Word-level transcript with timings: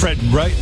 Fred, 0.00 0.16
right? 0.32 0.54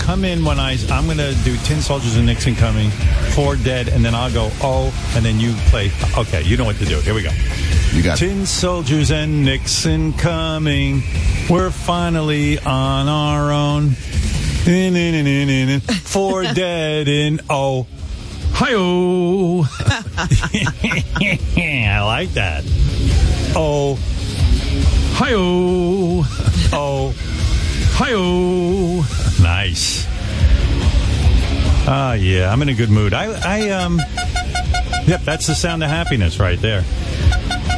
Come 0.00 0.26
in 0.26 0.44
when 0.44 0.58
I. 0.60 0.76
I'm 0.90 1.06
going 1.06 1.16
to 1.16 1.34
do 1.44 1.56
Tin 1.64 1.80
Soldiers 1.80 2.16
and 2.16 2.26
Nixon 2.26 2.54
coming, 2.54 2.90
Four 3.34 3.56
Dead, 3.56 3.88
and 3.88 4.04
then 4.04 4.14
I'll 4.14 4.30
go 4.30 4.50
oh, 4.60 4.92
and 5.16 5.24
then 5.24 5.40
you 5.40 5.54
play. 5.70 5.90
Okay, 6.18 6.42
you 6.42 6.58
know 6.58 6.66
what 6.66 6.76
to 6.76 6.84
do. 6.84 7.00
Here 7.00 7.14
we 7.14 7.22
go. 7.22 7.30
You 7.92 8.02
got 8.02 8.20
it. 8.20 8.26
Tin 8.26 8.44
Soldiers 8.44 9.10
and 9.10 9.46
Nixon 9.46 10.12
coming. 10.12 11.02
We're 11.48 11.70
finally 11.70 12.58
on 12.58 13.08
our 13.08 13.50
own. 13.50 13.96
In, 14.66 14.94
in, 14.94 15.14
in, 15.14 15.26
in, 15.26 15.68
in. 15.70 15.80
Four 15.80 16.42
dead 16.54 17.08
in 17.08 17.40
oh. 17.48 17.86
Hi-oh. 18.52 19.66
I 21.56 22.02
like 22.04 22.34
that. 22.34 22.62
Oh. 23.56 23.98
Hi-oh. 25.14 26.42
Oh. 26.72 27.14
Hi-oh. 27.98 29.00
Nice. 29.42 30.06
Ah, 31.88 32.12
yeah, 32.14 32.52
I'm 32.52 32.60
in 32.62 32.68
a 32.68 32.74
good 32.74 32.90
mood. 32.90 33.14
I, 33.14 33.24
I, 33.42 33.70
um, 33.70 33.98
yep, 35.06 35.22
that's 35.22 35.46
the 35.46 35.54
sound 35.54 35.82
of 35.82 35.88
happiness 35.90 36.38
right 36.38 36.60
there. 36.60 36.84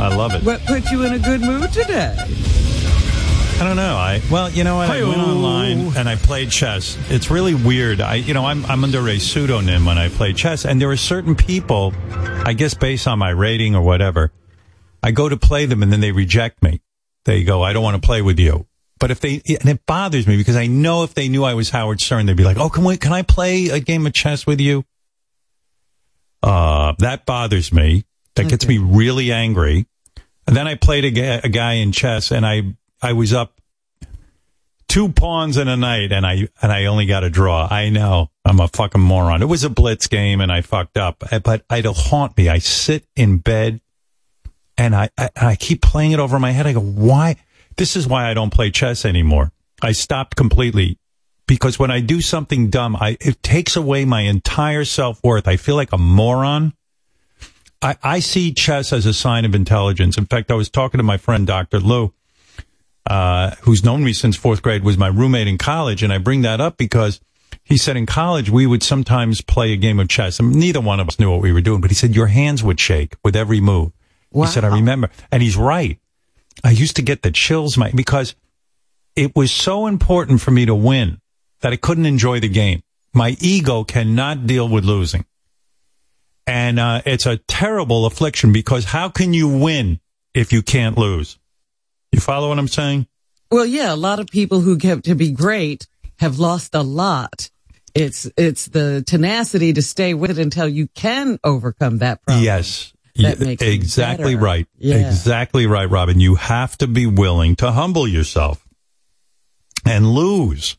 I 0.01 0.15
love 0.15 0.35
it. 0.35 0.45
What 0.45 0.65
put 0.67 0.91
you 0.91 1.05
in 1.05 1.13
a 1.13 1.19
good 1.19 1.41
mood 1.41 1.73
today? 1.73 2.17
I 2.19 3.65
don't 3.65 3.75
know. 3.75 3.97
I 3.97 4.23
well, 4.31 4.49
you 4.49 4.63
know 4.63 4.77
what? 4.77 4.89
I 4.89 5.03
went 5.03 5.19
online 5.19 5.97
and 5.97 6.09
I 6.09 6.15
played 6.15 6.51
chess. 6.51 6.97
It's 7.11 7.29
really 7.29 7.55
weird. 7.55 8.01
I, 8.01 8.15
you 8.15 8.33
know, 8.33 8.47
I'm 8.47 8.65
I'm 8.67 8.85
under 8.85 9.09
a 9.09 9.19
pseudonym 9.19 9.85
when 9.85 9.99
I 9.99 10.09
play 10.09 10.33
chess, 10.33 10.65
and 10.65 10.81
there 10.81 10.91
are 10.91 10.97
certain 10.97 11.35
people, 11.35 11.93
I 12.45 12.53
guess, 12.53 12.75
based 12.75 13.09
on 13.09 13.19
my 13.19 13.31
rating 13.31 13.75
or 13.75 13.83
whatever, 13.83 14.31
I 15.03 15.11
go 15.11 15.29
to 15.29 15.37
play 15.37 15.67
them 15.67 15.83
and 15.83 15.93
then 15.93 15.99
they 15.99 16.13
reject 16.13 16.63
me. 16.63 16.81
They 17.25 17.43
go, 17.43 17.63
I 17.63 17.73
don't 17.73 17.83
want 17.83 18.01
to 18.01 18.07
play 18.07 18.23
with 18.23 18.39
you. 18.39 18.68
But 18.99 19.11
if 19.11 19.21
they, 19.21 19.43
and 19.61 19.69
it 19.69 19.87
bothers 19.87 20.27
me 20.27 20.37
because 20.37 20.57
I 20.57 20.67
know 20.67 21.05
if 21.05 21.15
they 21.15 21.29
knew 21.29 21.45
I 21.45 21.55
was 21.55 21.71
Howard 21.71 22.01
Stern, 22.01 22.27
they'd 22.27 22.37
be 22.37 22.45
like, 22.45 22.59
oh, 22.59 22.69
can 22.69 22.85
we, 22.85 22.97
can 22.97 23.13
I 23.13 23.23
play 23.23 23.69
a 23.69 23.81
game 23.81 24.07
of 24.07 24.13
chess 24.13 24.47
with 24.47 24.61
you? 24.61 24.85
Uh, 26.43 26.95
that 26.99 27.27
bothers 27.27 27.73
me. 27.73 28.05
That 28.35 28.49
gets 28.49 28.67
me 28.69 28.79
really 28.79 29.33
angry. 29.33 29.87
And 30.47 30.57
then 30.57 30.69
I 30.69 30.77
played 30.77 31.05
a, 31.05 31.11
ga- 31.11 31.41
a 31.45 31.49
guy 31.49 31.75
in 31.75 31.93
chess 31.93 32.31
and 32.31 32.47
I, 32.47 32.75
I 33.03 33.13
was 33.13 33.33
up 33.33 33.61
two 34.89 35.11
pawns 35.11 35.57
in 35.57 35.69
a 35.69 35.77
night 35.77 36.13
and 36.13 36.25
I, 36.25 36.49
and 36.63 36.73
I 36.73 36.87
only 36.87 37.07
got 37.07 37.25
a 37.25 37.31
draw. 37.31 37.67
I 37.71 37.91
know 37.91 38.31
I'm 38.45 38.61
a 38.61 38.69
fucking 38.69 39.01
moron. 39.01 39.43
It 39.43 39.47
was 39.47 39.65
a 39.65 39.71
blitz 39.71 40.07
game 40.07 40.41
and 40.41 40.51
I 40.51 40.63
fucked 40.63 40.97
up, 40.97 41.25
but 41.43 41.65
it'll 41.71 41.95
haunt 41.95 42.37
me. 42.37 42.49
I 42.49 42.59
sit 42.59 43.05
in 43.17 43.39
bed 43.39 43.81
and 44.79 44.95
I, 44.95 45.11
I, 45.19 45.31
I 45.37 45.57
keep 45.57 45.83
playing 45.83 46.13
it 46.13 46.21
over 46.21 46.39
my 46.39 46.53
head. 46.53 46.67
I 46.67 46.73
go, 46.73 46.81
why? 46.81 47.37
This 47.79 47.97
is 47.97 48.07
why 48.07 48.29
I 48.29 48.35
don't 48.35 48.53
play 48.53 48.71
chess 48.71 49.05
anymore. 49.05 49.53
I 49.81 49.93
stopped 49.93 50.37
completely 50.37 50.99
because 51.47 51.79
when 51.79 51.93
I 51.93 52.01
do 52.01 52.21
something 52.21 52.71
dumb, 52.71 52.97
I, 52.97 53.17
it 53.21 53.43
takes 53.43 53.77
away 53.77 54.05
my 54.05 54.23
entire 54.23 54.85
self 54.85 55.23
worth. 55.23 55.47
I 55.47 55.57
feel 55.57 55.77
like 55.77 55.93
a 55.93 55.99
moron. 55.99 56.75
I, 57.81 57.97
I 58.03 58.19
see 58.19 58.53
chess 58.53 58.93
as 58.93 59.07
a 59.07 59.15
sign 59.15 59.45
of 59.45 59.55
intelligence. 59.55 60.19
In 60.19 60.27
fact, 60.27 60.51
I 60.51 60.55
was 60.55 60.69
talking 60.69 60.99
to 60.99 61.05
my 61.05 61.17
friend, 61.17 61.47
Dr. 61.47 61.79
Lou, 61.79 62.13
uh, 63.07 63.53
who's 63.63 63.85
known 63.85 64.03
me 64.03 64.13
since 64.13 64.37
fourth 64.37 64.61
grade, 64.61 64.83
was 64.83 64.99
my 64.99 65.07
roommate 65.07 65.47
in 65.47 65.57
college. 65.57 66.03
And 66.03 66.13
I 66.13 66.19
bring 66.19 66.43
that 66.43 66.61
up 66.61 66.77
because 66.77 67.21
he 67.63 67.77
said 67.77 67.97
in 67.97 68.07
college, 68.07 68.51
we 68.51 68.67
would 68.67 68.83
sometimes 68.83 69.41
play 69.41 69.73
a 69.73 69.77
game 69.77 70.01
of 70.01 70.09
chess. 70.09 70.41
And 70.41 70.53
neither 70.53 70.81
one 70.81 70.99
of 70.99 71.07
us 71.07 71.21
knew 71.21 71.31
what 71.31 71.43
we 71.43 71.53
were 71.53 71.61
doing, 71.61 71.81
but 71.81 71.93
he 71.93 71.95
said 71.95 72.17
your 72.17 72.27
hands 72.27 72.65
would 72.65 72.81
shake 72.81 73.15
with 73.23 73.37
every 73.37 73.61
move. 73.61 73.93
He 74.49 74.53
said, 74.53 74.65
I 74.65 74.75
remember. 74.75 75.11
And 75.31 75.45
he's 75.45 75.57
right. 75.57 76.01
I 76.65 76.71
used 76.71 76.97
to 76.97 77.03
get 77.03 77.23
the 77.23 77.31
chills, 77.31 77.77
my, 77.77 77.91
because 77.93 78.35
it 79.17 79.35
was 79.35 79.51
so 79.51 79.87
important 79.87 80.41
for 80.41 80.51
me 80.51 80.67
to 80.67 80.75
win 80.75 81.21
that 81.61 81.73
I 81.73 81.77
couldn't 81.77 82.07
enjoy 82.07 82.41
the 82.41 82.49
game. 82.49 82.83
My 83.13 83.37
ego 83.41 83.85
cannot 83.85 84.47
deal 84.47 84.69
with 84.69 84.85
losing. 84.85 85.25
And 86.47 86.79
uh, 86.79 87.03
it's 87.05 87.27
a 87.27 87.37
terrible 87.37 88.07
affliction 88.07 88.53
because 88.53 88.85
how 88.85 89.09
can 89.09 89.35
you 89.35 89.49
win 89.49 90.01
if 90.35 90.53
you 90.53 90.63
can't 90.63 90.97
lose? 90.97 91.39
You 92.13 92.21
follow 92.21 92.49
what 92.49 92.59
I'm 92.59 92.69
saying? 92.69 93.07
Well, 93.51 93.67
yeah, 93.67 93.93
a 93.93 93.97
lot 93.97 94.19
of 94.19 94.29
people 94.29 94.61
who 94.61 94.77
get 94.77 95.05
to 95.05 95.15
be 95.15 95.33
great 95.33 95.87
have 96.19 96.39
lost 96.39 96.75
a 96.75 96.83
lot. 96.83 97.51
It's 97.95 98.31
it's 98.37 98.67
the 98.67 99.03
tenacity 99.07 99.73
to 99.73 99.83
stay 99.83 100.15
with 100.15 100.31
it 100.31 100.39
until 100.39 100.69
you 100.69 100.89
can 100.89 101.39
overcome 101.43 101.99
that 101.99 102.23
problem. 102.23 102.45
Yes. 102.45 102.93
That 103.19 103.41
makes 103.41 103.63
exactly 103.63 104.37
right. 104.37 104.67
Yeah. 104.79 104.97
Exactly 105.09 105.67
right, 105.67 105.89
Robin. 105.91 106.21
You 106.21 106.37
have 106.37 106.79
to 106.79 106.87
be 106.87 107.07
willing 107.07 107.57
to 107.57 107.73
humble 107.73 108.07
yourself 108.09 108.65
and 109.85 110.13
lose. 110.13 110.77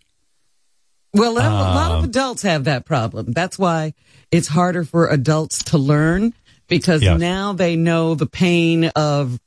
Well, 1.14 1.34
a 1.34 1.40
lot 1.42 1.92
Um, 1.92 1.98
of 2.00 2.04
adults 2.06 2.44
have 2.44 2.66
that 2.66 2.86
problem. 2.86 3.32
That's 3.34 3.58
why 3.58 3.94
it's 4.32 4.48
harder 4.48 4.84
for 4.84 5.08
adults 5.08 5.64
to 5.66 5.78
learn 5.78 6.34
because 6.68 7.02
Yes. 7.02 7.20
now 7.20 7.54
they 7.54 7.76
know 7.76 8.14
the 8.16 8.28
pain 8.28 8.86
of 8.96 9.40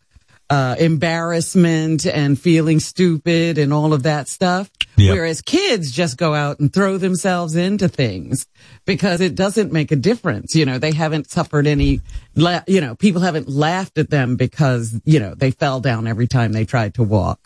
uh, 0.51 0.75
embarrassment 0.79 2.05
and 2.05 2.39
feeling 2.39 2.79
stupid 2.81 3.57
and 3.59 3.73
all 3.73 3.93
of 3.95 4.03
that 4.03 4.29
stuff. 4.29 4.71
Yep. 4.97 5.15
Whereas 5.15 5.41
kids 5.41 5.91
just 5.91 6.19
go 6.19 6.35
out 6.35 6.61
and 6.61 6.73
throw 6.73 6.99
themselves 6.99 7.57
into 7.57 7.89
things 7.89 8.47
because 8.85 9.21
it 9.21 9.35
doesn't 9.35 9.73
make 9.73 9.91
a 9.91 9.97
difference. 9.97 10.55
You 10.55 10.67
know, 10.67 10.79
they 10.79 10.93
haven't 10.93 11.31
suffered 11.31 11.67
any, 11.67 12.03
la- 12.35 12.65
you 12.67 12.81
know, 12.81 12.95
people 12.95 13.23
haven't 13.23 13.49
laughed 13.49 13.97
at 13.97 14.11
them 14.11 14.37
because, 14.37 15.01
you 15.05 15.19
know, 15.19 15.35
they 15.35 15.51
fell 15.51 15.81
down 15.81 16.07
every 16.07 16.27
time 16.27 16.53
they 16.53 16.67
tried 16.67 16.95
to 16.95 17.03
walk. 17.03 17.41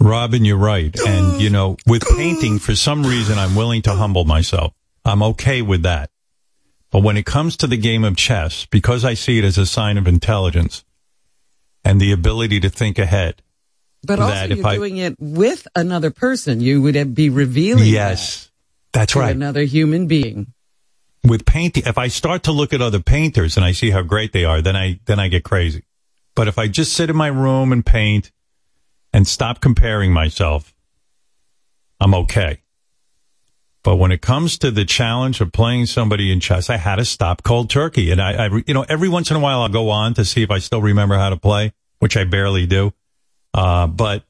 Robin, 0.00 0.44
you're 0.44 0.56
right. 0.56 0.98
And, 1.06 1.40
you 1.40 1.50
know, 1.50 1.76
with 1.86 2.02
painting, 2.16 2.58
for 2.58 2.74
some 2.74 3.04
reason, 3.04 3.38
I'm 3.38 3.54
willing 3.54 3.82
to 3.82 3.94
humble 3.94 4.24
myself. 4.24 4.72
I'm 5.04 5.22
okay 5.22 5.62
with 5.62 5.82
that. 5.82 6.10
But 6.90 7.04
when 7.04 7.16
it 7.16 7.24
comes 7.24 7.56
to 7.58 7.66
the 7.68 7.76
game 7.76 8.02
of 8.02 8.16
chess, 8.16 8.66
because 8.66 9.04
I 9.04 9.14
see 9.14 9.38
it 9.38 9.44
as 9.44 9.56
a 9.56 9.66
sign 9.66 9.98
of 9.98 10.08
intelligence 10.08 10.84
and 11.84 12.00
the 12.00 12.12
ability 12.12 12.60
to 12.60 12.68
think 12.68 12.98
ahead. 12.98 13.42
But 14.04 14.18
also 14.18 14.46
you're 14.54 14.66
I- 14.66 14.74
doing 14.76 14.96
it 14.96 15.16
with 15.18 15.66
another 15.76 16.10
person. 16.10 16.60
You 16.60 16.82
would 16.82 17.14
be 17.14 17.30
revealing 17.30 17.86
Yes, 17.86 18.50
that's 18.92 19.12
that 19.12 19.18
to 19.18 19.20
right. 19.20 19.34
another 19.36 19.62
human 19.62 20.06
being. 20.08 20.52
with 21.24 21.44
painting, 21.46 21.84
if 21.86 21.98
I 21.98 22.08
start 22.08 22.42
to 22.44 22.52
look 22.52 22.72
at 22.72 22.80
other 22.82 22.98
painters 23.00 23.56
and 23.56 23.64
I 23.64 23.70
see 23.72 23.90
how 23.90 24.02
great 24.02 24.32
they 24.32 24.44
are, 24.44 24.60
then 24.60 24.74
I 24.76 24.98
then 25.04 25.20
I 25.20 25.28
get 25.28 25.44
crazy. 25.44 25.84
But 26.34 26.48
if 26.48 26.58
I 26.58 26.66
just 26.66 26.94
sit 26.94 27.10
in 27.10 27.16
my 27.16 27.28
room 27.28 27.72
and 27.72 27.86
paint 27.86 28.32
and 29.12 29.26
stop 29.28 29.60
comparing 29.60 30.12
myself, 30.12 30.74
I'm 32.00 32.14
okay. 32.14 32.58
But 33.84 33.96
when 33.96 34.12
it 34.12 34.22
comes 34.22 34.58
to 34.58 34.70
the 34.70 34.84
challenge 34.84 35.40
of 35.40 35.52
playing 35.52 35.86
somebody 35.86 36.32
in 36.32 36.40
chess, 36.40 36.70
I 36.70 36.76
had 36.76 36.96
to 36.96 37.04
stop 37.04 37.42
cold 37.42 37.68
turkey. 37.68 38.10
And 38.12 38.20
I, 38.22 38.46
I 38.46 38.62
you 38.66 38.74
know, 38.74 38.84
every 38.88 39.08
once 39.08 39.30
in 39.30 39.36
a 39.36 39.40
while 39.40 39.60
I'll 39.62 39.68
go 39.68 39.90
on 39.90 40.14
to 40.14 40.24
see 40.24 40.42
if 40.42 40.50
I 40.50 40.58
still 40.58 40.80
remember 40.80 41.16
how 41.16 41.30
to 41.30 41.36
play, 41.36 41.72
which 41.98 42.16
I 42.16 42.24
barely 42.24 42.66
do. 42.66 42.92
Uh, 43.54 43.86
but 43.86 44.24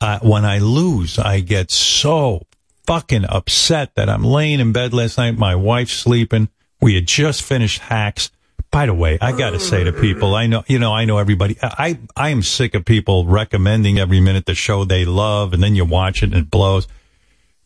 uh, 0.00 0.18
when 0.20 0.44
I 0.44 0.58
lose, 0.58 1.18
I 1.18 1.40
get 1.40 1.70
so 1.70 2.46
fucking 2.86 3.24
upset 3.28 3.94
that 3.96 4.08
I'm 4.08 4.24
laying 4.24 4.60
in 4.60 4.72
bed 4.72 4.92
last 4.92 5.18
night. 5.18 5.36
My 5.38 5.54
wife's 5.54 5.94
sleeping. 5.94 6.48
We 6.80 6.94
had 6.94 7.06
just 7.06 7.42
finished 7.42 7.80
hacks. 7.80 8.30
By 8.70 8.86
the 8.86 8.94
way, 8.94 9.16
I 9.20 9.32
got 9.32 9.50
to 9.50 9.60
say 9.60 9.84
to 9.84 9.92
people, 9.92 10.34
I 10.34 10.48
know, 10.48 10.64
you 10.66 10.78
know, 10.78 10.92
I 10.92 11.04
know 11.04 11.18
everybody. 11.18 11.56
I, 11.62 11.98
I 12.14 12.30
am 12.30 12.42
sick 12.42 12.74
of 12.74 12.84
people 12.84 13.24
recommending 13.24 13.98
every 13.98 14.20
minute 14.20 14.44
the 14.44 14.54
show 14.54 14.84
they 14.84 15.04
love 15.04 15.54
and 15.54 15.62
then 15.62 15.74
you 15.74 15.84
watch 15.84 16.22
it 16.22 16.26
and 16.26 16.34
it 16.34 16.50
blows. 16.50 16.86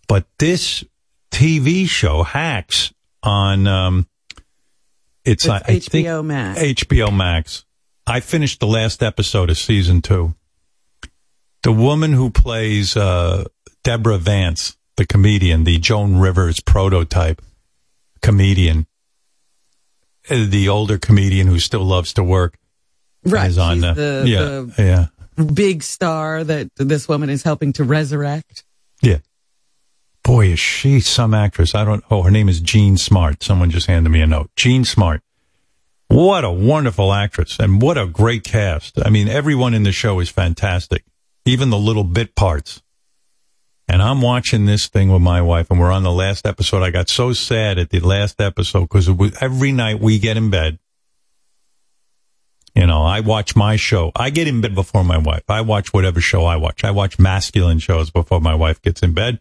But 0.07 0.27
this 0.39 0.85
TV 1.33 1.89
show, 1.89 2.23
Hacks, 2.23 2.93
on, 3.23 3.67
um, 3.67 4.07
it's, 5.25 5.47
It's 5.47 5.49
I, 5.49 5.57
I 5.57 5.79
think 5.81 6.07
HBO 6.07 6.25
Max. 6.25 6.61
HBO 6.61 7.17
Max. 7.17 7.65
I 8.07 8.21
finished 8.21 8.61
the 8.61 8.67
last 8.67 9.03
episode 9.03 9.51
of 9.51 9.59
season 9.59 10.03
two. 10.03 10.35
The 11.63 11.73
woman 11.73 12.13
who 12.13 12.31
plays 12.31 12.97
uh, 12.97 13.45
Deborah 13.85 14.19
Vance, 14.19 14.77
the 14.97 15.07
comedian, 15.07 15.65
the 15.65 15.79
Joan 15.79 16.17
Rivers 16.19 16.61
prototype 16.61 17.43
comedian, 18.23 18.87
uh, 20.31 20.47
the 20.49 20.69
older 20.69 20.99
comedian 20.99 21.47
who 21.47 21.59
still 21.59 21.85
loves 21.85 22.13
to 22.15 22.25
work, 22.25 22.57
Right. 23.25 23.51
is 23.51 23.59
on 23.59 23.85
uh, 23.85 23.93
the, 23.93 24.25
yeah, 24.27 24.83
yeah, 24.83 25.45
big 25.45 25.83
star 25.83 26.43
that 26.43 26.69
this 26.77 27.07
woman 27.07 27.29
is 27.29 27.43
helping 27.43 27.73
to 27.75 27.85
resurrect. 27.85 28.65
yeah. 29.03 29.19
Boy, 30.23 30.49
is 30.49 30.61
she 30.61 31.01
some 31.01 31.33
actress? 31.35 31.75
I 31.75 31.85
don't. 31.85 32.05
Oh, 32.11 32.23
her 32.23 32.31
name 32.31 32.49
is 32.51 32.61
Jean 32.61 32.99
Smart. 32.99 33.43
Someone 33.43 33.71
just 33.71 33.87
handed 33.87 34.11
me 34.11 34.21
a 34.21 34.27
note. 34.27 34.51
Jean 34.55 34.85
Smart. 34.85 35.23
What 36.09 36.45
a 36.45 36.51
wonderful 36.51 37.13
actress 37.13 37.59
and 37.59 37.81
what 37.81 37.97
a 37.97 38.07
great 38.07 38.45
cast. 38.45 38.99
I 39.05 39.09
mean, 39.09 39.29
everyone 39.29 39.73
in 39.75 39.83
the 39.83 39.93
show 39.93 40.21
is 40.21 40.29
fantastic, 40.29 41.05
even 41.51 41.71
the 41.71 41.79
little 41.79 42.05
bit 42.05 42.35
parts. 42.35 42.83
And 43.89 44.01
I'm 44.01 44.23
watching 44.23 44.67
this 44.67 44.87
thing 44.87 45.13
with 45.13 45.21
my 45.21 45.43
wife 45.43 45.69
and 45.71 45.81
we're 45.81 45.91
on 45.91 46.05
the 46.05 46.13
last 46.13 46.47
episode. 46.47 46.83
I 46.83 46.91
got 46.91 47.09
so 47.09 47.33
sad 47.33 47.77
at 47.79 47.91
the 47.91 47.99
last 47.99 48.41
episode 48.41 48.83
because 48.83 49.09
every 49.43 49.73
night 49.73 49.99
we 50.01 50.19
get 50.21 50.37
in 50.37 50.49
bed. 50.49 50.79
You 52.73 52.87
know, 52.87 53.03
I 53.03 53.19
watch 53.19 53.57
my 53.57 53.75
show. 53.75 54.13
I 54.15 54.31
get 54.31 54.47
in 54.47 54.61
bed 54.61 54.77
before 54.77 55.03
my 55.03 55.19
wife. 55.19 55.43
I 55.49 55.63
watch 55.63 55.93
whatever 55.93 56.21
show 56.21 56.45
I 56.45 56.55
watch. 56.55 56.85
I 56.85 56.93
watch 56.93 57.19
masculine 57.19 57.81
shows 57.81 58.11
before 58.11 58.41
my 58.41 58.55
wife 58.55 58.81
gets 58.81 59.03
in 59.03 59.13
bed. 59.13 59.41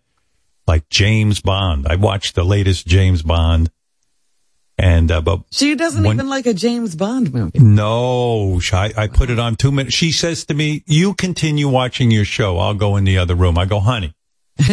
like 0.69 0.87
James 0.89 1.41
Bond. 1.41 1.87
I 1.87 1.95
watched 1.95 2.35
the 2.35 2.45
latest 2.45 2.85
James 2.85 3.23
Bond. 3.23 3.71
And, 4.81 5.11
uh, 5.11 5.19
but 5.19 5.41
She 5.51 5.75
doesn't 5.75 6.03
When- 6.05 6.15
even 6.15 6.29
like 6.29 6.45
a 6.45 6.53
James 6.53 6.95
Bond 6.95 7.33
movie. 7.33 7.59
no, 7.59 8.61
I, 8.71 8.93
I 8.95 9.07
put 9.07 9.29
it 9.29 9.37
on 9.37 9.57
two 9.57 9.73
minutes. 9.73 9.93
She 9.93 10.13
says 10.13 10.45
to 10.45 10.53
me, 10.53 10.83
you 10.87 11.13
continue 11.15 11.67
watching 11.67 12.11
your 12.11 12.23
show. 12.23 12.57
I'll 12.59 12.73
go 12.73 12.95
in 12.95 13.03
the 13.03 13.17
other 13.17 13.35
room. 13.35 13.57
I 13.57 13.65
go, 13.65 13.81
honey, 13.81 14.13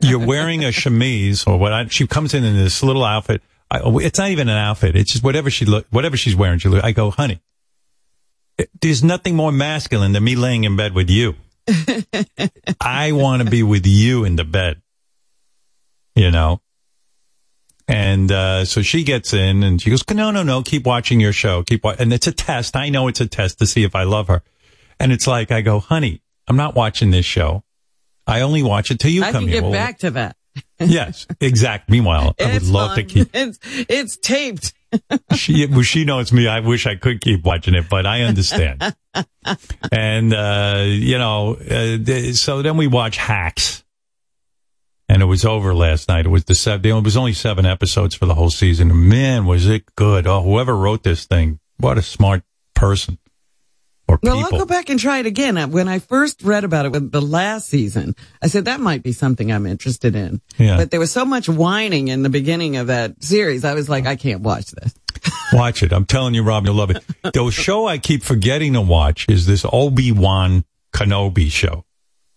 you're 0.00 0.24
wearing 0.26 0.64
a 0.64 0.72
chemise 0.72 1.46
or 1.46 1.58
what? 1.58 1.72
I, 1.74 1.86
she 1.88 2.06
comes 2.06 2.32
in 2.32 2.44
in 2.44 2.56
this 2.56 2.82
little 2.82 3.04
outfit. 3.04 3.42
I, 3.70 3.80
oh, 3.80 3.98
it's 3.98 4.18
not 4.18 4.30
even 4.30 4.48
an 4.48 4.56
outfit. 4.56 4.96
It's 4.96 5.12
just 5.12 5.22
whatever 5.22 5.50
she 5.50 5.66
look, 5.66 5.86
whatever 5.90 6.16
she's 6.16 6.34
wearing. 6.34 6.58
She 6.58 6.68
look, 6.70 6.82
I 6.82 6.92
go, 6.92 7.10
honey, 7.10 7.40
it- 8.56 8.70
there's 8.80 9.04
nothing 9.04 9.36
more 9.36 9.52
masculine 9.52 10.12
than 10.12 10.24
me 10.24 10.34
laying 10.34 10.64
in 10.64 10.76
bed 10.76 10.94
with 10.94 11.10
you. 11.10 11.34
I 12.80 13.12
want 13.12 13.42
to 13.42 13.50
be 13.50 13.62
with 13.62 13.86
you 13.86 14.24
in 14.24 14.36
the 14.36 14.44
bed, 14.44 14.80
you 16.16 16.30
know? 16.30 16.60
And, 17.92 18.32
uh, 18.32 18.64
so 18.64 18.82
she 18.82 19.04
gets 19.04 19.32
in 19.32 19.62
and 19.62 19.80
she 19.80 19.90
goes, 19.90 20.02
no, 20.10 20.30
no, 20.30 20.42
no, 20.42 20.62
keep 20.62 20.86
watching 20.86 21.20
your 21.20 21.32
show. 21.32 21.62
Keep 21.62 21.84
watching. 21.84 22.02
And 22.02 22.12
it's 22.12 22.26
a 22.26 22.32
test. 22.32 22.76
I 22.76 22.88
know 22.88 23.08
it's 23.08 23.20
a 23.20 23.26
test 23.26 23.58
to 23.58 23.66
see 23.66 23.84
if 23.84 23.94
I 23.94 24.04
love 24.04 24.28
her. 24.28 24.42
And 24.98 25.12
it's 25.12 25.26
like, 25.26 25.50
I 25.50 25.60
go, 25.62 25.80
honey, 25.80 26.22
I'm 26.48 26.56
not 26.56 26.74
watching 26.74 27.10
this 27.10 27.26
show. 27.26 27.64
I 28.26 28.42
only 28.42 28.62
watch 28.62 28.90
it 28.90 28.98
till 29.00 29.10
you 29.10 29.22
I 29.24 29.32
come 29.32 29.44
can 29.44 29.48
here. 29.48 29.60
get 29.60 29.62
Well, 29.64 29.72
back 29.72 29.98
to 30.00 30.10
that. 30.12 30.36
yes, 30.78 31.26
exact. 31.40 31.90
Meanwhile, 31.90 32.34
I 32.40 32.44
would 32.46 32.54
It's 32.56 32.70
love 32.70 32.94
to 32.96 33.04
keep, 33.04 33.28
It's, 33.34 33.58
it's 33.62 34.16
taped. 34.16 34.72
she, 35.34 35.82
she 35.82 36.04
knows 36.04 36.32
me. 36.32 36.46
I 36.46 36.60
wish 36.60 36.86
I 36.86 36.96
could 36.96 37.20
keep 37.20 37.44
watching 37.44 37.74
it, 37.74 37.88
but 37.88 38.04
I 38.06 38.22
understand. 38.22 38.94
and, 39.90 40.34
uh, 40.34 40.84
you 40.86 41.18
know, 41.18 41.54
uh, 41.56 42.32
so 42.34 42.62
then 42.62 42.76
we 42.76 42.86
watch 42.86 43.16
Hacks. 43.16 43.81
And 45.12 45.20
it 45.20 45.26
was 45.26 45.44
over 45.44 45.74
last 45.74 46.08
night. 46.08 46.24
It 46.24 46.30
was 46.30 46.44
the 46.44 46.54
seven, 46.54 46.90
it 46.90 47.04
was 47.04 47.18
only 47.18 47.34
seven 47.34 47.66
episodes 47.66 48.14
for 48.14 48.24
the 48.24 48.34
whole 48.34 48.48
season. 48.48 49.10
Man, 49.10 49.44
was 49.44 49.68
it 49.68 49.84
good. 49.94 50.26
Oh, 50.26 50.40
whoever 50.42 50.74
wrote 50.74 51.02
this 51.02 51.26
thing, 51.26 51.60
what 51.76 51.98
a 51.98 52.02
smart 52.02 52.44
person 52.74 53.18
or 54.08 54.18
Well, 54.22 54.38
I'll 54.38 54.50
go 54.50 54.64
back 54.64 54.88
and 54.88 54.98
try 54.98 55.18
it 55.18 55.26
again. 55.26 55.58
Uh, 55.58 55.68
When 55.68 55.86
I 55.86 55.98
first 55.98 56.42
read 56.42 56.64
about 56.64 56.86
it 56.86 56.92
with 56.92 57.12
the 57.12 57.20
last 57.20 57.68
season, 57.68 58.16
I 58.42 58.46
said 58.46 58.64
that 58.64 58.80
might 58.80 59.02
be 59.02 59.12
something 59.12 59.52
I'm 59.52 59.66
interested 59.66 60.16
in. 60.16 60.40
Yeah. 60.56 60.78
But 60.78 60.90
there 60.90 60.98
was 60.98 61.12
so 61.12 61.26
much 61.26 61.46
whining 61.46 62.08
in 62.08 62.22
the 62.22 62.30
beginning 62.30 62.78
of 62.78 62.86
that 62.86 63.22
series. 63.22 63.66
I 63.66 63.74
was 63.74 63.90
like, 63.90 64.06
I 64.06 64.16
can't 64.16 64.40
watch 64.40 64.70
this. 64.70 64.94
Watch 65.52 65.82
it. 65.82 65.92
I'm 65.92 66.06
telling 66.06 66.32
you, 66.32 66.42
Rob, 66.42 66.64
you'll 66.64 66.74
love 66.74 66.90
it. 66.90 67.04
The 67.22 67.50
show 67.50 67.86
I 67.86 67.98
keep 67.98 68.22
forgetting 68.22 68.72
to 68.72 68.80
watch 68.80 69.26
is 69.28 69.44
this 69.44 69.66
Obi-Wan 69.70 70.64
Kenobi 70.94 71.50
show, 71.50 71.84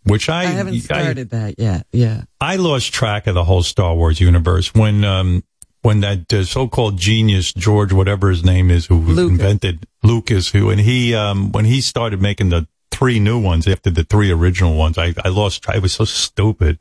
which 0.05 0.29
I, 0.29 0.43
I 0.43 0.45
haven't 0.45 0.79
started 0.79 1.29
that 1.31 1.55
yet. 1.59 1.85
Yeah. 1.91 2.23
I 2.39 2.55
lost 2.55 2.93
track 2.93 3.27
of 3.27 3.35
the 3.35 3.43
whole 3.43 3.63
Star 3.63 3.93
Wars 3.95 4.19
universe 4.19 4.73
when 4.73 5.03
um 5.03 5.43
when 5.81 5.99
that 6.01 6.31
uh, 6.33 6.43
so-called 6.43 6.97
genius 6.97 7.53
George 7.53 7.93
whatever 7.93 8.29
his 8.29 8.43
name 8.43 8.71
is 8.71 8.85
who 8.87 8.95
Lucas. 8.99 9.29
invented 9.31 9.87
Lucas 10.03 10.49
who 10.49 10.69
and 10.69 10.79
he 10.81 11.13
um 11.13 11.51
when 11.51 11.65
he 11.65 11.81
started 11.81 12.21
making 12.21 12.49
the 12.49 12.67
three 12.91 13.19
new 13.19 13.39
ones 13.39 13.67
after 13.67 13.89
the 13.89 14.03
three 14.03 14.31
original 14.31 14.75
ones 14.75 14.97
I 14.97 15.13
I 15.23 15.29
lost 15.29 15.61
track. 15.63 15.75
It 15.77 15.81
was 15.81 15.93
so 15.93 16.05
stupid. 16.05 16.79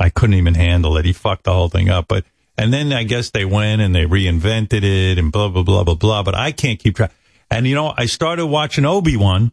I 0.00 0.10
couldn't 0.10 0.34
even 0.34 0.54
handle 0.54 0.96
it. 0.98 1.04
He 1.04 1.12
fucked 1.12 1.44
the 1.44 1.52
whole 1.52 1.68
thing 1.68 1.88
up. 1.88 2.06
But 2.08 2.24
and 2.58 2.72
then 2.72 2.92
I 2.92 3.02
guess 3.04 3.30
they 3.30 3.44
went 3.44 3.82
and 3.82 3.94
they 3.94 4.04
reinvented 4.06 4.82
it 4.82 5.18
and 5.18 5.30
blah 5.32 5.48
blah 5.48 5.62
blah 5.62 5.84
blah 5.84 5.94
blah. 5.94 6.22
But 6.22 6.34
I 6.34 6.52
can't 6.52 6.78
keep 6.78 6.96
track. 6.96 7.12
And 7.50 7.66
you 7.66 7.74
know, 7.74 7.94
I 7.96 8.06
started 8.06 8.46
watching 8.46 8.84
Obi 8.84 9.16
Wan, 9.16 9.52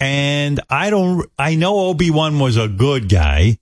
and 0.00 0.60
I 0.68 0.90
don't. 0.90 1.28
I 1.38 1.54
know 1.54 1.78
Obi 1.80 2.10
Wan 2.10 2.38
was 2.38 2.56
a 2.56 2.68
good 2.68 3.08
guy, 3.08 3.58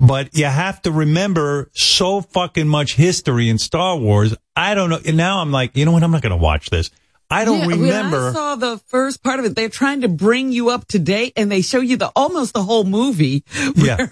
but 0.00 0.36
you 0.36 0.46
have 0.46 0.80
to 0.82 0.92
remember 0.92 1.70
so 1.74 2.20
fucking 2.20 2.68
much 2.68 2.94
history 2.94 3.48
in 3.48 3.58
Star 3.58 3.96
Wars. 3.96 4.34
I 4.56 4.74
don't 4.74 4.90
know. 4.90 5.00
And 5.04 5.16
now 5.16 5.40
I'm 5.40 5.52
like, 5.52 5.76
you 5.76 5.84
know 5.84 5.92
what? 5.92 6.02
I'm 6.02 6.10
not 6.10 6.22
going 6.22 6.30
to 6.30 6.36
watch 6.36 6.70
this. 6.70 6.90
I 7.30 7.44
don't 7.44 7.60
Yeah, 7.60 7.66
When 7.66 7.80
remember. 7.82 8.28
I 8.28 8.32
saw 8.32 8.54
the 8.56 8.78
first 8.86 9.22
part 9.22 9.38
of 9.38 9.44
it, 9.44 9.54
they're 9.54 9.68
trying 9.68 10.00
to 10.00 10.08
bring 10.08 10.50
you 10.50 10.70
up 10.70 10.86
to 10.88 10.98
date 10.98 11.34
and 11.36 11.52
they 11.52 11.60
show 11.60 11.80
you 11.80 11.98
the 11.98 12.10
almost 12.16 12.54
the 12.54 12.62
whole 12.62 12.84
movie. 12.84 13.44
Yeah. 13.74 14.06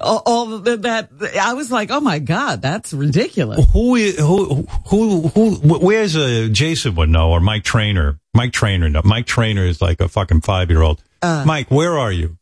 all, 0.00 0.22
all 0.26 0.58
the, 0.58 0.76
that 0.78 1.10
I 1.40 1.54
was 1.54 1.72
like, 1.72 1.90
oh 1.90 2.00
my 2.00 2.18
God, 2.18 2.60
that's 2.62 2.92
ridiculous. 2.92 3.66
who 3.72 3.94
is 3.96 4.18
who 4.18 4.66
who 4.88 5.28
who 5.28 5.50
where's 5.78 6.14
uh, 6.16 6.48
Jason 6.52 6.94
would 6.96 7.08
know 7.08 7.30
or 7.30 7.40
Mike 7.40 7.64
Trainor 7.64 8.18
Mike 8.34 8.52
Trainor 8.52 8.88
no 8.90 9.00
Mike 9.04 9.26
Trainor 9.26 9.64
is 9.64 9.80
like 9.80 10.00
a 10.00 10.08
fucking 10.08 10.42
five 10.42 10.70
year 10.70 10.82
old 10.82 11.02
Mike 11.22 11.70
where 11.70 11.98
are 11.98 12.12
you 12.12 12.36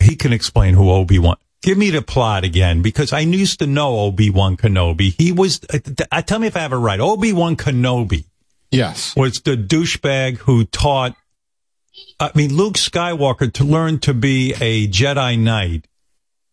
he 0.00 0.16
can 0.16 0.32
explain 0.32 0.74
who 0.74 0.90
Obi 0.90 1.18
Wan 1.18 1.36
give 1.62 1.78
me 1.78 1.90
the 1.90 2.02
plot 2.02 2.44
again 2.44 2.82
because 2.82 3.12
I 3.12 3.20
used 3.20 3.60
to 3.60 3.66
know 3.66 4.00
Obi 4.00 4.30
Wan 4.30 4.56
Kenobi 4.56 5.14
he 5.18 5.32
was 5.32 5.60
uh, 5.72 5.78
uh, 6.12 6.22
tell 6.22 6.38
me 6.38 6.46
if 6.48 6.56
I 6.56 6.60
have 6.60 6.72
it 6.72 6.76
right 6.76 7.00
Obi 7.00 7.32
Wan 7.32 7.56
Kenobi 7.56 8.24
Yes. 8.70 9.14
was 9.16 9.40
the 9.42 9.56
douchebag 9.56 10.38
who 10.38 10.64
taught 10.64 11.14
I 12.20 12.30
mean 12.34 12.54
Luke 12.54 12.74
Skywalker 12.74 13.52
to 13.54 13.64
learn 13.64 13.98
to 14.00 14.12
be 14.14 14.54
a 14.60 14.86
Jedi 14.88 15.38
Knight 15.38 15.86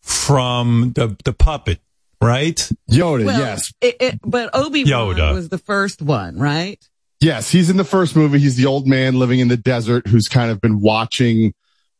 from 0.01 0.91
the 0.95 1.15
the 1.23 1.33
puppet 1.33 1.79
right 2.21 2.57
Yoda, 2.89 3.25
Well, 3.25 3.39
yes. 3.39 3.73
It, 3.81 3.97
it, 3.99 4.19
but 4.23 4.49
Obi 4.53 4.83
Wan 4.83 5.15
Yoda. 5.15 5.33
was 5.33 5.49
the 5.49 5.57
first 5.57 6.01
one, 6.01 6.37
right? 6.37 6.79
Yes, 7.19 7.49
he's 7.49 7.69
in 7.69 7.77
the 7.77 7.83
first 7.85 8.15
movie. 8.15 8.39
He's 8.39 8.55
the 8.57 8.65
old 8.65 8.85
man 8.87 9.17
living 9.17 9.39
in 9.39 9.47
the 9.47 9.57
desert 9.57 10.07
who's 10.07 10.27
kind 10.27 10.51
of 10.51 10.59
been 10.59 10.81
watching 10.81 11.53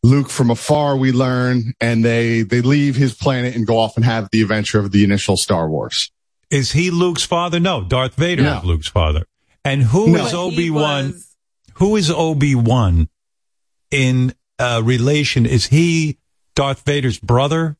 Luke 0.03 0.29
from 0.29 0.51
afar, 0.51 0.97
we 0.97 1.13
learn, 1.13 1.73
and 1.79 2.03
they, 2.03 2.41
they 2.41 2.59
leave 2.61 2.97
his 2.97 3.13
planet 3.15 3.55
and 3.55 3.65
go 3.65 3.77
off 3.77 3.95
and 3.95 4.03
have 4.03 4.27
the 4.33 4.41
adventure 4.41 4.79
of 4.79 4.91
the 4.91 5.05
initial 5.05 5.37
Star 5.37 5.69
Wars. 5.69 6.11
Is 6.49 6.73
he 6.73 6.91
Luke's 6.91 7.23
father? 7.23 7.57
No, 7.61 7.83
Darth 7.85 8.15
Vader 8.15 8.43
No. 8.43 8.57
is 8.57 8.63
Luke's 8.65 8.89
father. 8.89 9.23
And 9.65 9.81
who 9.81 10.11
No. 10.11 10.25
is 10.25 10.33
Obi 10.33 10.69
Wan? 10.69 11.13
Who 11.75 11.95
is 11.95 12.11
Obi 12.11 12.55
Wan 12.55 13.09
in 13.91 14.33
uh, 14.59 14.81
relation? 14.83 15.45
Is 15.45 15.67
he 15.67 16.17
Darth 16.55 16.83
Vader's 16.85 17.19
brother? 17.19 17.77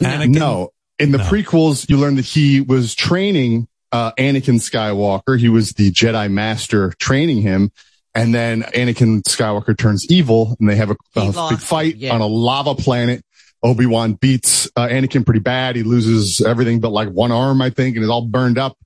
Anakin? 0.00 0.30
No, 0.30 0.70
in 0.98 1.12
the 1.12 1.18
No. 1.18 1.24
prequels, 1.24 1.88
you 1.88 1.96
learn 1.96 2.16
that 2.16 2.24
he 2.24 2.60
was 2.60 2.94
training 2.94 3.68
uh, 3.92 4.12
Anakin 4.12 4.56
Skywalker. 4.60 5.38
He 5.38 5.48
was 5.48 5.72
the 5.72 5.90
Jedi 5.90 6.30
Master 6.30 6.92
training 6.98 7.42
him. 7.42 7.70
And 8.14 8.32
then 8.32 8.62
Anakin 8.62 9.22
Skywalker 9.22 9.76
turns 9.76 10.06
evil 10.10 10.56
and 10.60 10.68
they 10.68 10.76
have 10.76 10.90
a, 10.90 10.96
a 11.16 11.32
big 11.32 11.58
it, 11.58 11.60
fight 11.60 11.96
yeah. 11.96 12.14
on 12.14 12.20
a 12.20 12.26
lava 12.26 12.74
planet. 12.74 13.24
Obi-Wan 13.62 14.12
beats 14.14 14.68
uh, 14.76 14.86
Anakin 14.86 15.24
pretty 15.24 15.40
bad. 15.40 15.74
He 15.74 15.82
loses 15.82 16.40
everything 16.40 16.80
but 16.80 16.90
like 16.90 17.08
one 17.08 17.32
arm, 17.32 17.60
I 17.62 17.70
think, 17.70 17.96
and 17.96 18.04
is 18.04 18.10
all 18.10 18.26
burned 18.26 18.58
up. 18.58 18.76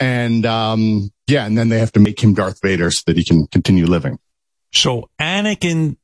And, 0.00 0.44
um, 0.46 1.10
yeah, 1.32 1.46
and 1.46 1.56
then 1.56 1.70
they 1.70 1.78
have 1.78 1.92
to 1.92 2.00
make 2.00 2.22
him 2.22 2.34
Darth 2.34 2.60
Vader 2.60 2.90
so 2.90 3.02
that 3.06 3.16
he 3.16 3.24
can 3.24 3.46
continue 3.46 3.86
living. 3.86 4.18
So 4.70 5.08
Anakin 5.18 5.96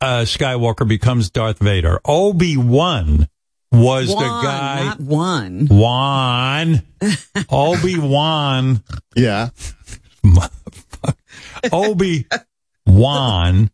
uh, 0.00 0.22
Skywalker 0.22 0.88
becomes 0.88 1.30
Darth 1.30 1.58
Vader. 1.58 2.00
Obi 2.06 2.56
Wan 2.56 3.28
was 3.70 4.08
the 4.08 4.14
guy. 4.14 4.84
not 4.84 5.00
one. 5.00 5.68
Wan. 5.70 6.82
Obi 7.50 7.98
Wan. 7.98 8.82
Yeah. 9.14 9.50
Obi 11.72 12.26
Wan. 12.86 13.70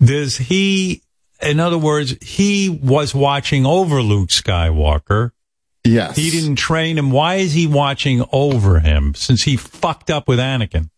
Does 0.00 0.36
he? 0.36 1.02
In 1.40 1.60
other 1.60 1.78
words, 1.78 2.16
he 2.20 2.68
was 2.68 3.14
watching 3.14 3.66
over 3.66 4.02
Luke 4.02 4.30
Skywalker. 4.30 5.30
Yes. 5.84 6.16
He 6.16 6.30
didn't 6.30 6.56
train 6.56 6.96
him. 6.98 7.10
Why 7.10 7.36
is 7.36 7.52
he 7.52 7.66
watching 7.66 8.24
over 8.32 8.80
him 8.80 9.14
since 9.14 9.42
he 9.42 9.56
fucked 9.56 10.10
up 10.10 10.26
with 10.28 10.38
Anakin? 10.38 10.88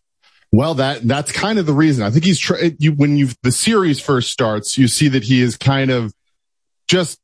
Well, 0.52 0.74
that 0.74 1.02
that's 1.06 1.32
kind 1.32 1.58
of 1.58 1.66
the 1.66 1.72
reason. 1.72 2.04
I 2.04 2.10
think 2.10 2.24
he's 2.24 2.38
tr- 2.38 2.54
you 2.78 2.92
when 2.92 3.16
you 3.16 3.28
the 3.42 3.50
series 3.52 4.00
first 4.00 4.30
starts, 4.30 4.78
you 4.78 4.86
see 4.88 5.08
that 5.08 5.24
he 5.24 5.42
is 5.42 5.56
kind 5.56 5.90
of 5.90 6.14
just 6.88 7.18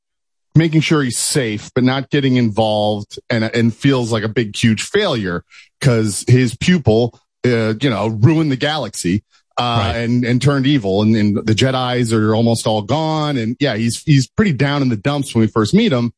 making 0.56 0.80
sure 0.80 1.02
he's 1.02 1.16
safe, 1.18 1.70
but 1.74 1.84
not 1.84 2.10
getting 2.10 2.36
involved, 2.36 3.18
and 3.30 3.44
and 3.44 3.74
feels 3.74 4.10
like 4.12 4.24
a 4.24 4.28
big 4.28 4.56
huge 4.56 4.82
failure 4.82 5.44
because 5.78 6.24
his 6.26 6.56
pupil, 6.56 7.18
uh, 7.46 7.74
you 7.80 7.88
know, 7.90 8.08
ruined 8.08 8.50
the 8.50 8.56
galaxy. 8.56 9.22
Uh, 9.58 9.82
Right. 9.92 9.96
and, 9.98 10.24
and 10.24 10.40
turned 10.40 10.66
evil 10.66 11.02
and, 11.02 11.14
and 11.14 11.36
the 11.36 11.52
Jedi's 11.52 12.10
are 12.10 12.34
almost 12.34 12.66
all 12.66 12.80
gone. 12.80 13.36
And 13.36 13.54
yeah, 13.60 13.76
he's, 13.76 14.02
he's 14.02 14.26
pretty 14.26 14.54
down 14.54 14.80
in 14.80 14.88
the 14.88 14.96
dumps 14.96 15.34
when 15.34 15.42
we 15.42 15.46
first 15.46 15.74
meet 15.74 15.92
him. 15.92 16.14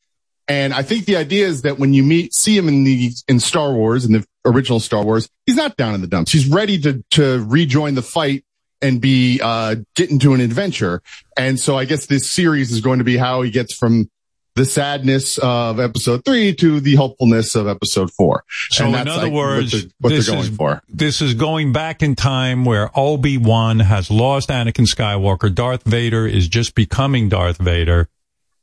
And 0.49 0.75
I 0.75 0.83
think 0.83 1.07
the 1.07 1.17
idea 1.17 1.47
is 1.47 1.63
that 1.63 1.79
when 1.79 1.95
you 1.95 2.03
meet, 2.03 2.35
see 2.35 2.57
him 2.57 2.69
in 2.69 2.85
the, 2.85 3.11
in 3.29 3.41
Star 3.41 3.73
Wars, 3.73 4.05
in 4.05 4.13
the 4.13 4.27
original 4.45 4.79
Star 4.81 5.03
Wars, 5.05 5.29
he's 5.47 5.57
not 5.57 5.77
down 5.77 5.95
in 5.95 6.01
the 6.03 6.07
dumps. 6.07 6.33
He's 6.33 6.47
ready 6.49 6.79
to, 6.81 7.03
to 7.13 7.45
rejoin 7.49 7.95
the 7.95 8.03
fight 8.03 8.45
and 8.83 9.01
be, 9.01 9.41
uh, 9.43 9.77
get 9.95 10.11
into 10.11 10.35
an 10.35 10.41
adventure. 10.43 11.01
And 11.39 11.59
so 11.59 11.79
I 11.79 11.87
guess 11.87 12.07
this 12.07 12.31
series 12.31 12.73
is 12.73 12.81
going 12.83 12.99
to 12.99 13.05
be 13.05 13.17
how 13.17 13.41
he 13.43 13.51
gets 13.51 13.75
from 13.75 14.11
the 14.57 14.65
sadness 14.65 15.37
of 15.39 15.81
episode 15.81 16.25
three 16.25 16.55
to 16.55 16.79
the 16.79 16.95
hopefulness 16.95 17.57
of 17.57 17.67
episode 17.67 18.11
four. 18.13 18.45
So 18.71 18.87
in 18.87 18.95
other 18.95 19.11
like, 19.11 19.23
what 19.23 19.33
words, 19.33 19.73
they're- 19.73 19.91
what 19.99 20.11
they're 20.11 20.19
this 20.19 20.29
going 20.29 20.41
is 20.43 20.57
for. 20.57 20.83
this 20.89 21.23
is 21.23 21.35
going 21.35 21.73
back 21.73 22.03
in 22.05 22.15
time 22.15 22.65
where 22.65 22.89
Obi 22.95 23.37
Wan 23.37 23.81
has 23.81 24.11
lost 24.13 24.51
Anakin 24.51 24.87
Skywalker. 24.87 25.53
Darth 25.53 25.83
Vader 25.85 26.25
is 26.27 26.47
just 26.47 26.77
becoming 26.77 27.29
Darth 27.29 27.57
Vader, 27.59 28.09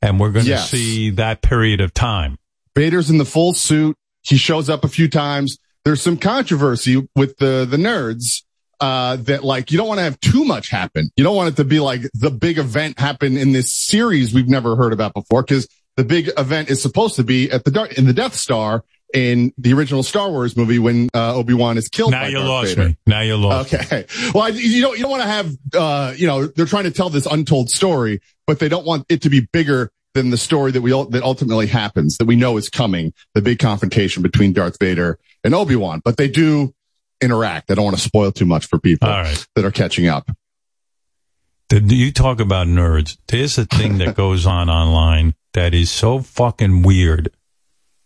and 0.02 0.20
we're 0.20 0.32
going 0.32 0.46
to 0.46 0.52
Yes. 0.52 0.70
see 0.70 1.10
that 1.12 1.42
period 1.42 1.82
of 1.82 1.94
time. 1.94 2.38
Vader's 2.76 3.10
in 3.10 3.18
the 3.18 3.26
full 3.26 3.54
suit. 3.54 3.96
He 4.22 4.38
shows 4.38 4.70
up 4.70 4.84
a 4.84 4.88
few 4.88 5.08
times. 5.08 5.58
There's 5.84 6.02
some 6.02 6.18
controversy 6.18 7.08
with 7.16 7.38
the 7.38 7.66
the 7.70 7.78
nerds 7.78 8.44
uh, 8.80 9.16
that 9.18 9.44
like 9.44 9.72
you 9.72 9.78
don't 9.78 9.88
want 9.88 9.98
to 10.00 10.04
have 10.04 10.20
too 10.20 10.44
much 10.46 10.70
happen. 10.70 11.10
You 11.16 11.24
don't 11.24 11.36
want 11.36 11.50
it 11.50 11.56
to 11.58 11.64
be 11.64 11.80
like 11.80 12.02
the 12.14 12.32
big 12.32 12.58
event 12.58 13.00
happen 13.00 13.36
in 13.38 13.52
this 13.52 13.74
series 13.74 14.34
we've 14.34 14.48
never 14.50 14.76
heard 14.76 14.94
about 14.94 15.14
before 15.14 15.44
because 15.44 15.68
the 15.98 16.04
big 16.04 16.30
event 16.38 16.70
is 16.70 16.82
supposed 16.82 17.16
to 17.18 17.24
be 17.24 17.52
at 17.52 17.64
the 17.66 17.72
Dar- 17.72 17.88
in 17.88 18.06
the 18.06 18.14
Death 18.14 18.36
Star 18.36 18.84
in 19.14 19.54
the 19.58 19.74
original 19.74 20.04
Star 20.04 20.30
Wars 20.30 20.56
movie 20.56 20.80
when 20.80 21.10
uh, 21.14 21.36
Obi 21.36 21.54
Wan 21.54 21.78
is 21.78 21.88
killed. 21.90 22.12
Now 22.12 22.26
you 22.26 22.38
Darth 22.38 22.48
lost 22.48 22.76
Vader. 22.76 22.90
me. 22.90 22.98
Now 23.06 23.22
you 23.22 23.38
lost. 23.38 23.74
Okay. 23.74 24.06
Well, 24.34 24.44
I, 24.44 24.50
you 24.50 24.82
don't, 24.82 24.98
you 24.98 25.04
don't 25.04 25.12
want 25.12 25.24
to 25.24 25.30
have, 25.30 25.58
uh, 25.76 26.14
you 26.16 26.28
know, 26.28 26.48
they're 26.48 26.66
trying 26.66 26.86
to 26.86 26.92
tell 26.92 27.10
this 27.10 27.26
untold 27.26 27.70
story, 27.70 28.22
but 28.48 28.60
they 28.60 28.70
don't 28.70 28.86
want 28.86 29.06
it 29.10 29.24
to 29.24 29.30
be 29.30 29.48
bigger 29.52 29.92
than 30.14 30.30
the 30.30 30.38
story 30.38 30.72
that 30.72 30.82
we, 30.82 30.92
that 30.92 31.22
ultimately 31.24 31.68
happens, 31.68 32.18
that 32.18 32.26
we 32.26 32.36
know 32.36 32.58
is 32.58 32.70
coming, 32.70 33.14
the 33.34 33.42
big 33.42 33.60
confrontation 33.60 34.24
between 34.24 34.54
Darth 34.54 34.78
Vader 34.80 35.18
and 35.44 35.56
Obi-Wan, 35.56 36.02
but 36.04 36.18
they 36.18 36.28
do 36.28 36.74
interact. 37.22 37.72
I 37.72 37.76
don't 37.76 37.86
want 37.86 37.98
to 37.98 38.02
spoil 38.02 38.32
too 38.32 38.46
much 38.46 38.66
for 38.66 38.80
people 38.80 39.10
right. 39.10 39.48
that 39.56 39.64
are 39.64 39.72
catching 39.72 40.08
up. 40.08 40.30
You 41.72 42.12
talk 42.12 42.42
about 42.42 42.68
nerds. 42.68 43.18
There's 43.28 43.58
a 43.58 43.66
thing 43.66 44.00
that 44.00 44.16
goes 44.18 44.46
on 44.46 44.70
online 44.70 45.36
that 45.54 45.74
is 45.74 45.90
so 45.90 46.20
fucking 46.20 46.82
weird. 46.82 47.32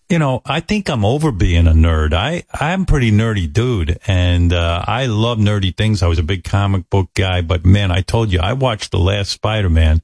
You 0.07 0.19
know, 0.19 0.43
I 0.45 0.59
think 0.59 0.87
I'm 0.87 1.03
over 1.03 1.31
being 1.31 1.65
a 1.65 1.71
nerd. 1.71 2.13
I, 2.13 2.43
I'm 2.53 2.85
pretty 2.85 3.11
nerdy 3.11 3.51
dude 3.51 3.97
and, 4.05 4.53
uh, 4.53 4.83
I 4.85 5.07
love 5.07 5.39
nerdy 5.39 5.75
things. 5.75 6.03
I 6.03 6.07
was 6.07 6.19
a 6.19 6.23
big 6.23 6.43
comic 6.43 6.89
book 6.91 7.09
guy, 7.15 7.41
but 7.41 7.65
man, 7.65 7.91
I 7.91 8.01
told 8.01 8.31
you, 8.31 8.39
I 8.39 8.53
watched 8.53 8.91
the 8.91 8.99
last 8.99 9.31
Spider-Man 9.31 10.03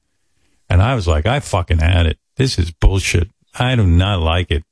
and 0.70 0.82
I 0.82 0.96
was 0.96 1.08
like, 1.08 1.28
I 1.28 1.40
fucking 1.40 1.78
had 1.78 2.08
it. 2.08 2.18
This 2.36 2.58
is 2.58 2.72
bullshit. 2.72 3.30
I 3.54 3.76
do 3.76 3.86
not 3.86 4.22
like 4.22 4.50
it. 4.50 4.64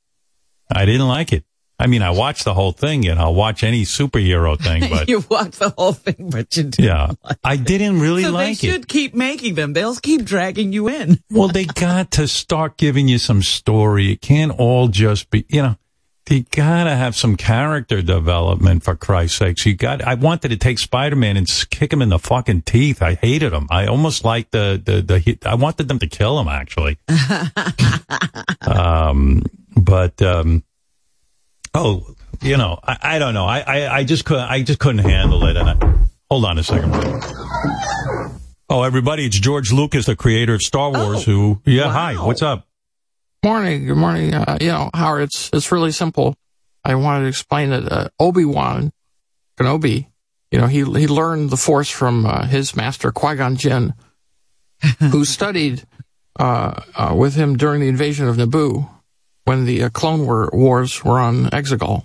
I 0.68 0.84
didn't 0.84 1.06
like 1.06 1.32
it. 1.32 1.44
I 1.80 1.86
mean, 1.86 2.02
I 2.02 2.10
watch 2.10 2.44
the 2.44 2.52
whole 2.54 2.72
thing 2.72 3.08
and 3.08 3.18
I'll 3.18 3.34
watch 3.34 3.64
any 3.64 3.82
superhero 3.82 4.60
thing, 4.60 4.90
but 4.90 5.08
you 5.08 5.24
watch 5.30 5.52
the 5.58 5.70
whole 5.70 5.92
thing, 5.94 6.28
but 6.30 6.56
you 6.56 6.64
do. 6.64 6.82
yeah, 6.84 7.12
I 7.42 7.56
didn't 7.56 8.00
really 8.00 8.24
So 8.24 8.32
like 8.32 8.46
they 8.60 8.68
it. 8.68 8.72
should 8.72 8.88
keep 8.88 9.14
making 9.14 9.54
them. 9.54 9.72
They'll 9.72 9.96
keep 9.96 10.24
dragging 10.24 10.72
you 10.72 10.88
in. 10.88 11.18
Well, 11.30 11.48
they 11.48 11.64
got 11.64 12.10
to 12.12 12.28
start 12.28 12.76
giving 12.76 13.08
you 13.08 13.16
some 13.18 13.40
story. 13.42 14.12
It 14.12 14.20
can't 14.20 14.52
all 14.58 14.88
just 14.88 15.30
be, 15.30 15.46
you 15.48 15.62
know, 15.62 15.76
you 16.28 16.44
gotta 16.52 16.94
have 16.94 17.16
some 17.16 17.34
character 17.36 18.02
development 18.02 18.84
for 18.84 18.94
Christ's 18.94 19.38
sakes. 19.38 19.66
You 19.66 19.74
got, 19.74 20.00
I 20.00 20.14
wanted 20.14 20.50
to 20.50 20.56
take 20.56 20.78
Spider-Man 20.78 21.36
and 21.36 21.48
kick 21.70 21.92
him 21.92 22.02
in 22.02 22.08
the 22.10 22.20
fucking 22.20 22.62
teeth. 22.62 23.02
I 23.02 23.14
hated 23.14 23.52
him. 23.52 23.66
I 23.68 23.86
almost 23.86 24.24
liked 24.24 24.52
the, 24.52 24.80
the, 24.84 25.02
the, 25.02 25.18
he- 25.18 25.38
I 25.44 25.56
wanted 25.56 25.88
them 25.88 25.98
to 25.98 26.06
kill 26.06 26.38
him 26.38 26.46
actually. 26.46 26.98
um, 28.62 29.42
but, 29.76 30.20
um, 30.22 30.62
oh, 31.74 32.14
you 32.42 32.56
know, 32.56 32.78
I, 32.82 32.96
I 33.02 33.18
don't 33.18 33.34
know. 33.34 33.44
I, 33.46 33.60
I, 33.60 33.96
I 33.98 34.04
just 34.04 34.24
couldn't, 34.24 34.44
I 34.50 34.62
just 34.62 34.78
couldn't 34.78 35.04
handle 35.04 35.44
it. 35.46 35.56
And 35.56 35.68
I, 35.70 35.76
hold 36.30 36.44
on 36.44 36.58
a 36.58 36.62
second. 36.62 36.92
Oh, 38.68 38.82
everybody, 38.84 39.26
it's 39.26 39.38
George 39.38 39.72
Lucas, 39.72 40.06
the 40.06 40.14
creator 40.16 40.54
of 40.54 40.62
Star 40.62 40.90
Wars, 40.92 41.20
Oh, 41.28 41.32
who, 41.32 41.62
yeah, 41.64 41.86
wow. 41.86 41.90
hi, 41.90 42.14
what's 42.14 42.42
up? 42.42 42.66
Morning, 43.44 43.86
good 43.86 43.96
morning. 43.96 44.34
Uh, 44.34 44.58
you 44.60 44.68
know, 44.68 44.90
Howard, 44.94 45.22
it's 45.22 45.48
it's 45.52 45.72
really 45.72 45.92
simple. 45.92 46.36
I 46.84 46.94
wanted 46.94 47.22
to 47.22 47.28
explain 47.28 47.70
that 47.70 47.90
uh, 47.90 48.08
Obi 48.20 48.44
Wan 48.44 48.92
Kenobi, 49.58 50.06
you 50.50 50.58
know, 50.60 50.66
he 50.66 50.78
he 50.84 51.06
learned 51.08 51.48
the 51.50 51.56
Force 51.56 51.88
from 51.90 52.26
uh, 52.26 52.44
his 52.46 52.76
master 52.76 53.10
Qui 53.10 53.36
Gon 53.36 53.56
Jinn, 53.56 53.94
who 54.98 55.24
studied 55.24 55.84
uh, 56.38 56.82
uh, 56.94 57.14
with 57.16 57.34
him 57.34 57.56
during 57.56 57.80
the 57.80 57.88
invasion 57.88 58.28
of 58.28 58.36
Naboo 58.36 58.88
when 59.44 59.64
the 59.64 59.84
uh, 59.84 59.90
Clone 59.90 60.26
War 60.26 60.50
Wars 60.52 61.04
were 61.04 61.18
on 61.18 61.46
Exegol. 61.46 62.04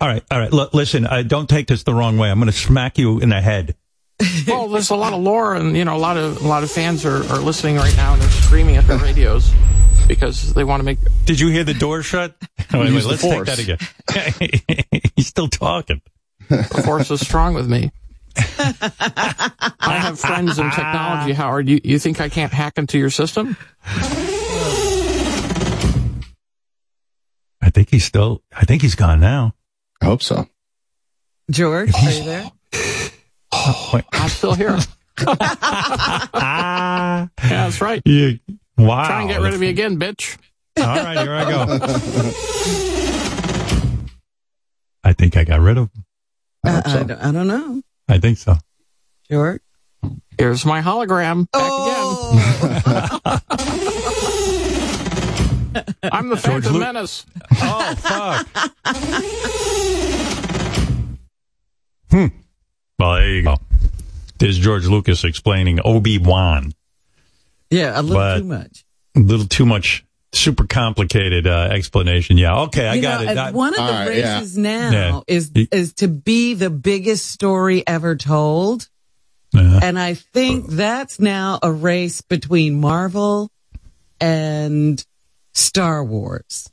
All 0.00 0.08
right, 0.08 0.22
all 0.30 0.38
right. 0.38 0.52
Look, 0.52 0.74
listen, 0.74 1.06
uh, 1.06 1.22
don't 1.22 1.48
take 1.48 1.68
this 1.68 1.84
the 1.84 1.94
wrong 1.94 2.18
way. 2.18 2.30
I'm 2.30 2.38
going 2.38 2.50
to 2.50 2.56
smack 2.56 2.98
you 2.98 3.20
in 3.20 3.28
the 3.28 3.40
head. 3.40 3.76
well, 4.48 4.68
there's 4.68 4.90
a 4.90 4.96
lot 4.96 5.12
of 5.12 5.20
lore, 5.20 5.54
and 5.54 5.76
you 5.76 5.84
know, 5.84 5.96
a 5.96 5.98
lot 5.98 6.16
of 6.16 6.44
a 6.44 6.48
lot 6.48 6.64
of 6.64 6.70
fans 6.70 7.04
are, 7.04 7.22
are 7.32 7.38
listening 7.38 7.76
right 7.76 7.96
now, 7.96 8.14
and 8.14 8.22
they're 8.22 8.28
screaming 8.30 8.76
at 8.76 8.86
their 8.86 8.98
radios 8.98 9.52
because 10.08 10.54
they 10.54 10.64
want 10.64 10.80
to 10.80 10.84
make 10.84 10.98
Did 11.24 11.38
you 11.38 11.48
hear 11.48 11.64
the 11.64 11.74
door 11.74 12.02
shut? 12.02 12.34
wait, 12.72 12.80
wait, 12.80 12.90
Use 12.90 13.04
the 13.04 13.10
let's 13.10 13.22
take 13.22 13.44
that 13.44 13.58
again. 13.58 15.00
He's 15.16 15.28
still 15.28 15.48
talking. 15.48 16.02
The 16.48 16.82
force 16.84 17.10
is 17.10 17.20
strong 17.20 17.54
with 17.54 17.68
me. 17.68 17.92
I 18.36 19.98
have 20.00 20.18
friends 20.18 20.58
in 20.58 20.70
technology, 20.70 21.32
Howard. 21.32 21.68
You, 21.68 21.80
you 21.84 21.98
think 21.98 22.20
I 22.20 22.28
can't 22.28 22.52
hack 22.52 22.78
into 22.78 22.98
your 22.98 23.10
system? 23.10 23.56
I 27.68 27.70
think 27.70 27.90
he's 27.90 28.06
still, 28.06 28.42
I 28.56 28.64
think 28.64 28.80
he's 28.80 28.94
gone 28.94 29.20
now. 29.20 29.52
I 30.00 30.06
hope 30.06 30.22
so. 30.22 30.46
George, 31.50 31.92
are 31.94 32.10
you 32.10 32.24
there? 32.24 32.50
Wait. 33.92 34.04
I'm 34.12 34.28
still 34.30 34.54
here. 34.54 34.78
Ah, 35.26 37.28
Yeah, 37.42 37.48
that's 37.50 37.82
right. 37.82 38.00
you, 38.06 38.38
wow. 38.78 39.06
Try 39.06 39.20
and 39.20 39.28
get 39.28 39.42
rid 39.42 39.52
of 39.52 39.60
me 39.60 39.68
again, 39.68 39.98
bitch. 39.98 40.38
All 40.78 40.84
right, 40.86 41.18
here 41.18 41.34
I 41.34 41.44
go. 41.50 41.66
I 45.10 45.12
think 45.12 45.36
I 45.36 45.44
got 45.44 45.60
rid 45.60 45.76
of 45.76 45.90
him. 45.94 46.04
I 46.64 46.70
Uh, 46.70 46.74
hope 46.74 46.86
I, 46.86 47.02
don't, 47.04 47.20
I 47.20 47.32
don't 47.32 47.48
know. 47.48 47.82
I 48.08 48.18
think 48.18 48.38
so. 48.38 48.54
George? 49.30 49.60
Here's 50.38 50.64
my 50.64 50.80
hologram 50.80 51.42
back 51.52 51.62
Oh, 51.62 53.20
again. 53.26 54.24
I'm 56.02 56.28
the 56.28 56.36
Phantom 56.36 56.72
Lu- 56.74 56.80
Menace. 56.80 57.24
Oh, 57.60 57.94
fuck. 57.96 58.46
hmm. 62.10 62.26
Well, 62.98 63.12
there 63.14 63.28
you 63.30 63.42
go. 63.42 63.56
There's 64.38 64.58
George 64.58 64.86
Lucas 64.86 65.24
explaining 65.24 65.80
Obi-Wan. 65.84 66.72
yeah, 67.70 67.98
a 67.98 68.02
little 68.02 68.16
But- 68.16 68.38
too 68.38 68.44
much. 68.44 68.84
A 69.16 69.20
little 69.20 69.46
too 69.46 69.66
much 69.66 70.04
super 70.32 70.66
complicated 70.66 71.46
uh, 71.46 71.68
explanation. 71.72 72.36
Yeah. 72.38 72.60
Okay, 72.62 72.86
I 72.86 72.94
You 72.94 73.02
got 73.02 73.24
know, 73.24 73.32
it. 73.32 73.38
I- 73.38 73.50
one 73.50 73.70
of 73.70 73.76
the 73.76 73.82
All 73.82 73.90
right, 73.90 74.16
yeah. 74.16 74.38
races 74.38 74.56
now 74.58 74.90
Yeah. 74.92 75.20
is 75.26 75.50
is 75.72 75.94
to 75.94 76.08
be 76.08 76.54
the 76.54 76.70
biggest 76.70 77.26
story 77.26 77.84
ever 77.86 78.14
told. 78.16 78.88
Uh, 79.56 79.80
And 79.82 79.98
I 79.98 80.14
think 80.14 80.68
that's 80.68 81.18
now 81.18 81.58
a 81.62 81.72
race 81.72 82.20
between 82.20 82.78
Marvel 82.78 83.50
and 84.20 85.02
Star 85.54 86.04
Wars. 86.04 86.70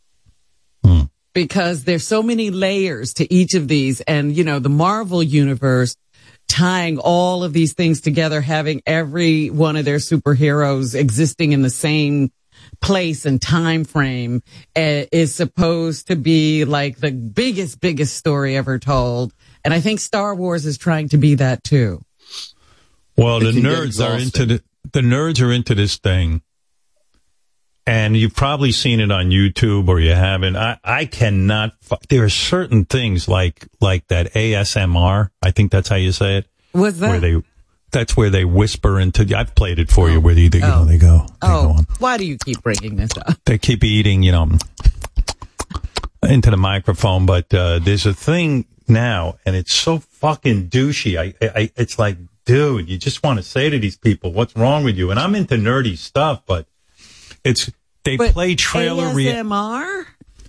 Hmm. 0.84 1.04
Because 1.34 1.84
there's 1.84 2.08
so 2.08 2.24
many 2.24 2.50
layers 2.50 3.14
to 3.16 3.34
each 3.34 3.56
of 3.56 3.68
these. 3.68 4.02
And, 4.02 4.36
you 4.36 4.44
know, 4.44 4.60
the 4.60 4.70
Marvel 4.70 5.22
universe 5.22 5.98
tying 6.48 6.98
all 6.98 7.44
of 7.44 7.54
these 7.54 7.74
things 7.74 8.02
together, 8.02 8.40
having 8.42 8.82
every 8.86 9.50
one 9.50 9.76
of 9.76 9.86
their 9.86 9.98
superheroes 9.98 10.96
existing 10.96 11.52
in 11.52 11.62
the 11.62 11.70
same 11.70 12.32
place 12.82 13.26
and 13.26 13.42
time 13.42 13.84
frame 13.84 14.42
uh, 14.76 15.04
is 15.12 15.34
supposed 15.36 16.08
to 16.08 16.16
be 16.16 16.66
like 16.66 16.98
the 16.98 17.12
biggest, 17.12 17.80
biggest 17.80 18.16
story 18.16 18.56
ever 18.56 18.80
told. 18.80 19.34
And 19.64 19.74
I 19.74 19.82
think 19.82 20.00
Star 20.00 20.36
Wars 20.36 20.66
is 20.66 20.78
trying 20.78 21.10
to 21.10 21.18
be 21.18 21.36
that 21.36 21.64
too. 21.64 22.02
well, 23.18 23.40
the 23.40 23.52
nerds 23.52 24.04
are 24.04 24.18
into 24.18 24.46
the 24.46 24.64
the 24.92 25.02
nerds 25.02 25.46
are 25.46 25.52
into 25.52 25.74
this 25.74 25.98
thing, 25.98 26.42
and 27.88 28.18
you've 28.18 28.36
probably 28.36 28.72
seen 28.72 29.00
it 29.00 29.12
on 29.12 29.30
YouTube 29.30 29.88
or 29.88 30.00
you 30.00 30.14
haven't. 30.14 30.56
I 30.56 30.80
I 30.84 31.06
cannot. 31.06 31.74
There 32.10 32.24
are 32.24 32.30
certain 32.30 32.86
things 32.86 33.28
like 33.28 33.68
like 33.82 34.08
that 34.08 34.34
ASMR. 34.34 35.30
I 35.42 35.52
think 35.52 35.72
that's 35.72 35.90
how 35.90 35.96
you 35.98 36.12
say 36.12 36.38
it. 36.38 36.48
What's 36.72 36.98
that? 37.00 37.10
Where 37.10 37.20
they 37.20 37.44
that's 37.92 38.18
where 38.18 38.30
they 38.30 38.44
whisper 38.44 39.00
into. 39.00 39.38
I've 39.38 39.56
played 39.56 39.80
it 39.80 39.90
for 39.92 40.10
you. 40.10 40.20
Where 40.20 40.34
they, 40.36 40.42
you 40.42 40.50
know 40.60 40.82
Oh. 40.82 40.86
they 40.86 40.98
go. 40.98 41.20
They 41.42 41.48
go 41.48 41.54
Oh, 41.54 41.70
on. 41.78 41.88
why 42.00 42.18
do 42.18 42.26
you 42.26 42.38
keep 42.38 42.62
bringing 42.62 42.96
this 42.98 43.12
up? 43.18 43.38
they 43.46 43.58
keep 43.58 43.84
eating, 43.84 44.22
you 44.24 44.32
know, 44.34 44.50
into 46.24 46.50
the 46.52 46.58
microphone. 46.58 47.26
But 47.26 47.54
uh, 47.54 47.80
there's 47.80 48.06
a 48.06 48.14
thing 48.14 48.66
now, 48.88 49.38
and 49.46 49.56
it's 49.56 49.74
so 49.74 50.00
fucking 50.00 50.70
douchey. 50.70 51.18
I, 51.18 51.34
I, 51.42 51.72
it's 51.76 51.98
like, 51.98 52.18
dude, 52.46 52.90
you 52.90 52.98
just 52.98 53.24
want 53.24 53.38
to 53.40 53.44
say 53.44 53.70
to 53.70 53.80
these 53.80 53.98
people, 53.98 54.34
"What's 54.34 54.56
wrong 54.56 54.84
with 54.84 54.98
you?" 54.98 55.12
And 55.12 55.20
I'm 55.20 55.36
into 55.36 55.56
nerdy 55.56 55.98
stuff, 55.98 56.42
but 56.46 56.68
it's 57.46 57.72
they 58.04 58.18
But 58.18 58.34
play 58.34 58.56
trailer. 58.56 59.06
ASMR 59.06 60.06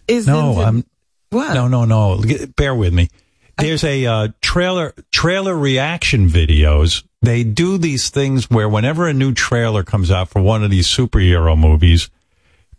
is 0.08 0.26
no, 0.26 0.60
I'm 0.60 0.84
what? 1.30 1.54
no, 1.54 1.68
no, 1.68 1.84
no. 1.84 2.22
Bear 2.56 2.74
with 2.74 2.92
me. 2.92 3.08
There's 3.58 3.84
a 3.84 4.06
uh, 4.06 4.28
trailer 4.40 4.94
trailer 5.12 5.56
reaction 5.56 6.28
videos. 6.28 7.04
They 7.22 7.44
do 7.44 7.78
these 7.78 8.10
things 8.10 8.50
where 8.50 8.68
whenever 8.68 9.08
a 9.08 9.14
new 9.14 9.32
trailer 9.32 9.82
comes 9.82 10.10
out 10.10 10.28
for 10.28 10.42
one 10.42 10.62
of 10.62 10.70
these 10.70 10.86
superhero 10.86 11.58
movies, 11.58 12.10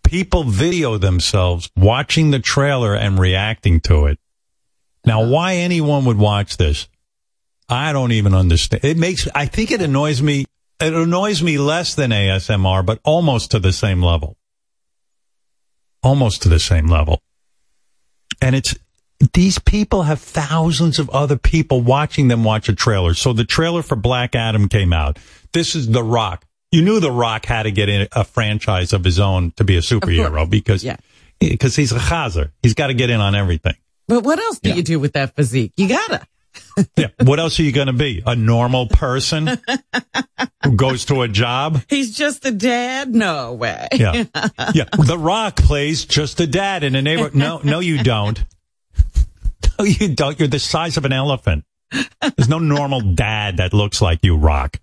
people 0.03 0.43
video 0.43 0.97
themselves 0.97 1.69
watching 1.75 2.31
the 2.31 2.39
trailer 2.39 2.95
and 2.95 3.19
reacting 3.19 3.79
to 3.81 4.05
it. 4.05 4.19
Now, 5.05 5.25
why 5.25 5.55
anyone 5.55 6.05
would 6.05 6.17
watch 6.17 6.57
this, 6.57 6.87
I 7.67 7.91
don't 7.93 8.11
even 8.11 8.33
understand. 8.33 8.85
It 8.85 8.97
makes 8.97 9.27
I 9.33 9.47
think 9.47 9.71
it 9.71 9.81
annoys 9.81 10.21
me 10.21 10.45
it 10.79 10.93
annoys 10.93 11.41
me 11.41 11.57
less 11.57 11.95
than 11.95 12.11
ASMR, 12.11 12.85
but 12.85 12.99
almost 13.03 13.51
to 13.51 13.59
the 13.59 13.73
same 13.73 14.01
level. 14.01 14.37
Almost 16.03 16.43
to 16.43 16.49
the 16.49 16.59
same 16.59 16.87
level. 16.87 17.21
And 18.41 18.55
it's, 18.55 18.75
these 19.33 19.57
people 19.59 20.03
have 20.03 20.21
thousands 20.21 20.99
of 20.99 21.09
other 21.09 21.37
people 21.37 21.81
watching 21.81 22.27
them 22.27 22.43
watch 22.43 22.69
a 22.69 22.75
trailer. 22.75 23.13
So 23.15 23.33
the 23.33 23.45
trailer 23.45 23.81
for 23.81 23.95
Black 23.95 24.35
Adam 24.35 24.69
came 24.69 24.93
out. 24.93 25.17
This 25.53 25.75
is 25.75 25.87
The 25.89 26.03
Rock. 26.03 26.45
You 26.71 26.81
knew 26.83 26.99
The 26.99 27.11
Rock 27.11 27.45
had 27.45 27.63
to 27.63 27.71
get 27.71 27.89
in 27.89 28.07
a 28.11 28.23
franchise 28.23 28.93
of 28.93 29.03
his 29.03 29.19
own 29.19 29.51
to 29.57 29.63
be 29.63 29.77
a 29.77 29.81
superhero 29.81 30.47
because, 30.47 30.83
Yeah. 30.83 30.97
because 31.39 31.75
he's 31.75 31.91
a 31.91 31.99
chaser. 31.99 32.51
He's 32.61 32.73
got 32.75 32.87
to 32.87 32.93
get 32.93 33.09
in 33.09 33.19
on 33.19 33.33
everything. 33.35 33.75
But 34.07 34.23
what 34.23 34.37
else 34.39 34.59
do 34.59 34.69
Yeah. 34.69 34.75
you 34.75 34.83
do 34.83 34.99
with 34.99 35.13
that 35.13 35.35
physique? 35.35 35.73
You 35.77 35.87
gotta. 35.89 36.25
Yeah. 36.95 37.07
What 37.23 37.39
else 37.39 37.59
are 37.59 37.63
you 37.63 37.71
going 37.71 37.87
to 37.87 37.93
be? 37.93 38.21
A 38.25 38.35
normal 38.35 38.87
person 38.87 39.47
who 40.63 40.75
goes 40.75 41.05
to 41.05 41.23
a 41.23 41.27
job? 41.27 41.81
He's 41.89 42.15
just 42.15 42.45
a 42.45 42.51
dad? 42.51 43.13
No 43.15 43.53
way. 43.53 43.87
Yeah. 43.93 44.25
Yeah. 44.73 44.85
The 44.97 45.17
Rock 45.17 45.55
plays 45.55 46.05
just 46.05 46.39
a 46.39 46.45
dad 46.47 46.83
in 46.83 46.95
a 46.95 47.01
neighborhood. 47.01 47.35
No, 47.35 47.59
no, 47.63 47.79
you 47.79 48.03
don't. 48.03 48.43
No, 49.79 49.85
you 49.85 50.13
don't. 50.13 50.37
You're 50.39 50.47
the 50.47 50.59
size 50.59 50.97
of 50.97 51.05
an 51.05 51.13
elephant. 51.13 51.63
There's 51.91 52.49
no 52.49 52.59
normal 52.59 53.01
dad 53.01 53.57
that 53.57 53.73
looks 53.73 54.01
like 54.01 54.19
you, 54.23 54.35
Rock. 54.37 54.79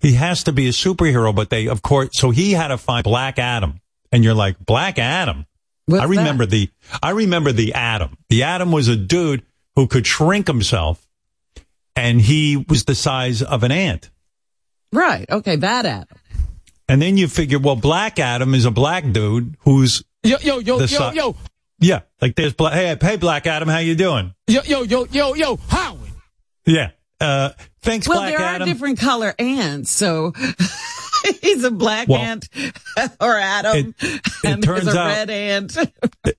He 0.00 0.12
has 0.14 0.44
to 0.44 0.52
be 0.52 0.66
a 0.68 0.72
superhero, 0.72 1.34
but 1.34 1.50
they, 1.50 1.66
of 1.68 1.82
course, 1.82 2.10
so 2.12 2.30
he 2.30 2.52
had 2.52 2.68
to 2.68 2.78
find 2.78 3.04
Black 3.04 3.38
Adam. 3.38 3.80
And 4.12 4.24
you're 4.24 4.34
like, 4.34 4.58
Black 4.64 4.98
Adam? 4.98 5.46
What's 5.86 6.02
I 6.02 6.06
remember 6.06 6.44
that? 6.46 6.50
the, 6.50 6.70
I 7.02 7.10
remember 7.10 7.52
the 7.52 7.74
Adam. 7.74 8.16
The 8.28 8.42
Adam 8.42 8.72
was 8.72 8.88
a 8.88 8.96
dude 8.96 9.42
who 9.78 9.86
could 9.86 10.04
shrink 10.04 10.48
himself 10.48 11.06
and 11.94 12.20
he 12.20 12.56
was 12.68 12.82
the 12.84 12.96
size 12.96 13.42
of 13.42 13.62
an 13.62 13.70
ant. 13.70 14.10
Right. 14.92 15.24
Okay. 15.30 15.54
That 15.54 15.86
Adam. 15.86 16.18
And 16.88 17.00
then 17.00 17.16
you 17.16 17.28
figure, 17.28 17.60
well, 17.60 17.76
Black 17.76 18.18
Adam 18.18 18.54
is 18.54 18.64
a 18.64 18.72
black 18.72 19.04
dude 19.12 19.54
who's, 19.60 20.02
Yo, 20.24 20.36
yo, 20.40 20.58
yo, 20.58 20.78
The 20.80 20.86
yo, 20.88 21.10
si- 21.10 21.16
yo, 21.16 21.36
yeah, 21.78 22.00
like 22.20 22.34
there's, 22.34 22.54
Bla- 22.54 22.72
hey, 22.72 22.96
hey, 23.00 23.16
Black 23.18 23.46
Adam, 23.46 23.68
how 23.68 23.78
you 23.78 23.94
doing? 23.94 24.34
yo, 24.48 24.62
yo, 24.62 24.82
yo, 24.82 25.04
yo, 25.12 25.34
yo, 25.34 25.56
Howard. 25.68 26.10
Yeah. 26.66 26.90
Uh, 27.20 27.50
thanks, 27.82 28.08
Well, 28.08 28.18
Black 28.18 28.36
there 28.36 28.44
Adam. 28.44 28.68
are 28.68 28.72
different 28.72 28.98
color 28.98 29.32
ants, 29.38 29.92
so 29.92 30.32
he's 31.40 31.62
a 31.62 31.70
black 31.70 32.08
Well, 32.08 32.20
ant 32.20 32.48
or 33.20 33.36
Adam, 33.36 33.76
it- 33.76 33.94
it 34.02 34.22
and 34.44 34.62
turns 34.64 34.86
there's 34.86 34.96
a 34.96 34.98
out- 34.98 35.06
red 35.06 35.30
ant. 35.30 35.76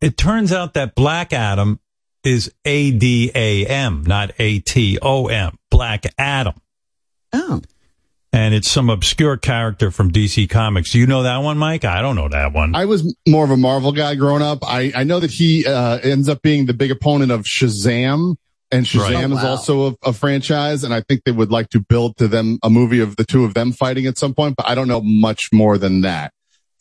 it 0.02 0.18
turns 0.18 0.52
out 0.52 0.74
that 0.74 0.94
Black 0.94 1.32
Adam 1.32 1.80
is 2.24 2.52
A 2.66 2.92
D 2.92 3.32
A 3.34 3.66
M, 3.66 4.04
not 4.06 4.32
A 4.40 4.60
T 4.60 4.98
O 5.02 5.28
M. 5.28 5.58
Black 5.72 6.06
Adam. 6.18 6.56
oh, 7.34 7.62
And 8.34 8.54
it's 8.54 8.70
some 8.70 8.90
obscure 8.90 9.38
character 9.38 9.92
from 9.92 10.12
DC 10.12 10.50
Comics. 10.50 10.92
Do 10.92 11.00
you 11.00 11.08
know 11.08 11.24
that 11.24 11.38
one, 11.38 11.58
Mike? 11.58 11.86
I 11.86 12.02
don't 12.02 12.16
know 12.16 12.30
that 12.30 12.54
one. 12.54 12.76
I 12.76 12.86
was 12.86 13.16
more 13.28 13.44
of 13.44 13.52
a 13.52 13.58
Marvel 13.58 13.92
guy 13.92 14.16
growing 14.16 14.42
up. 14.42 14.60
I, 14.64 14.92
I 14.96 15.04
know 15.04 15.20
that 15.20 15.32
he 15.32 15.66
uh, 15.66 16.00
ends 16.00 16.28
up 16.30 16.42
being 16.42 16.66
the 16.66 16.74
big 16.74 16.92
opponent 16.92 17.32
of 17.32 17.42
Shazam, 17.42 18.36
and 18.72 18.86
Shazam 18.86 19.14
Right. 19.14 19.32
Oh, 19.32 19.38
is 19.38 19.44
also 19.44 19.88
a, 19.88 19.96
a 20.10 20.14
franchise. 20.14 20.84
And 20.84 20.94
I 20.94 21.02
think 21.02 21.24
they 21.24 21.32
would 21.32 21.52
like 21.52 21.70
to 21.70 21.80
build 21.80 22.18
to 22.18 22.28
them 22.28 22.60
a 22.62 22.70
movie 22.70 23.00
of 23.00 23.16
the 23.16 23.24
two 23.24 23.46
of 23.46 23.54
them 23.54 23.72
fighting 23.72 24.06
at 24.06 24.18
some 24.18 24.34
point. 24.36 24.56
But 24.58 24.68
I 24.68 24.76
don't 24.76 24.88
know 24.88 25.02
much 25.02 25.50
more 25.52 25.78
than 25.78 26.02
that. 26.02 26.34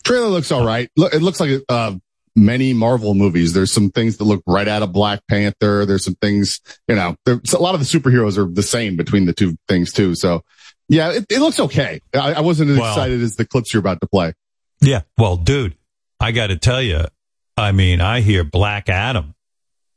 Trailer 0.03 0.27
looks 0.27 0.51
all 0.51 0.65
right. 0.65 0.89
Look, 0.95 1.13
it 1.13 1.21
looks 1.21 1.39
like 1.39 1.49
a, 1.49 1.61
uh, 1.67 1.95
many 2.35 2.73
Marvel 2.73 3.13
movies. 3.13 3.53
There's 3.53 3.71
some 3.71 3.89
things 3.91 4.17
that 4.17 4.23
look 4.23 4.41
right 4.47 4.67
out 4.67 4.81
of 4.83 4.91
Black 4.93 5.21
Panther. 5.29 5.85
There's 5.85 6.03
some 6.05 6.15
things, 6.15 6.59
you 6.87 6.95
know, 6.95 7.15
there's 7.25 7.53
a 7.53 7.59
lot 7.59 7.75
of 7.75 7.79
the 7.79 7.85
superheroes 7.85 8.37
are 8.37 8.45
the 8.51 8.63
same 8.63 8.95
between 8.95 9.25
the 9.25 9.33
two 9.33 9.57
things 9.67 9.91
too. 9.93 10.15
So 10.15 10.43
yeah, 10.87 11.11
it, 11.11 11.25
it 11.29 11.39
looks 11.39 11.59
okay. 11.59 12.01
I, 12.13 12.33
I 12.35 12.39
wasn't 12.41 12.71
as 12.71 12.77
Well- 12.79 12.91
excited 12.93 13.21
as 13.21 13.35
the 13.35 13.45
clips 13.45 13.73
you're 13.73 13.79
about 13.81 14.01
to 14.01 14.07
play. 14.07 14.33
yeah. 14.81 15.01
Well, 15.17 15.37
dude, 15.37 15.75
I 16.19 16.31
got 16.31 16.47
to 16.47 16.57
tell 16.57 16.81
you, 16.81 17.05
I 17.57 17.71
mean, 17.71 18.01
I 18.01 18.21
hear 18.21 18.43
Black 18.43 18.89
Adam 18.89 19.35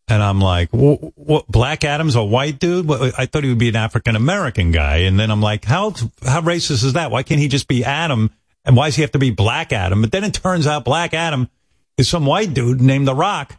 and 0.08 0.22
I'm 0.22 0.40
like, 0.40 0.70
what, 0.72 1.00
what, 1.16 1.46
Black 1.46 1.84
Adam's 1.84 2.16
a 2.16 2.24
white 2.24 2.58
dude? 2.58 2.90
I 2.90 3.26
thought 3.26 3.44
he 3.44 3.48
would 3.48 3.58
be 3.58 3.68
an 3.68 3.76
African 3.76 4.16
American 4.16 4.72
guy. 4.72 4.98
And 4.98 5.18
then 5.18 5.30
I'm 5.30 5.40
like, 5.40 5.64
how, 5.64 5.90
how 6.24 6.40
racist 6.40 6.84
is 6.84 6.92
that? 6.94 7.10
Why 7.10 7.22
can't 7.22 7.40
he 7.40 7.48
just 7.48 7.68
be 7.68 7.84
Adam? 7.84 8.30
And 8.64 8.76
why 8.76 8.86
does 8.88 8.96
he 8.96 9.02
have 9.02 9.12
to 9.12 9.18
be 9.18 9.30
Black 9.30 9.72
Adam? 9.72 10.02
But 10.02 10.12
then 10.12 10.24
it 10.24 10.34
turns 10.34 10.66
out 10.66 10.84
Black 10.84 11.14
Adam 11.14 11.48
is 11.98 12.08
some 12.08 12.26
white 12.26 12.54
dude 12.54 12.80
named 12.80 13.06
The 13.08 13.14
Rock 13.14 13.56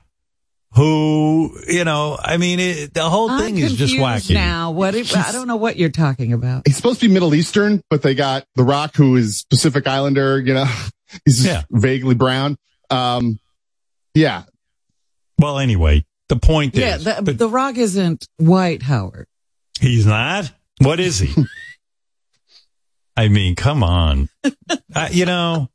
who, 0.75 1.55
you 1.67 1.83
know, 1.83 2.17
I 2.19 2.37
mean, 2.37 2.59
it, 2.59 2.93
the 2.95 3.07
whole 3.07 3.29
thing 3.37 3.57
I'm 3.57 3.63
is 3.63 3.75
just 3.75 3.93
confused 3.95 4.31
wacky. 4.31 4.33
now. 4.33 4.71
What? 4.71 4.95
It, 4.95 5.15
I 5.15 5.31
don't 5.31 5.47
know 5.47 5.55
what 5.55 5.77
you're 5.77 5.89
talking 5.91 6.33
about. 6.33 6.63
he's 6.65 6.75
supposed 6.75 6.99
to 7.01 7.07
be 7.07 7.13
Middle 7.13 7.35
Eastern, 7.35 7.81
but 7.91 8.01
they 8.01 8.15
got 8.15 8.45
The 8.55 8.63
Rock, 8.63 8.95
who 8.95 9.15
is 9.15 9.45
Pacific 9.51 9.85
Islander, 9.85 10.39
you 10.39 10.55
know, 10.55 10.65
he's 11.25 11.45
Yeah. 11.45 11.61
vaguely 11.69 12.15
brown. 12.15 12.57
Um, 12.89 13.39
yeah. 14.15 14.43
Well, 15.37 15.59
anyway, 15.59 16.05
the 16.29 16.37
point 16.37 16.75
Yeah, 16.75 16.95
is, 16.95 17.03
the, 17.03 17.19
but 17.23 17.37
the 17.37 17.49
Rock 17.49 17.77
isn't 17.77 18.27
white, 18.37 18.81
Howard. 18.81 19.27
he's 19.79 20.07
not. 20.07 20.51
What 20.79 20.99
is 20.99 21.19
he? 21.19 21.35
I 23.15 23.27
mean, 23.27 23.55
come 23.55 23.83
on. 23.83 24.29
Uh, 24.95 25.09
you 25.11 25.25
know, 25.25 25.69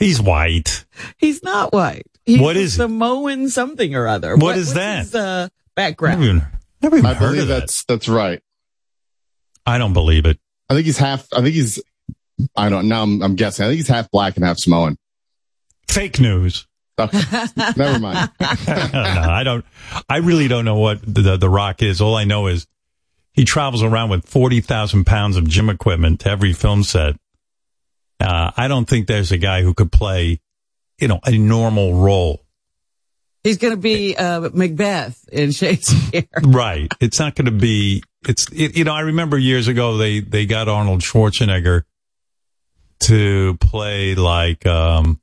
he's 0.00 0.20
white. 0.20 0.84
He's 1.18 1.42
not 1.44 1.72
white. 1.72 2.06
He's 2.26 2.40
What 2.40 2.56
is 2.56 2.74
he? 2.74 2.78
Samoan 2.78 3.48
something 3.48 3.94
or 3.94 4.08
other. 4.08 4.36
What 4.36 4.56
is 4.56 4.68
what's 4.68 4.74
that? 4.74 4.98
His, 4.98 5.14
uh, 5.14 5.42
Never 5.42 5.50
background. 5.76 6.22
even, 6.24 6.42
never 6.82 6.96
even 6.96 7.06
I 7.10 7.14
heard 7.14 7.28
believe 7.28 7.42
of 7.42 7.48
that. 7.48 7.60
that's, 7.60 7.84
that's 7.84 8.08
right. 8.08 8.42
I 9.64 9.78
don't 9.78 9.92
believe 9.92 10.26
it. 10.26 10.38
I 10.68 10.74
think 10.74 10.86
he's 10.86 10.98
half, 10.98 11.26
I 11.32 11.40
think 11.42 11.54
he's, 11.54 11.80
I 12.56 12.68
don't, 12.68 12.88
now 12.88 13.02
I'm, 13.02 13.22
I'm 13.22 13.34
guessing. 13.36 13.64
I 13.64 13.68
think 13.68 13.76
he's 13.78 13.88
half 13.88 14.10
black 14.10 14.36
and 14.36 14.44
half 14.44 14.58
Samoan. 14.58 14.96
Fake 15.88 16.18
news. 16.20 16.66
Okay. 16.98 17.18
Never 17.76 17.98
mind. 17.98 18.30
no, 18.40 18.46
I 18.68 19.42
don't. 19.42 19.64
I 20.08 20.18
really 20.18 20.48
don't 20.48 20.66
know 20.66 20.76
what 20.78 21.00
the, 21.02 21.38
the 21.38 21.48
Rock 21.48 21.82
is. 21.82 22.00
All 22.00 22.14
I 22.14 22.24
know 22.24 22.46
is 22.46 22.66
he 23.32 23.44
travels 23.46 23.82
around 23.82 24.10
with 24.10 24.26
forty 24.28 24.60
thousand 24.60 25.06
pounds 25.06 25.36
of 25.36 25.48
gym 25.48 25.70
equipment 25.70 26.20
to 26.20 26.30
every 26.30 26.52
film 26.52 26.82
set. 26.82 27.16
Uh, 28.20 28.50
I 28.56 28.68
don't 28.68 28.86
think 28.88 29.06
there's 29.06 29.32
a 29.32 29.38
guy 29.38 29.62
who 29.62 29.72
could 29.74 29.90
play, 29.90 30.40
you 30.98 31.08
know, 31.08 31.20
a 31.24 31.36
normal 31.38 31.94
role. 31.94 32.44
He's 33.42 33.56
going 33.56 33.72
to 33.72 33.80
be 33.80 34.14
uh, 34.16 34.50
Macbeth 34.52 35.26
in 35.32 35.50
Shakespeare. 35.52 36.24
Right. 36.42 36.92
It's 37.00 37.18
not 37.18 37.34
going 37.34 37.46
to 37.46 37.50
be. 37.52 38.02
It's 38.28 38.46
it, 38.52 38.76
you 38.76 38.84
know. 38.84 38.92
I 38.92 39.00
remember 39.00 39.38
years 39.38 39.66
ago 39.68 39.96
they 39.96 40.20
they 40.20 40.44
got 40.44 40.68
Arnold 40.68 41.00
Schwarzenegger 41.00 41.84
to 43.00 43.56
play 43.62 44.14
like 44.14 44.66
um 44.66 45.18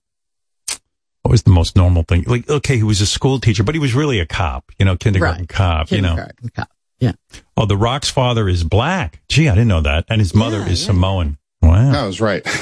what 1.22 1.30
was 1.32 1.44
the 1.44 1.52
most 1.52 1.76
normal 1.76 2.02
thing? 2.04 2.24
Like 2.26 2.50
okay, 2.50 2.78
he 2.78 2.82
was 2.84 3.02
a 3.02 3.06
school 3.06 3.40
teacher, 3.40 3.64
but 3.64 3.76
he 3.76 3.80
was 3.80 3.94
really 3.94 4.20
a 4.20 4.26
cop. 4.26 4.72
You 4.80 4.86
know, 4.86 4.96
kindergarten 4.98 5.42
Right. 5.42 5.50
cop. 5.50 5.92
You 5.92 6.02
know. 6.02 6.10
Kindergarten 6.16 6.50
cop. 6.56 6.70
Yeah. 7.00 7.12
Oh, 7.56 7.68
the 7.68 7.78
Rock's 7.78 8.10
father 8.10 8.50
is 8.50 8.64
black. 8.64 9.22
Gee, 9.30 9.48
I 9.50 9.54
didn't 9.54 9.68
know 9.68 9.82
that. 9.82 10.06
And 10.10 10.20
his 10.20 10.34
mother 10.34 10.58
Yeah, 10.62 10.70
is 10.70 10.82
yeah. 10.82 10.88
Samoan. 10.88 11.38
Wow. 11.62 11.92
That 11.92 12.06
was 12.06 12.20
right. 12.22 12.46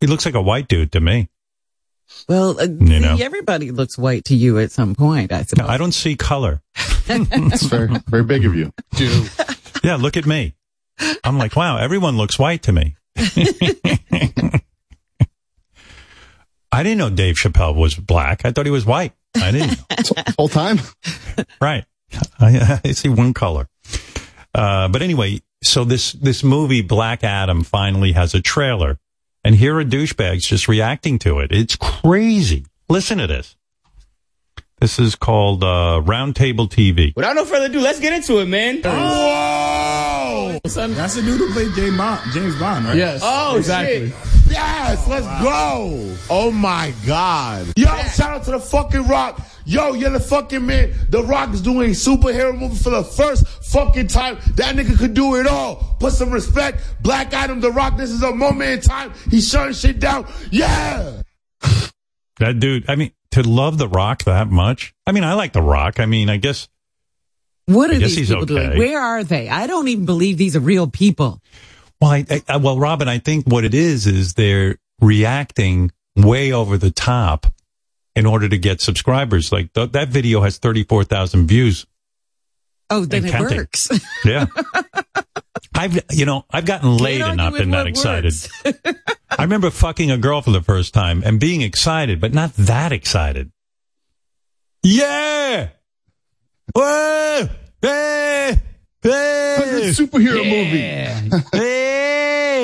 He 0.00 0.06
looks 0.06 0.24
like 0.24 0.36
a 0.36 0.40
white 0.42 0.68
dude 0.68 0.92
to 0.92 1.00
me. 1.00 1.28
Well, 2.28 2.60
uh, 2.60 2.68
You 2.68 3.00
know. 3.00 3.16
everybody 3.20 3.72
looks 3.72 3.98
white 3.98 4.26
to 4.26 4.36
you 4.36 4.60
at 4.60 4.70
some 4.70 4.94
point, 4.94 5.32
I 5.32 5.42
suppose. 5.42 5.66
No. 5.66 5.72
I 5.72 5.76
don't 5.76 5.90
see 5.90 6.14
color. 6.14 6.62
That's 7.08 7.64
very, 7.64 7.88
very 8.06 8.22
big 8.22 8.44
of 8.46 8.54
you. 8.54 8.72
Dude. 8.94 9.28
Yeah, 9.82 9.96
look 9.96 10.16
at 10.16 10.24
me. 10.24 10.54
I'm 11.24 11.36
like, 11.36 11.56
wow, 11.56 11.78
everyone 11.78 12.16
looks 12.16 12.38
white 12.38 12.62
to 12.62 12.72
me. 12.72 12.94
I 16.70 16.82
didn't 16.82 16.98
know 16.98 17.10
Dave 17.10 17.36
Chappelle 17.36 17.74
was 17.74 17.94
black. 17.94 18.44
I 18.44 18.52
thought 18.52 18.66
he 18.66 18.70
was 18.72 18.86
white. 18.86 19.12
I 19.34 19.50
didn't 19.50 19.78
know. 19.78 20.22
Whole 20.38 20.48
time. 20.48 20.78
right. 21.60 21.84
I, 22.38 22.80
I 22.84 22.92
see 22.92 23.08
one 23.08 23.34
color. 23.34 23.68
Uh, 24.54 24.88
but 24.88 25.02
anyway, 25.02 25.40
so 25.62 25.84
this, 25.84 26.12
this 26.12 26.44
movie, 26.44 26.82
Black 26.82 27.24
Adam, 27.24 27.64
finally 27.64 28.12
has 28.12 28.34
a 28.34 28.40
trailer. 28.40 28.98
And 29.44 29.54
here 29.54 29.78
are 29.78 29.84
douchebags 29.84 30.46
just 30.46 30.68
reacting 30.68 31.18
to 31.20 31.38
it. 31.40 31.52
It's 31.52 31.76
crazy. 31.76 32.66
Listen 32.88 33.18
to 33.18 33.26
this. 33.26 33.56
This 34.80 35.00
is 35.00 35.16
called 35.16 35.64
uh, 35.64 36.02
Roundtable 36.04 36.68
TV. 36.68 37.14
Without 37.16 37.34
no 37.34 37.44
further 37.44 37.66
ado, 37.66 37.80
let's 37.80 37.98
get 37.98 38.12
into 38.12 38.38
it, 38.38 38.46
man. 38.46 38.80
Whoa! 38.82 40.60
That's 40.62 41.14
the 41.16 41.22
dude 41.22 41.38
who 41.38 41.52
played 41.52 41.72
James 41.74 41.96
Bond, 41.96 42.32
James 42.32 42.58
Bond, 42.60 42.84
right? 42.84 42.96
Yes. 42.96 43.20
Oh, 43.24 43.56
exactly. 43.56 44.10
shit. 44.10 44.16
Yes, 44.50 45.08
let's 45.08 45.26
go. 45.42 46.16
Oh 46.30 46.52
my 46.52 46.94
God. 47.06 47.72
Yo, 47.76 47.86
shout 47.86 48.30
out 48.30 48.44
to 48.44 48.52
the 48.52 48.60
fucking 48.60 49.08
Rock. 49.08 49.40
Yo, 49.68 49.92
you're 49.92 50.08
the 50.08 50.18
fucking 50.18 50.64
man. 50.64 50.94
The 51.10 51.22
Rock 51.22 51.52
is 51.52 51.60
doing 51.60 51.90
a 51.90 51.92
superhero 51.92 52.58
movie 52.58 52.74
for 52.74 52.88
the 52.88 53.04
first 53.04 53.46
fucking 53.46 54.06
time. 54.06 54.38
That 54.54 54.74
nigga 54.74 54.98
could 54.98 55.12
do 55.12 55.36
it 55.36 55.46
all. 55.46 55.94
Put 56.00 56.14
some 56.14 56.30
respect. 56.30 56.80
Black 57.02 57.34
Adam, 57.34 57.60
The 57.60 57.70
Rock, 57.70 57.98
this 57.98 58.08
is 58.10 58.22
a 58.22 58.34
moment 58.34 58.70
in 58.70 58.80
time. 58.80 59.12
He's 59.30 59.46
shutting 59.46 59.74
shit 59.74 60.00
down. 60.00 60.26
Yeah. 60.50 61.20
That 62.38 62.58
dude, 62.60 62.88
I 62.88 62.94
mean, 62.94 63.12
to 63.32 63.46
love 63.46 63.76
The 63.76 63.88
Rock 63.88 64.24
that 64.24 64.48
much. 64.48 64.94
I 65.06 65.12
mean, 65.12 65.22
I 65.22 65.34
like 65.34 65.52
The 65.52 65.60
Rock. 65.60 66.00
I 66.00 66.06
mean, 66.06 66.30
I 66.30 66.38
guess 66.38 66.66
what 67.66 67.90
are 67.90 67.94
I 67.94 67.98
guess 67.98 68.08
these 68.08 68.16
he's 68.16 68.28
people 68.28 68.44
okay. 68.44 68.68
doing? 68.68 68.78
Where 68.78 69.02
are 69.02 69.22
they? 69.22 69.50
I 69.50 69.66
don't 69.66 69.88
even 69.88 70.06
believe 70.06 70.38
these 70.38 70.56
are 70.56 70.60
real 70.60 70.86
people. 70.86 71.42
Well, 72.00 72.12
I, 72.12 72.24
I, 72.48 72.56
well, 72.56 72.78
Robin, 72.78 73.06
I 73.06 73.18
think 73.18 73.46
what 73.46 73.64
it 73.66 73.74
is 73.74 74.06
is 74.06 74.32
they're 74.32 74.78
reacting 75.02 75.92
way 76.16 76.52
over 76.52 76.78
the 76.78 76.90
top 76.90 77.52
in 78.18 78.26
order 78.26 78.48
to 78.48 78.58
get 78.58 78.80
subscribers. 78.80 79.52
Like 79.52 79.72
th- 79.72 79.92
that 79.92 80.08
video 80.08 80.42
has 80.42 80.58
thirty 80.58 80.84
four 80.84 81.04
thousand 81.04 81.46
views. 81.46 81.86
Oh, 82.90 83.04
then 83.04 83.24
it 83.24 83.30
counting. 83.30 83.58
works. 83.58 83.90
Yeah. 84.24 84.46
I've, 85.74 86.00
you 86.10 86.24
know, 86.26 86.44
I've 86.50 86.64
gotten 86.66 86.96
laid 86.96 87.20
and 87.20 87.36
not 87.36 87.52
argue 87.52 87.58
been 87.60 87.70
with 87.70 87.78
that 87.78 87.86
excited. 87.86 88.34
I 89.30 89.42
remember 89.44 89.70
fucking 89.70 90.10
a 90.10 90.18
girl 90.18 90.42
for 90.42 90.50
the 90.50 90.62
first 90.62 90.92
time 90.92 91.22
and 91.24 91.38
being 91.38 91.60
excited, 91.62 92.20
but 92.20 92.32
not 92.34 92.52
that 92.54 92.90
excited. 92.90 93.52
Yeah! 94.82 95.68
Whoa! 96.74 97.48
Hey! 97.80 98.60
Hey! 99.02 99.56
It's 99.60 100.00
a 100.00 100.02
superhero 100.02 100.42
movie. 100.44 101.46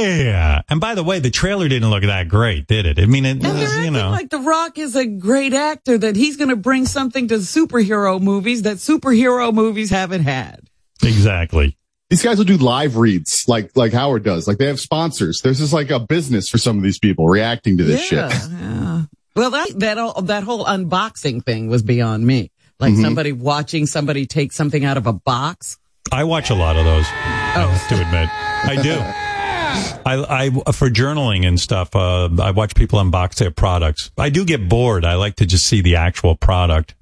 Yeah! 0.05 0.54
And 0.69 0.81
by 0.81 0.95
the 0.95 1.05
way, 1.05 1.19
the 1.19 1.31
trailer 1.31 1.69
didn't 1.69 1.91
look 1.91 2.03
that 2.05 2.29
great, 2.29 2.67
did 2.67 2.87
it? 2.87 2.99
I 2.99 3.07
mean, 3.07 3.25
it 3.27 3.45
And 3.45 3.59
was, 3.59 3.77
you 3.85 3.91
know. 3.91 4.11
like 4.11 4.31
The 4.31 4.39
Rock 4.41 4.79
is 4.79 4.97
a 4.97 5.05
great 5.07 5.53
actor, 5.53 5.99
that 5.99 6.17
he's 6.17 6.37
going 6.37 6.49
to 6.51 6.57
bring 6.57 6.87
something 6.87 7.29
to 7.29 7.35
superhero 7.37 8.21
movies 8.21 8.63
that 8.63 8.79
superhero 8.79 9.53
movies 9.53 9.91
haven't 9.91 10.23
had. 10.23 10.61
exactly. 11.03 11.77
These 12.11 12.23
guys 12.23 12.39
will 12.39 12.45
do 12.45 12.59
live 12.59 12.97
reads 12.97 13.45
like 13.49 13.71
like 13.77 13.93
Howard 13.93 14.23
does. 14.25 14.47
Like 14.47 14.59
they 14.59 14.67
have 14.67 14.79
sponsors. 14.79 15.41
There's 15.41 15.59
just 15.59 15.73
like 15.73 15.91
a 15.91 15.99
business 15.99 16.49
for 16.49 16.59
some 16.59 16.77
of 16.77 16.83
these 16.85 16.99
people 16.99 17.27
reacting 17.29 17.79
to 17.79 17.85
this 17.85 18.11
yeah, 18.13 18.29
shit. 18.29 18.51
yeah. 18.53 19.03
Well, 19.35 19.51
that 19.51 19.69
that 19.81 19.99
all, 19.99 20.23
that 20.23 20.45
whole 20.45 20.65
unboxing 20.65 21.45
thing 21.45 21.69
was 21.69 21.83
beyond 21.83 22.25
me. 22.27 22.53
Like 22.79 22.93
Mm-hmm. 22.93 23.03
somebody 23.03 23.33
watching 23.33 23.87
somebody 23.87 24.27
take 24.27 24.53
something 24.53 24.85
out 24.85 24.97
of 24.97 25.07
a 25.07 25.13
box. 25.13 25.79
I 26.13 26.25
watch 26.25 26.51
a 26.51 26.55
lot 26.55 26.77
of 26.77 26.85
those. 26.85 27.07
I 27.07 27.67
have 27.67 27.89
to 27.89 27.95
admit, 28.07 28.29
I 28.31 28.83
do. 28.83 28.95
I, 29.75 30.51
I 30.67 30.73
for 30.73 30.89
journaling 30.89 31.47
and 31.47 31.59
stuff. 31.59 31.95
Uh, 31.95 32.29
I 32.41 32.51
watch 32.53 32.75
people 32.75 32.99
unbox 32.99 33.37
their 33.37 33.51
products. 33.51 34.11
I 34.17 34.31
do 34.31 34.45
get 34.45 34.69
bored. 34.69 35.05
I 35.05 35.15
like 35.15 35.37
to 35.37 35.47
just 35.47 35.67
see 35.67 35.81
the 35.81 35.97
actual 35.97 36.37
product, 36.37 36.95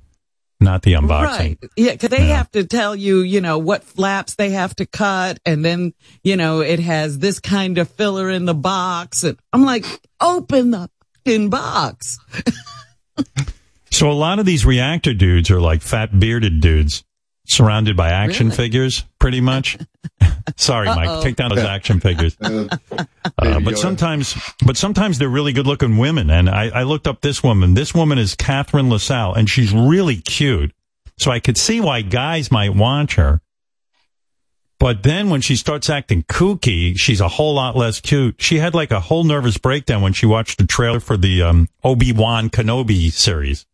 not 0.60 0.82
the 0.82 0.94
unboxing. 0.94 1.38
Right. 1.38 1.58
Yeah, 1.76 1.92
because 1.92 2.10
they 2.10 2.26
have 2.26 2.50
to 2.52 2.64
tell 2.66 2.94
you, 2.96 3.20
you 3.20 3.40
know, 3.40 3.58
what 3.58 3.84
flaps 3.84 4.34
they 4.34 4.50
have 4.50 4.74
to 4.76 4.86
cut, 4.86 5.38
and 5.44 5.64
then, 5.64 5.94
you 6.22 6.36
know, 6.36 6.60
it 6.60 6.80
has 6.80 7.18
this 7.18 7.40
kind 7.40 7.78
of 7.78 7.88
filler 7.90 8.30
in 8.30 8.44
the 8.44 8.54
box. 8.54 9.24
And 9.24 9.38
I'm 9.52 9.64
like, 9.64 9.84
open 10.20 10.70
the 10.70 10.90
fucking 11.24 11.50
box. 11.50 12.18
So 13.92 14.10
a 14.10 14.12
lot 14.12 14.38
of 14.38 14.46
these 14.46 14.64
reactor 14.64 15.12
dudes 15.12 15.50
are 15.50 15.60
like 15.60 15.82
fat 15.82 16.18
bearded 16.18 16.62
dudes 16.62 17.04
surrounded 17.44 17.96
by 17.96 18.10
action 18.10 18.46
Really? 18.48 18.56
figures, 18.56 19.04
pretty 19.18 19.40
much. 19.40 19.76
Sorry, 20.56 20.86
Mike. 20.86 21.08
Uh-oh. 21.08 21.22
Take 21.22 21.36
down 21.36 21.50
those 21.50 21.58
action 21.64 22.00
figures. 22.00 22.36
Uh, 22.42 23.04
Uh, 23.38 23.60
but 23.60 23.78
sometimes, 23.78 24.36
but 24.64 24.76
sometimes 24.76 25.18
they're 25.18 25.28
really 25.28 25.52
good 25.52 25.66
looking 25.66 25.96
women. 25.96 26.28
And 26.30 26.48
I, 26.50 26.68
I 26.68 26.82
looked 26.82 27.06
up 27.06 27.20
this 27.20 27.42
woman. 27.42 27.74
This 27.74 27.94
woman 27.94 28.18
is 28.18 28.34
Catherine 28.34 28.90
LaSalle 28.90 29.34
and 29.34 29.48
she's 29.48 29.72
really 29.72 30.16
cute. 30.16 30.72
So 31.18 31.30
I 31.30 31.40
could 31.40 31.56
see 31.56 31.80
why 31.80 32.02
guys 32.02 32.50
might 32.50 32.74
want 32.74 33.12
her. 33.12 33.40
But 34.78 35.02
then 35.04 35.30
when 35.30 35.40
she 35.40 35.54
starts 35.56 35.88
acting 35.88 36.24
kooky, 36.24 36.98
she's 36.98 37.20
a 37.20 37.28
whole 37.28 37.54
lot 37.54 37.76
less 37.76 38.00
cute. 38.00 38.36
She 38.38 38.58
had 38.58 38.74
like 38.74 38.90
a 38.90 39.00
whole 39.00 39.22
nervous 39.24 39.56
breakdown 39.56 40.02
when 40.02 40.12
she 40.12 40.26
watched 40.26 40.58
the 40.58 40.66
trailer 40.66 40.98
for 41.00 41.16
the 41.16 41.42
um, 41.42 41.68
Obi-Wan 41.84 42.50
Kenobi 42.50 43.12
series. 43.12 43.64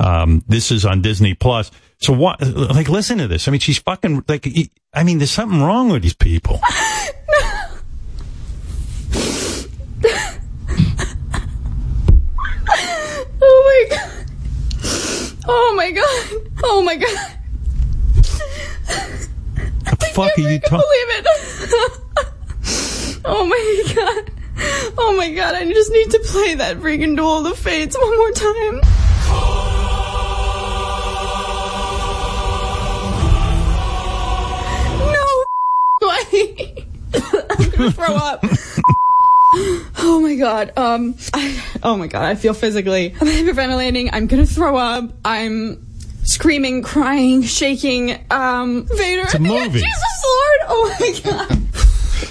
Um, 0.00 0.42
this 0.48 0.70
is 0.72 0.84
on 0.86 1.02
Disney 1.02 1.34
Plus. 1.34 1.70
So 2.04 2.12
what, 2.12 2.38
like, 2.42 2.90
listen 2.90 3.16
to 3.16 3.26
this. 3.26 3.48
I 3.48 3.50
mean, 3.50 3.60
she's 3.60 3.78
fucking, 3.78 4.24
like, 4.28 4.46
I 4.92 5.04
mean, 5.04 5.16
there's 5.16 5.30
something 5.30 5.62
wrong 5.62 5.88
with 5.88 6.02
these 6.02 6.12
people. 6.12 6.60
Oh 13.46 13.86
my 13.88 13.96
god. 13.96 14.26
Oh 15.46 15.74
my 15.76 15.90
god. 15.90 16.50
Oh 16.64 16.82
my 16.82 16.96
god. 16.96 17.30
The 19.84 20.06
fuck 20.14 20.38
are 20.38 20.40
you 20.40 20.46
I 20.48 20.58
can't 20.58 20.64
talking? 20.64 20.78
believe 20.80 21.10
it. 21.10 21.26
oh 23.24 23.46
my 23.46 23.94
god. 23.94 24.30
Oh 24.96 25.14
my 25.16 25.30
god. 25.32 25.54
I 25.54 25.70
just 25.70 25.92
need 25.92 26.10
to 26.12 26.18
play 26.20 26.54
that 26.54 26.78
freaking 26.78 27.16
Duel 27.16 27.38
of 27.38 27.44
the 27.44 27.54
Fates 27.54 27.96
one 27.98 28.16
more 28.16 28.30
time. 28.32 28.80
gonna 37.76 37.92
throw 37.92 38.14
up. 38.14 38.44
Oh 39.98 40.20
my 40.20 40.34
god. 40.34 40.72
Um. 40.76 41.14
I, 41.32 41.62
oh 41.82 41.96
my 41.96 42.06
god. 42.06 42.24
I 42.24 42.34
feel 42.34 42.54
physically. 42.54 43.14
I'm 43.20 43.26
hyperventilating. 43.26 44.10
I'm 44.12 44.26
gonna 44.26 44.46
throw 44.46 44.76
up. 44.76 45.10
I'm 45.24 45.86
screaming, 46.24 46.82
crying, 46.82 47.42
shaking. 47.42 48.24
Um. 48.30 48.86
Vader. 48.86 49.22
It's 49.22 49.34
a 49.34 49.38
movie. 49.38 49.80
Jesus 49.80 50.24
Lord. 50.24 50.60
Oh 50.68 50.96
my 51.00 51.20
god. 51.30 51.50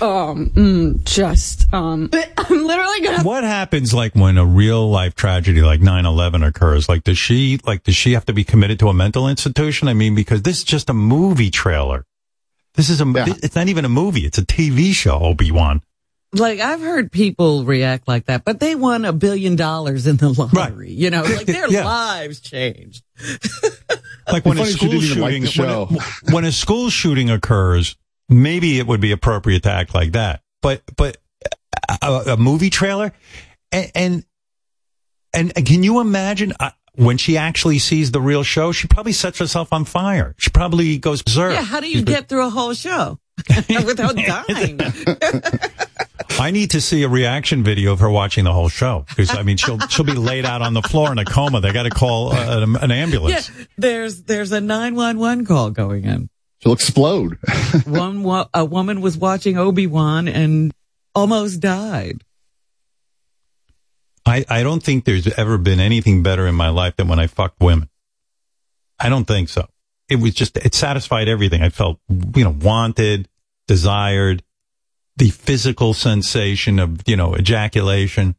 Um. 0.02 0.50
Mm, 0.50 1.04
just. 1.06 1.74
Um. 1.74 2.10
I'm 2.38 2.66
literally 2.66 3.02
gonna. 3.02 3.24
What 3.24 3.44
happens 3.44 3.94
like 3.94 4.16
when 4.16 4.38
a 4.38 4.46
real 4.46 4.90
life 4.90 5.16
tragedy 5.16 5.62
like 5.62 5.80
9/11 5.80 6.46
occurs? 6.46 6.90
Like 6.90 7.04
does 7.04 7.18
she 7.18 7.60
like 7.66 7.84
does 7.84 7.96
she 7.96 8.14
have 8.14 8.26
to 8.26 8.34
be 8.34 8.44
committed 8.44 8.80
to 8.80 8.90
a 8.90 8.94
mental 8.94 9.30
institution? 9.30 9.88
I 9.88 9.94
mean 9.94 10.14
because 10.14 10.42
this 10.42 10.58
is 10.58 10.64
just 10.66 10.90
a 10.90 10.94
movie 10.94 11.52
trailer. 11.52 12.06
This 12.76 12.90
is 12.90 13.02
a 13.02 13.06
Yeah. 13.06 13.26
it's 13.44 13.56
not 13.56 13.68
even 13.68 13.86
a 13.86 13.90
movie, 13.90 14.26
it's 14.26 14.38
a 14.38 14.46
TV 14.46 14.94
show, 14.94 15.20
Obi-Wan. 15.20 15.82
Like 16.36 16.60
I've 16.60 16.82
heard 16.82 17.12
people 17.12 17.64
react 17.64 18.08
like 18.08 18.26
that, 18.26 18.44
but 18.44 18.60
they 18.60 18.74
won 18.74 19.06
a 19.06 19.14
billion 19.14 19.56
dollars 19.56 20.08
in 20.08 20.18
the 20.18 20.30
lottery. 20.30 20.92
You 20.92 21.12
know, 21.12 21.22
like 21.22 21.46
their 21.46 21.68
Yeah. 21.72 21.86
lives 21.86 22.40
changed. 22.40 23.04
Like 24.32 24.46
when 24.46 24.58
a 24.58 24.66
school 24.66 24.90
didn't 24.90 25.20
like 25.20 25.34
shooting 25.34 25.46
show. 25.46 25.86
when, 25.86 26.00
a, 26.00 26.04
when 26.34 26.46
a 26.46 26.52
school 26.54 26.90
shooting 26.90 27.30
occurs, 27.30 27.98
maybe 28.30 28.80
it 28.80 28.88
would 28.88 29.02
be 29.02 29.12
appropriate 29.12 29.64
to 29.64 29.70
act 29.72 29.94
like 29.94 30.14
that. 30.14 30.42
But 30.62 30.82
but 30.96 31.18
a, 32.02 32.24
a 32.32 32.38
movie 32.38 32.70
trailer 32.70 33.12
and 33.74 33.92
and, 33.94 35.54
and 35.54 35.66
can 35.66 35.84
you 35.84 36.00
imagine 36.00 36.54
uh, 36.58 36.72
when 36.96 37.18
she 37.18 37.38
actually 37.38 37.80
sees 37.80 38.12
the 38.12 38.22
real 38.22 38.44
show, 38.44 38.72
she 38.72 38.88
probably 38.88 39.14
sets 39.14 39.40
herself 39.40 39.74
on 39.74 39.86
fire. 39.86 40.36
She 40.38 40.50
probably 40.50 40.98
goes 40.98 41.22
berserk. 41.22 41.54
Yeah, 41.54 41.64
how 41.64 41.80
do 41.80 41.90
you 41.90 42.04
get 42.04 42.30
through 42.30 42.46
a 42.46 42.50
whole 42.50 42.74
show 42.74 43.20
without 43.70 44.16
dying? 44.16 44.80
I 46.40 46.52
need 46.52 46.72
to 46.72 46.82
see 46.82 47.04
a 47.04 47.10
reaction 47.10 47.64
video 47.64 47.94
of 47.94 48.00
her 48.00 48.10
watching 48.10 48.44
the 48.44 48.54
whole 48.54 48.70
show 48.70 49.06
because 49.10 49.36
I 49.36 49.44
mean 49.44 49.58
she'll 49.58 49.80
she'll 49.88 50.06
be 50.06 50.14
laid 50.14 50.46
out 50.46 50.62
on 50.62 50.74
the 50.74 50.82
floor 50.82 51.12
in 51.12 51.18
a 51.18 51.26
coma. 51.26 51.62
They 51.62 51.72
got 51.72 51.84
to 51.84 51.90
call 51.90 52.32
uh, 52.34 52.62
an, 52.64 52.76
an 52.76 52.90
yeah, 52.90 52.96
ambulance. 52.96 53.52
there's 53.78 54.24
there's 54.24 54.52
a 54.52 54.62
nine 54.62 54.96
one 54.96 55.20
one 55.20 55.46
call 55.46 55.70
going 55.70 56.06
in. 56.06 56.30
She'll 56.64 56.74
explode. 56.74 57.38
One 57.86 58.24
wo- 58.24 58.48
a 58.54 58.64
woman 58.64 59.02
was 59.02 59.18
watching 59.18 59.58
Obi 59.58 59.86
Wan 59.86 60.30
and 60.30 60.74
almost 61.14 61.60
died. 61.60 62.24
I 64.26 64.46
I 64.50 64.64
don't 64.64 64.82
think 64.82 65.06
there's 65.06 65.28
ever 65.38 65.58
been 65.58 65.80
anything 65.80 66.24
better 66.24 66.48
in 66.48 66.56
my 66.56 66.70
life 66.70 66.96
than 66.96 67.08
when 67.08 67.20
I 67.20 67.28
fucked 67.28 67.60
women. 67.62 67.90
I 69.00 69.10
don't 69.10 69.26
think 69.26 69.50
so. 69.50 69.68
It 70.10 70.18
was 70.18 70.34
just 70.34 70.58
it 70.58 70.74
satisfied 70.76 71.28
everything. 71.28 71.62
I 71.62 71.70
felt 71.70 72.00
you 72.10 72.44
know 72.44 72.56
wanted, 72.62 73.28
desired, 73.68 74.44
the 75.18 75.30
physical 75.30 75.94
sensation 75.94 76.80
of 76.80 77.02
you 77.08 77.16
know 77.18 77.36
ejaculation. 77.36 78.36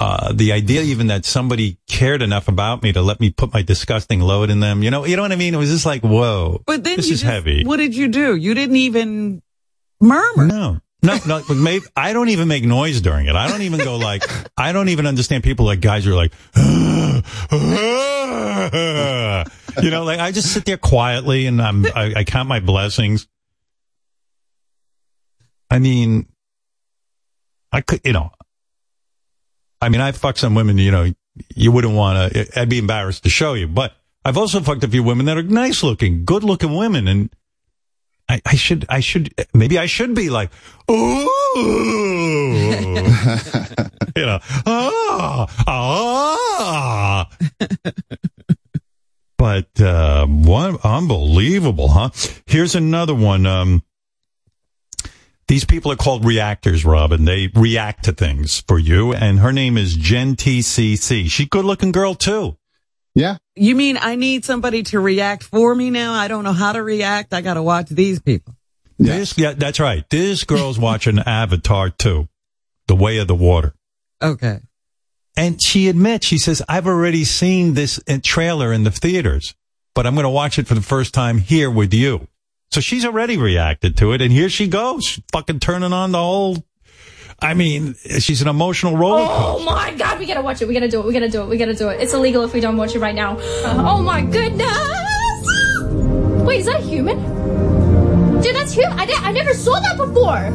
Uh, 0.00 0.32
the 0.32 0.52
idea 0.52 0.82
even 0.82 1.06
that 1.06 1.24
somebody 1.24 1.78
cared 1.88 2.20
enough 2.20 2.48
about 2.48 2.82
me 2.82 2.92
to 2.92 3.00
let 3.00 3.20
me 3.20 3.30
put 3.30 3.54
my 3.54 3.62
disgusting 3.62 4.20
load 4.20 4.50
in 4.50 4.58
them, 4.58 4.82
you 4.82 4.90
know, 4.90 5.04
you 5.06 5.14
know 5.14 5.22
what 5.22 5.30
I 5.30 5.36
mean? 5.36 5.54
It 5.54 5.56
was 5.56 5.70
just 5.70 5.86
like, 5.86 6.02
whoa, 6.02 6.60
But 6.66 6.82
then 6.82 6.96
this 6.96 7.06
is 7.06 7.20
just- 7.20 7.22
heavy. 7.22 7.64
What 7.64 7.76
did 7.76 7.94
you 7.94 8.08
do? 8.08 8.34
You 8.34 8.54
didn't 8.54 8.74
even 8.76 9.40
murmur. 10.00 10.46
No, 10.46 10.80
no, 11.04 11.18
no. 11.26 11.42
Maybe 11.54 11.84
I 11.94 12.12
don't 12.12 12.30
even 12.30 12.48
make 12.48 12.64
noise 12.64 13.00
during 13.00 13.26
it. 13.26 13.36
I 13.36 13.48
don't 13.48 13.62
even 13.62 13.80
go 13.80 13.96
like. 13.96 14.24
I 14.56 14.72
don't 14.72 14.88
even 14.88 15.06
understand 15.06 15.44
people 15.44 15.66
like 15.66 15.80
guys 15.80 16.04
who 16.04 16.12
are 16.12 16.16
like, 16.16 16.32
you 19.82 19.90
know, 19.90 20.04
like 20.04 20.20
I 20.20 20.32
just 20.32 20.52
sit 20.52 20.64
there 20.64 20.76
quietly 20.76 21.46
and 21.46 21.60
I'm 21.60 21.86
I, 21.86 22.14
I 22.16 22.24
count 22.24 22.48
my 22.48 22.60
blessings. 22.60 23.28
I 25.70 25.78
mean, 25.78 26.26
I 27.72 27.80
could, 27.80 28.00
you 28.04 28.12
know, 28.12 28.30
I 29.80 29.88
mean, 29.88 30.00
I 30.00 30.12
fucked 30.12 30.38
some 30.38 30.54
women, 30.54 30.78
you 30.78 30.90
know, 30.90 31.12
you 31.54 31.72
wouldn't 31.72 31.94
want 31.94 32.32
to. 32.32 32.60
I'd 32.60 32.68
be 32.68 32.78
embarrassed 32.78 33.24
to 33.24 33.28
show 33.28 33.54
you, 33.54 33.66
but 33.66 33.92
I've 34.24 34.38
also 34.38 34.60
fucked 34.60 34.84
a 34.84 34.88
few 34.88 35.02
women 35.02 35.26
that 35.26 35.36
are 35.36 35.42
nice 35.42 35.82
looking, 35.82 36.24
good 36.24 36.44
looking 36.44 36.74
women, 36.74 37.08
and 37.08 37.34
I, 38.28 38.40
I 38.46 38.54
should, 38.54 38.86
I 38.88 39.00
should, 39.00 39.34
maybe 39.52 39.78
I 39.78 39.86
should 39.86 40.14
be 40.14 40.30
like, 40.30 40.50
ooh, 40.90 40.94
you 44.16 44.26
know, 44.26 44.38
ah, 44.66 45.46
ah. 45.66 47.28
but 49.38 49.80
uh, 49.80 50.26
what 50.26 50.84
unbelievable, 50.84 51.88
huh? 51.88 52.10
Here's 52.46 52.74
another 52.74 53.14
one. 53.14 53.44
Um, 53.46 53.82
These 55.46 55.66
people 55.66 55.92
are 55.92 55.96
called 55.96 56.24
reactors, 56.24 56.86
Robin. 56.86 57.26
They 57.26 57.50
react 57.54 58.04
to 58.06 58.12
things 58.12 58.60
for 58.66 58.78
you. 58.78 59.12
And 59.12 59.40
her 59.40 59.52
name 59.52 59.76
is 59.76 59.94
Jen 59.96 60.36
TCC. 60.36 61.28
She 61.28 61.44
good 61.46 61.66
looking 61.66 61.92
girl 61.92 62.14
too. 62.14 62.56
Yeah. 63.14 63.36
You 63.54 63.76
mean 63.76 63.96
I 64.00 64.16
need 64.16 64.44
somebody 64.44 64.82
to 64.84 65.00
react 65.00 65.44
for 65.44 65.74
me 65.74 65.90
now? 65.90 66.12
I 66.12 66.28
don't 66.28 66.44
know 66.44 66.52
how 66.52 66.72
to 66.72 66.82
react. 66.82 67.32
I 67.32 67.40
got 67.40 67.54
to 67.54 67.62
watch 67.62 67.88
these 67.88 68.20
people. 68.20 68.54
This, 68.98 69.36
yeah, 69.36 69.52
that's 69.52 69.80
right. 69.80 70.08
This 70.10 70.44
girl's 70.44 70.78
watching 70.78 71.18
Avatar 71.18 71.90
2, 71.90 72.28
The 72.86 72.96
Way 72.96 73.18
of 73.18 73.28
the 73.28 73.34
Water. 73.34 73.74
Okay. 74.22 74.60
And 75.36 75.60
she 75.60 75.88
admits, 75.88 76.26
she 76.26 76.38
says, 76.38 76.62
I've 76.68 76.86
already 76.86 77.24
seen 77.24 77.74
this 77.74 78.00
uh, 78.08 78.18
trailer 78.22 78.72
in 78.72 78.84
the 78.84 78.90
theaters, 78.90 79.54
but 79.94 80.06
I'm 80.06 80.14
going 80.14 80.24
to 80.24 80.30
watch 80.30 80.58
it 80.58 80.68
for 80.68 80.74
the 80.74 80.80
first 80.80 81.12
time 81.12 81.38
here 81.38 81.70
with 81.70 81.92
you. 81.92 82.28
So 82.70 82.80
she's 82.80 83.04
already 83.04 83.36
reacted 83.36 83.96
to 83.98 84.12
it. 84.12 84.22
And 84.22 84.32
here 84.32 84.48
she 84.48 84.68
goes, 84.68 85.20
fucking 85.32 85.60
turning 85.60 85.92
on 85.92 86.12
the 86.12 86.18
whole, 86.18 86.64
I 87.40 87.54
mean, 87.54 87.94
she's 88.20 88.40
an 88.42 88.48
emotional 88.48 88.96
roller 88.96 89.26
Oh 89.28 89.62
my 89.64 89.92
god, 89.94 90.18
we 90.18 90.26
gotta 90.26 90.42
watch 90.42 90.62
it. 90.62 90.68
We 90.68 90.74
gotta 90.74 90.88
do 90.88 91.00
it. 91.00 91.06
We 91.06 91.12
gotta 91.12 91.28
do 91.28 91.42
it. 91.42 91.48
We 91.48 91.58
gotta 91.58 91.74
do 91.74 91.88
it. 91.88 92.00
It's 92.00 92.14
illegal 92.14 92.42
if 92.44 92.52
we 92.54 92.60
don't 92.60 92.76
watch 92.76 92.94
it 92.94 93.00
right 93.00 93.14
now. 93.14 93.36
Uh, 93.38 93.84
oh 93.86 94.02
my 94.02 94.22
goodness! 94.22 94.68
Wait, 96.44 96.60
is 96.60 96.66
that 96.66 96.80
a 96.80 96.82
human? 96.82 97.18
Dude, 98.40 98.54
that's 98.54 98.72
human. 98.72 98.98
I, 98.98 99.06
I 99.22 99.32
never 99.32 99.54
saw 99.54 99.78
that 99.80 99.96
before. 99.96 100.50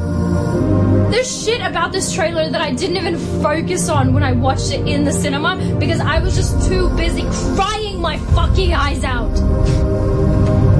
There's 1.11 1.43
shit 1.43 1.61
about 1.61 1.91
this 1.91 2.13
trailer 2.13 2.49
that 2.49 2.61
I 2.61 2.71
didn't 2.71 2.97
even 2.97 3.17
focus 3.41 3.89
on 3.89 4.13
when 4.13 4.21
I 4.23 4.31
watched 4.33 4.71
it 4.71 4.87
in 4.87 5.05
the 5.05 5.11
cinema 5.11 5.75
because 5.79 5.99
I 5.99 6.19
was 6.19 6.35
just 6.35 6.67
too 6.67 6.89
busy 6.95 7.23
crying 7.55 7.99
my 7.99 8.17
fucking 8.35 8.73
eyes 8.73 9.03
out. 9.03 9.35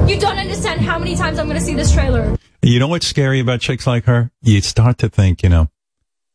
You 0.08 0.18
don't 0.18 0.38
understand 0.38 0.80
how 0.80 0.98
many 0.98 1.16
times 1.16 1.38
I'm 1.38 1.48
gonna 1.48 1.60
see 1.60 1.74
this 1.74 1.92
trailer. 1.92 2.36
You 2.62 2.78
know 2.78 2.88
what's 2.88 3.06
scary 3.06 3.40
about 3.40 3.60
chicks 3.60 3.86
like 3.86 4.04
her? 4.04 4.30
You 4.42 4.60
start 4.60 4.98
to 4.98 5.08
think, 5.08 5.42
you 5.42 5.48
know, 5.48 5.68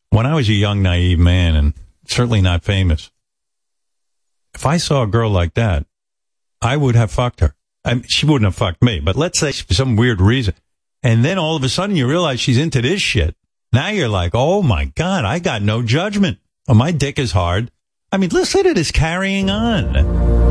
when 0.10 0.26
I 0.26 0.36
was 0.36 0.50
a 0.50 0.54
young, 0.54 0.82
naive 0.82 1.20
man 1.20 1.56
and 1.56 1.74
certainly 2.08 2.41
not 2.41 2.63
famous, 2.63 3.12
if 4.54 4.65
I 4.65 4.78
saw 4.78 5.04
a 5.04 5.08
girl 5.08 5.30
like 5.30 5.54
that, 5.56 5.86
I 6.62 6.78
would 6.78 6.96
have 6.96 7.12
fucked 7.12 7.41
her. 7.41 7.56
I 7.84 7.94
mean, 7.96 8.04
she 8.08 8.26
wouldn't 8.26 8.46
have 8.46 8.56
fucked 8.56 8.82
me, 8.82 9.00
but 9.00 9.15
let's 9.15 9.39
say 9.39 9.52
for 9.52 9.74
some 9.74 9.96
weird 9.96 10.22
reason. 10.22 10.56
And 11.04 11.24
then 11.24 11.38
all 11.38 11.56
of 11.56 11.63
a 11.63 11.70
sudden 11.70 11.96
you 11.96 12.08
realize 12.08 12.39
she's 12.39 12.58
into 12.58 12.82
this 12.82 13.02
shit. 13.02 13.36
Now 13.72 13.89
you're 13.89 14.10
like, 14.10 14.32
oh 14.34 14.63
my 14.63 14.86
God, 14.96 15.26
I 15.26 15.39
got 15.39 15.62
no 15.62 15.84
judgment. 15.84 16.39
Oh, 16.68 16.74
my 16.74 16.91
dick 16.91 17.20
is 17.20 17.32
hard. 17.32 17.70
I 18.12 18.18
mean, 18.18 18.30
listen 18.30 18.63
to 18.63 18.74
this 18.74 18.89
carrying 18.89 19.50
on. 19.50 19.98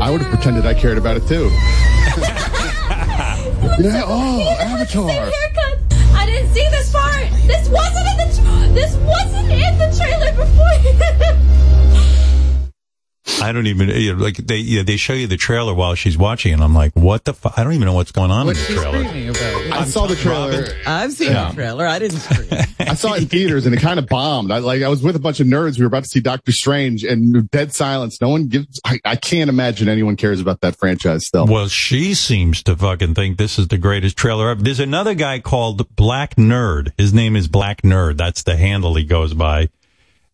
I 0.01 0.11
would 0.11 0.21
have 0.21 0.29
pretended 0.29 0.65
I 0.65 0.73
cared 0.75 0.97
about 0.97 1.17
it 1.17 1.27
too. 1.27 1.45
yeah, 3.81 4.03
oh, 4.05 4.55
Avatar. 4.59 5.31
I 6.13 6.25
didn't 6.25 6.53
see 6.53 6.67
this 6.69 6.91
part. 6.93 7.27
This 7.47 7.67
wasn't 7.67 8.07
in 8.07 8.17
the. 8.17 8.54
This 8.75 8.97
wasn't 8.97 9.49
in 9.53 9.77
the 9.77 9.87
trailer 9.95 10.33
before. 10.35 11.91
I 13.47 13.51
don't 13.51 13.67
even 13.67 13.89
you 13.89 14.15
know, 14.15 14.23
like 14.23 14.37
they 14.37 14.57
you 14.57 14.77
know, 14.77 14.83
they 14.83 14.97
show 14.97 15.13
you 15.13 15.27
the 15.27 15.37
trailer 15.37 15.73
while 15.73 15.95
she's 15.95 16.17
watching, 16.17 16.53
and 16.53 16.63
I'm 16.63 16.73
like, 16.73 16.93
what 16.95 17.25
the? 17.25 17.33
Fu- 17.33 17.49
I 17.55 17.63
don't 17.63 17.73
even 17.73 17.85
know 17.85 17.93
what's 17.93 18.11
going 18.11 18.31
on 18.31 18.45
What's 18.47 18.67
in 18.69 18.75
the 18.75 18.81
trailer. 18.81 19.03
screaming 19.05 19.29
about? 19.29 19.71
I 19.81 19.85
saw 19.85 20.07
the 20.07 20.15
trailer. 20.15 20.67
I've 20.85 21.13
seen 21.13 21.31
Yeah. 21.31 21.49
the 21.49 21.55
trailer. 21.55 21.85
I 21.87 21.99
didn't 21.99 22.19
scream. 22.19 22.49
I 22.79 22.93
saw 22.95 23.13
it 23.13 23.23
in 23.23 23.27
theaters 23.27 23.65
and 23.65 23.75
it 23.75 23.79
kind 23.81 23.99
of 23.99 24.07
bombed. 24.07 24.51
I 24.51 24.59
like 24.59 24.81
I 24.81 24.87
was 24.89 25.01
with 25.03 25.15
a 25.15 25.19
bunch 25.19 25.39
of 25.39 25.47
nerds. 25.47 25.77
We 25.77 25.83
were 25.83 25.87
about 25.87 26.03
to 26.03 26.09
see 26.09 26.19
Doctor 26.19 26.51
Strange 26.51 27.03
and 27.03 27.49
dead 27.51 27.73
silence. 27.73 28.19
No 28.21 28.29
one 28.29 28.47
gives. 28.47 28.79
I, 28.85 28.99
I 29.05 29.15
can't 29.15 29.49
imagine 29.49 29.87
anyone 29.89 30.15
cares 30.15 30.39
about 30.39 30.61
that 30.61 30.75
franchise 30.77 31.25
still. 31.25 31.45
Well, 31.47 31.67
she 31.67 32.13
seems 32.13 32.63
to 32.63 32.75
fucking 32.75 33.13
think 33.15 33.37
this 33.37 33.59
is 33.59 33.67
the 33.67 33.77
greatest 33.77 34.17
trailer 34.17 34.49
ever. 34.49 34.61
There's 34.63 34.79
another 34.79 35.13
guy 35.13 35.39
called 35.39 35.95
Black 35.95 36.35
Nerd. 36.35 36.91
His 36.97 37.13
name 37.13 37.35
is 37.35 37.47
Black 37.47 37.81
Nerd. 37.83 38.17
That's 38.17 38.43
the 38.43 38.55
handle 38.55 38.95
he 38.95 39.03
goes 39.05 39.33
by. 39.33 39.69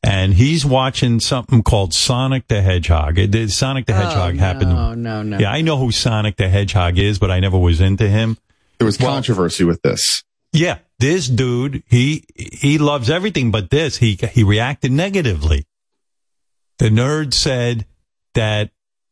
And 0.03 0.33
he's 0.33 0.65
watching 0.65 1.19
something 1.19 1.61
called 1.61 1.93
Sonic 1.93 2.47
the 2.47 2.61
Hedgehog. 2.61 3.19
It, 3.19 3.33
it- 3.35 3.51
Sonic 3.51 3.85
the 3.85 3.93
Hedgehog 3.93 4.35
oh, 4.35 4.39
happened. 4.39 4.71
No, 4.73 4.93
no, 4.95 5.21
no. 5.21 5.37
Yeah, 5.37 5.51
I 5.51 5.61
know 5.61 5.77
who 5.77 5.91
Sonic 5.91 6.37
the 6.37 6.49
Hedgehog 6.49 6.97
is, 6.97 7.19
but 7.19 7.29
I 7.29 7.39
never 7.39 7.57
was 7.57 7.81
into 7.81 8.07
him. 8.09 8.37
There 8.79 8.85
was 8.87 8.97
controversy 8.97 9.63
with 9.63 9.81
this. 9.83 10.23
Yeah, 10.53 10.79
this 10.97 11.27
dude, 11.27 11.83
he 11.87 12.25
he 12.35 12.77
loves 12.79 13.09
everything 13.11 13.51
but 13.51 13.69
this. 13.69 13.97
He 13.97 14.15
he 14.33 14.43
reacted 14.43 14.91
negatively. 14.91 15.65
The 16.79 16.89
nerd 16.89 17.33
said 17.33 17.85
that 18.33 18.71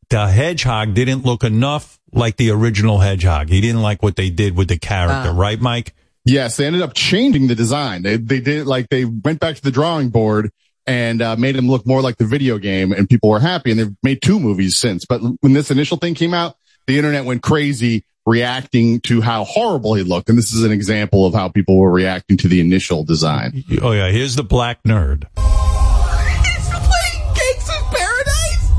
the 0.09 0.27
hedgehog 0.27 0.95
didn't 0.95 1.23
look 1.23 1.43
enough 1.43 1.99
like 2.11 2.37
the 2.37 2.49
original 2.49 2.97
hedgehog. 2.97 3.49
He 3.49 3.61
didn't 3.61 3.83
like 3.83 4.01
what 4.01 4.15
they 4.15 4.31
did 4.31 4.57
with 4.57 4.69
the 4.69 4.79
character, 4.79 5.29
Ah. 5.29 5.37
right, 5.39 5.61
Mike? 5.61 5.93
Yes, 6.25 6.57
they 6.57 6.65
ended 6.65 6.81
up 6.81 6.93
changing 6.95 7.47
the 7.47 7.55
design. 7.55 8.01
They 8.01 8.17
they 8.17 8.39
did 8.39 8.65
like 8.65 8.89
they 8.89 9.05
went 9.05 9.39
back 9.39 9.55
to 9.55 9.61
the 9.61 9.71
drawing 9.71 10.09
board 10.09 10.51
and 10.89 11.21
uh, 11.21 11.35
made 11.35 11.55
him 11.55 11.69
look 11.69 11.85
more 11.85 12.01
like 12.01 12.17
the 12.17 12.25
video 12.25 12.57
game, 12.57 12.91
and 12.91 13.07
people 13.07 13.29
were 13.29 13.39
happy. 13.39 13.69
And 13.69 13.79
they've 13.79 13.95
made 14.01 14.23
two 14.23 14.39
movies 14.39 14.77
since. 14.77 15.05
But 15.05 15.21
when 15.41 15.53
this 15.53 15.69
initial 15.69 15.97
thing 15.97 16.15
came 16.15 16.33
out, 16.33 16.55
the 16.87 16.97
internet 16.97 17.25
went 17.25 17.43
crazy 17.43 18.05
reacting 18.25 18.99
to 19.01 19.21
how 19.21 19.43
horrible 19.43 19.93
he 19.93 20.01
looked. 20.03 20.29
And 20.29 20.37
this 20.37 20.51
is 20.51 20.63
an 20.63 20.71
example 20.71 21.27
of 21.27 21.35
how 21.35 21.47
people 21.47 21.77
were 21.77 21.91
reacting 21.91 22.37
to 22.37 22.47
the 22.47 22.59
initial 22.59 23.03
design. 23.03 23.63
Oh 23.81 23.91
yeah, 23.91 24.09
here's 24.09 24.35
the 24.35 24.43
black 24.43 24.81
nerd. 24.83 25.25
It's 25.37 26.69
playing 26.69 27.21
Gangsta's 27.37 27.85
Paradise. 27.93 28.71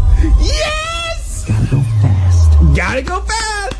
Yes. 0.42 1.44
Gotta 1.46 1.66
go 1.70 1.80
fast. 2.02 2.76
Gotta 2.76 3.02
go 3.02 3.20
fast. 3.20 3.76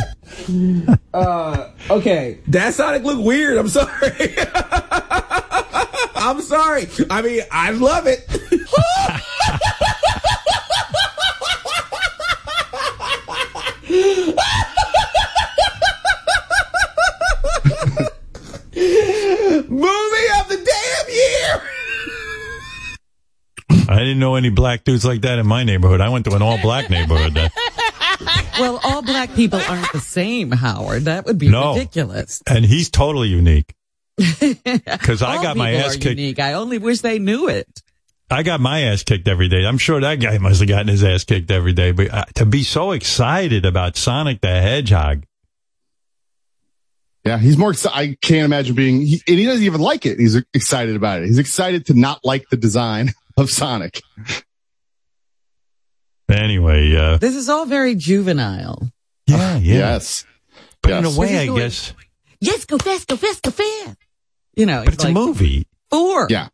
yes. 0.02 0.14
uh, 1.14 1.70
okay, 1.90 2.38
that 2.48 2.74
Sonic 2.74 3.04
look 3.04 3.24
weird. 3.24 3.58
I'm 3.58 3.68
sorry. 3.68 3.90
I'm 6.16 6.40
sorry. 6.42 6.88
I 7.08 7.22
mean, 7.22 7.42
I 7.50 7.70
love 7.70 8.06
it. 8.06 8.26
Movie 19.70 20.28
of 20.40 20.48
the 20.48 20.56
damn 20.56 21.08
year. 21.14 21.62
I 23.88 23.98
didn't 23.98 24.18
know 24.18 24.34
any 24.36 24.50
black 24.50 24.84
dudes 24.84 25.04
like 25.04 25.20
that 25.22 25.38
in 25.38 25.46
my 25.46 25.64
neighborhood. 25.64 26.00
I 26.00 26.08
went 26.08 26.24
to 26.26 26.34
an 26.34 26.42
all 26.42 26.60
black 26.60 26.90
neighborhood. 26.90 27.36
Uh, 27.36 27.48
Well, 28.58 28.78
all 28.84 29.02
black 29.02 29.34
people 29.34 29.60
aren't 29.60 29.90
the 29.92 30.00
same, 30.00 30.50
Howard. 30.50 31.04
That 31.04 31.24
would 31.26 31.38
be 31.38 31.48
No. 31.48 31.74
ridiculous. 31.74 32.42
and 32.48 32.64
he's 32.64 32.90
totally 32.90 33.28
unique. 33.28 33.74
Because 34.40 35.22
I 35.22 35.42
got 35.42 35.56
my 35.56 35.72
ass 35.74 35.94
kicked. 35.96 36.18
unique. 36.18 36.38
I 36.38 36.52
only 36.54 36.76
wish 36.78 37.00
they 37.00 37.18
knew 37.18 37.48
it. 37.48 37.66
I 38.30 38.42
got 38.42 38.60
my 38.60 38.82
ass 38.82 39.02
kicked 39.02 39.26
every 39.26 39.48
day. 39.48 39.64
I'm 39.64 39.78
sure 39.78 40.00
that 40.00 40.16
guy 40.16 40.36
must 40.38 40.60
have 40.60 40.68
gotten 40.68 40.88
his 40.88 41.02
ass 41.02 41.24
kicked 41.24 41.50
every 41.50 41.72
day. 41.72 41.92
But 41.92 42.12
uh, 42.12 42.24
to 42.34 42.46
be 42.46 42.62
so 42.62 42.92
excited 42.92 43.64
about 43.64 43.96
Sonic 43.96 44.40
the 44.42 44.48
Hedgehog, 44.48 45.24
Yeah, 47.24 47.38
he's 47.38 47.56
more. 47.56 47.72
exci- 47.72 47.90
I 47.92 48.16
can't 48.22 48.44
imagine 48.44 48.74
being. 48.74 49.00
He, 49.06 49.22
and 49.26 49.38
he 49.38 49.46
doesn't 49.46 49.64
even 49.64 49.80
like 49.80 50.04
it. 50.06 50.18
He's 50.20 50.36
excited 50.54 50.94
about 50.96 51.22
it. 51.22 51.26
He's 51.26 51.38
excited 51.38 51.86
to 51.86 51.94
not 51.94 52.20
like 52.24 52.48
the 52.50 52.56
design 52.56 53.12
of 53.36 53.50
Sonic. 53.50 54.00
Anyway, 56.38 56.94
uh, 56.96 57.16
This 57.18 57.34
is 57.36 57.48
all 57.48 57.66
very 57.66 57.94
juvenile. 57.94 58.90
yeah, 59.26 59.56
yeah. 59.56 59.74
Yes, 59.78 60.24
But 60.82 60.92
in 60.92 61.04
a 61.04 61.10
way, 61.10 61.38
I 61.38 61.46
the 61.46 61.52
way- 61.52 61.60
guess, 61.62 61.92
Yes, 62.40 62.64
go 62.64 62.78
fast, 62.78 63.06
go 63.08 63.16
fast, 63.16 63.42
go 63.42 63.50
fast. 63.50 63.96
You 64.56 64.66
know, 64.66 64.82
but 64.84 64.94
it's 64.94 65.04
like 65.04 65.10
a 65.10 65.14
movie. 65.14 65.66
Four. 65.90 66.26
yeah. 66.30 66.48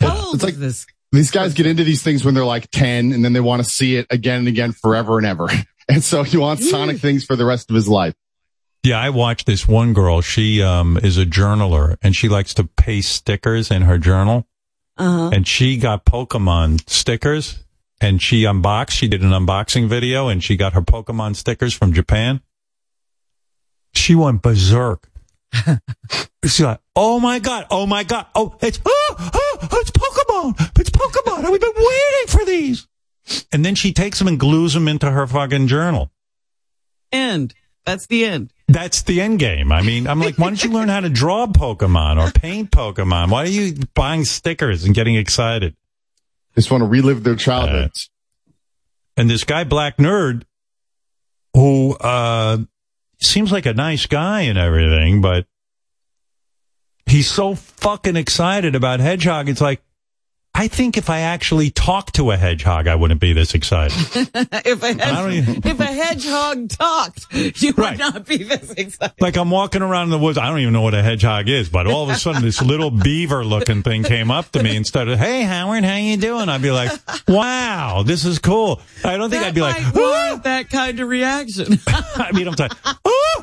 How 0.00 0.26
old 0.26 0.34
It's 0.36 0.44
like- 0.44 0.54
is 0.54 0.60
this? 0.60 0.86
These 1.12 1.30
guys 1.30 1.54
get 1.54 1.66
into 1.66 1.84
these 1.84 2.02
things 2.02 2.24
when 2.24 2.34
they're 2.34 2.44
like 2.44 2.68
ten, 2.72 3.12
and 3.12 3.24
then 3.24 3.32
they 3.34 3.40
want 3.40 3.62
to 3.64 3.68
see 3.70 3.94
it 3.96 4.06
again 4.10 4.40
and 4.40 4.48
again, 4.48 4.72
forever 4.72 5.18
and 5.18 5.26
ever. 5.26 5.48
And 5.86 6.02
so 6.02 6.22
he 6.22 6.38
wants 6.38 6.70
Sonic 6.70 6.96
things 6.98 7.24
for 7.26 7.36
the 7.36 7.44
rest 7.44 7.68
of 7.68 7.76
his 7.76 7.86
life. 7.86 8.14
Yeah, 8.82 8.98
I 8.98 9.10
watched 9.10 9.44
this 9.44 9.68
one 9.68 9.92
girl. 9.92 10.22
She 10.22 10.62
um 10.62 10.96
is 10.96 11.18
a 11.18 11.26
journaler 11.26 11.96
and 12.00 12.16
she 12.16 12.26
likes 12.30 12.54
to 12.54 12.64
paste 12.64 13.12
stickers 13.12 13.70
in 13.70 13.82
her 13.82 13.98
journal. 13.98 14.46
Uh-huh. 14.96 15.28
And 15.32 15.46
she 15.46 15.76
got 15.76 16.06
Pokemon 16.06 16.88
stickers 16.88 17.63
and 18.04 18.20
she 18.20 18.44
unboxed. 18.44 18.96
She 18.96 19.08
did 19.08 19.22
an 19.22 19.30
unboxing 19.30 19.88
video 19.88 20.28
and 20.28 20.44
she 20.44 20.56
got 20.56 20.74
her 20.74 20.82
Pokemon 20.82 21.36
stickers 21.36 21.72
from 21.72 21.92
Japan. 21.92 22.42
She 23.94 24.14
went 24.14 24.42
berserk. 24.42 25.08
She's 26.44 26.60
like, 26.60 26.80
oh 26.94 27.18
my 27.18 27.38
god, 27.38 27.66
oh 27.70 27.86
my 27.86 28.04
god, 28.04 28.26
oh 28.34 28.56
it's 28.60 28.78
oh, 28.84 29.14
oh 29.18 29.68
it's 29.72 29.90
Pokemon, 29.90 30.78
it's 30.78 30.90
Pokemon. 30.90 31.50
We've 31.50 31.60
been 31.60 31.70
waiting 31.74 32.28
for 32.28 32.44
these. 32.44 32.86
And 33.50 33.64
then 33.64 33.74
she 33.74 33.92
takes 33.92 34.18
them 34.18 34.28
and 34.28 34.38
glues 34.38 34.74
them 34.74 34.86
into 34.86 35.10
her 35.10 35.26
fucking 35.26 35.68
journal. 35.68 36.10
End. 37.10 37.54
That's 37.86 38.06
the 38.06 38.24
end. 38.24 38.50
That's 38.66 39.02
the 39.02 39.20
end 39.20 39.38
game. 39.38 39.70
I 39.70 39.82
mean, 39.82 40.06
I'm 40.06 40.20
like, 40.20 40.36
why 40.36 40.46
don't 40.46 40.62
you 40.62 40.70
learn 40.70 40.88
how 40.88 41.00
to 41.00 41.10
draw 41.10 41.46
Pokemon 41.46 42.22
or 42.22 42.30
paint 42.30 42.70
Pokemon? 42.70 43.30
Why 43.30 43.44
are 43.44 43.46
you 43.46 43.74
buying 43.94 44.24
stickers 44.24 44.84
and 44.84 44.94
getting 44.94 45.16
excited? 45.16 45.76
Just 46.54 46.70
want 46.70 46.82
to 46.82 46.86
relive 46.86 47.24
their 47.24 47.36
childhoods. 47.36 48.10
And 49.16 49.28
this 49.28 49.44
guy, 49.44 49.64
Black 49.64 49.96
Nerd, 49.96 50.42
who 51.54 51.94
uh, 51.94 52.58
seems 53.20 53.52
like 53.52 53.66
a 53.66 53.74
nice 53.74 54.06
guy 54.06 54.42
and 54.42 54.58
everything, 54.58 55.20
but 55.20 55.46
he's 57.06 57.30
so 57.30 57.54
fucking 57.54 58.16
excited 58.16 58.74
about 58.74 59.00
Hedgehog. 59.00 59.48
It's 59.48 59.60
like, 59.60 59.82
I 60.56 60.68
think 60.68 60.96
if 60.96 61.10
I 61.10 61.20
actually 61.20 61.70
talked 61.70 62.14
to 62.14 62.30
a 62.30 62.36
hedgehog, 62.36 62.86
I 62.86 62.94
wouldn't 62.94 63.20
be 63.20 63.32
this 63.32 63.54
excited. 63.54 63.96
if, 64.64 64.82
a 64.84 64.86
hedgehog, 64.94 65.32
even- 65.32 65.56
if 65.64 65.80
a 65.80 65.84
hedgehog 65.84 66.68
talked, 66.70 67.26
you 67.32 67.72
would 67.72 67.78
Right. 67.78 67.98
not 67.98 68.24
be 68.24 68.36
this 68.38 68.70
excited. 68.70 69.20
Like 69.20 69.36
I'm 69.36 69.50
walking 69.50 69.82
around 69.82 70.04
in 70.04 70.10
the 70.10 70.18
woods. 70.18 70.38
I 70.38 70.46
don't 70.48 70.60
even 70.60 70.72
know 70.72 70.82
what 70.82 70.94
a 70.94 71.02
hedgehog 71.02 71.48
is, 71.48 71.68
but 71.68 71.88
all 71.88 72.04
of 72.04 72.10
a 72.10 72.14
sudden 72.14 72.42
this 72.42 72.62
little 72.62 72.90
beaver 73.04 73.44
looking 73.44 73.82
thing 73.82 74.04
came 74.04 74.30
up 74.30 74.52
to 74.52 74.62
me 74.62 74.76
and 74.76 74.86
started, 74.86 75.18
Hey 75.18 75.42
Howard, 75.42 75.82
how 75.84 75.96
you 75.96 76.16
doing? 76.16 76.48
I'd 76.48 76.62
be 76.62 76.70
like, 76.70 76.92
wow, 77.26 78.04
this 78.06 78.24
is 78.24 78.38
cool. 78.38 78.80
I 79.04 79.16
don't 79.16 79.30
think 79.30 79.42
that 79.42 79.48
I'd 79.48 79.54
be 79.56 79.60
like, 79.60 79.92
warrant 79.94 80.44
that 80.44 80.70
kind 80.70 81.00
of 81.00 81.08
reaction. 81.08 81.78
I 81.88 82.30
mean, 82.32 82.46
I'm 82.46 82.54
like, 82.56 82.72
oh. 83.04 83.42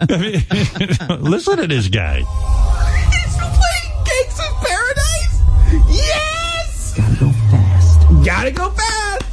I 0.00 0.16
mean, 0.18 1.20
listen 1.20 1.56
to 1.58 1.66
this 1.66 1.88
guy. 1.88 2.22
Yes. 5.90 6.94
Gotta 6.96 7.16
go 7.20 7.30
fast. 7.50 8.00
Gotta 8.24 8.50
go 8.50 8.70
fast. 8.70 9.24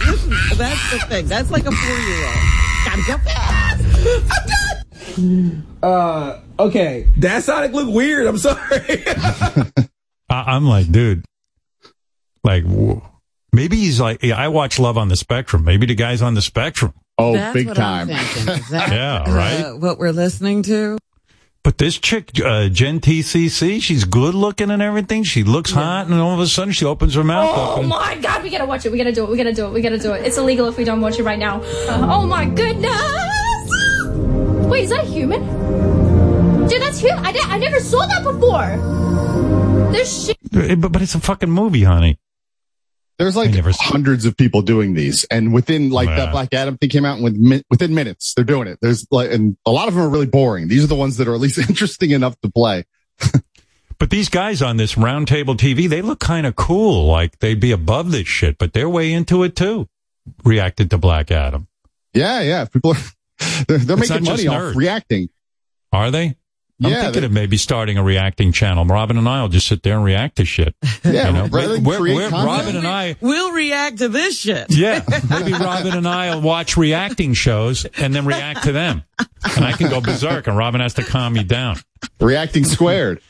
That's 0.58 0.90
the 0.92 0.98
thing. 1.08 1.26
That's 1.26 1.50
like 1.50 1.66
a 1.66 1.72
four-year-old. 1.72 2.34
Gotta 2.86 3.02
go 3.06 3.18
fast. 3.18 3.84
I'm 4.32 4.46
done. 4.46 5.66
Uh, 5.82 6.40
okay. 6.58 7.06
That 7.18 7.42
Sonic 7.42 7.72
look 7.72 7.92
weird. 7.92 8.26
I'm 8.26 8.38
sorry. 8.38 8.58
I, 10.28 10.54
I'm 10.54 10.66
like, 10.66 10.90
dude, 10.90 11.24
like, 12.44 12.64
wh- 12.64 13.04
maybe 13.52 13.76
he's 13.76 14.00
like, 14.00 14.22
yeah, 14.22 14.36
I 14.36 14.48
watch 14.48 14.78
Love 14.78 14.96
on 14.98 15.08
the 15.08 15.16
Spectrum. 15.16 15.64
Maybe 15.64 15.86
the 15.86 15.94
guy's 15.94 16.22
on 16.22 16.34
the 16.34 16.42
spectrum. 16.42 16.94
Oh, 17.18 17.32
That's 17.34 17.54
big 17.54 17.66
what 17.66 17.76
time. 17.76 18.08
I'm 18.10 18.16
thinking. 18.24 18.54
Is 18.54 18.68
that, 18.70 18.88
Yeah, 18.92 19.34
right? 19.34 19.60
uh, 19.66 19.72
what 19.76 19.98
we're 19.98 20.12
listening 20.12 20.62
to? 20.64 20.96
But 21.62 21.76
this 21.76 21.98
chick, 21.98 22.30
uh, 22.42 22.68
Jen 22.68 23.00
TCC, 23.00 23.82
she's 23.82 24.04
good 24.04 24.34
looking 24.34 24.70
and 24.70 24.80
everything. 24.80 25.24
She 25.24 25.44
looks 25.44 25.70
hot, 25.70 26.06
and 26.06 26.14
all 26.14 26.32
of 26.32 26.40
a 26.40 26.46
sudden 26.46 26.72
she 26.72 26.86
opens 26.86 27.14
her 27.14 27.22
mouth 27.24 27.50
Oh. 27.54 27.82
My 27.82 28.16
god, 28.16 28.42
we 28.42 28.48
gotta 28.48 28.64
watch 28.64 28.86
it. 28.86 28.92
We 28.92 28.96
gotta 28.96 29.12
do 29.12 29.24
it. 29.24 29.30
We 29.30 29.36
gotta 29.36 29.52
do 29.52 29.66
it. 29.66 29.72
We 29.72 29.82
gotta 29.82 29.98
do 29.98 30.12
it. 30.14 30.24
It's 30.24 30.38
illegal 30.38 30.68
if 30.68 30.78
we 30.78 30.84
don't 30.84 31.02
watch 31.02 31.18
it 31.18 31.22
right 31.22 31.38
now. 31.38 31.60
oh 31.62 32.26
my 32.26 32.46
goodness! 32.46 32.90
Wait, 34.70 34.84
is 34.84 34.90
that 34.90 35.04
a 35.04 35.06
human? 35.06 35.40
Dude, 36.66 36.80
that's 36.80 36.98
human. 36.98 37.26
I, 37.26 37.34
I 37.46 37.58
never 37.58 37.78
saw 37.80 38.06
that 38.06 38.22
before. 38.24 39.90
There's 39.92 40.26
shit. 40.26 40.38
but, 40.80 40.92
but 40.92 41.02
it's 41.02 41.14
a 41.14 41.20
fucking 41.20 41.50
movie, 41.50 41.84
honey. 41.84 42.16
There's 43.20 43.36
like 43.36 43.54
hundreds 43.78 44.24
of 44.24 44.34
people 44.34 44.62
doing 44.62 44.94
these, 44.94 45.24
and 45.24 45.52
within 45.52 45.90
like 45.90 46.08
Yeah. 46.08 46.16
that 46.16 46.32
Black 46.32 46.54
Adam 46.54 46.78
thing 46.78 46.88
came 46.88 47.04
out, 47.04 47.20
with 47.20 47.36
within 47.68 47.94
minutes 47.94 48.32
they're 48.34 48.46
doing 48.46 48.66
it. 48.66 48.78
There's 48.80 49.06
like, 49.10 49.30
and 49.30 49.58
a 49.66 49.70
lot 49.70 49.88
of 49.88 49.94
them 49.94 50.02
are 50.02 50.08
really 50.08 50.24
boring. 50.26 50.68
These 50.68 50.84
are 50.84 50.86
the 50.86 50.94
ones 50.94 51.18
that 51.18 51.28
are 51.28 51.34
at 51.34 51.40
least 51.40 51.58
interesting 51.68 52.12
enough 52.12 52.40
to 52.40 52.50
play. 52.50 52.84
But 53.98 54.08
these 54.08 54.30
guys 54.30 54.62
on 54.62 54.78
this 54.78 54.94
roundtable 54.94 55.54
TV, 55.56 55.86
they 55.86 56.00
look 56.00 56.18
kind 56.20 56.46
of 56.46 56.56
cool. 56.56 57.04
Like 57.06 57.38
they'd 57.40 57.60
be 57.60 57.72
above 57.72 58.10
this 58.10 58.26
shit, 58.26 58.56
but 58.56 58.72
they're 58.72 58.88
way 58.88 59.12
into 59.12 59.42
it 59.42 59.54
too. 59.54 59.86
Reacted 60.42 60.88
to 60.90 60.96
Black 60.96 61.30
Adam. 61.30 61.68
Yeah, 62.14 62.40
yeah. 62.40 62.64
People 62.64 62.92
are 62.94 63.00
they're, 63.68 63.76
they're 63.76 63.96
making 63.98 64.24
money 64.24 64.46
off 64.46 64.74
reacting. 64.74 65.28
Are 65.92 66.10
they? 66.10 66.36
I'm 66.82 66.90
Yeah, 66.90 67.02
thinking 67.02 67.20
they- 67.22 67.26
of 67.26 67.32
maybe 67.32 67.56
starting 67.56 67.98
a 67.98 68.02
reacting 68.02 68.52
channel. 68.52 68.84
Robin 68.86 69.18
and 69.18 69.28
I 69.28 69.42
will 69.42 69.48
just 69.48 69.66
sit 69.66 69.82
there 69.82 69.96
and 69.96 70.04
react 70.04 70.36
to 70.36 70.44
shit. 70.44 70.74
Yeah, 71.04 71.26
You 71.28 71.32
know, 71.34 71.46
rather 71.48 71.74
than 71.74 71.84
We're- 71.84 72.14
we're- 72.14 72.28
Robin 72.30 72.76
and 72.76 72.86
I, 72.86 73.16
We'll 73.20 73.52
react 73.52 73.98
to 73.98 74.08
this 74.08 74.38
shit. 74.38 74.66
yeah, 74.70 75.02
maybe 75.28 75.52
Robin 75.52 75.94
and 75.96 76.06
I 76.08 76.34
will 76.34 76.42
watch 76.42 76.76
reacting 76.76 77.34
shows 77.34 77.84
and 77.84 78.14
then 78.14 78.24
react 78.26 78.64
to 78.64 78.72
them, 78.72 79.04
and 79.56 79.64
I 79.64 79.72
can 79.72 79.88
go 79.90 80.00
berserk, 80.00 80.46
and 80.46 80.56
Robin 80.56 80.80
has 80.80 80.94
to 80.94 81.02
calm 81.02 81.32
me 81.34 81.42
down. 81.44 81.76
Reacting 82.20 82.64
squared. 82.64 83.20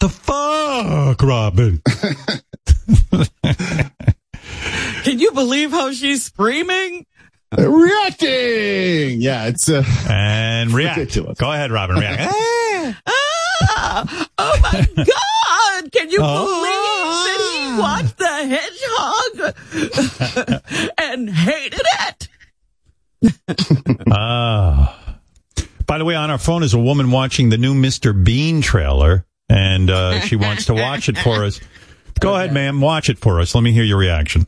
The 0.00 0.08
fuck, 0.10 1.22
Robin? 1.22 1.80
Can 5.04 5.18
you 5.20 5.32
believe 5.32 5.70
how 5.70 5.92
she's 5.92 6.24
screaming? 6.24 7.06
Reacting. 7.56 9.20
Yeah, 9.20 9.46
it's 9.46 9.68
uh, 9.68 9.82
And 10.08 10.72
react. 10.72 10.98
Ridiculous. 10.98 11.38
Go 11.38 11.52
ahead, 11.52 11.70
Robin. 11.70 11.96
React. 11.96 12.32
Ah, 13.78 14.28
oh 14.38 14.58
my 14.62 14.86
God! 14.96 15.90
Can 15.92 16.10
you 16.10 16.18
Oh. 16.20 16.44
believe 16.46 16.84
that 17.26 17.40
he 17.50 17.78
watched 17.80 18.18
the 18.18 18.36
hedgehog 20.52 20.92
and 20.98 21.30
hated 21.30 21.80
it? 22.00 22.28
Ah. 24.10 25.18
By 25.86 25.98
the 25.98 26.04
way, 26.04 26.14
on 26.14 26.30
our 26.30 26.38
phone 26.38 26.62
is 26.62 26.74
a 26.74 26.78
woman 26.78 27.10
watching 27.10 27.48
the 27.48 27.56
new 27.58 27.74
Mr. 27.74 28.12
Bean 28.24 28.60
trailer, 28.60 29.24
and 29.48 29.88
uh, 29.90 30.20
she 30.20 30.36
wants 30.36 30.66
to 30.66 30.74
watch 30.74 31.08
it 31.08 31.16
for 31.18 31.42
us. 31.44 31.58
Go 32.20 32.34
ahead, 32.36 32.52
ma'am. 32.52 32.80
Watch 32.80 33.08
it 33.08 33.18
for 33.18 33.40
us. 33.40 33.54
Let 33.54 33.62
me 33.62 33.72
hear 33.72 33.84
your 33.84 33.98
reaction. 33.98 34.46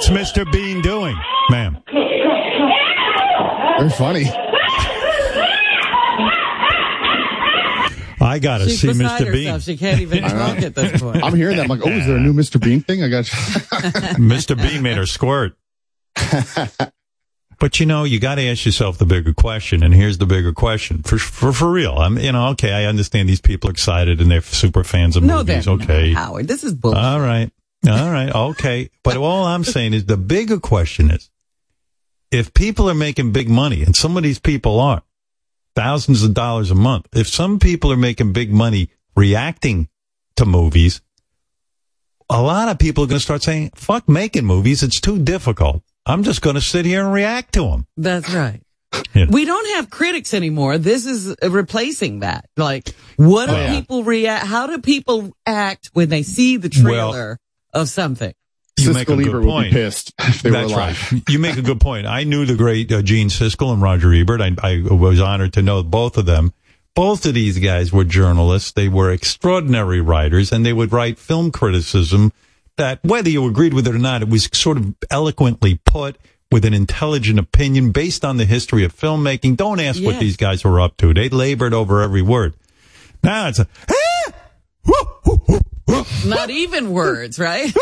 What's 0.00 0.32
Mr. 0.32 0.50
Bean 0.50 0.80
doing, 0.80 1.14
ma'am? 1.50 1.76
very 1.92 3.90
funny. 3.90 4.24
I 8.18 8.38
gotta 8.40 8.64
She's 8.64 8.80
see 8.80 8.86
beside 8.88 9.20
Mr. 9.20 9.30
Bean. 9.30 9.44
herself. 9.44 9.62
She 9.62 9.76
can't 9.76 10.00
even 10.00 10.22
talk 10.30 10.62
at 10.62 10.74
this 10.74 11.02
point. 11.02 11.22
I'm 11.22 11.34
hearing 11.34 11.58
that. 11.58 11.64
I'm 11.64 11.68
like, 11.68 11.86
oh, 11.86 11.90
is 11.90 12.06
there 12.06 12.16
a 12.16 12.18
new 12.20 12.32
Mr. 12.32 12.58
Bean 12.58 12.80
thing? 12.80 13.04
I 13.04 13.10
got. 13.10 13.24
Mr. 14.16 14.56
Bean 14.56 14.80
made 14.80 14.96
her 14.96 15.04
squirt. 15.04 15.54
But 17.58 17.78
you 17.78 17.84
know, 17.84 18.04
you 18.04 18.18
got 18.18 18.36
to 18.36 18.48
ask 18.48 18.64
yourself 18.64 18.96
the 18.96 19.04
bigger 19.04 19.34
question, 19.34 19.82
and 19.82 19.92
here's 19.92 20.16
the 20.16 20.24
bigger 20.24 20.54
question 20.54 21.02
for 21.02 21.18
for 21.18 21.52
for 21.52 21.70
real. 21.70 21.98
I'm, 21.98 22.16
you 22.16 22.32
know, 22.32 22.48
okay, 22.52 22.72
I 22.72 22.86
understand 22.86 23.28
these 23.28 23.42
people 23.42 23.68
are 23.68 23.72
excited 23.72 24.18
and 24.22 24.30
they're 24.30 24.40
super 24.40 24.82
fans 24.82 25.16
of 25.16 25.24
no, 25.24 25.44
movies. 25.44 25.68
Okay, 25.68 26.14
not, 26.14 26.22
Howard. 26.22 26.48
This 26.48 26.64
is 26.64 26.72
bullshit. 26.72 27.04
all 27.04 27.20
right, 27.20 27.52
all 27.88 28.10
right, 28.10 28.34
okay. 28.34 28.90
But 29.02 29.16
all 29.16 29.44
I'm 29.44 29.64
saying 29.64 29.94
is 29.94 30.04
the 30.04 30.16
bigger 30.16 30.60
question 30.60 31.10
is, 31.10 31.30
if 32.30 32.52
people 32.54 32.88
are 32.90 32.94
making 32.94 33.32
big 33.32 33.48
money, 33.48 33.82
and 33.82 33.96
some 33.96 34.16
of 34.16 34.22
these 34.22 34.38
people 34.38 34.78
are 34.80 35.02
thousands 35.74 36.22
of 36.22 36.34
dollars 36.34 36.70
a 36.70 36.74
month, 36.74 37.08
if 37.14 37.28
some 37.28 37.58
people 37.58 37.90
are 37.90 37.96
making 37.96 38.32
big 38.32 38.52
money 38.52 38.90
reacting 39.16 39.88
to 40.36 40.46
movies, 40.46 41.00
a 42.28 42.40
lot 42.40 42.68
of 42.68 42.78
people 42.78 43.04
are 43.04 43.08
going 43.08 43.18
to 43.18 43.24
start 43.24 43.42
saying, 43.42 43.70
fuck 43.74 44.08
making 44.08 44.44
movies. 44.44 44.82
It's 44.82 45.00
too 45.00 45.18
difficult. 45.18 45.82
I'm 46.06 46.22
just 46.22 46.42
going 46.42 46.54
to 46.54 46.60
sit 46.60 46.86
here 46.86 47.04
and 47.04 47.12
react 47.12 47.54
to 47.54 47.62
them. 47.62 47.86
That's 47.96 48.32
right. 48.32 48.62
Yeah. 49.14 49.26
We 49.28 49.44
don't 49.44 49.76
have 49.76 49.90
critics 49.90 50.34
anymore. 50.34 50.78
This 50.78 51.06
is 51.06 51.34
replacing 51.42 52.20
that. 52.20 52.48
Like, 52.56 52.94
what 53.16 53.48
do 53.48 53.68
people 53.68 54.04
react? 54.04 54.46
How 54.46 54.66
do 54.66 54.78
people 54.78 55.36
act 55.46 55.90
when 55.92 56.08
they 56.08 56.22
see 56.22 56.56
the 56.56 56.68
trailer 56.68 57.38
of 57.72 57.88
something? 57.88 58.32
You 58.78 58.92
make 58.94 59.08
a 59.08 59.12
Siskel 59.12 59.16
good 59.18 59.26
Ebert 59.28 59.34
would 59.34 59.42
be 59.42 59.48
point. 59.50 59.72
pissed 59.72 60.12
if 60.20 60.42
they 60.42 60.50
were 60.50 60.56
That's 60.56 60.72
alive. 60.72 61.12
right. 61.12 61.22
You 61.28 61.38
make 61.38 61.56
a 61.58 61.62
good 61.62 61.80
point. 61.80 62.06
I 62.06 62.24
knew 62.24 62.46
the 62.46 62.54
great 62.56 62.90
uh, 62.90 63.02
Gene 63.02 63.28
Siskel 63.28 63.72
and 63.72 63.82
Roger 63.82 64.12
Ebert. 64.14 64.40
I, 64.40 64.52
I 64.62 64.80
was 64.94 65.20
honored 65.20 65.52
to 65.54 65.62
know 65.62 65.82
both 65.82 66.16
of 66.16 66.24
them. 66.26 66.52
Both 66.94 67.26
of 67.26 67.34
these 67.34 67.58
guys 67.58 67.92
were 67.92 68.04
journalists. 68.04 68.72
They 68.72 68.88
were 68.88 69.12
extraordinary 69.12 70.00
writers, 70.00 70.50
and 70.50 70.64
they 70.66 70.72
would 70.72 70.92
write 70.92 71.18
film 71.18 71.50
criticism 71.52 72.32
that, 72.76 72.98
whether 73.04 73.28
you 73.28 73.46
agreed 73.46 73.74
with 73.74 73.86
it 73.86 73.94
or 73.94 73.98
not, 73.98 74.22
it 74.22 74.28
was 74.28 74.48
sort 74.52 74.76
of 74.78 74.94
eloquently 75.10 75.80
put 75.84 76.16
with 76.50 76.64
an 76.64 76.74
intelligent 76.74 77.38
opinion 77.38 77.92
based 77.92 78.24
on 78.24 78.38
the 78.38 78.44
history 78.44 78.82
of 78.82 78.96
filmmaking. 78.96 79.56
Don't 79.56 79.78
ask 79.78 80.02
what 80.02 80.18
these 80.18 80.36
guys 80.36 80.64
were 80.64 80.80
up 80.80 80.96
to. 80.96 81.12
They 81.14 81.28
labored 81.28 81.74
over 81.74 82.00
every 82.02 82.22
word. 82.22 82.54
Now 83.22 83.46
it's 83.48 83.58
a, 83.60 83.68
"Ah! 83.88 84.32
Woo, 84.86 84.94
woo, 84.94 85.20
woo, 85.26 85.40
woo, 85.46 85.60
Not 86.26 86.50
even 86.50 86.92
words, 86.92 87.38
right? 87.38 87.72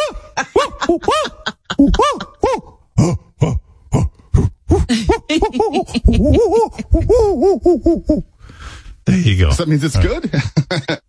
There 9.05 9.17
you 9.17 9.39
go. 9.39 9.51
So 9.51 9.65
that 9.65 9.69
means 9.69 9.85
it's 9.85 9.97
good. 9.99 10.31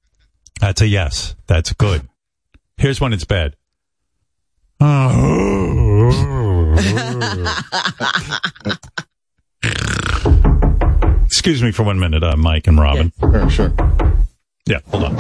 That's 0.62 0.82
a 0.82 0.88
yes. 0.88 1.36
That's 1.47 1.74
good. 1.74 2.08
Here's 2.78 3.02
when 3.02 3.14
it's 3.14 3.26
bad. 3.26 3.56
Excuse 11.26 11.64
me 11.64 11.72
for 11.72 11.84
one 11.84 12.00
minute, 12.00 12.24
uh, 12.24 12.36
Mike 12.38 12.68
and 12.68 12.80
Robin. 12.80 13.12
sure, 13.20 13.50
sure. 13.50 13.74
Yeah, 14.70 14.80
hold 14.89 15.05
on. 15.05 15.15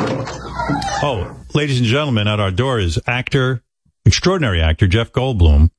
Oh, 1.01 1.35
ladies 1.55 1.79
and 1.79 1.87
gentlemen, 1.87 2.27
at 2.27 2.39
our 2.39 2.51
door 2.51 2.79
is 2.79 2.99
actor, 3.07 3.63
extraordinary 4.05 4.61
actor 4.61 4.85
Jeff 4.85 5.11
Goldblum, 5.11 5.71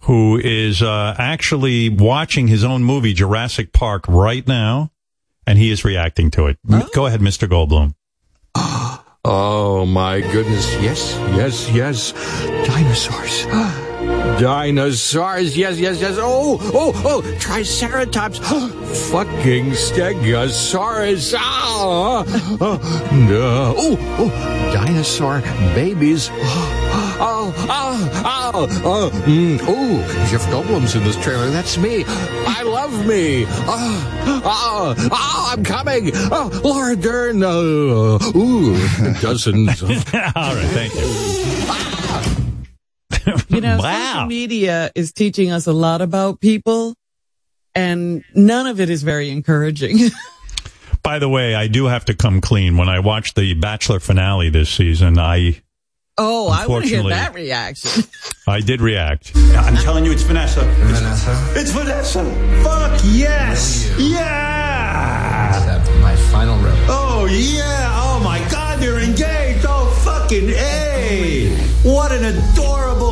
who 0.00 0.40
is 0.42 0.80
uh, 0.82 1.14
actually 1.18 1.90
watching 1.90 2.48
his 2.48 2.64
own 2.64 2.82
movie 2.82 3.12
Jurassic 3.12 3.74
Park 3.74 4.06
right 4.08 4.48
now, 4.48 4.92
and 5.46 5.58
he 5.58 5.70
is 5.70 5.84
reacting 5.84 6.30
to 6.30 6.46
it. 6.46 6.58
M- 6.70 6.84
Go 6.94 7.04
ahead, 7.04 7.20
Mr. 7.20 7.46
Goldblum. 7.46 7.94
Oh 9.24 9.86
my 9.86 10.20
goodness. 10.20 10.74
Yes, 10.82 11.14
yes, 11.36 11.70
yes. 11.70 12.12
Dinosaurs. 12.66 13.46
Dinosaurs. 14.40 15.56
Yes, 15.56 15.78
yes, 15.78 16.00
yes. 16.00 16.16
Oh, 16.18 16.58
oh, 16.74 16.92
oh. 17.04 17.38
Triceratops. 17.38 18.38
Fucking 19.10 19.70
Stegosaurus. 19.70 21.34
Ah. 21.36 22.24
Oh, 22.60 22.78
no. 23.28 23.74
oh, 23.76 23.96
oh. 24.18 24.72
Dinosaur 24.72 25.40
babies. 25.74 26.30
Oh, 27.24 27.54
oh, 27.68 28.10
oh, 28.24 28.66
oh, 28.84 29.10
mm, 29.26 29.60
oh, 29.62 30.26
Jeff 30.28 30.44
Goldblum's 30.46 30.96
in 30.96 31.04
this 31.04 31.14
trailer. 31.22 31.50
That's 31.50 31.78
me. 31.78 32.04
I 32.08 32.62
love 32.62 33.06
me. 33.06 33.44
Oh, 33.46 34.42
oh, 34.44 34.94
oh, 35.12 35.48
I'm 35.52 35.62
coming. 35.62 36.10
Oh, 36.14 36.50
Laura 36.64 36.96
Dern. 36.96 37.44
Uh, 37.44 38.18
ooh, 38.34 38.74
dozens. 39.20 39.82
All 39.84 39.90
right, 39.92 40.66
thank 40.72 40.94
you. 40.96 41.91
You 43.48 43.60
know, 43.60 43.78
Wow. 43.78 44.12
social 44.12 44.26
media 44.26 44.90
is 44.94 45.12
teaching 45.12 45.50
us 45.50 45.66
a 45.66 45.72
lot 45.72 46.00
about 46.02 46.40
people 46.40 46.94
and 47.74 48.22
none 48.34 48.66
of 48.66 48.80
it 48.80 48.90
is 48.90 49.02
very 49.02 49.30
encouraging. 49.30 49.98
By 51.02 51.18
the 51.18 51.28
way, 51.28 51.54
I 51.54 51.66
do 51.68 51.86
have 51.86 52.04
to 52.06 52.14
come 52.14 52.40
clean. 52.40 52.76
When 52.76 52.88
I 52.88 53.00
watched 53.00 53.34
the 53.34 53.54
Bachelor 53.54 53.98
finale 53.98 54.50
this 54.50 54.70
season, 54.70 55.18
I 55.18 55.60
oh, 56.16 56.48
I 56.48 56.66
want 56.66 56.84
to 56.84 56.90
hear 56.90 57.02
that 57.08 57.34
reaction. 57.34 58.04
I 58.46 58.60
did 58.60 58.80
react. 58.80 59.32
I'm 59.34 59.76
telling 59.76 60.04
you, 60.04 60.12
it's 60.12 60.22
Vanessa. 60.22 60.60
Vanessa? 60.62 61.52
It's 61.56 61.70
Vanessa. 61.70 62.24
Fuck 62.62 63.00
yes. 63.04 63.92
Yeah. 63.98 65.84
my 66.00 66.14
final 66.30 66.56
rep. 66.62 66.74
Oh 66.88 67.26
yeah. 67.30 67.90
Oh 68.04 68.20
my 68.22 68.38
God, 68.50 68.78
they're 68.78 69.00
engaged. 69.00 69.64
Oh 69.68 69.86
fucking 70.04 70.50
a. 70.50 71.56
What 71.82 72.12
an 72.12 72.24
adorable 72.24 73.11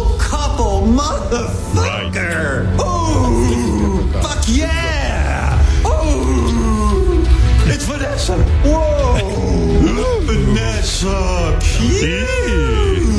couple, 1.00 1.38
motherfucker. 1.38 2.76
Oh, 2.78 4.10
fuck 4.22 4.44
yeah. 4.48 5.58
Oh, 5.84 7.24
it's 7.66 7.84
Vanessa. 7.84 8.38
Whoa, 8.64 10.20
Vanessa. 10.22 11.58
Cute. 11.62 12.30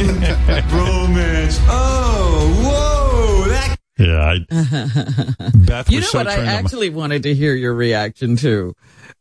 Romance. 0.72 1.60
Oh, 1.68 2.54
whoa. 2.64 3.50
That 3.50 3.78
Yeah, 3.98 4.22
I, 4.22 5.52
Beth 5.66 5.90
you 5.92 6.02
know 6.02 6.06
so 6.06 6.18
what? 6.20 6.28
I 6.28 6.36
turned 6.36 6.50
on. 6.50 6.56
actually 6.56 6.90
wanted 6.90 7.24
to 7.24 7.34
hear 7.34 7.54
your 7.56 7.74
reaction 7.74 8.36
to. 8.38 8.74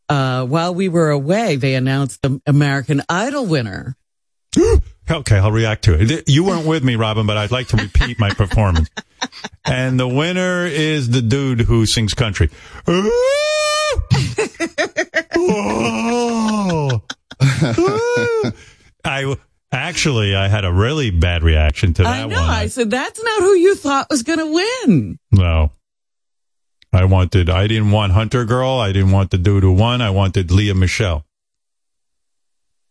Uh, 0.09 0.45
while 0.45 0.75
we 0.75 0.89
were 0.89 1.09
away, 1.09 1.55
they 1.55 1.75
announced 1.75 2.21
the 2.21 2.41
American 2.45 3.01
Idol 3.09 3.45
winner. 3.45 3.95
Okay, 5.11 5.37
I'll 5.37 5.51
react 5.51 5.83
to 5.85 5.97
it. 5.99 6.29
You 6.29 6.45
weren't 6.45 6.65
with 6.65 6.83
me, 6.83 6.95
Robin, 6.95 7.27
but 7.27 7.35
I'd 7.37 7.51
like 7.51 7.67
to 7.69 7.77
repeat 7.77 8.19
my 8.19 8.29
performance. 8.29 8.89
And 9.63 9.99
the 9.99 10.07
winner 10.07 10.65
is 10.65 11.11
the 11.11 11.21
dude 11.21 11.61
who 11.61 11.85
sings 11.85 12.15
country. 12.15 12.49
Oh. 15.37 17.01
I 19.05 19.35
actually 19.71 20.35
I 20.35 20.47
had 20.47 20.65
a 20.65 20.73
really 20.73 21.11
bad 21.11 21.43
reaction 21.43 21.93
to 21.93 22.03
that 22.03 22.09
I 22.09 22.25
know. 22.25 22.41
one. 22.41 22.49
I 22.49 22.67
said, 22.67 22.89
that's 22.89 23.23
not 23.23 23.41
who 23.41 23.53
you 23.53 23.75
thought 23.75 24.07
was 24.09 24.23
going 24.23 24.39
to 24.39 24.51
win. 24.51 25.19
No. 25.31 25.71
I 26.91 27.05
wanted, 27.05 27.49
I 27.49 27.67
didn't 27.67 27.91
want 27.91 28.13
Hunter 28.13 28.43
Girl. 28.43 28.71
I 28.71 28.91
didn't 28.91 29.11
want 29.11 29.29
the 29.29 29.37
dude 29.37 29.63
who 29.63 29.73
won. 29.73 30.01
I 30.01 30.09
wanted 30.09 30.51
Leah 30.51 30.75
Michelle. 30.75 31.25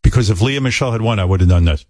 Because 0.03 0.31
if 0.31 0.41
Leah 0.41 0.61
Michelle 0.61 0.93
had 0.93 1.03
won, 1.03 1.19
I 1.19 1.25
would 1.25 1.41
have 1.41 1.49
done 1.51 1.65
this. 1.65 1.85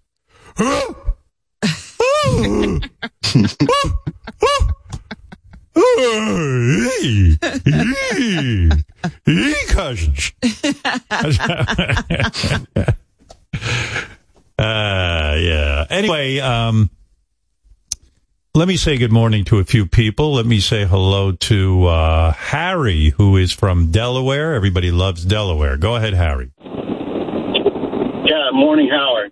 Cousins. 9.69 10.31
Uh, 14.61 15.35
yeah. 15.39 15.85
Anyway, 15.89 16.37
um, 16.37 16.91
let 18.53 18.67
me 18.67 18.77
say 18.77 18.95
good 18.95 19.11
morning 19.11 19.43
to 19.45 19.57
a 19.57 19.63
few 19.63 19.87
people. 19.87 20.33
Let 20.33 20.45
me 20.45 20.59
say 20.59 20.85
hello 20.85 21.31
to 21.31 21.85
uh, 21.87 22.31
Harry, 22.33 23.09
who 23.17 23.37
is 23.37 23.51
from 23.51 23.89
Delaware. 23.89 24.53
Everybody 24.53 24.91
loves 24.91 25.25
Delaware. 25.25 25.77
Go 25.77 25.95
ahead, 25.95 26.13
Harry. 26.13 26.51
Yeah, 28.23 28.51
morning, 28.53 28.89
Howard. 28.91 29.31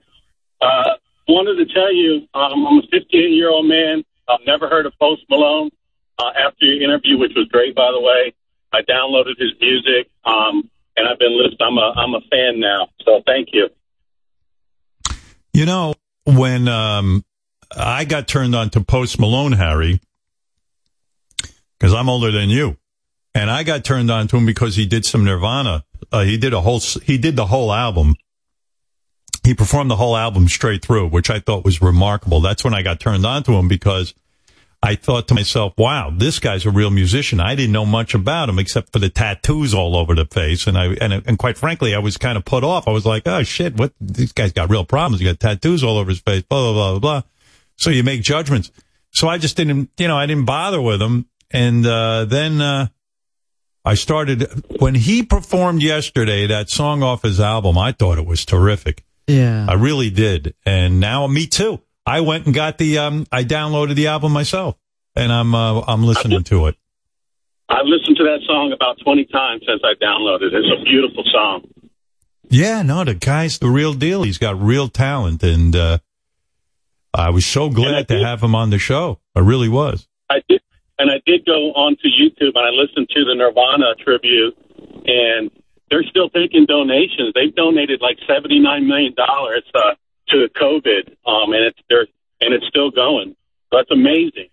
Uh, 0.60 0.96
wanted 1.30 1.66
to 1.66 1.74
tell 1.74 1.94
you, 1.94 2.28
um, 2.34 2.66
I'm 2.66 2.80
a 2.80 2.82
58 2.92 3.32
year 3.32 3.50
old 3.50 3.68
man. 3.68 4.04
I've 4.28 4.46
never 4.46 4.68
heard 4.68 4.86
of 4.86 4.94
Post 5.00 5.24
Malone. 5.30 5.70
Uh, 6.18 6.32
after 6.38 6.66
your 6.66 6.84
interview, 6.84 7.18
which 7.18 7.32
was 7.34 7.48
great, 7.48 7.74
by 7.76 7.90
the 7.94 8.02
way, 8.02 8.34
I 8.74 8.82
downloaded 8.82 9.40
his 9.40 9.52
music, 9.62 10.10
um, 10.26 10.70
and 10.98 11.08
I've 11.08 11.18
been 11.18 11.38
listening. 11.38 11.60
I'm 11.62 11.78
a 11.78 11.94
I'm 11.96 12.14
a 12.14 12.22
fan 12.30 12.60
now. 12.60 12.90
So 13.06 13.22
thank 13.26 13.50
you. 13.54 13.70
You 15.54 15.66
know, 15.66 15.94
when 16.26 16.68
um, 16.68 17.24
I 17.76 18.04
got 18.04 18.28
turned 18.28 18.54
on 18.54 18.70
to 18.72 18.82
Post 18.82 19.18
Malone, 19.18 19.54
Harry, 19.54 20.02
because 21.80 21.94
I'm 21.94 22.10
older 22.10 22.32
than 22.32 22.50
you, 22.50 22.78
and 23.34 23.50
I 23.50 23.64
got 23.64 23.86
turned 23.86 24.12
on 24.12 24.28
to 24.28 24.38
him 24.38 24.46
because 24.46 24.76
he 24.76 24.86
did 24.86 25.06
some 25.06 25.24
Nirvana. 25.24 25.86
Uh, 26.12 26.24
he 26.24 26.38
did 26.38 26.54
a 26.54 26.62
whole. 26.62 26.80
He 26.80 27.18
did 27.18 27.38
the 27.38 27.46
whole 27.46 27.72
album. 27.72 28.16
He 29.50 29.56
performed 29.56 29.90
the 29.90 29.96
whole 29.96 30.16
album 30.16 30.48
straight 30.48 30.86
through, 30.86 31.08
which 31.08 31.32
I 31.32 31.40
thought 31.40 31.66
was 31.66 31.82
remarkable. 31.82 32.40
That's 32.40 32.64
when 32.64 32.76
I 32.76 32.84
got 32.84 33.00
turned 33.00 33.26
on 33.26 33.42
to 33.46 33.54
him 33.54 33.68
because 33.68 34.14
I 34.84 34.94
thought 34.94 35.28
to 35.30 35.34
myself, 35.34 35.74
wow, 35.76 36.14
this 36.16 36.38
guy's 36.38 36.68
a 36.68 36.70
real 36.70 36.92
musician. 36.92 37.40
I 37.40 37.56
didn't 37.56 37.72
know 37.72 37.88
much 37.88 38.14
about 38.14 38.48
him 38.48 38.60
except 38.60 38.94
for 38.94 39.00
the 39.00 39.10
tattoos 39.10 39.74
all 39.74 39.96
over 39.96 40.14
the 40.14 40.28
face. 40.28 40.68
And 40.68 40.78
I, 40.78 40.94
and, 41.02 41.14
and 41.26 41.40
quite 41.40 41.58
frankly, 41.58 41.96
I 41.96 41.98
was 41.98 42.16
kind 42.16 42.38
of 42.38 42.46
put 42.46 42.64
off. 42.64 42.88
I 42.88 42.92
was 42.92 43.08
like, 43.08 43.24
oh 43.26 43.42
shit, 43.42 43.76
what, 43.76 43.92
this 44.00 44.32
guy's 44.34 44.54
got 44.54 44.70
real 44.70 44.86
problems. 44.86 45.20
He 45.20 45.26
got 45.26 45.40
tattoos 45.40 45.84
all 45.84 45.98
over 45.98 46.12
his 46.12 46.20
face, 46.20 46.44
blah, 46.44 46.72
blah, 46.72 46.92
blah, 46.92 47.00
blah. 47.00 47.22
So 47.76 47.90
you 47.90 48.04
make 48.04 48.22
judgments. 48.22 48.70
So 49.10 49.30
I 49.30 49.40
just 49.40 49.58
didn't, 49.58 49.90
you 49.98 50.08
know, 50.08 50.16
I 50.16 50.28
didn't 50.28 50.46
bother 50.46 50.80
with 50.80 51.02
him. 51.02 51.26
And, 51.50 51.84
uh, 51.88 52.26
then, 52.26 52.62
uh, 52.62 52.90
I 53.84 53.96
started, 53.96 54.48
when 54.80 54.94
he 54.94 55.24
performed 55.24 55.82
yesterday, 55.82 56.46
that 56.46 56.70
song 56.70 57.02
off 57.02 57.24
his 57.24 57.40
album, 57.40 57.80
I 57.80 57.94
thought 57.94 58.20
it 58.20 58.28
was 58.28 58.46
terrific. 58.46 59.06
Yeah. 59.30 59.66
I 59.70 59.74
really 59.74 60.10
did. 60.10 60.56
And 60.66 61.00
now 61.00 61.28
me 61.28 61.48
too. 61.48 61.80
I 62.06 62.22
went 62.22 62.46
and 62.46 62.56
got 62.56 62.78
the 62.78 62.98
um 62.98 63.26
I 63.32 63.44
downloaded 63.44 63.96
the 63.96 64.08
album 64.08 64.32
myself 64.32 64.76
and 65.16 65.32
I'm 65.32 65.54
uh, 65.54 65.82
I'm 65.82 66.04
listening 66.04 66.44
to 66.46 66.68
it. 66.68 66.76
I've 67.70 67.86
listened 67.86 68.18
to 68.18 68.24
that 68.24 68.40
song 68.48 68.72
about 68.74 68.98
20 69.04 69.26
times 69.26 69.62
since 69.68 69.82
I 69.84 69.94
downloaded 70.04 70.48
it. 70.48 70.54
It's 70.56 70.82
a 70.82 70.84
beautiful 70.84 71.24
song. 71.32 71.62
Yeah, 72.50 72.82
no, 72.82 73.04
the 73.04 73.14
guy's 73.14 73.60
the 73.60 73.70
real 73.70 73.94
deal. 73.94 74.24
He's 74.24 74.40
got 74.40 74.60
real 74.60 74.90
talent 74.90 75.44
and 75.44 75.76
uh 75.76 76.00
I 77.14 77.30
was 77.30 77.46
so 77.46 77.70
glad 77.70 78.08
to 78.10 78.20
have 78.20 78.42
him 78.42 78.56
on 78.56 78.70
the 78.70 78.80
show. 78.80 79.20
I 79.36 79.40
really 79.40 79.70
was. 79.70 80.08
I 80.30 80.42
did, 80.48 80.62
and 81.00 81.10
I 81.10 81.22
did 81.26 81.46
go 81.46 81.72
onto 81.74 82.08
YouTube 82.08 82.54
and 82.56 82.66
I 82.66 82.70
listened 82.70 83.10
to 83.10 83.26
the 83.26 83.34
Nirvana 83.34 83.96
tribute, 84.04 84.56
and 85.06 85.50
they're 85.90 86.04
still 86.04 86.30
taking 86.30 86.66
donations. 86.66 87.34
They've 87.36 87.54
donated 87.56 88.02
like 88.02 88.18
seventy 88.28 88.60
nine 88.60 88.88
million 88.88 89.14
dollars 89.16 89.64
uh, 89.74 89.96
to 90.30 90.48
COVID, 90.56 91.16
um, 91.26 91.54
and 91.54 91.66
it's 91.66 91.80
they're 91.90 92.08
and 92.42 92.54
it's 92.54 92.68
still 92.68 92.92
going. 92.92 93.36
That's 93.72 93.92
amazing. 93.92 94.50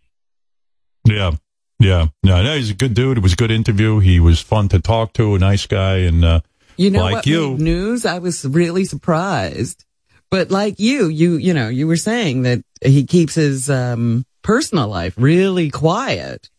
Yeah. 1.04 1.32
Yeah. 1.78 2.06
No, 2.22 2.42
no, 2.42 2.56
he's 2.56 2.70
a 2.70 2.74
good 2.74 2.94
dude. 2.94 3.18
It 3.18 3.22
was 3.22 3.34
a 3.34 3.36
good 3.36 3.50
interview. 3.50 3.98
He 3.98 4.18
was 4.18 4.40
fun 4.40 4.68
to 4.70 4.80
talk 4.80 5.12
to, 5.14 5.34
a 5.34 5.38
nice 5.38 5.66
guy 5.66 5.98
and 5.98 6.24
uh 6.24 6.40
You 6.76 6.90
know 6.90 7.02
like 7.02 7.14
what 7.14 7.26
you. 7.26 7.50
made 7.50 7.60
news? 7.60 8.06
I 8.06 8.18
was 8.18 8.44
really 8.44 8.84
surprised. 8.84 9.84
But 10.30 10.50
like 10.50 10.80
you, 10.80 11.06
you, 11.06 11.36
you 11.36 11.54
know, 11.54 11.68
you 11.68 11.86
were 11.86 11.96
saying 11.96 12.42
that 12.42 12.62
he 12.84 13.06
keeps 13.06 13.34
his, 13.36 13.70
um, 13.70 14.26
personal 14.42 14.88
life 14.88 15.14
really 15.16 15.70
quiet. 15.70 16.50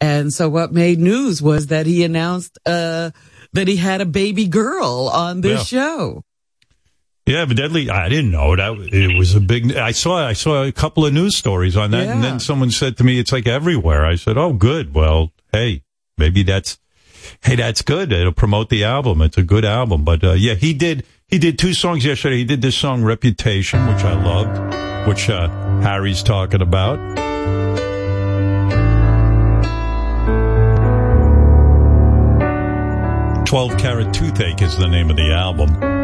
And 0.00 0.32
so 0.32 0.48
what 0.48 0.72
made 0.72 0.98
news 0.98 1.40
was 1.40 1.68
that 1.68 1.86
he 1.86 2.02
announced, 2.02 2.58
uh, 2.66 3.10
that 3.52 3.68
he 3.68 3.76
had 3.76 4.00
a 4.00 4.06
baby 4.06 4.46
girl 4.48 5.10
on 5.12 5.40
this 5.40 5.70
Yeah. 5.72 5.78
show. 5.78 6.24
Yeah, 7.26 7.38
evidently, 7.38 7.88
I 7.88 8.08
didn't 8.08 8.32
know 8.32 8.56
that 8.56 8.72
it 8.92 9.16
was 9.16 9.36
a 9.36 9.40
big. 9.40 9.76
I 9.76 9.92
saw 9.92 10.26
I 10.26 10.32
saw 10.32 10.64
a 10.64 10.72
couple 10.72 11.06
of 11.06 11.12
news 11.12 11.36
stories 11.36 11.76
on 11.76 11.92
that, 11.92 12.08
and 12.08 12.22
then 12.24 12.40
someone 12.40 12.72
said 12.72 12.96
to 12.96 13.04
me, 13.04 13.20
"It's 13.20 13.30
like 13.30 13.46
everywhere." 13.46 14.04
I 14.04 14.16
said, 14.16 14.36
"Oh, 14.36 14.52
good. 14.52 14.92
Well, 14.92 15.30
hey, 15.52 15.82
maybe 16.18 16.42
that's 16.42 16.78
hey, 17.44 17.54
that's 17.54 17.80
good. 17.82 18.10
It'll 18.10 18.32
promote 18.32 18.70
the 18.70 18.82
album. 18.82 19.22
It's 19.22 19.38
a 19.38 19.44
good 19.44 19.64
album." 19.64 20.02
But 20.02 20.24
uh, 20.24 20.32
yeah, 20.32 20.54
he 20.54 20.74
did. 20.74 21.04
He 21.28 21.38
did 21.38 21.60
two 21.60 21.74
songs 21.74 22.04
yesterday. 22.04 22.38
He 22.38 22.44
did 22.44 22.60
this 22.60 22.74
song 22.74 23.04
Reputation, 23.04 23.86
which 23.86 24.02
I 24.02 24.14
loved, 24.20 25.06
which 25.08 25.30
uh, 25.30 25.48
Harry's 25.80 26.24
talking 26.24 26.60
about. 26.60 26.98
Twelve 33.52 33.76
Carat 33.76 34.14
Toothache 34.14 34.62
is 34.62 34.78
the 34.78 34.88
name 34.88 35.10
of 35.10 35.16
the 35.16 35.30
album. 35.30 36.01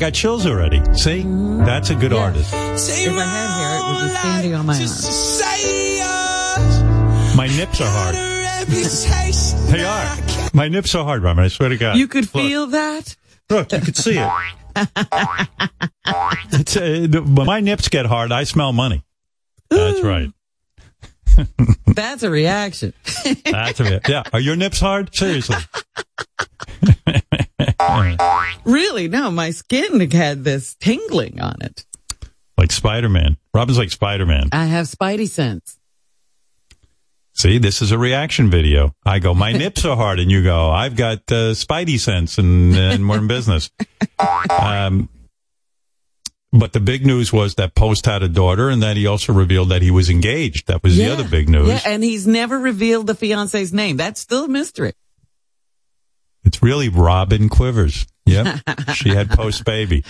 Got 0.00 0.14
chills 0.14 0.46
already. 0.46 0.82
See? 0.94 1.22
That's 1.22 1.90
a 1.90 1.94
good 1.94 2.12
artist. 2.14 2.52
If 2.52 3.12
I 3.12 3.22
had 3.22 3.60
hair, 3.60 3.76
it 3.76 3.82
would 3.92 4.02
be 4.02 4.08
standing 4.16 4.54
on 4.54 4.66
my 4.66 4.74
arm. 4.74 4.80
My 7.36 7.46
nips 7.46 7.80
are 7.80 7.88
hard. 7.88 8.14
They 9.70 9.84
are. 9.84 10.16
My 10.54 10.68
nips 10.68 10.94
are 10.94 11.04
hard, 11.04 11.22
Robin. 11.22 11.44
I 11.44 11.48
swear 11.48 11.68
to 11.68 11.76
God. 11.76 11.98
You 11.98 12.08
could 12.08 12.34
Look. 12.34 12.44
feel 12.44 12.66
that? 12.68 13.14
Look, 13.50 13.70
you 13.72 13.80
could 13.80 13.96
see 13.96 14.18
it. 14.18 14.30
It's, 16.52 16.76
uh, 16.76 17.06
when 17.22 17.46
my 17.46 17.60
nips 17.60 17.88
get 17.88 18.04
hard, 18.06 18.32
I 18.32 18.42
smell 18.44 18.72
money. 18.72 19.04
That's 19.68 20.00
right. 20.00 20.32
That's 21.86 22.22
a 22.24 22.30
reaction. 22.30 22.92
That's 23.44 23.78
it. 23.78 24.08
Yeah. 24.08 24.24
Are 24.32 24.40
your 24.40 24.56
nips 24.56 24.80
hard? 24.80 25.14
Seriously. 25.14 25.56
really? 28.64 29.08
No, 29.08 29.30
my 29.30 29.50
skin 29.50 30.10
had 30.10 30.44
this 30.44 30.74
tingling 30.74 31.40
on 31.40 31.56
it. 31.60 31.84
like 32.56 32.72
Spider 32.72 33.08
Man. 33.08 33.36
Robin's 33.54 33.78
like 33.78 33.90
Spider 33.90 34.26
Man. 34.26 34.48
I 34.52 34.66
have 34.66 34.86
spidey 34.86 35.28
sense. 35.28 35.78
See, 37.32 37.58
this 37.58 37.80
is 37.80 37.90
a 37.90 37.96
reaction 37.98 38.50
video. 38.50 38.94
I 39.06 39.18
go, 39.18 39.34
my 39.34 39.52
nips 39.64 39.84
are 39.84 39.96
hard, 39.96 40.20
and 40.20 40.30
you 40.30 40.42
go, 40.42 40.68
I've 40.70 40.94
got 40.96 41.18
uh, 41.30 41.54
Spidey 41.54 41.98
sense, 41.98 42.36
and, 42.38 42.76
and 42.76 43.08
we're 43.08 43.18
in 43.18 43.28
business. 43.28 43.70
Um, 44.50 45.08
but 46.52 46.72
the 46.72 46.80
big 46.80 47.06
news 47.06 47.32
was 47.32 47.54
that 47.54 47.74
Post 47.74 48.04
had 48.06 48.22
a 48.22 48.28
daughter, 48.28 48.68
and 48.68 48.82
that 48.82 48.96
he 48.96 49.06
also 49.06 49.32
revealed 49.32 49.70
that 49.70 49.82
he 49.82 49.90
was 49.90 50.10
engaged. 50.10 50.66
That 50.66 50.82
was 50.82 50.96
the 50.96 51.06
other 51.10 51.26
big 51.26 51.48
news. 51.48 51.68
Yeah, 51.68 51.80
and 51.86 52.02
he's 52.04 52.26
never 52.26 52.58
revealed 52.58 53.06
the 53.06 53.14
fiance's 53.14 53.72
name. 53.72 53.96
That's 53.96 54.20
still 54.20 54.44
a 54.44 54.48
mystery. 54.48 54.92
It's 56.50 56.62
really 56.64 56.88
Robin 56.88 57.48
Quivers. 57.48 58.08
Yep. 58.26 58.58
she 58.94 59.10
had 59.10 59.30
post 59.30 59.64
baby. 59.64 60.02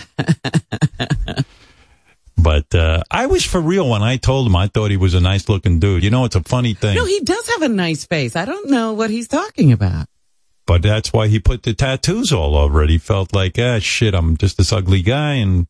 But 2.35 2.73
uh, 2.73 3.03
I 3.11 3.27
was 3.27 3.45
for 3.45 3.61
real 3.61 3.87
when 3.87 4.01
I 4.01 4.17
told 4.17 4.47
him 4.47 4.55
I 4.55 4.65
thought 4.65 4.89
he 4.89 4.97
was 4.97 5.13
a 5.13 5.19
nice 5.19 5.47
looking 5.47 5.77
dude. 5.77 6.03
You 6.03 6.09
know, 6.09 6.25
it's 6.25 6.35
a 6.35 6.41
funny 6.41 6.73
thing. 6.73 6.95
No, 6.95 7.05
he 7.05 7.19
does 7.19 7.47
have 7.49 7.61
a 7.61 7.69
nice 7.69 8.05
face. 8.05 8.35
I 8.35 8.45
don't 8.45 8.71
know 8.71 8.93
what 8.93 9.11
he's 9.11 9.27
talking 9.27 9.71
about. 9.71 10.07
but 10.65 10.81
that's 10.81 11.13
why 11.13 11.27
he 11.27 11.39
put 11.39 11.61
the 11.61 11.75
tattoos 11.75 12.33
all 12.33 12.55
over 12.57 12.81
it. 12.81 12.89
He 12.89 12.97
felt 12.97 13.35
like, 13.35 13.59
ah, 13.59 13.77
shit, 13.77 14.15
I'm 14.15 14.37
just 14.37 14.57
this 14.57 14.73
ugly 14.73 15.03
guy. 15.03 15.33
And 15.33 15.67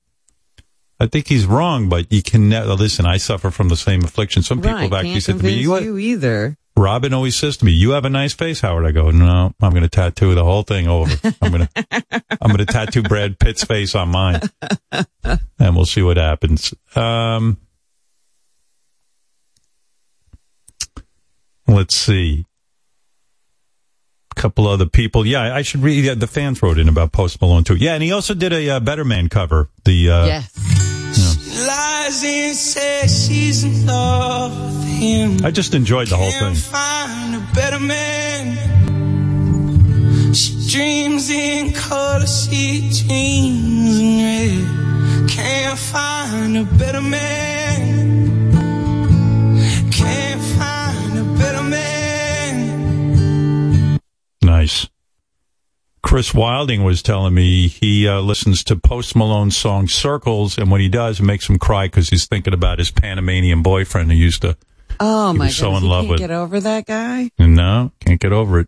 I 0.98 1.08
think 1.08 1.28
he's 1.28 1.46
wrong, 1.46 1.90
but 1.90 2.10
you 2.10 2.24
can 2.24 2.48
never, 2.48 2.74
listen, 2.76 3.06
I 3.06 3.18
suffer 3.18 3.52
from 3.52 3.68
the 3.68 3.76
same 3.76 4.06
affliction. 4.06 4.42
Some 4.42 4.60
people 4.60 4.76
right, 4.76 4.84
have 4.84 4.94
actually 4.94 5.20
said 5.20 5.40
to 5.40 5.44
me, 5.44 5.56
you, 5.56 5.78
you 5.78 5.98
either. 5.98 6.58
Robin 6.78 7.14
always 7.14 7.36
says 7.36 7.58
to 7.58 7.66
me, 7.66 7.72
"You 7.72 7.92
have 7.92 8.06
a 8.06 8.10
nice 8.10 8.34
face, 8.34 8.62
Howard." 8.62 8.86
I 8.86 8.92
go, 8.92 9.12
"No, 9.12 9.54
I'm 9.62 9.72
going 9.72 9.84
to 9.84 9.90
tattoo 9.90 10.34
the 10.36 10.44
whole 10.44 10.64
thing 10.64 10.88
over. 10.88 11.14
I'm 11.42 11.52
going 11.52 11.68
to, 11.76 12.14
I'm 12.42 12.48
going 12.48 12.58
to 12.58 12.66
tattoo 12.66 13.04
Brad 13.04 13.40
Pitt's 13.40 13.64
face 13.64 13.94
on 13.94 14.10
mine, 14.10 14.40
and 15.60 15.76
we'll 15.76 15.86
see 15.86 16.02
what 16.02 16.18
happens." 16.18 16.74
Um, 16.96 17.58
let's 21.68 21.96
see, 21.96 22.46
a 24.32 24.36
couple 24.40 24.66
other 24.68 24.86
people. 24.86 25.26
Yeah, 25.26 25.54
I 25.54 25.64
should 25.64 25.82
read. 25.82 26.06
Yeah, 26.06 26.16
the 26.16 26.28
fans 26.28 26.62
wrote 26.64 26.80
in 26.80 26.88
about 26.88 27.12
Post 27.12 27.42
Malone 27.42 27.66
too. 27.66 27.76
Yeah, 27.76 27.96
and 27.96 28.04
he 28.04 28.12
also 28.14 28.34
did 28.34 28.54
a 28.54 28.70
uh, 28.70 28.80
Better 28.80 29.04
Man 29.04 29.28
cover. 29.28 29.70
The 29.84 30.10
uh, 30.10 30.26
yes. 30.26 30.58
Lies 31.68 32.24
and 32.24 32.56
says 32.56 33.28
she's 33.28 33.64
in 33.64 33.86
love 33.86 34.52
with 34.52 34.81
him. 35.02 35.44
I 35.44 35.52
just 35.52 35.74
enjoyed 35.74 36.08
the 36.08 36.18
whole 36.18 36.32
thing. 36.32 36.56
Find 36.56 37.36
a 37.36 37.48
better 37.54 37.80
man. 37.80 38.58
She 40.34 40.70
dreams 40.70 41.30
in 41.30 41.74
color, 41.74 42.26
she 42.26 42.90
dreams 43.06 44.00
in 44.00 44.18
red. 44.24 45.30
Can't 45.30 45.78
find 45.78 46.58
a 46.58 46.64
better 46.64 47.02
man. 47.02 48.52
Can't 49.92 50.42
find 50.42 51.18
a 51.18 51.24
better 51.38 51.64
man. 51.64 52.80
Nice. 54.42 54.88
Chris 56.04 56.34
Wilding 56.34 56.84
was 56.84 57.02
telling 57.02 57.34
me 57.34 57.68
he 57.68 58.08
uh, 58.08 58.20
listens 58.20 58.64
to 58.66 58.76
Post 58.76 59.16
Malone's 59.16 59.56
song 59.56 59.88
Circles, 59.88 60.58
and 60.58 60.70
when 60.70 60.82
he 60.82 60.90
does, 60.90 61.20
it 61.20 61.24
makes 61.24 61.48
him 61.50 61.58
cry 61.58 61.88
because 61.88 62.10
he's 62.10 62.26
thinking 62.26 62.54
about 62.54 62.80
his 62.80 62.92
Panamanian 62.92 63.62
boyfriend 63.62 64.12
who 64.12 64.18
used 64.18 64.42
to. 64.42 64.58
Oh 65.00 65.32
He 65.32 65.38
my 65.40 65.46
was 65.46 65.56
so 65.56 65.76
in 65.76 65.84
love 65.84 66.02
can't 66.04 66.10
with- 66.12 66.20
get 66.20 66.32
over 66.32 66.60
that 66.60 66.86
guy. 66.86 67.32
No, 67.40 67.92
can't 68.00 68.20
get 68.20 68.32
over 68.34 68.60
it. 68.60 68.68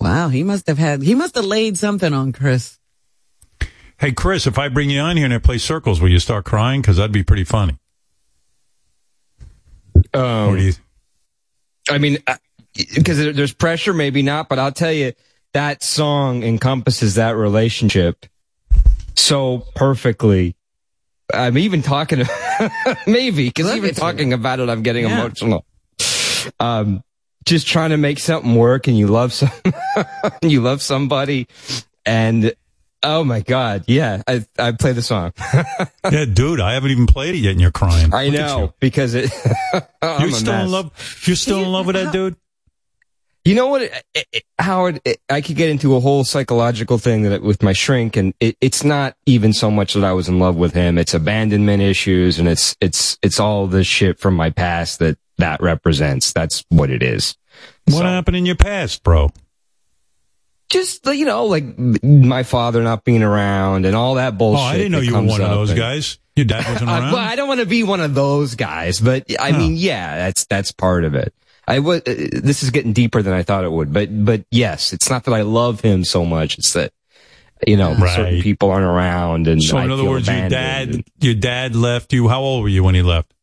Wow, 0.00 0.28
he 0.28 0.42
must 0.44 0.66
have 0.68 0.78
had. 0.78 1.02
He 1.02 1.14
must 1.14 1.34
have 1.34 1.44
laid 1.44 1.76
something 1.76 2.12
on 2.14 2.32
Chris. 2.32 2.78
Hey, 3.98 4.12
Chris, 4.12 4.46
if 4.46 4.56
I 4.58 4.68
bring 4.68 4.90
you 4.90 5.00
on 5.00 5.16
here 5.16 5.24
and 5.24 5.34
I 5.34 5.38
play 5.38 5.58
Circles, 5.58 6.00
will 6.00 6.08
you 6.10 6.20
start 6.20 6.44
crying? 6.44 6.80
Because 6.80 6.98
that'd 6.98 7.10
be 7.10 7.24
pretty 7.24 7.42
funny. 7.44 7.76
Um, 10.14 10.22
Or 10.50 10.56
do 10.56 10.62
you- 10.62 10.72
I 11.90 11.98
mean, 11.98 12.18
because 12.94 13.18
there's 13.18 13.52
pressure, 13.54 13.92
maybe 13.92 14.22
not, 14.22 14.48
but 14.48 14.58
I'll 14.58 14.70
tell 14.72 14.92
you, 14.92 15.12
that 15.52 15.82
song 15.82 16.42
encompasses 16.44 17.14
that 17.16 17.36
relationship 17.36 18.26
so 19.16 19.66
perfectly. 19.74 20.54
I'm 21.34 21.58
even 21.58 21.82
talking, 21.82 22.24
maybe, 23.06 23.48
because 23.48 23.74
even 23.74 23.90
at 23.90 23.96
talking 23.96 24.32
about 24.32 24.60
it, 24.60 24.68
I'm 24.68 24.82
getting 24.82 25.04
Yeah. 25.04 25.18
emotional. 25.20 25.64
Um, 26.58 27.02
just 27.44 27.66
trying 27.66 27.90
to 27.90 27.96
make 27.96 28.18
something 28.18 28.54
work 28.54 28.86
and 28.88 28.96
you 28.98 29.06
love 29.08 29.32
some, 29.32 29.50
you 30.42 30.60
love 30.60 30.82
somebody 30.82 31.46
and 32.06 32.52
oh 33.02 33.24
my 33.24 33.40
God. 33.40 33.84
Yeah. 33.86 34.22
I, 34.26 34.44
I 34.58 34.72
play 34.72 34.92
the 34.92 35.02
song. 35.02 35.32
yeah, 36.10 36.24
dude, 36.24 36.60
I 36.60 36.72
haven't 36.74 36.90
even 36.90 37.06
played 37.06 37.34
it 37.34 37.38
yet, 37.38 37.52
and 37.52 37.60
you're 37.60 37.70
crying. 37.70 38.12
I 38.14 38.26
Look 38.26 38.34
at 38.34 38.40
know 38.40 38.74
because 38.80 39.14
it, 39.14 39.30
You're 40.02 40.28
a 40.28 40.32
still 40.32 40.60
in 40.64 40.70
love. 40.70 40.90
You're 41.24 41.36
still 41.36 41.62
in 41.62 41.72
love 41.72 41.86
with 41.86 41.96
that 41.96 42.12
dude. 42.12 42.36
You 43.48 43.54
know 43.54 43.68
what, 43.68 43.82
it- 43.82 44.04
it- 44.32 44.44
Howard? 44.58 45.00
It, 45.06 45.20
I 45.30 45.40
could 45.40 45.56
get 45.56 45.70
into 45.70 45.96
a 45.96 46.00
whole 46.00 46.22
psychological 46.24 46.98
thing 46.98 47.22
that 47.22 47.40
with 47.42 47.62
my 47.62 47.72
shrink, 47.72 48.16
and 48.16 48.34
it, 48.40 48.56
it's 48.60 48.84
not 48.84 49.16
even 49.24 49.52
so 49.54 49.70
much 49.70 49.94
that 49.94 50.04
I 50.04 50.12
was 50.12 50.28
in 50.28 50.38
love 50.38 50.56
with 50.56 50.74
him. 50.74 50.98
It's 50.98 51.14
abandonment 51.14 51.82
issues, 51.82 52.38
and 52.38 52.46
it's 52.46 52.76
it's 52.80 53.16
it's 53.22 53.40
all 53.40 53.66
the 53.66 53.84
shit 53.84 54.18
from 54.18 54.34
my 54.34 54.50
past 54.50 54.98
that 54.98 55.16
that 55.38 55.62
represents. 55.62 56.32
That's 56.34 56.62
what 56.68 56.90
it 56.90 57.02
is. 57.02 57.36
What 57.86 58.04
happened 58.04 58.36
in 58.36 58.44
your 58.44 58.56
past, 58.56 59.02
bro? 59.02 59.30
Just 60.70 61.06
you 61.06 61.24
know, 61.24 61.46
like 61.46 61.64
my 62.02 62.42
father 62.42 62.82
not 62.82 63.04
being 63.04 63.22
around 63.22 63.86
and 63.86 63.96
all 63.96 64.16
that 64.16 64.36
bullshit. 64.36 64.60
Oh. 64.62 64.66
I 64.66 64.76
didn't 64.76 64.92
know 64.92 65.00
you 65.00 65.14
were 65.14 65.22
one 65.22 65.40
of 65.40 65.48
those 65.50 65.70
and- 65.70 65.78
guys. 65.78 66.18
Your 66.36 66.44
dad 66.44 66.66
wasn't 66.70 66.90
Uh, 66.90 66.92
around. 66.92 67.12
well, 67.14 67.24
I 67.24 67.34
don't 67.34 67.48
want 67.48 67.60
to 67.60 67.66
be 67.66 67.82
one 67.82 68.00
of 68.00 68.14
those 68.14 68.54
guys, 68.54 69.00
but 69.00 69.24
I 69.40 69.50
Huh. 69.52 69.58
mean, 69.58 69.76
yeah, 69.76 70.18
that's 70.18 70.44
that's 70.44 70.70
part 70.70 71.04
of 71.04 71.14
it. 71.14 71.32
I 71.68 71.80
was. 71.80 72.00
Uh, 72.00 72.28
this 72.32 72.62
is 72.62 72.70
getting 72.70 72.94
deeper 72.94 73.20
than 73.20 73.34
I 73.34 73.42
thought 73.42 73.64
it 73.64 73.70
would, 73.70 73.92
but 73.92 74.24
but 74.24 74.44
yes, 74.50 74.94
it's 74.94 75.10
not 75.10 75.24
that 75.24 75.34
I 75.34 75.42
love 75.42 75.82
him 75.82 76.02
so 76.02 76.24
much. 76.24 76.56
It's 76.56 76.72
that 76.72 76.92
you 77.66 77.76
know 77.76 77.94
certain 77.94 78.40
people 78.40 78.70
aren't 78.70 78.86
around, 78.86 79.48
and 79.48 79.62
so, 79.62 79.76
I 79.76 79.84
in 79.84 79.90
other 79.90 80.04
words, 80.04 80.26
your 80.26 80.48
dad, 80.48 81.04
your 81.20 81.34
dad 81.34 81.76
left 81.76 82.14
you. 82.14 82.26
How 82.28 82.40
old 82.40 82.62
were 82.62 82.70
you 82.70 82.82
when 82.82 82.94
he 82.94 83.02
left? 83.02 83.34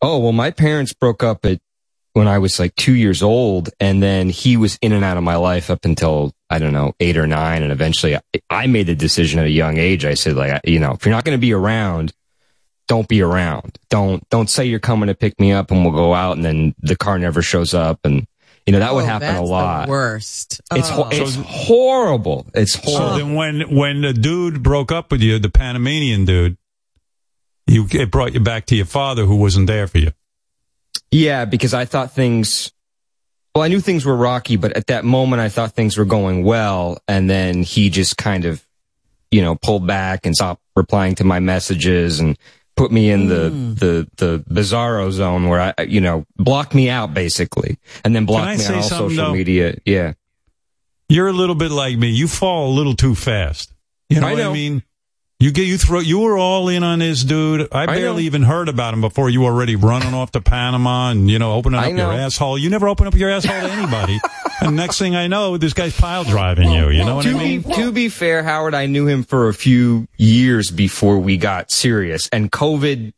Oh 0.00 0.18
well, 0.20 0.32
my 0.32 0.52
parents 0.52 0.92
broke 0.92 1.24
up 1.24 1.44
at 1.44 1.60
when 2.12 2.28
I 2.28 2.38
was 2.38 2.60
like 2.60 2.76
two 2.76 2.94
years 2.94 3.20
old, 3.20 3.70
and 3.80 4.00
then 4.00 4.30
he 4.30 4.56
was 4.56 4.78
in 4.80 4.92
and 4.92 5.04
out 5.04 5.16
of 5.16 5.24
my 5.24 5.36
life 5.36 5.70
up 5.70 5.84
until 5.84 6.32
I 6.48 6.60
don't 6.60 6.72
know 6.72 6.94
eight 7.00 7.16
or 7.16 7.26
nine, 7.26 7.64
and 7.64 7.72
eventually 7.72 8.14
I, 8.14 8.20
I 8.48 8.68
made 8.68 8.86
the 8.86 8.94
decision 8.94 9.40
at 9.40 9.46
a 9.46 9.50
young 9.50 9.76
age. 9.76 10.04
I 10.04 10.14
said 10.14 10.36
like 10.36 10.60
you 10.64 10.78
know 10.78 10.92
if 10.92 11.04
you're 11.04 11.14
not 11.14 11.24
going 11.24 11.36
to 11.36 11.40
be 11.40 11.52
around, 11.52 12.12
don't 12.88 13.06
be 13.06 13.22
around. 13.22 13.78
Don't 13.90 14.28
don't 14.30 14.50
say 14.50 14.64
you're 14.66 14.80
coming 14.80 15.06
to 15.06 15.14
pick 15.14 15.38
me 15.38 15.52
up 15.52 15.70
and 15.70 15.84
we'll 15.84 15.92
go 15.94 16.12
out, 16.14 16.36
and 16.36 16.44
then 16.44 16.74
the 16.80 16.96
car 16.96 17.18
never 17.18 17.40
shows 17.42 17.72
up, 17.74 18.00
and 18.04 18.26
you 18.66 18.72
know 18.72 18.80
that 18.80 18.92
would 18.94 19.04
Oh, 19.04 19.06
happen 19.06 19.28
a 19.28 19.32
that's 19.32 19.40
the 19.40 19.46
lot. 19.46 19.88
worst. 19.88 20.60
It's 20.72 20.88
ho- 20.88 21.04
Oh. 21.04 21.08
it's 21.12 21.36
horrible. 21.36 22.46
It's 22.54 22.72
So 22.72 22.80
horrible. 22.90 23.16
then, 23.18 23.34
when 23.34 23.60
when 23.76 24.00
the 24.02 24.12
dude 24.12 24.62
broke 24.62 24.90
up 24.90 25.12
with 25.12 25.20
you, 25.22 25.38
the 25.38 25.48
Panamanian 25.50 26.24
dude, 26.24 26.56
you 27.66 27.86
it 27.92 28.10
brought 28.10 28.32
you 28.34 28.40
back 28.40 28.66
to 28.66 28.74
your 28.74 28.86
father 28.86 29.24
who 29.26 29.36
wasn't 29.36 29.66
there 29.68 29.86
for 29.86 29.98
you. 29.98 30.12
Yeah, 31.10 31.44
because 31.44 31.74
I 31.74 31.84
thought 31.84 32.12
things. 32.12 32.72
Well, 33.54 33.64
I 33.64 33.68
knew 33.68 33.80
things 33.80 34.04
were 34.04 34.14
rocky, 34.16 34.56
but 34.56 34.76
at 34.76 34.86
that 34.88 35.04
moment, 35.04 35.40
I 35.40 35.48
thought 35.48 35.72
things 35.72 35.96
were 35.96 36.04
going 36.04 36.44
well, 36.44 36.98
and 37.08 37.28
then 37.28 37.62
he 37.62 37.90
just 37.90 38.16
kind 38.16 38.44
of, 38.44 38.64
you 39.30 39.40
know, 39.42 39.56
pulled 39.56 39.86
back 39.86 40.26
and 40.26 40.34
stopped 40.36 40.62
replying 40.76 41.14
to 41.16 41.24
my 41.24 41.40
messages 41.40 42.20
and 42.20 42.38
put 42.78 42.92
me 42.92 43.10
in 43.10 43.28
the 43.28 43.50
hmm. 43.50 43.74
the 43.74 44.08
the 44.16 44.44
bizarro 44.48 45.10
zone 45.10 45.48
where 45.48 45.74
I, 45.78 45.82
you 45.82 46.00
know, 46.00 46.24
block 46.36 46.74
me 46.74 46.88
out 46.88 47.12
basically, 47.12 47.78
and 48.04 48.14
then 48.14 48.24
block 48.24 48.56
me 48.56 48.64
on 48.66 48.74
all 48.74 48.82
social 48.82 49.26
though? 49.26 49.32
media. 49.32 49.76
Yeah, 49.84 50.14
You're 51.08 51.28
a 51.28 51.32
little 51.32 51.54
bit 51.54 51.70
like 51.70 51.98
me. 51.98 52.08
You 52.08 52.28
fall 52.28 52.70
a 52.70 52.74
little 52.74 52.94
too 52.94 53.14
fast. 53.14 53.74
You 54.08 54.20
know 54.20 54.28
I 54.28 54.32
what 54.32 54.42
I 54.42 54.52
mean? 54.52 54.82
You 55.40 55.52
get 55.52 55.68
you 55.68 55.78
throw 55.78 56.00
you 56.00 56.18
were 56.18 56.36
all 56.36 56.68
in 56.68 56.82
on 56.82 56.98
this 56.98 57.22
dude. 57.22 57.68
I 57.70 57.84
I 57.84 57.86
barely 57.86 58.22
know. 58.22 58.26
even 58.26 58.42
heard 58.42 58.68
about 58.68 58.92
him 58.92 59.00
before 59.00 59.30
you 59.30 59.42
were 59.42 59.52
already 59.52 59.76
running 59.76 60.12
off 60.12 60.32
to 60.32 60.40
Panama 60.40 61.10
and 61.10 61.30
you 61.30 61.38
know 61.38 61.52
opening 61.52 61.78
I 61.78 61.92
up 61.92 61.96
your 61.96 62.12
asshole. 62.12 62.58
You 62.58 62.68
never 62.70 62.88
open 62.88 63.06
up 63.06 63.14
your 63.14 63.30
asshole 63.30 63.60
to 63.60 63.72
anybody. 63.72 64.18
and 64.60 64.74
next 64.74 64.98
thing 64.98 65.14
I 65.14 65.28
know, 65.28 65.56
this 65.56 65.74
guy's 65.74 65.96
pile 65.96 66.24
driving 66.24 66.72
you. 66.72 66.90
You 66.90 67.04
know 67.04 67.14
what 67.14 67.26
I 67.26 67.34
mean? 67.34 67.62
be 67.62 67.72
to 67.74 67.92
be 67.92 68.08
fair, 68.08 68.42
Howard, 68.42 68.74
I 68.74 68.86
knew 68.86 69.06
him 69.06 69.22
for 69.22 69.48
a 69.48 69.54
few 69.54 70.08
years 70.16 70.72
before 70.72 71.20
we 71.20 71.36
got 71.36 71.70
serious, 71.70 72.28
and 72.32 72.50
COVID 72.50 73.12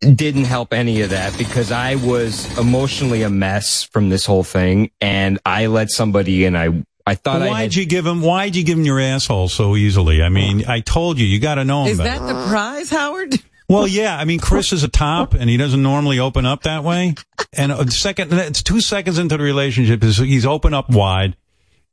didn't 0.00 0.46
help 0.46 0.72
any 0.72 1.02
of 1.02 1.10
that 1.10 1.38
because 1.38 1.70
I 1.70 1.94
was 1.94 2.58
emotionally 2.58 3.22
a 3.22 3.30
mess 3.30 3.84
from 3.84 4.08
this 4.08 4.26
whole 4.26 4.42
thing, 4.42 4.90
and 5.00 5.38
I 5.46 5.66
let 5.66 5.90
somebody 5.90 6.44
in. 6.44 6.56
I 6.56 6.82
I 7.06 7.14
thought 7.14 7.42
I 7.42 7.48
Why'd 7.48 7.62
had, 7.62 7.74
you 7.74 7.84
give 7.86 8.06
him? 8.06 8.22
Why'd 8.22 8.54
you 8.54 8.64
give 8.64 8.78
him 8.78 8.84
your 8.84 9.00
asshole 9.00 9.48
so 9.48 9.76
easily? 9.76 10.22
I 10.22 10.28
mean, 10.28 10.64
I 10.66 10.80
told 10.80 11.18
you, 11.18 11.26
you 11.26 11.40
got 11.40 11.56
to 11.56 11.64
know 11.64 11.82
him 11.84 11.92
Is 11.92 11.98
better. 11.98 12.24
that 12.24 12.32
the 12.32 12.48
prize, 12.48 12.90
Howard? 12.90 13.34
Well, 13.68 13.86
yeah. 13.86 14.16
I 14.18 14.24
mean, 14.24 14.38
Chris 14.38 14.72
is 14.72 14.84
a 14.84 14.88
top, 14.88 15.34
and 15.34 15.48
he 15.48 15.56
doesn't 15.56 15.82
normally 15.82 16.18
open 16.18 16.46
up 16.46 16.62
that 16.64 16.84
way. 16.84 17.14
And 17.52 17.72
a 17.72 17.90
second, 17.90 18.32
it's 18.32 18.62
two 18.62 18.80
seconds 18.80 19.18
into 19.18 19.36
the 19.36 19.42
relationship. 19.42 20.02
He's, 20.02 20.18
he's 20.18 20.46
open 20.46 20.74
up 20.74 20.90
wide. 20.90 21.36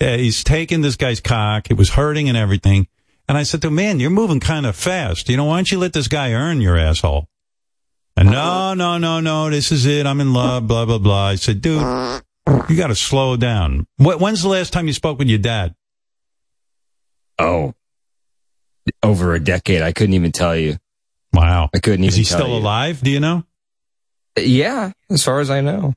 Uh, 0.02 0.18
he's 0.18 0.44
taking 0.44 0.82
this 0.82 0.96
guy's 0.96 1.20
cock. 1.20 1.70
It 1.72 1.78
was 1.78 1.90
hurting 1.92 2.30
and 2.30 2.38
everything. 2.38 2.88
And 3.28 3.38
I 3.38 3.44
said 3.44 3.62
to 3.64 3.68
him, 3.68 3.76
"Man, 3.76 4.00
you're 4.00 4.10
moving 4.10 4.40
kind 4.40 4.66
of 4.66 4.76
fast. 4.76 5.30
You 5.30 5.38
know, 5.38 5.46
why 5.46 5.58
don't 5.58 5.72
you 5.72 5.80
let 5.80 5.94
this 5.94 6.08
guy 6.08 6.34
earn 6.34 6.62
your 6.62 6.78
asshole?" 6.78 7.28
And 8.18 8.32
no, 8.32 8.74
no, 8.74 8.98
no, 8.98 9.20
no. 9.20 9.50
This 9.50 9.72
is 9.72 9.86
it. 9.86 10.06
I'm 10.06 10.20
in 10.20 10.34
love. 10.34 10.68
Blah 10.68 10.86
blah 10.86 10.98
blah. 10.98 11.28
I 11.28 11.36
said, 11.36 11.62
"Dude, 11.62 11.82
you 12.70 12.76
got 12.76 12.88
to 12.88 12.96
slow 12.96 13.38
down." 13.38 13.86
When's 13.98 14.42
the 14.42 14.50
last 14.50 14.74
time 14.74 14.88
you 14.88 14.94
spoke 14.94 15.20
with 15.20 15.28
your 15.30 15.40
dad? 15.40 15.76
oh 17.40 17.74
over 19.04 19.34
a 19.34 19.40
decade. 19.40 19.82
I 19.82 19.92
couldn't 19.92 20.14
even 20.16 20.32
tell 20.32 20.56
you. 20.56 20.78
Wow. 21.34 21.70
I 21.74 21.80
couldn't 21.80 22.04
Is 22.06 22.16
even 22.16 22.20
he 22.20 22.26
tell 22.26 22.40
still 22.40 22.50
you. 22.50 22.58
alive? 22.62 23.02
Do 23.02 23.12
you 23.12 23.20
know? 23.20 23.44
Yeah, 24.38 24.92
as 25.10 25.24
far 25.24 25.40
as 25.40 25.50
I 25.50 25.62
know. 25.62 25.94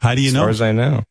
How 0.00 0.14
do 0.14 0.20
you 0.22 0.28
as 0.28 0.34
know? 0.34 0.40
far 0.40 0.48
as 0.50 0.60
I 0.62 0.72
know. 0.72 1.04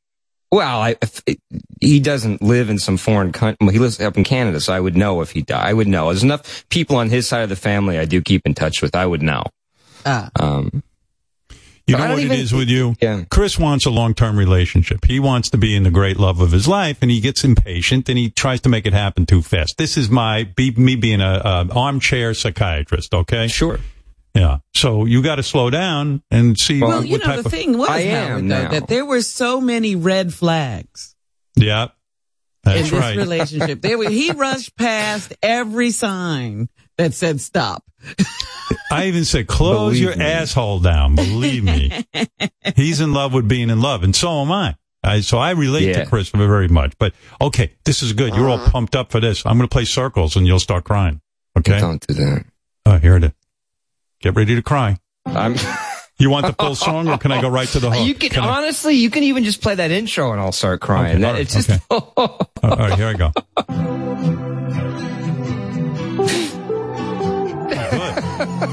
Well, 0.52 0.82
I, 0.82 0.96
if 1.02 1.22
it, 1.26 1.39
he 1.80 2.00
doesn't 2.02 2.42
live 2.42 2.70
in 2.70 2.78
some 2.80 2.98
foreign 2.98 3.32
country. 3.32 3.58
Well, 3.62 3.70
he 3.70 3.80
lives 3.80 4.02
up 4.02 4.18
in 4.18 4.24
Canada, 4.26 4.60
so 4.60 4.74
I 4.74 4.80
would 4.80 4.98
know 4.98 5.22
if 5.22 5.32
he 5.32 5.42
died. 5.42 5.66
I 5.66 5.74
would 5.74 5.88
know. 5.88 6.08
There's 6.08 6.24
enough 6.24 6.68
people 6.70 6.98
on 6.98 7.10
his 7.10 7.28
side 7.28 7.44
of 7.44 7.50
the 7.50 7.56
family 7.56 7.98
I 7.98 8.06
do 8.06 8.22
keep 8.22 8.42
in 8.46 8.54
touch 8.54 8.82
with. 8.82 8.94
I 8.96 9.06
would 9.06 9.22
know. 9.22 9.44
Ah. 10.06 10.30
Um, 10.38 10.84
You 11.88 11.96
But 11.96 12.04
know 12.04 12.10
what 12.10 12.16
don't 12.18 12.26
even- 12.26 12.40
is 12.40 12.54
with 12.54 12.70
you? 12.70 12.96
Yeah. 13.02 13.24
Chris 13.30 13.58
wants 13.60 13.86
a 13.86 13.90
long-term 13.90 14.38
relationship. 14.38 15.06
He 15.06 15.20
wants 15.20 15.50
to 15.50 15.58
be 15.58 15.76
in 15.76 15.84
the 15.84 15.92
great 15.92 16.18
love 16.18 16.40
of 16.40 16.52
his 16.52 16.68
life 16.68 17.00
and 17.02 17.10
he 17.10 17.20
gets 17.20 17.44
impatient 17.44 18.08
and 18.08 18.18
he 18.18 18.30
tries 18.30 18.62
to 18.62 18.70
make 18.70 18.86
it 18.86 18.94
happen 18.94 19.26
too 19.26 19.42
fast. 19.42 19.78
This 19.78 19.98
is 19.98 20.10
my, 20.10 20.44
be, 20.44 20.72
me 20.72 20.96
being 20.96 21.22
a, 21.22 21.42
a 21.44 21.68
armchair 21.74 22.34
psychiatrist, 22.34 23.14
okay? 23.14 23.48
Sure. 23.48 23.80
Yeah. 24.34 24.60
So 24.74 25.06
you 25.06 25.22
got 25.22 25.36
to 25.36 25.44
slow 25.44 25.70
down 25.70 26.24
and 26.32 26.58
see 26.58 26.82
Well, 26.82 27.00
what, 27.00 27.08
you 27.08 27.14
what 27.14 27.22
know, 27.22 27.26
type 27.28 27.40
the 27.42 27.46
of, 27.48 27.52
thing 27.52 27.78
was, 27.78 27.90
I 27.90 28.00
am 28.00 28.28
Howard, 28.30 28.50
though, 28.50 28.80
that 28.80 28.88
there 28.88 29.06
were 29.06 29.22
so 29.22 29.60
many 29.60 29.96
red 29.96 30.34
flags 30.34 31.16
yeah. 31.56 31.88
That's 32.64 32.78
in 32.78 32.84
this 32.84 32.94
right. 32.94 33.18
relationship. 33.18 33.82
There 33.82 33.98
were, 33.98 34.08
he 34.10 34.32
rushed 34.32 34.78
past 34.78 35.34
every 35.42 35.90
sign 35.92 36.70
that 37.02 37.14
said 37.14 37.41
stop. 37.41 37.84
I 38.91 39.06
even 39.08 39.26
said, 39.26 39.47
close 39.47 39.93
Believe 39.93 40.04
your 40.04 40.16
me. 40.16 40.26
asshole 40.26 40.80
down. 40.80 41.16
Believe 41.16 41.64
me. 41.64 42.06
He's 42.76 43.02
in 43.02 43.14
love 43.14 43.34
with 43.34 43.47
being 43.47 43.70
in 43.70 43.82
love 43.82 44.04
and 44.04 44.16
so 44.16 44.41
am 44.41 44.52
I. 44.52 44.76
I 45.04 45.22
so 45.22 45.39
I 45.39 45.52
relate 45.52 45.88
Yeah. 45.88 46.04
to 46.04 46.06
Chris 46.10 46.30
very 46.30 46.68
much, 46.68 46.93
but 46.99 47.14
okay, 47.39 47.72
this 47.86 48.04
is 48.04 48.14
good. 48.14 48.36
You're 48.36 48.49
all 48.49 48.60
uh-huh. 48.60 48.72
pumped 48.72 48.95
up 48.95 49.12
for 49.12 49.20
this. 49.20 49.45
I'm 49.45 49.58
going 49.58 49.68
to 49.68 49.74
play 49.74 49.86
circles 49.86 50.36
and 50.36 50.45
you'll 50.45 50.60
start 50.60 50.84
crying. 50.84 51.22
Okay. 51.58 51.80
Don't 51.80 52.06
do 52.06 52.14
that. 52.14 52.45
Oh, 52.86 52.97
here 52.97 53.16
it 53.18 53.24
is. 53.24 53.32
Get 54.22 54.36
ready 54.36 54.56
to 54.56 54.62
cry. 54.62 54.97
I'm, 55.26 55.56
You 56.20 56.30
want 56.30 56.45
the 56.45 56.54
full 56.54 56.76
song, 56.76 57.08
or 57.10 57.18
can 57.18 57.32
I 57.32 57.41
go 57.41 57.49
right 57.49 57.68
to 57.70 57.80
the 57.80 57.89
hook? 57.89 58.06
you 58.06 58.14
can, 58.14 58.30
Can 58.30 58.43
I- 58.43 58.58
honestly, 58.60 58.93
you 58.93 59.10
can 59.10 59.24
even 59.24 59.43
just 59.43 59.60
play 59.60 59.74
that 59.74 59.89
intro 59.89 60.32
and 60.34 60.39
I'll 60.39 60.52
start 60.52 60.80
crying. 60.80 61.16
Okay, 61.16 61.22
That- 61.22 61.28
all 61.28 61.34
right, 61.34 61.41
it's 61.41 61.54
just, 61.56 61.70
okay. 61.72 61.82
all 61.89 62.78
right, 62.78 62.93
here 62.93 63.08
I 63.08 63.14
go. 63.14 63.91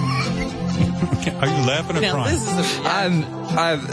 Are 1.41 1.47
you 1.47 1.67
laughing 1.67 1.97
or 1.97 2.01
Now, 2.01 2.13
crying? 2.15 2.35
this 2.35 2.43
is 2.47 2.79
a, 2.79 2.83
I'm, 2.85 3.25
I'm, 3.57 3.81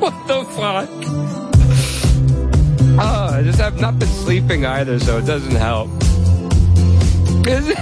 what 0.00 0.14
the 0.28 0.44
fuck? 0.54 0.88
Oh, 2.98 3.30
I 3.34 3.42
just 3.42 3.58
have 3.60 3.80
not 3.80 3.98
been 3.98 4.08
sleeping 4.08 4.64
either, 4.64 4.98
so 5.00 5.18
it 5.18 5.26
doesn't 5.26 5.54
help. 5.56 5.90
Is 7.46 7.68
it? 7.68 7.78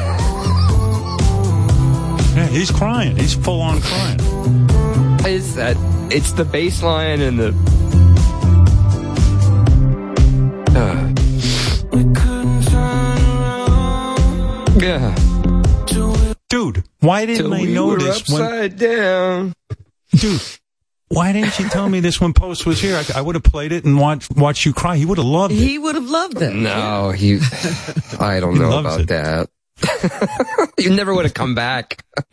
Yeah, 2.36 2.46
he's 2.48 2.70
crying. 2.70 3.16
He's 3.16 3.34
full 3.34 3.60
on 3.60 3.80
crying. 3.80 4.18
It's 5.26 5.54
that. 5.54 5.76
It's 6.10 6.32
the 6.32 6.44
bass 6.44 6.82
line 6.82 7.20
and 7.20 7.38
the. 7.38 7.54
Uh. 10.76 11.13
Yeah. 14.76 15.14
Dude, 16.48 16.84
why 17.00 17.26
didn't 17.26 17.42
Till 17.44 17.54
I 17.54 17.60
we 17.62 17.72
know 17.72 17.86
were 17.88 17.98
this 17.98 18.28
when, 18.28 18.76
down. 18.76 19.52
dude? 20.10 20.40
Why 21.08 21.32
didn't 21.32 21.58
you 21.58 21.68
tell 21.68 21.88
me 21.88 22.00
this 22.00 22.20
when 22.20 22.32
Post 22.32 22.66
was 22.66 22.80
here? 22.80 22.96
I, 22.96 23.18
I 23.18 23.20
would 23.20 23.34
have 23.34 23.44
played 23.44 23.72
it 23.72 23.84
and 23.84 23.98
watched 23.98 24.30
watched 24.36 24.64
you 24.64 24.72
cry. 24.72 24.96
He 24.96 25.04
would 25.04 25.18
have 25.18 25.26
loved 25.26 25.52
it. 25.52 25.56
he 25.56 25.78
would 25.78 25.94
have 25.94 26.08
loved 26.08 26.40
it. 26.42 26.52
No, 26.54 27.10
he. 27.10 27.38
I 28.20 28.40
don't 28.40 28.54
He 28.54 28.58
know 28.60 28.78
about 28.80 29.00
it. 29.02 29.08
that. 29.08 29.48
you 30.78 30.90
never 30.90 31.14
would 31.14 31.24
have 31.24 31.34
come 31.34 31.54
back. 31.54 32.04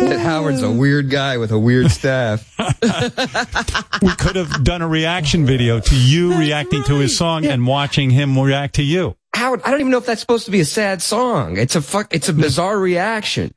Howard's 0.00 0.62
a 0.62 0.70
weird 0.70 1.10
guy 1.10 1.38
with 1.38 1.50
a 1.52 1.58
weird 1.58 1.90
staff. 1.90 2.54
we 4.02 4.10
could 4.16 4.36
have 4.36 4.62
done 4.64 4.82
a 4.82 4.88
reaction 4.88 5.46
video 5.46 5.80
to 5.80 5.94
you 5.96 6.36
reacting 6.36 6.82
to 6.84 6.96
his 6.96 7.16
song 7.16 7.46
and 7.46 7.66
watching 7.66 8.10
him 8.10 8.38
react 8.38 8.74
to 8.76 8.82
you. 8.82 9.16
Howard, 9.34 9.62
I 9.64 9.70
don't 9.70 9.80
even 9.80 9.92
know 9.92 9.98
if 9.98 10.06
that's 10.06 10.20
supposed 10.20 10.46
to 10.46 10.50
be 10.50 10.60
a 10.60 10.64
sad 10.64 11.02
song. 11.02 11.56
It's 11.58 11.76
a 11.76 11.82
fuck. 11.82 12.14
It's 12.14 12.28
a 12.28 12.32
bizarre 12.32 12.78
reaction. 12.78 13.52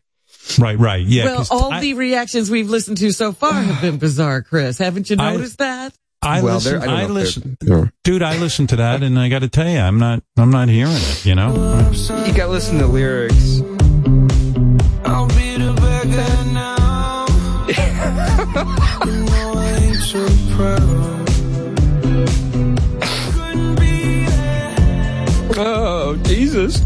Right, 0.57 0.77
right. 0.77 1.05
Yeah. 1.05 1.25
Well, 1.25 1.47
all 1.51 1.73
I, 1.73 1.79
the 1.79 1.93
reactions 1.93 2.49
we've 2.49 2.69
listened 2.69 2.97
to 2.97 3.11
so 3.11 3.31
far 3.33 3.53
have 3.53 3.81
been 3.81 3.97
bizarre, 3.99 4.41
Chris. 4.41 4.77
Haven't 4.77 5.09
you 5.09 5.17
I- 5.19 5.33
noticed 5.33 5.57
that? 5.59 5.93
I 6.21 6.41
well, 6.41 6.55
listen. 6.55 6.79
there- 6.81 6.89
I 6.89 7.03
I, 7.03 7.05
listen, 7.05 7.57
they're- 7.61 7.93
dude. 8.03 8.21
I 8.23 8.37
listened 8.39 8.67
to 8.69 8.75
that, 8.77 9.03
and 9.03 9.17
I 9.17 9.29
got 9.29 9.39
to 9.39 9.47
tell 9.47 9.69
you, 9.69 9.79
I'm 9.79 9.99
not. 9.99 10.21
I'm 10.37 10.51
not 10.51 10.67
hearing 10.67 10.91
it. 10.93 11.25
You 11.25 11.35
know. 11.35 11.53
You 11.93 12.33
got 12.33 12.47
to 12.47 12.47
listen 12.47 12.77
to 12.79 12.87
lyrics. 12.87 13.61
Oh 25.61 26.19
Jesus! 26.23 26.79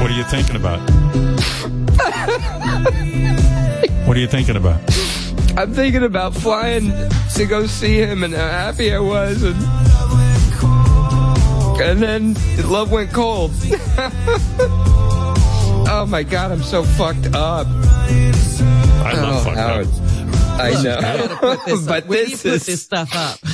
What 0.00 0.10
are 0.10 0.14
you 0.14 0.24
thinking 0.24 0.56
about? 0.56 0.80
what 4.04 4.16
are 4.16 4.20
you 4.20 4.26
thinking 4.26 4.56
about? 4.56 4.80
I'm 5.56 5.72
thinking 5.72 6.02
about 6.02 6.34
flying 6.34 6.90
to 7.34 7.46
go 7.46 7.66
see 7.66 7.98
him 7.98 8.24
and 8.24 8.34
how 8.34 8.48
happy 8.48 8.92
I 8.92 8.98
was, 8.98 9.44
and 9.44 9.56
and 11.80 12.02
then 12.02 12.34
love 12.68 12.90
went 12.90 13.12
cold. 13.12 13.52
oh 16.02 16.06
my 16.06 16.22
god, 16.24 16.50
I'm 16.50 16.62
so 16.62 16.82
fucked 16.82 17.26
up. 17.34 17.66
I 17.68 19.12
love 19.14 19.34
Oh, 19.34 19.44
fucked 19.44 19.56
Howard. 19.56 19.86
up. 19.86 20.60
I 20.60 20.70
Look, 20.70 20.84
know, 20.84 20.94
you 20.96 21.00
gotta 21.00 21.36
put 21.36 21.64
this 21.64 21.82
but 21.86 22.04
up. 22.04 22.10
You 22.10 22.16
this 22.26 22.42
put 22.42 22.52
is 22.52 22.66
this 22.66 22.82
stuff 22.82 23.10
up. 23.14 23.38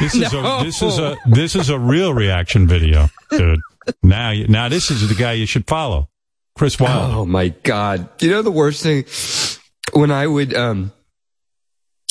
This 0.00 0.14
is 0.14 0.32
No. 0.32 0.58
a 0.60 0.64
this 0.64 0.82
is 0.82 0.98
a 0.98 1.16
this 1.26 1.54
is 1.56 1.68
a 1.70 1.78
real 1.78 2.12
reaction 2.12 2.66
video, 2.66 3.08
dude. 3.30 3.60
Now, 4.02 4.30
you, 4.30 4.46
now 4.48 4.68
this 4.68 4.90
is 4.90 5.08
the 5.08 5.14
guy 5.14 5.32
you 5.32 5.46
should 5.46 5.66
follow, 5.66 6.08
Chris 6.56 6.78
Wilder. 6.78 7.14
Oh 7.16 7.24
my 7.24 7.48
god! 7.48 8.08
You 8.20 8.30
know 8.30 8.42
the 8.42 8.50
worst 8.50 8.82
thing 8.82 9.04
when 9.98 10.10
I 10.10 10.26
would 10.26 10.54
um 10.54 10.92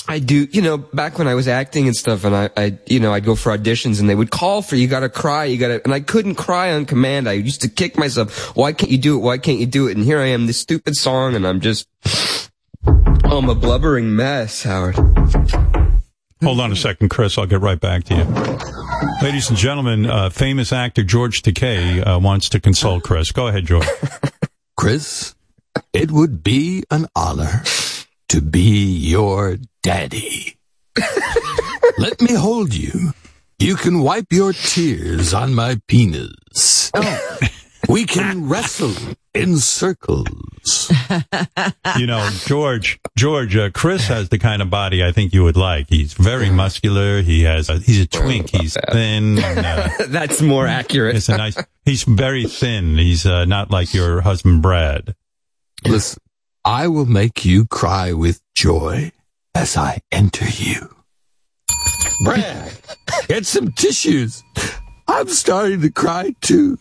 I 0.09 0.19
do, 0.19 0.47
you 0.51 0.61
know, 0.61 0.77
back 0.77 1.17
when 1.17 1.27
I 1.27 1.35
was 1.35 1.47
acting 1.47 1.87
and 1.87 1.95
stuff 1.95 2.23
and 2.23 2.35
I, 2.35 2.49
I, 2.55 2.77
you 2.85 2.99
know, 2.99 3.13
I'd 3.13 3.25
go 3.25 3.35
for 3.35 3.55
auditions 3.55 3.99
and 3.99 4.09
they 4.09 4.15
would 4.15 4.31
call 4.31 4.61
for, 4.61 4.77
you 4.77 4.87
gotta 4.87 5.09
cry, 5.09 5.45
you 5.45 5.57
gotta, 5.57 5.83
and 5.83 5.93
I 5.93 5.99
couldn't 5.99 6.35
cry 6.35 6.73
on 6.73 6.85
command. 6.85 7.27
I 7.27 7.33
used 7.33 7.61
to 7.61 7.69
kick 7.69 7.97
myself. 7.97 8.55
Why 8.55 8.71
can't 8.71 8.91
you 8.91 8.97
do 8.97 9.17
it? 9.17 9.19
Why 9.19 9.37
can't 9.37 9.59
you 9.59 9.65
do 9.65 9.87
it? 9.87 9.97
And 9.97 10.05
here 10.05 10.19
I 10.19 10.27
am, 10.27 10.47
this 10.47 10.59
stupid 10.59 10.95
song 10.95 11.35
and 11.35 11.45
I'm 11.45 11.59
just, 11.59 11.89
oh, 12.05 13.37
I'm 13.37 13.49
a 13.49 13.55
blubbering 13.55 14.15
mess, 14.15 14.63
Howard. 14.63 14.95
Hold 16.41 16.61
on 16.61 16.71
a 16.71 16.75
second, 16.75 17.09
Chris. 17.09 17.37
I'll 17.37 17.45
get 17.45 17.61
right 17.61 17.79
back 17.79 18.05
to 18.05 18.15
you. 18.15 18.23
Ladies 19.21 19.49
and 19.49 19.57
gentlemen, 19.57 20.05
uh, 20.05 20.29
famous 20.29 20.71
actor 20.71 21.03
George 21.03 21.41
Takei 21.41 22.05
uh, 22.05 22.19
wants 22.19 22.47
to 22.49 22.59
consult 22.61 23.03
Chris. 23.03 23.31
Go 23.31 23.47
ahead, 23.47 23.65
George. 23.65 23.87
Chris, 24.77 25.35
it 25.91 26.11
would 26.11 26.43
be 26.43 26.83
an 26.91 27.07
honor 27.15 27.63
to 28.29 28.41
be 28.41 28.85
your 28.97 29.57
daddy. 29.83 30.57
Let 31.97 32.21
me 32.21 32.33
hold 32.33 32.73
you. 32.73 33.13
You 33.59 33.75
can 33.75 34.01
wipe 34.01 34.31
your 34.31 34.53
tears 34.53 35.33
on 35.33 35.53
my 35.53 35.79
penis. 35.87 36.91
We 37.89 38.05
can 38.05 38.49
wrestle 38.49 38.93
in 39.33 39.57
circles. 39.57 40.91
you 41.97 42.05
know, 42.05 42.29
George, 42.45 42.99
George, 43.15 43.55
uh, 43.55 43.69
Chris 43.69 44.07
has 44.07 44.29
the 44.29 44.37
kind 44.37 44.61
of 44.61 44.69
body 44.69 45.03
I 45.03 45.11
think 45.11 45.33
you 45.33 45.43
would 45.43 45.55
like. 45.55 45.87
He's 45.89 46.13
very 46.13 46.49
muscular. 46.49 47.21
He 47.21 47.43
has, 47.43 47.69
a, 47.69 47.79
he's 47.79 48.01
a 48.01 48.07
twink. 48.07 48.49
He's 48.49 48.75
thin. 48.91 49.39
And, 49.39 49.65
uh, 49.65 49.89
That's 50.07 50.41
more 50.41 50.67
accurate. 50.67 51.15
it's 51.15 51.29
a 51.29 51.37
nice. 51.37 51.57
He's 51.85 52.03
very 52.03 52.45
thin. 52.45 52.97
He's 52.97 53.25
uh, 53.25 53.45
not 53.45 53.71
like 53.71 53.93
your 53.93 54.21
husband 54.21 54.61
Brad. 54.61 55.15
Listen, 55.85 56.21
I 56.67 56.87
will 56.89 57.05
make 57.05 57.45
you 57.45 57.65
cry 57.65 58.11
with 58.11 58.41
joy 58.53 59.13
as 59.55 59.77
I 59.77 59.99
enter 60.11 60.45
you. 60.49 60.93
Brad, 62.25 62.73
get 63.29 63.45
some 63.45 63.71
tissues. 63.71 64.43
I'm 65.07 65.29
starting 65.29 65.79
to 65.81 65.89
cry 65.91 66.35
too. 66.41 66.77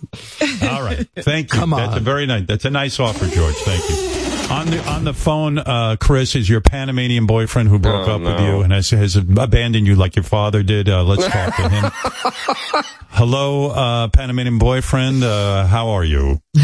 All 0.62 0.82
right, 0.82 1.06
thank 1.18 1.52
you. 1.52 1.60
Come 1.60 1.72
on. 1.72 1.78
That's 1.78 1.92
a 1.94 1.96
on. 1.98 2.02
very 2.04 2.26
nice. 2.26 2.46
That's 2.48 2.64
a 2.64 2.70
nice 2.70 2.98
offer, 2.98 3.28
George. 3.28 3.54
Thank 3.54 3.88
you. 3.88 4.52
On 4.52 4.66
the 4.66 4.88
on 4.90 5.04
the 5.04 5.14
phone, 5.14 5.58
uh, 5.58 5.96
Chris 6.00 6.34
is 6.34 6.48
your 6.48 6.60
Panamanian 6.60 7.26
boyfriend 7.26 7.68
who 7.68 7.78
broke 7.78 8.08
Oh, 8.08 8.16
up 8.16 8.22
with 8.22 8.40
you 8.40 8.62
and 8.62 8.72
has, 8.72 8.90
has 8.90 9.14
abandoned 9.14 9.86
you 9.86 9.94
like 9.94 10.16
your 10.16 10.22
father 10.24 10.62
did. 10.64 10.88
Uh, 10.88 11.04
let's 11.04 11.26
talk 11.28 11.54
to 11.56 11.68
him. 11.68 11.90
Hello, 13.10 13.70
uh, 13.70 14.08
Panamanian 14.08 14.58
boyfriend. 14.58 15.22
Uh, 15.22 15.66
how 15.66 15.90
are 15.90 16.04
you? 16.04 16.40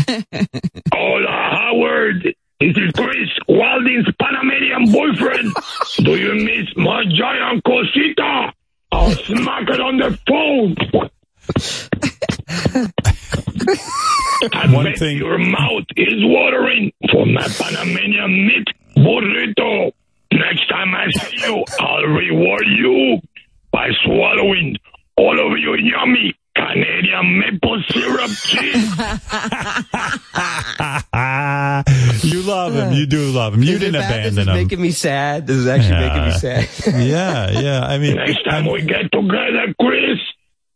Hola, 0.93 1.29
Howard. 1.31 2.35
This 2.63 2.77
is 2.77 2.93
Chris, 2.95 3.29
Wilding's 3.49 4.07
Panamanian 4.21 4.93
boyfriend. 4.93 5.53
Do 6.05 6.15
you 6.17 6.33
miss 6.45 6.69
my 6.77 7.03
giant 7.13 7.65
cosita? 7.65 8.53
I'll 8.93 9.11
smack 9.11 9.69
it 9.69 9.81
on 9.81 9.97
the 9.97 10.17
phone. 10.29 10.77
I 14.55 14.73
One 14.73 14.85
bet 14.85 14.97
thing- 14.99 15.19
your 15.19 15.39
mouth 15.39 15.87
is 15.97 16.15
watering 16.19 16.93
for 17.11 17.27
my 17.27 17.49
Panamanian 17.49 18.47
meat 18.47 18.69
burrito. 18.97 19.91
Next 20.31 20.69
time 20.69 20.95
I 20.95 21.09
see 21.19 21.39
you, 21.45 21.65
I'll 21.81 22.05
reward 22.05 22.65
you 22.69 23.19
by 23.73 23.89
swallowing 24.05 24.77
all 25.17 25.37
of 25.53 25.59
your 25.59 25.77
yummy 25.81 26.33
Canadian 26.55 27.39
maple 27.39 27.83
syrup 27.89 28.31
cheese. 28.31 28.91
you 32.25 32.43
love 32.43 32.75
him. 32.75 32.93
You 32.93 33.07
do 33.07 33.31
love 33.31 33.55
him. 33.55 33.63
You 33.63 33.75
Is 33.75 33.81
didn't 33.81 34.01
bad? 34.01 34.11
abandon 34.11 34.35
This 34.35 34.43
is 34.43 34.49
him. 34.49 34.55
making 34.55 34.81
me 34.81 34.91
sad. 34.91 35.47
This 35.47 35.57
is 35.57 35.67
actually 35.67 36.01
making 36.01 36.25
me 36.25 36.33
sad. 36.33 36.69
yeah, 37.03 37.51
yeah. 37.61 37.81
I 37.85 37.99
mean, 37.99 38.17
Next 38.17 38.43
time 38.45 38.67
we 38.71 38.83
get 38.83 39.11
together, 39.13 39.75
Chris, 39.81 40.19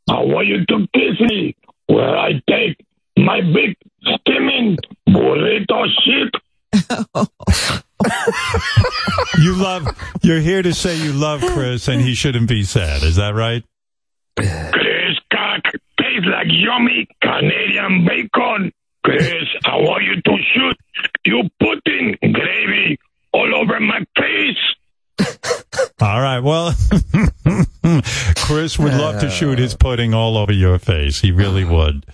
I 0.08 0.20
want 0.20 0.46
you 0.46 0.64
to 0.66 0.86
kiss 0.94 1.20
me 1.20 1.54
where 1.86 2.16
I 2.16 2.32
take 2.48 2.78
my 3.18 3.40
big 3.40 3.76
steaming 4.02 4.76
burrito 5.08 5.86
shit. 6.04 6.34
you 9.38 9.54
love. 9.56 9.86
You're 10.22 10.40
here 10.40 10.62
to 10.62 10.72
say 10.74 10.96
you 10.96 11.12
love 11.12 11.40
Chris, 11.42 11.88
and 11.88 12.00
he 12.02 12.14
shouldn't 12.14 12.48
be 12.48 12.64
sad. 12.64 13.02
Is 13.02 13.16
that 13.16 13.34
right? 13.34 13.62
Chris 14.36 15.16
cock 16.16 16.24
tastes 16.24 16.28
like 16.30 16.46
yummy 16.48 17.08
Canadian 17.22 18.06
bacon. 18.06 18.72
Chris, 19.04 19.44
I 19.64 19.76
want 19.76 20.04
you 20.04 20.20
to 20.20 20.36
shoot 20.52 20.76
you 21.24 21.48
pudding 21.60 22.16
gravy 22.32 22.98
all 23.32 23.54
over 23.54 23.78
my 23.80 24.04
face. 24.18 25.26
All 26.00 26.20
right. 26.20 26.40
Well, 26.40 26.74
Chris 28.36 28.78
would 28.78 28.94
love 28.94 29.20
to 29.20 29.30
shoot 29.30 29.58
his 29.58 29.74
pudding 29.74 30.12
all 30.12 30.36
over 30.36 30.52
your 30.52 30.78
face. 30.78 31.20
He 31.20 31.30
really 31.32 31.64
would. 31.64 32.04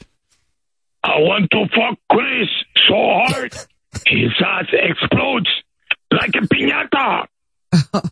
I 1.05 1.19
want 1.19 1.51
to 1.51 1.67
fuck 1.69 1.99
Chris 2.11 2.49
so 2.89 2.95
hard 2.95 3.55
his 4.07 4.33
ass 4.45 4.67
explodes 4.73 5.49
like 6.11 6.35
a 6.35 6.47
piñata. 6.47 7.27
All 7.73 8.03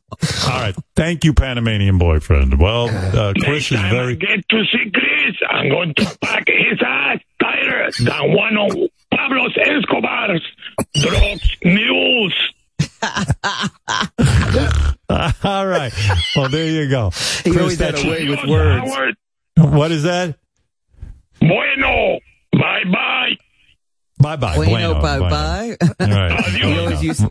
right. 0.49 0.75
Thank 0.97 1.25
you, 1.25 1.33
Panamanian 1.35 1.99
boyfriend. 1.99 2.59
Well, 2.59 2.89
uh, 2.89 3.33
Chris 3.35 3.71
Next 3.71 3.73
is 3.73 3.79
time 3.79 3.87
I 3.87 3.91
very. 3.91 4.17
get 4.17 4.49
to 4.49 4.63
see 4.73 4.91
Chris, 4.93 5.37
I'm 5.49 5.69
going 5.69 5.95
to 5.95 6.19
pack 6.23 6.45
his 6.49 6.79
ass 6.85 7.19
tighter 7.43 7.91
than 8.01 8.33
one 8.35 8.57
of 8.57 8.71
Pablo 9.15 9.47
Escobar's 9.57 10.43
drugs 10.95 11.57
mules. 11.65 12.35
All 15.45 15.67
right. 15.67 15.93
Well, 16.37 16.49
there 16.49 16.67
you 16.67 16.89
go. 16.89 17.11
He 17.45 17.51
Chris, 17.51 17.57
always 17.63 17.79
that's- 17.79 18.05
a 18.05 18.09
way 18.09 18.29
with 18.29 18.45
words. 18.47 18.91
Howard. 18.91 19.17
What 19.57 19.91
is 19.93 20.05
that? 20.05 20.37
Bueno. 21.41 22.19
Bye 22.53 22.85
bye. 22.93 23.37
Bye 24.21 24.37
bye. 24.37 24.57
Bueno, 24.57 25.01
bye 25.01 25.19
bye. 25.19 25.77
All 26.01 26.07
right. 26.09 26.45
He 26.47 26.79
always 26.79 27.03
used, 27.03 27.25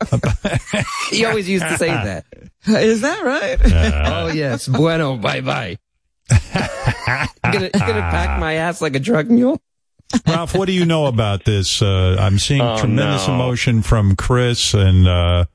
he 1.11 1.25
always 1.25 1.47
used 1.47 1.65
to 1.65 1.77
say 1.77 1.87
that. 1.89 2.25
Is 2.67 3.01
that 3.01 3.23
right? 3.23 3.59
Oh 4.07 4.27
yes, 4.27 4.67
bueno, 4.67 5.17
bye 5.17 5.41
bye. 5.41 5.77
you 6.31 6.37
gonna, 7.43 7.65
you 7.65 7.79
gonna 7.79 8.01
pack 8.11 8.39
my 8.39 8.53
ass 8.55 8.81
like 8.81 8.95
a 8.95 8.99
drug 8.99 9.29
mule? 9.29 9.61
Ralph, 10.27 10.55
what 10.55 10.65
do 10.65 10.71
you 10.73 10.85
know 10.85 11.05
about 11.05 11.45
this? 11.45 11.81
Uh, 11.81 12.15
I'm 12.19 12.39
seeing 12.39 12.61
Oh, 12.61 12.77
tremendous 12.79 13.27
no. 13.27 13.35
emotion 13.35 13.81
from 13.83 14.15
Chris, 14.15 14.73
and 14.73 15.07
uh, 15.07 15.45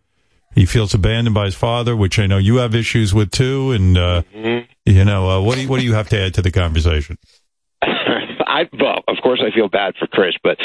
he 0.54 0.64
feels 0.66 0.94
abandoned 0.94 1.34
by 1.34 1.46
his 1.46 1.56
father, 1.56 1.96
which 1.96 2.18
I 2.20 2.26
know 2.26 2.38
you 2.38 2.56
have 2.56 2.74
issues 2.74 3.12
with 3.12 3.30
too. 3.32 3.72
And 3.72 3.98
uh, 3.98 4.22
Mm-hmm. 4.34 4.70
you 4.86 5.04
know, 5.04 5.28
uh, 5.28 5.40
what 5.40 5.56
do 5.56 5.62
you, 5.62 5.68
what 5.68 5.80
do 5.80 5.84
you 5.84 5.94
have 5.94 6.08
to 6.10 6.20
add 6.20 6.34
to 6.34 6.42
the 6.42 6.52
conversation? 6.52 7.18
I 8.54 8.68
well, 8.80 9.02
of 9.08 9.16
course, 9.20 9.42
I 9.44 9.52
feel 9.52 9.68
bad 9.68 9.94
for 9.98 10.06
Chris, 10.06 10.36
but 10.44 10.58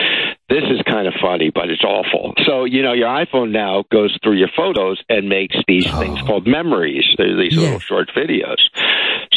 this 0.48 0.64
is 0.70 0.80
kind 0.88 1.08
of 1.08 1.16
funny, 1.20 1.50
but 1.50 1.72
it's 1.72 1.84
awful. 1.84 2.36
So 2.46 2.66
you 2.66 2.84
know, 2.84 2.94
your 2.94 3.08
iPhone 3.08 3.50
now 3.50 3.84
goes 3.92 4.16
through 4.22 4.38
your 4.38 4.50
photos 4.56 5.02
and 5.10 5.28
makes 5.28 5.56
these 5.68 5.88
oh. 5.88 6.00
things 6.00 6.22
called 6.22 6.46
memories. 6.46 7.06
They're 7.18 7.36
these 7.36 7.58
little 7.58 7.80
short 7.80 8.12
videos. 8.16 8.58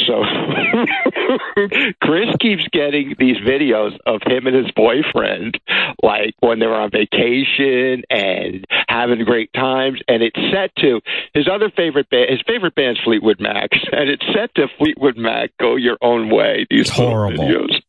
So 0.07 0.23
Chris 2.03 2.29
keeps 2.41 2.65
getting 2.73 3.15
these 3.19 3.37
videos 3.39 3.97
of 4.07 4.21
him 4.27 4.47
and 4.47 4.57
his 4.57 4.71
boyfriend, 4.73 5.59
like 6.03 6.35
when 6.41 6.59
they 6.59 6.67
were 6.67 6.81
on 6.81 6.91
vacation 6.91 8.03
and 8.11 8.67
having 8.89 9.25
great 9.25 9.53
times, 9.55 10.01
and 10.09 10.23
it's 10.23 10.39
set 10.53 10.75
to 10.83 11.01
his 11.33 11.49
other 11.49 11.71
favorite 11.75 12.11
band. 12.11 12.31
His 12.31 12.43
favorite 12.47 12.75
band's 12.75 13.01
Fleetwood 13.01 13.41
Mac, 13.41 13.71
and 13.93 14.11
it's 14.11 14.25
set 14.35 14.55
to 14.57 14.67
Fleetwood 14.79 15.17
Mac. 15.17 15.51
Go 15.59 15.77
your 15.77 15.97
own 16.03 16.29
way. 16.29 16.67
These 16.69 16.91
little 16.91 17.11
horrible. 17.11 17.45
videos. 17.45 17.81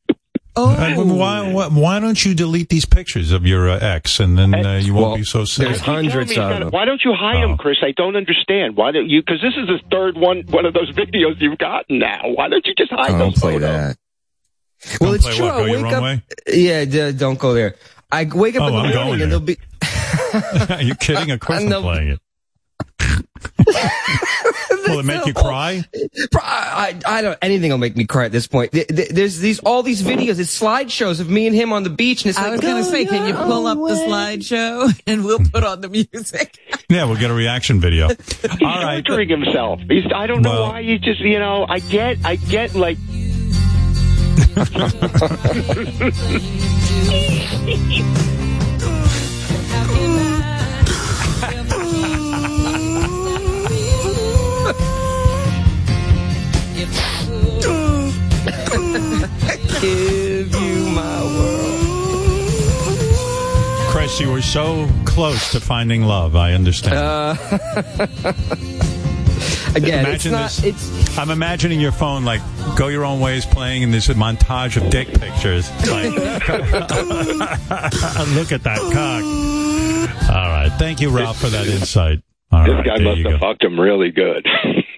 Oh. 0.56 0.70
Uh, 0.70 1.04
why, 1.04 1.51
why 1.51 1.68
why 1.68 1.99
don't 1.99 2.24
you 2.24 2.36
delete 2.36 2.70
these 2.70 2.86
pictures 2.86 3.32
of 3.32 3.45
your 3.45 3.70
uh, 3.70 3.80
ex, 3.80 4.20
and 4.20 4.38
then 4.38 4.54
uh, 4.54 4.76
you 4.76 4.93
won't 4.93 5.08
Well, 5.08 5.16
be 5.18 5.24
so 5.24 5.45
sad? 5.45 5.66
there's 5.66 5.80
hundreds 5.80 6.30
of 6.32 6.38
them. 6.38 6.70
Why 6.70 6.86
don't 6.86 7.01
you 7.04 7.14
hide 7.18 7.43
him, 7.43 7.58
Chris? 7.58 7.78
I 7.82 7.91
don't 7.91 8.16
understand. 8.16 8.76
Why 8.78 8.91
don't 8.91 9.10
you? 9.10 9.22
Because 9.22 9.41
this 9.41 9.56
is 9.58 9.68
the 9.68 9.80
third 9.89 10.16
one, 10.16 10.43
one 10.49 10.66
of 10.68 10.74
those 10.76 10.91
videos 10.91 11.39
you've 11.41 11.58
gotten 11.58 11.97
now. 11.97 12.22
Why 12.36 12.49
don't 12.49 12.66
you 12.68 12.76
just 12.76 12.91
hide 12.91 13.12
I 13.12 13.18
don't 13.18 13.36
play 13.36 13.54
photos? 13.54 13.70
that. 13.70 13.97
Well, 15.01 15.12
Don't 15.12 15.16
it's 15.16 15.26
play 15.26 15.36
true. 15.38 15.45
what, 15.45 15.54
I 15.56 15.58
go 15.60 15.66
your 15.66 15.84
wake 15.84 15.93
up. 15.93 16.04
way? 16.04 16.24
Yeah, 16.47 16.86
d- 16.86 17.12
don't 17.14 17.39
go 17.39 17.54
there. 17.54 17.76
I 18.12 18.26
wake 18.26 18.56
up 18.56 18.64
Oh, 18.64 18.68
in 18.68 18.74
the 18.74 18.80
I'm 18.99 19.06
morning 19.08 19.12
and 19.24 19.32
there. 19.32 19.39
there'll 19.39 19.39
be. 19.39 19.58
Are 20.76 20.82
you 20.84 20.93
kidding? 20.95 21.32
Of 21.32 21.39
course 21.39 21.64
I 21.64 21.66
I'm 21.76 21.82
playing 21.82 22.08
it. 22.10 22.20
Will 24.88 24.99
it 24.99 25.05
make 25.05 25.26
you 25.26 25.34
cry? 25.34 25.84
I, 26.36 26.99
I 27.05 27.21
don't. 27.21 27.38
Anything 27.41 27.71
will 27.71 27.78
make 27.78 27.95
me 27.95 28.05
cry 28.05 28.26
at 28.26 28.32
this 28.32 28.47
point. 28.47 28.71
Th- 28.74 28.88
th- 28.88 29.09
There's 29.09 29.39
these 29.39 29.59
all 29.59 29.82
these 29.84 30.03
videos. 30.03 30.39
It's 30.39 30.59
slideshows 30.59 31.19
of 31.19 31.30
me 31.30 31.47
and 31.47 31.55
him 31.55 31.71
on 31.74 31.84
the 31.84 31.89
beach, 31.89 32.24
and 32.24 32.30
it's 32.30 32.38
I 32.38 32.43
like. 32.49 32.51
was 32.51 32.61
going 32.61 32.84
to 32.84 32.89
say, 32.89 33.05
can 33.05 33.26
you 33.28 33.34
pull 33.34 33.65
up 33.67 33.78
own 33.78 33.88
the 33.88 33.93
slideshow 33.95 35.01
and 35.07 35.24
we'll 35.26 35.39
put 35.39 35.63
on 35.63 35.82
the 35.82 35.89
music? 35.89 36.59
Yeah, 36.89 37.05
we'll 37.05 37.15
get 37.17 37.32
a 37.32 37.34
reaction 37.34 37.80
video. 37.80 38.09
He's 38.09 38.43
All 38.61 38.84
right. 38.84 39.03
torturing 39.03 39.30
himself. 39.30 39.80
He's. 39.89 40.03
I 40.13 40.28
don't 40.28 40.41
know 40.43 40.63
why. 40.63 40.84
He 40.84 40.99
just. 40.99 41.21
You 41.21 41.39
know. 41.39 41.65
I 41.67 41.80
get. 41.80 42.17
I 42.24 42.36
get. 42.36 42.76
Like. 42.76 42.97
give 59.84 60.56
you 60.56 60.90
my 60.90 61.24
world. 61.24 61.80
Chris, 63.90 64.20
you 64.20 64.32
were 64.32 64.42
so 64.42 64.90
close 65.06 65.52
to 65.52 65.60
finding 65.60 66.04
love. 66.04 66.36
I 66.36 66.54
understand. 66.54 66.96
Uh, 66.96 67.36
again, 69.76 70.06
Imagine 70.06 70.34
it's 70.34 70.60
not, 70.60 70.64
It's, 70.64 71.18
I'm 71.18 71.30
imagining 71.30 71.80
your 71.80 71.92
phone 71.92 72.26
like 72.26 72.42
go 72.76 72.88
your 72.88 73.06
own 73.06 73.20
ways 73.20 73.46
playing, 73.46 73.84
and 73.84 73.94
there's 73.94 74.10
a 74.10 74.16
montage 74.16 74.82
of 74.82 74.90
dick 74.90 75.08
pictures. 75.10 75.70
Like, 75.88 76.12
look 78.36 78.52
at 78.52 78.64
that 78.64 78.80
cock. 78.94 79.24
All 80.36 80.48
right, 80.50 80.72
thank 80.80 81.02
you, 81.02 81.10
Ralph, 81.10 81.40
for 81.40 81.50
that 81.50 81.68
insight. 81.68 82.22
All 82.52 82.64
this 82.66 82.74
right, 82.74 82.86
guy 82.86 82.98
must 83.00 83.22
have 83.22 83.32
go. 83.34 83.38
fucked 83.40 83.64
him 83.64 83.80
really 83.80 84.12
good. 84.12 84.48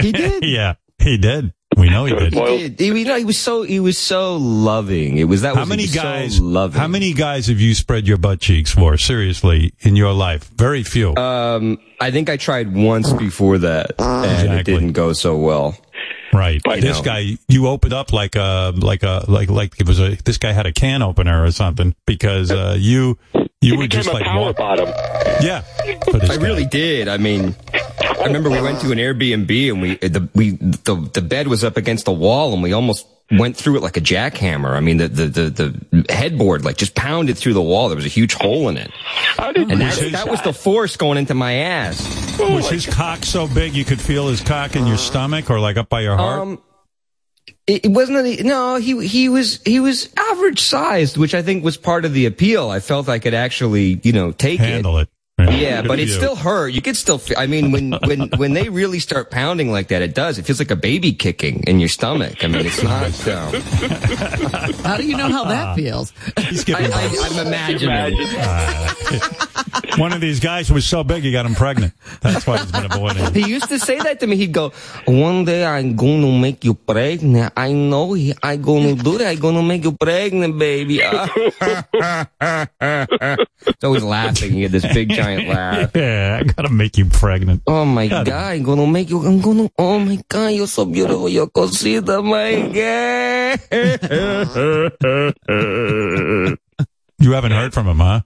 he 0.00 0.12
did. 0.12 0.44
Yeah, 0.44 0.74
he 0.98 1.18
did. 1.18 1.52
We 1.76 1.90
know 1.90 2.06
he 2.06 2.14
did. 2.14 2.32
He 2.32 2.68
did. 2.68 2.80
He, 2.96 3.04
know, 3.04 3.16
he 3.16 3.24
was 3.24 3.38
so 3.38 3.62
he 3.62 3.80
was 3.80 3.98
so 3.98 4.36
loving. 4.36 5.18
It 5.18 5.24
was 5.24 5.42
that. 5.42 5.54
How 5.54 5.60
was, 5.60 5.68
many 5.68 5.82
he 5.82 5.88
was 5.88 5.94
so 5.94 6.02
guys? 6.02 6.40
loving. 6.40 6.80
How 6.80 6.88
many 6.88 7.12
guys 7.12 7.48
have 7.48 7.60
you 7.60 7.74
spread 7.74 8.06
your 8.08 8.16
butt 8.16 8.40
cheeks 8.40 8.70
for? 8.72 8.96
Seriously, 8.96 9.74
in 9.80 9.94
your 9.94 10.12
life, 10.12 10.48
very 10.56 10.82
few. 10.82 11.14
Um, 11.16 11.78
I 12.00 12.10
think 12.10 12.30
I 12.30 12.36
tried 12.38 12.74
once 12.74 13.12
before 13.12 13.58
that, 13.58 13.92
and 13.98 14.52
it 14.58 14.64
didn't 14.64 14.92
go 14.92 15.12
so 15.12 15.36
well. 15.36 15.76
Right. 16.32 16.60
But- 16.64 16.80
this 16.80 16.98
No. 16.98 17.02
guy, 17.04 17.38
you 17.48 17.66
opened 17.68 17.94
up 17.94 18.12
like 18.12 18.36
a, 18.36 18.72
like 18.76 19.02
a, 19.02 19.24
like, 19.26 19.48
like 19.48 19.80
it 19.80 19.86
was 19.86 20.00
a, 20.00 20.16
this 20.24 20.36
guy 20.36 20.52
had 20.52 20.66
a 20.66 20.72
can 20.72 21.00
opener 21.00 21.42
or 21.44 21.50
something 21.50 21.94
because, 22.04 22.50
uh, 22.50 22.76
you, 22.78 23.16
you 23.62 23.78
were 23.78 23.86
just 23.86 24.08
a 24.08 24.12
like, 24.12 24.24
power 24.24 24.40
walk- 24.46 24.56
bottom. 24.56 24.88
yeah. 25.40 25.62
I 25.86 25.94
guy. 26.18 26.34
really 26.36 26.66
did. 26.66 27.08
I 27.08 27.16
mean, 27.16 27.54
I 28.00 28.24
remember 28.24 28.50
we 28.50 28.60
went 28.60 28.80
to 28.80 28.92
an 28.92 28.98
Airbnb 28.98 29.72
and 29.72 29.82
we 29.82 29.96
the 29.96 30.28
we 30.34 30.50
the 30.50 31.10
the 31.12 31.22
bed 31.22 31.48
was 31.48 31.64
up 31.64 31.76
against 31.76 32.04
the 32.04 32.12
wall 32.12 32.52
and 32.52 32.62
we 32.62 32.72
almost 32.72 33.06
went 33.30 33.56
through 33.56 33.76
it 33.76 33.82
like 33.82 33.96
a 33.96 34.00
jackhammer. 34.00 34.70
I 34.70 34.80
mean, 34.80 34.98
the 34.98 35.08
the 35.08 35.26
the, 35.26 35.50
the 35.90 36.12
headboard 36.12 36.64
like 36.64 36.76
just 36.76 36.94
pounded 36.94 37.38
through 37.38 37.54
the 37.54 37.62
wall. 37.62 37.88
There 37.88 37.96
was 37.96 38.06
a 38.06 38.10
huge 38.10 38.34
hole 38.34 38.68
in 38.68 38.76
it, 38.76 38.90
and 39.38 39.80
that, 39.80 40.08
that 40.12 40.28
was 40.28 40.42
the 40.42 40.52
force 40.52 40.96
going 40.96 41.18
into 41.18 41.34
my 41.34 41.54
ass. 41.54 42.38
Was 42.38 42.68
his 42.68 42.86
cock 42.86 43.24
so 43.24 43.48
big 43.48 43.74
you 43.74 43.84
could 43.84 44.00
feel 44.00 44.28
his 44.28 44.40
cock 44.40 44.76
in 44.76 44.86
your 44.86 44.98
stomach 44.98 45.50
or 45.50 45.58
like 45.58 45.76
up 45.76 45.88
by 45.88 46.02
your 46.02 46.16
heart? 46.16 46.40
Um, 46.40 46.62
it, 47.66 47.86
it 47.86 47.90
wasn't 47.90 48.18
any, 48.18 48.42
no, 48.42 48.76
he, 48.76 49.06
he 49.06 49.28
was, 49.28 49.60
he 49.62 49.80
was 49.80 50.08
average 50.16 50.60
sized, 50.60 51.16
which 51.16 51.34
I 51.34 51.42
think 51.42 51.64
was 51.64 51.76
part 51.76 52.04
of 52.04 52.12
the 52.12 52.26
appeal. 52.26 52.70
I 52.70 52.80
felt 52.80 53.08
I 53.08 53.18
could 53.18 53.34
actually, 53.34 54.00
you 54.02 54.12
know, 54.12 54.32
take 54.32 54.60
Handle 54.60 54.98
it. 54.98 55.08
Yeah, 55.38 55.82
but 55.82 55.98
it 55.98 56.08
still 56.08 56.34
hurt. 56.34 56.68
You 56.72 56.80
could 56.80 56.96
still, 56.96 57.18
feel, 57.18 57.36
I 57.38 57.46
mean, 57.46 57.70
when, 57.70 57.92
when, 58.06 58.30
when 58.38 58.54
they 58.54 58.70
really 58.70 59.00
start 59.00 59.30
pounding 59.30 59.70
like 59.70 59.88
that, 59.88 60.00
it 60.00 60.14
does. 60.14 60.38
It 60.38 60.46
feels 60.46 60.58
like 60.58 60.70
a 60.70 60.76
baby 60.76 61.12
kicking 61.12 61.62
in 61.66 61.78
your 61.78 61.90
stomach. 61.90 62.42
I 62.42 62.46
mean, 62.46 62.64
it's 62.64 62.82
not, 62.82 63.28
um, 63.28 63.52
How 64.82 64.96
do 64.96 65.06
you 65.06 65.14
know 65.14 65.28
how 65.28 65.44
that 65.44 65.76
feels? 65.76 66.14
He's 66.48 66.66
I, 66.70 66.84
I, 66.84 67.16
I'm 67.22 67.46
imagining. 67.46 68.16
One 69.98 70.12
of 70.12 70.20
these 70.22 70.40
guys 70.40 70.70
was 70.70 70.86
so 70.86 71.04
big 71.04 71.22
he 71.22 71.32
got 71.32 71.44
him 71.44 71.54
pregnant. 71.54 71.92
That's 72.22 72.46
why 72.46 72.58
he's 72.58 72.72
been 72.72 72.86
avoiding. 72.86 73.32
He 73.34 73.48
used 73.48 73.68
to 73.68 73.78
say 73.78 73.98
that 73.98 74.20
to 74.20 74.26
me. 74.26 74.36
He'd 74.36 74.52
go, 74.52 74.72
"One 75.06 75.44
day 75.44 75.64
I'm 75.64 75.96
gonna 75.96 76.32
make 76.32 76.64
you 76.64 76.74
pregnant. 76.74 77.52
I 77.56 77.72
know 77.72 78.12
he, 78.14 78.34
I 78.42 78.56
gonna 78.56 78.94
do 78.94 79.18
that. 79.18 79.26
I 79.28 79.34
gonna 79.36 79.62
make 79.62 79.84
you 79.84 79.92
pregnant, 79.92 80.58
baby." 80.58 80.96
He's 83.66 83.84
always 83.84 84.02
laughing. 84.02 84.52
He 84.52 84.62
had 84.62 84.72
this 84.72 84.86
big 84.92 85.10
giant 85.10 85.25
laugh. 85.48 85.90
Yeah, 85.94 86.38
I 86.40 86.44
gotta 86.44 86.70
make 86.70 86.96
you 86.98 87.06
pregnant. 87.06 87.62
Oh 87.66 87.84
my 87.84 88.06
Gotta- 88.08 88.30
god, 88.30 88.52
I'm 88.54 88.62
gonna 88.62 88.86
make 88.86 89.10
you. 89.10 89.24
I'm 89.26 89.40
gonna. 89.40 89.68
Oh 89.78 89.98
my 89.98 90.18
god, 90.28 90.48
you're 90.48 90.66
so 90.66 90.84
beautiful. 90.84 91.28
You're 91.28 91.48
cosita, 91.48 92.22
my 92.22 92.70
god. 92.70 93.60
You 97.18 97.32
haven't 97.32 97.52
heard 97.52 97.72
from 97.72 97.88
him, 97.88 97.98
huh? 97.98 98.20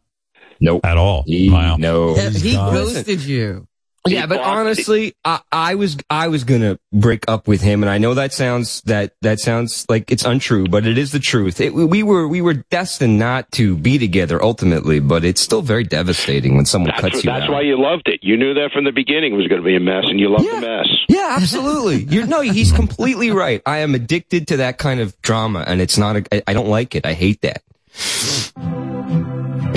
Nope. 0.61 0.85
At 0.85 0.97
all. 0.97 1.23
He, 1.27 1.49
wow. 1.49 1.77
No. 1.77 2.15
He 2.17 2.55
gone. 2.55 2.75
ghosted 2.75 3.23
you. 3.23 3.69
Yeah, 4.09 4.25
but 4.25 4.41
honestly, 4.41 5.15
I, 5.27 5.41
I 5.53 5.75
was 5.75 5.99
I 6.09 6.29
was 6.29 6.45
gonna 6.45 6.79
break 6.91 7.25
up 7.29 7.47
with 7.47 7.61
him, 7.61 7.83
and 7.83 7.91
I 7.91 7.99
know 7.99 8.15
that 8.15 8.33
sounds 8.33 8.81
that 8.83 9.13
that 9.21 9.41
sounds 9.41 9.85
like 9.91 10.11
it's 10.11 10.25
untrue, 10.25 10.67
but 10.69 10.87
it 10.87 10.97
is 10.97 11.13
the 11.13 11.19
truth. 11.19 11.61
It, 11.61 11.75
we 11.75 12.03
were 12.03 12.27
we 12.27 12.41
were 12.41 12.55
destined 12.55 13.19
not 13.19 13.53
to 13.53 13.77
be 13.77 13.99
together 13.99 14.43
ultimately, 14.43 15.01
but 15.01 15.23
it's 15.23 15.43
still 15.43 15.61
very 15.61 15.85
devastating 15.85 16.57
when 16.57 16.65
someone 16.65 16.93
That's, 16.93 17.01
cuts 17.03 17.15
what- 17.17 17.25
you 17.25 17.31
that's 17.31 17.45
out. 17.45 17.51
why 17.53 17.61
you 17.61 17.79
loved 17.79 18.09
it. 18.09 18.21
You 18.23 18.39
knew 18.39 18.55
that 18.55 18.71
from 18.73 18.85
the 18.85 18.93
beginning 18.93 19.35
it 19.35 19.37
was 19.37 19.49
going 19.49 19.61
to 19.61 19.67
be 19.67 19.77
a 19.77 19.81
mess, 19.81 20.05
and 20.09 20.19
you 20.19 20.31
loved 20.31 20.49
the 20.49 20.61
mess. 20.63 20.87
Yeah, 21.09 21.37
absolutely. 21.39 22.05
You're, 22.05 22.27
no, 22.27 22.41
he's 22.41 22.73
completely 22.73 23.31
right. 23.33 23.61
I 23.67 23.79
am 23.79 23.95
addicted 23.95 24.49
to 24.49 24.57
that 24.59 24.79
kind 24.79 25.01
of 25.01 25.21
drama, 25.21 25.63
and 25.67 25.81
it's 25.83 25.99
not. 25.99 26.17
A, 26.17 26.25
I, 26.35 26.43
I 26.49 26.53
don't 26.55 26.69
like 26.69 26.95
it. 26.95 27.05
I 27.05 27.13
hate 27.13 27.43
that. 27.43 27.63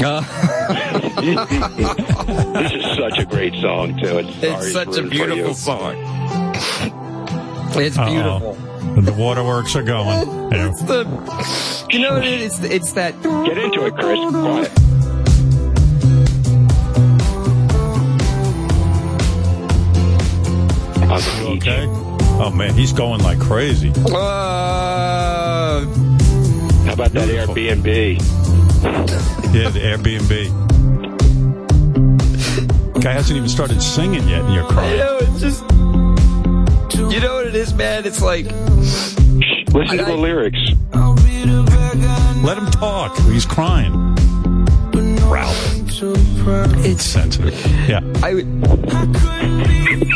Uh, 0.05 0.23
this 1.25 2.71
is 2.73 2.83
such 2.97 3.17
a 3.19 3.25
great 3.25 3.53
song 3.61 3.97
too. 3.99 4.17
And 4.19 4.29
sorry 4.29 4.45
it's 4.45 4.71
such 4.73 4.97
a 4.97 5.03
beautiful 5.03 5.53
song. 5.53 5.95
It's 7.75 7.97
Uh-oh. 7.97 8.09
beautiful. 8.09 9.01
The 9.01 9.13
waterworks 9.13 9.75
are 9.75 9.83
going. 9.83 10.27
Yeah. 10.51 10.69
It's 10.69 10.81
the, 10.83 11.05
you 11.89 11.99
know 11.99 12.13
what 12.13 12.25
it 12.25 12.41
is? 12.41 12.59
It's, 12.63 12.73
it's 12.73 12.91
that. 12.93 13.19
Get 13.23 13.57
into 13.57 13.85
it, 13.85 13.95
Chris. 13.95 14.19
Quiet. 14.19 14.71
On 21.03 21.19
the 21.19 21.41
You 21.41 21.47
okay? 21.57 21.85
Oh 22.39 22.49
man, 22.51 22.73
he's 22.73 22.91
going 22.93 23.21
like 23.21 23.39
crazy. 23.39 23.91
Uh, 23.95 25.85
How 26.85 26.93
about 26.93 27.11
that 27.11 27.29
Airbnb? 27.29 28.19
Yeah, 29.53 29.69
the 29.69 29.79
Airbnb. 29.79 30.49
Guy 33.03 33.11
hasn't 33.11 33.35
even 33.35 33.49
started 33.49 33.81
singing 33.81 34.25
yet, 34.29 34.41
and 34.45 34.53
you're 34.53 34.63
you 34.63 34.69
crying. 34.69 34.97
know, 34.97 35.17
it's 35.19 35.41
just. 35.41 35.61
You 37.13 37.19
know 37.19 37.33
what 37.35 37.47
it 37.47 37.55
is, 37.55 37.73
man? 37.73 38.05
It's 38.05 38.21
like. 38.21 38.45
Listen 38.45 39.97
to 39.97 40.05
the 40.05 40.15
lyrics. 40.17 40.57
Let 42.43 42.57
him 42.57 42.67
talk. 42.71 43.17
He's 43.23 43.45
crying. 43.45 44.15
Ralph. 45.29 45.79
It's 46.85 47.03
sensitive. 47.03 47.53
Yeah. 47.89 47.99
I, 48.23 48.43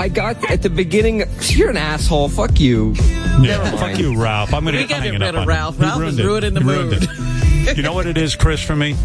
I 0.02 0.08
got 0.10 0.50
at 0.50 0.62
the 0.62 0.70
beginning. 0.70 1.24
You're 1.42 1.70
an 1.70 1.78
asshole. 1.78 2.30
Fuck 2.30 2.60
you. 2.60 2.94
Yeah, 2.98 3.58
Never 3.58 3.78
fuck 3.78 3.98
you, 4.00 4.16
Ralph. 4.22 4.54
I'm 4.54 4.64
gonna 4.64 4.78
We 4.78 4.84
I'm 4.84 4.90
gotta 4.90 5.12
get 5.12 5.16
up 5.16 5.22
rid 5.22 5.36
of 5.36 5.42
on 5.42 5.48
Ralph. 5.48 5.76
you. 5.78 5.84
Ralph 5.86 6.02
is 6.04 6.20
ruined 6.20 6.20
it. 6.20 6.26
ruining 6.26 6.54
the 6.54 6.60
He 6.62 6.66
ruined 6.68 6.90
mood. 6.92 7.68
it. 7.70 7.78
You 7.78 7.84
know 7.84 7.94
what 7.94 8.06
it 8.08 8.18
is, 8.18 8.36
Chris, 8.36 8.62
for 8.64 8.76
me? 8.76 8.96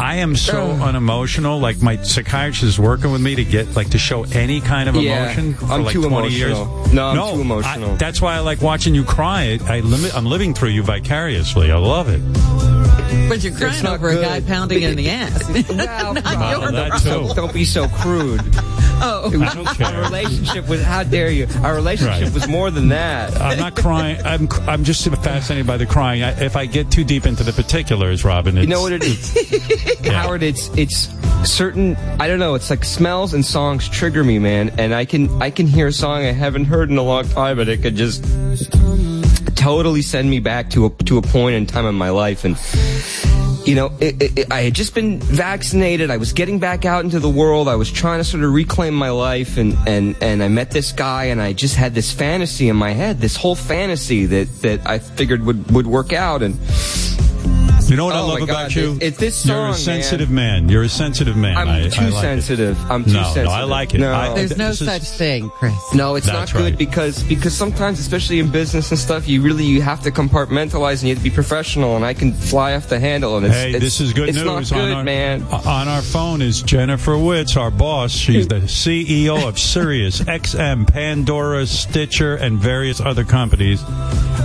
I 0.00 0.16
am 0.16 0.34
so 0.34 0.70
unemotional. 0.82 1.58
Like 1.60 1.80
my 1.82 1.96
psychiatrist 2.02 2.62
is 2.62 2.78
working 2.80 3.12
with 3.12 3.20
me 3.20 3.34
to 3.34 3.44
get 3.44 3.76
like 3.76 3.90
to 3.90 3.98
show 3.98 4.24
any 4.24 4.60
kind 4.60 4.88
of 4.88 4.96
Yeah, 4.96 5.24
emotion 5.24 5.54
for 5.54 5.66
I'm 5.66 5.84
like 5.84 5.92
too 5.92 6.08
20 6.08 6.28
years. 6.30 6.52
emotional. 6.58 6.94
No, 6.94 7.30
I'm 7.40 7.48
too 7.48 7.86
I- 7.86 7.96
that's 7.96 8.20
why 8.20 8.34
I 8.34 8.40
like 8.40 8.60
watching 8.62 8.94
you 8.94 9.04
cry. 9.04 9.58
I 9.66 9.80
limit. 9.80 10.14
I'm 10.16 10.26
living 10.26 10.54
through 10.54 10.70
you 10.70 10.82
vicariously. 10.82 11.70
I 11.70 11.76
love 11.76 12.08
it. 12.08 12.20
But 13.28 13.42
you're 13.44 13.54
crying 13.54 13.82
not 13.84 13.94
over 13.94 14.08
a 14.10 14.20
guy 14.20 14.40
pounding 14.40 14.82
in 14.82 14.96
the 14.96 15.08
ass. 15.10 15.48
Well, 15.68 16.14
Not 16.14 16.24
well, 16.24 16.60
your 16.62 16.72
that 16.72 16.90
problem. 16.90 17.28
too. 17.28 17.34
Don't 17.34 17.52
be 17.54 17.64
so 17.64 17.88
crude. 17.88 18.40
Oh, 19.02 19.28
I 19.28 19.54
don't 19.54 19.66
Our 19.66 19.74
care. 19.76 20.02
relationship 20.02 20.68
was. 20.68 20.82
How 20.82 21.02
dare 21.04 21.30
you? 21.30 21.46
Our 21.62 21.74
relationship 21.74 22.22
Right. 22.24 22.34
was 22.34 22.46
more 22.46 22.70
than 22.70 22.88
that. 22.90 23.34
I'm 23.40 23.58
not 23.58 23.74
crying. 23.74 24.20
I'm 24.26 24.46
I'm 24.68 24.84
just 24.84 25.08
fascinated 25.08 25.66
by 25.66 25.78
the 25.78 25.86
crying. 25.86 26.22
I, 26.22 26.38
if 26.44 26.54
I 26.54 26.66
get 26.66 26.90
too 26.90 27.02
deep 27.02 27.24
into 27.24 27.42
the 27.42 27.54
particulars, 27.54 28.26
Robin, 28.26 28.58
it's, 28.58 28.66
You 28.66 28.68
know 28.74 28.82
what 28.82 28.92
it 28.92 29.02
is, 29.02 29.32
Howard? 30.04 30.42
It's 30.42 30.68
it's 30.76 31.08
certain. 31.50 31.96
I 32.18 32.28
don't 32.28 32.38
know. 32.38 32.54
It's 32.54 32.70
like 32.70 32.84
smells 32.84 33.34
and 33.34 33.44
songs 33.44 33.88
trigger 33.88 34.22
me, 34.24 34.38
man. 34.38 34.70
And 34.78 34.94
I 34.94 35.04
can 35.04 35.40
I 35.42 35.50
can 35.50 35.66
hear 35.66 35.88
a 35.88 35.92
song 35.92 36.18
I 36.24 36.32
haven't 36.32 36.66
heard 36.66 36.90
in 36.90 36.98
a 36.98 37.02
long 37.02 37.28
time, 37.28 37.56
but 37.56 37.68
it 37.68 37.82
could 37.82 37.96
just 37.96 38.24
totally 39.56 40.02
send 40.02 40.30
me 40.30 40.40
back 40.40 40.70
to 40.70 40.86
a 40.86 40.90
to 41.04 41.18
a 41.18 41.22
point 41.22 41.54
in 41.56 41.66
time 41.66 41.86
in 41.86 41.94
my 41.94 42.10
life. 42.10 42.44
And 42.44 42.56
you 43.66 43.74
know, 43.74 43.92
it, 44.00 44.20
it, 44.22 44.38
it- 44.38 44.52
I 44.52 44.62
had 44.62 44.74
just 44.74 44.94
been 44.94 45.20
vaccinated. 45.20 46.10
I 46.10 46.16
was 46.16 46.32
getting 46.32 46.58
back 46.58 46.84
out 46.86 47.04
into 47.04 47.20
the 47.20 47.28
world. 47.28 47.68
I 47.68 47.76
was 47.76 47.90
trying 47.92 48.18
to 48.18 48.24
sort 48.24 48.42
of 48.42 48.52
reclaim 48.52 48.94
my 48.94 49.10
life, 49.10 49.58
and 49.58 49.76
and 49.86 50.16
and 50.22 50.42
I 50.42 50.48
met 50.48 50.70
this 50.70 50.92
guy, 50.92 51.24
and 51.24 51.40
I 51.42 51.52
just 51.52 51.76
had 51.76 51.94
this 51.94 52.10
fantasy 52.12 52.68
in 52.68 52.76
my 52.76 52.90
head, 52.92 53.20
this 53.20 53.36
whole 53.36 53.54
fantasy 53.54 54.26
that 54.26 54.62
that 54.62 54.86
I 54.86 54.98
figured 54.98 55.44
would 55.44 55.70
would 55.72 55.86
work 55.86 56.12
out, 56.12 56.42
and. 56.42 56.58
You 57.90 57.96
know 57.96 58.04
what 58.04 58.14
I 58.14 58.20
Oh 58.20 58.26
love 58.28 58.42
about 58.42 58.70
God, 58.70 58.74
you? 58.74 58.92
it- 58.92 59.02
it's 59.02 59.18
this 59.18 59.36
song. 59.36 59.56
You're 59.56 59.70
a 59.70 59.74
sensitive 59.74 60.30
man. 60.30 60.68
You're 60.68 60.82
a 60.84 60.88
sensitive 60.88 61.36
man. 61.36 61.56
I'm 61.56 61.68
I, 61.68 61.88
too 61.88 62.02
I 62.02 62.04
like 62.08 62.14
it. 62.14 62.20
sensitive. 62.20 62.90
I'm 62.90 63.04
too 63.04 63.12
no, 63.14 63.22
sensitive. 63.24 63.44
No, 63.46 63.50
I 63.50 63.62
like 63.64 63.94
it. 63.94 63.98
No. 64.00 64.14
I- 64.14 64.32
There's 64.34 64.56
no 64.56 64.68
this 64.68 64.80
is- 64.80 64.86
such 64.86 65.02
thing, 65.18 65.50
Chris. 65.50 65.74
No, 65.92 66.14
it's 66.14 66.26
That's 66.26 66.52
not 66.54 66.56
good 66.56 66.64
right. 66.70 66.78
because 66.78 67.22
because 67.24 67.52
sometimes, 67.56 67.98
especially 67.98 68.38
in 68.38 68.48
business 68.48 68.90
and 68.90 68.98
stuff, 69.00 69.26
you 69.28 69.42
really 69.42 69.64
you 69.64 69.82
have 69.82 70.02
to 70.02 70.10
compartmentalize 70.12 71.00
and 71.00 71.08
you 71.08 71.14
have 71.14 71.18
to 71.18 71.24
be 71.28 71.34
professional. 71.34 71.96
And 71.96 72.04
I 72.04 72.14
can 72.14 72.32
fly 72.32 72.74
off 72.76 72.88
the 72.88 73.00
handle. 73.00 73.36
And 73.36 73.46
it's, 73.46 73.54
Hey, 73.56 73.70
it's, 73.72 73.80
this 73.80 74.00
is 74.00 74.12
good 74.12 74.28
it's 74.28 74.38
news. 74.38 74.46
not 74.46 74.64
good, 74.70 74.90
on 74.92 74.98
our, 74.98 75.04
man. 75.04 75.42
Uh, 75.50 75.56
on 75.66 75.88
our 75.88 76.02
phone 76.02 76.42
is 76.42 76.62
Jennifer 76.62 77.12
Witz, 77.12 77.56
our 77.56 77.72
boss. 77.72 78.12
She's 78.12 78.46
the 78.46 78.60
CEO 78.68 79.48
of 79.48 79.58
Sirius, 79.58 80.20
XM, 80.20 80.86
Pandora, 80.86 81.66
Stitcher, 81.66 82.36
and 82.36 82.56
various 82.58 83.00
other 83.00 83.24
companies. 83.24 83.82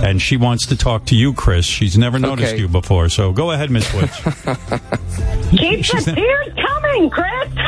and 0.02 0.20
she 0.20 0.36
wants 0.36 0.66
to 0.66 0.76
talk 0.76 1.04
to 1.06 1.14
you, 1.14 1.32
Chris. 1.32 1.64
She's 1.64 1.96
never 1.96 2.18
noticed 2.18 2.52
Okay. 2.52 2.60
you 2.60 2.68
before, 2.68 3.08
so 3.08 3.32
go 3.36 3.50
ahead, 3.52 3.70
Miss 3.70 3.86
Witz. 3.92 5.50
Keep 5.50 5.84
She's 5.84 6.04
the 6.06 6.12
not- 6.12 6.18
tears 6.18 6.48
coming, 6.66 7.10
Chris. 7.10 7.52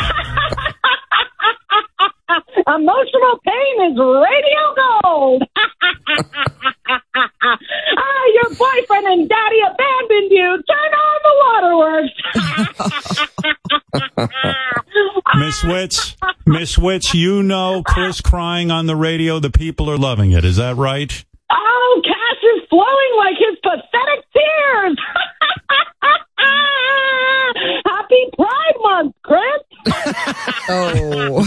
Emotional 2.67 3.39
pain 3.47 3.91
is 3.91 3.99
radio 3.99 4.75
gold. 5.03 5.43
ah, 7.97 8.25
your 8.35 8.51
boyfriend 8.57 9.07
and 9.07 9.29
daddy 9.29 9.61
abandoned 9.61 10.31
you. 10.31 10.63
Turn 10.69 10.93
on 11.07 11.19
the 11.25 11.35
waterworks. 11.45 12.17
Miss 15.39 15.63
Witz, 15.63 16.17
Miss 16.47 16.77
Witz, 16.77 17.15
you 17.15 17.43
know 17.43 17.83
Chris 17.87 18.21
crying 18.21 18.71
on 18.71 18.87
the 18.87 18.97
radio. 18.97 19.39
The 19.39 19.51
people 19.51 19.91
are 19.91 19.97
loving 19.99 20.33
it. 20.33 20.45
Is 20.45 20.57
that 20.57 20.77
right? 20.77 21.25
Oh. 30.69 31.45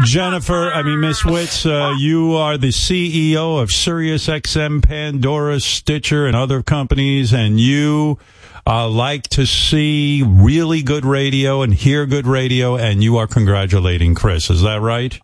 Jennifer, 0.04 0.70
I 0.70 0.82
mean, 0.82 1.00
Miss 1.00 1.22
Witz, 1.22 1.66
uh, 1.66 1.96
you 1.96 2.34
are 2.36 2.56
the 2.56 2.68
CEO 2.68 3.60
of 3.60 3.70
SiriusXM, 3.70 4.86
Pandora, 4.86 5.58
Stitcher, 5.58 6.26
and 6.26 6.36
other 6.36 6.62
companies, 6.62 7.32
and 7.32 7.58
you 7.58 8.18
uh, 8.66 8.88
like 8.88 9.24
to 9.30 9.46
see 9.46 10.22
really 10.24 10.82
good 10.82 11.04
radio 11.04 11.62
and 11.62 11.74
hear 11.74 12.06
good 12.06 12.26
radio, 12.26 12.76
and 12.76 13.02
you 13.02 13.16
are 13.16 13.26
congratulating 13.26 14.14
Chris. 14.14 14.50
Is 14.50 14.62
that 14.62 14.80
right? 14.80 15.18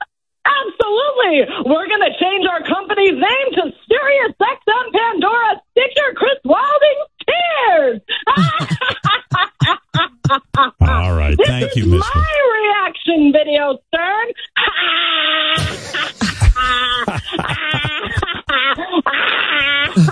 Absolutely. 0.45 1.47
We're 1.67 1.89
going 1.89 2.01
to 2.01 2.15
change 2.19 2.47
our 2.51 2.63
company's 2.67 3.15
name 3.15 3.53
to 3.53 3.71
Sirius 3.89 4.35
XM 4.41 4.93
Pandora 4.93 5.63
Stitcher 5.71 6.15
Chris 6.17 6.39
Wilding 6.45 7.05
Tears. 7.27 8.01
All 10.31 11.15
right. 11.15 11.37
This 11.37 11.49
Thank 11.49 11.71
is 11.71 11.77
you, 11.77 11.87
Miss 11.87 12.03
Witz. 12.03 12.15
my 12.15 12.39
reaction 12.55 13.33
video, 13.33 13.79
Stern. 13.89 14.29
I 16.57 17.21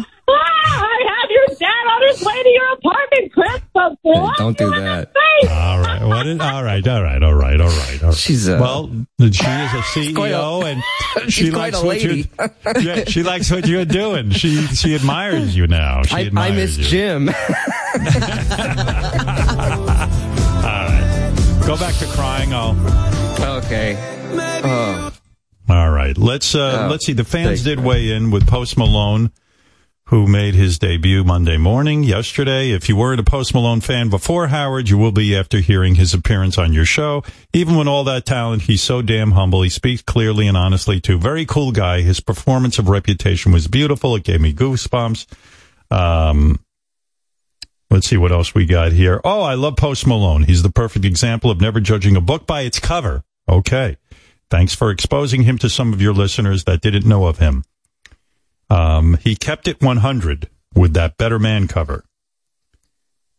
have 1.10 1.30
your 1.30 1.46
dad 1.58 1.84
on 1.90 2.02
his 2.08 2.22
way 2.24 2.42
to 2.42 2.48
your 2.48 2.72
apartment, 2.72 3.32
Chris. 4.12 4.28
Hey, 4.28 4.34
don't 4.38 4.58
do 4.58 4.70
that. 4.70 5.12
All 5.50 5.80
right. 5.80 6.04
What 6.04 6.26
is, 6.26 6.38
all 6.40 6.62
right. 6.62 6.86
All 6.86 7.02
right. 7.02 7.22
All 7.22 7.34
right. 7.34 7.60
All 7.60 7.68
right. 7.68 8.02
All 8.02 8.08
right. 8.08 8.14
She's 8.14 8.48
uh, 8.48 8.58
well, 8.60 8.88
she 9.18 9.26
is 9.26 9.40
a 9.40 9.42
CEO, 9.94 10.62
a- 10.62 10.66
and 10.66 10.82
she's 11.32 11.46
she 11.46 11.50
quite 11.50 11.72
likes 11.72 11.82
a 11.82 11.86
what 11.86 12.00
you. 12.02 12.08
lady. 12.10 12.30
Yeah, 12.86 13.04
she 13.06 13.22
likes 13.32 13.50
what 13.50 13.66
you're 13.66 13.84
doing. 13.86 14.30
She 14.30 14.66
she 14.68 14.94
admires 14.94 15.56
you 15.56 15.66
now. 15.66 16.02
She 16.02 16.14
I, 16.14 16.30
I 16.36 16.50
miss 16.50 16.76
you. 16.76 16.84
Jim. 16.84 17.28
All 17.30 17.34
right. 20.64 21.62
Go 21.66 21.76
back 21.76 21.94
to 21.96 22.06
crying. 22.06 22.52
I'll. 22.52 22.76
okay. 23.58 23.96
Oh. 24.62 25.12
All 25.68 25.90
right. 25.90 26.16
Let's 26.18 26.54
uh, 26.54 26.82
Oh, 26.84 26.90
let's 26.90 27.06
see. 27.06 27.12
The 27.12 27.24
fans 27.24 27.46
thanks, 27.48 27.62
did 27.62 27.78
man. 27.78 27.86
weigh 27.86 28.10
in 28.12 28.30
with 28.30 28.46
Post 28.48 28.76
Malone, 28.76 29.30
who 30.10 30.26
made 30.26 30.54
his 30.54 30.76
debut 30.76 31.22
Monday 31.22 31.56
morning 31.56 32.02
yesterday. 32.02 32.72
If 32.72 32.88
you 32.88 32.96
weren't 32.96 33.20
a 33.20 33.24
Post 33.24 33.54
Malone 33.54 33.80
fan 33.80 34.10
before 34.10 34.48
Howard, 34.48 34.88
you 34.88 34.98
will 34.98 35.12
be 35.12 35.36
after 35.36 35.60
hearing 35.60 35.94
his 35.94 36.12
appearance 36.12 36.58
on 36.58 36.72
your 36.72 36.84
show. 36.84 37.22
Even 37.52 37.76
with 37.76 37.86
all 37.86 38.02
that 38.02 38.26
talent, 38.26 38.62
he's 38.62 38.82
so 38.82 39.02
damn 39.02 39.30
humble. 39.30 39.62
He 39.62 39.68
speaks 39.68 40.02
clearly 40.02 40.48
and 40.48 40.56
honestly 40.56 41.00
too. 41.00 41.16
Very 41.16 41.46
cool 41.46 41.70
guy. 41.70 42.00
His 42.00 42.18
performance 42.18 42.76
of 42.80 42.88
Reputation 42.88 43.52
was 43.52 43.68
beautiful. 43.68 44.16
It 44.16 44.24
gave 44.24 44.40
me 44.40 44.52
goosebumps. 44.52 45.26
Um, 45.92 46.58
Let's 47.88 48.06
see 48.06 48.16
what 48.16 48.30
else 48.30 48.54
we 48.54 48.66
got 48.66 48.92
here. 48.92 49.20
Oh, 49.24 49.42
I 49.42 49.54
love 49.54 49.76
Post 49.76 50.06
Malone. 50.06 50.44
He's 50.44 50.62
the 50.62 50.70
perfect 50.70 51.04
example 51.04 51.50
of 51.50 51.60
never 51.60 51.80
judging 51.80 52.16
a 52.16 52.20
book 52.20 52.46
by 52.46 52.62
its 52.62 52.78
cover. 52.78 53.24
Okay. 53.48 53.96
Thanks 54.48 54.74
for 54.74 54.90
exposing 54.90 55.42
him 55.42 55.58
to 55.58 55.68
some 55.68 55.92
of 55.92 56.00
your 56.00 56.12
listeners 56.12 56.64
that 56.64 56.80
didn't 56.80 57.06
know 57.06 57.26
of 57.26 57.38
him. 57.38 57.64
Um, 58.70 59.18
he 59.22 59.34
kept 59.34 59.68
it 59.68 59.82
100 59.82 60.48
with 60.74 60.94
that 60.94 61.16
Better 61.16 61.38
Man 61.38 61.68
cover. 61.68 62.04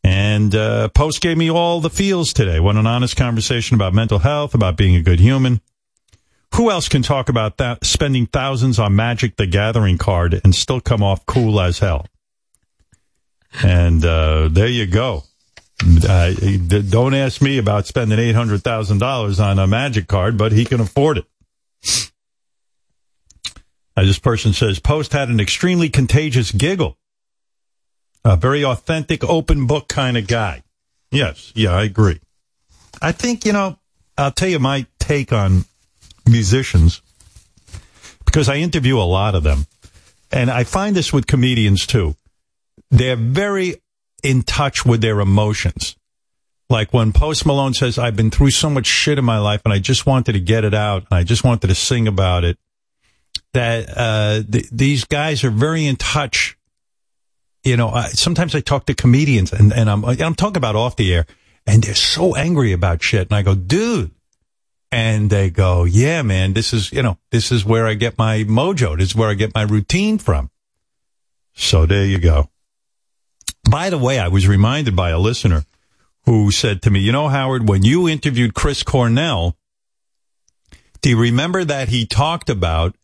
And 0.04 0.54
uh, 0.56 0.90
Post 0.90 1.22
gave 1.22 1.38
me 1.38 1.50
all 1.50 1.80
the 1.80 1.90
feels 1.90 2.34
today. 2.34 2.60
What 2.60 2.76
an 2.76 2.88
honest 2.88 3.16
conversation 3.16 3.76
about 3.76 3.94
mental 3.94 4.20
health, 4.20 4.54
about 4.54 4.76
being 4.76 4.96
a 4.96 5.02
good 5.02 5.20
human. 5.20 5.62
Who 6.56 6.70
else 6.70 6.90
can 6.90 7.02
talk 7.02 7.30
about 7.30 7.58
that? 7.58 7.86
Spending 7.86 8.26
thousands 8.26 8.78
on 8.78 8.96
Magic 8.96 9.38
the 9.38 9.46
Gathering 9.48 9.98
card 9.98 10.42
and 10.44 10.54
still 10.54 10.82
come 10.82 11.02
off 11.02 11.26
cool 11.26 11.62
as 11.62 11.80
hell. 11.80 12.08
And 13.64 14.04
uh, 14.04 14.50
there 14.50 14.68
you 14.68 14.86
go. 14.86 15.24
Uh, 16.08 16.34
don't 16.90 17.14
ask 17.14 17.42
me 17.42 17.58
about 17.58 17.88
spending 17.88 18.20
eight 18.20 18.36
hundred 18.36 18.64
thousand 18.64 19.00
dollars 19.00 19.40
on 19.40 19.60
a 19.60 19.66
Magic 19.66 20.08
card, 20.08 20.38
but 20.38 20.52
he 20.52 20.66
can 20.66 20.80
afford 20.80 21.20
it. 21.20 21.26
Uh, 23.96 24.04
this 24.04 24.20
person 24.20 24.54
says 24.54 24.80
Post 24.80 25.14
had 25.14 25.30
an 25.30 25.40
extremely 25.40 25.90
contagious 25.90 26.52
giggle. 26.52 26.98
A 28.24 28.38
very 28.38 28.64
authentic, 28.64 29.24
open 29.24 29.68
book 29.68 29.88
kind 29.88 30.18
of 30.18 30.28
guy. 30.28 30.64
Yes, 31.12 31.52
yeah, 31.56 31.72
I 31.72 31.84
agree. 31.84 32.20
I 33.02 33.12
think 33.12 33.46
you 33.46 33.54
know. 33.54 33.78
I'll 34.18 34.32
tell 34.32 34.50
you 34.50 34.60
my 34.60 34.86
take 35.00 35.34
on 35.34 35.66
musicians 36.28 37.02
because 38.26 38.48
I 38.48 38.58
interview 38.58 38.98
a 39.00 39.04
lot 39.04 39.34
of 39.34 39.44
them, 39.44 39.66
and 40.32 40.52
I 40.52 40.64
find 40.64 40.96
this 40.96 41.12
with 41.12 41.26
comedians 41.28 41.88
too. 41.88 42.16
They're 42.92 43.16
very 43.16 43.78
in 44.24 44.44
touch 44.44 44.86
with 44.86 45.02
their 45.02 45.20
emotions. 45.20 45.96
Like 46.70 46.94
when 46.94 47.12
Post 47.12 47.46
Malone 47.46 47.74
says, 47.74 47.98
I've 47.98 48.16
been 48.16 48.32
through 48.32 48.52
so 48.52 48.70
much 48.70 48.86
shit 48.86 49.18
in 49.18 49.26
my 49.26 49.40
life 49.40 49.62
and 49.66 49.74
I 49.74 49.80
just 49.80 50.06
wanted 50.06 50.34
to 50.34 50.40
get 50.40 50.64
it 50.64 50.74
out 50.74 51.06
and 51.10 51.18
I 51.18 51.24
just 51.24 51.44
wanted 51.44 51.68
to 51.68 51.76
sing 51.76 52.08
about 52.08 52.46
it. 52.46 52.58
That, 53.54 53.90
uh, 53.96 54.44
th- 54.50 54.70
these 54.72 55.04
guys 55.06 55.44
are 55.44 55.52
very 55.52 55.86
in 55.86 55.98
touch. 55.98 56.58
You 57.64 57.78
know, 57.78 57.90
I, 57.90 58.08
sometimes 58.08 58.56
I 58.56 58.62
talk 58.62 58.86
to 58.86 58.94
comedians 58.94 59.52
and, 59.52 59.74
and 59.74 59.90
I'm, 59.90 60.04
and 60.04 60.22
I'm 60.22 60.36
talking 60.36 60.58
about 60.58 60.76
off 60.76 60.96
the 60.96 61.14
air 61.14 61.26
and 61.68 61.84
they're 61.84 61.96
so 61.96 62.36
angry 62.36 62.72
about 62.72 63.04
shit. 63.04 63.30
And 63.30 63.36
I 63.36 63.42
go, 63.42 63.56
dude. 63.56 64.12
And 64.94 65.30
they 65.30 65.50
go, 65.50 65.86
yeah, 65.86 66.22
man, 66.22 66.52
this 66.52 66.74
is, 66.74 66.92
you 66.92 67.02
know, 67.02 67.18
this 67.30 67.52
is 67.52 67.64
where 67.64 67.88
I 67.88 67.94
get 67.94 68.18
my 68.18 68.44
mojo. 68.44 68.98
This 68.98 69.10
is 69.10 69.16
where 69.16 69.30
I 69.30 69.36
get 69.36 69.56
my 69.56 69.62
routine 69.62 70.18
from. 70.18 70.50
So 71.54 71.86
there 71.86 72.06
you 72.06 72.20
go. 72.20 72.50
By 73.70 73.90
the 73.90 73.98
way, 73.98 74.20
I 74.20 74.28
was 74.28 74.48
reminded 74.48 74.96
by 74.96 75.12
a 75.12 75.20
listener 75.20 75.64
who 76.26 76.52
said 76.52 76.82
to 76.82 76.92
me, 76.92 77.00
you 77.00 77.12
know, 77.12 77.30
Howard, 77.30 77.70
when 77.70 77.84
you 77.84 78.10
interviewed 78.10 78.54
Chris 78.54 78.84
Cornell, 78.84 79.56
do 81.02 81.10
you 81.10 81.20
remember 81.20 81.64
that 81.64 81.90
he 81.90 82.06
talked 82.06 82.50
about 82.50 82.96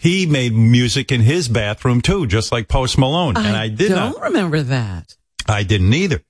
he 0.00 0.24
made 0.24 0.54
music 0.54 1.12
in 1.12 1.20
his 1.20 1.46
bathroom 1.48 2.00
too, 2.00 2.26
just 2.26 2.50
like 2.50 2.68
Post 2.68 2.96
Malone? 2.96 3.36
and 3.36 3.54
I 3.54 3.68
did 3.68 3.90
don't 3.90 4.12
not. 4.14 4.22
remember 4.22 4.62
that. 4.62 5.14
I 5.46 5.62
didn't 5.62 5.92
either. 5.92 6.22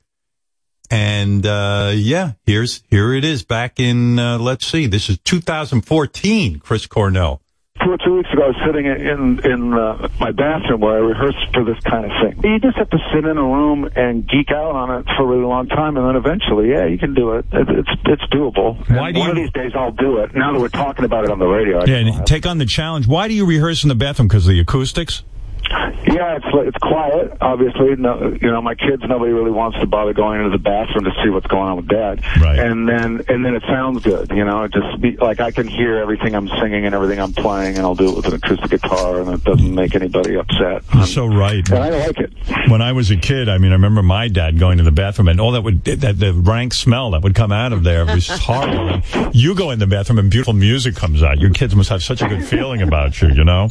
And 0.91 1.47
uh 1.47 1.93
yeah, 1.95 2.33
here's 2.45 2.83
here 2.91 3.15
it 3.15 3.25
is 3.25 3.45
back 3.45 3.79
in 3.79 4.19
uh, 4.19 4.39
let's 4.39 4.67
see, 4.67 4.87
this 4.87 5.09
is 5.09 5.19
2014, 5.25 6.59
Chris 6.59 6.87
Cornell. 6.87 7.41
Two 7.85 7.93
or 7.93 7.99
two 7.99 8.17
weeks 8.19 8.31
ago, 8.33 8.43
I 8.45 8.49
was 8.49 8.57
sitting 8.67 8.85
in 8.87 9.41
in 9.51 9.73
uh, 9.73 10.09
my 10.21 10.33
bathroom 10.33 10.81
where 10.81 10.97
I 10.97 10.99
rehearsed 10.99 11.53
for 11.55 11.65
this 11.65 11.79
kind 11.89 12.05
of 12.05 12.11
thing. 12.21 12.41
You 12.45 12.59
just 12.61 12.77
have 12.77 12.91
to 12.91 12.99
sit 13.15 13.25
in 13.25 13.39
a 13.39 13.43
room 13.43 13.89
and 13.97 14.29
geek 14.29 14.51
out 14.51 14.73
on 14.77 15.01
it 15.01 15.07
for 15.17 15.23
a 15.23 15.27
really 15.27 15.45
long 15.47 15.67
time, 15.67 15.97
and 15.97 16.07
then 16.07 16.17
eventually, 16.17 16.71
yeah, 16.71 16.85
you 16.85 16.99
can 16.99 17.15
do 17.15 17.33
it. 17.37 17.47
it 17.53 17.69
it's 17.71 17.89
it's 18.05 18.25
doable. 18.33 18.77
Why 18.91 19.13
do 19.13 19.21
one 19.21 19.29
you- 19.29 19.31
of 19.33 19.37
these 19.37 19.53
days, 19.53 19.73
I'll 19.75 19.93
do 19.93 20.19
it. 20.19 20.35
Now 20.35 20.53
that 20.53 20.61
we're 20.61 20.69
talking 20.69 21.05
about 21.07 21.25
it 21.25 21.31
on 21.31 21.39
the 21.39 21.47
radio, 21.47 21.81
I 21.81 21.85
Yeah, 21.87 21.97
and 21.97 22.27
take 22.27 22.45
on 22.47 22.59
the 22.59 22.67
challenge. 22.67 23.07
Why 23.07 23.29
do 23.29 23.35
you 23.35 23.47
rehearse 23.47 23.83
in 23.83 23.89
the 23.89 23.95
bathroom? 23.95 24.29
Because 24.29 24.47
of 24.47 24.53
the 24.53 24.61
acoustics? 24.61 25.23
Yeah, 25.71 26.37
it's 26.37 26.47
it's 26.53 26.79
quiet. 26.79 27.37
Obviously, 27.41 27.95
no, 27.97 28.37
you 28.41 28.51
know, 28.51 28.61
my 28.61 28.75
kids. 28.75 29.03
Nobody 29.07 29.33
really 29.33 29.51
wants 29.51 29.79
to 29.79 29.87
bother 29.87 30.13
going 30.13 30.41
into 30.41 30.51
the 30.51 30.63
bathroom 30.63 31.05
to 31.05 31.13
see 31.23 31.31
what's 31.31 31.47
going 31.47 31.69
on 31.69 31.77
with 31.77 31.89
dad. 31.89 32.25
Right. 32.41 32.59
And 32.59 32.89
then 32.89 33.23
and 33.29 33.45
then 33.45 33.55
it 33.55 33.63
sounds 33.69 34.03
good. 34.03 34.31
You 34.31 34.45
know, 34.45 34.65
it 34.65 34.73
just 34.73 35.01
be, 35.01 35.17
like 35.17 35.41
I 35.41 35.51
can 35.51 35.69
hear 35.69 35.99
everything 35.99 36.35
I'm 36.35 36.49
singing 36.49 36.87
and 36.87 36.95
everything 36.95 37.21
I'm 37.21 37.33
playing, 37.33 37.77
and 37.77 37.87
I'll 37.87 37.95
do 37.95 38.11
it 38.11 38.17
with 38.17 38.27
an 38.27 38.35
acoustic 38.35 38.71
guitar, 38.71 39.21
and 39.21 39.31
it 39.31 39.45
doesn't 39.45 39.75
make 39.75 39.95
anybody 39.95 40.37
upset. 40.37 40.83
You're 40.95 41.07
so 41.07 41.27
right. 41.27 41.69
And 41.71 41.79
I 41.79 41.91
like 41.91 42.19
it. 42.19 42.33
When 42.69 42.83
I 42.83 42.93
was 42.93 43.11
a 43.11 43.17
kid, 43.17 43.49
I 43.49 43.59
mean, 43.59 43.71
I 43.71 43.75
remember 43.75 44.03
my 44.03 44.29
dad 44.29 44.59
going 44.59 44.79
to 44.79 44.85
the 44.85 44.93
bathroom 44.93 45.29
and 45.29 45.41
all 45.41 45.53
that 45.53 45.63
would, 45.63 45.85
that 45.85 46.19
the 46.19 46.33
rank 46.33 46.75
smell 46.75 47.13
that 47.13 47.23
would 47.23 47.35
come 47.35 47.53
out 47.53 47.73
of 47.73 47.85
there 47.85 48.05
was 48.07 48.29
horrible. 48.31 49.03
You 49.33 49.55
go 49.55 49.71
in 49.71 49.79
the 49.79 49.87
bathroom 49.87 50.19
and 50.19 50.31
beautiful 50.31 50.55
music 50.55 50.97
comes 50.97 51.23
out. 51.23 51.39
Your 51.39 51.51
kids 51.51 51.77
must 51.77 51.91
have 51.91 52.03
such 52.03 52.23
a 52.23 52.29
good 52.29 52.45
feeling 52.45 52.83
about 52.83 53.21
you, 53.21 53.29
you 53.29 53.45
know? 53.45 53.71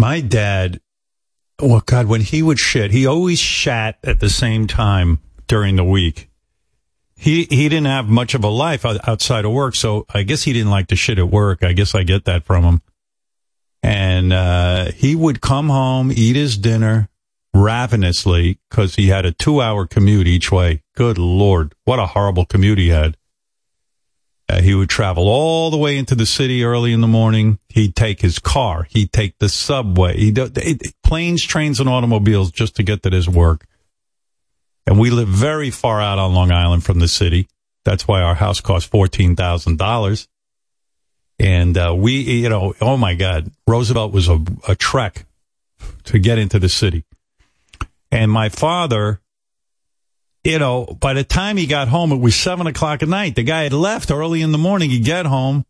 My 0.00 0.22
dad, 0.22 0.80
well, 1.60 1.82
God, 1.84 2.06
when 2.06 2.22
he 2.22 2.42
would 2.42 2.58
shit, 2.58 2.90
he 2.90 3.06
always 3.06 3.38
shat 3.38 3.98
at 4.02 4.18
the 4.18 4.30
same 4.30 4.66
time 4.66 5.18
during 5.46 5.76
the 5.76 5.84
week. 5.84 6.30
He 7.16 7.44
he 7.50 7.68
didn't 7.68 7.84
have 7.84 8.08
much 8.08 8.32
of 8.32 8.42
a 8.42 8.48
life 8.48 8.86
outside 8.86 9.44
of 9.44 9.52
work, 9.52 9.74
so 9.74 10.06
I 10.14 10.22
guess 10.22 10.44
he 10.44 10.54
didn't 10.54 10.70
like 10.70 10.86
to 10.86 10.96
shit 10.96 11.18
at 11.18 11.28
work. 11.28 11.62
I 11.62 11.74
guess 11.74 11.94
I 11.94 12.02
get 12.04 12.24
that 12.24 12.44
from 12.44 12.64
him. 12.64 12.82
And 13.82 14.32
uh, 14.32 14.90
he 14.92 15.14
would 15.14 15.42
come 15.42 15.68
home, 15.68 16.10
eat 16.10 16.34
his 16.34 16.56
dinner 16.56 17.10
ravenously 17.52 18.58
because 18.70 18.94
he 18.94 19.08
had 19.08 19.26
a 19.26 19.32
two-hour 19.32 19.86
commute 19.86 20.26
each 20.26 20.50
way. 20.50 20.82
Good 20.96 21.18
lord, 21.18 21.74
what 21.84 21.98
a 21.98 22.06
horrible 22.06 22.46
commute 22.46 22.78
he 22.78 22.88
had. 22.88 23.18
Uh, 24.50 24.60
he 24.60 24.74
would 24.74 24.90
travel 24.90 25.28
all 25.28 25.70
the 25.70 25.76
way 25.76 25.96
into 25.96 26.16
the 26.16 26.26
city 26.26 26.64
early 26.64 26.92
in 26.92 27.00
the 27.00 27.06
morning. 27.06 27.60
He'd 27.68 27.94
take 27.94 28.20
his 28.20 28.40
car. 28.40 28.88
He'd 28.90 29.12
take 29.12 29.38
the 29.38 29.48
subway. 29.48 30.16
He 30.16 30.32
do, 30.32 30.50
planes, 31.04 31.44
trains, 31.44 31.78
and 31.78 31.88
automobiles 31.88 32.50
just 32.50 32.74
to 32.76 32.82
get 32.82 33.04
to 33.04 33.10
his 33.10 33.28
work. 33.28 33.64
And 34.86 34.98
we 34.98 35.10
live 35.10 35.28
very 35.28 35.70
far 35.70 36.00
out 36.00 36.18
on 36.18 36.34
Long 36.34 36.50
Island 36.50 36.82
from 36.82 36.98
the 36.98 37.06
city. 37.06 37.46
That's 37.84 38.08
why 38.08 38.22
our 38.22 38.34
house 38.34 38.60
cost 38.60 38.90
fourteen 38.90 39.36
thousand 39.36 39.78
dollars. 39.78 40.26
And 41.38 41.78
uh, 41.78 41.94
we, 41.96 42.20
you 42.20 42.48
know, 42.48 42.74
oh 42.80 42.96
my 42.96 43.14
God, 43.14 43.52
Roosevelt 43.68 44.12
was 44.12 44.28
a, 44.28 44.42
a 44.66 44.74
trek 44.74 45.26
to 46.04 46.18
get 46.18 46.38
into 46.38 46.58
the 46.58 46.68
city. 46.68 47.04
And 48.10 48.32
my 48.32 48.48
father, 48.48 49.20
you 50.44 50.58
know, 50.58 50.86
by 50.86 51.14
the 51.14 51.24
time 51.24 51.56
he 51.56 51.66
got 51.66 51.88
home, 51.88 52.12
it 52.12 52.20
was 52.20 52.34
seven 52.34 52.66
o'clock 52.66 53.02
at 53.02 53.08
night. 53.08 53.34
The 53.34 53.42
guy 53.42 53.64
had 53.64 53.72
left 53.72 54.10
early 54.10 54.42
in 54.42 54.52
the 54.52 54.58
morning. 54.58 54.90
He'd 54.90 55.04
get 55.04 55.26
home 55.26 55.64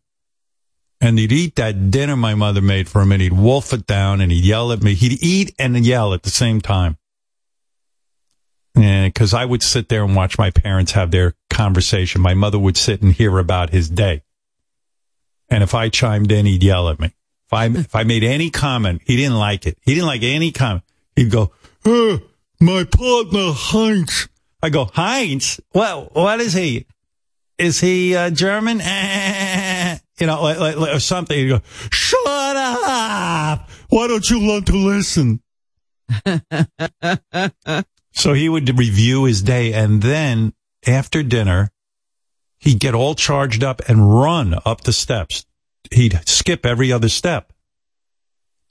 and 1.01 1.17
he'd 1.19 1.31
eat 1.31 1.55
that 1.55 1.91
dinner 1.91 2.15
my 2.15 2.35
mother 2.35 2.61
made 2.61 2.87
for 2.87 3.01
him 3.01 3.11
and 3.11 3.21
he'd 3.21 3.33
wolf 3.33 3.73
it 3.73 3.85
down 3.85 4.21
and 4.21 4.31
he'd 4.31 4.45
yell 4.45 4.71
at 4.71 4.81
me. 4.81 4.93
He'd 4.93 5.21
eat 5.21 5.53
and 5.59 5.85
yell 5.85 6.13
at 6.13 6.23
the 6.23 6.29
same 6.29 6.61
time. 6.61 6.97
And 8.75 9.13
because 9.13 9.33
I 9.33 9.43
would 9.43 9.61
sit 9.61 9.89
there 9.89 10.03
and 10.03 10.15
watch 10.15 10.37
my 10.37 10.49
parents 10.49 10.93
have 10.93 11.11
their 11.11 11.35
conversation. 11.49 12.21
My 12.21 12.33
mother 12.33 12.57
would 12.57 12.77
sit 12.77 13.01
and 13.01 13.13
hear 13.13 13.37
about 13.37 13.69
his 13.71 13.89
day. 13.89 14.23
And 15.49 15.63
if 15.63 15.75
I 15.75 15.89
chimed 15.89 16.31
in, 16.31 16.45
he'd 16.45 16.63
yell 16.63 16.89
at 16.89 16.99
me. 16.99 17.07
If 17.07 17.53
I, 17.53 17.65
if 17.65 17.95
I 17.95 18.03
made 18.03 18.23
any 18.23 18.49
comment, 18.49 19.01
he 19.05 19.17
didn't 19.17 19.37
like 19.37 19.67
it. 19.67 19.77
He 19.81 19.93
didn't 19.93 20.07
like 20.07 20.23
any 20.23 20.51
comment. 20.51 20.83
He'd 21.15 21.29
go, 21.29 21.51
"Uh, 21.83 22.19
my 22.59 22.85
partner 22.85 23.51
Heinz. 23.53 24.29
I 24.63 24.69
go, 24.69 24.85
Heinz? 24.85 25.59
Well, 25.73 26.09
what 26.13 26.39
is 26.39 26.53
he? 26.53 26.85
Is 27.57 27.79
he 27.79 28.15
uh, 28.15 28.29
German? 28.29 28.79
you 28.79 30.27
know, 30.27 30.41
like, 30.41 30.59
like, 30.59 30.75
like- 30.77 30.95
or 30.95 30.99
something. 30.99 31.37
You 31.37 31.49
go, 31.49 31.61
shut 31.91 32.27
up. 32.27 33.69
Why 33.89 34.07
don't 34.07 34.29
you 34.29 34.39
learn 34.39 34.63
to 34.65 34.73
listen? 34.75 35.41
so 38.13 38.33
he 38.33 38.49
would 38.49 38.77
review 38.77 39.25
his 39.25 39.41
day 39.41 39.73
and 39.73 40.01
then 40.01 40.53
after 40.85 41.23
dinner, 41.23 41.69
he'd 42.59 42.79
get 42.79 42.93
all 42.93 43.15
charged 43.15 43.63
up 43.63 43.81
and 43.87 44.13
run 44.21 44.55
up 44.65 44.81
the 44.81 44.93
steps. 44.93 45.45
He'd 45.91 46.19
skip 46.27 46.65
every 46.65 46.91
other 46.91 47.09
step. 47.09 47.53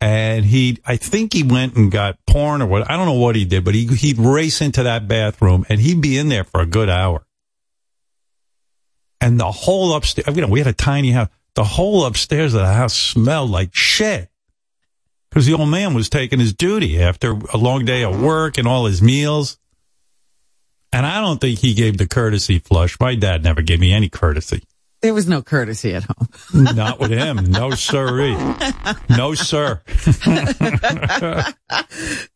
And 0.01 0.46
he, 0.46 0.78
I 0.86 0.96
think 0.96 1.34
he 1.34 1.42
went 1.42 1.76
and 1.76 1.92
got 1.92 2.16
porn 2.26 2.62
or 2.62 2.66
what, 2.66 2.90
I 2.90 2.96
don't 2.96 3.07
know 3.07 3.12
what 3.20 3.36
he 3.36 3.44
did, 3.44 3.64
but 3.64 3.74
he, 3.74 3.86
he'd 3.86 4.18
race 4.18 4.62
into 4.62 4.84
that 4.84 5.07
bathroom 5.07 5.66
and 5.68 5.78
he'd 5.78 6.01
be 6.01 6.16
in 6.16 6.30
there 6.30 6.44
for 6.44 6.61
a 6.62 6.66
good 6.66 6.88
hour. 6.88 7.26
And 9.20 9.38
the 9.38 9.53
whole 9.53 9.94
upstairs, 9.94 10.34
you 10.34 10.40
know, 10.40 10.48
we 10.48 10.61
had 10.61 10.68
a 10.68 10.72
tiny 10.72 11.11
house. 11.11 11.28
The 11.55 11.64
whole 11.64 12.07
upstairs 12.07 12.55
of 12.55 12.61
the 12.61 12.72
house 12.72 12.94
smelled 12.94 13.51
like 13.51 13.74
shit. 13.74 14.30
Cause 15.32 15.46
the 15.46 15.53
old 15.53 15.68
man 15.68 15.94
was 15.94 16.09
taking 16.09 16.40
his 16.40 16.55
duty 16.55 17.01
after 17.01 17.38
a 17.53 17.57
long 17.57 17.84
day 17.84 18.03
of 18.03 18.20
work 18.20 18.57
and 18.57 18.66
all 18.66 18.86
his 18.86 19.03
meals. 19.03 19.59
And 20.92 21.07
I 21.07 21.20
don't 21.20 21.40
think 21.40 21.61
he 21.61 21.74
gave 21.74 21.98
the 21.98 22.09
courtesy 22.09 22.59
flush. 22.59 22.98
My 22.98 23.14
dad 23.14 23.44
never 23.44 23.62
gave 23.62 23.78
me 23.78 23.92
any 23.92 24.09
courtesy. 24.09 24.64
There 25.01 25.14
was 25.14 25.26
no 25.26 25.40
courtesy 25.40 25.94
at 25.94 26.05
home. 26.05 26.28
Not 26.76 27.01
with 27.01 27.11
him. 27.11 27.46
No, 27.46 27.70
sirree. 27.70 28.36
No, 29.09 29.34
sir. 29.34 29.80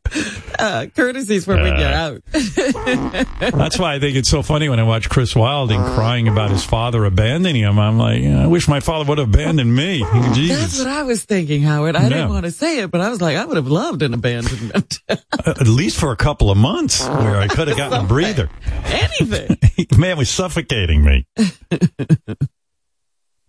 Uh, 0.58 0.86
courtesy's 0.94 1.46
when 1.46 1.62
we 1.62 1.70
get 1.70 1.92
out. 1.92 2.22
That's 2.32 3.78
why 3.78 3.94
I 3.94 3.98
think 3.98 4.16
it's 4.16 4.28
so 4.28 4.42
funny 4.42 4.68
when 4.68 4.78
I 4.78 4.84
watch 4.84 5.10
Chris 5.10 5.34
Wilding 5.34 5.80
crying 5.80 6.28
about 6.28 6.50
his 6.50 6.64
father 6.64 7.04
abandoning 7.04 7.62
him. 7.62 7.78
I'm 7.78 7.98
like, 7.98 8.22
I 8.22 8.46
wish 8.46 8.68
my 8.68 8.80
father 8.80 9.04
would 9.08 9.18
have 9.18 9.28
abandoned 9.28 9.74
me. 9.74 10.04
That's 10.48 10.78
what 10.78 10.86
I 10.86 11.02
was 11.02 11.24
thinking, 11.24 11.62
Howard. 11.62 11.96
I 11.96 12.08
didn't 12.08 12.28
want 12.28 12.44
to 12.44 12.52
say 12.52 12.80
it, 12.80 12.90
but 12.90 13.00
I 13.00 13.10
was 13.10 13.20
like, 13.20 13.36
I 13.36 13.44
would 13.44 13.56
have 13.56 13.66
loved 13.66 14.02
an 14.02 14.14
abandonment. 14.14 15.00
At 15.08 15.66
least 15.66 15.98
for 15.98 16.12
a 16.12 16.16
couple 16.16 16.50
of 16.50 16.56
months 16.56 17.06
where 17.06 17.36
I 17.36 17.48
could 17.48 17.68
have 17.68 17.76
gotten 17.76 18.04
a 18.04 18.08
breather. 18.08 18.48
Anything. 18.84 19.58
man 19.98 20.16
was 20.16 20.30
suffocating 20.30 21.04
me. 21.04 21.26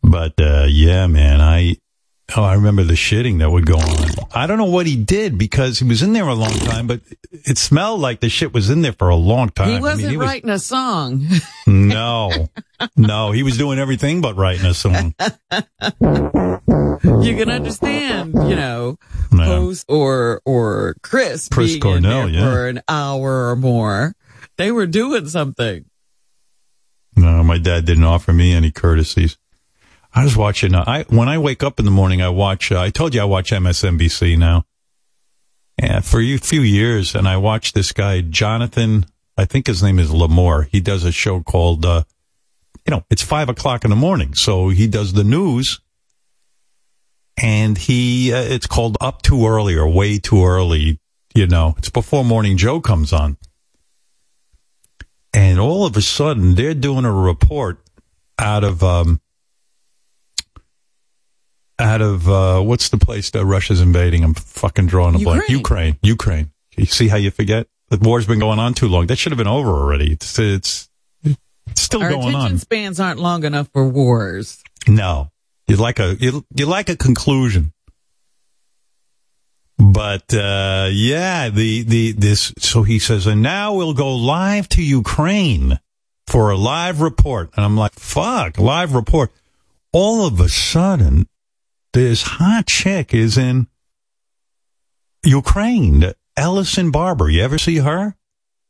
but 0.01 0.33
uh, 0.39 0.65
yeah, 0.67 1.07
man, 1.07 1.41
I 1.41 1.77
oh 2.35 2.43
I 2.43 2.53
remember 2.55 2.83
the 2.83 2.93
shitting 2.93 3.39
that 3.39 3.49
would 3.51 3.65
go 3.65 3.75
on. 3.77 4.07
I 4.33 4.47
don't 4.47 4.57
know 4.57 4.65
what 4.65 4.87
he 4.87 4.95
did 4.95 5.37
because 5.37 5.79
he 5.79 5.85
was 5.87 6.01
in 6.01 6.13
there 6.13 6.27
a 6.27 6.33
long 6.33 6.53
time, 6.53 6.87
but 6.87 7.01
it 7.31 7.57
smelled 7.57 7.99
like 8.01 8.19
the 8.19 8.29
shit 8.29 8.53
was 8.53 8.69
in 8.69 8.81
there 8.81 8.93
for 8.93 9.09
a 9.09 9.15
long 9.15 9.49
time. 9.49 9.69
he 9.69 9.75
I 9.75 9.79
wasn't 9.79 10.01
mean, 10.03 10.09
he 10.11 10.17
was- 10.17 10.27
writing 10.27 10.49
a 10.49 10.59
song. 10.59 11.27
no, 11.67 12.49
no, 12.97 13.31
he 13.31 13.43
was 13.43 13.57
doing 13.57 13.77
everything 13.79 14.21
but 14.21 14.35
writing 14.35 14.65
a 14.65 14.73
song. 14.73 15.13
you 16.01 17.35
can 17.35 17.49
understand, 17.49 18.33
you 18.33 18.55
know, 18.55 18.97
Post 19.31 19.85
or 19.89 20.41
or 20.45 20.95
Chris, 21.03 21.49
Chris 21.49 21.71
being 21.71 21.81
Cornell, 21.81 22.27
in 22.27 22.33
there 22.33 22.41
yeah. 22.41 22.51
for 22.51 22.67
an 22.67 22.81
hour 22.87 23.49
or 23.51 23.55
more. 23.55 24.15
They 24.57 24.71
were 24.71 24.87
doing 24.87 25.27
something. 25.27 25.85
No, 27.17 27.43
my 27.43 27.57
dad 27.57 27.85
didn't 27.85 28.03
offer 28.05 28.33
me 28.33 28.53
any 28.53 28.71
courtesies. 28.71 29.37
I 30.15 30.23
was 30.23 30.37
watching. 30.37 30.73
Uh, 30.73 30.83
I 30.87 31.03
when 31.09 31.27
I 31.27 31.37
wake 31.37 31.61
up 31.61 31.77
in 31.77 31.85
the 31.85 31.91
morning, 31.91 32.21
I 32.21 32.29
watch. 32.29 32.71
Uh, 32.71 32.79
I 32.79 32.89
told 32.89 33.13
you 33.13 33.21
I 33.21 33.25
watch 33.25 33.51
MSNBC 33.51 34.37
now, 34.37 34.63
and 35.77 36.05
for 36.05 36.21
a 36.21 36.37
few 36.37 36.61
years, 36.61 37.13
and 37.15 37.27
I 37.27 37.35
watch 37.35 37.73
this 37.73 37.91
guy 37.91 38.21
Jonathan. 38.21 39.05
I 39.37 39.43
think 39.43 39.67
his 39.67 39.83
name 39.83 39.99
is 39.99 40.11
Lemire. 40.11 40.69
He 40.69 40.79
does 40.79 41.03
a 41.03 41.11
show 41.11 41.41
called, 41.41 41.85
uh, 41.85 42.03
you 42.87 42.91
know, 42.91 43.03
it's 43.09 43.21
five 43.21 43.49
o'clock 43.49 43.83
in 43.83 43.89
the 43.89 43.97
morning, 43.97 44.33
so 44.33 44.69
he 44.69 44.87
does 44.87 45.11
the 45.11 45.25
news, 45.25 45.81
and 47.35 47.77
he 47.77 48.33
uh, 48.33 48.41
it's 48.41 48.67
called 48.67 48.97
Up 49.01 49.21
Too 49.21 49.45
Early 49.45 49.75
or 49.75 49.89
Way 49.89 50.17
Too 50.17 50.45
Early. 50.45 50.97
You 51.35 51.47
know, 51.47 51.75
it's 51.77 51.89
before 51.89 52.23
Morning 52.23 52.55
Joe 52.55 52.79
comes 52.79 53.11
on. 53.11 53.35
And 55.33 55.59
all 55.59 55.85
of 55.85 55.97
a 55.97 56.01
sudden, 56.01 56.55
they're 56.55 56.73
doing 56.73 57.03
a 57.03 57.11
report 57.11 57.81
out 58.39 58.63
of 58.63 58.81
um, 58.81 59.19
out 61.79 62.01
of 62.01 62.29
uh, 62.29 62.61
what's 62.61 62.89
the 62.89 62.97
place 62.97 63.29
that 63.31 63.45
Russia's 63.45 63.81
invading? 63.81 64.23
I'm 64.23 64.33
fucking 64.33 64.87
drawing 64.87 65.15
a 65.15 65.19
blank. 65.19 65.49
Ukraine. 65.49 65.97
Ukraine. 66.01 66.51
You 66.77 66.85
see 66.85 67.07
how 67.07 67.17
you 67.17 67.31
forget? 67.31 67.67
The 67.89 67.97
war's 67.97 68.25
been 68.25 68.39
going 68.39 68.59
on 68.59 68.73
too 68.73 68.87
long. 68.87 69.07
That 69.07 69.17
should 69.17 69.31
have 69.31 69.37
been 69.37 69.47
over 69.47 69.69
already. 69.69 70.11
It's 70.13 70.39
it's, 70.39 70.89
it's 71.23 71.81
still 71.81 72.01
Our 72.01 72.09
going 72.09 72.29
attention 72.29 72.51
on. 72.53 72.57
spans 72.57 72.99
aren't 72.99 73.19
long 73.19 73.43
enough 73.43 73.69
for 73.73 73.87
wars. 73.87 74.63
No, 74.87 75.31
you 75.67 75.75
like 75.75 75.99
a 75.99 76.15
you, 76.19 76.45
you 76.55 76.65
like 76.65 76.89
a 76.89 76.95
conclusion. 76.95 77.73
But 79.77 80.33
uh, 80.33 80.87
yeah, 80.91 81.49
the 81.49 81.83
the 81.83 82.13
this 82.13 82.53
so 82.57 82.83
he 82.83 82.97
says, 82.99 83.27
and 83.27 83.41
now 83.41 83.73
we'll 83.73 83.93
go 83.93 84.15
live 84.15 84.69
to 84.69 84.81
Ukraine 84.83 85.79
for 86.27 86.49
a 86.49 86.57
live 86.57 87.01
report, 87.01 87.51
and 87.55 87.65
I'm 87.65 87.75
like, 87.77 87.93
fuck, 87.93 88.57
live 88.57 88.93
report. 88.95 89.31
All 89.91 90.25
of 90.25 90.39
a 90.39 90.49
sudden, 90.49 91.27
this 91.95 92.23
hot 92.23 92.67
chick 92.67 93.13
is 93.13 93.37
in 93.37 93.67
Ukraine. 95.23 96.11
Ellison 96.35 96.91
Barber, 96.91 97.29
you 97.29 97.41
ever 97.41 97.57
see 97.57 97.77
her? 97.77 98.17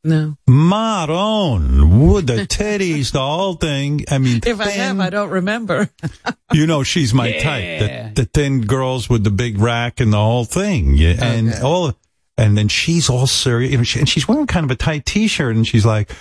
No. 0.04 0.38
Maron, 0.48 2.08
with 2.08 2.28
the 2.28 2.34
titties, 2.48 3.12
the 3.12 3.20
whole 3.20 3.56
thing. 3.56 4.06
I 4.12 4.20
mean, 4.20 4.42
If 4.46 4.62
I 4.62 4.70
have, 4.70 5.00
I 5.00 5.10
don't 5.10 5.32
remember. 5.32 5.90
you 6.54 6.68
know 6.68 6.84
she's 6.84 7.16
my 7.16 7.32
type. 7.32 7.80
The, 7.80 8.12
the 8.22 8.26
thin 8.26 8.62
girls 8.62 9.10
with 9.10 9.24
the 9.24 9.32
big 9.32 9.58
rack 9.58 10.00
and 10.00 10.14
the 10.14 10.18
whole 10.18 10.46
thing. 10.46 10.94
Yeah, 10.94 11.16
and 11.20 11.52
all, 11.64 11.94
and 12.38 12.56
then 12.56 12.68
she's 12.68 13.10
all 13.10 13.26
serious, 13.26 13.74
know, 13.74 13.82
she, 13.82 13.98
and 13.98 14.08
she's 14.08 14.28
wearing 14.28 14.46
kind 14.46 14.64
of 14.66 14.70
a 14.70 14.76
tight 14.76 15.08
t-shirt, 15.08 15.56
and 15.56 15.66
she's 15.66 15.86
like, 15.86 16.12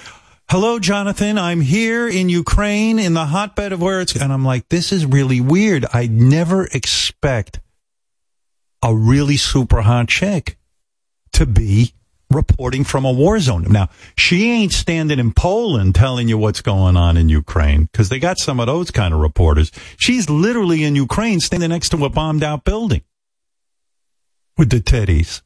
"Hello, 0.51 0.79
Jonathan. 0.79 1.39
I'm 1.39 1.61
here 1.61 2.09
in 2.09 2.29
Ukraine, 2.29 2.99
in 2.99 3.15
the 3.15 3.27
hotbed 3.27 3.73
of 3.73 3.81
where 3.81 4.01
it's." 4.01 4.15
And 4.15 4.33
I'm 4.33 4.45
like, 4.45 4.69
"This 4.69 4.93
is 4.93 5.07
really 5.07 5.41
weird. 5.41 5.85
I'd 5.93 6.13
never 6.13 6.67
expect 6.67 7.61
a 8.83 8.95
really 8.95 9.37
super 9.37 9.83
hot 9.83 10.09
chick 10.09 10.59
to 11.33 11.47
be." 11.47 11.95
Reporting 12.31 12.83
from 12.83 13.05
a 13.05 13.13
war 13.13 13.39
zone. 13.39 13.67
Now, 13.71 13.91
she 14.17 14.51
ain't 14.51 14.73
standing 14.73 15.21
in 15.21 15.33
Poland 15.35 15.95
telling 15.95 16.27
you 16.27 16.37
what's 16.37 16.63
going 16.63 16.97
on 16.97 17.17
in 17.17 17.29
Ukraine 17.29 17.85
because 17.85 18.09
they 18.09 18.19
got 18.19 18.39
some 18.39 18.59
of 18.59 18.67
those 18.67 18.91
kind 18.91 19.15
of 19.15 19.21
reporters. 19.21 19.71
She's 19.99 20.29
literally 20.29 20.83
in 20.83 20.97
Ukraine 20.97 21.39
standing 21.39 21.69
next 21.69 21.91
to 21.91 22.05
a 22.05 22.09
bombed 22.09 22.43
out 22.43 22.65
building 22.65 23.03
with 24.57 24.71
the 24.71 24.81
teddies. 24.81 25.43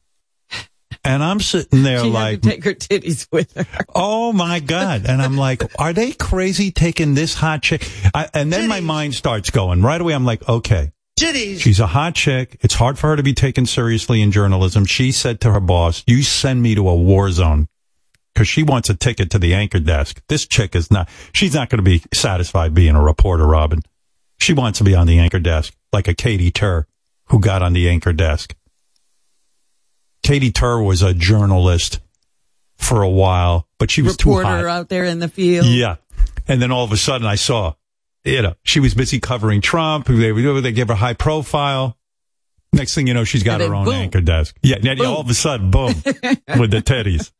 And 1.09 1.23
I'm 1.23 1.39
sitting 1.39 1.81
there 1.81 2.01
She 2.01 2.09
like, 2.11 2.43
take 2.43 2.63
her 2.65 2.75
titties 2.75 3.27
with 3.31 3.51
her. 3.53 3.65
Oh 3.95 4.31
my 4.31 4.59
God. 4.59 5.07
And 5.07 5.23
I'm 5.23 5.37
like, 5.37 5.63
are 5.79 5.91
they 5.91 6.11
crazy 6.11 6.69
taking 6.69 7.15
this 7.15 7.33
hot 7.33 7.63
chick? 7.63 7.89
I, 8.13 8.29
and 8.31 8.53
then 8.53 8.67
my 8.67 8.79
mind 8.79 9.15
starts 9.15 9.49
going 9.49 9.81
right 9.81 9.99
away. 9.99 10.13
I'm 10.13 10.23
like, 10.23 10.47
okay. 10.47 10.91
Titties. 11.19 11.61
She's 11.61 11.79
a 11.79 11.87
hot 11.87 12.13
chick. 12.13 12.59
It's 12.61 12.75
hard 12.75 12.99
for 12.99 13.07
her 13.07 13.15
to 13.15 13.23
be 13.23 13.33
taken 13.33 13.65
seriously 13.65 14.21
in 14.21 14.31
journalism. 14.31 14.85
She 14.85 15.11
said 15.11 15.41
to 15.41 15.51
her 15.51 15.59
boss, 15.59 16.03
you 16.05 16.21
send 16.21 16.61
me 16.61 16.75
to 16.75 16.87
a 16.87 16.95
war 16.95 17.31
zone 17.31 17.67
because 18.35 18.47
she 18.47 18.61
wants 18.61 18.91
a 18.91 18.95
ticket 18.95 19.31
to 19.31 19.39
the 19.39 19.55
anchor 19.55 19.79
desk. 19.79 20.21
This 20.29 20.45
chick 20.45 20.75
is 20.75 20.91
not, 20.91 21.09
she's 21.33 21.55
not 21.55 21.71
going 21.71 21.83
to 21.83 21.89
be 21.89 22.03
satisfied 22.13 22.75
being 22.75 22.95
a 22.95 23.01
reporter, 23.01 23.47
Robin. 23.47 23.81
She 24.39 24.53
wants 24.53 24.77
to 24.77 24.83
be 24.83 24.93
on 24.93 25.07
the 25.07 25.17
anchor 25.17 25.39
desk 25.39 25.73
like 25.91 26.07
a 26.07 26.13
Katie 26.13 26.51
Tur 26.51 26.85
who 27.29 27.39
got 27.39 27.63
on 27.63 27.73
the 27.73 27.89
anchor 27.89 28.13
desk. 28.13 28.55
Katie 30.29 30.51
Tur 30.51 30.79
was 30.79 31.01
a 31.01 31.11
journalist 31.11 32.01
for 32.77 33.01
a 33.01 33.09
while, 33.09 33.67
but 33.79 33.89
she 33.89 34.03
was 34.03 34.15
too 34.15 34.31
hot. 34.33 34.37
Reporter 34.41 34.67
out 34.69 34.87
there 34.87 35.03
in 35.03 35.17
the 35.17 35.27
field. 35.27 35.65
Yeah. 35.65 35.95
And 36.47 36.61
then 36.61 36.71
all 36.71 36.83
of 36.83 36.91
a 36.91 36.97
sudden 36.97 37.25
I 37.25 37.33
saw, 37.33 37.73
you 38.23 38.43
know, 38.43 38.53
she 38.61 38.79
was 38.79 38.93
busy 38.93 39.19
covering 39.19 39.59
Trump. 39.59 40.05
They, 40.05 40.31
they 40.31 40.71
gave 40.71 40.87
her 40.89 40.93
high 40.93 41.15
profile. 41.15 41.97
Next 42.71 42.93
thing 42.93 43.07
you 43.07 43.15
know, 43.15 43.23
she's 43.23 43.41
got 43.41 43.59
And 43.59 43.69
her 43.69 43.75
own 43.75 43.85
boom. 43.85 43.95
anchor 43.95 44.21
desk. 44.21 44.55
Yeah. 44.61 44.75
yeah, 44.83 45.03
all 45.03 45.21
of 45.21 45.29
a 45.31 45.33
sudden, 45.33 45.71
boom, 45.71 45.95
with 46.59 46.69
the 46.69 46.83
teddies. 46.85 47.31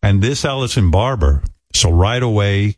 and 0.00 0.22
this 0.22 0.44
Ellison 0.44 0.92
Barber. 0.92 1.42
So 1.74 1.90
right 1.90 2.22
away, 2.22 2.76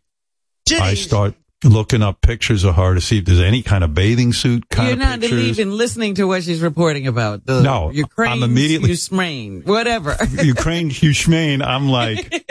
I 0.72 0.94
start 0.94 1.34
looking 1.64 2.02
up 2.02 2.20
pictures 2.22 2.64
of 2.64 2.76
her 2.76 2.94
to 2.94 3.00
see 3.00 3.18
if 3.18 3.24
there's 3.26 3.40
any 3.40 3.62
kind 3.62 3.84
of 3.84 3.94
bathing 3.94 4.32
suit 4.32 4.68
kind 4.70 4.88
You're 4.88 4.96
not 4.96 5.22
even 5.22 5.76
listening 5.76 6.14
to 6.14 6.24
what 6.24 6.42
she's 6.42 6.62
reporting 6.62 7.06
about. 7.06 7.44
The 7.44 7.62
No, 7.62 7.90
Ukraine, 7.90 8.32
I'm 8.32 8.42
immediately- 8.42 8.90
Ukraine, 9.10 9.62
whatever. 9.62 10.16
Ukraine, 10.42 10.90
Hushmain. 10.90 11.62
I'm 11.64 11.88
like, 11.88 12.46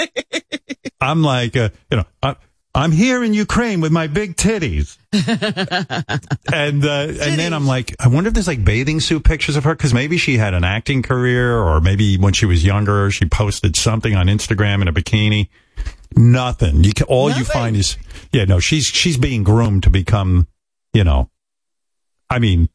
I'm 1.01 1.23
like, 1.23 1.55
uh, 1.57 1.69
you 1.89 1.97
know, 1.97 2.05
I, 2.21 2.35
I'm 2.75 2.91
here 2.91 3.23
in 3.23 3.33
Ukraine 3.33 3.81
with 3.81 3.91
my 3.91 4.05
big 4.07 4.35
titties. 4.35 4.97
and, 5.11 6.85
uh, 6.85 7.23
and 7.23 7.39
then 7.39 7.53
I'm 7.53 7.65
like, 7.65 7.95
I 7.99 8.07
wonder 8.09 8.27
if 8.27 8.35
there's 8.35 8.47
like 8.47 8.63
bathing 8.63 8.99
suit 8.99 9.23
pictures 9.23 9.55
of 9.55 9.63
her. 9.63 9.75
Cause 9.75 9.93
maybe 9.93 10.17
she 10.17 10.37
had 10.37 10.53
an 10.53 10.63
acting 10.63 11.01
career 11.01 11.57
or 11.57 11.81
maybe 11.81 12.17
when 12.17 12.33
she 12.33 12.45
was 12.45 12.63
younger, 12.63 13.09
she 13.09 13.25
posted 13.25 13.75
something 13.75 14.13
on 14.15 14.27
Instagram 14.27 14.83
in 14.83 14.87
a 14.87 14.93
bikini. 14.93 15.49
Nothing. 16.15 16.83
You 16.83 16.93
can, 16.93 17.07
all 17.07 17.31
you 17.31 17.45
find 17.45 17.75
is, 17.75 17.97
yeah, 18.31 18.45
no, 18.45 18.59
she's, 18.59 18.85
she's 18.85 19.17
being 19.17 19.43
groomed 19.43 19.83
to 19.83 19.89
become, 19.89 20.47
you 20.93 21.03
know, 21.03 21.29
I 22.29 22.39
mean, 22.39 22.69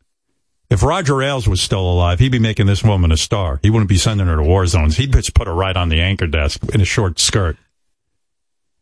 if 0.70 0.82
Roger 0.82 1.22
Ailes 1.22 1.46
was 1.46 1.60
still 1.60 1.80
alive, 1.80 2.18
he'd 2.20 2.32
be 2.32 2.38
making 2.38 2.66
this 2.66 2.82
woman 2.82 3.12
a 3.12 3.16
star. 3.16 3.60
He 3.62 3.70
wouldn't 3.70 3.88
be 3.88 3.98
sending 3.98 4.26
her 4.26 4.36
to 4.36 4.42
war 4.42 4.66
zones. 4.66 4.96
He'd 4.96 5.12
just 5.12 5.34
put 5.34 5.46
her 5.46 5.54
right 5.54 5.76
on 5.76 5.88
the 5.88 6.00
anchor 6.00 6.26
desk 6.26 6.62
in 6.74 6.80
a 6.80 6.84
short 6.84 7.18
skirt. 7.18 7.56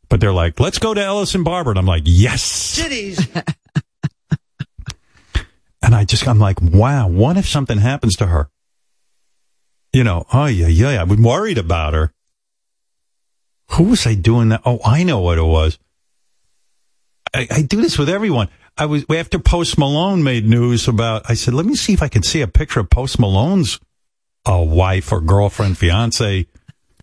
But 0.09 0.21
they're 0.21 0.33
like, 0.33 0.61
let's 0.61 0.79
go 0.79 0.95
to 0.95 1.03
Ellison 1.03 1.43
Barber. 1.43 1.71
And 1.71 1.79
I'm 1.79 1.87
like, 1.87 2.05
yes. 2.07 2.43
Cities. 2.43 3.27
And 5.83 5.95
I 5.97 6.05
just, 6.05 6.27
I'm 6.29 6.39
like, 6.39 6.63
wow, 6.63 7.09
what 7.09 7.37
if 7.37 7.49
something 7.49 7.79
happens 7.79 8.15
to 8.17 8.27
her? 8.27 8.49
You 9.93 10.05
know, 10.05 10.25
oh 10.33 10.47
yeah, 10.47 10.69
yeah, 10.69 11.03
I've 11.03 11.09
been 11.09 11.23
worried 11.23 11.59
about 11.59 11.93
her. 11.93 12.13
Who 13.75 13.85
was 13.85 14.07
I 14.07 14.15
doing 14.15 14.51
that? 14.51 14.63
Oh, 14.65 14.81
I 14.85 15.03
know 15.03 15.21
what 15.21 15.39
it 15.39 15.45
was. 15.45 15.79
I, 17.35 17.47
I 17.51 17.63
do 17.63 17.81
this 17.81 17.99
with 17.99 18.09
everyone. 18.09 18.49
I 18.77 18.87
was 18.87 19.05
after 19.11 19.39
Post 19.39 19.79
Malone 19.79 20.23
made 20.23 20.47
news 20.47 20.89
about. 20.89 21.23
I 21.29 21.35
said, 21.35 21.55
let 21.55 21.67
me 21.67 21.75
see 21.75 21.93
if 21.93 22.03
I 22.03 22.09
can 22.09 22.23
see 22.23 22.41
a 22.43 22.49
picture 22.49 22.81
of 22.81 22.91
Post 22.91 23.19
Malone's 23.19 23.81
uh, 24.49 24.63
wife 24.67 25.13
or 25.13 25.21
girlfriend, 25.21 25.79
fiance. 25.79 26.47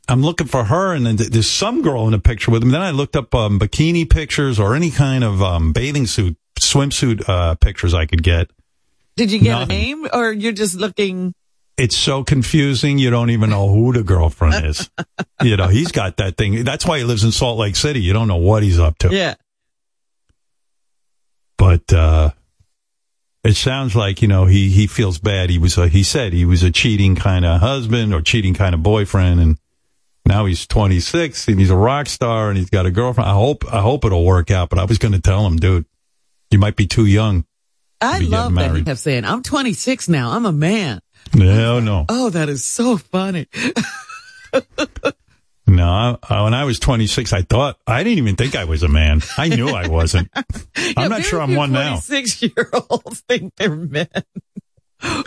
I'm 0.07 0.21
looking 0.21 0.47
for 0.47 0.63
her, 0.63 0.93
and 0.93 1.05
then 1.05 1.17
th- 1.17 1.29
there's 1.29 1.49
some 1.49 1.81
girl 1.83 2.07
in 2.07 2.13
a 2.13 2.19
picture 2.19 2.51
with 2.51 2.63
him. 2.63 2.71
Then 2.71 2.81
I 2.81 2.91
looked 2.91 3.15
up 3.15 3.33
um, 3.35 3.59
bikini 3.59 4.09
pictures 4.09 4.59
or 4.59 4.75
any 4.75 4.89
kind 4.89 5.23
of 5.23 5.41
um, 5.41 5.71
bathing 5.71 6.07
suit, 6.07 6.35
swimsuit 6.59 7.27
uh, 7.29 7.55
pictures 7.55 7.93
I 7.93 8.05
could 8.05 8.23
get. 8.23 8.49
Did 9.15 9.31
you 9.31 9.39
get 9.39 9.61
a 9.61 9.65
name 9.65 10.07
or 10.13 10.31
you're 10.31 10.51
just 10.51 10.75
looking? 10.75 11.33
It's 11.79 11.97
so 11.97 12.23
confusing. 12.23 12.97
You 12.99 13.09
don't 13.09 13.29
even 13.29 13.49
know 13.49 13.69
who 13.69 13.93
the 13.93 14.03
girlfriend 14.03 14.65
is. 14.65 14.89
you 15.41 15.55
know, 15.55 15.67
he's 15.67 15.91
got 15.91 16.17
that 16.17 16.35
thing. 16.35 16.63
That's 16.63 16.85
why 16.85 16.97
he 16.97 17.05
lives 17.05 17.23
in 17.23 17.31
Salt 17.31 17.57
Lake 17.57 17.75
City. 17.77 18.01
You 18.01 18.11
don't 18.11 18.27
know 18.27 18.35
what 18.37 18.63
he's 18.63 18.79
up 18.79 18.97
to. 18.99 19.15
Yeah. 19.15 19.35
but 21.57 21.91
uh 21.93 22.31
it 23.43 23.55
sounds 23.55 23.95
like 23.95 24.21
you 24.21 24.27
know 24.27 24.45
he 24.45 24.69
he 24.69 24.87
feels 24.87 25.17
bad 25.19 25.49
he 25.49 25.57
was 25.57 25.77
a, 25.77 25.87
he 25.87 26.03
said 26.03 26.33
he 26.33 26.45
was 26.45 26.63
a 26.63 26.71
cheating 26.71 27.15
kind 27.15 27.45
of 27.45 27.59
husband 27.61 28.13
or 28.13 28.21
cheating 28.21 28.53
kind 28.53 28.75
of 28.75 28.83
boyfriend 28.83 29.39
and 29.39 29.57
now 30.25 30.45
he's 30.45 30.67
26 30.67 31.47
and 31.47 31.59
he's 31.59 31.69
a 31.69 31.75
rock 31.75 32.07
star 32.07 32.49
and 32.49 32.57
he's 32.57 32.69
got 32.69 32.85
a 32.85 32.91
girlfriend 32.91 33.29
i 33.29 33.33
hope 33.33 33.63
i 33.73 33.81
hope 33.81 34.03
it'll 34.05 34.25
work 34.25 34.51
out 34.51 34.69
but 34.69 34.77
i 34.77 34.83
was 34.83 34.97
going 34.97 35.13
to 35.13 35.21
tell 35.21 35.45
him 35.45 35.55
dude 35.55 35.85
you 36.51 36.59
might 36.59 36.75
be 36.75 36.87
too 36.87 37.05
young 37.05 37.45
I 38.01 38.19
love 38.19 38.55
that 38.55 38.75
he 38.75 38.83
kept 38.83 38.99
saying, 38.99 39.25
I'm 39.25 39.43
26 39.43 40.07
now. 40.07 40.31
I'm 40.31 40.45
a 40.45 40.53
man. 40.53 41.01
No 41.35 41.79
no 41.79 42.05
Oh, 42.09 42.29
that 42.29 42.49
is 42.49 42.63
so 42.65 42.97
funny. 42.97 43.47
no 45.67 46.17
I, 46.27 46.43
when 46.43 46.55
i 46.55 46.63
was 46.63 46.79
26 46.79 47.31
i 47.33 47.43
thought 47.43 47.77
i 47.85 48.01
didn't 48.03 48.17
even 48.17 48.35
think 48.35 48.55
i 48.55 48.63
was 48.65 48.81
a 48.81 48.87
man 48.87 49.21
i 49.37 49.47
knew 49.49 49.69
i 49.69 49.87
wasn't 49.87 50.29
i'm 50.97 51.09
not 51.09 51.23
sure 51.23 51.39
i'm 51.39 51.53
one 51.55 51.71
now 51.71 51.97
Six 51.97 52.41
year 52.41 52.71
olds 52.89 53.19
think 53.29 53.55
they're 53.57 53.75
men 53.75 54.07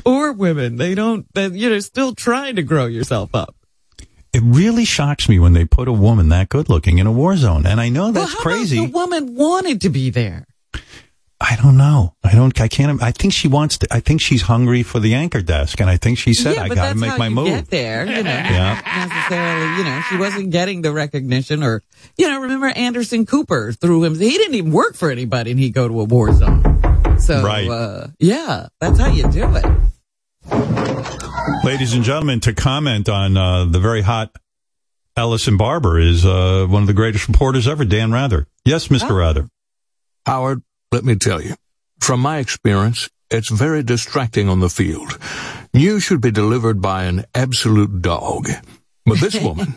or 0.04 0.32
women. 0.32 0.76
They 0.76 0.94
don't, 0.94 1.26
they, 1.32 1.46
you 1.46 1.70
know, 1.70 1.78
still 1.80 2.14
trying 2.14 2.56
to 2.56 2.62
grow 2.62 2.84
yourself 2.84 3.34
up. 3.34 3.54
it 4.34 4.42
really 4.44 4.84
shocks 4.84 5.30
me 5.30 5.38
when 5.38 5.54
they 5.54 5.64
put 5.64 5.88
a 5.88 5.92
woman 5.92 6.28
that 6.28 6.50
good 6.50 6.68
looking 6.68 6.98
in 6.98 7.06
a 7.06 7.12
war 7.12 7.36
zone 7.36 7.64
and 7.64 7.80
i 7.80 7.88
know 7.88 8.04
Well, 8.04 8.12
that's 8.12 8.32
about 8.32 8.42
crazy 8.42 8.84
the 8.84 8.92
woman 8.92 9.34
wanted 9.36 9.80
to 9.82 9.88
be 9.88 10.10
there. 10.10 10.46
I 11.44 11.56
don't 11.60 11.77
know. 11.77 12.14
I 12.23 12.35
don't. 12.35 12.59
I 12.60 12.69
can't. 12.69 13.02
I 13.02 13.10
think 13.10 13.32
she 13.32 13.48
wants 13.48 13.78
to. 13.78 13.89
I 13.90 13.98
think 14.01 14.20
she's 14.20 14.43
hungry 14.43 14.82
for 14.85 15.01
the 15.01 15.14
anchor 15.14 15.43
desk, 15.43 15.81
and 15.81 15.90
I 15.90 15.97
think 15.97 16.19
she 16.19 16.35
said, 16.35 16.55
yeah, 16.55 16.62
"I 16.62 16.69
got 16.69 16.90
to 16.93 16.94
make 16.94 17.10
how 17.10 17.16
my 17.19 17.27
you 17.28 17.35
move." 17.35 17.47
Get 17.47 17.69
there, 17.69 18.06
you 18.06 18.23
know, 18.23 18.31
Yeah. 18.31 18.74
not 18.74 19.09
necessarily. 19.09 19.78
You 19.78 19.85
know, 19.85 20.02
she 20.09 20.16
wasn't 20.19 20.51
getting 20.51 20.82
the 20.82 20.93
recognition, 20.93 21.62
or 21.64 21.82
you 22.16 22.28
know, 22.28 22.40
remember 22.40 22.69
Anderson 22.69 23.27
Cooper 23.27 23.73
threw 23.73 24.05
him. 24.05 24.16
He 24.19 24.31
didn't 24.31 24.55
even 24.55 24.70
work 24.73 24.94
for 24.94 25.10
anybody, 25.10 25.51
and 25.51 25.59
he'd 25.59 25.74
go 25.74 25.89
to 25.89 26.01
a 26.01 26.05
war 26.05 26.32
zone. 26.32 26.62
So, 27.19 27.43
Right. 27.43 27.69
uh, 27.69 28.06
yeah, 28.20 28.69
that's 28.81 28.98
how 29.01 29.09
you 29.09 29.24
do 29.31 29.48
it. 29.56 29.64
Ladies 31.64 31.93
and 31.94 32.05
gentlemen, 32.05 32.40
to 32.40 32.55
comment 32.55 33.09
on 33.09 33.36
uh, 33.36 33.64
the 33.64 33.81
very 33.81 34.02
hot 34.02 34.31
Ellison 35.16 35.56
Barber 35.56 35.98
is 35.98 36.24
uh, 36.24 36.66
one 36.69 36.82
of 36.82 36.86
the 36.86 36.94
greatest 36.94 37.28
reporters 37.28 37.66
ever, 37.69 37.85
Dan 37.85 38.12
Rather. 38.12 38.47
Yes, 38.64 38.90
Mister 38.90 39.14
Rather. 39.14 39.48
Howard, 40.27 40.62
let 40.93 41.05
me 41.05 41.16
tell 41.16 41.40
you, 41.40 41.55
from 42.01 42.20
my 42.20 42.39
experience, 42.39 43.09
it's 43.31 43.48
very 43.48 43.82
distracting 43.82 44.48
on 44.48 44.60
the 44.60 44.69
field. 44.69 45.19
News 45.73 46.02
should 46.02 46.20
be 46.20 46.31
delivered 46.31 46.82
by 46.82 47.05
an 47.05 47.24
absolute 47.35 48.02
dog. 48.02 48.48
But 49.06 49.19
this 49.19 49.35
woman, 49.43 49.74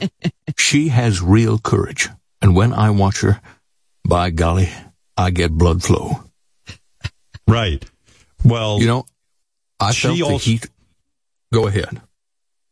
she 0.58 0.90
has 0.90 1.22
real 1.22 1.58
courage. 1.58 2.10
And 2.42 2.56
when 2.56 2.74
I 2.74 2.90
watch 2.90 3.22
her, 3.22 3.40
by 4.08 4.30
golly, 4.30 4.70
I 5.16 5.32
get 5.32 5.52
blood 5.52 5.84
flow. 5.84 6.24
Right. 7.48 7.84
Well, 8.44 8.80
you 8.80 8.88
know, 8.88 9.06
I 9.80 9.92
she 9.92 10.20
felt 10.20 10.30
the 10.30 10.38
heat. 10.38 10.70
Go 11.54 11.68
ahead. 11.68 12.02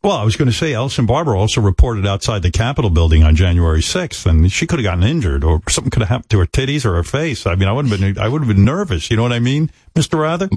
Well, 0.04 0.18
I 0.18 0.26
was 0.26 0.36
going 0.36 0.50
to 0.50 0.54
say 0.54 0.74
Ellison 0.74 1.06
Barber 1.06 1.34
also 1.34 1.62
reported 1.62 2.06
outside 2.06 2.42
the 2.42 2.52
Capitol 2.52 2.90
building 2.90 3.24
on 3.24 3.38
January 3.38 3.80
6th, 3.80 4.26
and 4.26 4.52
she 4.52 4.68
could 4.68 4.80
have 4.80 4.84
gotten 4.84 5.04
injured, 5.04 5.46
or 5.46 5.62
something 5.70 5.92
could 5.92 6.02
have 6.02 6.10
happened 6.10 6.30
to 6.32 6.40
her 6.40 6.46
titties 6.46 6.84
or 6.84 6.96
her 6.96 7.06
face. 7.06 7.48
I 7.48 7.56
mean, 7.56 7.70
I 7.70 7.72
would 7.72 7.88
have 7.88 8.00
been, 8.00 8.20
I 8.20 8.28
would 8.28 8.42
have 8.42 8.54
been 8.54 8.66
nervous. 8.66 9.10
You 9.10 9.16
know 9.16 9.24
what 9.24 9.32
I 9.32 9.40
mean, 9.40 9.72
Mister 9.96 10.18
Rather? 10.18 10.50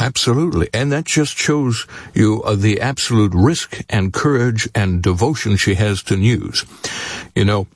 Absolutely. 0.00 0.70
And 0.72 0.90
that 0.92 1.04
just 1.04 1.36
shows 1.36 1.86
you 2.14 2.42
uh, 2.44 2.54
the 2.54 2.80
absolute 2.80 3.32
risk 3.34 3.82
and 3.90 4.10
courage 4.10 4.68
and 4.74 5.02
devotion 5.02 5.58
she 5.58 5.74
has 5.74 6.02
to 6.04 6.16
news. 6.16 6.64
You 7.34 7.44
know, 7.44 7.66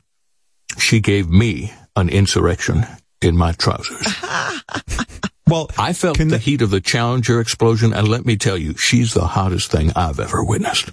she 0.79 1.01
gave 1.01 1.29
me 1.29 1.75
an 1.95 2.09
insurrection 2.09 2.87
in 3.21 3.37
my 3.37 3.53
trousers. 3.53 4.07
well, 5.47 5.69
I 5.77 5.93
felt 5.93 6.17
the 6.17 6.39
heat 6.39 6.63
of 6.63 6.71
the 6.71 6.81
Challenger 6.81 7.39
explosion, 7.39 7.93
and 7.93 8.09
let 8.09 8.25
me 8.25 8.39
tell 8.39 8.57
you, 8.57 8.79
she's 8.79 9.13
the 9.13 9.27
hottest 9.27 9.71
thing 9.71 9.93
I've 9.95 10.19
ever 10.19 10.43
witnessed. 10.43 10.91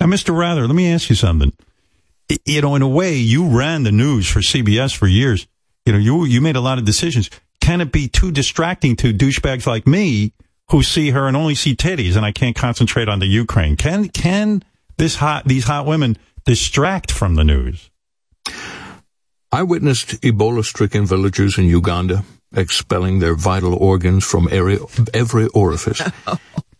Now, 0.00 0.06
Mr. 0.06 0.36
Rather, 0.36 0.66
let 0.66 0.74
me 0.74 0.90
ask 0.92 1.08
you 1.08 1.16
something. 1.16 1.52
You 2.44 2.62
know, 2.62 2.74
in 2.74 2.82
a 2.82 2.88
way, 2.88 3.16
you 3.16 3.46
ran 3.46 3.82
the 3.82 3.92
news 3.92 4.28
for 4.28 4.40
CBS 4.40 4.96
for 4.96 5.06
years. 5.06 5.46
You 5.84 5.92
know, 5.92 5.98
you 5.98 6.24
you 6.24 6.40
made 6.40 6.56
a 6.56 6.60
lot 6.60 6.78
of 6.78 6.84
decisions. 6.84 7.30
Can 7.60 7.80
it 7.80 7.92
be 7.92 8.08
too 8.08 8.30
distracting 8.30 8.96
to 8.96 9.12
douchebags 9.12 9.66
like 9.66 9.86
me 9.86 10.32
who 10.70 10.82
see 10.82 11.10
her 11.10 11.28
and 11.28 11.36
only 11.36 11.54
see 11.54 11.76
titties, 11.76 12.16
and 12.16 12.24
I 12.24 12.32
can't 12.32 12.56
concentrate 12.56 13.08
on 13.08 13.18
the 13.18 13.26
Ukraine? 13.26 13.76
Can 13.76 14.08
can 14.08 14.64
this 14.96 15.16
hot 15.16 15.44
these 15.44 15.64
hot 15.64 15.86
women 15.86 16.16
distract 16.44 17.10
from 17.12 17.34
the 17.34 17.44
news? 17.44 17.90
I 19.52 19.62
witnessed 19.62 20.20
Ebola 20.22 20.64
stricken 20.64 21.06
villagers 21.06 21.58
in 21.58 21.66
Uganda 21.66 22.24
expelling 22.56 23.18
their 23.18 23.34
vital 23.34 23.74
organs 23.74 24.24
from 24.24 24.48
every, 24.50 24.78
every 25.12 25.46
orifice. 25.48 26.02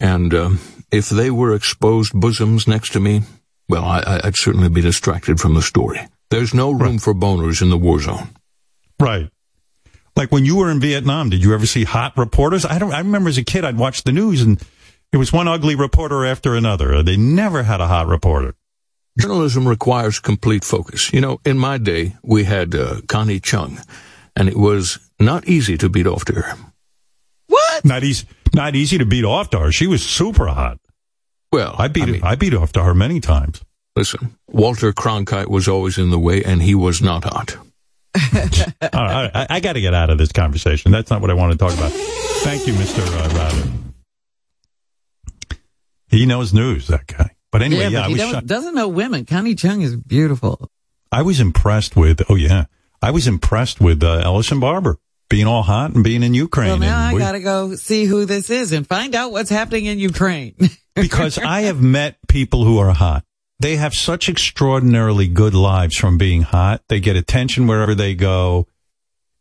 And 0.01 0.35
um, 0.35 0.59
if 0.91 1.09
they 1.09 1.31
were 1.31 1.55
exposed 1.55 2.13
bosoms 2.19 2.67
next 2.69 2.93
to 2.93 3.01
me, 3.01 3.23
well, 3.69 3.85
I, 3.85 4.01
I- 4.01 4.21
I'd 4.25 4.37
certainly 4.37 4.69
be 4.69 4.81
distracted 4.81 5.41
from 5.41 5.55
the 5.55 5.63
story. 5.63 6.01
There's 6.31 6.55
no 6.55 6.71
room 6.73 6.99
for 6.99 7.15
boners 7.15 7.63
in 7.63 7.71
the 7.71 7.77
war 7.79 8.01
zone. 8.01 8.31
Right. 9.01 9.29
Like 10.17 10.31
when 10.31 10.45
you 10.45 10.57
were 10.57 10.71
in 10.71 10.81
Vietnam, 10.81 11.31
did 11.31 11.43
you 11.43 11.55
ever 11.55 11.67
see 11.67 11.85
hot 11.85 12.17
reporters? 12.17 12.65
I 12.65 12.79
don't. 12.79 12.93
I 12.95 12.99
remember 12.99 13.29
as 13.29 13.39
a 13.39 13.43
kid, 13.45 13.65
I'd 13.65 13.77
watch 13.79 14.05
the 14.05 14.13
news 14.13 14.43
and 14.43 14.63
it 15.13 15.17
was 15.17 15.33
one 15.33 15.49
ugly 15.49 15.75
reporter 15.75 16.25
after 16.25 16.55
another. 16.55 17.03
They 17.03 17.17
never 17.17 17.63
had 17.65 17.81
a 17.81 17.87
hot 17.89 18.07
reporter. 18.07 18.55
Journalism 19.19 19.67
requires 19.69 20.19
complete 20.21 20.65
focus. 20.65 21.13
You 21.13 21.21
know, 21.21 21.41
in 21.45 21.59
my 21.59 21.79
day, 21.79 22.17
we 22.25 22.45
had 22.45 22.75
uh, 22.75 23.01
Connie 23.09 23.39
Chung, 23.41 23.79
and 24.35 24.49
it 24.49 24.57
was 24.57 24.99
not 25.21 25.47
easy 25.47 25.77
to 25.79 25.89
beat 25.89 26.07
off 26.07 26.25
to 26.27 26.33
her. 26.35 26.57
What? 27.47 27.85
Not 27.85 28.03
easy. 28.03 28.27
Not 28.55 28.77
easy 28.77 28.99
to 28.99 29.05
beat 29.05 29.25
off 29.25 29.51
to 29.51 29.59
her. 29.59 29.73
She 29.73 29.87
was 29.87 30.05
super 30.05 30.47
hot. 30.47 30.79
Well, 31.53 31.75
I 31.79 31.89
beat 31.89 32.23
I 32.23 32.37
beat 32.37 32.55
off 32.55 32.73
to 32.73 32.83
her 32.83 32.95
many 32.95 33.21
times. 33.21 33.63
Listen, 33.97 34.37
Walter 34.49 34.93
Cronkite 34.93 35.49
was 35.49 35.69
always 35.69 35.99
in 35.99 36.11
the 36.11 36.19
way, 36.19 36.43
and 36.43 36.63
he 36.63 36.75
was 36.75 37.01
not 37.01 37.25
hot. 37.25 37.57
All 38.17 39.05
right, 39.05 39.31
I, 39.35 39.47
I 39.51 39.61
got 39.61 39.75
to 39.75 39.81
get 39.81 39.95
out 39.95 40.11
of 40.11 40.19
this 40.19 40.33
conversation. 40.33 40.93
That's 40.93 41.11
not 41.11 41.21
what 41.21 41.31
I 41.31 41.35
want 41.35 41.53
to 41.53 41.59
talk 41.59 41.73
about. 41.75 41.93
Thank 41.93 42.67
you, 42.67 42.75
Mister 42.75 43.03
uh, 43.03 43.29
Robin. 43.35 43.95
He 46.09 46.27
knows 46.27 46.53
news, 46.53 46.87
that 46.89 47.07
guy. 47.07 47.31
But 47.51 47.63
anyway, 47.63 47.89
yeah, 47.89 48.01
but 48.01 48.05
I 48.05 48.09
he 48.09 48.13
was 48.15 48.33
don't, 48.33 48.47
doesn't 48.47 48.75
know 48.75 48.89
women. 48.89 49.25
Connie 49.25 49.55
Chung 49.55 49.83
is 49.83 49.97
beautiful. 49.97 50.71
I 51.11 51.23
was 51.23 51.41
impressed 51.41 51.97
with. 51.97 52.23
Oh 52.29 52.37
yeah, 52.37 52.67
I 53.03 53.11
was 53.11 53.27
impressed 53.27 53.81
with 53.81 54.03
uh, 54.03 54.23
Ellison 54.25 54.61
Barber 54.61 54.99
being 55.29 55.47
all 55.47 55.63
hot 55.63 55.95
and 55.95 56.05
being 56.05 56.23
in 56.23 56.35
Ukraine. 56.35 56.69
Well, 56.69 56.79
now 56.79 56.97
and 56.99 57.11
I 57.11 57.13
we- 57.15 57.19
gotta 57.21 57.41
go 57.41 57.75
see 57.75 58.05
who 58.05 58.25
this 58.25 58.51
is 58.51 58.73
and 58.73 58.87
find 58.87 59.15
out 59.15 59.33
what's 59.33 59.51
happening 59.51 59.87
in 59.87 59.99
Ukraine. 59.99 60.55
because 60.95 61.39
I 61.39 61.63
have 61.63 61.81
met 61.83 62.17
people 62.29 62.65
who 62.65 62.79
are 62.79 62.93
hot. 62.93 63.25
They 63.61 63.77
have 63.77 63.95
such 63.95 64.29
extraordinarily 64.29 65.29
good 65.29 65.55
lives 65.55 65.97
from 65.97 66.19
being 66.19 66.43
hot. 66.43 66.83
They 66.89 67.01
get 67.01 67.17
attention 67.17 67.67
wherever 67.67 67.95
they 67.95 68.15
go. 68.15 68.67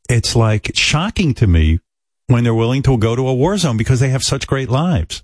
It's 0.09 0.35
like 0.35 0.71
shocking 0.75 1.33
to 1.35 1.47
me 1.47 1.79
when 2.27 2.43
they're 2.43 2.53
willing 2.53 2.83
to 2.83 2.97
go 2.97 3.15
to 3.15 3.27
a 3.27 3.33
war 3.33 3.57
zone 3.57 3.75
because 3.77 3.99
they 3.99 4.09
have 4.09 4.23
such 4.23 4.47
great 4.47 4.69
lives. 4.69 5.23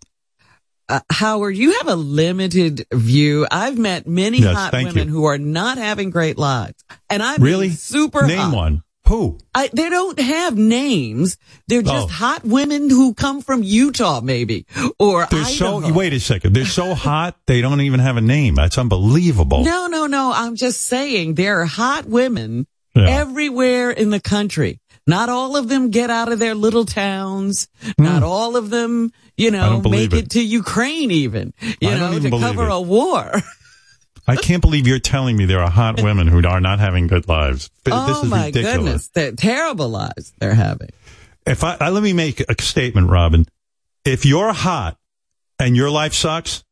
uh, 0.89 0.99
Howard, 1.11 1.55
you 1.55 1.73
have 1.77 1.87
a 1.87 1.95
limited 1.95 2.85
view. 2.91 3.45
I've 3.51 3.77
met 3.77 4.07
many 4.07 4.39
Yes, 4.39 4.55
hot 4.55 4.73
women 4.73 5.07
you. 5.07 5.13
who 5.13 5.25
are 5.25 5.37
not 5.37 5.77
having 5.77 6.09
great 6.09 6.37
lives, 6.37 6.83
and 7.09 7.21
I'm 7.21 7.41
Really? 7.41 7.69
super 7.69 8.25
Name 8.25 8.37
hot. 8.39 8.55
one. 8.55 8.83
Who? 9.09 9.37
I, 9.53 9.69
they 9.73 9.89
don't 9.89 10.19
have 10.19 10.57
names. 10.57 11.37
They're 11.67 11.81
just 11.81 12.05
Oh. 12.05 12.07
hot 12.07 12.45
women 12.45 12.89
who 12.89 13.13
come 13.13 13.41
from 13.41 13.63
Utah, 13.63 14.21
maybe, 14.21 14.65
or 14.97 15.27
They're 15.29 15.41
Idaho. 15.41 15.81
so, 15.81 15.93
wait 15.93 16.13
a 16.13 16.19
second. 16.19 16.53
They're 16.53 16.65
so 16.65 16.93
hot, 16.93 17.35
they 17.47 17.59
don't 17.61 17.81
even 17.81 17.99
have 17.99 18.17
a 18.17 18.21
name. 18.21 18.55
That's 18.55 18.77
unbelievable. 18.77 19.63
No, 19.63 19.87
no, 19.87 20.05
no. 20.05 20.31
I'm 20.33 20.55
just 20.55 20.81
saying 20.85 21.33
there 21.35 21.59
are 21.61 21.65
hot 21.65 22.05
women 22.05 22.67
Yeah. 22.95 23.07
everywhere 23.09 23.91
in 23.91 24.09
the 24.11 24.19
country. 24.19 24.79
Not 25.07 25.27
all 25.29 25.57
of 25.57 25.67
them 25.69 25.89
get 25.89 26.11
out 26.11 26.31
of 26.31 26.37
their 26.37 26.53
little 26.53 26.85
towns. 26.85 27.67
Hmm. 27.97 28.03
Not 28.03 28.21
all 28.23 28.55
of 28.55 28.69
them, 28.69 29.11
you. 29.37 29.49
Know, 29.49 29.81
make 29.81 30.13
it. 30.13 30.25
it. 30.25 30.29
to 30.31 30.41
Ukraine 30.45 31.09
even, 31.09 31.51
you 31.81 31.89
I 31.89 31.97
know, 31.97 32.13
even 32.13 32.31
to 32.31 32.39
cover 32.39 32.65
it. 32.67 32.71
a 32.71 32.79
war. 32.79 33.31
I 34.29 34.35
can't 34.35 34.61
believe 34.61 34.87
you're 34.87 34.99
telling 34.99 35.37
me 35.37 35.45
there 35.45 35.61
are 35.61 35.69
hot 35.69 36.01
women 36.03 36.27
who 36.27 36.45
are 36.45 36.61
not 36.61 36.79
having 36.79 37.07
good 37.07 37.27
lives. 37.27 37.69
This 37.83 37.93
oh 37.95 38.23
is 38.23 38.29
my 38.29 38.47
ridiculous. 38.47 38.77
goodness. 38.77 39.07
The 39.09 39.31
terrible 39.35 39.89
lives 39.89 40.33
they're 40.39 40.53
having. 40.53 40.89
If 41.45 41.63
I, 41.63 41.77
I 41.79 41.89
let 41.89 42.03
me 42.03 42.13
make 42.13 42.41
a 42.41 42.61
statement, 42.61 43.09
Robin. 43.09 43.45
If 44.05 44.25
you're 44.25 44.53
hot 44.53 44.97
and 45.57 45.75
your 45.75 45.89
life 45.89 46.13
sucks, 46.13 46.63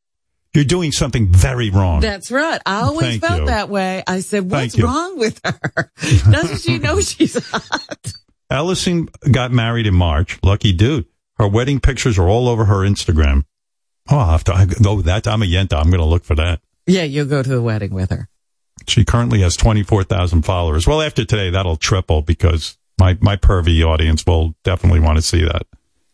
you're 0.54 0.66
doing 0.66 0.92
something 0.92 1.28
very 1.28 1.70
wrong. 1.70 2.02
That's 2.02 2.32
right. 2.32 2.60
I 2.66 2.82
always 2.82 3.08
Thank 3.08 3.22
felt 3.22 3.40
you. 3.42 3.46
that 3.48 3.70
way. 3.70 4.04
I 4.08 4.22
said, 4.22 4.50
what's 4.50 4.80
wrong 4.80 5.18
with 5.18 5.40
her? 5.44 5.92
Doesn't 6.32 6.62
she 6.62 6.80
know 6.80 7.00
she's 7.02 7.44
hot? 7.50 8.14
Ellison 8.50 9.10
got 9.32 9.52
married 9.52 9.88
in 9.88 9.94
March. 9.94 10.40
Lucky 10.44 10.74
dude. 10.74 11.06
Her 11.38 11.48
wedding 11.48 11.80
pictures 11.80 12.18
are 12.18 12.28
all 12.28 12.48
over 12.48 12.66
her 12.66 12.78
Instagram. 12.78 13.46
Oh, 14.10 14.18
I'll 14.18 14.32
have 14.32 14.44
to, 14.46 14.54
I, 14.54 14.66
oh, 14.86 15.02
that, 15.02 15.28
I'm 15.28 15.44
a 15.44 15.46
Yenta. 15.46 15.74
I'm 15.74 15.90
going 15.90 16.00
to 16.00 16.06
look 16.06 16.24
for 16.24 16.36
that. 16.36 16.62
Yeah, 16.88 17.03
you'll 17.03 17.26
go 17.27 17.43
to 17.43 17.49
the 17.49 17.61
wedding 17.61 17.93
with 17.93 18.09
her. 18.11 18.30
She 18.88 19.03
currently 19.03 19.41
has 19.41 19.57
24,000 19.57 20.43
followers. 20.43 20.88
Well, 20.88 21.01
after 21.01 21.26
today, 21.26 21.49
that'll 21.49 21.76
triple 21.77 22.22
because 22.22 22.77
my, 22.99 23.18
my 23.22 23.35
pervy 23.35 23.85
audience 23.85 24.26
will 24.26 24.55
definitely 24.64 25.01
want 25.01 25.18
to 25.18 25.22
see 25.22 25.43
that. 25.43 25.64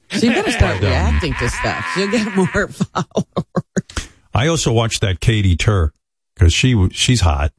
She 0.10 0.30
better 0.30 0.52
start 0.52 0.82
But, 0.82 0.88
um, 0.88 0.92
reacting 0.92 1.34
to 1.36 1.50
stuff. 1.50 1.86
She'll 1.96 2.12
get 2.12 2.36
more 2.36 2.68
followers. 2.68 4.10
I 4.34 4.48
also 4.48 4.72
watched 4.72 5.02
that 5.02 5.20
Katie 5.20 5.56
Tur 5.56 5.92
because 6.36 6.54
she 6.54 6.90
she's 6.90 7.22
hot. 7.22 7.52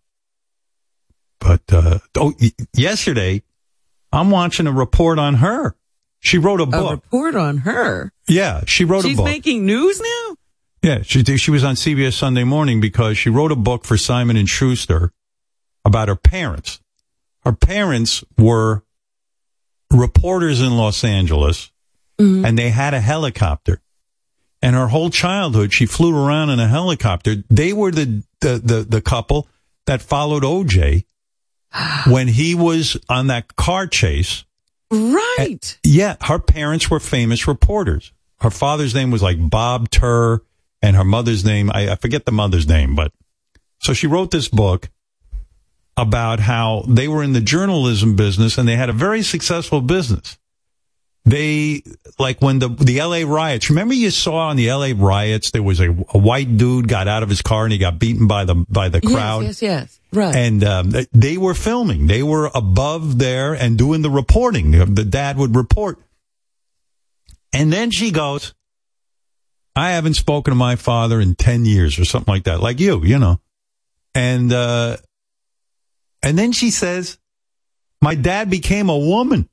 But 1.41 1.63
uh, 1.73 1.99
oh, 2.17 2.33
yesterday 2.75 3.43
I'm 4.13 4.31
watching 4.31 4.67
a 4.67 4.73
report 4.73 5.19
on 5.19 5.35
her. 5.35 5.77
She 6.21 6.39
wrote 6.39 6.61
a 6.61 6.67
book. 6.67 6.91
A 6.91 6.95
report 6.95 7.35
on 7.35 7.59
her. 7.59 8.13
yeah, 8.29 8.63
she 8.67 8.85
wrote 8.85 9.05
She's 9.05 9.15
a 9.15 9.17
book. 9.17 9.27
She's 9.29 9.35
making 9.37 9.67
news 9.67 10.01
now? 10.01 10.37
Yeah, 10.85 11.01
she 11.01 11.25
she 11.39 11.51
was 11.51 11.65
on 11.65 11.77
CBS 11.77 12.13
Sunday 12.13 12.45
Morning 12.45 12.79
because 12.79 13.17
she 13.17 13.31
wrote 13.31 13.51
a 13.51 13.57
book 13.57 13.87
for 13.87 13.97
Simon 13.97 14.37
and 14.37 14.47
Schuster 14.47 15.13
about 15.83 16.09
her 16.09 16.15
parents. 16.15 16.79
Her 17.43 17.55
parents 17.55 18.23
were 18.37 18.85
reporters 19.91 20.61
in 20.61 20.77
Los 20.77 21.03
Angeles, 21.03 21.73
mm-hmm. 22.19 22.45
and 22.45 22.59
they 22.59 22.69
had 22.69 22.93
a 22.93 23.01
helicopter. 23.01 23.81
And 24.61 24.77
her 24.77 24.89
whole 24.89 25.09
childhood, 25.09 25.73
she 25.73 25.87
flew 25.87 26.15
around 26.15 26.51
in 26.51 26.61
a 26.61 26.69
helicopter. 26.69 27.37
They 27.49 27.73
were 27.73 27.91
the 27.91 28.23
the 28.43 28.61
the, 28.63 28.87
the 28.87 29.01
couple 29.01 29.49
that 29.87 30.03
followed 30.03 30.43
OJ 30.43 31.07
when 32.09 32.29
he 32.29 32.55
was 32.55 32.99
on 33.09 33.29
that 33.29 33.57
car 33.57 33.87
chase. 33.87 34.45
Right. 34.91 35.79
Yeah, 35.83 36.17
her 36.21 36.39
parents 36.39 36.91
were 36.91 37.01
famous 37.01 37.49
reporters. 37.49 38.13
Her 38.41 38.51
father's 38.51 38.95
name 38.95 39.11
was 39.11 39.23
like 39.23 39.39
Bob 39.49 39.89
Tur, 39.89 40.43
and 40.85 40.97
her 40.97 41.05
mother's 41.05 41.47
name, 41.47 41.71
I, 41.73 41.93
I 41.93 41.97
forget 41.97 42.27
the 42.27 42.33
mother's 42.33 42.69
name, 42.69 42.95
but 42.95 43.11
so 43.79 43.95
she 43.95 44.07
wrote 44.07 44.31
this 44.31 44.49
book 44.49 44.91
about 45.97 46.41
how 46.41 46.85
they 46.87 47.09
were 47.09 47.23
in 47.23 47.33
the 47.33 47.41
journalism 47.41 48.17
business 48.17 48.59
and 48.59 48.69
they 48.69 48.77
had 48.77 48.91
a 48.91 48.93
very 48.93 49.23
successful 49.23 49.81
business. 49.81 50.39
They, 51.25 51.83
like 52.19 52.43
when 52.43 52.59
the, 52.59 52.69
the 52.69 53.01
LA 53.01 53.23
riots, 53.27 53.71
remember 53.71 53.95
you 53.95 54.11
saw 54.11 54.49
on 54.49 54.57
the 54.57 54.71
LA 54.71 54.91
riots, 54.95 55.53
there 55.53 55.63
was 55.63 55.81
a, 55.81 55.89
a 55.89 56.19
white 56.19 56.59
dude 56.59 56.87
got 56.87 57.09
out 57.09 57.23
of 57.23 57.31
his 57.31 57.41
car 57.41 57.65
and 57.65 57.73
he 57.73 57.79
got 57.79 57.99
beaten 57.99 58.27
by 58.27 58.45
the, 58.45 58.55
by 58.69 58.91
the 58.91 59.01
crowd. 59.01 59.45
Yes, 59.45 59.63
yes, 59.63 59.81
yes. 59.81 60.01
Right. 60.13 60.37
And 60.37 60.63
um, 60.65 60.93
they 61.13 61.39
were 61.39 61.55
filming. 61.55 62.09
They 62.09 62.23
were 62.23 62.51
above 62.55 63.19
there 63.19 63.55
and 63.55 63.79
doing 63.79 64.03
the 64.03 64.11
reporting. 64.11 64.73
The, 64.73 64.85
the 64.85 65.05
dad 65.05 65.39
would 65.39 65.57
report. 65.57 65.99
And 67.55 67.73
then 67.73 67.91
she 67.91 68.11
goes, 68.11 68.53
I 69.77 69.91
haven't 69.91 70.15
spoken 70.15 70.53
to 70.53 70.57
my 70.57 70.77
father 70.77 71.21
in 71.21 71.35
10 71.35 71.65
years 71.65 71.99
or 71.99 72.05
something 72.05 72.33
like 72.33 72.45
that, 72.45 72.61
like 72.61 72.79
you, 72.81 73.05
you 73.05 73.19
know. 73.19 73.41
And, 74.15 74.53
uh, 74.53 74.97
and 76.23 76.39
then 76.39 76.53
she 76.53 76.71
says, 76.71 77.19
my 78.01 78.15
dad 78.15 78.51
became 78.51 78.89
a 78.89 78.99
woman. 78.99 79.49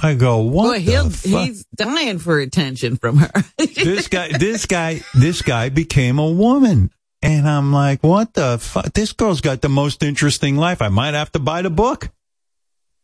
I 0.00 0.14
go, 0.14 0.38
what? 0.38 0.64
Boy, 0.64 0.78
he'll, 0.80 1.04
the 1.04 1.10
fuck? 1.10 1.46
he's 1.46 1.64
dying 1.74 2.20
for 2.20 2.38
attention 2.38 2.96
from 2.96 3.16
her. 3.16 3.30
this 3.58 4.06
guy, 4.06 4.28
this 4.38 4.66
guy, 4.66 5.00
this 5.14 5.42
guy 5.42 5.70
became 5.70 6.20
a 6.20 6.30
woman. 6.30 6.90
And 7.20 7.48
I'm 7.48 7.72
like, 7.72 8.04
what 8.04 8.34
the 8.34 8.58
fuck? 8.58 8.92
This 8.92 9.12
girl's 9.12 9.40
got 9.40 9.60
the 9.60 9.68
most 9.68 10.04
interesting 10.04 10.56
life. 10.56 10.80
I 10.80 10.88
might 10.88 11.14
have 11.14 11.32
to 11.32 11.40
buy 11.40 11.62
the 11.62 11.70
book. 11.70 12.10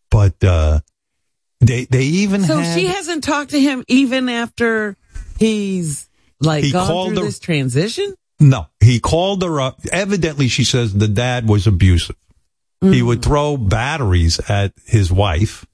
But, 0.08 0.42
uh, 0.44 0.80
they, 1.60 1.86
they 1.86 2.04
even 2.04 2.42
so 2.42 2.58
had, 2.58 2.78
she 2.78 2.86
hasn't 2.86 3.24
talked 3.24 3.50
to 3.50 3.60
him 3.60 3.84
even 3.88 4.28
after 4.28 4.96
he's 5.38 6.08
like 6.40 6.64
He 6.64 6.72
gone 6.72 6.86
called 6.86 7.08
through 7.10 7.18
her- 7.20 7.24
this 7.26 7.38
transition? 7.38 8.14
no, 8.40 8.66
he 8.80 9.00
called 9.00 9.42
her 9.42 9.60
up. 9.60 9.80
Evidently, 9.92 10.48
she 10.48 10.64
says 10.64 10.92
the 10.92 11.08
dad 11.08 11.48
was 11.48 11.66
abusive. 11.66 12.16
He 12.80 13.00
would 13.00 13.20
mm. 13.20 13.24
throw 13.24 13.56
batteries 13.56 14.38
at 14.50 14.72
his 14.84 15.10
wife. 15.10 15.64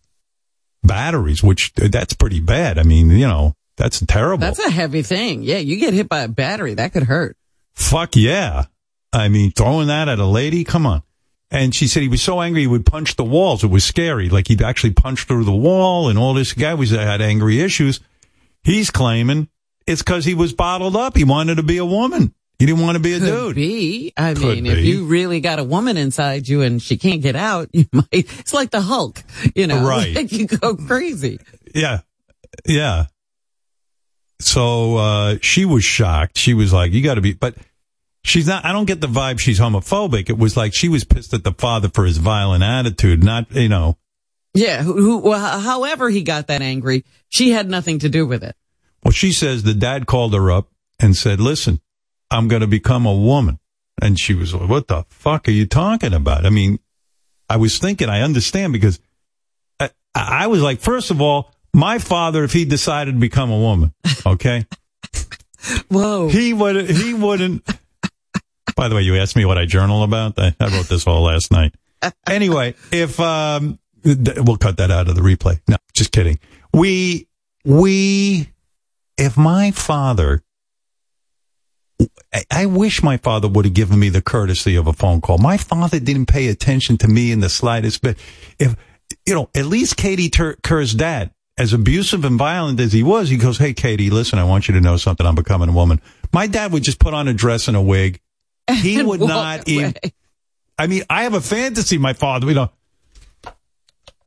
Batteries, 0.85 1.43
which 1.43 1.73
that's 1.75 2.13
pretty 2.13 2.39
bad. 2.41 2.79
I 2.79 2.85
mean, 2.85 3.11
you 3.11 3.27
know, 3.27 3.55
that's 3.77 4.01
terrible. 4.07 4.41
That's 4.41 4.61
a 4.61 4.71
heavy 4.71 5.03
thing. 5.03 5.43
Yeah, 5.43 5.59
you 5.59 5.77
get 5.77 5.93
hit 5.93 6.09
by 6.09 6.21
a 6.21 6.29
battery, 6.29 6.75
that 6.75 6.93
could 6.93 7.03
hurt. 7.03 7.37
Fuck 7.75 8.15
yeah. 8.15 8.67
I 9.13 9.29
mean, 9.29 9.51
throwing 9.51 9.89
that 9.89 10.09
at 10.09 10.19
a 10.19 10.25
lady, 10.25 10.63
come 10.65 10.87
on. 10.87 11.03
And 11.51 11.75
she 11.75 11.89
said 11.89 12.03
he 12.03 12.09
was 12.09 12.23
so 12.23 12.41
angry 12.41 12.61
he 12.61 12.67
would 12.69 12.87
punch 12.87 13.17
the 13.17 13.25
walls. 13.25 13.65
It 13.65 13.71
was 13.71 13.85
scary. 13.85 14.29
Like 14.29 14.47
he'd 14.47 14.63
actually 14.63 14.93
punch 14.93 15.25
through 15.25 15.45
the 15.45 15.53
wall 15.53 16.09
and 16.09 16.19
all 16.19 16.33
this 16.33 16.53
guy 16.53 16.75
was 16.75 16.91
had 16.91 17.21
angry 17.21 17.61
issues. 17.61 17.99
He's 18.63 18.91
claiming 18.91 19.49
it's 19.91 20.03
because 20.03 20.25
he 20.25 20.35
was 20.35 20.53
bottled 20.53 20.97
up. 20.97 21.17
He 21.17 21.25
wanted 21.25 21.57
to 21.57 21.63
be 21.63 21.79
a 21.79 21.85
woman. 21.85 22.33
He 22.59 22.67
didn't 22.67 22.83
want 22.83 22.97
to 22.97 23.01
be 23.03 23.15
a 23.15 23.19
Could 23.19 23.27
dude. 23.27 23.57
be. 23.57 24.13
I 24.17 24.35
Could 24.35 24.43
mean, 24.63 24.67
if 24.67 24.79
you 24.85 25.07
really 25.07 25.41
got 25.41 25.59
a 25.59 25.65
woman 25.65 25.97
inside 25.97 26.47
you 26.47 26.61
and 26.63 26.81
she 26.81 26.99
can't 26.99 27.23
get 27.23 27.35
out, 27.35 27.69
you 27.73 27.87
might. 27.93 28.07
It's 28.13 28.53
like 28.53 28.71
the 28.71 28.81
Hulk, 28.83 29.23
you 29.55 29.67
know. 29.67 29.87
Right. 29.87 30.15
Like 30.15 30.31
you 30.33 30.47
go 30.47 30.77
crazy. 30.77 31.39
Yeah. 31.75 32.01
Yeah. 32.67 33.07
so 34.41 34.97
uh, 34.97 35.39
she 35.41 35.65
was 35.65 35.85
shocked. 35.85 36.39
She 36.39 36.55
was 36.55 36.73
like, 36.73 36.93
"You 36.93 37.03
got 37.03 37.15
to 37.15 37.21
be," 37.21 37.33
but 37.33 37.55
she's 38.25 38.47
not. 38.47 38.65
I 38.65 38.73
don't 38.73 38.87
get 38.87 39.01
the 39.01 39.07
vibe 39.07 39.39
she's 39.39 39.59
homophobic. 39.61 40.29
It 40.31 40.39
was 40.39 40.57
like 40.57 40.75
she 40.75 40.89
was 40.89 41.05
pissed 41.05 41.33
at 41.35 41.45
the 41.45 41.53
father 41.53 41.89
for 41.89 42.05
his 42.05 42.19
violent 42.19 42.63
attitude. 42.63 43.23
Not, 43.25 43.51
you 43.53 43.69
know. 43.69 43.97
Yeah. 44.53 44.83
Who, 44.83 44.95
who, 44.95 45.19
well, 45.19 45.61
however 45.61 46.11
he 46.11 46.23
got 46.23 46.49
that 46.49 46.61
angry, 46.61 47.05
she 47.29 47.51
had 47.53 47.69
nothing 47.71 48.01
to 48.01 48.09
do 48.09 48.27
with 48.27 48.43
it. 48.43 48.55
Well, 49.05 49.13
she 49.13 49.33
says 49.33 49.63
the 49.63 49.75
dad 49.75 50.07
called 50.07 50.35
her 50.35 50.51
up 50.51 50.69
and 50.99 51.17
said, 51.17 51.41
"Listen, 51.41 51.81
I'm 52.31 52.49
going 52.49 52.61
to 52.61 52.67
become 52.67 53.07
a 53.07 53.15
woman," 53.15 53.59
and 54.01 54.19
she 54.19 54.35
was 54.35 54.55
like, 54.55 54.69
"What 54.69 54.89
the 54.89 55.05
fuck 55.09 55.49
are 55.49 55.53
you 55.53 55.67
talking 55.67 56.13
about?" 56.15 56.45
I 56.45 56.51
mean, 56.51 56.79
I 57.49 57.57
was 57.57 57.79
thinking, 57.79 58.09
I 58.09 58.23
understand 58.23 58.73
because 58.73 59.01
I, 59.81 59.91
I 60.15 60.47
was 60.47 60.63
like, 60.63 60.81
first 60.81 61.11
of 61.11 61.21
all, 61.21 61.53
my 61.75 61.99
father, 61.99 62.45
if 62.45 62.53
he 62.53 62.65
decided 62.65 63.13
to 63.15 63.19
become 63.19 63.51
a 63.51 63.59
woman, 63.59 63.93
okay, 64.27 64.67
Whoa, 65.89 66.29
he 66.29 66.53
would 66.53 66.91
he 66.91 67.13
wouldn't. 67.15 67.65
By 68.77 68.89
the 68.89 68.95
way, 68.95 69.03
you 69.03 69.17
asked 69.17 69.37
me 69.37 69.45
what 69.45 69.59
I 69.59 69.67
journal 69.67 70.03
about. 70.05 70.39
I, 70.39 70.55
I 70.59 70.69
wrote 70.69 70.89
this 70.89 71.07
all 71.07 71.23
last 71.23 71.51
night. 71.51 71.75
Anyway, 72.27 72.75
if 72.93 73.21
um, 73.21 73.79
th- 74.05 74.39
we'll 74.39 74.57
cut 74.57 74.79
that 74.79 74.91
out 74.91 75.09
of 75.09 75.17
the 75.17 75.21
replay. 75.21 75.61
No, 75.69 75.77
just 75.93 76.13
kidding. 76.13 76.39
We 76.73 77.29
we 77.65 78.49
if 79.21 79.37
my 79.37 79.71
father 79.71 80.43
I- 82.33 82.45
I 82.51 82.67
wish 82.67 83.03
my 83.03 83.17
father 83.19 83.49
would 83.49 83.65
have 83.67 83.75
given 83.75 83.99
me 83.99 84.09
the 84.09 84.23
courtesy 84.23 84.75
of 84.77 84.87
a 84.87 84.93
phone 84.93 85.21
call. 85.21 85.37
My 85.39 85.57
father 85.59 86.01
didn't 86.01 86.27
pay 86.27 86.47
attention 86.49 86.97
to 86.99 87.09
me 87.09 87.31
in 87.33 87.41
the 87.41 87.51
slightest 87.51 88.01
bit. 88.03 88.19
If, 88.59 88.75
you 89.27 89.35
know, 89.35 89.51
at 89.55 89.67
least 89.67 89.97
Katie 89.97 90.31
Tur- 90.31 90.57
Kerr's 90.63 90.95
dad, 90.95 91.33
as 91.59 91.73
abusive 91.75 92.25
and 92.25 92.39
violent 92.39 92.81
as 92.81 92.93
he 92.93 93.03
was, 93.03 93.29
he 93.29 93.37
goes, 93.37 93.59
Hey, 93.59 93.75
Katie, 93.75 94.09
listen, 94.09 94.39
I 94.39 94.45
want 94.45 94.67
you 94.69 94.75
to 94.75 94.81
know 94.81 94.97
something. 94.97 95.27
I'm 95.27 95.35
becoming 95.35 95.69
a 95.69 95.73
woman. 95.73 96.01
My 96.33 96.47
dad 96.47 96.73
would 96.73 96.85
just 96.85 97.01
put 97.01 97.13
on 97.13 97.29
a 97.29 97.35
dress 97.35 97.69
and 97.69 97.77
a 97.77 97.83
wig. 97.83 98.21
He 98.73 99.03
would 99.03 99.21
not 99.21 99.69
even, 99.69 99.95
I 100.79 100.87
mean, 100.87 101.03
I 101.11 101.25
have 101.25 101.35
a 101.35 101.41
fantasy, 101.43 101.99
my 101.99 102.15
father, 102.15 102.47
you 102.47 102.55
know, 102.55 102.71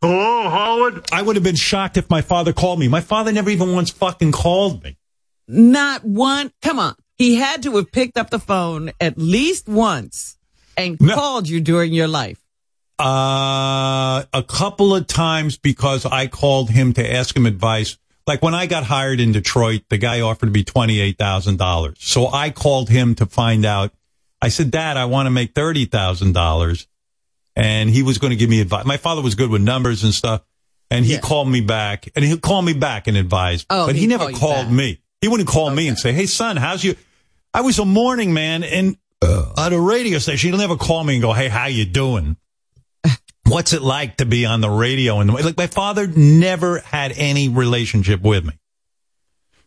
Hello, 0.04 0.50
Howard. 0.50 1.06
I 1.14 1.22
would 1.22 1.38
have 1.38 1.46
been 1.46 1.56
shocked 1.56 1.96
if 1.96 2.10
my 2.10 2.20
father 2.20 2.52
called 2.52 2.78
me. 2.78 2.90
My 2.90 3.00
father 3.00 3.32
never 3.32 3.50
even 3.50 3.72
once 3.72 3.90
fucking 3.90 4.34
called 4.34 4.84
me. 4.84 4.98
Not 5.48 6.04
one. 6.04 6.52
Come 6.62 6.78
on. 6.78 6.96
He 7.16 7.36
had 7.36 7.64
to 7.64 7.78
have 7.78 7.90
picked 7.90 8.18
up 8.18 8.30
the 8.30 8.38
phone 8.38 8.92
at 9.00 9.18
least 9.18 9.70
once 9.70 10.38
and 10.76 11.00
called 11.00 11.48
you 11.48 11.62
during 11.62 11.94
your 11.94 12.10
life. 12.10 12.38
Uh, 13.00 14.26
a 14.34 14.44
couple 14.46 14.94
of 14.94 15.08
times 15.08 15.58
because 15.58 16.06
I 16.06 16.28
called 16.28 16.70
him 16.70 16.92
to 16.96 17.14
ask 17.14 17.34
him 17.34 17.46
advice. 17.46 17.98
Like 18.28 18.42
when 18.42 18.54
I 18.54 18.66
got 18.66 18.84
hired 18.84 19.22
in 19.22 19.32
Detroit, 19.32 19.84
the 19.88 19.98
guy 19.98 20.20
offered 20.20 20.52
me 20.52 20.66
$28,000. 20.66 21.96
So 22.02 22.28
I 22.28 22.50
called 22.50 22.90
him 22.90 23.16
to 23.16 23.26
find 23.26 23.64
out. 23.64 23.94
I 24.42 24.50
said, 24.50 24.70
Dad, 24.70 24.98
I 24.98 25.06
want 25.06 25.28
to 25.28 25.32
make 25.32 25.54
$30,000. 25.54 26.88
And 27.56 27.90
he 27.90 28.04
was 28.04 28.18
going 28.18 28.32
to 28.32 28.38
give 28.38 28.50
me 28.50 28.62
advice. 28.62 28.86
My 28.86 28.98
father 28.98 29.22
was 29.22 29.36
good 29.36 29.50
with 29.50 29.62
numbers 29.62 30.04
and 30.04 30.14
stuff. 30.14 30.42
And 30.90 31.06
he 31.06 31.18
called 31.18 31.48
me 31.48 31.62
back 31.62 32.08
and 32.16 32.24
he'll 32.24 32.38
call 32.38 32.62
me 32.62 32.74
back 32.74 33.08
and 33.08 33.18
advise. 33.18 33.66
Oh, 33.70 33.88
but 33.88 33.96
he 33.96 34.06
never 34.06 34.30
call 34.30 34.40
called 34.40 34.66
back. 34.68 34.72
me. 34.72 35.02
He 35.22 35.28
wouldn't 35.28 35.50
call 35.50 35.70
me 35.72 35.88
and 35.88 35.98
say, 35.98 36.14
Hey 36.14 36.28
son, 36.28 36.56
how's 36.56 36.84
you? 36.84 36.96
I 37.54 37.62
was 37.62 37.80
a 37.80 37.86
morning 37.86 38.34
man 38.34 38.64
and 38.64 38.98
at 39.58 39.74
a 39.74 39.80
radio 39.80 40.20
station. 40.20 40.50
He'll 40.50 40.60
never 40.60 40.76
call 40.76 41.04
me 41.04 41.16
and 41.16 41.22
go, 41.22 41.34
Hey, 41.34 41.48
how 41.48 41.66
you 41.66 41.86
doing? 41.86 42.38
What's 43.48 43.74
it 43.74 43.82
like 43.82 44.18
to 44.18 44.26
be 44.26 44.46
on 44.46 44.62
the 44.62 44.70
radio? 44.70 45.20
And 45.20 45.34
like 45.34 45.58
my 45.58 45.68
father 45.68 46.06
never 46.06 46.80
had 46.80 47.12
any 47.16 47.50
relationship 47.50 48.22
with 48.22 48.46
me. 48.46 48.54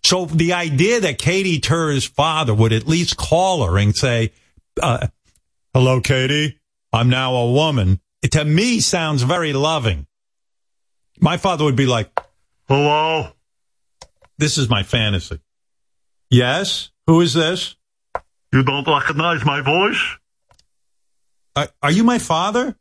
So 0.05 0.27
the 0.27 0.53
idea 0.53 1.01
that 1.01 1.19
Katie 1.19 1.59
Tur's 1.59 2.05
father 2.05 2.55
would 2.55 2.73
at 2.73 2.87
least 2.87 3.17
call 3.17 3.67
her 3.67 3.77
and 3.77 3.97
say, 3.97 4.33
uh, 4.81 5.09
hello, 5.75 6.01
Katie, 6.01 6.61
I'm 6.97 7.11
now 7.11 7.35
a 7.35 7.53
woman. 7.53 8.01
It 8.23 8.33
to 8.33 8.43
me 8.43 8.81
sounds 8.81 9.23
very 9.23 9.53
loving. 9.53 10.07
My 11.21 11.37
father 11.37 11.63
would 11.65 11.77
be 11.77 11.85
like, 11.85 12.09
hello. 12.69 13.33
This 14.39 14.57
is 14.57 14.71
my 14.71 14.83
fantasy. 14.83 15.39
Yes. 16.31 16.91
Who 17.07 17.21
is 17.21 17.35
this? 17.35 17.77
You 18.51 18.63
don't 18.63 18.89
recognize 18.89 19.45
my 19.45 19.61
voice? 19.61 20.03
Are, 21.55 21.69
are 21.83 21.91
you 21.91 22.03
my 22.03 22.19
father? 22.19 22.75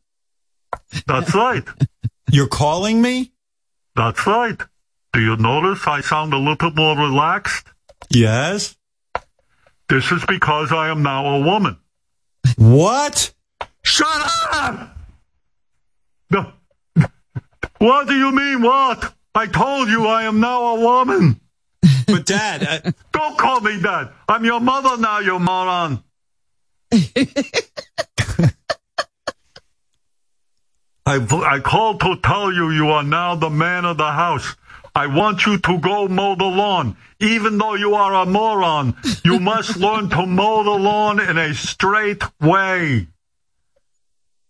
That's 1.06 1.36
right. 1.36 1.68
You're 2.32 2.48
calling 2.48 3.02
me? 3.02 3.34
That's 3.98 4.26
right. 4.26 4.62
Do 5.12 5.20
you 5.20 5.36
notice 5.36 5.86
I 5.88 6.00
sound 6.00 6.34
a 6.34 6.38
little 6.38 6.72
more 6.72 6.96
relaxed? 6.96 7.68
Yes. 8.10 8.78
This 9.90 10.10
is 10.10 10.24
because 10.26 10.72
I 10.72 10.88
am 10.88 11.04
now 11.04 11.36
a 11.36 11.40
woman. 11.42 11.78
What? 12.56 13.35
Shut 13.86 14.32
up! 14.52 14.98
No. 16.32 16.52
What 17.78 18.08
do 18.08 18.16
you 18.16 18.32
mean, 18.32 18.64
what? 18.64 19.14
I 19.36 19.46
told 19.46 19.90
you 19.90 20.08
I 20.08 20.24
am 20.24 20.40
now 20.40 20.76
a 20.76 20.80
woman. 20.80 21.40
But, 22.08 22.26
Dad. 22.26 22.96
Don't 23.12 23.38
call 23.38 23.62
me 23.62 23.80
Dad. 23.80 24.10
I'm 24.28 24.44
your 24.44 24.60
mother 24.60 24.98
now, 24.98 25.20
you 25.20 25.38
moron. 25.38 26.04
I, 26.92 27.28
I 31.06 31.60
called 31.60 32.00
to 32.00 32.16
tell 32.24 32.52
you 32.52 32.72
you 32.72 32.90
are 32.90 33.04
now 33.04 33.36
the 33.36 33.52
man 33.52 33.86
of 33.86 33.98
the 33.98 34.12
house. 34.12 34.56
I 34.96 35.06
want 35.08 35.46
you 35.46 35.60
to 35.60 35.78
go 35.78 36.08
mow 36.08 36.36
the 36.36 36.46
lawn. 36.46 36.98
Even 37.20 37.60
though 37.60 37.76
you 37.76 37.94
are 37.94 38.16
a 38.16 38.26
moron, 38.26 38.96
you 39.24 39.40
must 39.40 39.78
learn 39.78 40.10
to 40.10 40.26
mow 40.26 40.64
the 40.64 40.72
lawn 40.72 41.20
in 41.20 41.38
a 41.38 41.54
straight 41.54 42.24
way. 42.42 43.10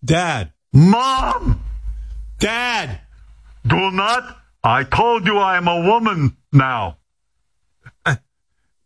Dad. 0.05 0.53
Mom! 0.71 1.63
Dad! 2.39 3.01
Do 3.65 3.91
not. 3.91 4.37
I 4.63 4.83
told 4.83 5.25
you 5.25 5.37
I 5.39 5.57
am 5.57 5.67
a 5.67 5.81
woman 5.81 6.37
now. 6.51 6.97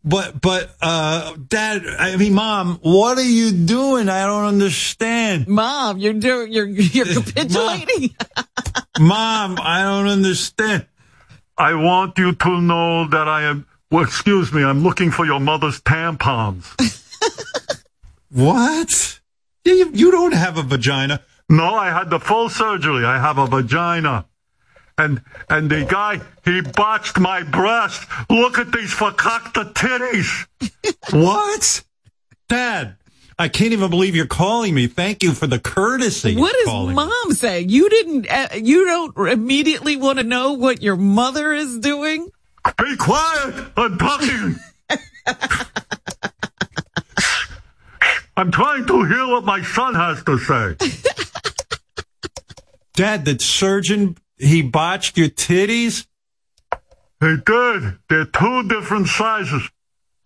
But, 0.04 0.40
but, 0.40 0.74
uh, 0.82 1.36
dad, 1.36 1.86
I 1.86 2.16
mean, 2.16 2.34
mom, 2.34 2.80
what 2.82 3.18
are 3.18 3.22
you 3.22 3.52
doing? 3.52 4.08
I 4.08 4.26
don't 4.26 4.46
understand. 4.46 5.48
Mom, 5.48 5.98
you're 5.98 6.14
doing, 6.14 6.54
you're, 6.54 6.68
you're 6.68 7.06
capitulating. 7.22 8.16
Mom, 9.00 9.58
I 9.62 9.84
don't 9.84 10.08
understand. 10.08 10.88
I 11.58 11.74
want 11.74 12.18
you 12.18 12.34
to 12.34 12.62
know 12.62 13.10
that 13.10 13.28
I 13.28 13.44
am, 13.44 13.68
well, 13.92 14.04
excuse 14.04 14.54
me, 14.54 14.64
I'm 14.64 14.84
looking 14.84 15.12
for 15.12 15.26
your 15.26 15.42
mother's 15.42 15.82
tampons. 15.82 16.66
what? 18.32 19.19
You, 19.78 19.92
you 19.94 20.12
don't 20.12 20.34
have 20.34 20.58
a 20.58 20.64
vagina. 20.64 21.22
No, 21.50 21.76
I 21.76 21.92
had 21.92 22.10
the 22.10 22.20
full 22.20 22.50
surgery. 22.50 23.06
I 23.06 23.20
have 23.20 23.38
a 23.38 23.48
vagina. 23.48 24.26
And, 24.98 25.22
and 25.50 25.70
the 25.70 25.86
guy, 25.86 26.20
he 26.44 26.62
botched 26.62 27.20
my 27.20 27.44
breast. 27.44 28.08
Look 28.30 28.58
at 28.58 28.72
these 28.72 28.94
fakakta 28.94 29.74
titties. 29.74 30.48
what? 31.12 31.84
Dad, 32.50 32.98
I 33.38 33.48
can't 33.48 33.72
even 33.72 33.90
believe 33.90 34.16
you're 34.16 34.28
calling 34.28 34.76
me. 34.76 34.88
Thank 34.88 35.24
you 35.24 35.32
for 35.32 35.48
the 35.48 35.60
courtesy. 35.60 36.36
What 36.36 36.54
is 36.56 36.62
of 36.62 36.62
is 36.62 36.68
calling 36.68 36.90
me. 36.90 36.96
mom 36.96 37.34
saying? 37.34 37.70
You 37.70 37.90
didn't, 37.90 38.30
uh, 38.30 38.50
you 38.56 38.86
don't 38.86 39.30
immediately 39.30 39.96
want 39.96 40.20
to 40.20 40.26
know 40.26 40.54
what 40.54 40.82
your 40.82 40.98
mother 40.98 41.54
is 41.54 41.80
doing? 41.80 42.30
Be 42.78 42.98
quiet! 42.98 43.72
I'm 43.78 43.98
talking! 43.98 44.56
I'm 48.40 48.52
trying 48.52 48.86
to 48.88 49.04
hear 49.04 49.28
what 49.28 49.44
my 49.44 49.62
son 49.62 49.96
has 49.96 50.24
to 50.24 50.38
say. 50.38 50.76
Dad, 52.94 53.26
the 53.26 53.38
surgeon, 53.38 54.16
he 54.38 54.62
botched 54.62 55.18
your 55.18 55.28
titties? 55.28 56.08
He 57.20 57.36
did. 57.46 57.98
They're 58.08 58.24
two 58.24 58.66
different 58.70 59.08
sizes. 59.08 59.70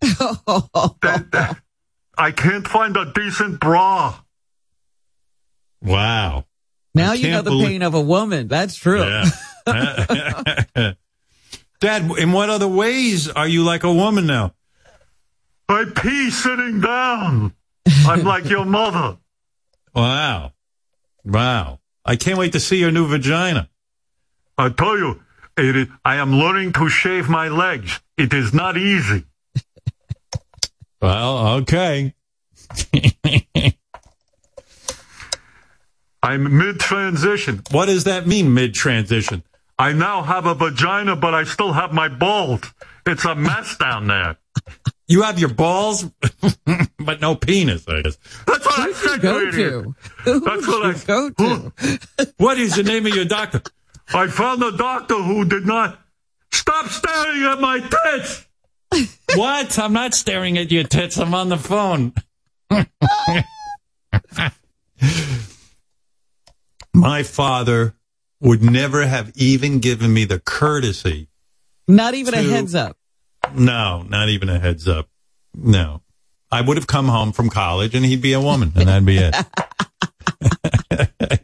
That- 0.00 1.26
that- 1.32 1.56
I 2.16 2.30
can't 2.30 2.68
find 2.68 2.96
a 2.96 3.10
decent 3.12 3.58
bra. 3.58 4.14
Wow. 5.82 6.44
Now 6.94 7.10
I 7.10 7.14
you 7.14 7.30
know 7.32 7.42
the 7.42 7.50
believe- 7.50 7.66
pain 7.66 7.82
of 7.82 7.94
a 7.94 8.00
woman. 8.00 8.46
That's 8.46 8.76
true. 8.76 9.02
Yeah. 9.02 9.24
Dad, 11.80 12.10
in 12.16 12.30
what 12.30 12.48
other 12.48 12.68
ways 12.68 13.28
are 13.28 13.48
you 13.48 13.64
like 13.64 13.82
a 13.82 13.92
woman 13.92 14.28
now? 14.28 14.54
I 15.68 15.86
pee 15.96 16.30
sitting 16.30 16.80
down. 16.80 17.54
I'm 17.86 18.24
like 18.24 18.46
your 18.46 18.64
mother. 18.64 19.18
Wow. 19.94 20.52
Wow. 21.24 21.80
I 22.04 22.16
can't 22.16 22.38
wait 22.38 22.52
to 22.52 22.60
see 22.60 22.78
your 22.78 22.90
new 22.90 23.06
vagina. 23.06 23.68
I 24.58 24.68
tell 24.68 24.98
you, 24.98 25.22
it 25.56 25.76
is, 25.76 25.88
I 26.04 26.16
am 26.16 26.32
learning 26.34 26.72
to 26.74 26.88
shave 26.88 27.28
my 27.28 27.48
legs. 27.48 28.00
It 28.16 28.32
is 28.32 28.52
not 28.52 28.76
easy. 28.76 29.24
Well, 31.00 31.48
okay. 31.58 32.14
I'm 36.22 36.56
mid 36.56 36.80
transition. 36.80 37.62
What 37.70 37.86
does 37.86 38.04
that 38.04 38.26
mean, 38.26 38.54
mid 38.54 38.74
transition? 38.74 39.42
I 39.78 39.92
now 39.92 40.22
have 40.22 40.46
a 40.46 40.54
vagina, 40.54 41.16
but 41.16 41.34
I 41.34 41.44
still 41.44 41.72
have 41.72 41.92
my 41.92 42.08
balls. 42.08 42.62
It's 43.06 43.24
a 43.24 43.34
mess 43.34 43.76
down 43.76 44.06
there. 44.06 44.38
You 45.06 45.22
have 45.22 45.38
your 45.38 45.50
balls, 45.50 46.04
but 46.98 47.20
no 47.20 47.34
penis. 47.34 47.86
I 47.86 48.02
guess. 48.02 48.18
That's 48.46 48.64
what 48.64 48.78
I 48.78 48.92
said 48.92 49.20
go 49.20 49.50
to? 49.50 49.94
That's 50.24 50.66
what 50.66 50.86
I 50.86 50.92
go 51.06 51.30
to. 51.30 51.72
What 52.38 52.58
is 52.58 52.76
the 52.76 52.82
name 52.82 53.06
of 53.06 53.14
your 53.14 53.26
doctor? 53.26 53.62
I 54.14 54.26
found 54.28 54.62
a 54.62 54.72
doctor 54.76 55.16
who 55.16 55.44
did 55.44 55.66
not 55.66 55.98
stop 56.52 56.86
staring 56.86 57.42
at 57.44 57.60
my 57.60 57.80
tits. 57.80 58.46
What? 59.34 59.76
I'm 59.80 59.92
not 59.92 60.14
staring 60.14 60.56
at 60.56 60.70
your 60.70 60.84
tits. 60.84 61.18
I'm 61.18 61.34
on 61.34 61.48
the 61.48 61.56
phone. 61.56 62.12
My 66.94 67.24
father 67.24 67.96
would 68.40 68.62
never 68.62 69.04
have 69.04 69.32
even 69.34 69.80
given 69.80 70.12
me 70.14 70.24
the 70.26 70.38
courtesy. 70.38 71.26
Not 71.88 72.14
even 72.14 72.34
a 72.34 72.42
heads 72.42 72.76
up. 72.76 72.96
No, 73.54 74.02
not 74.02 74.28
even 74.28 74.48
a 74.48 74.58
heads 74.58 74.88
up. 74.88 75.08
No. 75.54 76.02
I 76.50 76.60
would 76.60 76.76
have 76.76 76.86
come 76.86 77.08
home 77.08 77.32
from 77.32 77.50
college 77.50 77.94
and 77.94 78.04
he'd 78.04 78.22
be 78.22 78.32
a 78.32 78.40
woman 78.40 78.72
and 78.76 78.88
that'd 78.88 79.04
be 79.04 79.18
it. 79.18 79.34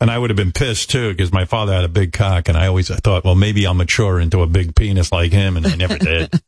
and 0.00 0.10
I 0.10 0.18
would 0.18 0.30
have 0.30 0.36
been 0.36 0.52
pissed 0.52 0.90
too 0.90 1.10
because 1.10 1.32
my 1.32 1.44
father 1.44 1.74
had 1.74 1.84
a 1.84 1.88
big 1.88 2.12
cock 2.12 2.48
and 2.48 2.56
I 2.56 2.66
always 2.68 2.88
thought, 2.88 3.24
well, 3.24 3.34
maybe 3.34 3.66
I'll 3.66 3.74
mature 3.74 4.18
into 4.20 4.42
a 4.42 4.46
big 4.46 4.74
penis 4.74 5.12
like 5.12 5.32
him 5.32 5.56
and 5.56 5.66
I 5.66 5.74
never 5.74 5.98
did. 5.98 6.40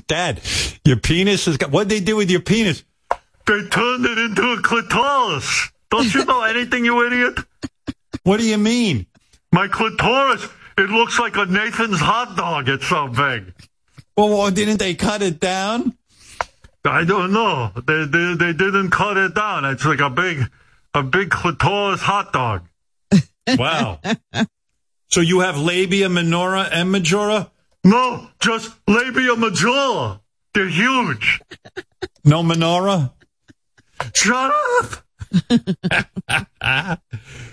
Dad, 0.06 0.40
your 0.84 0.96
penis 0.96 1.46
has 1.46 1.56
got, 1.56 1.70
what'd 1.70 1.88
they 1.88 2.00
do 2.00 2.16
with 2.16 2.30
your 2.30 2.40
penis? 2.40 2.82
They 3.46 3.62
turned 3.68 4.06
it 4.06 4.18
into 4.18 4.42
a 4.52 4.62
clitoris. 4.62 5.70
Don't 5.90 6.12
you 6.14 6.24
know 6.24 6.42
anything, 6.42 6.84
you 6.84 7.04
idiot? 7.06 7.38
What 8.22 8.38
do 8.38 8.46
you 8.46 8.58
mean? 8.58 9.06
My 9.52 9.66
clitoris, 9.66 10.46
it 10.80 10.90
looks 10.90 11.18
like 11.18 11.36
a 11.36 11.46
Nathan's 11.46 12.00
hot 12.00 12.36
dog. 12.36 12.68
It's 12.68 12.88
so 12.88 13.06
big. 13.06 13.52
Well, 14.16 14.30
well 14.30 14.50
didn't 14.50 14.78
they 14.78 14.94
cut 14.94 15.22
it 15.22 15.38
down? 15.38 15.96
I 16.84 17.04
don't 17.04 17.32
know. 17.32 17.70
They, 17.86 18.06
they 18.06 18.34
they 18.34 18.52
didn't 18.52 18.90
cut 18.90 19.16
it 19.18 19.34
down. 19.34 19.66
It's 19.66 19.84
like 19.84 20.00
a 20.00 20.08
big 20.08 20.50
a 20.94 21.02
big 21.02 21.30
clitoris 21.30 22.00
hot 22.00 22.32
dog. 22.32 22.66
Wow. 23.58 23.98
so 25.08 25.20
you 25.20 25.40
have 25.40 25.58
labia 25.58 26.08
minora 26.08 26.68
and 26.70 26.92
majora? 26.92 27.50
No, 27.82 28.28
just 28.38 28.70
labia 28.86 29.34
majora. 29.34 30.20
They're 30.54 30.68
huge. 30.68 31.40
No 32.24 32.44
minora? 32.44 33.12
Shut 34.14 34.52
up. 34.52 35.04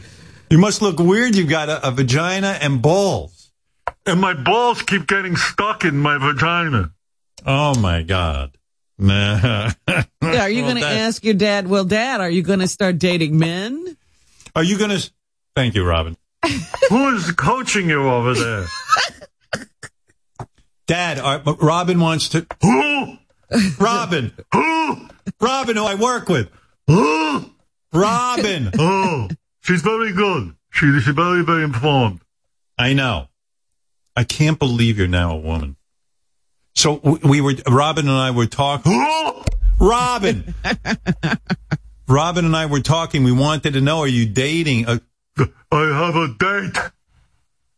You 0.49 0.57
must 0.57 0.81
look 0.81 0.99
weird. 0.99 1.35
You've 1.35 1.49
got 1.49 1.69
a, 1.69 1.87
a 1.87 1.91
vagina 1.91 2.57
and 2.61 2.81
balls. 2.81 3.51
And 4.05 4.21
my 4.21 4.33
balls 4.33 4.81
keep 4.81 5.07
getting 5.07 5.35
stuck 5.35 5.83
in 5.83 5.97
my 5.97 6.17
vagina. 6.17 6.91
Oh 7.45 7.77
my 7.79 8.03
God. 8.03 8.57
Nah. 8.97 9.71
Are 9.87 10.49
you 10.49 10.63
Well, 10.63 10.73
going 10.73 10.77
to 10.77 10.87
ask 10.87 11.23
your 11.23 11.33
dad, 11.33 11.67
well, 11.67 11.83
dad, 11.85 12.19
are 12.19 12.29
you 12.29 12.41
going 12.41 12.59
to 12.59 12.67
start 12.67 12.97
dating 12.97 13.37
men? 13.37 13.95
Are 14.55 14.63
you 14.63 14.77
going 14.77 14.89
to? 14.89 15.11
Thank 15.55 15.75
you, 15.75 15.85
Robin. 15.85 16.17
Who 16.89 17.15
is 17.15 17.31
coaching 17.33 17.89
you 17.89 18.07
over 18.09 18.33
there? 18.33 18.65
Dad, 20.87 21.19
uh, 21.19 21.41
are, 21.45 21.55
Robin 21.55 21.99
wants 21.99 22.29
to. 22.29 22.47
Who? 22.61 23.17
Robin. 23.79 24.31
Who? 24.53 25.07
Robin, 25.41 25.75
who 25.75 25.83
I 25.85 25.95
work 25.95 26.29
with. 26.29 26.49
Who? 26.87 27.51
Robin. 27.93 28.71
Oh, 28.79 29.27
she's 29.67 29.81
very 29.81 30.13
good. 30.13 30.55
She, 30.71 30.85
she's 30.99 31.13
very, 31.13 31.43
very 31.43 31.63
informed. 31.63 32.21
I 32.77 32.93
know. 32.93 33.27
I 34.15 34.23
can't 34.23 34.57
believe 34.57 34.97
you're 34.97 35.07
now 35.07 35.33
a 35.33 35.37
woman. 35.39 35.75
So 36.75 36.93
we 37.23 37.41
were, 37.41 37.53
Robin 37.69 38.07
and 38.07 38.17
I 38.17 38.31
were 38.31 38.45
talking. 38.45 38.93
Robin! 39.79 40.53
Robin 42.07 42.45
and 42.45 42.55
I 42.55 42.65
were 42.67 42.79
talking. 42.79 43.23
We 43.23 43.31
wanted 43.31 43.73
to 43.73 43.81
know, 43.81 43.99
are 43.99 44.07
you 44.07 44.25
dating 44.25 44.87
a, 44.87 45.01
I 45.71 46.05
have 46.05 46.15
a 46.15 46.27
date 46.39 46.91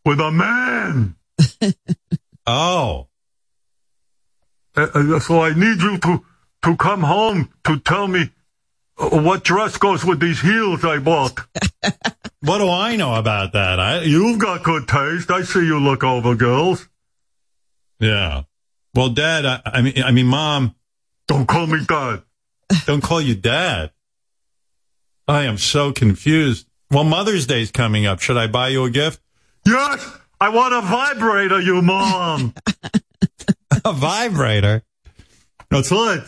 with 0.04 0.20
a 0.20 0.30
man. 0.30 1.16
oh, 2.46 3.08
Uh, 4.76 4.86
uh, 4.94 5.18
so 5.18 5.42
I 5.42 5.52
need 5.52 5.82
you 5.82 5.98
to, 5.98 6.24
to 6.62 6.76
come 6.76 7.02
home 7.02 7.50
to 7.64 7.78
tell 7.80 8.06
me 8.06 8.30
what 9.00 9.44
dress 9.44 9.76
goes 9.78 10.04
with 10.04 10.20
these 10.20 10.40
heels 10.40 10.84
I 10.84 10.98
bought. 10.98 11.38
what 12.40 12.58
do 12.58 12.68
I 12.68 12.96
know 12.96 13.14
about 13.14 13.52
that? 13.54 13.80
I, 13.80 14.02
You've 14.02 14.38
got 14.38 14.62
good 14.62 14.86
taste. 14.88 15.30
I 15.30 15.42
see 15.42 15.64
you 15.64 15.78
look 15.80 16.04
over 16.04 16.34
girls. 16.34 16.88
yeah. 17.98 18.42
Well, 18.94 19.10
dad, 19.10 19.46
I, 19.46 19.60
I 19.64 19.82
mean, 19.82 20.02
I 20.02 20.10
mean, 20.10 20.26
mom, 20.26 20.74
Don't 21.28 21.46
call 21.46 21.66
me 21.68 21.78
dad. 21.86 22.22
don't 22.86 23.00
call 23.02 23.20
you 23.20 23.36
dad. 23.36 23.92
I 25.28 25.42
am 25.44 25.58
so 25.58 25.92
confused. 25.92 26.66
Well, 26.90 27.04
Mother's 27.04 27.46
Day's 27.46 27.70
coming 27.70 28.04
up. 28.06 28.18
Should 28.20 28.36
I 28.36 28.48
buy 28.48 28.68
you 28.68 28.84
a 28.84 28.90
gift? 28.90 29.20
Yes, 29.64 30.04
I 30.40 30.48
want 30.48 30.74
a 30.74 30.80
vibrator, 30.80 31.60
you 31.60 31.80
mom. 31.82 32.54
A 33.84 33.92
vibrator? 33.92 34.82
That's 35.70 35.92
right. 35.92 36.20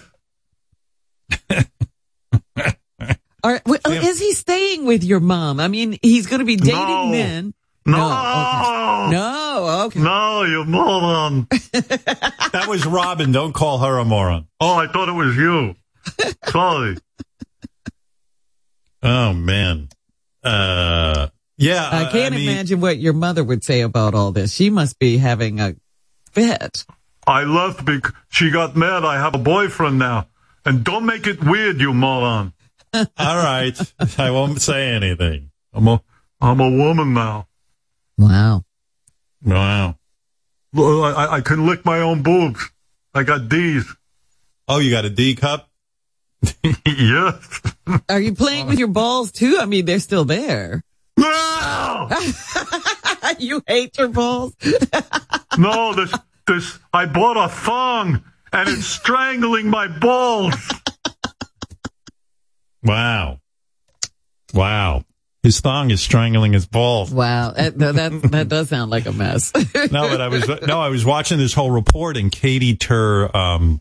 Or, 3.45 3.61
well, 3.67 3.81
is 3.87 4.21
he 4.21 4.33
staying 4.33 4.85
with 4.85 5.03
your 5.03 5.21
mom? 5.21 5.59
I 5.59 5.69
mean, 5.69 5.99
he's 6.03 6.27
going 6.27 6.39
to 6.41 6.45
be 6.45 6.57
dating 6.57 6.79
No. 6.79 7.07
men. 7.09 7.55
No. 7.85 7.97
okay. 7.97 9.11
No, 9.11 9.83
okay. 9.87 10.01
No, 10.01 10.43
you 10.45 10.65
moron. 10.65 11.49
That 12.53 12.67
was 12.69 12.85
Robin. 12.87 13.33
Don't 13.33 13.53
call 13.55 13.79
her 13.79 13.99
a 13.99 14.05
moron. 14.05 14.47
Oh, 14.61 14.75
I 14.77 14.87
thought 14.87 15.09
it 15.09 15.13
was 15.13 15.37
you. 15.37 15.75
Sorry. 16.47 16.97
Oh 19.03 19.33
man. 19.33 19.89
Uh, 20.45 21.29
yeah. 21.57 21.89
I 21.91 22.05
can't 22.13 22.35
mean, 22.35 22.49
imagine 22.49 22.81
what 22.81 22.99
your 22.99 23.13
mother 23.15 23.43
would 23.43 23.65
say 23.65 23.81
about 23.81 24.15
all 24.15 24.31
this. 24.33 24.53
She 24.55 24.71
must 24.71 24.99
be 25.01 25.19
having 25.19 25.59
a 25.61 25.75
fit. 26.31 26.85
I 27.27 27.43
left 27.43 27.85
because 27.85 28.13
she 28.29 28.51
got 28.51 28.77
mad. 28.77 29.05
I 29.05 29.17
have 29.19 29.35
a 29.35 29.39
boyfriend 29.39 29.99
now. 29.99 30.29
And 30.65 30.85
don't 30.85 31.05
make 31.05 31.27
it 31.27 31.43
weird, 31.43 31.81
you 31.81 31.93
moron. 31.93 32.53
All 32.95 33.09
right. 33.19 33.79
I 34.19 34.31
won't 34.31 34.61
say 34.61 34.89
anything. 34.89 35.51
I'm 35.73 35.89
a, 35.89 36.03
I'm 36.41 36.61
a 36.61 36.71
woman 36.71 37.15
now. 37.15 37.49
Wow. 38.19 38.65
Wow. 39.45 39.97
Well, 40.73 41.05
I, 41.05 41.37
I 41.37 41.41
can 41.41 41.67
lick 41.67 41.85
my 41.85 42.01
own 42.01 42.23
boobs. 42.23 42.71
I 43.15 43.23
got 43.23 43.49
D's. 43.49 43.85
Oh, 44.69 44.79
you 44.79 44.91
got 44.91 45.05
a 45.05 45.11
D 45.11 45.35
cup? 45.35 45.71
yes. 46.87 47.63
Are 48.09 48.21
you 48.21 48.35
playing 48.35 48.67
with 48.67 48.79
your 48.79 48.89
balls 48.89 49.33
too? 49.33 49.59
I 49.61 49.67
mean, 49.67 49.85
they're 49.85 49.99
still 49.99 50.25
there. 50.25 50.83
No! 51.17 52.09
you 53.39 53.63
hate 53.67 53.99
your 53.99 54.09
balls? 54.09 54.55
No, 55.59 55.93
this, 55.93 56.11
this, 56.47 56.79
I 56.95 57.05
bought 57.05 57.37
a 57.37 57.47
thong 57.47 58.25
and 58.55 58.69
it's 58.71 58.87
strangling 58.87 59.69
my 59.69 59.87
balls. 59.87 60.55
Wow. 62.83 63.41
Wow. 64.55 65.05
His 65.43 65.61
thong 65.61 65.91
is 65.91 66.01
strangling 66.01 66.53
his 66.53 66.67
balls. 66.67 67.11
Wow. 67.13 67.51
That, 67.51 67.77
that, 67.79 68.23
that 68.31 68.49
does 68.49 68.69
sound 68.69 68.91
like 68.91 69.07
a 69.07 69.13
mess. 69.13 69.53
no, 69.91 70.09
but 70.09 70.21
I 70.21 70.29
was 70.29 70.49
no, 70.67 70.81
I 70.81 70.89
was 70.89 71.05
watching 71.05 71.39
this 71.39 71.53
whole 71.53 71.71
report, 71.71 72.17
and 72.17 72.31
Katie 72.31 72.77
Tur. 72.77 73.29
Um, 73.37 73.81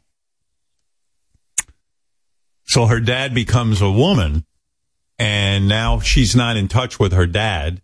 so 2.66 2.86
her 2.86 3.00
dad 3.00 3.34
becomes 3.34 3.82
a 3.82 3.92
woman, 3.92 4.46
and 5.20 5.68
now 5.68 6.00
she's 6.00 6.36
not 6.36 6.58
in 6.58 6.68
touch 6.68 7.00
with 7.00 7.12
her 7.14 7.28
dad 7.28 7.82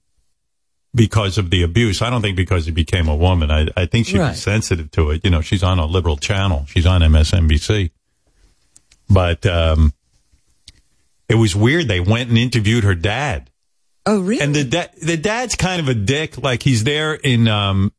because 0.96 1.38
of 1.38 1.50
the 1.52 1.62
abuse. 1.62 2.02
I 2.02 2.10
don't 2.10 2.22
think 2.22 2.38
because 2.38 2.66
he 2.66 2.72
became 2.72 3.08
a 3.08 3.16
woman. 3.16 3.52
I, 3.52 3.68
I 3.76 3.86
think 3.86 4.08
she's 4.08 4.18
Right. 4.20 4.36
sensitive 4.36 4.90
to 4.92 5.12
it. 5.12 5.22
You 5.24 5.30
know, 5.30 5.42
she's 5.42 5.62
on 5.62 5.78
a 5.78 5.86
liberal 5.86 6.18
channel. 6.18 6.66
She's 6.68 6.86
on 6.86 7.02
MSNBC. 7.02 7.92
But 9.10 9.46
um, 9.46 9.94
it 11.30 11.36
was 11.36 11.56
weird. 11.56 11.88
They 11.88 12.00
went 12.00 12.30
and 12.30 12.38
interviewed 12.38 12.84
her 12.84 12.96
dad. 12.96 13.50
Oh, 14.06 14.22
really? 14.22 14.42
And 14.42 14.56
the 14.56 14.90
the 15.02 15.18
dad's 15.18 15.56
kind 15.56 15.82
of 15.82 15.90
a 15.90 15.94
dick. 15.94 16.38
Like 16.38 16.64
he's 16.64 16.84
there 16.86 17.14
in 17.14 17.48
um, 17.48 17.92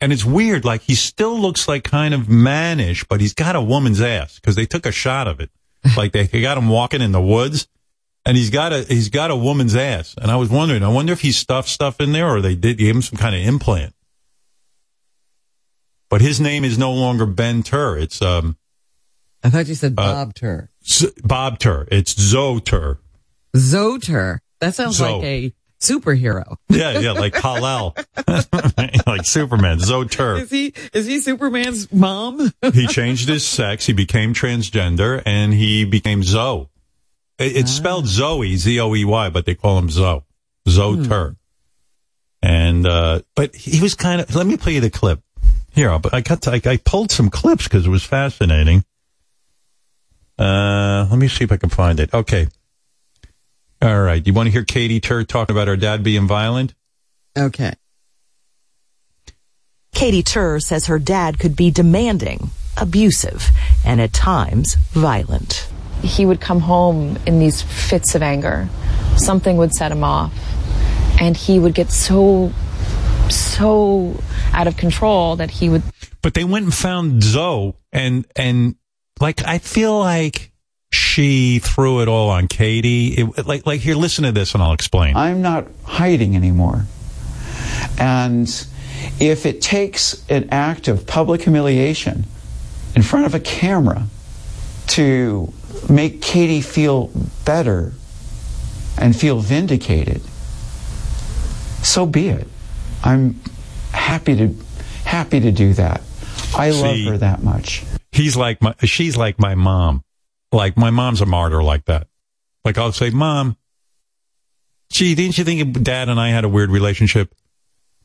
and 0.00 0.12
it's 0.12 0.24
weird. 0.24 0.64
Like 0.64 0.80
he 0.82 0.94
still 0.94 1.38
looks 1.38 1.68
like 1.68 1.84
kind 1.84 2.14
of 2.14 2.28
mannish, 2.28 3.04
but 3.04 3.20
he's 3.20 3.34
got 3.34 3.54
a 3.54 3.60
woman's 3.60 4.00
ass 4.00 4.36
because 4.36 4.56
they 4.56 4.64
took 4.66 4.86
a 4.86 4.92
shot 4.92 5.28
of 5.28 5.40
it. 5.40 5.50
Like 5.98 6.12
they, 6.12 6.22
they 6.24 6.40
got 6.40 6.56
him 6.56 6.70
walking 6.70 7.02
in 7.02 7.12
the 7.12 7.20
woods, 7.20 7.68
and 8.24 8.38
he's 8.38 8.48
got 8.48 8.72
a 8.72 8.84
he's 8.84 9.10
got 9.10 9.30
a 9.30 9.36
woman's 9.36 9.76
ass. 9.76 10.14
And 10.16 10.30
I 10.30 10.36
was 10.36 10.48
wondering, 10.48 10.82
I 10.82 10.88
wonder 10.88 11.12
if 11.12 11.20
he 11.20 11.30
stuffed 11.30 11.68
stuff 11.68 12.00
in 12.00 12.12
there 12.12 12.26
or 12.26 12.40
they 12.40 12.54
did 12.54 12.78
give 12.78 12.96
him 12.96 13.02
some 13.02 13.18
kind 13.18 13.34
of 13.36 13.42
implant. 13.42 13.94
But 16.08 16.20
his 16.22 16.40
name 16.40 16.64
is 16.64 16.78
no 16.78 16.92
longer 16.92 17.26
Ben 17.26 17.62
Tur. 17.62 17.98
It's 17.98 18.22
um 18.22 18.56
I 19.42 19.50
thought 19.50 19.66
you 19.66 19.74
said 19.74 19.92
Uh, 19.98 20.12
Bob 20.24 20.34
Tur. 20.34 20.70
Z- 20.86 21.12
Bob 21.22 21.58
Tur. 21.58 21.86
It's 21.90 22.14
Zoter. 22.14 22.98
Zoter. 23.56 24.38
That 24.60 24.74
sounds 24.74 24.96
Zoe. 24.96 25.12
like 25.12 25.24
a 25.24 25.52
superhero. 25.80 26.56
Yeah, 26.68 26.98
yeah, 26.98 27.12
like 27.12 27.34
Kal-El, 27.42 27.94
like 29.06 29.24
Superman, 29.26 29.78
Zoter. 29.78 30.40
Is 30.40 30.50
he 30.50 30.72
is 30.92 31.06
he 31.06 31.20
Superman's 31.20 31.92
mom? 31.92 32.52
he 32.72 32.86
changed 32.88 33.28
his 33.28 33.46
sex. 33.46 33.86
He 33.86 33.92
became 33.92 34.32
transgender, 34.34 35.22
and 35.26 35.52
he 35.52 35.84
became 35.84 36.22
Zoe. 36.22 36.68
It- 37.38 37.56
It's 37.56 37.70
spelled 37.72 38.06
Zoe, 38.06 38.56
Z 38.56 38.78
O 38.80 38.94
E 38.94 39.04
Y, 39.04 39.28
but 39.30 39.44
they 39.46 39.54
call 39.54 39.78
him 39.78 39.90
Zoe, 39.90 40.22
Zoter. 40.68 41.36
And 42.42 42.86
uh, 42.86 43.22
but 43.34 43.54
he 43.56 43.80
was 43.80 43.94
kind 43.94 44.20
of. 44.20 44.34
Let 44.34 44.46
me 44.46 44.56
play 44.56 44.74
you 44.74 44.80
the 44.80 44.90
clip. 44.90 45.20
Here, 45.72 45.90
I'll- 45.90 46.00
I 46.12 46.20
got. 46.20 46.42
To, 46.42 46.52
I, 46.52 46.60
I 46.64 46.76
pulled 46.76 47.10
some 47.10 47.30
clips 47.30 47.64
because 47.64 47.86
it 47.86 47.90
was 47.90 48.04
fascinating. 48.04 48.84
Uh, 50.38 51.06
let 51.10 51.18
me 51.18 51.28
see 51.28 51.44
if 51.44 51.52
I 51.52 51.56
can 51.56 51.68
find 51.70 52.00
it. 52.00 52.12
Okay. 52.12 52.48
All 53.80 54.00
right. 54.00 54.24
You 54.26 54.32
want 54.32 54.46
to 54.46 54.50
hear 54.50 54.64
Katie 54.64 55.00
Tur 55.00 55.24
talking 55.24 55.54
about 55.54 55.68
her 55.68 55.76
dad 55.76 56.02
being 56.02 56.26
violent? 56.26 56.74
Okay. 57.36 57.72
Katie 59.94 60.22
Tur 60.22 60.58
says 60.58 60.86
her 60.86 60.98
dad 60.98 61.38
could 61.38 61.54
be 61.54 61.70
demanding, 61.70 62.50
abusive, 62.76 63.50
and 63.84 64.00
at 64.00 64.12
times 64.12 64.74
violent. 64.90 65.68
he 66.02 66.26
would 66.26 66.40
come 66.40 66.60
home 66.60 67.16
in 67.26 67.38
these 67.38 67.62
fits 67.62 68.14
of 68.14 68.22
anger. 68.22 68.68
Something 69.16 69.56
would 69.56 69.72
set 69.72 69.90
him 69.92 70.04
off. 70.04 70.32
And 71.20 71.36
he 71.36 71.58
would 71.58 71.74
get 71.74 71.90
so, 71.90 72.52
so 73.30 74.20
out 74.52 74.66
of 74.66 74.76
control 74.76 75.36
that 75.36 75.50
he 75.50 75.68
would. 75.68 75.82
But 76.20 76.34
they 76.34 76.44
went 76.44 76.64
and 76.64 76.74
found 76.74 77.22
Zoey, 77.22 77.74
and 77.92 78.26
and 78.36 78.74
like 79.20 79.46
I 79.46 79.58
feel 79.58 79.98
like 79.98 80.50
she 80.90 81.58
threw 81.58 82.00
it 82.02 82.08
all 82.08 82.30
on 82.30 82.48
Katie. 82.48 83.08
It, 83.08 83.46
like 83.46 83.66
like 83.66 83.80
here, 83.80 83.96
listen 83.96 84.24
to 84.24 84.32
this, 84.32 84.54
and 84.54 84.62
I'll 84.62 84.72
explain. 84.72 85.16
I'm 85.16 85.42
not 85.42 85.66
hiding 85.84 86.36
anymore. 86.36 86.86
And 87.98 88.48
if 89.20 89.46
it 89.46 89.60
takes 89.60 90.24
an 90.28 90.48
act 90.50 90.88
of 90.88 91.06
public 91.06 91.42
humiliation 91.42 92.24
in 92.94 93.02
front 93.02 93.26
of 93.26 93.34
a 93.34 93.40
camera 93.40 94.06
to 94.88 95.52
make 95.88 96.22
Katie 96.22 96.60
feel 96.60 97.10
better 97.44 97.92
and 98.98 99.16
feel 99.16 99.40
vindicated, 99.40 100.22
so 101.82 102.06
be 102.06 102.28
it. 102.28 102.46
I'm 103.02 103.40
happy 103.92 104.36
to 104.36 104.54
happy 105.04 105.40
to 105.40 105.52
do 105.52 105.74
that. 105.74 106.02
I 106.56 106.70
love 106.70 106.98
her 107.06 107.18
that 107.18 107.42
much. 107.42 107.82
He's 108.14 108.36
like 108.36 108.62
my, 108.62 108.74
she's 108.84 109.16
like 109.16 109.40
my 109.40 109.56
mom. 109.56 110.04
Like 110.52 110.76
my 110.76 110.90
mom's 110.90 111.20
a 111.20 111.26
martyr 111.26 111.64
like 111.64 111.86
that. 111.86 112.06
Like 112.64 112.78
I'll 112.78 112.92
say, 112.92 113.10
Mom, 113.10 113.56
gee, 114.92 115.16
didn't 115.16 115.36
you 115.36 115.42
think 115.42 115.82
Dad 115.82 116.08
and 116.08 116.20
I 116.20 116.28
had 116.28 116.44
a 116.44 116.48
weird 116.48 116.70
relationship? 116.70 117.34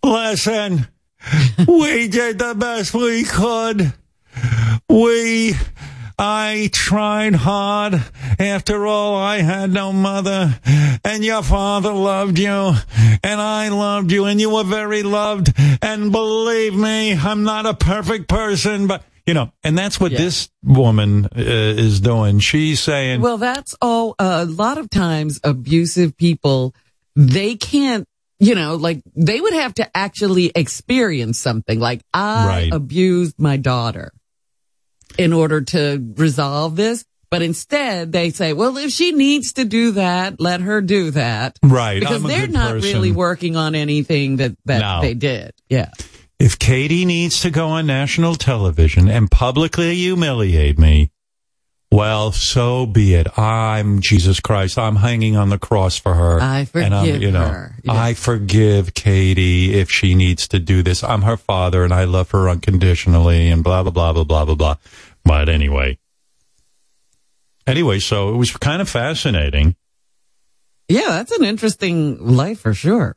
Listen, 0.04 0.88
we 1.68 2.08
did 2.08 2.40
the 2.40 2.56
best 2.56 2.92
we 2.96 3.24
could. 3.24 3.94
We, 4.90 5.54
I 6.18 6.72
tried 6.74 7.36
hard. 7.36 8.04
After 8.40 8.88
all, 8.88 9.16
I 9.16 9.42
had 9.42 9.72
no 9.72 9.94
mother, 9.94 10.60
and 11.04 11.24
your 11.24 11.44
father 11.44 11.94
loved 11.94 12.40
you, 12.40 12.74
and 13.24 13.40
I 13.40 13.70
loved 13.70 14.12
you, 14.12 14.26
and 14.26 14.42
you 14.42 14.50
were 14.50 14.64
very 14.64 15.04
loved. 15.04 15.54
And 15.84 16.12
believe 16.12 16.74
me, 16.74 17.14
I'm 17.14 17.44
not 17.44 17.68
a 17.68 17.76
perfect 17.76 18.28
person, 18.28 18.88
but 18.88 19.04
you 19.26 19.34
know, 19.34 19.52
and 19.64 19.78
that's 19.78 20.00
what 20.00 20.12
this 20.12 20.50
woman 20.64 21.26
uh, 21.26 21.30
is 21.36 22.00
doing. 22.02 22.40
She's 22.40 22.80
saying, 22.80 23.22
Well, 23.22 23.38
that's 23.38 23.76
all. 23.82 24.16
a 24.20 24.46
lot 24.46 24.78
of 24.78 24.90
times, 24.90 25.40
abusive 25.44 26.18
people 26.18 26.74
they 27.16 27.56
can't. 27.56 28.06
You 28.42 28.56
know, 28.56 28.76
like 28.76 29.02
they 29.18 29.42
would 29.42 29.52
have 29.54 29.74
to 29.76 29.98
actually 29.98 30.50
experience 30.56 31.38
something. 31.38 31.78
Like 31.78 32.02
I 32.14 32.48
Right. 32.48 32.70
abused 32.74 33.36
my 33.38 33.58
daughter 33.58 34.14
in 35.18 35.34
order 35.34 35.60
to 35.62 36.14
resolve 36.16 36.76
this. 36.78 37.04
But 37.32 37.42
instead, 37.44 38.12
they 38.12 38.32
say, 38.32 38.54
well, 38.54 38.76
if 38.78 38.90
she 38.92 39.12
needs 39.12 39.54
to 39.54 39.66
do 39.66 39.92
that, 39.92 40.40
let 40.40 40.62
her 40.62 40.82
do 40.82 41.12
that. 41.12 41.60
Right, 41.62 42.00
Because 42.00 42.24
I'm 42.24 42.26
a 42.26 42.28
they're 42.30 42.48
good 42.48 42.54
not 42.54 42.72
person. 42.72 42.94
really 42.94 43.12
working 43.12 43.56
on 43.56 43.76
anything 43.76 44.38
that, 44.38 44.56
that 44.66 44.80
No. 44.80 45.02
they 45.02 45.14
did. 45.14 45.52
Yeah. 45.70 45.92
If 46.40 46.58
Katie 46.58 47.04
needs 47.04 47.42
to 47.42 47.50
go 47.50 47.68
on 47.68 47.86
national 47.86 48.36
television 48.36 49.10
and 49.10 49.30
publicly 49.30 49.94
humiliate 49.96 50.80
me, 50.80 51.12
well, 51.92 52.32
so 52.32 52.86
be 52.86 53.16
it. 53.16 53.38
I'm 53.38 54.00
Jesus 54.00 54.40
Christ. 54.40 54.78
I'm 54.78 54.96
hanging 54.96 55.36
on 55.36 55.50
the 55.50 55.58
cross 55.58 55.98
for 55.98 56.14
her. 56.14 56.40
I 56.40 56.60
and 56.60 56.94
forgive 56.94 57.22
you 57.22 57.32
know, 57.32 57.46
her. 57.46 57.76
I 57.90 58.14
forgive 58.14 58.94
Katie 58.94 59.74
if 59.74 59.90
she 59.90 60.16
needs 60.16 60.48
to 60.50 60.60
do 60.60 60.82
this. 60.82 61.04
I'm 61.04 61.24
her 61.24 61.36
father 61.36 61.84
and 61.84 61.94
I 61.94 62.06
love 62.06 62.32
her 62.32 62.48
unconditionally 62.48 63.50
and 63.50 63.64
blah, 63.64 63.84
blah, 63.84 63.92
blah, 63.92 64.14
blah, 64.14 64.24
blah, 64.24 64.46
blah, 64.46 64.56
blah. 64.56 64.76
But 65.26 65.50
anyway. 65.50 65.98
Anyway, 67.68 68.00
so 68.00 68.34
it 68.34 68.38
was 68.38 68.56
kind 68.56 68.82
of 68.82 68.90
fascinating. 68.90 69.76
Yeah, 70.88 71.10
that's 71.10 71.32
an 71.32 71.44
interesting 71.44 72.26
life 72.26 72.62
for 72.62 72.74
sure. 72.74 73.16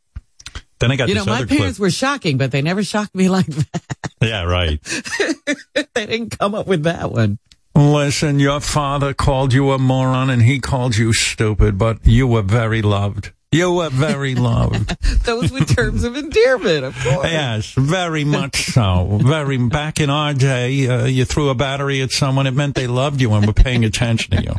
Then 0.82 0.90
I 0.90 0.96
got 0.96 1.08
you 1.08 1.14
this 1.14 1.24
know, 1.24 1.32
my 1.32 1.38
other 1.38 1.46
parents 1.46 1.78
clip. 1.78 1.86
were 1.86 1.90
shocking, 1.92 2.38
but 2.38 2.50
they 2.50 2.60
never 2.60 2.82
shocked 2.82 3.14
me 3.14 3.28
like 3.38 3.46
that. 3.46 3.82
Yeah, 4.20 4.42
right. 4.42 4.82
they 5.94 6.06
didn't 6.06 6.36
come 6.36 6.56
up 6.56 6.66
with 6.66 6.82
that 6.82 7.12
one. 7.12 7.38
Listen, 7.76 8.40
your 8.40 8.58
father 8.58 9.14
called 9.14 9.52
you 9.52 9.70
a 9.70 9.78
moron 9.78 10.28
and 10.28 10.42
he 10.42 10.58
called 10.58 10.96
you 10.96 11.12
stupid, 11.12 11.78
but 11.78 12.04
you 12.04 12.26
were 12.26 12.42
very 12.42 12.82
loved. 12.82 13.30
You 13.52 13.72
were 13.74 13.90
very 13.90 14.34
loved. 14.50 15.00
Those 15.24 15.52
were 15.52 15.60
terms 15.60 16.02
of 16.02 16.16
endearment, 16.16 16.84
of 16.84 16.98
course. 16.98 17.28
yes, 17.30 17.74
very 17.74 18.24
much 18.24 18.72
so. 18.72 19.20
Very 19.22 19.58
back 19.58 20.00
in 20.00 20.10
our 20.10 20.34
day, 20.34 20.88
uh, 20.88 21.04
you 21.04 21.24
threw 21.24 21.48
a 21.48 21.54
battery 21.54 22.02
at 22.02 22.10
someone, 22.10 22.48
it 22.48 22.54
meant 22.54 22.74
they 22.74 22.88
loved 22.88 23.20
you 23.20 23.32
and 23.34 23.46
were 23.46 23.52
paying 23.52 23.84
attention 23.84 24.36
to 24.36 24.42
you. 24.42 24.54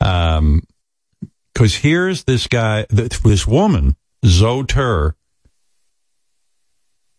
Um, 0.00 0.62
cause 1.56 1.74
here's 1.74 2.22
this 2.22 2.46
guy, 2.46 2.86
this 2.88 3.48
woman, 3.48 3.96
Zoey 4.24 4.66
Tur, 4.66 5.14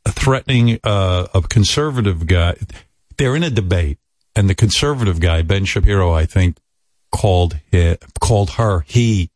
threatening 0.07 0.79
uh, 0.83 1.27
a 1.33 1.41
conservative 1.41 2.27
guy. 2.27 2.55
They're 3.17 3.35
in 3.35 3.43
a 3.43 3.49
debate, 3.49 3.99
and 4.35 4.49
the 4.49 4.55
conservative 4.55 5.19
guy, 5.19 5.41
Ben 5.41 5.65
Shapiro, 5.65 6.11
I 6.11 6.25
think, 6.25 6.57
called 7.11 7.59
called 8.19 8.51
her 8.51 8.81
he, 8.81 9.29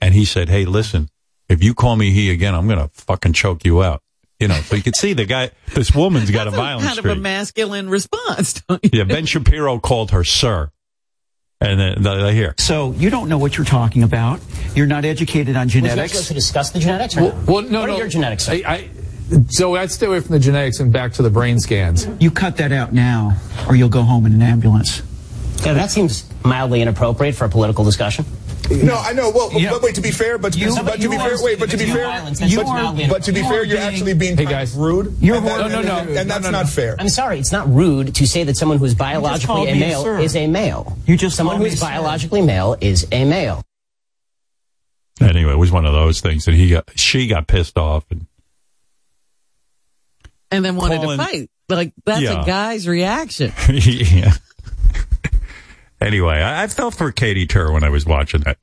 and 0.00 0.14
he 0.14 0.24
said, 0.24 0.48
"Hey, 0.48 0.64
listen, 0.64 1.10
if 1.48 1.62
you 1.62 1.74
call 1.74 1.96
me 1.96 2.12
he 2.12 2.30
again, 2.30 2.54
I'm 2.54 2.68
gonna 2.68 2.90
fucking 2.92 3.32
choke 3.32 3.64
you 3.64 3.82
out." 3.82 4.02
You 4.38 4.48
know, 4.48 4.60
so 4.60 4.76
you 4.76 4.82
can 4.82 4.94
see 4.94 5.14
the 5.14 5.24
guy. 5.24 5.50
This 5.74 5.94
woman's 5.94 6.30
got 6.30 6.46
a 6.46 6.50
violent 6.50 6.86
kind 6.86 6.98
of 6.98 7.06
a 7.06 7.14
masculine 7.16 7.88
response. 7.88 8.62
Don't 8.68 8.84
you? 8.84 8.90
yeah, 8.92 9.04
Ben 9.04 9.26
Shapiro 9.26 9.78
called 9.78 10.10
her 10.10 10.24
sir, 10.24 10.70
and 11.60 11.80
then 11.80 12.02
they 12.02 12.34
hear. 12.34 12.54
So 12.58 12.92
you 12.92 13.08
don't 13.10 13.28
know 13.28 13.38
what 13.38 13.56
you're 13.56 13.64
talking 13.64 14.02
about. 14.02 14.40
You're 14.74 14.86
not 14.86 15.04
educated 15.04 15.56
on 15.56 15.66
Was 15.66 15.74
you 15.74 15.80
guys 15.80 15.90
genetics. 15.90 16.12
supposed 16.12 16.28
to 16.28 16.34
discuss 16.34 16.70
the 16.70 16.78
genetics 16.78 17.16
or 17.16 17.20
Well- 17.22 17.32
not? 17.32 17.46
well, 17.46 17.62
no, 17.62 17.80
what 17.80 17.86
no. 17.86 17.94
are 17.94 17.98
your 17.98 18.08
genetics? 18.08 18.48
I- 18.48 18.62
I, 18.66 18.88
So 19.48 19.74
I'd 19.74 19.90
stay 19.90 20.06
away 20.06 20.20
from 20.20 20.34
the 20.34 20.38
genetics 20.38 20.78
and 20.80 20.92
back 20.92 21.12
to 21.14 21.22
the 21.22 21.30
brain 21.30 21.58
scans. 21.58 22.06
You 22.20 22.30
cut 22.30 22.58
that 22.58 22.70
out 22.72 22.92
now, 22.92 23.34
or 23.68 23.74
you'll 23.74 23.88
go 23.88 24.02
home 24.02 24.24
in 24.26 24.32
an 24.32 24.42
ambulance. 24.42 25.02
yeah, 25.64 25.72
that 25.72 25.90
seems 25.90 26.24
mildly 26.44 26.80
inappropriate 26.82 27.34
for 27.34 27.44
a 27.46 27.48
political 27.48 27.84
discussion. 27.84 28.24
No, 28.70 28.96
I 28.96 29.12
know. 29.12 29.30
Well, 29.30 29.50
but 29.50 29.82
wait. 29.82 29.94
To 29.96 30.00
be 30.00 30.10
fair, 30.10 30.38
but 30.38 30.52
to, 30.54 30.58
You- 30.58 30.74
but 30.84 30.96
to 30.96 31.00
you 31.02 31.10
be 31.10 31.16
fair, 31.18 31.36
wait. 31.40 31.58
But 31.58 31.70
to 31.70 31.76
be 31.76 31.86
fair, 31.86 32.06
violence, 32.06 32.40
that's 32.40 32.54
but, 32.54 33.08
but 33.08 33.22
to 33.24 33.32
be 33.32 33.42
fair, 33.42 33.64
you're 33.64 33.78
actually 33.78 34.14
being 34.14 34.36
kind 34.36 34.52
of 34.52 34.76
rude. 34.76 35.16
You're 35.20 35.36
and 35.36 35.46
that- 35.46 35.70
no, 35.70 35.82
no, 35.82 35.82
no, 35.82 35.96
and, 35.98 36.10
and 36.16 36.30
that's 36.30 36.50
not 36.50 36.68
fair. 36.68 36.96
I'm 36.98 37.08
sorry, 37.08 37.38
it's 37.38 37.52
not 37.52 37.68
rude 37.72 38.14
to 38.16 38.26
say 38.26 38.44
that 38.44 38.56
someone 38.56 38.78
who 38.78 38.84
is 38.84 38.94
biologically 38.94 39.62
a 39.68 39.74
me 39.74 39.82
a 39.82 39.86
male 39.88 40.06
is 40.20 40.36
a 40.36 40.46
male. 40.46 40.98
You 41.06 41.16
just 41.16 41.36
someone 41.36 41.56
who's 41.56 41.62
who 41.64 41.64
me 41.64 41.68
is 41.74 41.74
a 41.74 41.78
sir. 41.78 41.86
biologically 41.86 42.42
male 42.42 42.76
is 42.80 43.06
a 43.12 43.24
male. 43.24 43.62
Anyway, 45.20 45.52
it 45.52 45.58
was 45.58 45.70
one 45.72 45.86
of 45.86 45.92
those 45.92 46.20
things 46.20 46.44
that 46.44 46.54
he 46.54 46.70
got. 46.70 46.90
She 46.98 47.26
got 47.26 47.46
pissed 47.46 47.78
off, 47.78 48.04
and 48.10 48.26
And 50.50 50.64
then 50.64 50.76
wanted 50.76 51.00
Calling- 51.00 51.18
to 51.18 51.24
fight. 51.24 51.50
Like, 51.68 51.92
that's 52.04 52.20
Yeah. 52.22 52.42
a 52.42 52.46
guy's 52.46 52.86
reaction. 52.86 53.52
yeah. 53.68 54.32
Anyway, 56.00 56.34
I, 56.34 56.64
I 56.64 56.66
felt 56.68 56.94
for 56.94 57.10
Katie 57.12 57.46
Tur 57.46 57.72
when 57.72 57.84
I 57.84 57.88
was 57.88 58.04
watching 58.06 58.40
that. 58.42 58.58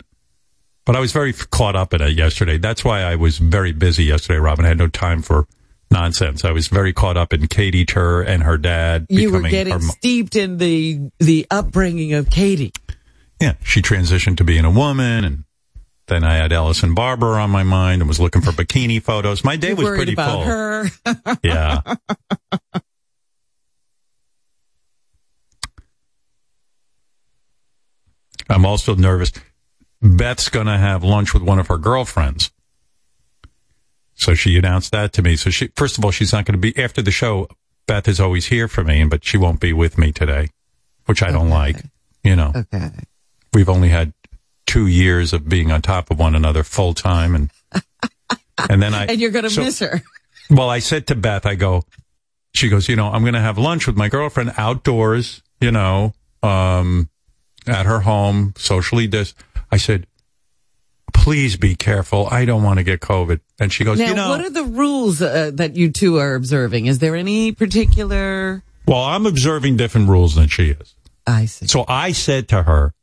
But 0.85 0.95
I 0.95 0.99
was 0.99 1.11
very 1.13 1.33
caught 1.33 1.75
up 1.75 1.93
in 1.93 2.01
it 2.01 2.17
yesterday. 2.17 2.57
That's 2.57 2.83
why 2.83 3.01
I 3.01 3.15
was 3.15 3.37
very 3.37 3.71
busy 3.71 4.03
yesterday, 4.03 4.39
Robin. 4.39 4.65
I 4.65 4.69
had 4.69 4.77
no 4.77 4.87
time 4.87 5.21
for 5.21 5.47
nonsense. 5.89 6.43
I 6.43 6.51
was 6.51 6.67
very 6.67 6.91
caught 6.91 7.15
up 7.17 7.31
in 7.33 7.47
Katie 7.47 7.85
Tur 7.85 8.21
and 8.21 8.43
her 8.43 8.57
dad 8.57 9.05
You 9.09 9.31
were 9.31 9.41
getting 9.41 9.73
mo- 9.73 9.79
steeped 9.79 10.35
in 10.35 10.57
the, 10.57 11.09
the 11.19 11.47
upbringing 11.49 12.13
of 12.13 12.29
Katie. 12.29 12.73
yeah, 13.41 13.53
she 13.63 13.81
transitioned 13.81 14.37
to 14.37 14.43
being 14.43 14.65
a 14.65 14.71
woman 14.71 15.23
and 15.23 15.43
then 16.07 16.25
I 16.25 16.35
had 16.35 16.51
Ellison 16.51 16.93
Barber 16.93 17.39
on 17.39 17.49
my 17.49 17.63
mind 17.63 18.01
and 18.01 18.09
was 18.09 18.19
looking 18.19 18.41
for 18.41 18.51
bikini 18.51 19.01
photos. 19.01 19.45
My 19.45 19.55
day 19.55 19.69
You're 19.69 19.77
was 19.77 19.89
pretty 19.89 20.13
about 20.13 20.31
full. 20.31 20.43
her. 20.43 20.85
Yeah. 21.43 21.79
I'm 28.49 28.65
also 28.65 28.95
nervous. 28.95 29.31
Beth's 30.01 30.49
going 30.49 30.67
to 30.67 30.77
have 30.77 31.03
lunch 31.03 31.33
with 31.33 31.43
one 31.43 31.59
of 31.59 31.67
her 31.67 31.77
girlfriends 31.77 32.51
So 34.15 34.33
she 34.35 34.57
announced 34.57 34.91
that 34.91 35.13
to 35.13 35.21
me. 35.21 35.35
So 35.35 35.49
she, 35.49 35.67
first 35.75 35.97
of 35.97 36.05
all, 36.05 36.11
she's 36.11 36.31
not 36.33 36.45
going 36.45 36.59
to 36.59 36.73
be 36.73 36.77
after 36.81 37.01
the 37.01 37.11
show. 37.11 37.47
Beth 37.87 38.07
is 38.07 38.19
always 38.19 38.47
here 38.47 38.67
for 38.67 38.83
me, 38.83 39.03
but 39.05 39.23
she 39.25 39.37
won't 39.37 39.59
be 39.59 39.73
with 39.73 39.97
me 39.97 40.11
today, 40.11 40.49
which 41.05 41.21
I 41.23 41.31
don't 41.31 41.49
like. 41.49 41.77
You 42.23 42.35
know, 42.37 42.53
Okay. 42.55 42.89
we've 43.53 43.67
only 43.69 43.89
had 43.89 44.13
two 44.65 44.87
years 44.87 45.33
of 45.33 45.49
being 45.49 45.71
on 45.71 45.81
top 45.81 46.09
of 46.11 46.17
one 46.19 46.35
another 46.35 46.63
full 46.63 46.93
time, 46.93 47.35
and 47.35 47.51
and 48.69 48.81
then 48.81 48.93
I 48.93 49.05
and 49.07 49.19
you're 49.19 49.31
going 49.31 49.43
to 49.43 49.49
so- 49.49 49.63
miss 49.63 49.79
her. 49.79 50.01
Well, 50.49 50.69
I 50.69 50.79
said 50.79 51.07
to 51.07 51.15
Beth, 51.15 51.45
I 51.45 51.55
go, 51.55 51.83
she 52.53 52.69
goes, 52.69 52.87
you 52.87 52.95
know, 52.95 53.07
I'm 53.07 53.21
going 53.23 53.33
to 53.33 53.41
have 53.41 53.57
lunch 53.57 53.87
with 53.87 53.97
my 53.97 54.07
girlfriend 54.09 54.53
outdoors, 54.57 55.41
you 55.59 55.71
know, 55.71 56.13
um, 56.43 57.09
at 57.67 57.85
her 57.85 58.01
home, 58.01 58.53
socially 58.57 59.07
dis. 59.07 59.33
I 59.71 59.77
said, 59.77 60.07
please 61.13 61.55
be 61.55 61.75
careful. 61.75 62.27
I 62.29 62.45
don't 62.45 62.63
want 62.63 62.79
to 62.79 62.83
get 62.83 62.99
COVID. 62.99 63.39
And 63.59 63.71
she 63.71 63.83
goes, 63.83 63.99
now, 63.99 64.07
you 64.07 64.13
know, 64.13 64.29
what 64.29 64.41
are 64.41 64.49
the 64.49 64.63
rules 64.63 65.21
uh, 65.21 65.51
that 65.53 65.75
you 65.75 65.91
two 65.91 66.17
are 66.19 66.35
observing? 66.35 66.87
Is 66.87 66.99
there 66.99 67.15
any 67.15 67.51
particular? 67.51 68.63
well, 68.87 69.03
I'm 69.03 69.25
observing 69.25 69.77
different 69.77 70.09
rules 70.09 70.35
than 70.35 70.47
she 70.47 70.71
is. 70.71 70.95
I 71.25 71.45
see. 71.45 71.67
So 71.67 71.85
I 71.87 72.11
said 72.11 72.49
to 72.49 72.63
her, 72.63 72.93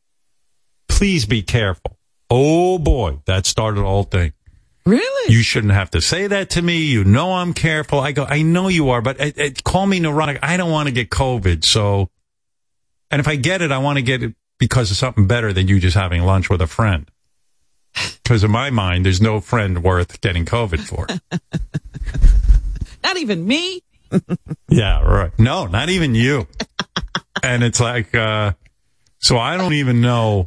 please 0.89 1.24
be 1.24 1.43
careful. 1.43 1.97
Oh 2.28 2.78
boy, 2.78 3.20
that 3.24 3.47
started 3.47 3.81
the 3.81 3.87
whole 3.87 4.05
thing. 4.05 4.32
Really? 4.85 5.32
You 5.32 5.43
shouldn't 5.43 5.73
have 5.73 5.91
to 5.91 6.01
say 6.01 6.27
that 6.27 6.51
to 6.51 6.62
me. 6.62 6.85
You 6.85 7.05
know 7.05 7.32
I'm 7.35 7.55
careful. 7.55 8.01
I 8.01 8.12
go, 8.12 8.24
I 8.24 8.43
know 8.43 8.69
you 8.69 8.91
are, 8.91 9.03
but 9.03 9.20
it, 9.20 9.39
it, 9.39 9.65
call 9.65 9.87
me 9.87 10.01
neurotic. 10.01 10.39
I 10.43 10.57
don't 10.57 10.70
want 10.70 10.89
to 10.89 10.93
get 10.95 11.11
COVID. 11.11 11.65
So, 11.65 12.11
and 13.11 13.20
if 13.20 13.28
I 13.28 13.37
get 13.37 13.62
it, 13.62 13.73
I 13.73 13.78
want 13.78 13.99
to 13.99 14.03
get 14.03 14.23
it 14.23 14.35
because 14.61 14.93
of 14.93 14.97
something 14.97 15.27
better 15.27 15.53
than 15.53 15.66
you 15.66 15.81
just 15.81 15.97
having 15.97 16.23
lunch 16.23 16.49
with 16.49 16.61
a 16.61 16.69
friend. 16.69 17.11
Because 18.23 18.45
in 18.45 18.53
my 18.53 18.70
mind, 18.70 19.05
there's 19.05 19.20
no 19.20 19.41
friend 19.41 19.82
worth 19.82 20.20
getting 20.20 20.45
COVID 20.45 20.81
for. 20.87 21.09
Not 23.03 23.16
even 23.16 23.45
me. 23.45 23.82
yeah, 24.69 25.01
right. 25.03 25.37
No, 25.39 25.66
not 25.66 25.89
even 25.89 26.15
you. 26.15 26.47
and 27.43 27.65
it's 27.65 27.81
like, 27.81 28.15
uh, 28.15 28.53
so 29.19 29.39
I 29.39 29.57
don't 29.57 29.73
even 29.73 30.01
know. 30.01 30.47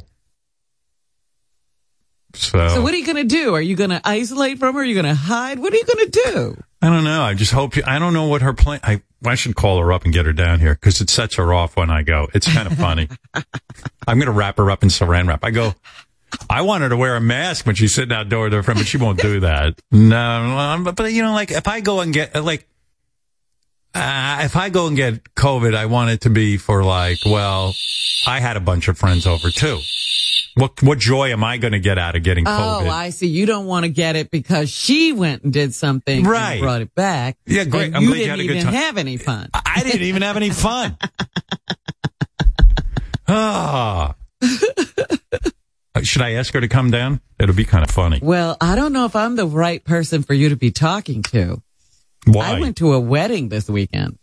So, 2.34 2.68
So 2.68 2.82
what 2.82 2.94
are 2.94 2.96
you 2.96 3.06
going 3.06 3.16
to 3.16 3.24
do? 3.24 3.54
Are 3.54 3.60
you 3.60 3.74
going 3.74 3.90
to 3.90 4.00
isolate 4.04 4.58
from 4.58 4.74
her? 4.74 4.80
Are 4.80 4.84
you 4.84 4.94
going 4.94 5.06
to 5.06 5.14
hide? 5.14 5.58
What 5.58 5.72
are 5.72 5.76
you 5.76 5.84
going 5.84 6.10
to 6.10 6.22
do? 6.24 6.62
I 6.84 6.90
don't 6.90 7.04
know. 7.04 7.22
I 7.22 7.32
just 7.32 7.50
hope 7.50 7.76
you, 7.76 7.82
I 7.86 7.98
don't 7.98 8.12
know 8.12 8.26
what 8.26 8.42
her 8.42 8.52
plan. 8.52 8.78
I, 8.82 9.00
I 9.24 9.36
should 9.36 9.56
call 9.56 9.78
her 9.78 9.90
up 9.90 10.04
and 10.04 10.12
get 10.12 10.26
her 10.26 10.34
down 10.34 10.60
here 10.60 10.74
because 10.74 11.00
it 11.00 11.08
sets 11.08 11.36
her 11.36 11.54
off 11.54 11.78
when 11.78 11.88
I 11.88 12.02
go. 12.02 12.28
It's 12.34 12.52
kind 12.52 12.66
of 12.66 12.76
funny. 12.76 13.08
I'm 14.06 14.18
going 14.18 14.26
to 14.26 14.32
wrap 14.32 14.58
her 14.58 14.70
up 14.70 14.82
in 14.82 14.90
saran 14.90 15.26
wrap. 15.26 15.44
I 15.44 15.50
go, 15.50 15.74
I 16.50 16.60
want 16.60 16.82
her 16.82 16.90
to 16.90 16.96
wear 16.98 17.16
a 17.16 17.22
mask 17.22 17.64
when 17.64 17.74
she's 17.74 17.94
sitting 17.94 18.14
outdoors 18.14 18.50
with 18.50 18.52
her 18.52 18.62
friend, 18.62 18.78
but 18.78 18.86
she 18.86 18.98
won't 18.98 19.18
do 19.18 19.40
that. 19.40 19.80
No, 19.90 20.92
but 20.94 21.10
you 21.10 21.22
know, 21.22 21.32
like 21.32 21.50
if 21.52 21.66
I 21.66 21.80
go 21.80 22.00
and 22.00 22.12
get, 22.12 22.34
like, 22.44 22.68
uh, 23.94 24.40
if 24.42 24.56
I 24.56 24.70
go 24.70 24.86
and 24.86 24.96
get 24.96 25.22
COVID, 25.34 25.74
I 25.74 25.86
want 25.86 26.10
it 26.10 26.22
to 26.22 26.30
be 26.30 26.56
for 26.56 26.82
like, 26.84 27.18
well, 27.24 27.74
I 28.26 28.40
had 28.40 28.56
a 28.56 28.60
bunch 28.60 28.88
of 28.88 28.98
friends 28.98 29.26
over 29.26 29.50
too. 29.50 29.78
What, 30.56 30.80
what 30.84 30.98
joy 30.98 31.32
am 31.32 31.42
I 31.42 31.56
going 31.58 31.72
to 31.72 31.80
get 31.80 31.98
out 31.98 32.14
of 32.14 32.22
getting 32.22 32.44
COVID? 32.44 32.86
Oh, 32.86 32.88
I 32.88 33.10
see. 33.10 33.26
You 33.26 33.44
don't 33.44 33.66
want 33.66 33.84
to 33.84 33.88
get 33.88 34.14
it 34.14 34.30
because 34.30 34.70
she 34.70 35.12
went 35.12 35.42
and 35.42 35.52
did 35.52 35.74
something 35.74 36.22
Right. 36.24 36.52
and 36.54 36.60
brought 36.62 36.80
it 36.80 36.94
back. 36.94 37.36
Yeah, 37.44 37.64
great. 37.64 37.92
I'm 37.94 38.02
you 38.02 38.08
glad 38.08 38.18
didn't 38.18 38.30
had 38.30 38.38
a 38.40 38.42
good 38.46 38.50
even 38.58 38.64
time. 38.66 38.74
have 38.74 38.96
any 38.98 39.16
fun. 39.16 39.50
I 39.52 39.82
didn't 39.82 40.02
even 40.02 40.22
have 40.22 40.36
any 40.36 40.50
fun. 40.50 40.96
Ah. 43.26 44.14
Should 46.02 46.20
I 46.22 46.32
ask 46.32 46.52
her 46.52 46.60
to 46.60 46.68
come 46.68 46.90
down? 46.90 47.20
It'll 47.38 47.54
be 47.54 47.64
kind 47.64 47.82
of 47.84 47.90
funny. 47.90 48.18
Well, 48.22 48.56
I 48.60 48.76
don't 48.76 48.92
know 48.92 49.06
if 49.06 49.16
I'm 49.16 49.36
the 49.36 49.46
right 49.46 49.82
person 49.82 50.22
for 50.22 50.34
you 50.34 50.50
to 50.50 50.56
be 50.56 50.70
talking 50.70 51.22
to. 51.24 51.62
Why? 52.26 52.56
I 52.56 52.60
went 52.60 52.76
to 52.78 52.92
a 52.92 53.00
wedding 53.00 53.48
this 53.48 53.68
weekend. 53.68 54.18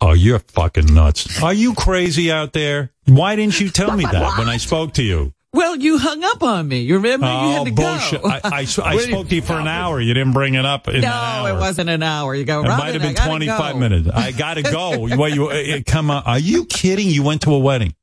Oh, 0.00 0.14
you're 0.14 0.40
fucking 0.40 0.92
nuts. 0.92 1.42
Are 1.42 1.54
you 1.54 1.74
crazy 1.74 2.32
out 2.32 2.52
there? 2.52 2.90
Why 3.06 3.36
didn't 3.36 3.60
you 3.60 3.68
tell 3.68 3.96
me 3.96 4.04
that 4.04 4.38
when 4.38 4.48
I 4.48 4.56
spoke 4.56 4.94
to 4.94 5.02
you? 5.02 5.32
Well, 5.54 5.76
you 5.76 5.98
hung 5.98 6.24
up 6.24 6.42
on 6.42 6.66
me. 6.66 6.80
You 6.80 6.96
remember? 6.96 7.26
you 7.26 7.32
oh, 7.32 7.50
had 7.52 7.66
to 7.66 7.72
bullshit. 7.72 8.22
go. 8.22 8.28
I, 8.28 8.40
I, 8.42 8.50
I 8.60 8.64
spoke 8.64 9.28
to 9.28 9.34
you 9.34 9.42
for 9.42 9.52
an 9.52 9.68
hour. 9.68 10.00
You 10.00 10.14
didn't 10.14 10.32
bring 10.32 10.54
it 10.54 10.64
up 10.64 10.88
in 10.88 11.02
no, 11.02 11.08
an 11.08 11.12
hour. 11.12 11.50
it 11.50 11.60
wasn't 11.60 11.90
an 11.90 12.02
hour. 12.02 12.34
You 12.34 12.44
go, 12.44 12.64
It 12.64 12.68
might 12.68 12.94
have 12.94 13.02
been 13.02 13.14
25 13.14 13.76
minutes. 13.76 14.08
I 14.08 14.32
gotta 14.36 14.62
go. 14.62 14.98
What 14.98 15.34
you, 15.34 15.50
uh, 15.50 15.80
come 15.86 16.10
on. 16.10 16.22
Are 16.24 16.38
you 16.38 16.64
kidding? 16.64 17.08
You 17.08 17.22
went 17.22 17.42
to 17.42 17.52
a 17.52 17.58
wedding. 17.58 17.94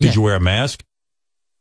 Did 0.00 0.14
you 0.14 0.22
wear 0.22 0.36
a 0.36 0.40
mask? 0.40 0.82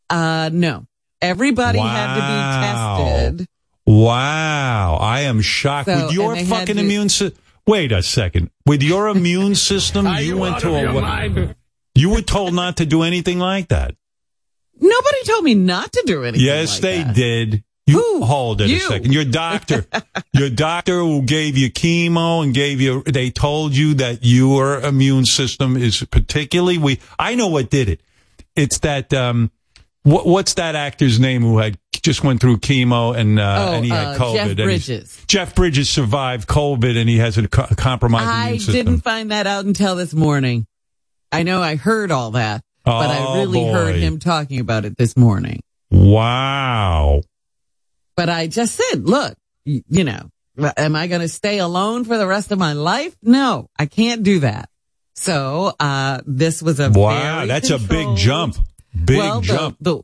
Uh, 0.10 0.49
no. 0.52 0.88
Everybody 1.22 1.80
had 1.80 2.15
to 2.15 3.32
be 3.32 3.38
tested. 3.38 3.49
Wow. 3.86 4.98
I 4.99 5.22
am 5.22 5.41
shocked. 5.41 5.88
So, 5.90 6.06
With 6.07 6.14
your 6.14 6.32
and 6.34 6.41
they 6.41 6.45
had 6.45 6.60
fucking 6.60 6.76
to- 6.76 6.82
immune 6.82 7.10
system. 7.10 7.41
Wait 7.68 7.91
a 7.91 8.03
second. 8.03 8.52
With 8.66 8.84
your 8.84 9.07
immune 9.07 9.56
system, 9.56 10.06
you 10.06 10.14
you 10.20 10.38
went 10.38 10.60
to 10.60 10.70
a 10.76 10.82
your 10.82 11.02
mind? 11.02 11.56
You 11.95 12.10
were 12.12 12.22
told 12.22 12.53
not 12.53 12.78
to 12.78 12.86
do 12.86 13.02
anything 13.03 13.40
like 13.40 13.70
that. 13.70 13.95
Nobody 14.80 15.24
told 15.26 15.44
me 15.45 15.56
not 15.56 15.91
to 15.94 16.03
do 16.06 16.24
anything. 16.24 16.45
Yes, 16.45 16.74
like 16.74 16.82
they 16.82 17.03
that. 17.03 17.16
did. 17.16 17.64
You 17.88 18.22
hold 18.24 18.62
it 18.62 18.70
You. 18.70 18.78
a 18.78 18.80
second. 18.82 19.14
Your 19.14 19.26
doctor, 19.26 19.86
your 20.34 20.49
doctor 20.49 20.99
who 20.99 21.22
gave 21.22 21.56
you 21.57 21.72
chemo 21.72 22.44
and 22.44 22.53
gave 22.53 22.82
you, 22.82 23.03
they 23.03 23.30
told 23.30 23.76
you 23.76 23.94
that 23.95 24.20
your 24.22 24.80
immune 24.82 25.26
system 25.26 25.78
is 25.78 26.03
particularly 26.12 26.78
weak. 26.80 26.99
I 27.18 27.36
know 27.36 27.48
what 27.48 27.70
did 27.70 27.88
it. 27.90 28.02
It's 28.56 28.80
that, 28.80 29.14
um, 29.14 29.52
what, 30.06 30.26
what's 30.26 30.53
that 30.53 30.76
actor's 30.76 31.19
name 31.19 31.41
who 31.41 31.57
had 31.57 31.77
just 32.02 32.23
went 32.23 32.40
through 32.40 32.57
chemo 32.57 33.18
and, 33.18 33.40
uh, 33.40 33.68
Oh, 33.69 33.73
and 33.73 33.84
he 33.84 33.90
had 33.91 34.15
uh, 34.15 34.18
COVID? 34.19 34.56
Jeff 34.56 34.56
Bridges. 34.56 35.23
Jeff 35.27 35.56
Bridges 35.56 35.90
survived 35.90 36.48
COVID 36.48 36.95
and 36.98 37.10
he 37.10 37.18
has 37.18 37.38
a 37.38 37.48
co- 37.48 37.65
compromised 37.76 38.30
I 38.30 38.44
immune 38.45 38.60
system. 38.60 38.73
didn't 38.86 39.02
find 39.03 39.32
that 39.32 39.48
out 39.48 39.65
until 39.65 39.95
this 39.95 40.14
morning. 40.14 40.68
I 41.32 41.44
know 41.44 41.61
I 41.61 41.76
heard 41.76 42.11
all 42.11 42.32
that, 42.32 42.61
but 42.86 43.10
I 43.10 43.26
Oh, 43.26 43.40
really 43.40 43.65
heard 43.65 43.95
him 43.95 44.19
talking 44.19 44.60
about 44.60 44.86
it 44.86 44.95
this 44.98 45.18
morning. 45.18 45.61
Wow. 45.90 47.22
But 48.15 48.30
I 48.30 48.48
just 48.48 48.76
said, 48.76 49.10
look, 49.10 49.36
you 49.65 50.03
know, 50.03 50.30
am 50.77 50.95
I 50.95 51.07
going 51.07 51.22
to 51.22 51.27
stay 51.27 51.57
alone 51.60 52.06
for 52.06 52.18
the 52.18 52.27
rest 52.27 52.52
of 52.52 52.60
my 52.60 52.73
life? 52.73 53.15
No, 53.22 53.68
I 53.77 53.88
can't 53.88 54.23
do 54.23 54.40
that. 54.41 54.69
So, 55.15 55.73
uh, 55.80 56.22
this 56.26 56.61
was 56.61 56.80
a 56.80 56.90
Wow. 56.91 57.45
That's 57.45 57.69
a 57.72 57.80
big 57.80 58.15
jump. 58.15 58.56
Big 59.03 59.17
well, 59.17 59.41
jump. 59.41 59.77
The, 59.81 60.01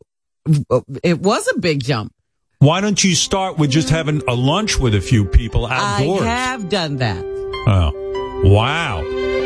it 1.02 1.20
was 1.20 1.48
a 1.54 1.58
big 1.58 1.82
jump. 1.82 2.12
Why 2.58 2.80
don't 2.80 3.02
you 3.02 3.14
start 3.14 3.58
with 3.58 3.70
just 3.70 3.88
having 3.90 4.22
a 4.28 4.34
lunch 4.34 4.78
with 4.78 4.94
a 4.94 5.00
few 5.00 5.24
people 5.24 5.66
outdoors? 5.66 6.22
I 6.22 6.26
have 6.26 6.68
done 6.68 6.96
that. 6.98 7.24
Oh, 7.66 8.42
wow! 8.44 8.98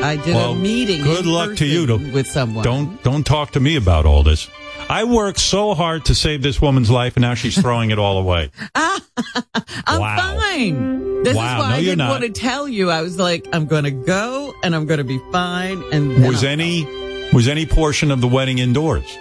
I 0.02 0.16
did 0.16 0.34
Well, 0.34 0.52
a 0.52 0.54
meeting. 0.54 1.02
Good 1.02 1.24
luck 1.26 1.56
to 1.58 1.66
you. 1.66 1.86
To, 1.86 1.96
with 2.12 2.26
someone. 2.26 2.64
Don't 2.64 3.02
don't 3.02 3.24
talk 3.24 3.52
to 3.52 3.60
me 3.60 3.76
about 3.76 4.04
all 4.06 4.22
this. 4.22 4.48
I 4.88 5.04
worked 5.04 5.40
so 5.40 5.74
hard 5.74 6.04
to 6.06 6.14
save 6.14 6.42
this 6.42 6.60
woman's 6.62 6.90
life, 6.90 7.16
and 7.16 7.22
now 7.22 7.34
she's 7.34 7.58
throwing 7.60 7.90
it 7.90 7.98
all 7.98 8.18
away. 8.18 8.50
I'm 8.74 10.00
Wow. 10.00 10.16
fine. 10.38 11.22
This 11.24 11.34
Wow. 11.34 11.56
is 11.56 11.62
why 11.62 11.68
No, 11.70 11.74
I 11.74 11.80
didn't 11.80 11.98
not. 11.98 12.10
want 12.10 12.22
to 12.22 12.40
tell 12.40 12.68
you. 12.68 12.90
I 12.90 13.02
was 13.02 13.18
like, 13.18 13.48
I'm 13.52 13.66
going 13.66 13.84
to 13.84 13.90
go 13.90 14.54
and 14.62 14.74
I'm 14.76 14.86
going 14.86 14.98
to 14.98 15.04
be 15.04 15.18
fine. 15.32 15.82
And 15.92 16.24
Was 16.26 16.44
I'll- 16.44 16.50
any 16.50 16.84
was 17.32 17.48
any 17.48 17.66
portion 17.66 18.10
of 18.10 18.20
the 18.20 18.28
wedding 18.28 18.58
indoors? 18.58 19.18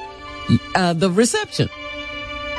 Uh, 0.75 0.93
the 0.93 1.09
reception? 1.09 1.69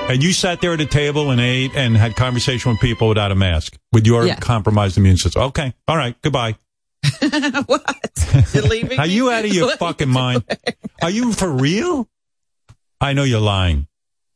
And 0.09 0.23
you 0.23 0.33
sat 0.33 0.61
there 0.61 0.73
at 0.73 0.81
a 0.81 0.87
table 0.87 1.31
and 1.31 1.41
ate 1.41 1.75
and 1.75 1.97
had 1.97 2.15
conversation 2.15 2.71
with 2.71 2.81
people 2.81 3.09
without 3.09 3.33
a 3.33 3.35
mask 3.35 3.77
with 3.93 4.07
your 4.07 4.25
Yeah. 4.27 4.37
compromised 4.37 4.97
immune 4.97 5.17
system. 5.17 5.43
Okay, 5.43 5.75
all 5.89 5.97
right, 5.97 6.15
goodbye. 6.23 6.55
what? 7.67 8.55
You're 8.55 8.63
leaving? 8.65 8.99
Are 9.01 9.07
you 9.07 9.31
out 9.31 9.45
of 9.45 9.53
your 9.53 9.67
What? 9.67 9.79
fucking 9.79 10.09
mind? 10.09 10.45
Are 11.03 11.11
you 11.11 11.33
for 11.33 11.51
real? 11.51 12.09
I 13.01 13.13
know 13.15 13.25
you're 13.25 13.41
lying. 13.41 13.87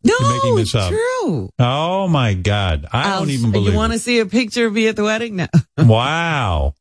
No, 0.03 0.15
You're 0.19 0.33
making 0.35 0.57
this 0.57 0.69
it's 0.69 0.75
up. 0.75 0.91
true. 0.91 1.51
Oh 1.59 2.09
my 2.09 2.35
god, 2.35 2.87
I 2.93 3.13
I'll- 3.13 3.21
don't 3.21 3.31
even 3.31 3.51
believe 3.53 3.73
You 3.73 3.79
want 3.79 3.93
to 3.93 3.99
see 3.99 4.19
a 4.19 4.27
picture 4.27 4.67
of 4.67 4.73
me 4.73 4.89
at 4.89 4.97
the 4.97 5.05
wedding? 5.05 5.37
No. 5.37 5.47
Wow. 5.79 6.75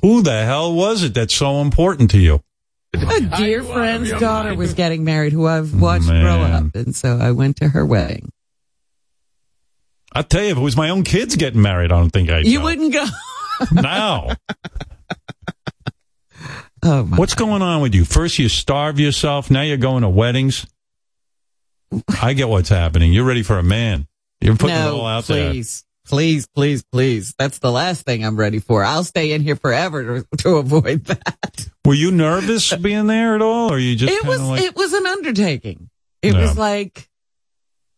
Who 0.00 0.22
the 0.22 0.44
hell 0.44 0.74
was 0.74 1.02
it 1.02 1.14
that's 1.14 1.34
so 1.34 1.60
important 1.60 2.10
to 2.12 2.18
you? 2.18 2.40
A 2.94 3.20
dear 3.38 3.62
friend's 3.62 4.10
daughter 4.12 4.54
was 4.54 4.74
getting 4.74 5.04
married 5.04 5.32
who 5.32 5.46
I've 5.46 5.78
watched 5.80 6.06
grow 6.06 6.40
up. 6.40 6.74
And 6.74 6.94
so 6.96 7.18
I 7.18 7.32
went 7.32 7.56
to 7.58 7.68
her 7.68 7.84
wedding. 7.84 8.32
I'll 10.12 10.24
tell 10.24 10.42
you, 10.42 10.50
if 10.50 10.56
it 10.56 10.60
was 10.60 10.76
my 10.76 10.88
own 10.88 11.04
kids 11.04 11.36
getting 11.36 11.60
married, 11.60 11.92
I 11.92 11.98
don't 11.98 12.10
think 12.10 12.30
I'd 12.30 12.46
You 12.46 12.58
go. 12.58 12.64
wouldn't 12.64 12.92
go. 12.92 13.04
No. 13.72 14.30
Oh 16.84 17.02
my. 17.04 17.16
What's 17.16 17.34
going 17.34 17.60
on 17.60 17.82
with 17.82 17.92
you? 17.92 18.04
First 18.04 18.38
you 18.38 18.48
starve 18.48 19.00
yourself, 19.00 19.50
now 19.50 19.62
you're 19.62 19.76
going 19.76 20.02
to 20.02 20.08
weddings. 20.08 20.64
I 22.22 22.34
get 22.34 22.48
what's 22.48 22.68
happening. 22.68 23.12
You're 23.12 23.24
ready 23.24 23.42
for 23.42 23.58
a 23.58 23.64
man. 23.64 24.06
You're 24.40 24.54
putting 24.56 24.76
it 24.76 24.82
all 24.82 24.98
no, 24.98 25.06
out 25.06 25.24
there. 25.24 25.50
please. 25.50 25.84
Please, 26.08 26.46
please, 26.46 26.82
please. 26.82 27.34
That's 27.38 27.58
the 27.58 27.70
last 27.70 28.04
thing 28.06 28.24
I'm 28.24 28.36
ready 28.36 28.58
for. 28.60 28.82
I'll 28.82 29.04
stay 29.04 29.32
in 29.32 29.42
here 29.42 29.56
forever 29.56 30.22
to, 30.22 30.36
to 30.38 30.56
avoid 30.56 31.04
that. 31.04 31.68
Were 31.84 31.94
you 31.94 32.10
nervous 32.10 32.74
being 32.76 33.06
there 33.06 33.34
at 33.34 33.42
all, 33.42 33.72
or 33.72 33.78
you 33.78 33.94
just 33.94 34.12
it 34.12 34.24
was 34.26 34.40
like? 34.40 34.62
it 34.62 34.74
was 34.74 34.92
an 34.94 35.06
undertaking. 35.06 35.90
It 36.22 36.34
Yeah. 36.34 36.40
was 36.40 36.56
like 36.58 37.08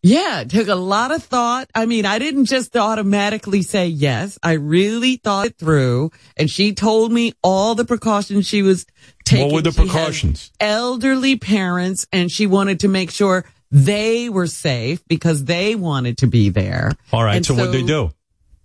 Yeah, 0.03 0.41
it 0.41 0.51
took 0.51 0.69
a 0.69 0.75
lot 0.75 1.13
of 1.13 1.23
thought. 1.23 1.69
I 1.75 1.87
mean, 1.87 2.05
I 2.07 2.19
didn't 2.19 2.47
just 2.47 2.77
automatically 2.77 3.63
say 3.63 3.87
yes. 3.87 4.39
I 4.43 4.53
really 4.53 5.17
thought 5.17 5.47
it 5.47 5.59
through 5.59 6.11
and 6.37 6.51
she 6.51 6.75
told 6.75 7.13
me 7.13 7.35
all 7.43 7.75
the 7.75 7.85
precautions 7.85 8.47
she 8.47 8.63
was 8.63 8.87
taking. 9.25 9.47
What 9.47 9.55
were 9.55 9.63
the 9.63 9.73
She 9.73 9.83
precautions? 9.83 10.51
elderly 10.59 11.37
parents 11.37 12.07
and 12.13 12.31
she 12.31 12.47
wanted 12.47 12.81
to 12.81 12.89
make 12.89 13.11
sure 13.11 13.45
they 13.71 14.29
were 14.29 14.47
safe 14.47 15.03
because 15.09 15.45
they 15.45 15.75
wanted 15.75 16.19
to 16.19 16.27
be 16.27 16.49
there. 16.49 16.93
All 17.13 17.23
right. 17.25 17.37
And 17.37 17.47
So, 17.47 17.55
what 17.55 17.73
they 17.73 17.83
do? 17.83 18.11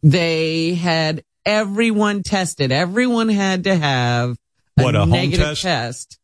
They 0.04 0.74
had 0.76 1.24
everyone 1.46 2.24
tested. 2.24 2.72
Everyone 2.72 3.30
had 3.30 3.64
to 3.66 3.76
have 3.76 4.38
What, 4.76 4.96
a 4.96 5.06
negative 5.06 5.46
test? 5.48 5.62
test. 5.62 6.20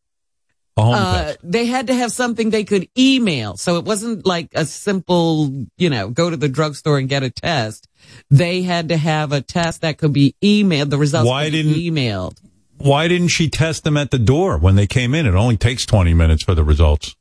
A 0.77 0.83
home 0.83 0.93
Uh, 0.95 1.23
test. 1.23 1.37
they 1.43 1.65
had 1.65 1.87
to 1.87 1.93
have 1.93 2.11
something 2.11 2.49
they 2.49 2.63
could 2.63 2.87
email. 2.97 3.57
So 3.57 3.77
it 3.77 3.85
wasn't 3.85 4.25
like 4.25 4.49
a 4.55 4.65
simple, 4.65 5.65
you 5.77 5.89
know, 5.89 6.09
go 6.09 6.29
to 6.29 6.37
the 6.37 6.47
drugstore 6.49 6.97
and 6.97 7.09
get 7.09 7.23
a 7.23 7.29
test. 7.29 7.87
They 8.29 8.61
had 8.63 8.89
to 8.89 8.97
have 8.97 9.31
a 9.31 9.41
test 9.41 9.81
that 9.81 9.97
could 9.97 10.13
be 10.13 10.35
emailed. 10.43 10.89
The 10.89 10.97
results 10.97 11.27
Why 11.27 11.45
could 11.45 11.51
didn't- 11.53 11.73
emailed. 11.73 12.37
Why 12.77 13.07
didn't 13.07 13.27
she 13.27 13.47
test 13.47 13.83
them 13.83 13.95
at 13.95 14.09
the 14.09 14.17
door 14.17 14.57
when 14.57 14.75
they 14.75 14.87
came 14.87 15.13
in? 15.13 15.27
It 15.27 15.35
only 15.35 15.55
takes 15.57 15.85
20 15.85 16.15
minutes 16.15 16.43
for 16.43 16.55
the 16.55 16.63
results. 16.63 17.15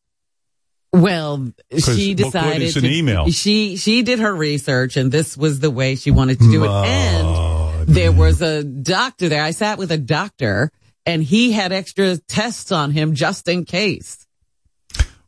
Well, 0.92 1.52
she 1.78 2.14
decided 2.14 2.76
an 2.76 2.84
email? 2.84 3.30
She 3.30 3.76
she 3.76 4.02
did 4.02 4.18
her 4.18 4.34
research, 4.34 4.96
and 4.96 5.12
this 5.12 5.36
was 5.36 5.60
the 5.60 5.70
way 5.70 5.94
she 5.94 6.10
wanted 6.10 6.40
to 6.40 6.50
do 6.50 6.64
it. 6.64 6.68
Oh, 6.68 6.84
And 6.84 7.86
there 7.88 8.10
was 8.12 8.42
a 8.42 8.64
doctor 8.64 9.28
there. 9.28 9.42
I 9.42 9.52
sat 9.52 9.78
with 9.78 9.92
a 9.92 9.98
doctor, 9.98 10.72
and 11.06 11.22
he 11.22 11.52
had 11.52 11.72
extra 11.72 12.16
tests 12.16 12.72
on 12.72 12.90
him 12.90 13.14
just 13.14 13.46
in 13.48 13.64
case. 13.64 14.26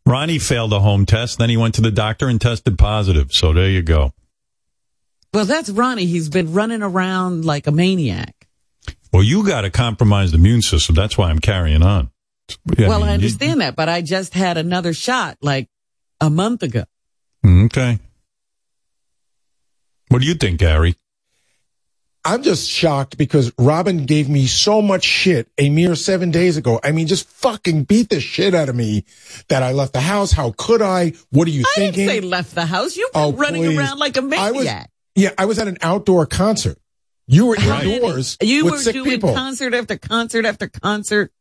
Ronnie 0.04 0.40
failed 0.40 0.72
a 0.72 0.80
home 0.80 1.06
test. 1.06 1.38
Then 1.38 1.48
he 1.48 1.56
went 1.56 1.76
to 1.76 1.80
the 1.80 1.92
doctor 1.92 2.28
and 2.28 2.40
tested 2.40 2.76
positive. 2.76 3.32
So 3.32 3.52
there 3.52 3.68
you 3.70 3.82
go. 3.82 4.12
Well, 5.32 5.44
that's 5.44 5.70
Ronnie. 5.70 6.06
He's 6.06 6.28
been 6.28 6.52
running 6.52 6.82
around 6.82 7.44
like 7.44 7.66
a 7.66 7.72
maniac. 7.72 8.48
Well, 9.12 9.22
you 9.22 9.46
got 9.46 9.64
a 9.64 9.70
compromised 9.70 10.34
immune 10.34 10.62
system. 10.62 10.94
That's 10.94 11.16
why 11.16 11.30
I'm 11.30 11.38
carrying 11.38 11.82
on. 11.82 12.10
Yeah, 12.78 12.88
well, 12.88 13.00
mean, 13.00 13.08
I 13.08 13.10
you- 13.12 13.14
understand 13.14 13.60
that, 13.60 13.76
but 13.76 13.88
I 13.88 14.02
just 14.02 14.34
had 14.34 14.56
another 14.58 14.92
shot 14.92 15.38
like 15.42 15.68
a 16.20 16.30
month 16.30 16.62
ago. 16.62 16.84
Mm, 17.44 17.66
okay. 17.66 17.98
What 20.08 20.20
do 20.20 20.26
you 20.28 20.34
think, 20.34 20.58
Gary? 20.60 20.96
I'm 22.24 22.44
just 22.44 22.70
shocked 22.70 23.18
because 23.18 23.50
Robin 23.58 24.04
gave 24.06 24.28
me 24.28 24.46
so 24.46 24.80
much 24.80 25.02
shit 25.04 25.48
a 25.58 25.70
mere 25.70 25.96
seven 25.96 26.30
days 26.30 26.56
ago. 26.56 26.78
I 26.84 26.92
mean, 26.92 27.08
just 27.08 27.26
fucking 27.28 27.84
beat 27.84 28.10
the 28.10 28.20
shit 28.20 28.54
out 28.54 28.68
of 28.68 28.76
me 28.76 29.04
that 29.48 29.64
I 29.64 29.72
left 29.72 29.92
the 29.92 30.00
house. 30.00 30.30
How 30.30 30.54
could 30.56 30.82
I? 30.82 31.14
What 31.30 31.48
are 31.48 31.50
you 31.50 31.64
I 31.66 31.72
thinking? 31.80 32.06
didn't 32.06 32.22
say 32.22 32.28
left 32.28 32.54
the 32.54 32.66
house. 32.66 32.96
You 32.96 33.10
were 33.12 33.20
Oh, 33.22 33.32
running 33.32 33.62
please. 33.64 33.76
around 33.78 33.98
like 33.98 34.16
a 34.16 34.20
I 34.20 34.52
was, 34.52 34.64
maniac. 34.64 34.90
yeah, 35.16 35.30
I 35.36 35.46
was 35.46 35.58
at 35.58 35.66
an 35.66 35.78
outdoor 35.82 36.26
concert. 36.26 36.78
You 37.26 37.46
were 37.46 37.54
Right. 37.56 37.86
indoors 37.86 38.36
You 38.40 38.64
with 38.66 38.72
were 38.74 38.78
sick 38.78 38.92
doing 38.94 39.10
people. 39.10 39.34
concert 39.34 39.74
after 39.74 39.96
concert 39.98 40.44
after 40.44 40.68
concert. 40.68 41.32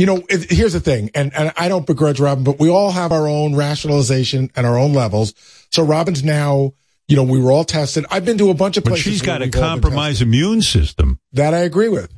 You 0.00 0.06
know, 0.06 0.22
it, 0.30 0.50
here's 0.50 0.72
the 0.72 0.80
thing, 0.80 1.10
and, 1.14 1.30
and 1.36 1.52
I 1.58 1.68
don't 1.68 1.86
begrudge 1.86 2.20
Robin, 2.20 2.42
but 2.42 2.58
we 2.58 2.70
all 2.70 2.90
have 2.90 3.12
our 3.12 3.28
own 3.28 3.54
rationalization 3.54 4.50
and 4.56 4.66
our 4.66 4.78
own 4.78 4.94
levels. 4.94 5.34
So 5.70 5.82
Robin's 5.82 6.24
now, 6.24 6.72
you 7.06 7.16
know, 7.16 7.22
we 7.22 7.38
were 7.38 7.52
all 7.52 7.64
tested. 7.64 8.06
I've 8.10 8.24
been 8.24 8.38
to 8.38 8.48
a 8.48 8.54
bunch 8.54 8.78
of 8.78 8.84
But 8.84 8.90
places. 8.90 9.04
she's 9.12 9.20
got 9.22 9.42
a 9.42 9.44
we've 9.44 9.54
all 9.56 9.60
been 9.60 9.68
compromised 9.82 10.22
immune 10.22 10.62
system. 10.62 11.20
That 11.34 11.52
I 11.52 11.58
agree 11.58 11.90
with. 11.90 12.10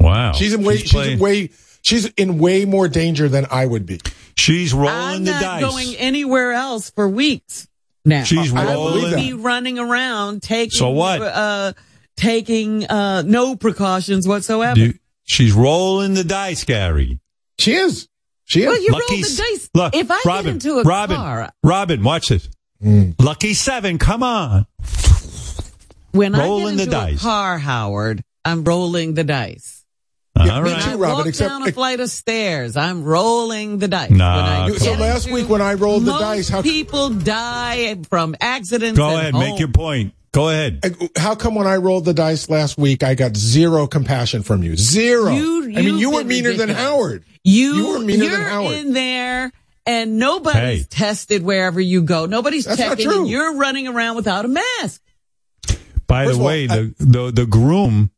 Wow. 0.00 0.32
She's 0.32 0.54
in 0.54 0.64
way, 0.64 0.78
she's, 0.78 0.90
playing- 0.92 1.12
in 1.14 1.18
way, 1.18 1.50
she's 1.82 2.06
in 2.16 2.38
way 2.38 2.64
more 2.64 2.88
danger 2.88 3.28
than 3.28 3.46
I 3.50 3.66
would 3.66 3.84
be. 3.86 4.00
She's 4.36 4.72
rolling 4.72 4.90
I'm 4.94 5.24
the 5.24 5.32
not 5.32 5.40
dice. 5.42 5.62
going 5.62 5.96
anywhere 5.96 6.52
else 6.52 6.90
for 6.90 7.08
weeks 7.08 7.68
now. 8.04 8.24
She's 8.24 8.50
rolling. 8.50 8.68
I 8.68 8.76
will 8.76 9.14
be 9.14 9.32
running 9.34 9.78
around 9.78 10.42
taking. 10.42 10.70
So 10.78 10.90
what? 10.90 11.20
Uh, 11.20 11.72
taking 12.16 12.86
uh, 12.86 13.22
no 13.22 13.54
precautions 13.56 14.26
whatsoever. 14.26 14.78
You- 14.80 14.94
she's 15.24 15.52
rolling 15.52 16.14
the 16.14 16.24
dice, 16.24 16.64
Gary. 16.64 17.18
She 17.58 17.74
is. 17.74 18.08
She 18.44 18.60
is. 18.62 18.66
Well, 18.68 18.80
you 18.82 18.90
Lucky 18.92 19.14
roll 19.14 19.22
the 19.22 19.36
dice. 19.52 19.70
Look, 19.74 19.94
if 19.96 20.10
I 20.10 20.20
Robin, 20.24 20.44
get 20.58 20.66
into 20.66 20.78
a 20.78 20.82
Robin, 20.82 21.16
car, 21.16 21.52
Robin, 21.62 22.02
watch 22.02 22.28
this. 22.28 22.48
Mm. 22.82 23.14
Lucky 23.22 23.54
seven, 23.54 23.98
come 23.98 24.22
on. 24.22 24.66
when 26.12 26.32
rolling 26.32 26.66
I 26.66 26.70
the 26.70 26.76
get 26.76 26.82
into 26.84 26.90
dice. 26.90 27.20
a 27.20 27.22
car, 27.22 27.58
Howard, 27.58 28.22
I'm 28.44 28.64
rolling 28.64 29.14
the 29.14 29.24
dice. 29.24 29.84
All 30.36 30.44
me 30.44 30.50
right. 30.72 30.82
too, 30.82 30.90
I 30.90 30.94
Robin, 30.96 31.16
walk 31.18 31.26
except- 31.26 31.48
down 31.48 31.62
a 31.68 31.70
flight 31.72 32.00
of 32.00 32.10
stairs. 32.10 32.76
I'm 32.76 33.04
rolling 33.04 33.78
the 33.78 33.86
dice. 33.86 34.10
Nah, 34.10 34.36
When 34.66 34.74
I 34.74 34.76
So 34.78 34.92
last 34.94 35.30
week 35.30 35.48
when 35.48 35.62
I 35.62 35.74
rolled 35.74 36.04
the 36.04 36.18
dice, 36.18 36.48
how, 36.48 36.60
people 36.60 37.10
die 37.10 37.96
from 38.10 38.34
accidents. 38.40 38.98
Go 38.98 39.16
ahead, 39.16 39.32
home. 39.32 39.42
make 39.44 39.58
your 39.60 39.68
point. 39.68 40.12
Go 40.34 40.48
ahead. 40.48 40.82
how 41.16 41.36
come 41.36 41.54
when 41.54 41.68
I 41.68 41.76
rolled 41.76 42.04
the 42.04 42.12
dice 42.12 42.50
last 42.50 42.76
week, 42.76 43.04
I 43.04 43.14
got 43.14 43.36
zero 43.36 43.86
compassion 43.86 44.42
from 44.42 44.64
you? 44.64 44.76
Zero. 44.76 45.30
You- 45.32 45.62
I 45.76 45.82
mean, 45.82 45.96
you've 45.98 46.12
were 46.12 46.18
been 46.20 46.28
meaner 46.28 46.52
than. 46.54 46.68
Howard. 46.70 47.24
You, 47.44 47.74
You 47.74 47.88
were 47.90 47.98
meaner 48.00 48.24
you're 48.24 48.36
than 48.36 48.42
Howard. 48.46 48.76
in 48.78 48.92
there 48.94 49.52
and 49.86 50.18
nobody's 50.18 50.60
Hey. 50.82 50.86
tested 50.90 51.42
wherever 51.44 51.80
you 51.80 52.02
go. 52.02 52.26
Nobody's 52.26 52.64
That's 52.64 52.80
not 52.80 52.88
checking 52.90 53.06
true. 53.06 53.20
and 53.20 53.28
you're 53.28 53.54
running 53.56 53.86
around 53.86 54.16
without 54.16 54.44
a 54.44 54.48
mask. 54.48 55.00
By 56.08 56.24
First 56.26 56.30
the 56.30 56.34
of 56.34 56.40
all, 56.40 56.46
way, 56.46 56.64
I- 56.64 56.76
the, 56.76 56.94
the 56.98 57.30
the 57.32 57.46
groom 57.46 58.10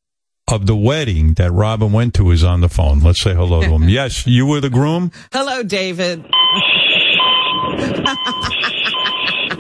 of 0.49 0.67
the 0.67 0.77
wedding 0.77 1.35
that 1.35 1.53
Robin 1.53 1.93
went 1.93 2.15
to 2.15 2.31
is 2.31 2.43
on 2.45 2.61
the 2.63 2.69
phone. 2.69 3.01
Let's 3.01 3.21
say 3.21 3.35
hello 3.35 3.61
to 3.61 3.69
him. 3.69 3.89
yes, 3.91 4.27
you 4.27 4.47
were 4.47 4.61
the 4.61 4.71
groom. 4.71 5.13
Hello, 5.33 5.63
David. 5.63 6.25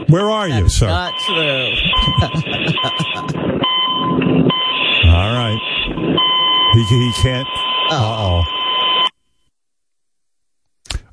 Where 0.08 0.30
are 0.30 0.48
you, 0.48 0.68
sir? 0.68 0.86
Not 0.86 1.12
true. 1.26 1.72
All 5.08 5.32
right. 5.32 5.58
He 6.74 6.84
he 6.84 7.12
can't. 7.22 7.48
Uh 7.90 8.42
oh. 8.42 8.42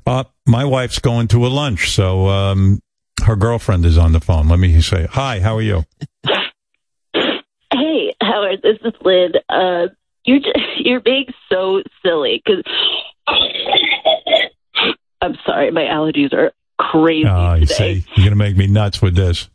Uh, 0.06 0.24
my 0.46 0.64
wife's 0.64 0.98
going 0.98 1.28
to 1.28 1.46
a 1.46 1.48
lunch, 1.48 1.90
so 1.90 2.28
um, 2.28 2.82
her 3.24 3.36
girlfriend 3.36 3.86
is 3.86 3.96
on 3.96 4.12
the 4.12 4.20
phone. 4.20 4.48
Let 4.48 4.58
me 4.58 4.80
say 4.82 5.06
hi. 5.10 5.40
How 5.40 5.56
are 5.56 5.62
you? 5.62 5.84
Hey, 7.72 8.14
Howard, 8.20 8.60
this 8.62 8.76
is 8.84 8.92
Lynn. 9.02 9.32
Uh, 9.48 9.88
you're 10.24 10.38
just, 10.40 10.58
you're 10.78 11.00
being 11.00 11.26
so 11.50 11.82
silly 12.04 12.42
because 12.44 12.62
I'm 15.20 15.36
sorry, 15.46 15.70
my 15.70 15.84
allergies 15.84 16.32
are 16.32 16.52
crazy 16.78 17.28
Oh, 17.28 17.54
you 17.54 17.66
today. 17.66 18.00
see, 18.00 18.06
you're 18.16 18.24
gonna 18.26 18.36
make 18.36 18.56
me 18.56 18.66
nuts 18.66 19.00
with 19.02 19.14
this. 19.14 19.48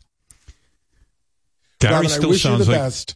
Gary 1.80 1.94
Robin, 1.94 2.08
I 2.08 2.10
still 2.10 2.30
wish 2.30 2.44
you 2.44 2.50
sounds 2.52 2.66
the 2.66 2.72
like 2.74 2.82
best. 2.82 3.16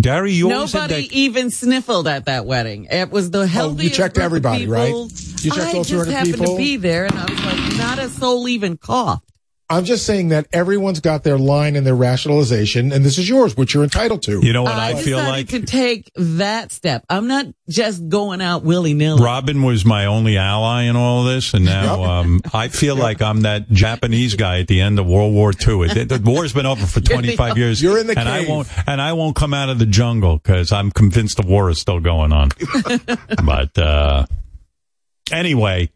Gary. 0.00 0.32
You 0.32 0.52
always 0.52 0.74
Nobody 0.74 1.06
that. 1.08 1.12
even 1.14 1.50
sniffled 1.50 2.08
at 2.08 2.24
that 2.26 2.46
wedding. 2.46 2.86
It 2.90 3.10
was 3.10 3.30
the 3.30 3.42
Oh, 3.42 3.46
healthiest. 3.46 3.82
you 3.84 3.90
checked 3.90 4.14
group 4.14 4.22
of 4.22 4.26
everybody, 4.26 4.58
people. 4.60 4.74
right? 4.74 5.44
You 5.44 5.50
checked 5.50 5.74
I 5.74 5.78
all 5.78 5.84
just 5.84 6.10
happened 6.10 6.34
people? 6.34 6.46
to 6.54 6.56
be 6.56 6.76
there, 6.76 7.04
and 7.06 7.14
I 7.18 7.30
was 7.30 7.44
like, 7.44 7.76
not 7.78 7.98
a 8.00 8.08
soul 8.08 8.48
even 8.48 8.76
coughed. 8.76 9.28
I'm 9.70 9.86
just 9.86 10.04
saying 10.04 10.28
that 10.28 10.46
everyone's 10.52 11.00
got 11.00 11.24
their 11.24 11.38
line 11.38 11.74
and 11.74 11.86
their 11.86 11.94
rationalization, 11.94 12.92
and 12.92 13.02
this 13.02 13.16
is 13.16 13.26
yours, 13.26 13.56
which 13.56 13.72
you're 13.72 13.82
entitled 13.82 14.22
to. 14.24 14.44
You 14.44 14.52
know 14.52 14.62
what 14.62 14.74
I, 14.74 14.90
I, 14.90 14.94
feel 14.94 15.16
like? 15.16 15.48
to 15.48 15.62
take 15.62 16.10
that 16.16 16.70
step. 16.70 17.04
I'm 17.08 17.28
not 17.28 17.46
just 17.68 18.06
going 18.10 18.42
out 18.42 18.62
willy 18.62 18.92
nilly. 18.92 19.22
Robin 19.22 19.62
was 19.62 19.86
my 19.86 20.04
only 20.04 20.36
ally 20.36 20.82
in 20.82 20.96
all 20.96 21.26
of 21.26 21.34
this, 21.34 21.54
and 21.54 21.64
now 21.64 22.04
um, 22.04 22.42
I 22.52 22.68
feel 22.68 22.94
like 22.94 23.22
I'm 23.22 23.42
that 23.42 23.70
Japanese 23.70 24.34
guy 24.34 24.60
at 24.60 24.68
the 24.68 24.82
end 24.82 24.98
of 24.98 25.06
World 25.06 25.32
War 25.32 25.50
II. 25.52 25.82
It, 25.84 26.08
the 26.10 26.20
war's 26.22 26.52
been 26.52 26.66
over 26.66 26.84
for 26.84 27.00
25 27.00 27.56
years. 27.56 27.82
You're 27.82 27.98
in 27.98 28.06
the 28.06 28.18
and 28.18 28.28
I 28.28 28.46
won't 28.46 28.68
and 28.86 29.00
I 29.00 29.14
won't 29.14 29.34
come 29.34 29.54
out 29.54 29.70
of 29.70 29.78
the 29.78 29.86
jungle 29.86 30.36
because 30.36 30.72
I'm 30.72 30.90
convinced 30.90 31.38
the 31.38 31.46
war 31.46 31.70
is 31.70 31.78
still 31.78 32.00
going 32.00 32.32
on. 32.32 32.50
but 33.44 33.78
uh, 33.78 34.26
anyway, 35.32 35.90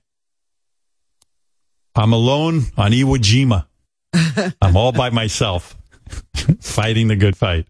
I'm 1.98 2.12
alone 2.12 2.62
on 2.76 2.92
Iwo 2.92 3.16
Jima. 3.16 3.66
I'm 4.62 4.76
all 4.76 4.92
by 4.92 5.10
myself, 5.10 5.76
fighting 6.60 7.08
the 7.08 7.16
good 7.16 7.36
fight. 7.36 7.66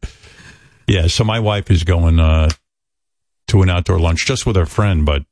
Yeah, 0.87 1.07
so 1.07 1.25
my 1.25 1.41
wife 1.41 1.71
is 1.71 1.83
going 1.83 2.21
uh, 2.21 2.51
to 3.49 3.63
an 3.63 3.71
outdoor 3.71 3.99
lunch 3.99 4.27
just 4.27 4.45
with 4.45 4.57
her 4.57 4.67
friend, 4.67 5.07
but 5.07 5.23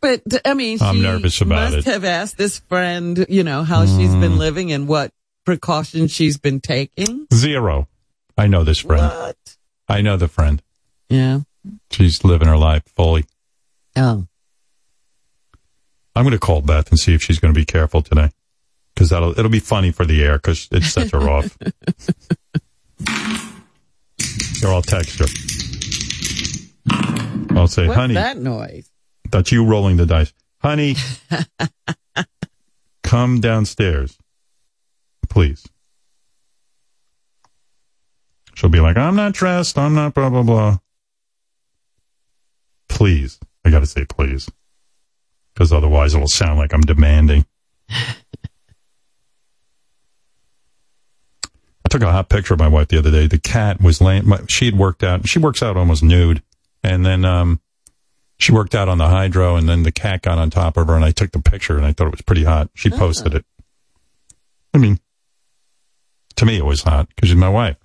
But 0.00 0.22
I 0.46 0.54
mean, 0.54 0.78
I'm 0.80 0.96
she 0.96 1.02
nervous 1.02 1.40
about 1.42 1.72
must 1.72 1.86
it. 1.86 1.92
have 1.92 2.04
asked 2.04 2.38
this 2.38 2.58
friend, 2.58 3.26
you 3.28 3.44
know, 3.44 3.64
how 3.64 3.84
she's 3.84 4.14
been 4.14 4.38
living 4.38 4.72
and 4.72 4.88
what 4.88 5.12
precautions 5.44 6.10
she's 6.10 6.38
been 6.38 6.60
taking. 6.60 7.26
Zero. 7.34 7.86
I 8.38 8.46
know 8.46 8.64
this 8.64 8.78
friend. 8.80 9.12
What? 9.12 9.36
I 9.88 10.00
know 10.00 10.16
the 10.16 10.28
friend. 10.28 10.62
Yeah. 11.10 11.40
She's 11.90 12.24
living 12.24 12.48
her 12.48 12.56
life 12.56 12.82
fully. 12.94 13.26
Oh. 13.94 14.26
I'm 16.16 16.24
going 16.24 16.32
to 16.32 16.38
call 16.38 16.62
Beth 16.62 16.88
and 16.90 16.98
see 16.98 17.14
if 17.14 17.22
she's 17.22 17.38
going 17.38 17.52
to 17.54 17.58
be 17.60 17.64
careful 17.66 18.02
today. 18.02 18.30
Cause 18.96 19.10
that'll, 19.10 19.38
it'll 19.38 19.50
be 19.50 19.60
funny 19.60 19.92
for 19.92 20.06
the 20.06 20.24
air 20.24 20.38
cause 20.38 20.68
it 20.72 20.82
sets 20.82 21.10
her 21.12 21.28
off. 21.28 21.56
Or 24.64 24.72
I'll 24.72 24.80
text 24.82 25.18
her. 25.18 25.26
I'll 27.54 27.68
say, 27.68 27.86
What's 27.86 27.96
honey, 27.98 28.14
that 28.14 28.38
noise? 28.38 28.90
that's 29.30 29.52
you 29.52 29.66
rolling 29.66 29.98
the 29.98 30.06
dice. 30.06 30.32
Honey, 30.58 30.96
come 33.02 33.40
downstairs. 33.40 34.16
please. 35.28 35.66
She'll 38.54 38.70
be 38.70 38.80
like, 38.80 38.96
I'm 38.96 39.14
not 39.16 39.34
dressed. 39.34 39.76
I'm 39.76 39.94
not 39.94 40.14
blah, 40.14 40.30
blah, 40.30 40.42
blah. 40.42 40.78
Please. 42.88 43.38
I 43.66 43.70
got 43.70 43.80
to 43.80 43.86
say 43.86 44.06
please. 44.06 44.48
Because 45.56 45.72
otherwise 45.72 46.14
it'll 46.14 46.28
sound 46.28 46.58
like 46.58 46.74
I'm 46.74 46.82
demanding. 46.82 47.46
I 47.88 48.18
took 51.88 52.02
a 52.02 52.12
hot 52.12 52.28
picture 52.28 52.52
of 52.52 52.60
my 52.60 52.68
wife 52.68 52.88
the 52.88 52.98
other 52.98 53.10
day. 53.10 53.26
The 53.26 53.38
cat 53.38 53.80
was 53.80 54.02
laying, 54.02 54.28
my, 54.28 54.40
she 54.48 54.66
had 54.66 54.76
worked 54.76 55.02
out, 55.02 55.26
she 55.26 55.38
works 55.38 55.62
out 55.62 55.78
almost 55.78 56.02
nude. 56.02 56.42
And 56.82 57.06
then, 57.06 57.24
um, 57.24 57.60
she 58.38 58.52
worked 58.52 58.74
out 58.74 58.90
on 58.90 58.98
the 58.98 59.08
Hydrow 59.08 59.56
and 59.56 59.66
then 59.66 59.82
the 59.82 59.92
cat 59.92 60.20
got 60.20 60.36
on 60.36 60.50
top 60.50 60.76
of 60.76 60.88
her 60.88 60.94
and 60.94 61.06
I 61.06 61.10
took 61.10 61.32
the 61.32 61.40
picture 61.40 61.78
and 61.78 61.86
I 61.86 61.92
thought 61.92 62.08
it 62.08 62.12
was 62.12 62.20
pretty 62.20 62.44
hot. 62.44 62.68
She 62.74 62.90
posted 62.90 63.34
it. 63.34 63.46
I 64.74 64.78
mean, 64.78 65.00
to 66.36 66.44
me 66.44 66.58
it 66.58 66.66
was 66.66 66.82
hot 66.82 67.08
because 67.08 67.30
she's 67.30 67.38
my 67.38 67.48
wife. 67.48 67.78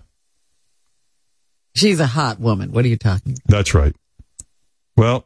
She's 1.73 2.01
a 2.01 2.07
hot 2.07 2.37
woman. 2.37 2.73
What 2.73 2.83
are 2.83 2.89
you 2.89 2.97
talking 2.97 3.31
about? 3.31 3.47
That's 3.47 3.73
right. 3.73 3.95
Well, 4.97 5.25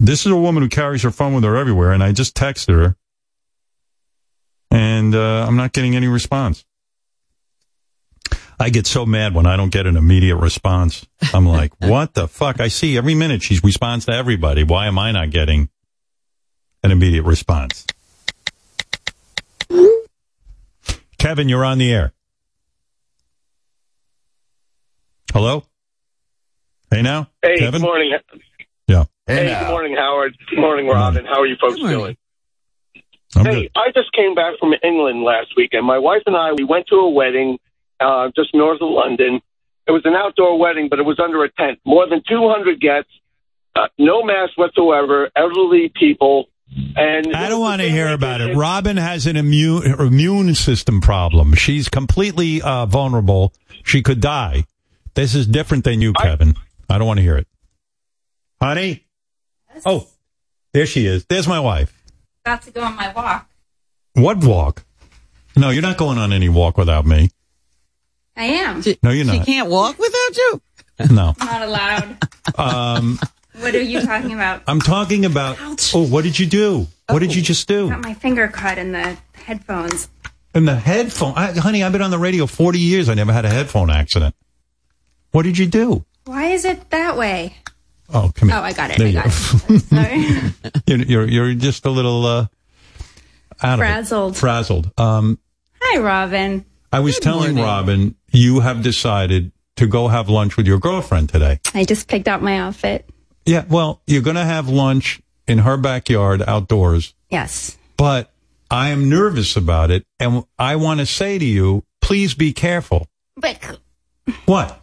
this 0.00 0.24
is 0.24 0.32
a 0.32 0.36
woman 0.36 0.62
who 0.62 0.68
carries 0.68 1.02
her 1.02 1.10
phone 1.10 1.34
with 1.34 1.44
her 1.44 1.56
everywhere, 1.56 1.92
and 1.92 2.02
I 2.02 2.12
just 2.12 2.34
texted 2.34 2.74
her, 2.74 2.96
and 4.70 5.14
uh, 5.14 5.44
I'm 5.46 5.56
not 5.56 5.72
getting 5.72 5.94
any 5.94 6.08
response. 6.08 6.64
I 8.58 8.70
get 8.70 8.86
so 8.86 9.06
mad 9.06 9.34
when 9.34 9.46
I 9.46 9.56
don't 9.56 9.70
get 9.70 9.86
an 9.86 9.96
immediate 9.96 10.36
response. 10.36 11.06
I'm 11.34 11.46
like, 11.46 11.72
what 11.78 12.14
the 12.14 12.26
fuck? 12.26 12.60
I 12.60 12.68
see 12.68 12.96
every 12.96 13.14
minute 13.14 13.42
she 13.42 13.58
responds 13.62 14.06
to 14.06 14.12
everybody. 14.12 14.64
Why 14.64 14.86
am 14.86 14.98
I 14.98 15.12
not 15.12 15.30
getting 15.30 15.68
an 16.82 16.90
immediate 16.90 17.22
response? 17.24 17.86
Kevin, 21.18 21.48
you're 21.50 21.64
on 21.64 21.78
the 21.78 21.92
air. 21.92 22.12
Hello? 25.32 25.64
Hey 26.90 27.02
now? 27.02 27.28
Hey, 27.42 27.56
Kevin? 27.58 27.80
good 27.80 27.86
morning. 27.86 28.12
Yeah. 29.30 29.36
Hey, 29.36 29.64
good 29.64 29.70
morning, 29.70 29.96
Howard. 29.96 30.36
Good 30.48 30.58
morning, 30.58 30.86
Robin. 30.88 31.24
How 31.24 31.40
are 31.40 31.46
you 31.46 31.56
folks 31.60 31.78
doing? 31.78 32.16
I'm 33.36 33.44
hey, 33.46 33.70
I 33.76 33.92
just 33.94 34.12
came 34.12 34.34
back 34.34 34.58
from 34.58 34.72
England 34.82 35.22
last 35.22 35.52
weekend. 35.56 35.86
My 35.86 35.98
wife 35.98 36.22
and 36.26 36.36
I, 36.36 36.52
we 36.52 36.64
went 36.64 36.88
to 36.88 36.96
a 36.96 37.08
wedding 37.08 37.58
uh, 38.00 38.30
just 38.34 38.52
north 38.54 38.80
of 38.82 38.90
London. 38.90 39.40
It 39.86 39.92
was 39.92 40.02
an 40.04 40.14
outdoor 40.14 40.58
wedding, 40.58 40.88
but 40.88 40.98
it 40.98 41.04
was 41.04 41.20
under 41.20 41.44
a 41.44 41.52
tent. 41.52 41.78
More 41.84 42.08
than 42.08 42.22
200 42.28 42.80
guests, 42.80 43.10
uh, 43.76 43.86
no 43.98 44.24
mask 44.24 44.58
whatsoever, 44.58 45.30
elderly 45.36 45.92
people. 45.94 46.46
And 46.96 47.34
I 47.34 47.48
don't 47.48 47.60
want 47.60 47.82
to 47.82 47.88
hear 47.88 48.12
about 48.12 48.40
it. 48.40 48.56
Robin 48.56 48.96
has 48.96 49.26
an 49.26 49.36
immune 49.36 49.84
immune 50.00 50.54
system 50.54 51.00
problem. 51.00 51.54
She's 51.54 51.88
completely 51.88 52.62
uh, 52.62 52.86
vulnerable. 52.86 53.52
She 53.84 54.02
could 54.02 54.20
die. 54.20 54.64
This 55.14 55.34
is 55.34 55.46
different 55.46 55.84
than 55.84 56.00
you, 56.00 56.12
Kevin. 56.12 56.54
I 56.88 56.98
don't 56.98 57.06
want 57.06 57.18
to 57.18 57.22
hear 57.22 57.36
it. 57.36 57.48
Honey? 58.60 59.04
Oh, 59.86 60.06
there 60.72 60.86
she 60.86 61.06
is. 61.06 61.24
There's 61.26 61.48
my 61.48 61.60
wife. 61.60 61.92
About 62.44 62.62
to 62.62 62.70
go 62.70 62.82
on 62.82 62.96
my 62.96 63.12
walk. 63.12 63.48
What 64.14 64.42
walk? 64.44 64.84
No, 65.56 65.70
you're 65.70 65.82
not 65.82 65.96
going 65.98 66.18
on 66.18 66.32
any 66.32 66.48
walk 66.48 66.78
without 66.78 67.04
me. 67.06 67.30
I 68.36 68.44
am. 68.44 68.82
No, 69.02 69.10
you're 69.10 69.24
not. 69.24 69.34
She 69.38 69.44
can't 69.52 69.68
walk 69.68 69.98
without 69.98 70.36
you. 70.36 70.62
No. 71.10 71.34
Not 71.38 71.62
allowed. 71.62 72.16
Um, 72.56 73.18
what 73.60 73.74
are 73.74 73.80
you 73.82 74.00
talking 74.00 74.32
about? 74.32 74.62
I'm 74.66 74.80
talking 74.80 75.24
about. 75.24 75.58
Oh, 75.94 76.04
what 76.06 76.24
did 76.24 76.38
you 76.38 76.46
do? 76.46 76.86
What 77.08 77.20
did 77.20 77.34
you 77.34 77.42
just 77.42 77.68
do? 77.68 77.90
Got 77.90 78.00
my 78.00 78.14
finger 78.14 78.48
caught 78.48 78.78
in 78.78 78.92
the 78.92 79.16
headphones. 79.34 80.08
In 80.54 80.64
the 80.64 80.74
headphone, 80.74 81.34
I, 81.36 81.52
honey. 81.52 81.84
I've 81.84 81.92
been 81.92 82.02
on 82.02 82.10
the 82.10 82.18
radio 82.18 82.46
40 82.46 82.78
years. 82.78 83.08
I 83.08 83.14
never 83.14 83.32
had 83.32 83.44
a 83.44 83.50
headphone 83.50 83.90
accident. 83.90 84.34
What 85.30 85.42
did 85.42 85.58
you 85.58 85.66
do? 85.66 86.04
Why 86.24 86.46
is 86.46 86.64
it 86.64 86.90
that 86.90 87.16
way? 87.16 87.54
Oh, 88.12 88.30
come 88.34 88.48
here. 88.48 88.58
Oh, 88.58 88.62
I 88.62 88.72
got 88.72 88.90
it. 88.90 88.98
There 88.98 89.06
I 89.06 89.10
you 89.10 89.14
got 89.16 89.24
go. 89.24 89.74
it. 89.74 89.80
Sorry. 89.82 90.72
you're, 90.86 91.06
you're 91.06 91.28
you're 91.28 91.54
just 91.54 91.86
a 91.86 91.90
little 91.90 92.24
uh, 92.26 92.46
out 93.62 93.74
of 93.74 93.80
it. 93.80 93.82
Frazzled. 93.82 94.36
Frazzled. 94.36 94.90
Um, 94.98 95.38
Hi, 95.80 95.98
Robin. 96.00 96.64
I 96.92 97.00
was 97.00 97.18
telling 97.20 97.56
Robin 97.56 98.16
you 98.32 98.60
have 98.60 98.82
decided 98.82 99.52
to 99.76 99.86
go 99.86 100.08
have 100.08 100.28
lunch 100.28 100.56
with 100.56 100.66
your 100.66 100.78
girlfriend 100.78 101.28
today. 101.28 101.60
I 101.74 101.84
just 101.84 102.08
picked 102.08 102.26
out 102.28 102.42
my 102.42 102.58
outfit. 102.58 103.08
Yeah, 103.46 103.64
well, 103.68 104.02
you're 104.06 104.22
going 104.22 104.36
to 104.36 104.44
have 104.44 104.68
lunch 104.68 105.20
in 105.46 105.58
her 105.58 105.76
backyard 105.76 106.42
outdoors, 106.46 107.14
Yes. 107.30 107.78
but 107.96 108.32
I 108.70 108.90
am 108.90 109.08
nervous 109.08 109.56
about 109.56 109.90
it, 109.90 110.04
and 110.18 110.44
I 110.58 110.76
want 110.76 111.00
to 111.00 111.06
say 111.06 111.38
to 111.38 111.44
you, 111.44 111.84
please 112.00 112.34
be 112.34 112.52
careful. 112.52 113.06
But 113.36 113.78
What? 114.46 114.79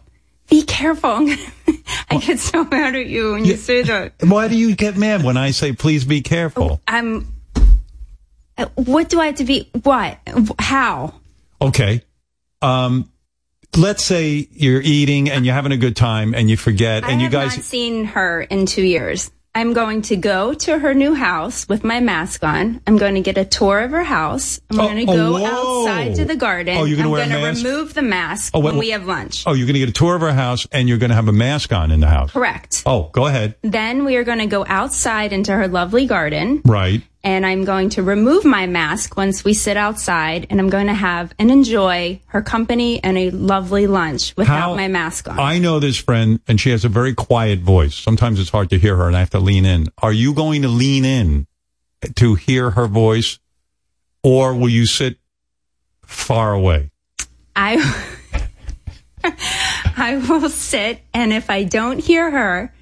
Be 0.48 0.62
careful. 0.62 1.10
I'm 2.10 2.20
get 2.20 2.38
so 2.38 2.64
mad 2.64 2.94
at 2.94 3.06
you 3.06 3.32
when 3.32 3.44
you 3.44 3.56
say 3.56 3.82
that. 3.82 4.14
Why 4.20 4.48
do 4.48 4.56
you 4.56 4.74
get 4.74 4.96
mad 4.96 5.22
when 5.22 5.36
I 5.36 5.50
say 5.50 5.72
please 5.72 6.04
be 6.04 6.20
careful? 6.22 6.80
I'm. 6.88 7.26
uh, 8.56 8.66
What 8.74 9.08
do 9.08 9.20
I 9.20 9.26
have 9.26 9.36
to 9.36 9.44
be? 9.44 9.68
What? 9.82 10.18
How? 10.58 11.14
Okay. 11.60 12.02
Um, 12.62 13.10
let's 13.76 14.02
say 14.02 14.48
you're 14.52 14.80
eating 14.82 15.30
and 15.30 15.44
you're 15.44 15.54
having 15.54 15.72
a 15.72 15.76
good 15.76 15.96
time 15.96 16.34
and 16.34 16.48
you 16.50 16.56
forget 16.56 17.04
I 17.04 17.10
and 17.10 17.20
you 17.20 17.26
have 17.26 17.32
guys 17.32 17.56
not 17.56 17.64
seen 17.64 18.04
her 18.06 18.42
in 18.42 18.66
two 18.66 18.82
years. 18.82 19.30
I'm 19.54 19.72
going 19.72 20.02
to 20.02 20.16
go 20.16 20.54
to 20.54 20.78
her 20.78 20.94
new 20.94 21.14
house 21.14 21.68
with 21.68 21.82
my 21.82 21.98
mask 22.00 22.44
on. 22.44 22.80
I'm 22.86 22.96
going 22.96 23.14
to 23.16 23.20
get 23.20 23.36
a 23.38 23.44
tour 23.44 23.80
of 23.80 23.90
her 23.90 24.04
house. 24.04 24.60
I'm 24.70 24.78
Oh, 24.78 24.84
going 24.86 25.06
to 25.06 25.12
oh, 25.12 25.16
go 25.16 25.32
whoa. 25.32 25.86
outside 25.88 26.14
to 26.16 26.24
the 26.24 26.36
garden. 26.36 26.76
Oh, 26.76 26.84
you're 26.84 27.00
I'm 27.00 27.06
a 27.06 27.08
going 27.08 27.30
to 27.30 27.44
remove 27.44 27.94
the 27.94 28.02
mask 28.02 28.52
Oh, 28.54 28.60
wait, 28.60 28.66
when 28.72 28.78
we 28.78 28.90
have 28.90 29.06
lunch. 29.06 29.44
Oh, 29.46 29.54
you're 29.54 29.66
going 29.66 29.74
to 29.74 29.80
get 29.80 29.88
a 29.88 29.92
tour 29.92 30.14
of 30.14 30.20
her 30.20 30.32
house 30.32 30.66
and 30.70 30.88
you're 30.88 30.98
going 30.98 31.10
to 31.10 31.16
have 31.16 31.26
a 31.28 31.32
mask 31.32 31.72
on 31.72 31.90
in 31.90 31.98
the 32.00 32.06
house. 32.06 32.30
Correct. 32.30 32.82
Oh, 32.86 33.08
go 33.12 33.26
ahead. 33.26 33.56
Then 33.62 34.04
we 34.04 34.16
are 34.16 34.24
going 34.24 34.38
to 34.38 34.46
go 34.46 34.64
outside 34.68 35.32
into 35.32 35.52
her 35.52 35.66
lovely 35.66 36.06
garden. 36.06 36.62
Right. 36.64 37.02
And 37.24 37.44
I'm 37.44 37.64
going 37.64 37.90
to 37.90 38.02
remove 38.02 38.44
my 38.44 38.66
mask 38.66 39.16
once 39.16 39.44
we 39.44 39.52
sit 39.52 39.76
outside 39.76 40.46
and 40.50 40.60
I'm 40.60 40.70
going 40.70 40.86
to 40.86 40.94
have 40.94 41.34
and 41.38 41.50
enjoy 41.50 42.20
her 42.26 42.42
company 42.42 43.02
and 43.02 43.18
a 43.18 43.30
lovely 43.30 43.86
lunch 43.86 44.36
without 44.36 44.70
How- 44.70 44.74
my 44.76 44.88
mask 44.88 45.28
on. 45.28 45.38
I 45.38 45.58
know 45.58 45.80
this 45.80 45.98
friend 45.98 46.40
and 46.46 46.60
she 46.60 46.70
has 46.70 46.84
a 46.84 46.88
very 46.88 47.14
quiet 47.14 47.60
voice. 47.60 47.94
Sometimes 47.94 48.38
it's 48.38 48.50
hard 48.50 48.70
to 48.70 48.78
hear 48.78 48.96
her 48.96 49.08
and 49.08 49.16
I 49.16 49.20
have 49.20 49.30
to 49.30 49.40
lean 49.40 49.64
in. 49.64 49.88
Are 49.98 50.12
you 50.12 50.32
going 50.32 50.62
to 50.62 50.68
lean 50.68 51.04
in 51.04 51.46
to 52.16 52.34
hear 52.36 52.70
her 52.70 52.86
voice 52.86 53.38
or 54.22 54.54
will 54.54 54.68
you 54.68 54.86
sit 54.86 55.18
far 56.04 56.52
away? 56.52 56.90
I 57.56 58.14
I 59.96 60.16
will 60.16 60.48
sit 60.48 61.00
and 61.12 61.32
if 61.32 61.50
I 61.50 61.64
don't 61.64 61.98
hear 61.98 62.30
her, 62.30 62.72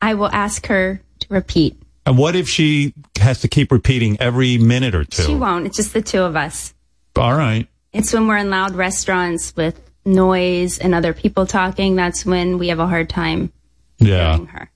I 0.00 0.14
will 0.14 0.30
ask 0.30 0.66
her 0.66 1.00
to 1.20 1.26
repeat. 1.30 1.81
And 2.04 2.18
what 2.18 2.34
if 2.34 2.48
she 2.48 2.94
has 3.20 3.40
to 3.42 3.48
keep 3.48 3.70
repeating 3.70 4.16
every 4.20 4.58
minute 4.58 4.94
or 4.94 5.04
two? 5.04 5.22
She 5.22 5.34
won't. 5.34 5.66
It's 5.66 5.76
just 5.76 5.92
the 5.92 6.02
two 6.02 6.22
of 6.22 6.36
us. 6.36 6.74
All 7.16 7.34
right. 7.34 7.68
It's 7.92 8.12
when 8.12 8.26
we're 8.26 8.38
in 8.38 8.50
loud 8.50 8.74
restaurants 8.74 9.54
with 9.54 9.80
noise 10.04 10.78
and 10.78 10.94
other 10.94 11.12
people 11.12 11.46
talking. 11.46 11.94
That's 11.94 12.26
when 12.26 12.58
we 12.58 12.68
have 12.68 12.80
a 12.80 12.86
hard 12.86 13.08
time. 13.08 13.52
Yeah. 13.98 14.44
Her. 14.46 14.68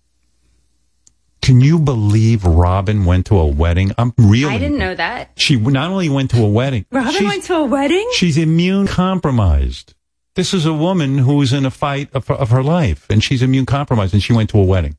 Can 1.42 1.60
you 1.60 1.78
believe 1.78 2.44
Robin 2.44 3.04
went 3.04 3.26
to 3.26 3.38
a 3.38 3.46
wedding? 3.46 3.92
I'm 3.96 4.12
really. 4.18 4.52
I 4.52 4.58
didn't 4.58 4.78
know 4.78 4.94
that. 4.94 5.30
She 5.36 5.56
not 5.56 5.90
only 5.90 6.08
went 6.08 6.30
to 6.32 6.42
a 6.42 6.48
wedding, 6.48 6.86
Robin 6.90 7.24
went 7.24 7.44
to 7.44 7.54
a 7.56 7.64
wedding? 7.64 8.08
she's 8.14 8.36
immune 8.36 8.86
compromised. 8.86 9.94
This 10.34 10.52
is 10.52 10.66
a 10.66 10.74
woman 10.74 11.18
who's 11.18 11.52
in 11.52 11.64
a 11.64 11.70
fight 11.70 12.10
of, 12.12 12.30
of 12.30 12.50
her 12.50 12.62
life, 12.62 13.06
and 13.08 13.22
she's 13.22 13.42
immune 13.42 13.64
compromised, 13.64 14.12
and 14.12 14.22
she 14.22 14.32
went 14.32 14.50
to 14.50 14.58
a 14.58 14.64
wedding. 14.64 14.96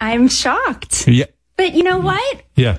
I'm 0.00 0.28
shocked. 0.28 1.06
Yeah, 1.06 1.26
But 1.56 1.74
you 1.74 1.82
know 1.82 1.98
what? 1.98 2.42
yeah. 2.56 2.78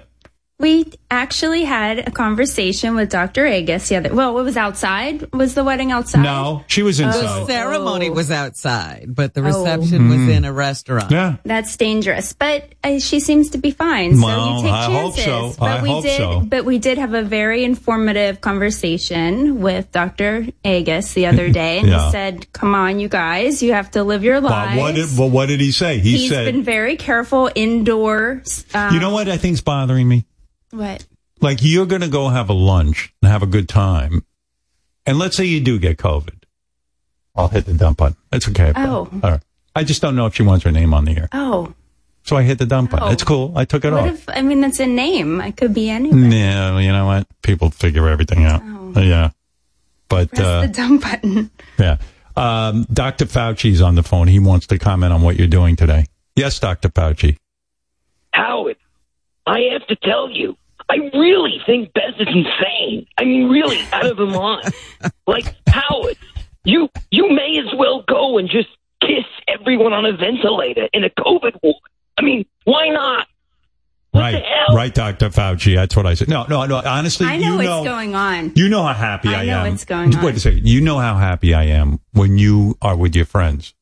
We 0.61 0.85
actually 1.09 1.63
had 1.63 2.07
a 2.07 2.11
conversation 2.11 2.95
with 2.95 3.09
Dr. 3.09 3.45
Agus 3.47 3.89
the 3.89 3.97
other. 3.97 4.13
Well, 4.13 4.37
it 4.39 4.43
was 4.43 4.55
outside. 4.55 5.33
Was 5.33 5.55
the 5.55 5.63
wedding 5.63 5.91
outside? 5.91 6.21
No, 6.23 6.63
she 6.67 6.83
was 6.83 6.99
inside. 6.99 7.17
The 7.21 7.41
inside. 7.41 7.47
ceremony 7.47 8.09
was 8.11 8.29
outside, 8.31 9.05
but 9.09 9.33
the 9.33 9.41
Oh. 9.41 9.45
reception 9.45 10.07
was 10.09 10.19
Mm. 10.19 10.35
in 10.37 10.45
a 10.45 10.53
restaurant. 10.53 11.09
Yeah. 11.11 11.35
That's 11.43 11.75
dangerous, 11.75 12.33
but 12.33 12.69
uh, 12.83 12.99
she 12.99 13.19
seems 13.19 13.49
to 13.51 13.57
be 13.57 13.71
fine. 13.71 14.15
So 14.17 14.25
Well, 14.25 14.55
you 14.57 14.61
take 14.63 14.71
I 14.71 14.83
hope 14.85 15.15
chances. 15.15 15.25
so. 15.25 15.53
But 15.59 15.79
I 15.79 15.83
we 15.83 15.89
hope 15.89 16.03
did, 16.03 16.17
so. 16.17 16.39
but 16.47 16.63
we 16.65 16.77
did 16.77 16.97
have 16.99 17.13
a 17.13 17.23
very 17.23 17.63
informative 17.63 18.39
conversation 18.41 19.59
with 19.61 19.91
Dr. 19.91 20.47
Agus 20.63 21.13
the 21.13 21.25
other 21.25 21.49
day, 21.61 21.79
and 21.79 21.87
Yeah. 21.87 22.05
he 22.05 22.11
said, 22.11 22.53
"Come 22.53 22.75
on, 22.75 22.99
you 22.99 23.07
guys, 23.09 23.61
you 23.63 23.73
have 23.73 23.91
to 23.91 24.03
live 24.03 24.23
your 24.23 24.39
Well, 24.41 24.51
lives." 24.51 24.77
what 24.79 24.95
did 24.95 25.17
well, 25.17 25.29
what 25.29 25.47
did 25.47 25.59
he 25.59 25.71
say? 25.71 25.99
He 25.99 26.17
He's 26.17 26.29
said, 26.29 26.45
been 26.45 26.63
very 26.63 26.95
careful 26.95 27.49
indoors. 27.55 28.65
Um, 28.73 28.93
"You 28.93 28.99
know 28.99 29.11
what 29.11 29.27
I 29.27 29.37
think's 29.37 29.61
bothering 29.61 30.07
me? 30.07 30.25
What? 30.71 31.05
Like 31.39 31.59
you're 31.61 31.85
going 31.85 32.01
to 32.01 32.07
go 32.07 32.29
have 32.29 32.49
a 32.49 32.53
lunch 32.53 33.13
and 33.21 33.31
have 33.31 33.43
a 33.43 33.47
good 33.47 33.67
time, 33.69 34.23
and 35.05 35.17
let's 35.19 35.35
say 35.35 35.45
you 35.45 35.59
do 35.61 35.79
get 35.79 35.97
COVID. 35.97 36.43
I'll 37.35 37.47
hit 37.47 37.65
the 37.65 37.73
dump 37.73 37.97
button. 37.97 38.17
It's 38.31 38.47
okay. 38.49 38.73
Oh. 38.75 39.09
All 39.23 39.31
right. 39.31 39.41
I 39.75 39.83
just 39.83 40.01
don't 40.01 40.15
know 40.15 40.25
if 40.25 40.35
she 40.35 40.43
wants 40.43 40.65
her 40.65 40.71
name 40.71 40.93
on 40.93 41.05
the 41.05 41.15
air, 41.17 41.29
Oh, 41.31 41.73
so 42.23 42.35
I 42.35 42.43
hit 42.43 42.59
the 42.59 42.65
dump 42.65 42.91
button. 42.91 43.07
Oh. 43.07 43.11
It's 43.11 43.23
cool. 43.23 43.53
I 43.55 43.63
took 43.65 43.85
it 43.85 43.91
what 43.93 44.03
off. 44.03 44.13
if? 44.13 44.29
I 44.29 44.41
mean, 44.41 44.59
that's 44.61 44.79
a 44.79 44.85
name. 44.85 45.39
It 45.41 45.55
could 45.57 45.73
be 45.73 45.89
anything. 45.89 46.29
No, 46.29 46.77
you 46.77 46.91
know 46.91 47.05
what? 47.05 47.25
People 47.41 47.69
figure 47.71 48.07
everything 48.09 48.43
out. 48.45 48.61
Oh. 48.63 48.93
Yeah. 48.99 49.29
But 50.09 50.29
Press 50.31 50.45
uh, 50.45 50.61
the 50.63 50.67
dumb 50.67 50.97
button. 50.99 51.49
yeah. 51.79 51.97
Um, 52.35 52.85
Dr. 52.91 53.25
Fauci's 53.25 53.81
on 53.81 53.95
the 53.95 54.03
phone. 54.03 54.27
He 54.27 54.39
wants 54.39 54.67
to 54.67 54.77
comment 54.77 55.13
on 55.13 55.21
what 55.21 55.37
you're 55.37 55.47
doing 55.47 55.75
today. 55.77 56.05
Yes, 56.35 56.59
Dr. 56.59 56.89
Fauci. 56.89 57.37
Howard, 58.33 58.77
I 59.47 59.59
have 59.73 59.85
to 59.87 59.95
tell 59.97 60.29
you, 60.29 60.57
I 60.89 60.95
really 61.13 61.59
think 61.65 61.93
Beth 61.93 62.15
is 62.19 62.27
insane. 62.27 63.07
I 63.17 63.23
mean, 63.25 63.49
really 63.49 63.79
out 63.91 64.05
of 64.05 64.17
her 64.17 64.25
mind. 64.25 64.73
Like 65.27 65.55
Howard, 65.67 66.17
you 66.65 66.89
you 67.09 67.29
may 67.29 67.57
as 67.59 67.73
well 67.77 68.03
go 68.07 68.37
and 68.37 68.49
just 68.49 68.67
kiss 69.01 69.23
everyone 69.47 69.93
on 69.93 70.05
a 70.05 70.11
ventilator 70.15 70.87
in 70.93 71.03
a 71.05 71.09
COVID 71.09 71.57
ward. 71.63 71.77
I 72.17 72.21
mean, 72.21 72.45
why 72.65 72.89
not? 72.89 73.27
What 74.11 74.21
right. 74.21 74.43
Right, 74.73 74.93
Dr. 74.93 75.29
Fauci. 75.29 75.75
That's 75.75 75.95
what 75.95 76.05
I 76.05 76.15
said. 76.15 76.27
No, 76.27 76.45
no, 76.49 76.65
no. 76.65 76.81
Honestly, 76.83 77.25
I 77.27 77.37
know 77.37 77.51
you 77.53 77.57
what's 77.57 77.65
know, 77.67 77.83
going 77.85 78.13
on. 78.13 78.51
you 78.55 78.67
know 78.67 78.83
how 78.83 78.93
happy 78.93 79.29
I, 79.29 79.43
I 79.43 79.45
know 79.45 79.59
am. 79.63 79.71
what's 79.71 79.85
going 79.85 80.13
on. 80.15 80.23
Wait 80.25 80.35
a 80.35 80.39
second. 80.41 80.67
You 80.67 80.81
know 80.81 80.97
how 80.99 81.15
happy 81.15 81.53
I 81.53 81.63
am 81.65 82.01
when 82.11 82.37
you 82.37 82.77
are 82.81 82.97
with 82.97 83.15
your 83.15 83.25
friends. 83.25 83.73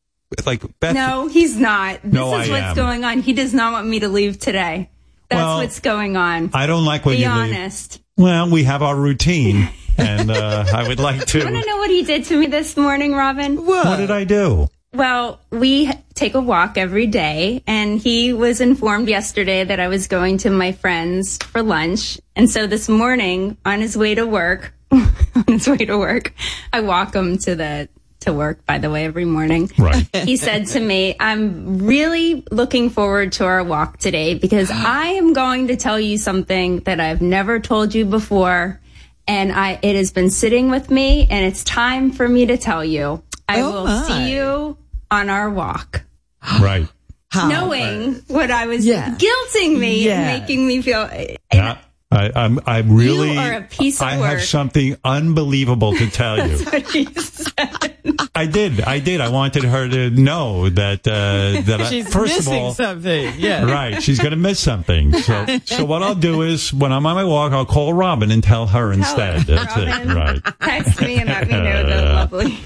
Like 0.46 0.62
Beth. 0.80 0.94
no, 0.94 1.28
he's 1.28 1.58
not. 1.58 2.04
This 2.04 2.14
No, 2.14 2.38
is 2.40 2.48
I 2.48 2.52
what's 2.52 2.64
am. 2.64 2.76
going 2.76 3.04
on. 3.04 3.20
He 3.22 3.34
does 3.34 3.56
not 3.56 3.72
want 3.74 3.88
me 3.88 4.00
to 4.02 4.08
leave 4.08 4.38
today. 4.38 4.92
That's 5.30 5.40
Well, 5.40 5.58
what's 5.60 5.80
going 5.80 6.18
on. 6.18 6.50
I 6.54 6.66
don't 6.66 6.86
like 6.86 7.06
when 7.06 7.16
Be 7.18 7.22
you 7.24 7.30
leave. 7.30 7.56
honest. 7.56 8.02
Well, 8.18 8.50
we 8.50 8.64
have 8.64 8.82
our 8.82 8.96
routine, 8.96 9.70
and 9.98 10.32
uh, 10.32 10.66
I 10.74 10.88
would 10.88 11.00
like 11.00 11.26
to. 11.28 11.38
You 11.38 11.44
want 11.46 11.56
to 11.64 11.66
know 11.68 11.78
what 11.78 11.90
he 11.92 12.04
did 12.04 12.26
to 12.26 12.38
me 12.40 12.48
this 12.48 12.76
morning, 12.76 13.14
Robin? 13.14 13.66
What 13.66 13.98
did 13.98 14.12
I 14.12 14.24
do? 14.24 14.68
Well, 14.92 15.40
we 15.52 15.92
take 16.16 16.34
a 16.34 16.42
walk 16.42 16.76
every 16.78 17.06
day, 17.06 17.64
and 17.68 18.00
he 18.00 18.34
was 18.34 18.60
informed 18.60 19.08
yesterday 19.08 19.64
that 19.64 19.80
I 19.80 19.88
was 19.88 20.08
going 20.08 20.40
to 20.40 20.50
my 20.50 20.72
friends 20.72 21.38
for 21.38 21.62
lunch. 21.62 22.20
And 22.36 22.50
so 22.50 22.66
this 22.66 22.90
morning, 22.90 23.56
on 23.64 23.82
his 23.82 23.96
way 23.96 24.16
to 24.16 24.26
work, 24.26 24.74
on 24.92 25.08
his 25.48 25.68
way 25.68 25.78
to 25.78 25.96
work, 25.96 26.34
I 26.74 26.82
walk 26.82 27.14
him 27.16 27.38
to 27.40 27.54
the 27.56 27.88
to 28.22 28.34
work. 28.34 28.66
By 28.66 28.78
the 28.80 28.90
way, 28.90 29.06
every 29.06 29.26
morning, 29.26 29.72
right? 29.78 30.08
he 30.14 30.38
said 30.38 30.68
to 30.68 30.80
me, 30.80 31.16
"I'm 31.20 31.80
really 31.86 32.44
looking 32.52 32.90
forward 32.90 33.32
to 33.34 33.46
our 33.46 33.64
walk 33.64 33.98
today 33.98 34.34
because 34.36 34.70
I 34.74 35.10
am 35.12 35.34
going 35.34 35.68
to 35.68 35.76
tell 35.78 36.00
you 36.00 36.18
something 36.18 36.80
that 36.82 37.00
I've 37.00 37.22
never 37.22 37.60
told 37.60 37.94
you 37.96 38.06
before." 38.06 38.80
And 39.28 39.52
I, 39.52 39.78
it 39.84 39.96
has 39.96 40.12
been 40.12 40.32
sitting 40.32 40.72
with 40.72 40.90
me, 40.90 41.28
and 41.30 41.46
it's 41.46 41.64
time 41.64 42.12
for 42.12 42.28
me 42.28 42.48
to 42.48 42.58
tell 42.58 42.84
you. 42.84 43.22
I 43.48 43.62
Oh 43.62 43.72
will 43.72 43.84
my. 43.86 44.02
see 44.08 44.34
you 44.34 44.78
on 45.12 45.30
our 45.30 45.50
walk. 45.50 46.04
Right. 46.62 46.88
Knowing 47.36 48.16
what 48.28 48.50
I 48.50 48.66
was 48.66 48.86
Yeah. 48.86 49.16
guilting 49.16 49.78
me 49.78 50.04
Yeah. 50.06 50.20
and 50.32 50.42
making 50.42 50.66
me 50.66 50.82
feel. 50.82 51.08
Yeah. 51.54 51.78
I, 52.12 52.32
I'm. 52.36 52.60
I 52.66 52.80
really. 52.80 53.38
are 53.38 53.54
a 53.54 53.62
piece 53.62 54.02
of 54.02 54.08
I 54.08 54.20
work. 54.20 54.30
have 54.30 54.42
something 54.42 54.98
unbelievable 55.04 55.94
to 55.94 56.10
tell 56.10 56.38
you. 56.48 56.58
That's 56.58 56.72
what 56.72 56.92
he 56.92 57.06
said. 57.14 58.30
I 58.34 58.48
did. 58.48 58.82
I 58.82 58.98
did. 58.98 59.22
I 59.22 59.30
wanted 59.30 59.64
her 59.64 59.88
to 59.88 60.10
know 60.10 60.70
that. 60.70 61.08
Uh, 61.08 61.62
that 61.68 61.82
I, 61.82 61.84
She's 61.92 62.12
first 62.12 62.38
missing 62.38 62.54
of 62.56 62.60
all, 62.64 62.74
something. 62.74 63.34
Yeah. 63.38 63.64
Right. 63.72 64.02
She's 64.02 64.18
going 64.18 64.32
to 64.32 64.38
miss 64.38 64.60
something. 64.60 65.14
So, 65.14 65.46
so 65.66 65.86
what 65.86 66.02
I'll 66.02 66.16
do 66.16 66.42
is 66.42 66.74
when 66.74 66.92
I'm 66.92 67.06
on 67.06 67.14
my 67.16 67.24
walk, 67.26 67.52
I'll 67.52 67.66
call 67.66 67.94
Robin 67.94 68.32
and 68.32 68.42
tell 68.44 68.66
her 68.66 68.92
instead. 68.92 69.42
her, 69.42 69.56
That's 69.56 69.76
Robin. 69.78 70.10
it. 70.10 70.14
Right. 70.16 70.42
Text 70.62 71.02
me 71.02 71.18
and 71.18 71.30
let 71.30 71.48
me 71.48 71.54
know 71.54 71.84
the 71.86 72.02
lovely. 72.14 72.58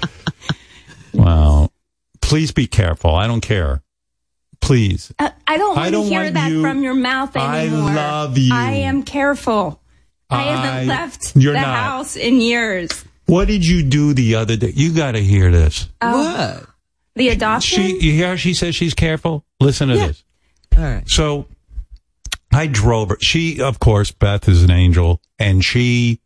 Wow. 1.12 1.70
Please 2.22 2.50
be 2.52 2.66
careful. 2.66 3.14
I 3.14 3.26
don't 3.26 3.42
care. 3.42 3.82
Please. 4.64 5.12
Uh, 5.18 5.30
I 5.46 5.58
don't 5.58 5.76
I 5.76 5.80
want 5.82 5.92
don't 5.92 6.02
to 6.04 6.08
hear 6.08 6.22
want 6.22 6.34
that 6.34 6.50
you- 6.50 6.62
from 6.62 6.82
your 6.82 6.94
mouth 6.94 7.36
anymore. 7.36 7.90
I 7.90 7.94
love 7.94 8.38
you. 8.38 8.54
I 8.54 8.72
am 8.72 9.02
careful. 9.02 9.80
I, 10.30 10.36
I- 10.36 10.42
haven't 10.56 10.88
left 10.88 11.32
You're 11.36 11.52
the 11.52 11.60
not. 11.60 11.76
house 11.76 12.16
in 12.16 12.40
years. 12.40 13.04
What 13.26 13.48
did 13.48 13.66
you 13.66 13.82
do 13.82 14.12
the 14.14 14.34
other 14.36 14.56
day? 14.56 14.72
You 14.74 14.92
got 14.94 15.12
to 15.12 15.20
hear 15.20 15.50
this. 15.50 15.88
what? 16.00 16.66
The 17.14 17.28
adoption? 17.28 17.82
She, 17.82 18.00
you 18.06 18.12
hear 18.12 18.28
how 18.28 18.36
she 18.36 18.54
says 18.54 18.74
she's 18.74 18.92
careful? 18.94 19.44
Listen 19.60 19.88
to 19.88 19.94
this. 19.96 20.24
All 20.76 20.82
right. 20.82 21.08
So 21.08 21.46
I 22.52 22.66
drove 22.66 23.10
her. 23.10 23.18
She, 23.20 23.60
of 23.62 23.78
course, 23.78 24.10
Beth 24.10 24.48
is 24.48 24.62
an 24.64 24.70
angel, 24.70 25.20
and 25.38 25.64
she, 25.64 26.20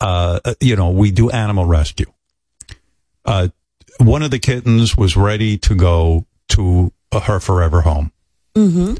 uh, 0.00 0.40
uh, 0.44 0.54
you 0.60 0.74
know, 0.76 0.90
we 0.90 1.10
do 1.12 1.30
animal 1.30 1.64
rescue. 1.66 2.06
Uh, 3.24 3.48
one 3.98 4.22
of 4.22 4.30
the 4.30 4.38
kittens 4.38 4.96
was 4.96 5.16
ready 5.16 5.56
to 5.58 5.74
go 5.74 6.26
to 6.48 6.92
her 7.12 7.40
forever 7.40 7.82
home. 7.82 8.12
Mm-hmm. 8.54 8.94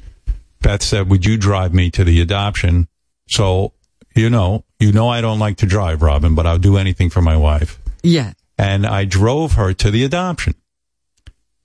Beth 0.61 0.83
said, 0.83 1.11
"Would 1.11 1.27
you 1.27 1.37
drive 1.37 1.75
me 1.75 1.91
to 1.93 2.05
the 2.05 2.21
adoption?" 2.21 2.89
So, 3.29 3.73
you 4.15 4.31
know, 4.31 4.65
you 4.79 4.93
know, 4.93 5.09
I 5.09 5.21
don't 5.21 5.39
like 5.39 5.57
to 5.59 5.67
drive, 5.67 6.03
Robin, 6.03 6.35
but 6.35 6.47
I'll 6.47 6.59
do 6.59 6.77
anything 6.77 7.11
for 7.11 7.23
my 7.23 7.37
wife. 7.37 7.81
Yeah. 8.03 8.33
And 8.59 8.87
I 8.87 9.05
drove 9.05 9.55
her 9.55 9.73
to 9.75 9.91
the 9.91 10.05
adoption. 10.05 10.55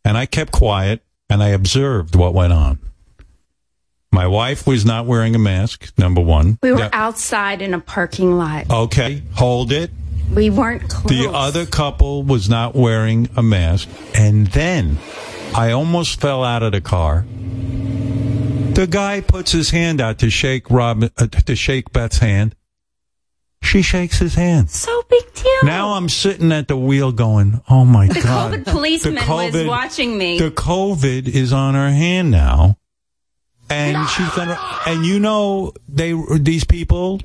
And 0.06 0.18
I 0.18 0.26
kept 0.26 0.52
quiet 0.52 1.04
and 1.30 1.44
I 1.44 1.50
observed 1.50 2.16
what 2.16 2.34
went 2.34 2.54
on. 2.54 2.80
My 4.12 4.26
wife 4.26 4.66
was 4.66 4.86
not 4.86 5.06
wearing 5.06 5.36
a 5.36 5.40
mask, 5.40 5.92
number 5.98 6.22
one. 6.22 6.58
We 6.64 6.72
were 6.72 6.80
Yeah. 6.80 6.90
outside 6.94 7.62
in 7.62 7.74
a 7.76 7.80
parking 7.80 8.38
lot. 8.38 8.70
Okay, 8.72 9.22
hold 9.34 9.72
it. 9.72 9.92
We 10.34 10.50
weren't 10.50 10.90
close. 10.90 11.10
The 11.10 11.30
other 11.30 11.66
couple 11.66 12.24
was 12.24 12.50
not 12.50 12.74
wearing 12.76 13.30
a 13.36 13.44
mask. 13.44 13.88
And 14.16 14.48
then 14.48 14.98
I 15.54 15.72
almost 15.72 16.22
fell 16.22 16.44
out 16.44 16.64
of 16.64 16.72
the 16.72 16.82
car. 16.82 17.26
The 18.74 18.88
guy 18.90 19.22
puts 19.22 19.52
his 19.52 19.72
hand 19.72 20.00
out 20.00 20.20
to 20.20 20.30
shake 20.30 20.70
Rob, 20.70 21.04
uh, 21.04 21.28
to 21.28 21.56
shake 21.56 21.92
Beth's 21.92 22.20
hand. 22.20 22.56
She 23.62 23.82
shakes 23.82 24.20
his 24.20 24.36
hand. 24.36 24.70
So 24.70 25.04
big 25.10 25.34
deal. 25.34 25.64
Now 25.64 25.94
I'm 25.94 26.08
sitting 26.08 26.52
at 26.52 26.68
the 26.68 26.78
wheel 26.78 27.12
going, 27.12 27.62
oh 27.70 27.84
my 27.84 28.08
the 28.08 28.22
God. 28.22 28.54
COVID 28.54 28.66
policeman 28.66 29.16
The 29.16 29.22
COVID 29.22 29.26
policeman 29.28 29.62
was 29.62 29.68
watching 29.68 30.18
me. 30.18 30.40
The 30.40 30.52
COVID 30.52 31.28
is 31.28 31.52
on 31.52 31.74
her 31.74 31.90
hand 31.90 32.32
now. 32.32 32.78
And 33.70 34.08
she's 34.10 34.30
gonna, 34.30 34.58
and 34.88 35.06
you 35.06 35.20
know, 35.20 35.74
they, 35.88 36.14
these 36.40 36.64
people 36.64 37.22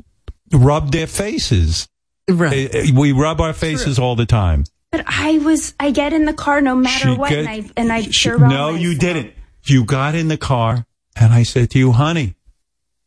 rub 0.52 0.90
their 0.92 1.06
faces. 1.06 1.88
Right. 2.28 2.90
We 2.92 3.12
rub 3.12 3.40
our 3.40 3.52
faces 3.52 3.98
all 3.98 4.16
the 4.16 4.26
time. 4.26 4.64
But 4.96 5.04
I 5.08 5.38
was, 5.38 5.74
I 5.80 5.90
get 5.90 6.12
in 6.12 6.24
the 6.24 6.32
car 6.32 6.60
no 6.60 6.76
matter 6.76 7.08
She 7.12 7.16
what, 7.16 7.30
get- 7.30 7.38
and 7.40 7.48
I 7.48 7.64
and 7.76 7.92
I 7.92 8.02
She- 8.02 8.12
sure 8.12 8.38
no, 8.38 8.70
you 8.70 8.90
myself. 8.90 9.00
didn't. 9.00 9.32
You 9.64 9.84
got 9.84 10.14
in 10.14 10.28
the 10.28 10.36
car 10.36 10.86
and 11.16 11.32
I 11.32 11.42
said 11.42 11.70
to 11.70 11.78
you, 11.80 11.90
honey, 11.92 12.36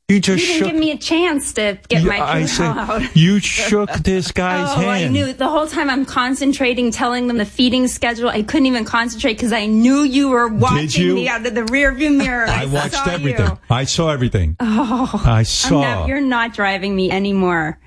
you 0.09 0.15
You 0.15 0.21
just 0.21 0.45
didn't 0.45 0.57
shook. 0.59 0.67
give 0.71 0.75
me 0.79 0.91
a 0.91 0.97
chance 0.97 1.53
to 1.53 1.77
get 1.87 2.01
you- 2.03 2.09
my 2.09 2.19
I 2.21 2.45
said, 2.45 2.65
out. 2.65 3.15
you 3.15 3.39
shook 3.39 3.89
this 4.03 4.31
guy's 4.31 4.69
oh, 4.77 4.81
hand. 4.81 4.89
I 4.89 5.07
knew 5.07 5.31
the 5.33 5.47
whole 5.47 5.67
time 5.67 5.89
I'm 5.89 6.03
concentrating, 6.05 6.91
telling 6.91 7.27
them 7.27 7.37
the 7.37 7.45
feeding 7.45 7.87
schedule. 7.87 8.27
I 8.29 8.41
couldn't 8.43 8.65
even 8.67 8.83
concentrate 8.85 9.33
because 9.35 9.53
I 9.53 9.65
knew 9.65 10.01
you 10.03 10.29
were 10.29 10.47
watching 10.49 11.05
you? 11.07 11.15
me 11.15 11.27
out 11.29 11.45
of 11.45 11.55
the 11.55 11.61
rearview 11.63 12.13
mirror. 12.23 12.47
I 12.47 12.65
watched 12.65 13.07
everything. 13.07 13.45
You. 13.47 13.59
I 13.69 13.83
saw 13.85 14.09
everything. 14.09 14.55
Oh, 14.59 15.21
I 15.25 15.43
saw. 15.43 15.81
not- 15.81 16.07
you're 16.09 16.19
not 16.21 16.53
driving 16.53 16.95
me 16.95 17.11
anymore, 17.11 17.77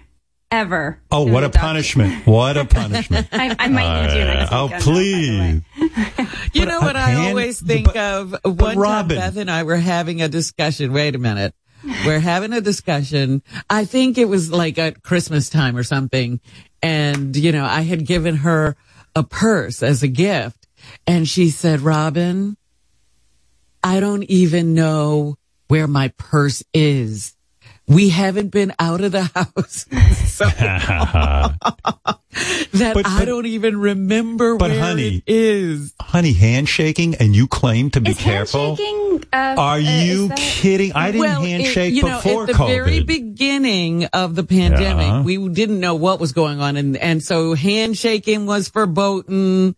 ever. 0.51 1.01
Oh, 1.10 1.24
what 1.24 1.43
a 1.43 1.47
adoption. 1.47 1.60
punishment! 1.60 2.27
What 2.27 2.56
a 2.56 2.64
punishment! 2.64 3.28
I, 3.32 3.56
I 3.59 3.68
might 3.68 4.02
need 4.02 4.10
oh, 4.10 4.14
you 4.18 4.24
next 4.24 4.52
oh, 4.52 4.64
weekend. 4.64 4.82
please! 4.82 5.62
You 6.52 6.66
know 6.66 6.81
what 6.81 6.97
I 6.97 7.12
pan- 7.12 7.28
always 7.28 7.60
think 7.60 7.94
of? 7.97 8.36
One 8.44 8.77
time 8.77 9.09
Beth 9.09 9.36
and 9.36 9.51
I 9.51 9.62
were 9.62 9.77
having 9.77 10.22
a 10.22 10.28
discussion. 10.28 10.93
Wait 10.93 11.14
a 11.14 11.18
minute. 11.18 11.55
We're 12.05 12.20
having 12.20 12.52
a 12.52 12.60
discussion. 12.60 13.43
I 13.68 13.85
think 13.85 14.18
it 14.18 14.27
was 14.27 14.52
like 14.52 14.78
at 14.78 15.02
Christmas 15.02 15.48
time 15.48 15.77
or 15.77 15.82
something. 15.82 16.40
And, 16.82 17.35
you 17.36 17.52
know, 17.52 17.64
I 17.64 17.82
had 17.82 18.06
given 18.06 18.36
her 18.36 18.77
a 19.14 19.22
purse 19.22 19.82
as 19.82 20.02
a 20.02 20.09
gift. 20.09 20.66
And 21.06 21.28
she 21.28 21.51
said, 21.51 21.81
Robin, 21.81 22.56
I 23.82 24.01
don't 24.01 24.24
even 24.24 24.74
know 24.74 25.36
where 25.68 25.86
my 25.86 26.09
purse 26.16 26.62
is. 26.74 27.35
We 27.90 28.08
haven't 28.10 28.48
been 28.50 28.72
out 28.78 29.00
of 29.00 29.10
the 29.12 29.24
house 29.24 29.84
so 30.30 30.44
that 32.72 32.94
But- 32.94 33.06
I 33.06 33.18
but- 33.18 33.24
don't 33.24 33.46
even 33.46 33.78
remember 33.80 34.56
But 34.56 34.70
where 34.70 34.80
honey, 34.80 35.16
it 35.16 35.22
is. 35.26 35.92
honey, 36.00 36.32
handshaking, 36.32 37.16
and 37.16 37.34
you 37.34 37.48
claim 37.48 37.90
to 37.90 38.00
be 38.00 38.12
Is 38.12 38.18
careful. 38.18 38.76
handshaking? 38.76 39.24
Uh, 39.32 39.54
Are 39.58 39.74
uh, 39.76 39.78
you 39.78 40.22
is 40.24 40.28
that- 40.28 40.38
kidding? 40.38 40.92
I 40.92 41.06
didn't 41.10 41.20
well, 41.20 41.40
handshake 41.42 41.92
it, 41.92 41.96
you 41.96 42.02
know, 42.02 42.16
before 42.22 42.42
at 42.42 42.46
the 42.46 42.52
COVID. 42.54 42.66
very 42.68 43.02
beginning 43.02 44.04
of 44.06 44.34
the 44.36 44.44
pandemic, 44.44 45.06
Yeah. 45.06 45.22
we 45.22 45.48
didn't 45.48 45.80
know 45.80 45.96
what 45.96 46.20
was 46.20 46.32
going 46.32 46.60
on, 46.60 46.76
and 46.76 46.96
and 46.96 47.22
so 47.22 47.54
handshaking 47.54 48.46
was 48.46 48.68
verboten. 48.68 49.74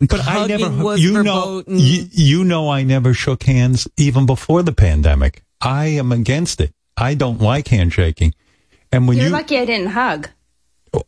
but 0.00 0.26
I 0.26 0.46
never, 0.46 0.70
was 0.82 1.00
you 1.00 1.22
know, 1.22 1.62
you, 1.66 2.06
you 2.10 2.44
know, 2.44 2.70
I 2.70 2.82
never 2.82 3.12
shook 3.14 3.42
hands 3.44 3.86
even 3.98 4.24
before 4.26 4.62
the 4.62 4.72
pandemic. 4.72 5.42
I 5.60 5.86
am 5.86 6.12
against 6.12 6.60
it. 6.60 6.72
I 6.96 7.14
don't 7.14 7.40
like 7.40 7.68
handshaking. 7.68 8.34
And 8.90 9.08
when 9.08 9.16
You're 9.16 9.26
you, 9.26 9.32
lucky 9.32 9.58
I 9.58 9.64
didn't 9.64 9.88
hug. 9.88 10.28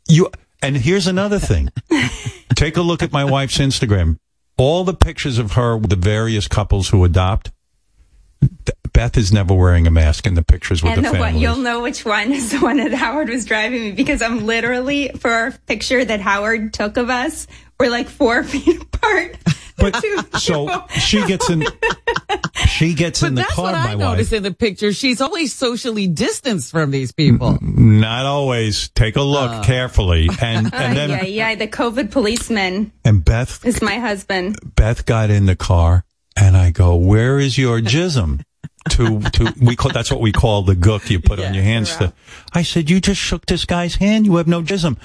you, 0.08 0.30
and 0.62 0.76
here's 0.76 1.06
another 1.06 1.38
thing. 1.38 1.70
Take 2.54 2.76
a 2.76 2.82
look 2.82 3.02
at 3.02 3.12
my 3.12 3.24
wife's 3.24 3.58
Instagram. 3.58 4.18
All 4.56 4.84
the 4.84 4.94
pictures 4.94 5.38
of 5.38 5.52
her 5.52 5.76
with 5.76 5.90
the 5.90 5.96
various 5.96 6.48
couples 6.48 6.88
who 6.88 7.04
adopt, 7.04 7.50
Beth 8.92 9.16
is 9.16 9.32
never 9.32 9.52
wearing 9.52 9.86
a 9.86 9.90
mask 9.90 10.26
in 10.26 10.34
the 10.34 10.44
pictures 10.44 10.82
with 10.82 10.92
and 10.92 11.04
the 11.04 11.10
the 11.10 11.18
one, 11.18 11.36
you'll 11.36 11.56
know 11.56 11.82
which 11.82 12.04
one 12.04 12.32
is 12.32 12.52
the 12.52 12.60
one 12.60 12.76
that 12.76 12.92
Howard 12.94 13.28
was 13.28 13.44
driving 13.44 13.80
me 13.82 13.92
because 13.92 14.22
I'm 14.22 14.46
literally 14.46 15.08
for 15.18 15.30
our 15.30 15.50
picture 15.66 16.04
that 16.04 16.20
Howard 16.20 16.72
took 16.72 16.96
of 16.96 17.10
us, 17.10 17.48
we're 17.78 17.90
like 17.90 18.08
four 18.08 18.44
feet 18.44 18.80
apart. 18.80 19.36
so 20.38 20.84
she 21.00 21.24
gets 21.26 21.50
in. 21.50 21.64
She 22.68 22.94
gets 22.94 23.20
But 23.20 23.26
in 23.28 23.34
the 23.34 23.42
that's 23.42 23.54
car. 23.54 23.64
what 23.66 23.72
my 23.72 23.78
I 23.92 23.94
wife. 23.94 23.98
noticed 23.98 24.32
in 24.32 24.42
the 24.42 24.52
picture. 24.52 24.92
She's 24.92 25.20
always 25.20 25.52
socially 25.54 26.06
distanced 26.06 26.70
from 26.70 26.90
these 26.90 27.12
people. 27.12 27.58
Not 27.60 28.26
always. 28.26 28.88
Take 28.90 29.16
a 29.16 29.22
look 29.22 29.64
carefully, 29.64 30.28
and 30.40 30.66
and 30.74 30.74
Uh, 30.74 30.94
then 30.94 31.10
yeah, 31.10 31.24
yeah. 31.24 31.54
The 31.54 31.68
COVID 31.68 32.10
policeman 32.10 32.92
and 33.04 33.24
Beth 33.24 33.64
is 33.64 33.82
my 33.82 33.98
husband. 33.98 34.56
Beth 34.76 35.04
got 35.06 35.30
in 35.30 35.46
the 35.46 35.56
car, 35.56 36.04
and 36.36 36.56
I 36.56 36.70
go, 36.70 36.96
"Where 36.96 37.38
is 37.38 37.58
your 37.58 37.80
jism?" 37.80 38.42
to 38.90 39.20
to 39.20 39.52
we 39.60 39.76
call 39.76 39.92
that's 39.92 40.10
what 40.10 40.20
we 40.20 40.30
call 40.32 40.62
the 40.62 40.74
gook 40.74 41.08
you 41.10 41.18
put 41.20 41.38
on 41.40 41.54
your 41.54 41.62
hands. 41.64 41.96
To 41.96 42.12
I 42.52 42.62
said, 42.62 42.90
"You 42.90 43.00
just 43.00 43.20
shook 43.20 43.46
this 43.46 43.64
guy's 43.64 43.96
hand. 43.96 44.26
You 44.26 44.36
have 44.36 44.48
no 44.48 44.62
jism." 44.62 44.96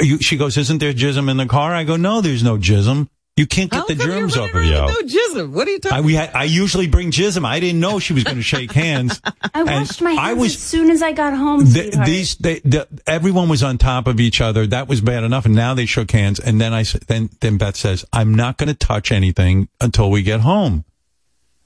You, 0.00 0.18
she 0.18 0.36
goes, 0.36 0.56
"Isn't 0.56 0.78
there 0.78 0.92
jism 0.92 1.30
in 1.30 1.36
the 1.38 1.46
car?" 1.46 1.74
I 1.74 1.84
go, 1.84 1.96
"No, 1.96 2.20
there's 2.20 2.42
no 2.42 2.56
jism. 2.58 3.08
You 3.36 3.46
can't 3.46 3.70
get 3.70 3.86
the 3.86 3.94
germs 3.94 4.36
off 4.36 4.54
of 4.54 4.64
you." 4.64 4.70
No 4.70 5.02
jism. 5.02 5.50
What 5.50 5.68
are 5.68 5.70
you 5.70 5.78
talking 5.78 5.98
I, 5.98 6.00
we 6.00 6.14
had, 6.14 6.30
I 6.34 6.44
usually 6.44 6.86
bring 6.86 7.10
jism. 7.10 7.44
I 7.44 7.60
didn't 7.60 7.80
know 7.80 7.98
she 7.98 8.14
was 8.14 8.24
going 8.24 8.36
to 8.36 8.42
shake 8.42 8.72
hands. 8.72 9.20
I 9.54 9.62
washed 9.62 10.00
my 10.00 10.12
hands 10.12 10.20
I 10.22 10.32
was 10.32 10.54
as 10.54 10.62
soon 10.62 10.90
as 10.90 11.02
I 11.02 11.12
got 11.12 11.34
home. 11.34 11.66
Th- 11.66 11.94
these 12.06 12.36
they, 12.36 12.60
the, 12.60 12.88
everyone 13.06 13.48
was 13.50 13.62
on 13.62 13.76
top 13.76 14.06
of 14.06 14.20
each 14.20 14.40
other. 14.40 14.66
That 14.66 14.88
was 14.88 15.02
bad 15.02 15.22
enough, 15.22 15.44
and 15.44 15.54
now 15.54 15.74
they 15.74 15.86
shook 15.86 16.10
hands. 16.10 16.40
And 16.40 16.60
then 16.60 16.72
I 16.72 16.84
then 17.06 17.28
then 17.40 17.58
Beth 17.58 17.76
says, 17.76 18.04
"I'm 18.12 18.34
not 18.34 18.56
going 18.56 18.68
to 18.68 18.74
touch 18.74 19.12
anything 19.12 19.68
until 19.80 20.10
we 20.10 20.22
get 20.22 20.40
home." 20.40 20.84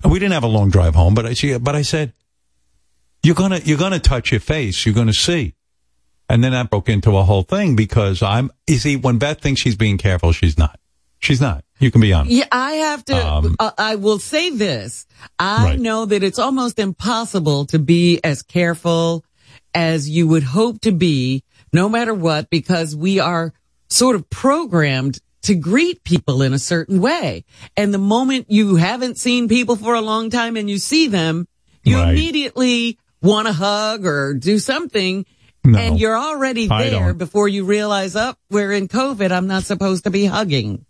And 0.03 0.11
we 0.11 0.19
didn't 0.19 0.33
have 0.33 0.45
a 0.45 0.49
long 0.49 0.71
drive 0.71 0.95
home, 0.95 1.15
but 1.15 1.27
I 1.27 1.35
see. 1.35 1.57
But 1.59 1.77
I 1.77 1.83
said, 1.83 2.15
"You're 3.23 3.35
gonna 3.35 3.61
you're 3.63 3.79
gonna 3.79 4.01
touch 4.01 4.33
your 4.33 4.41
face. 4.41 4.85
You're 4.85 4.95
gonna 4.95 5.13
see." 5.13 5.55
And 6.29 6.45
then 6.45 6.53
that 6.53 6.71
broke 6.71 6.89
into 6.89 7.17
a 7.17 7.23
whole 7.23 7.43
thing 7.43 7.77
because 7.77 8.23
I'm. 8.23 8.51
You 8.67 8.79
see, 8.79 8.97
when 8.97 9.19
Beth 9.19 9.41
thinks 9.41 9.61
she's 9.61 9.77
being 9.77 9.99
careful, 9.99 10.33
she's 10.33 10.57
not. 10.57 10.79
She's 11.21 11.41
not. 11.41 11.65
You 11.79 11.91
can 11.91 12.01
be 12.01 12.13
honest. 12.13 12.33
Yeah, 12.33 12.47
I 12.51 12.73
have 12.73 13.05
to. 13.07 13.27
Um, 13.27 13.57
uh, 13.59 13.71
I 13.79 13.95
will 13.97 14.19
say 14.19 14.51
this. 14.51 15.07
I 15.39 15.65
Right. 15.65 15.81
know 15.81 16.05
that 16.07 16.23
it's 16.23 16.39
almost 16.39 16.79
impossible 16.79 17.67
to 17.67 17.79
be 17.79 18.21
as 18.25 18.43
careful 18.43 19.25
as 19.75 20.09
you 20.09 20.27
would 20.27 20.43
hope 20.43 20.81
to 20.83 20.93
be, 20.93 21.43
no 21.73 21.89
matter 21.89 22.13
what, 22.15 22.51
because 22.51 22.97
we 22.97 23.19
are 23.21 23.53
sort 23.89 24.17
of 24.17 24.29
programmed 24.31 25.21
to 25.43 25.55
greet 25.55 26.05
people 26.05 26.43
in 26.43 26.53
a 26.53 26.59
certain 26.59 27.01
way. 27.01 27.45
And 27.77 27.95
the 27.95 27.99
moment 27.99 28.47
you 28.51 28.77
haven't 28.77 29.17
seen 29.17 29.49
people 29.49 29.77
for 29.77 29.95
a 29.95 30.01
long 30.03 30.29
time 30.31 30.57
and 30.57 30.69
you 30.69 30.79
see 30.79 31.07
them, 31.07 31.47
you 31.83 31.97
Right. 31.97 32.11
immediately 32.11 32.99
want 33.23 33.47
to 33.47 33.53
hug 33.53 34.05
or 34.05 34.35
do 34.35 34.59
something. 34.59 35.25
No, 35.65 35.79
and 35.79 35.99
you're 36.01 36.17
already 36.19 36.67
there 36.69 37.13
before 37.15 37.49
you 37.49 37.65
realize, 37.65 38.17
up, 38.17 38.39
we're 38.51 38.73
in 38.73 38.89
COVID. 38.89 39.31
I'm 39.31 39.47
not 39.47 39.65
supposed 39.65 40.05
to 40.05 40.11
be 40.11 40.25
hugging. 40.27 40.85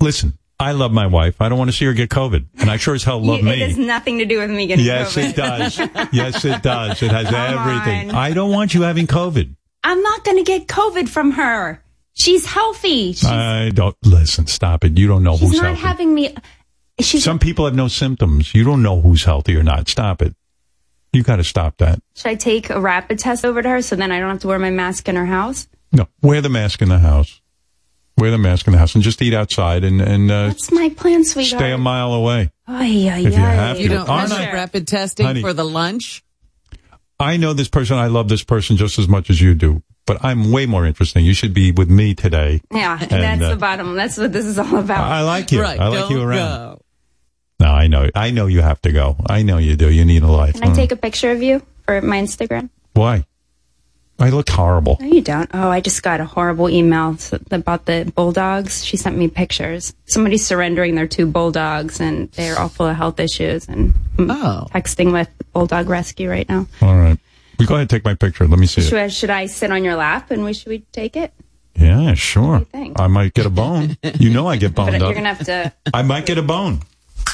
Listen, 0.00 0.38
I 0.58 0.72
love 0.72 0.92
my 0.92 1.06
wife. 1.06 1.40
I 1.40 1.48
don't 1.48 1.58
want 1.58 1.70
to 1.70 1.76
see 1.76 1.84
her 1.86 1.92
get 1.92 2.08
COVID, 2.10 2.46
and 2.60 2.70
I 2.70 2.76
sure 2.76 2.94
as 2.94 3.04
hell 3.04 3.20
love 3.22 3.38
You- 3.38 3.44
me. 3.44 3.62
It 3.62 3.68
has 3.68 3.78
nothing 3.78 4.18
to 4.18 4.24
do 4.24 4.38
with 4.38 4.50
me 4.50 4.66
getting 4.66 4.84
Yes, 4.84 5.14
COVID. 5.14 5.30
it 5.30 5.36
does. 5.36 5.78
Yes, 6.12 6.44
it 6.44 6.62
does. 6.62 7.02
It 7.02 7.10
has 7.10 7.28
Come 7.28 7.34
everything. 7.68 8.10
on. 8.10 8.14
I 8.16 8.32
don't 8.32 8.50
want 8.50 8.74
you 8.74 8.82
having 8.82 9.06
COVID. 9.06 9.54
I'm 9.84 10.02
not 10.02 10.24
going 10.24 10.36
to 10.38 10.42
get 10.42 10.66
COVID 10.66 11.08
from 11.08 11.32
her. 11.32 11.82
She's 12.14 12.46
healthy. 12.46 13.12
She's, 13.12 13.24
I 13.24 13.68
don't 13.70 13.96
listen. 14.02 14.46
Stop 14.46 14.84
it. 14.84 14.96
You 14.98 15.06
don't 15.06 15.22
know 15.22 15.36
she's 15.36 15.50
who's 15.50 15.56
not 15.60 15.66
healthy. 15.76 15.80
having 15.82 16.14
me. 16.14 16.34
She's. 17.00 17.22
Some 17.22 17.38
people 17.38 17.66
have 17.66 17.74
no 17.74 17.88
symptoms. 17.88 18.54
You 18.54 18.64
don't 18.64 18.82
know 18.82 19.00
who's 19.02 19.24
healthy 19.24 19.54
or 19.56 19.62
not. 19.62 19.88
Stop 19.88 20.22
it. 20.22 20.34
You 21.12 21.22
got 21.22 21.36
to 21.36 21.44
stop 21.44 21.76
that. 21.78 22.00
should 22.14 22.26
I 22.28 22.34
take 22.34 22.68
a 22.70 22.80
rapid 22.80 23.18
test 23.18 23.44
over 23.44 23.62
to 23.62 23.68
her 23.68 23.82
so 23.82 23.96
then 23.96 24.12
I 24.12 24.18
don't 24.18 24.30
have 24.30 24.40
to 24.40 24.48
wear 24.48 24.58
my 24.58 24.70
mask 24.70 25.08
in 25.08 25.16
her 25.16 25.26
house? 25.26 25.68
No, 25.92 26.08
wear 26.22 26.40
the 26.40 26.48
mask 26.48 26.80
in 26.82 26.88
the 26.88 26.98
house. 26.98 27.40
Wear 28.18 28.30
the 28.30 28.38
mask 28.38 28.66
in 28.66 28.72
the 28.72 28.78
house 28.78 28.94
and 28.94 29.04
just 29.04 29.20
eat 29.20 29.34
outside 29.34 29.84
and 29.84 30.00
and 30.00 30.30
uh, 30.30 30.46
That's 30.48 30.72
my 30.72 30.88
plan, 30.88 31.22
sweetheart. 31.24 31.60
stay 31.60 31.72
a 31.72 31.78
mile 31.78 32.14
away. 32.14 32.50
Ay, 32.66 33.08
ay, 33.10 33.18
If 33.18 33.24
you 33.24 33.32
have 33.32 33.76
to. 33.76 33.82
You 33.82 33.88
don't 33.90 34.08
Aren't 34.08 34.32
have 34.32 34.40
I- 34.48 34.52
rapid 34.52 34.88
testing 34.88 35.26
Honey. 35.26 35.42
for 35.42 35.52
the 35.52 35.64
lunch? 35.64 36.22
I 37.20 37.36
know 37.36 37.52
this 37.52 37.68
person. 37.68 37.96
I 37.98 38.06
love 38.08 38.28
this 38.28 38.42
person 38.44 38.76
just 38.76 38.98
as 38.98 39.06
much 39.08 39.30
as 39.30 39.40
you 39.40 39.54
do. 39.54 39.82
But 40.06 40.24
I'm 40.24 40.52
way 40.52 40.66
more 40.66 40.86
interesting. 40.86 41.24
You 41.24 41.34
should 41.34 41.52
be 41.52 41.72
with 41.72 41.90
me 41.90 42.14
today. 42.14 42.60
Yeah, 42.72 42.96
And, 43.00 43.10
that's 43.10 43.42
uh, 43.42 43.48
the 43.50 43.56
bottom. 43.56 43.94
That's 43.96 44.16
what 44.16 44.32
this 44.32 44.46
is 44.46 44.58
all 44.58 44.76
about. 44.76 45.00
I 45.04 45.22
like 45.22 45.50
you. 45.50 45.60
Right, 45.60 45.80
I 45.80 45.88
like 45.88 46.10
you 46.10 46.18
don't 46.18 46.26
around. 46.28 46.38
go. 46.76 46.80
No, 47.60 47.66
I 47.66 47.86
know. 47.88 48.08
I 48.14 48.30
know 48.30 48.46
you 48.46 48.60
have 48.60 48.80
to 48.82 48.92
go. 48.92 49.16
I 49.26 49.42
know 49.42 49.56
you 49.58 49.76
do. 49.76 49.90
You 49.90 50.04
need 50.04 50.22
a 50.22 50.26
life. 50.28 50.54
Can 50.60 50.70
I 50.70 50.74
take 50.74 50.92
a 50.92 50.96
picture 50.96 51.30
of 51.32 51.42
you 51.42 51.60
for 51.86 52.00
my 52.02 52.20
Instagram? 52.20 52.68
Why? 52.92 53.24
I 54.18 54.30
look 54.30 54.48
horrible. 54.48 54.96
No, 55.00 55.06
you 55.06 55.20
don't. 55.20 55.50
Oh, 55.52 55.68
I 55.68 55.80
just 55.80 56.02
got 56.02 56.20
a 56.20 56.24
horrible 56.24 56.70
email 56.70 57.16
about 57.50 57.84
the 57.84 58.10
bulldogs. 58.16 58.82
She 58.84 58.96
sent 58.96 59.16
me 59.16 59.28
pictures. 59.28 59.92
Somebody's 60.06 60.46
surrendering 60.46 60.94
their 60.94 61.06
two 61.06 61.26
bulldogs, 61.26 62.00
and 62.00 62.30
they're 62.32 62.58
all 62.58 62.70
full 62.70 62.86
of 62.86 62.96
health 62.96 63.20
issues. 63.20 63.68
And 63.68 63.94
I'm 64.18 64.30
Oh. 64.30 64.66
texting 64.74 65.12
with 65.12 65.28
Bulldog 65.52 65.88
Rescue 65.90 66.30
right 66.30 66.48
now. 66.48 66.66
All 66.80 66.96
right. 66.96 67.18
We 67.58 67.66
go 67.66 67.74
ahead 67.74 67.82
and 67.82 67.90
take 67.90 68.04
my 68.04 68.14
picture. 68.14 68.46
Let 68.46 68.58
me 68.58 68.66
see. 68.66 68.80
Should 68.82 68.98
I, 68.98 69.08
should 69.08 69.30
I 69.30 69.46
sit 69.46 69.70
on 69.70 69.84
your 69.84 69.96
lap 69.96 70.30
and 70.30 70.44
we 70.44 70.54
should 70.54 70.68
we 70.68 70.78
take 70.92 71.14
it? 71.16 71.32
Yeah, 71.74 72.14
sure. 72.14 72.60
think? 72.72 72.98
I 72.98 73.06
might 73.08 73.34
get 73.34 73.44
a 73.44 73.50
bone. 73.50 73.98
You 74.18 74.30
know 74.30 74.46
I 74.46 74.56
get 74.56 74.74
But 74.74 74.86
boned 74.86 74.98
you're 75.00 75.08
up. 75.10 75.14
gonna 75.14 75.34
have 75.34 75.44
to. 75.46 75.72
I 75.92 76.00
might 76.02 76.24
get 76.24 76.38
a 76.38 76.42
bone. 76.42 76.80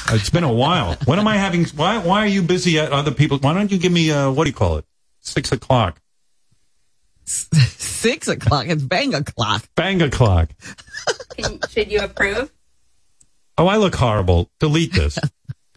It's 0.09 0.29
been 0.29 0.43
a 0.43 0.51
while. 0.51 0.97
When 1.05 1.17
am 1.17 1.27
I 1.29 1.37
having? 1.37 1.63
Why? 1.77 1.97
Why 1.99 2.19
are 2.19 2.27
you 2.27 2.41
busy 2.41 2.77
at 2.77 2.91
other 2.91 3.11
people? 3.11 3.37
Why 3.37 3.53
don't 3.53 3.71
you 3.71 3.77
give 3.77 3.91
me? 3.93 4.11
Uh, 4.11 4.31
what 4.31 4.43
do 4.43 4.49
you 4.49 4.55
call 4.55 4.77
it? 4.77 4.85
Six 5.21 5.53
o'clock. 5.53 6.01
Six 7.25 8.27
o'clock. 8.27 8.67
It's 8.67 8.83
bang 8.83 9.13
o'clock. 9.13 9.63
Bang 9.75 10.01
o'clock. 10.01 10.49
Can, 11.37 11.59
should 11.69 11.91
you 11.91 11.99
approve? 12.01 12.51
Oh, 13.57 13.67
I 13.67 13.77
look 13.77 13.95
horrible. 13.95 14.49
Delete 14.59 14.93
this. 14.93 15.17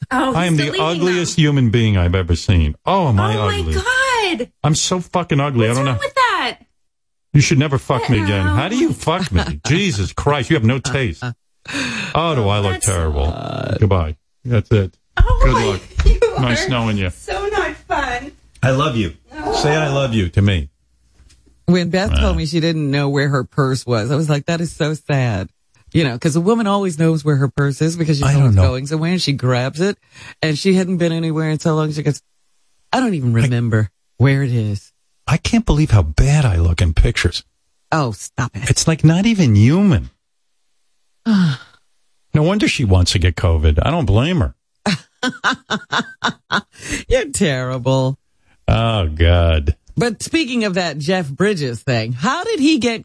Oh, 0.08 0.34
I 0.36 0.44
am 0.46 0.56
the 0.56 0.66
deleting 0.66 0.86
ugliest 0.86 1.36
human 1.36 1.70
being 1.70 1.96
I've 1.96 2.14
ever 2.14 2.36
seen. 2.36 2.76
Oh, 2.86 3.08
am 3.08 3.18
I 3.18 3.32
them. 3.32 3.40
Oh 3.42 3.48
ugly? 3.48 3.74
my 3.74 4.36
god! 4.38 4.52
I'm 4.62 4.76
so 4.76 5.00
fucking 5.00 5.40
ugly. 5.40 5.66
What's 5.66 5.80
I 5.80 5.82
don't 5.82 5.86
wrong 5.86 5.96
know. 5.96 6.00
with 6.00 6.14
that? 6.14 6.58
You 7.32 7.40
should 7.40 7.58
never 7.58 7.76
fuck 7.76 8.08
me 8.08 8.22
again. 8.22 8.46
How 8.46 8.68
do 8.68 8.76
you 8.76 8.92
fuck 8.92 9.32
me? 9.32 9.60
Jesus 9.66 10.12
Christ, 10.12 10.48
you 10.48 10.54
have 10.54 10.64
no 10.64 10.78
taste. 10.78 11.24
Oh, 12.14 12.34
do 12.36 12.46
I 12.46 12.60
look 12.60 12.82
terrible? 12.82 13.26
Goodbye. 13.80 14.16
That's 14.44 14.70
it. 14.70 14.96
Oh 15.16 15.40
Good 15.42 15.66
luck. 15.66 16.38
Nice 16.40 16.68
knowing 16.68 16.98
you. 16.98 17.10
So 17.10 17.48
not 17.48 17.74
fun. 17.74 18.30
I 18.62 18.70
love 18.70 18.94
you. 18.94 19.14
Say 19.54 19.74
I 19.74 19.88
love 19.92 20.14
you 20.14 20.28
to 20.28 20.40
me. 20.40 20.68
When 21.66 21.90
Beth 21.90 22.14
told 22.18 22.36
me 22.36 22.46
she 22.46 22.60
didn't 22.60 22.90
know 22.90 23.08
where 23.08 23.28
her 23.28 23.44
purse 23.44 23.84
was, 23.84 24.10
I 24.10 24.16
was 24.16 24.30
like, 24.30 24.46
that 24.46 24.60
is 24.60 24.72
so 24.72 24.94
sad. 24.94 25.50
You 25.92 26.04
know, 26.04 26.14
because 26.14 26.36
a 26.36 26.40
woman 26.40 26.66
always 26.66 26.98
knows 26.98 27.24
where 27.24 27.36
her 27.36 27.48
purse 27.48 27.80
is 27.80 27.96
because 27.96 28.18
she's 28.18 28.26
I 28.26 28.34
always 28.34 28.54
going 28.54 28.86
somewhere 28.86 29.12
and 29.12 29.22
she 29.22 29.32
grabs 29.32 29.80
it. 29.80 29.98
And 30.42 30.58
she 30.58 30.74
hadn't 30.74 30.98
been 30.98 31.12
anywhere 31.12 31.48
in 31.50 31.58
so 31.58 31.74
long. 31.74 31.90
She 31.92 32.02
goes, 32.02 32.22
I 32.92 33.00
don't 33.00 33.14
even 33.14 33.32
remember 33.32 33.90
where 34.16 34.42
it 34.42 34.52
is. 34.52 34.92
I 35.26 35.36
can't 35.38 35.66
believe 35.66 35.90
how 35.90 36.02
bad 36.02 36.44
I 36.44 36.56
look 36.56 36.80
in 36.80 36.94
pictures. 36.94 37.44
Oh, 37.90 38.12
stop 38.12 38.54
it. 38.56 38.68
It's 38.70 38.86
like 38.86 39.04
not 39.04 39.26
even 39.26 39.54
human. 39.54 40.10
No 42.34 42.42
wonder 42.42 42.68
she 42.68 42.84
wants 42.84 43.12
to 43.12 43.18
get 43.18 43.34
COVID. 43.34 43.78
I 43.82 43.90
don't 43.90 44.04
blame 44.04 44.40
her. 44.40 44.54
You're 47.08 47.30
terrible. 47.30 48.18
Oh, 48.68 49.08
God. 49.08 49.74
But 49.96 50.22
speaking 50.22 50.64
of 50.64 50.74
that 50.74 50.98
Jeff 50.98 51.28
Bridges 51.28 51.82
thing, 51.82 52.12
how 52.12 52.44
did 52.44 52.60
he 52.60 52.78
get 52.78 53.04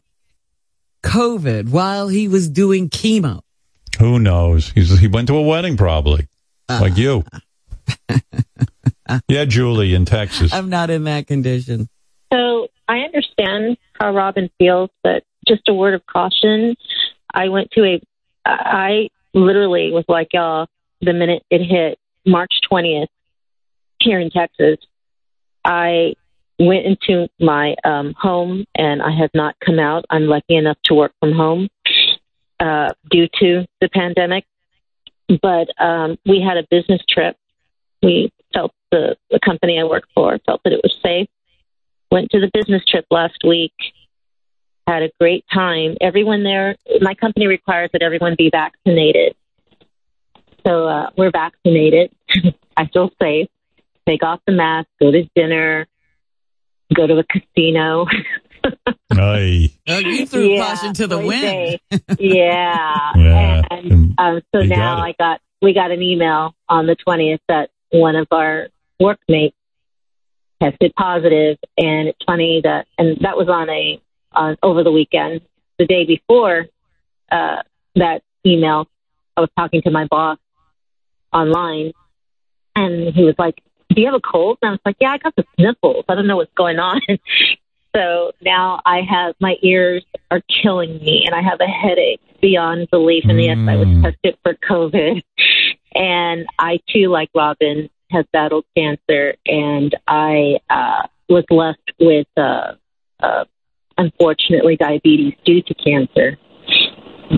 COVID 1.02 1.70
while 1.70 2.08
he 2.08 2.28
was 2.28 2.48
doing 2.48 2.90
chemo? 2.90 3.40
Who 3.98 4.18
knows? 4.18 4.70
He's, 4.70 4.98
he 4.98 5.08
went 5.08 5.28
to 5.28 5.36
a 5.36 5.42
wedding 5.42 5.76
probably. 5.76 6.28
Like 6.68 6.96
you. 6.96 7.24
yeah, 9.28 9.44
Julie 9.44 9.94
in 9.94 10.04
Texas. 10.04 10.52
I'm 10.52 10.70
not 10.70 10.90
in 10.90 11.04
that 11.04 11.26
condition. 11.26 11.88
So 12.32 12.68
I 12.88 13.00
understand 13.00 13.76
how 14.00 14.14
Robin 14.14 14.48
feels, 14.58 14.90
but 15.02 15.22
just 15.46 15.68
a 15.68 15.74
word 15.74 15.94
of 15.94 16.06
caution. 16.06 16.76
I 17.32 17.48
went 17.48 17.70
to 17.72 17.84
a, 17.84 18.00
I 18.46 19.08
literally 19.34 19.90
was 19.92 20.04
like 20.08 20.28
y'all 20.32 20.66
the 21.00 21.12
minute 21.12 21.42
it 21.50 21.60
hit 21.62 21.98
March 22.24 22.52
20th 22.70 23.08
here 24.00 24.20
in 24.20 24.30
Texas. 24.30 24.78
I 25.64 26.14
went 26.66 26.86
into 26.86 27.28
my 27.40 27.74
um, 27.84 28.14
home 28.18 28.64
and 28.74 29.02
I 29.02 29.10
have 29.10 29.30
not 29.34 29.56
come 29.64 29.78
out. 29.78 30.04
I'm 30.10 30.26
lucky 30.26 30.56
enough 30.56 30.78
to 30.84 30.94
work 30.94 31.12
from 31.20 31.32
home 31.32 31.68
uh, 32.60 32.90
due 33.10 33.28
to 33.40 33.66
the 33.80 33.88
pandemic. 33.88 34.44
But 35.40 35.68
um, 35.82 36.18
we 36.26 36.40
had 36.40 36.58
a 36.58 36.66
business 36.70 37.00
trip. 37.08 37.36
We 38.02 38.32
felt 38.52 38.72
the, 38.90 39.16
the 39.30 39.40
company 39.40 39.80
I 39.80 39.84
work 39.84 40.04
for 40.14 40.38
felt 40.46 40.62
that 40.64 40.72
it 40.72 40.80
was 40.82 40.94
safe. 41.02 41.28
Went 42.10 42.30
to 42.32 42.40
the 42.40 42.50
business 42.52 42.84
trip 42.84 43.06
last 43.10 43.38
week. 43.46 43.72
Had 44.86 45.02
a 45.02 45.10
great 45.18 45.44
time. 45.52 45.96
Everyone 46.00 46.42
there 46.42 46.76
my 47.00 47.14
company 47.14 47.46
requires 47.46 47.90
that 47.92 48.02
everyone 48.02 48.34
be 48.36 48.50
vaccinated. 48.50 49.34
So 50.66 50.86
uh, 50.86 51.10
we're 51.16 51.30
vaccinated. 51.30 52.10
I 52.76 52.86
feel 52.86 53.10
safe. 53.20 53.48
Take 54.06 54.24
off 54.24 54.40
the 54.46 54.52
mask, 54.52 54.88
go 55.00 55.10
to 55.10 55.28
dinner, 55.34 55.86
go 56.94 57.06
to 57.06 57.18
a 57.18 57.24
casino. 57.24 58.06
Aye. 59.12 59.70
Oh, 59.88 59.98
you 59.98 60.24
threw 60.26 60.54
Yeah, 60.54 60.62
caution 60.74 60.94
to 60.94 61.06
the 61.08 61.18
wind. 61.18 61.40
day. 61.42 61.80
yeah. 62.18 63.12
Yeah. 63.16 63.62
And 63.70 64.14
um, 64.18 64.40
so 64.54 64.60
You 64.62 64.68
now 64.68 64.98
it. 65.04 65.08
I 65.08 65.14
got 65.18 65.40
we 65.60 65.74
got 65.74 65.90
an 65.90 66.00
email 66.02 66.54
on 66.68 66.86
the 66.86 66.94
twentieth 66.94 67.40
that 67.48 67.70
one 67.90 68.14
of 68.16 68.28
our 68.30 68.68
workmates 69.00 69.56
tested 70.62 70.94
positive, 70.96 71.58
and 71.76 72.08
it's 72.08 72.18
funny 72.24 72.60
that 72.62 72.86
and 72.96 73.18
that 73.22 73.36
was 73.36 73.48
on 73.48 73.68
a 73.68 74.00
on 74.32 74.56
over 74.62 74.84
the 74.84 74.92
weekend. 74.92 75.40
The 75.78 75.86
day 75.86 76.04
before 76.04 76.66
uh, 77.30 77.62
that 77.96 78.22
email, 78.46 78.86
I 79.36 79.40
was 79.40 79.50
talking 79.58 79.82
to 79.82 79.90
my 79.90 80.06
boss 80.06 80.38
online, 81.32 81.92
and 82.76 83.12
he 83.14 83.24
was 83.24 83.34
like, 83.38 83.60
"Do 83.94 84.00
you 84.00 84.06
have 84.06 84.14
a 84.14 84.20
cold?" 84.20 84.58
And 84.62 84.70
I 84.70 84.72
was 84.72 84.80
like, 84.84 84.96
"Yeah, 85.00 85.12
I 85.12 85.18
got 85.18 85.34
the 85.36 85.44
sniffles. 85.56 86.04
I 86.08 86.14
don't 86.14 86.26
know 86.26 86.36
what's 86.36 86.54
going 86.54 86.78
on." 86.78 87.00
so 87.96 88.32
now 88.40 88.80
I 88.84 89.00
have 89.00 89.34
my 89.40 89.56
ears 89.62 90.04
are 90.30 90.42
killing 90.62 90.98
me, 90.98 91.24
and 91.26 91.34
I 91.34 91.42
have 91.42 91.60
a 91.60 91.66
headache 91.66 92.20
beyond 92.40 92.90
belief. 92.90 93.24
And 93.28 93.42
yes, 93.42 93.58
I 93.68 93.76
was 93.76 93.88
tested 94.02 94.38
for 94.42 94.54
COVID, 94.54 95.22
and 95.94 96.46
I 96.58 96.80
too, 96.92 97.08
like 97.08 97.30
Robin, 97.34 97.88
has 98.10 98.24
battled 98.32 98.64
cancer, 98.76 99.34
and 99.46 99.94
I 100.06 100.58
uh, 100.70 101.06
was 101.28 101.44
left 101.50 101.92
with, 101.98 102.26
uh, 102.36 102.72
uh, 103.20 103.44
unfortunately, 103.98 104.76
diabetes 104.76 105.34
due 105.44 105.62
to 105.62 105.74
cancer. 105.74 106.38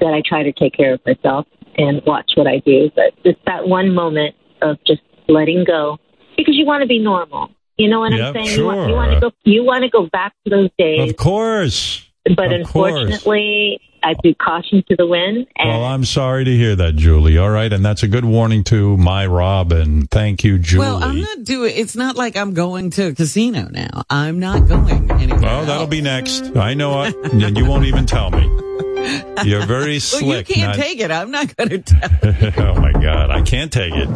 That 0.00 0.12
I 0.12 0.22
try 0.26 0.42
to 0.42 0.52
take 0.52 0.74
care 0.74 0.94
of 0.94 1.00
myself 1.06 1.46
and 1.78 2.02
watch 2.04 2.32
what 2.34 2.46
I 2.46 2.58
do, 2.58 2.90
but 2.96 3.12
it's 3.24 3.38
that 3.46 3.68
one 3.68 3.94
moment 3.94 4.34
of 4.60 4.78
just 4.86 5.02
letting 5.28 5.64
go 5.64 5.98
because 6.36 6.54
you 6.56 6.66
want 6.66 6.82
to 6.82 6.86
be 6.88 6.98
normal. 6.98 7.50
You 7.76 7.88
know 7.88 8.00
what 8.00 8.12
Yep, 8.12 8.36
I'm 8.36 8.44
saying? 8.44 8.58
You, 8.58 8.66
want, 8.66 8.88
you 8.88 8.94
want 8.94 9.12
to 9.14 9.20
go. 9.20 9.32
You 9.44 9.64
want 9.64 9.82
to 9.82 9.90
go 9.90 10.06
back 10.06 10.32
to 10.44 10.50
those 10.50 10.70
days, 10.78 11.10
Of 11.10 11.16
course. 11.16 12.08
but 12.36 12.52
of 12.52 12.66
course. 12.68 12.92
unfortunately, 12.94 13.80
I 14.02 14.14
threw 14.22 14.34
caution 14.34 14.84
to 14.88 14.96
the 14.96 15.06
wind, 15.06 15.46
and 15.56 15.68
Well, 15.70 15.84
I'm 15.84 16.04
sorry 16.04 16.44
to 16.44 16.50
hear 16.56 16.76
that, 16.76 16.94
Julie. 16.94 17.36
All 17.38 17.50
right. 17.50 17.72
And 17.72 17.84
that's 17.84 18.02
a 18.02 18.08
good 18.08 18.24
warning 18.24 18.62
to 18.64 18.96
my 18.96 19.26
Robin. 19.26 20.06
Thank 20.06 20.44
you, 20.44 20.58
Julie. 20.58 20.86
Well, 20.86 21.02
I'm 21.02 21.20
not 21.20 21.42
doing. 21.42 21.72
It's 21.74 21.96
not 21.96 22.14
like 22.14 22.36
I'm 22.36 22.52
going 22.54 22.90
to 22.90 23.08
a 23.08 23.14
casino 23.14 23.68
now. 23.72 24.02
I'm 24.10 24.38
not 24.38 24.68
going 24.68 25.10
anywhere. 25.10 25.40
Well, 25.40 25.64
that'll 25.64 25.86
be 25.86 26.02
next. 26.02 26.56
I 26.56 26.74
know 26.74 27.02
it. 27.02 27.16
and 27.32 27.56
you 27.56 27.64
won't 27.64 27.86
even 27.86 28.04
tell 28.06 28.30
me. 28.30 28.73
You're 29.44 29.66
very 29.66 29.94
Well, 29.94 30.00
slick. 30.00 30.48
you 30.48 30.54
can't 30.56 30.76
not- 30.76 30.82
take 30.84 31.00
it. 31.00 31.10
I'm 31.10 31.30
not 31.30 31.54
going 31.56 31.68
to 31.70 31.78
tell. 31.78 32.10
oh 32.76 32.80
my 32.80 32.92
God, 32.92 33.30
I 33.30 33.42
can't 33.42 33.72
take 33.72 33.92
it. 33.94 34.08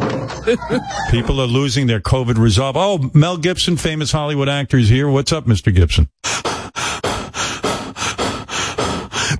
People 1.11 1.39
are 1.41 1.47
losing 1.47 1.87
their 1.87 1.99
COVID 1.99 2.37
resolve. 2.37 2.75
Oh, 2.77 3.09
Mel 3.13 3.37
Gibson, 3.37 3.77
famous 3.77 4.11
Hollywood 4.11 4.49
actor, 4.49 4.77
is 4.77 4.89
here. 4.89 5.07
What's 5.09 5.31
up, 5.31 5.45
Mr. 5.45 5.73
Gibson? 5.73 6.09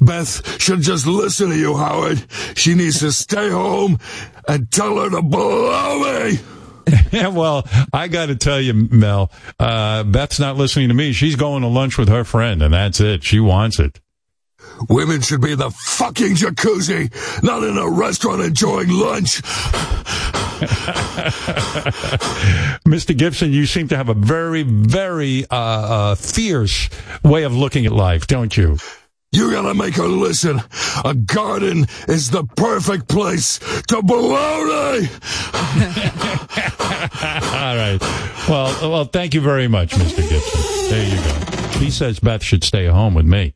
Beth 0.01 0.61
should 0.61 0.81
just 0.81 1.05
listen 1.07 1.49
to 1.49 1.57
you, 1.57 1.75
Howard. 1.75 2.23
She 2.55 2.73
needs 2.73 2.99
to 2.99 3.11
stay 3.11 3.49
home 3.49 3.99
and 4.47 4.71
tell 4.71 4.97
her 4.97 5.09
to 5.09 5.21
blow 5.21 5.99
me. 5.99 6.39
yeah, 7.11 7.27
well, 7.27 7.67
I 7.91 8.07
got 8.07 8.27
to 8.27 8.35
tell 8.35 8.61
you, 8.61 8.73
Mel, 8.73 9.31
uh, 9.59 10.03
Beth's 10.03 10.39
not 10.39 10.55
listening 10.57 10.87
to 10.87 10.93
me. 10.93 11.11
She's 11.11 11.35
going 11.35 11.61
to 11.63 11.67
lunch 11.67 11.97
with 11.97 12.07
her 12.09 12.23
friend, 12.23 12.61
and 12.63 12.73
that's 12.73 12.99
it. 13.01 13.23
She 13.23 13.39
wants 13.39 13.79
it. 13.79 13.99
Women 14.87 15.21
should 15.21 15.41
be 15.41 15.51
in 15.51 15.59
the 15.59 15.71
fucking 15.71 16.35
jacuzzi, 16.35 17.11
not 17.43 17.63
in 17.63 17.77
a 17.77 17.89
restaurant 17.89 18.41
enjoying 18.41 18.89
lunch. 18.89 19.41
Mr. 22.85 23.17
Gibson, 23.17 23.51
you 23.53 23.65
seem 23.65 23.87
to 23.87 23.97
have 23.97 24.09
a 24.09 24.13
very, 24.13 24.63
very 24.63 25.45
uh, 25.49 25.55
uh, 25.55 26.15
fierce 26.15 26.89
way 27.23 27.43
of 27.43 27.55
looking 27.55 27.85
at 27.85 27.91
life, 27.91 28.27
don't 28.27 28.55
you? 28.55 28.77
You 29.31 29.51
gotta 29.51 29.75
make 29.75 29.95
her 29.95 30.07
listen. 30.07 30.59
A 31.05 31.13
garden 31.13 31.85
is 32.07 32.31
the 32.31 32.43
perfect 32.43 33.07
place 33.07 33.59
to 33.59 34.01
me. 34.01 34.09
All 37.21 37.75
right. 37.75 37.99
Well, 38.49 38.89
well, 38.89 39.05
thank 39.05 39.35
you 39.35 39.41
very 39.41 39.67
much, 39.67 39.91
Mr. 39.91 40.27
Gibson. 40.27 40.89
There 40.89 41.07
you 41.07 41.17
go. 41.17 41.79
He 41.79 41.91
says 41.91 42.19
Beth 42.19 42.43
should 42.43 42.63
stay 42.63 42.87
home 42.87 43.13
with 43.13 43.27
me. 43.27 43.53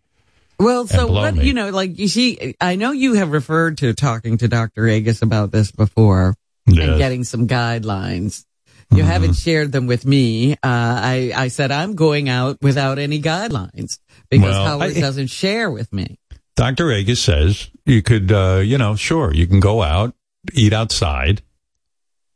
Well, 0.60 0.88
so 0.88 1.08
what, 1.12 1.36
me. 1.36 1.46
you 1.48 1.54
know, 1.54 1.70
like 1.70 1.98
you 2.00 2.08
see, 2.08 2.56
I 2.62 2.76
know 2.76 2.92
you 2.92 3.14
have 3.16 3.32
referred 3.32 3.80
to 3.80 3.94
talking 3.94 4.38
to 4.38 4.48
Dr. 4.48 4.88
Agus 4.88 5.22
about 5.22 5.52
this 5.52 5.72
before 5.72 6.36
and 6.68 6.76
getting 6.78 7.24
some 7.24 7.48
guidelines. 7.48 8.46
You 8.92 9.00
Mm-hmm. 9.00 9.08
haven't 9.08 9.34
shared 9.34 9.72
them 9.72 9.88
with 9.88 10.06
me. 10.06 10.54
Uh, 10.54 10.58
I, 10.64 11.32
I 11.36 11.48
said 11.48 11.72
I'm 11.72 11.96
going 11.96 12.30
out 12.30 12.60
without 12.62 13.00
any 13.00 13.20
guidelines 13.22 13.98
because 14.30 14.52
Well, 14.54 14.66
Howard 14.80 14.96
I- 14.98 15.00
doesn't 15.02 15.28
share 15.28 15.72
with 15.72 15.92
me. 15.92 16.20
Dr. 16.56 16.92
Agus 16.92 17.20
says 17.20 17.72
you 17.86 18.04
could, 18.04 18.32
uh, 18.32 18.62
you 18.64 18.78
know, 18.78 18.96
sure, 18.96 19.34
you 19.34 19.48
can 19.48 19.60
go 19.60 19.82
out, 19.82 20.14
eat 20.54 20.72
outside. 20.74 21.42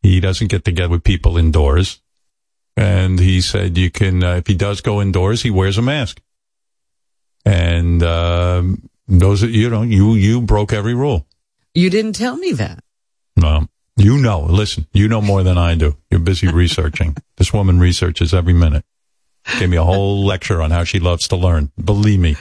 He 0.01 0.19
doesn't 0.19 0.47
get 0.47 0.65
together 0.65 0.89
with 0.89 1.03
people 1.03 1.37
indoors. 1.37 2.01
And 2.75 3.19
he 3.19 3.41
said 3.41 3.77
you 3.77 3.91
can, 3.91 4.23
uh, 4.23 4.35
if 4.37 4.47
he 4.47 4.55
does 4.55 4.81
go 4.81 5.01
indoors, 5.01 5.43
he 5.43 5.51
wears 5.51 5.77
a 5.77 5.81
mask. 5.83 6.19
And, 7.47 8.03
um, 8.03 8.89
those, 9.07 9.43
are- 9.43 9.49
you 9.49 9.69
know, 9.69 9.83
you, 9.83 10.15
you 10.15 10.41
broke 10.41 10.73
every 10.73 10.93
rule. 10.93 11.25
You 11.73 11.89
didn't 11.89 12.13
tell 12.13 12.35
me 12.37 12.51
that. 12.53 12.83
No, 13.35 13.67
you 13.95 14.17
know, 14.17 14.41
listen, 14.41 14.87
you 14.93 15.07
know 15.07 15.21
more 15.21 15.43
than 15.43 15.57
I 15.57 15.75
do. 15.75 15.95
You're 16.09 16.19
busy 16.19 16.47
researching. 16.51 17.15
this 17.37 17.53
woman 17.53 17.79
researches 17.79 18.33
every 18.33 18.53
minute. 18.53 18.83
Gave 19.59 19.69
me 19.69 19.77
a 19.77 19.83
whole 19.83 20.25
lecture 20.25 20.61
on 20.61 20.71
how 20.71 20.83
she 20.83 20.99
loves 20.99 21.27
to 21.29 21.35
learn. 21.37 21.71
Believe 21.83 22.19
me. 22.19 22.35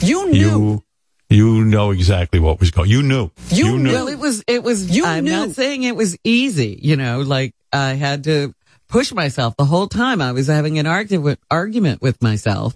You 0.00 0.30
knew. 0.30 0.38
You, 0.40 0.84
you 1.30 1.64
know 1.64 1.90
exactly 1.92 2.38
what 2.40 2.60
was 2.60 2.70
going. 2.70 2.90
You 2.90 3.02
knew. 3.02 3.30
You, 3.48 3.78
knew. 3.78 3.92
Well, 3.92 4.08
it 4.08 4.18
was, 4.18 4.44
it 4.46 4.62
was, 4.62 4.90
I'm 5.00 5.24
not 5.24 5.50
saying 5.50 5.84
it 5.84 5.96
was 5.96 6.18
easy, 6.24 6.78
you 6.82 6.96
know, 6.96 7.20
like 7.20 7.54
I 7.72 7.90
had 7.94 8.24
to 8.24 8.54
push 8.88 9.12
myself 9.12 9.56
the 9.56 9.64
whole 9.64 9.86
time. 9.86 10.20
I 10.20 10.32
was 10.32 10.48
having 10.48 10.78
an 10.78 10.86
argument, 10.86 11.38
argument 11.50 12.02
with 12.02 12.20
myself 12.20 12.74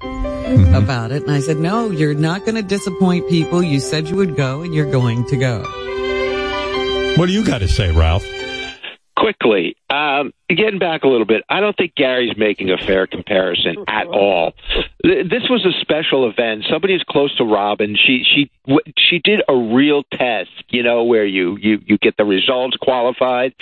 Mm-hmm. 0.57 0.75
about 0.75 1.11
it. 1.11 1.23
And 1.23 1.33
I 1.33 1.41
said, 1.41 1.59
no, 1.59 1.91
you're 1.91 2.15
not 2.15 2.45
going 2.45 2.55
to 2.55 2.63
disappoint 2.63 3.29
people. 3.29 3.63
You 3.63 3.81
said 3.81 4.09
you 4.09 4.17
would 4.17 4.37
go 4.37 4.63
and 4.63 4.75
you're 4.75 4.91
going 4.91 5.25
to 5.27 5.37
go. 5.37 5.63
What 7.17 7.27
do 7.27 7.33
you 7.33 7.45
got 7.45 7.59
to 7.59 7.69
say, 7.69 7.91
Ralph? 7.91 8.25
Quickly, 9.25 9.75
um, 9.89 10.33
getting 10.51 10.79
back 10.79 11.03
a 11.05 11.09
little 11.09 11.25
bit, 11.25 11.43
I 11.49 11.61
don't 11.61 11.75
think 11.77 11.95
Gary's 11.95 12.37
making 12.37 12.71
a 12.71 12.77
fair 12.77 13.07
comparison 13.07 13.77
at 13.89 14.07
all. 14.07 14.53
This 15.03 15.43
was 15.49 15.65
a 15.65 15.73
special 15.81 16.29
event. 16.29 16.65
Somebody 16.71 16.95
is 16.95 17.03
close 17.09 17.35
to 17.39 17.45
Robin. 17.45 17.97
She 17.97 18.23
she 18.25 18.51
she 18.99 19.21
did 19.25 19.41
a 19.49 19.55
real 19.57 20.03
test, 20.13 20.51
you 20.69 20.83
know, 20.83 21.05
where 21.05 21.25
you 21.25 21.57
you 21.59 21.81
you 21.87 21.97
get 21.99 22.17
the 22.19 22.25
results 22.25 22.77
qualified, 22.81 23.55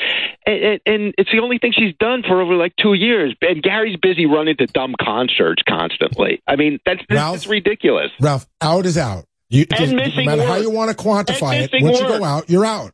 and, 0.47 0.63
and, 0.65 0.81
and 0.87 1.15
it's 1.19 1.31
the 1.31 1.39
only 1.41 1.59
thing 1.59 1.73
she's 1.73 1.95
done 2.01 2.23
for 2.27 2.41
over 2.43 2.55
like 2.55 2.75
two 2.77 2.95
years. 2.95 3.35
And 3.41 3.63
Gary's 3.63 3.97
busy 3.97 4.27
running 4.27 4.57
to 4.57 4.67
dumb 4.67 4.95
concerts 5.01 5.63
constantly. 5.69 6.43
I 6.47 6.57
mean, 6.57 6.81
that's 6.85 7.01
that's 7.09 7.19
Ralph? 7.19 7.37
just 7.37 7.47
ridiculous. 7.49 8.11
Ralph, 8.21 8.47
out 8.61 8.85
is 8.87 8.99
out. 8.99 9.27
You, 9.49 9.63
it 9.63 9.71
And 9.73 9.79
doesn't- 9.81 9.97
missing 9.97 10.25
no 10.27 10.37
matter 10.37 10.49
how 10.49 10.57
you 10.57 10.71
want 10.71 10.91
to 10.91 10.97
quantify 10.97 11.61
it, 11.63 11.73
missing 11.73 11.85
once 11.87 12.01
you 12.01 12.09
go 12.09 12.25
out, 12.25 12.49
you're 12.51 12.65
out. 12.65 12.93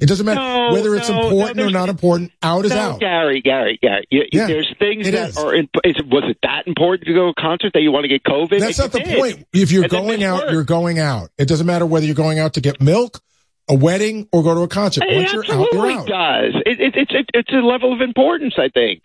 It 0.00 0.06
doesn't 0.06 0.24
matter 0.24 0.38
No, 0.40 0.72
whether 0.72 0.94
it's 0.94 1.08
no, 1.08 1.16
no, 1.20 1.28
important 1.28 1.60
or 1.60 1.70
not 1.70 1.88
important. 1.88 2.30
Out 2.42 2.64
is 2.64 2.72
out. 2.72 3.00
Gary, 3.00 3.40
Gary, 3.40 3.78
Gary. 3.82 4.06
You, 4.10 4.24
Yeah, 4.32 4.46
there's 4.46 4.72
things 4.78 5.10
that 5.10 5.30
is. 5.30 5.36
are. 5.36 5.54
In, 5.54 5.68
is, 5.84 5.96
was 6.06 6.24
it 6.28 6.38
that 6.44 6.66
important 6.68 7.06
to 7.08 7.14
go 7.14 7.26
to 7.26 7.28
a 7.30 7.34
concert 7.34 7.72
that 7.74 7.80
you 7.82 7.90
want 7.90 8.04
to 8.04 8.08
get 8.08 8.22
COVID? 8.22 8.60
That's 8.60 8.78
not 8.78 8.92
the 8.92 9.00
did. 9.00 9.18
point. 9.18 9.46
If 9.52 9.72
you're 9.72 9.82
And 9.84 9.90
going 9.90 10.22
out, 10.22 10.42
work. 10.44 10.52
you're 10.52 10.64
going 10.64 10.98
out. 11.00 11.30
It 11.36 11.46
doesn't 11.48 11.66
matter 11.66 11.84
whether 11.84 12.06
you're 12.06 12.14
going 12.14 12.38
out 12.38 12.54
to 12.54 12.60
get 12.60 12.80
milk, 12.80 13.20
a 13.68 13.74
wedding, 13.74 14.28
or 14.30 14.44
go 14.44 14.54
to 14.54 14.60
a 14.60 14.68
concert. 14.68 15.02
It 15.08 15.16
Once 15.16 15.32
you're 15.32 15.42
out, 15.44 15.50
absolutely 15.50 15.78
you're 15.90 15.98
out. 16.00 16.06
does. 16.06 16.62
It, 16.64 16.80
it, 16.80 16.94
it's 16.96 17.10
it, 17.12 17.26
it's 17.34 17.50
a 17.52 17.56
level 17.66 17.92
of 17.92 18.00
importance, 18.00 18.54
I 18.56 18.68
think. 18.68 19.02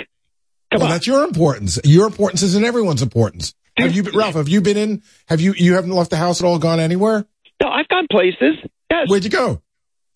Come 0.71 0.81
well, 0.81 0.89
that's 0.89 1.07
your 1.07 1.23
importance. 1.23 1.79
Your 1.83 2.05
importance 2.05 2.43
isn't 2.43 2.63
everyone's 2.63 3.01
importance. 3.01 3.53
Have 3.77 3.95
you, 3.95 4.03
been, 4.03 4.15
Ralph? 4.15 4.35
Have 4.35 4.47
you 4.49 4.61
been 4.61 4.77
in? 4.77 5.01
Have 5.27 5.41
you? 5.41 5.53
You 5.57 5.73
haven't 5.73 5.89
left 5.91 6.11
the 6.11 6.17
house 6.17 6.39
at 6.39 6.45
all? 6.45 6.59
Gone 6.59 6.79
anywhere? 6.79 7.25
No, 7.61 7.69
I've 7.69 7.87
gone 7.87 8.05
places. 8.11 8.57
Yes. 8.91 9.07
Where'd 9.09 9.23
you 9.23 9.31
go? 9.31 9.61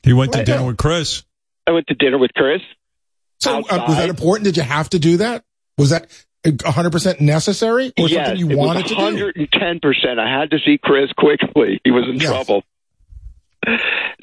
He 0.03 0.13
went 0.13 0.31
to 0.33 0.39
Right. 0.39 0.45
dinner 0.45 0.65
with 0.65 0.77
Chris. 0.77 1.23
I 1.65 1.71
went 1.71 1.87
to 1.87 1.93
dinner 1.95 2.17
with 2.17 2.31
Chris. 2.33 2.61
So 3.39 3.59
uh, 3.59 3.85
was 3.87 3.97
that 3.97 4.09
important? 4.09 4.45
Did 4.45 4.57
you 4.57 4.63
have 4.63 4.89
to 4.91 4.99
do 4.99 5.17
that? 5.17 5.43
Was 5.77 5.89
that 5.91 6.07
100 6.43 6.91
percent 6.91 7.19
necessary, 7.21 7.91
or 7.99 8.07
yes, 8.07 8.27
something 8.27 8.49
you 8.49 8.57
wanted 8.57 8.83
to 8.87 8.95
do? 8.95 9.01
110 9.01 9.79
percent. 9.79 10.19
I 10.19 10.29
had 10.39 10.51
to 10.51 10.59
see 10.65 10.77
Chris 10.81 11.11
quickly. 11.17 11.79
He 11.83 11.91
was 11.91 12.05
in 12.09 12.15
Yes. 12.15 12.29
trouble. 12.31 12.63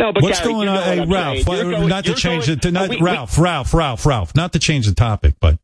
No, 0.01 0.13
but 0.13 0.23
What's 0.23 0.41
Gary, 0.41 0.53
going 0.53 0.61
you 0.61 0.65
know 0.67 0.73
on? 0.73 0.77
what 0.79 0.87
Hey, 0.87 1.01
I'm 1.03 1.13
Ralph, 1.13 1.39
saying. 1.43 1.59
You're 1.59 1.75
uh, 1.75 1.77
going- 1.79 1.89
not 1.89 2.05
to 2.07 2.15
change 2.15 2.47
going- 2.47 2.59
it. 2.59 2.63
To 2.63 2.71
not, 2.71 2.89
we- 2.89 2.97
we- 2.97 3.03
Ralph, 3.03 3.39
Ralph, 3.39 3.75
Ralph, 3.75 4.07
Ralph, 4.07 4.35
not 4.35 4.53
to 4.55 4.59
change 4.59 4.87
the 4.87 4.95
topic, 4.95 5.35
but 5.39 5.59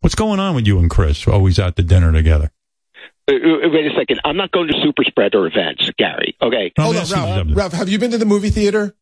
what's 0.00 0.14
going 0.14 0.40
on 0.40 0.54
with 0.54 0.66
you 0.66 0.78
and 0.78 0.88
Chris? 0.88 1.28
Always 1.28 1.58
out 1.58 1.76
to 1.76 1.82
dinner 1.82 2.10
together. 2.10 2.50
Uh, 3.30 3.34
uh, 3.34 3.68
wait 3.70 3.86
a 3.86 3.94
second. 3.98 4.20
I'm 4.24 4.36
not 4.36 4.50
going 4.50 4.68
to 4.68 4.74
super 4.82 5.04
spreader 5.04 5.46
events, 5.46 5.88
Gary. 5.98 6.36
Okay. 6.40 6.72
Hold 6.78 6.96
on, 6.96 7.06
Ralph. 7.10 7.46
Ralph, 7.50 7.72
have 7.74 7.88
you 7.88 7.98
been 7.98 8.12
to 8.12 8.18
the 8.18 8.24
movie 8.24 8.50
theater? 8.50 8.94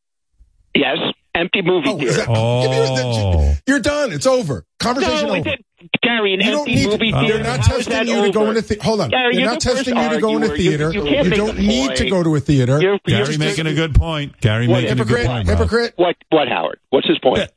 Yes. 0.75 0.99
empty 1.35 1.63
movie 1.63 1.89
Oh, 1.89 1.99
theater. 1.99 2.13
that- 2.15 2.27
give 2.29 2.71
me 2.71 2.77
your- 2.77 2.87
Oh. 3.05 3.55
You're 3.67 3.81
done. 3.81 4.13
It's 4.13 4.27
over. 4.27 4.65
Conversation 4.79 5.29
No, 5.29 5.37
over. 5.37 5.49
it- 5.51 5.65
Gary, 6.03 6.33
an 6.35 6.41
you 6.41 6.51
don't 6.51 6.61
empty 6.61 6.75
need 6.77 6.87
movie 6.87 7.13
to, 7.13 7.19
theater. 7.21 7.35
They're 7.35 7.45
not 7.45 7.59
How 7.67 7.77
is 7.77 7.87
testing 7.87 7.93
that 7.93 8.07
you 8.07 8.23
to 8.25 8.31
go 8.33 8.49
into 8.49 8.63
the, 8.63 8.79
hold 8.83 9.01
on. 9.03 9.11
Gary, 9.11 9.35
they're 9.35 9.41
you're 9.43 9.51
not 9.51 9.61
the 9.61 9.71
testing 9.75 9.97
you 9.97 10.09
to 10.11 10.19
go 10.21 10.37
into 10.37 10.49
arguer. 10.51 10.57
You- 10.57 10.71
theater. 10.71 10.93
you 10.95 11.31
don't 11.31 11.59
a 11.59 11.61
need 11.61 11.87
point. 11.89 11.99
to 11.99 12.11
go 12.11 12.23
to 12.23 12.37
a 12.37 12.41
theater. 12.41 12.81
You're- 12.81 12.99
you're 13.07 13.25
Gary 13.25 13.37
making 13.37 13.67
a 13.67 13.75
good 13.75 13.95
point. 13.95 14.41
Gary 14.41 14.67
What, 14.67 14.83
making 14.83 15.01
a 15.01 15.05
good 15.05 15.27
point. 15.27 15.47
Bob. 15.47 15.59
Hypocrite. 15.59 15.93
What? 15.97 16.17
What, 16.31 16.49
Howard? 16.49 16.79
What's 16.91 17.07
his 17.09 17.19
point? 17.19 17.51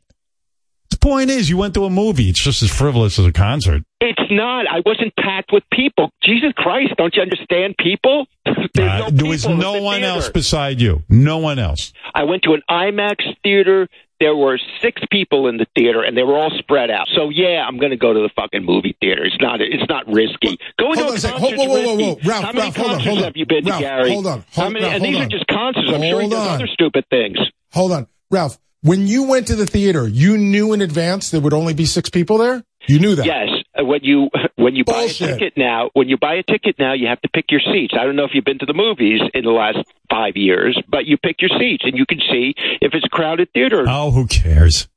The 1.07 1.13
point 1.13 1.29
is, 1.29 1.49
you 1.49 1.55
went 1.55 1.73
to 1.75 1.85
a 1.85 1.89
movie. 1.89 2.29
It's 2.29 2.43
just 2.43 2.61
as 2.61 2.69
frivolous 2.69 3.17
as 3.17 3.25
a 3.25 3.31
concert. 3.31 3.81
It's 4.01 4.19
not. 4.29 4.65
I 4.69 4.81
wasn't 4.85 5.15
packed 5.15 5.51
with 5.53 5.63
people. 5.71 6.11
Jesus 6.21 6.51
Christ, 6.57 6.91
don't 6.97 7.15
you 7.15 7.21
understand 7.21 7.75
people? 7.79 8.25
There's 8.73 8.91
Uh, 8.91 8.97
no 9.05 9.09
there 9.11 9.25
was 9.29 9.47
no 9.47 9.73
the 9.77 9.81
one 9.81 10.01
theater. 10.01 10.13
else 10.15 10.29
beside 10.29 10.81
you. 10.81 11.03
No 11.07 11.38
one 11.38 11.59
else. 11.59 11.93
I 12.13 12.23
went 12.25 12.43
to 12.43 12.53
an 12.55 12.61
IMAX 12.69 13.23
theater. 13.41 13.88
There 14.19 14.35
were 14.35 14.59
six 14.81 15.01
people 15.09 15.47
in 15.47 15.55
the 15.57 15.65
theater, 15.77 16.03
and 16.03 16.17
they 16.17 16.23
were 16.23 16.35
all 16.38 16.51
spread 16.59 16.91
out. 16.91 17.07
So 17.15 17.29
yeah, 17.29 17.63
I'm 17.65 17.77
going 17.77 17.91
to 17.91 17.97
go 17.97 18.11
to 18.13 18.19
the 18.19 18.29
fucking 18.35 18.65
movie 18.65 18.97
theater. 18.99 19.23
It's 19.23 19.38
not. 19.39 19.61
It's 19.61 19.88
not 19.88 20.07
risky. 20.07 20.57
Going 20.77 20.99
Hold 20.99 21.17
to 21.17 21.27
a 21.27 21.31
concert's 21.31 21.57
Whoa, 21.57 21.67
whoa, 21.67 21.95
whoa, 21.95 21.95
whoa. 22.15 22.19
Ralph, 22.25 22.43
How 22.43 22.51
many 22.51 22.59
Ralph, 22.63 22.75
hold 22.75 22.91
on, 22.91 22.99
hold 22.99 23.17
on. 23.19 23.23
have 23.23 23.38
you 23.38 23.45
been 23.45 23.63
Ralph, 23.63 23.79
to, 23.79 23.85
Gary? 23.88 24.11
hold 24.11 24.27
on, 24.27 24.43
How 24.53 24.69
many? 24.69 24.84
Ralph, 24.84 24.95
and 24.95 25.05
these 25.05 25.15
hold 25.15 25.25
are 25.27 25.29
just 25.29 25.47
concerts. 25.47 25.88
I'm 25.89 26.01
sure 26.01 26.21
he 26.21 26.27
does 26.29 26.47
on. 26.47 26.55
other 26.55 26.67
stupid 26.67 27.05
things. 27.09 27.38
Hold 27.71 27.93
on. 27.93 28.07
Ralph, 28.29 28.57
when 28.81 29.07
you 29.07 29.23
went 29.23 29.47
to 29.47 29.55
the 29.55 29.65
theater, 29.65 30.07
you 30.07 30.37
knew 30.37 30.73
in 30.73 30.81
advance 30.81 31.31
there 31.31 31.41
would 31.41 31.53
only 31.53 31.73
be 31.73 31.85
six 31.85 32.09
people 32.09 32.37
there? 32.37 32.63
You 32.87 32.99
knew 32.99 33.15
that? 33.15 33.25
Yes, 33.25 33.49
uh, 33.77 33.83
when 33.83 34.03
you 34.03 34.29
when 34.55 34.75
you 34.75 34.85
Bullshit. 34.85 35.19
buy 35.19 35.33
a 35.33 35.37
ticket 35.39 35.53
now, 35.57 35.89
when 35.93 36.07
you 36.07 36.17
buy 36.17 36.35
a 36.35 36.43
ticket 36.43 36.75
now, 36.79 36.93
you 36.93 37.07
have 37.07 37.19
to 37.21 37.29
pick 37.29 37.45
your 37.51 37.59
seats. 37.59 37.93
I 37.99 38.05
don't 38.05 38.15
know 38.15 38.23
if 38.23 38.31
you've 38.33 38.45
been 38.45 38.59
to 38.59 38.65
the 38.65 38.73
movies 38.73 39.19
in 39.33 39.43
the 39.43 39.51
last 39.51 39.79
five 40.09 40.37
years, 40.37 40.81
but 40.87 41.05
you 41.05 41.17
pick 41.17 41.41
your 41.41 41.51
seats, 41.59 41.83
and 41.85 41.97
you 41.97 42.05
can 42.05 42.19
see 42.19 42.53
if 42.81 42.93
it's 42.93 43.05
a 43.05 43.09
crowded 43.09 43.49
theater. 43.53 43.85
Oh, 43.87 44.11
who 44.11 44.27
cares? 44.27 44.87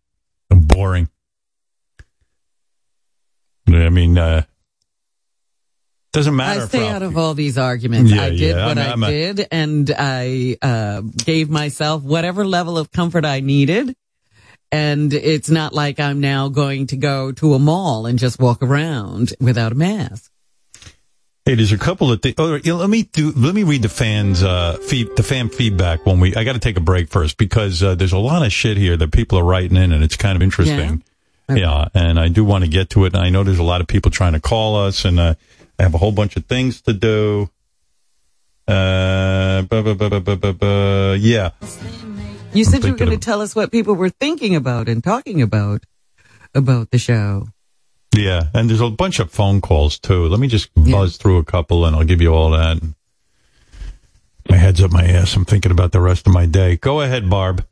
I'm 0.51 0.61
Boring. 0.61 1.09
I 3.69 3.89
mean, 3.89 4.19
uh, 4.19 4.43
doesn't 6.13 6.35
matter. 6.35 6.63
I 6.63 6.67
stay 6.67 6.89
out 6.89 7.03
of 7.03 7.17
all 7.17 7.35
these 7.35 7.57
arguments. 7.59 8.11
Yeah, 8.13 8.23
I 8.23 8.31
did 8.31 8.41
yeah, 8.41 8.67
what 8.67 8.79
I'm- 8.79 8.89
I 8.89 8.93
I'm 8.93 9.03
a- 9.05 9.11
did, 9.11 9.49
and 9.53 9.91
I 9.97 10.57
uh, 10.61 11.03
gave 11.03 11.49
myself 11.51 12.03
whatever 12.03 12.45
level 12.47 12.79
of 12.79 12.91
comfort 12.91 13.25
I 13.25 13.41
needed. 13.41 13.95
And 14.73 15.13
it's 15.13 15.51
not 15.51 15.73
like 15.75 15.99
I'm 15.99 16.21
now 16.21 16.49
going 16.49 16.87
to 16.89 16.97
go 16.97 17.33
to 17.33 17.55
a 17.55 17.59
mall 17.59 18.07
and 18.07 18.19
just 18.21 18.39
walk 18.39 18.63
around 18.63 19.33
without 19.41 19.73
a 19.73 19.75
mask. 19.75 20.31
Hey, 21.45 21.57
there's 21.57 21.73
a 21.73 21.79
couple 21.79 22.13
of 22.13 22.23
things. 22.23 22.37
Oh, 22.39 22.55
you 22.55 22.63
know, 22.73 22.77
let 22.77 22.91
me 22.91 23.03
do. 23.03 23.33
Let 23.33 23.53
me 23.55 23.65
read 23.65 23.83
the 23.83 23.89
fans, 23.89 24.45
uh, 24.45 24.77
feed, 24.77 25.09
the 25.17 25.25
fan 25.25 25.49
feedback 25.49 26.07
when 26.07 26.21
we. 26.21 26.37
I 26.37 26.45
got 26.45 26.53
to 26.53 26.61
take 26.61 26.77
a 26.77 26.81
break 26.81 27.09
first 27.09 27.37
because 27.37 27.83
uh, 27.83 27.97
there's 27.97 28.13
a 28.13 28.19
lot 28.19 28.45
of 28.47 28.53
shit 28.53 28.77
here 28.77 28.97
that 28.97 29.11
people 29.11 29.39
are 29.39 29.45
writing 29.45 29.77
in, 29.77 29.91
and 29.91 30.05
it's 30.05 30.17
kind 30.17 30.37
of 30.37 30.43
interesting. 30.43 31.03
Yeah, 31.49 31.89
and 31.95 32.21
I 32.21 32.29
do 32.29 32.45
want 32.45 32.63
to 32.63 32.71
get 32.71 32.91
to 32.91 33.07
it. 33.07 33.15
And 33.15 33.25
I 33.25 33.29
know 33.31 33.43
there's 33.43 33.59
a 33.59 33.65
lot 33.65 33.81
of 33.81 33.89
people 33.89 34.13
trying 34.13 34.35
to 34.35 34.41
call 34.41 34.77
us, 34.77 35.05
and 35.05 35.19
uh, 35.19 35.35
I 35.81 35.83
have 35.85 35.95
a 35.95 35.99
whole 35.99 36.13
bunch 36.13 36.37
of 36.37 36.45
things 36.45 36.83
to 36.83 36.93
do. 36.93 37.49
Uh, 38.69 39.63
bu- 39.63 39.83
bu- 39.83 39.95
bu- 39.95 40.11
bu- 40.11 40.21
bu- 40.21 40.37
bu- 40.37 40.53
bu- 40.53 41.17
yeah. 41.19 41.53
You 42.53 42.65
said 42.67 42.85
you 42.85 42.93
were 42.93 42.99
going 42.99 43.13
to 43.13 43.17
tell 43.17 43.41
us 43.41 43.57
what 43.57 43.73
people 43.73 43.95
were 43.95 44.11
thinking 44.11 44.55
about 44.55 44.91
and 44.91 45.03
talking 45.03 45.41
about 45.41 45.85
about 46.55 46.91
the 46.91 46.99
show. 46.99 47.49
Yeah, 48.15 48.49
and 48.53 48.69
there's 48.69 48.83
a 48.83 48.91
bunch 48.91 49.21
of 49.21 49.31
phone 49.31 49.63
calls 49.63 49.99
too. 49.99 50.27
Let 50.29 50.39
me 50.39 50.49
just 50.49 50.69
buzz 50.75 51.17
through 51.17 51.39
a 51.39 51.45
couple, 51.45 51.87
and 51.87 51.97
I'll 51.97 52.05
give 52.05 52.21
you 52.21 52.35
all 52.35 52.51
that. 52.51 52.77
My 54.51 54.57
head's 54.59 54.83
up 54.83 54.91
my 54.91 55.05
ass. 55.07 55.35
I'm 55.35 55.47
thinking 55.47 55.73
about 55.73 55.93
the 55.93 56.01
rest 56.03 56.27
of 56.27 56.35
my 56.35 56.45
day. 56.45 56.77
Go 56.77 57.01
ahead, 57.01 57.31
Barb. 57.31 57.65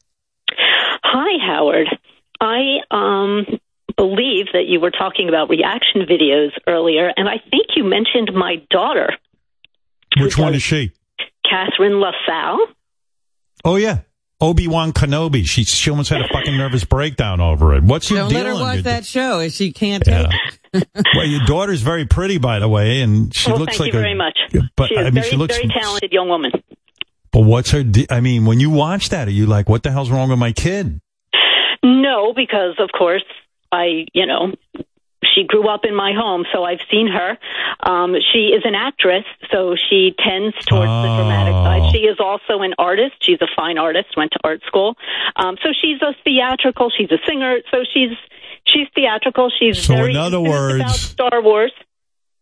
Hi, 0.51 1.47
Howard. 1.47 1.89
I 2.41 2.79
um, 2.91 3.45
believe 3.99 4.47
that 4.55 4.65
you 4.67 4.81
were 4.81 4.91
talking 4.91 5.29
about 5.29 5.51
reaction 5.51 6.03
videos 6.09 6.53
earlier, 6.67 7.13
and 7.15 7.29
I 7.29 7.37
think 7.51 7.67
you 7.77 7.85
mentioned 7.85 8.31
my 8.35 8.63
daughter, 8.71 9.11
Which 10.19 10.39
one 10.39 10.55
is 10.55 10.63
she? 10.63 10.93
Catherine 11.45 12.01
LaSalle. 12.01 12.67
Oh 13.65 13.77
yeah, 13.77 13.99
Obi 14.41 14.69
Wan 14.69 14.93
Kenobi. 14.93 15.45
She 15.45 15.65
she 15.65 15.91
almost 15.91 16.11
had 16.11 16.21
a 16.21 16.29
fucking 16.29 16.57
nervous 16.57 16.85
breakdown 16.85 17.41
over 17.41 17.75
it. 17.75 17.83
What's 17.83 18.09
your 18.09 18.21
Don't 18.21 18.31
deal? 18.31 18.39
let 18.39 18.47
her 18.47 18.55
watch 18.55 18.83
that 18.85 19.05
show 19.05 19.41
if 19.41 19.53
she 19.53 19.73
can't 19.73 20.07
Yeah. 20.07 20.29
take 20.29 20.85
it. 20.95 21.07
well, 21.17 21.27
your 21.27 21.45
daughter's 21.45 21.83
very 21.83 22.05
pretty, 22.07 22.39
by 22.39 22.59
the 22.61 22.69
way, 22.69 23.01
and 23.01 23.35
she 23.35 23.51
well, 23.51 23.61
looks 23.61 23.73
thank 23.79 23.81
like 23.89 23.93
you 23.95 23.99
a. 23.99 24.03
very 24.03 24.15
much. 24.15 24.39
But 24.77 24.89
she 24.89 24.95
is 24.95 25.01
I 25.01 25.05
mean, 25.05 25.15
very, 25.15 25.29
she 25.31 25.37
looks. 25.37 25.57
very 25.57 25.69
talented 25.69 26.13
young 26.13 26.29
woman. 26.29 26.53
But 27.33 27.41
what's 27.41 27.71
her? 27.73 27.83
De- 27.83 28.07
I 28.11 28.21
mean, 28.21 28.45
when 28.47 28.61
you 28.61 28.71
watch 28.71 29.09
that, 29.09 29.27
are 29.29 29.33
you 29.33 29.47
like, 29.47 29.69
what 29.69 29.83
the 29.83 29.91
hell's 29.91 30.11
wrong 30.11 30.29
with 30.31 30.39
my 30.39 30.53
kid? 30.53 31.01
No, 31.83 32.33
because 32.35 32.75
of 32.79 32.91
course 32.97 33.25
I, 33.73 34.07
you 34.13 34.27
know, 34.27 34.53
she 35.35 35.45
grew 35.45 35.69
up 35.69 35.85
in 35.85 35.95
my 35.95 36.13
home, 36.17 36.45
so 36.53 36.65
I've 36.65 36.81
seen 36.91 37.09
her. 37.09 37.37
Um, 37.83 38.15
she 38.33 38.49
is 38.57 38.63
an 38.65 38.75
actress, 38.75 39.25
so 39.53 39.75
she 39.77 40.15
tends 40.19 40.55
towards 40.65 40.87
the 40.91 41.17
dramatic 41.17 41.55
Oh. 41.55 41.65
side. 41.65 41.93
She 41.93 41.99
is 42.07 42.17
also 42.21 42.63
an 42.63 42.75
artist. 42.79 43.15
She's 43.21 43.39
a 43.41 43.49
fine 43.57 43.79
artist. 43.79 44.17
Went 44.17 44.33
to 44.33 44.39
art 44.45 44.63
school, 44.67 44.97
um, 45.37 45.57
so 45.63 45.71
she's 45.81 46.01
a 46.03 46.15
theatrical. 46.25 46.91
She's 46.97 47.11
a 47.11 47.19
singer, 47.27 47.59
so 47.71 47.79
she's 47.93 48.17
she's 48.67 48.87
theatrical. 48.95 49.51
She's 49.59 49.83
So 49.83 49.95
very 49.97 50.11
in 50.11 50.17
other 50.17 50.41
words- 50.41 51.01
Star 51.01 51.43
Wars. 51.43 51.73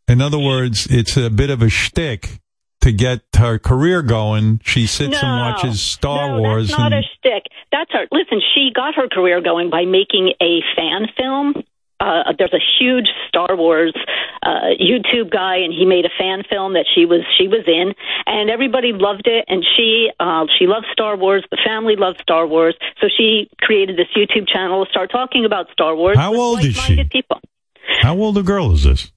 In 0.09 0.21
other 0.23 0.39
words, 0.39 0.87
it's 0.87 1.17
a 1.17 1.31
bit 1.31 1.51
of 1.51 1.63
a 1.63 1.69
shtick 1.69 2.39
to 2.83 2.93
get 2.93 3.23
her 3.37 3.59
career 3.59 4.03
going. 4.03 4.61
She 4.65 4.87
sits 4.87 5.21
and 5.21 5.41
watches 5.41 5.81
Star 5.81 6.29
no, 6.37 6.41
Wars. 6.43 6.69
That's 6.69 6.79
not 6.79 6.93
and, 6.93 7.05
a 7.05 7.09
shtick. 7.19 7.43
That's 7.77 7.93
her. 7.93 8.07
Listen, 8.11 8.41
she 8.55 8.71
got 8.75 8.95
her 8.95 9.07
career 9.07 9.43
going 9.43 9.69
by 9.69 9.85
making 9.85 10.33
a 10.41 10.61
fan 10.75 11.09
film. 11.15 11.63
Uh, 12.01 12.33
there's 12.39 12.55
a 12.55 12.65
huge 12.79 13.09
Star 13.29 13.55
Wars 13.55 13.95
uh, 14.43 14.73
YouTube 14.81 15.31
guy, 15.31 15.57
and 15.57 15.75
he 15.75 15.85
made 15.85 16.07
a 16.07 16.11
fan 16.19 16.43
film 16.49 16.73
that 16.73 16.87
she 16.95 17.05
was 17.05 17.21
she 17.37 17.49
was 17.49 17.65
in, 17.67 17.93
and 18.25 18.49
everybody 18.49 18.93
loved 18.95 19.27
it. 19.27 19.45
And 19.49 19.63
she 19.77 20.09
uh, 20.19 20.47
she 20.59 20.67
loves 20.67 20.87
Star 20.91 21.19
Wars. 21.19 21.45
The 21.51 21.59
family 21.67 21.97
loves 21.97 22.19
Star 22.23 22.47
Wars, 22.47 22.75
so 22.99 23.09
she 23.15 23.51
created 23.61 23.99
this 23.99 24.09
YouTube 24.17 24.49
channel 24.49 24.83
to 24.85 24.91
start 24.91 25.11
talking 25.11 25.45
about 25.45 25.71
Star 25.71 25.95
Wars. 25.95 26.17
How 26.17 26.35
old 26.35 26.65
is 26.65 26.77
she? 26.77 27.05
People. 27.05 27.41
how 28.01 28.17
old 28.17 28.39
a 28.39 28.43
girl 28.43 28.73
is 28.73 28.85
this? 28.85 29.13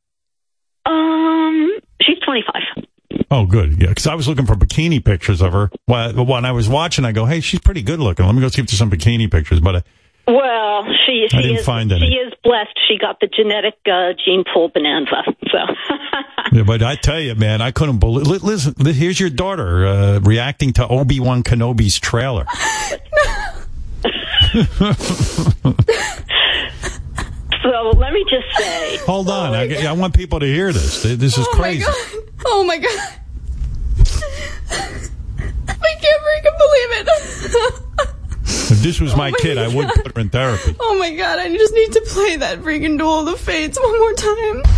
Um, 0.85 1.79
she's 2.01 2.19
25. 2.19 2.85
Oh, 3.31 3.45
good. 3.45 3.81
Yeah, 3.81 3.89
because 3.89 4.07
I 4.07 4.15
was 4.15 4.27
looking 4.27 4.45
for 4.45 4.55
bikini 4.55 5.03
pictures 5.03 5.41
of 5.41 5.53
her. 5.53 5.69
Well, 5.87 6.25
when 6.25 6.45
I 6.45 6.51
was 6.51 6.69
watching, 6.69 7.05
I 7.05 7.11
go, 7.11 7.25
"Hey, 7.25 7.41
she's 7.41 7.59
pretty 7.59 7.81
good 7.81 7.99
looking. 7.99 8.25
Let 8.25 8.35
me 8.35 8.41
go 8.41 8.49
see 8.49 8.61
if 8.61 8.67
there's 8.67 8.77
some 8.77 8.91
bikini 8.91 9.31
pictures." 9.31 9.59
But 9.59 9.75
uh, 9.75 9.81
Well, 10.27 10.85
she 11.05 11.27
she 11.29 11.37
I 11.37 11.41
didn't 11.41 11.57
is 11.57 11.65
find 11.65 11.91
she 11.91 11.97
is 11.97 12.33
blessed. 12.43 12.77
She 12.87 12.97
got 12.97 13.19
the 13.19 13.27
genetic 13.27 13.75
uh, 13.85 14.13
gene 14.23 14.43
pool 14.51 14.69
bonanza. 14.69 15.23
So. 15.51 15.59
yeah, 16.51 16.63
but 16.63 16.83
I 16.83 16.95
tell 16.95 17.19
you, 17.19 17.35
man, 17.35 17.61
I 17.61 17.71
couldn't 17.71 17.99
believe. 17.99 18.43
Listen, 18.43 18.73
here's 18.85 19.19
your 19.19 19.29
daughter 19.29 19.85
uh, 19.85 20.19
reacting 20.19 20.73
to 20.73 20.87
Obi 20.87 21.19
Wan 21.19 21.43
Kenobi's 21.43 21.99
trailer. 21.99 22.45
So 27.63 27.91
let 27.97 28.13
me 28.13 28.23
just 28.29 28.45
say, 28.57 28.97
Hold 29.05 29.29
on, 29.29 29.53
oh 29.53 29.57
I, 29.57 29.85
I 29.87 29.91
want 29.91 30.13
people 30.15 30.39
to 30.39 30.45
hear 30.45 30.71
this. 30.71 31.03
This 31.03 31.37
is 31.37 31.45
oh 31.47 31.51
crazy. 31.55 31.83
My 31.85 32.21
Oh 32.45 32.63
my 32.63 32.77
god. 32.77 33.15
I 35.67 35.95
can't 36.01 36.21
freaking 36.23 36.57
believe 36.57 36.91
it. 36.91 37.07
If 38.71 38.79
this 38.83 39.01
was 39.01 39.13
oh 39.13 39.17
my 39.17 39.31
kid, 39.31 39.57
I 39.57 39.67
would 39.67 39.87
put 39.89 40.15
her 40.15 40.21
in 40.21 40.29
therapy. 40.29 40.75
oh 40.79 40.97
my 40.97 41.13
god, 41.15 41.39
I 41.39 41.49
just 41.55 41.73
need 41.73 41.91
to 41.93 42.01
play 42.01 42.37
that 42.37 42.59
freaking 42.59 42.97
Duel 42.97 43.19
of 43.21 43.25
the 43.25 43.35
Fates 43.37 43.77
one 43.79 43.99
more 43.99 44.13
time. 44.13 44.63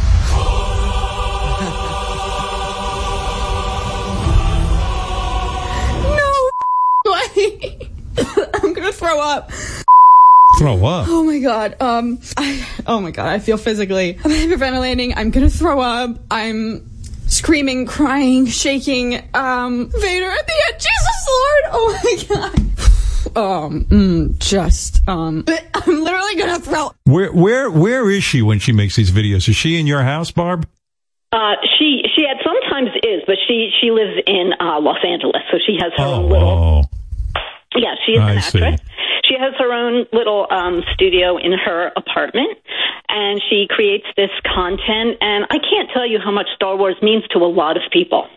no 7.05 7.11
way. 7.11 7.89
I'm 8.63 8.73
gonna 8.73 8.91
throw 8.93 9.19
up. 9.19 9.51
Throw 10.59 10.85
up. 10.85 11.07
Oh 11.09 11.23
my 11.23 11.39
god. 11.39 11.75
Um 11.81 12.19
I 12.37 12.65
oh 12.85 12.99
my 12.99 13.11
god, 13.11 13.27
I 13.27 13.39
feel 13.39 13.57
physically 13.57 14.17
I'm 14.23 14.31
hyperventilating. 14.31 15.13
I'm 15.15 15.31
gonna 15.31 15.49
throw 15.49 15.79
up. 15.79 16.17
I'm 16.29 16.87
screaming, 17.27 17.85
crying, 17.87 18.45
shaking. 18.45 19.15
Um 19.33 19.89
Vader 19.89 20.29
at 20.29 20.45
the 20.47 20.53
end. 20.67 20.75
Jesus 20.79 21.27
Lord. 21.29 21.63
Oh 21.71 21.99
my 22.03 22.35
god. 22.35 22.57
Um 23.33 23.85
mm, 23.85 24.37
just 24.39 25.07
um 25.07 25.45
I'm 25.47 26.03
literally 26.03 26.35
gonna 26.35 26.59
throw 26.59 26.91
Where 27.05 27.31
where 27.31 27.71
where 27.71 28.09
is 28.11 28.23
she 28.23 28.41
when 28.41 28.59
she 28.59 28.71
makes 28.71 28.95
these 28.97 29.09
videos? 29.11 29.47
Is 29.49 29.55
she 29.55 29.79
in 29.79 29.87
your 29.87 30.03
house, 30.03 30.31
Barb? 30.31 30.67
uh, 31.33 31.55
she 31.79 32.03
she 32.13 32.25
at 32.27 32.43
sometimes 32.43 32.89
is, 33.03 33.21
but 33.25 33.37
she 33.47 33.71
she 33.79 33.89
lives 33.89 34.21
in 34.27 34.51
uh, 34.59 34.81
Los 34.81 34.97
Angeles, 35.03 35.41
so 35.49 35.57
she 35.65 35.77
has 35.81 35.93
her 35.95 36.03
own 36.03 36.29
little. 36.29 36.90
Yeah, 37.75 37.95
she 38.05 38.13
is 38.13 38.19
I 38.19 38.31
an 38.33 38.41
see. 38.41 38.61
actress. 38.61 38.81
She 39.23 39.35
has 39.39 39.53
her 39.59 39.71
own 39.71 40.05
little 40.11 40.45
um, 40.49 40.81
studio 40.93 41.37
in 41.37 41.53
her 41.53 41.91
apartment, 41.95 42.57
and 43.07 43.41
she 43.49 43.65
creates 43.69 44.05
this 44.17 44.31
content. 44.43 45.17
And 45.21 45.45
I 45.49 45.57
can't 45.57 45.89
tell 45.93 46.05
you 46.05 46.19
how 46.23 46.31
much 46.31 46.47
Star 46.55 46.75
Wars 46.75 46.95
means 47.01 47.23
to 47.31 47.39
a 47.39 47.47
lot 47.47 47.77
of 47.77 47.83
people. 47.91 48.27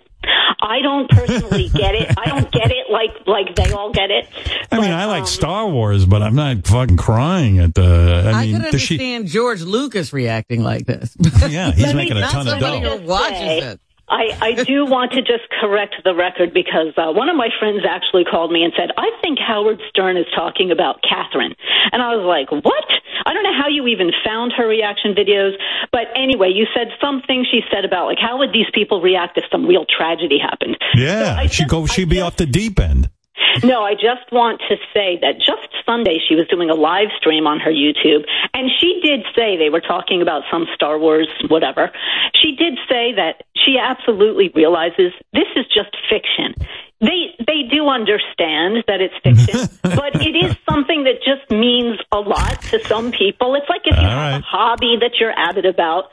I 0.60 0.80
don't 0.82 1.10
personally 1.10 1.68
get 1.74 1.94
it. 1.94 2.14
I 2.16 2.26
don't 2.28 2.50
get 2.50 2.70
it 2.70 2.90
like 2.90 3.26
like 3.26 3.54
they 3.54 3.72
all 3.72 3.92
get 3.92 4.10
it. 4.10 4.28
I 4.70 4.80
mean, 4.80 4.92
I 4.92 5.06
like 5.06 5.26
Star 5.26 5.68
Wars, 5.68 6.06
but 6.06 6.22
I'm 6.22 6.34
not 6.34 6.66
fucking 6.66 6.96
crying 6.96 7.58
at 7.58 7.74
the. 7.74 8.22
I, 8.26 8.30
I, 8.30 8.46
mean, 8.46 8.62
could 8.62 8.72
does 8.72 8.80
she? 8.82 8.94
understand 8.94 9.26
George 9.26 9.62
Lucas 9.62 10.12
reacting 10.12 10.62
like 10.62 10.86
this. 10.86 11.16
Yeah, 11.48 11.72
he's 11.72 11.92
making 11.94 12.16
a 12.16 12.22
ton 12.22 12.46
of 12.46 12.52
somebody 12.52 12.80
dough. 12.80 12.98
who 12.98 13.06
watches 13.06 13.40
it. 13.40 13.80
I, 14.08 14.36
I 14.40 14.52
do 14.64 14.84
want 14.88 15.12
to 15.12 15.22
just 15.22 15.48
correct 15.60 15.96
the 16.04 16.14
record 16.14 16.52
because 16.52 16.92
uh, 16.96 17.12
one 17.12 17.28
of 17.28 17.36
my 17.36 17.48
friends 17.58 17.82
actually 17.88 18.24
called 18.24 18.52
me 18.52 18.62
and 18.62 18.72
said, 18.76 18.90
I 18.96 19.10
think 19.22 19.38
Howard 19.38 19.80
Stern 19.88 20.16
is 20.16 20.26
talking 20.34 20.70
about 20.70 21.00
Catherine. 21.02 21.54
And 21.92 22.02
I 22.02 22.14
was 22.16 22.24
like, 22.24 22.50
what? 22.50 22.84
I 23.26 23.32
don't 23.32 23.42
know 23.42 23.56
how 23.56 23.68
you 23.68 23.86
even 23.86 24.10
found 24.24 24.52
her 24.56 24.66
reaction 24.66 25.14
videos. 25.14 25.52
But 25.92 26.08
anyway, 26.14 26.50
you 26.54 26.66
said 26.74 26.88
something 27.00 27.46
she 27.50 27.60
said 27.72 27.84
about, 27.84 28.06
like, 28.06 28.18
how 28.20 28.38
would 28.38 28.52
these 28.52 28.68
people 28.74 29.00
react 29.00 29.38
if 29.38 29.44
some 29.50 29.66
real 29.66 29.86
tragedy 29.86 30.38
happened? 30.38 30.76
Yeah, 30.94 31.46
she 31.46 31.64
go. 31.64 31.86
She'd 31.86 32.08
be 32.08 32.20
off 32.20 32.36
the 32.36 32.46
deep 32.46 32.78
end. 32.80 33.08
No, 33.62 33.82
I 33.82 33.94
just 33.94 34.30
want 34.32 34.60
to 34.68 34.76
say 34.92 35.18
that 35.22 35.38
just 35.38 35.68
Sunday 35.86 36.18
she 36.28 36.34
was 36.34 36.46
doing 36.48 36.70
a 36.70 36.74
live 36.74 37.08
stream 37.16 37.46
on 37.46 37.60
her 37.60 37.70
YouTube, 37.70 38.24
and 38.52 38.70
she 38.80 39.00
did 39.02 39.20
say 39.34 39.56
they 39.56 39.70
were 39.70 39.80
talking 39.80 40.22
about 40.22 40.42
some 40.50 40.66
Star 40.74 40.98
Wars 40.98 41.28
whatever. 41.48 41.90
She 42.34 42.56
did 42.56 42.78
say 42.88 43.14
that 43.14 43.42
she 43.64 43.78
absolutely 43.78 44.50
realizes 44.54 45.12
this 45.32 45.48
is 45.56 45.66
just 45.66 45.96
fiction. 46.10 46.54
They 47.00 47.34
they 47.38 47.62
do 47.70 47.88
understand 47.88 48.84
that 48.86 49.00
it's 49.00 49.14
fiction, 49.22 49.68
but 49.82 50.16
it 50.20 50.34
is 50.36 50.56
something 50.68 51.04
that 51.04 51.22
just 51.24 51.50
means 51.50 51.98
a 52.12 52.18
lot 52.18 52.60
to 52.70 52.82
some 52.84 53.12
people. 53.12 53.54
It's 53.54 53.68
like 53.68 53.82
if 53.84 53.96
you 53.96 54.02
All 54.02 54.08
have 54.08 54.32
right. 54.32 54.38
a 54.38 54.42
hobby 54.42 54.96
that 55.00 55.12
you're 55.20 55.32
avid 55.32 55.66
about. 55.66 56.04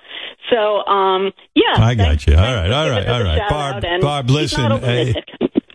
So, 0.50 0.86
um, 0.86 1.32
yeah. 1.54 1.76
I 1.78 1.96
got 1.96 2.26
you. 2.26 2.36
All 2.36 2.42
right, 2.42 2.72
all 2.72 2.90
right, 2.90 3.08
all 3.08 3.24
right. 3.24 3.50
Barb, 3.50 4.02
Barb, 4.02 4.30
listen. 4.30 4.72
hey, 4.82 5.14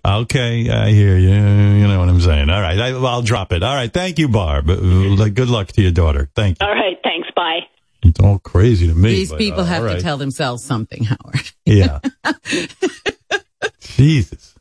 okay, 0.06 0.70
I 0.70 0.90
hear 0.90 1.16
you. 1.16 1.28
You 1.30 1.88
know 1.88 1.98
what 1.98 2.08
I'm 2.08 2.20
saying. 2.20 2.50
All 2.50 2.60
right, 2.60 2.78
I, 2.78 2.90
I'll 2.90 3.22
drop 3.22 3.52
it. 3.52 3.62
All 3.62 3.74
right, 3.74 3.92
thank 3.92 4.18
you, 4.18 4.28
Barb. 4.28 4.70
Uh, 4.70 5.28
Good 5.28 5.48
luck 5.48 5.68
to 5.72 5.82
your 5.82 5.92
daughter. 5.92 6.28
Thank 6.34 6.58
you. 6.60 6.66
All 6.66 6.74
right, 6.74 6.96
thanks. 7.02 7.28
Bye. 7.34 7.60
It's 8.02 8.20
all 8.20 8.38
crazy 8.38 8.86
to 8.86 8.94
me. 8.94 9.10
These 9.10 9.30
but, 9.30 9.38
people 9.38 9.60
uh, 9.60 9.64
have 9.64 9.82
all 9.82 9.94
to 9.94 10.00
tell 10.00 10.16
themselves 10.16 10.62
something, 10.64 11.04
Howard. 11.04 11.50
Yeah. 11.64 12.00
Jesus. 13.80 14.54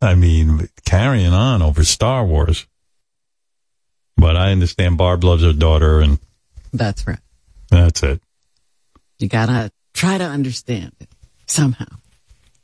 I 0.00 0.14
mean, 0.14 0.68
carrying 0.84 1.32
on 1.32 1.62
over 1.62 1.82
Star 1.82 2.24
Wars. 2.24 2.66
But 4.16 4.36
I 4.36 4.52
understand 4.52 4.96
Barb 4.96 5.24
loves 5.24 5.42
her 5.42 5.52
daughter, 5.52 6.00
and 6.00 6.18
That's 6.72 7.06
right. 7.06 7.18
that's 7.70 8.02
it. 8.02 8.20
You 9.18 9.28
gotta 9.28 9.72
try 9.92 10.18
to 10.18 10.24
understand 10.24 10.92
it 11.00 11.08
somehow. 11.46 11.86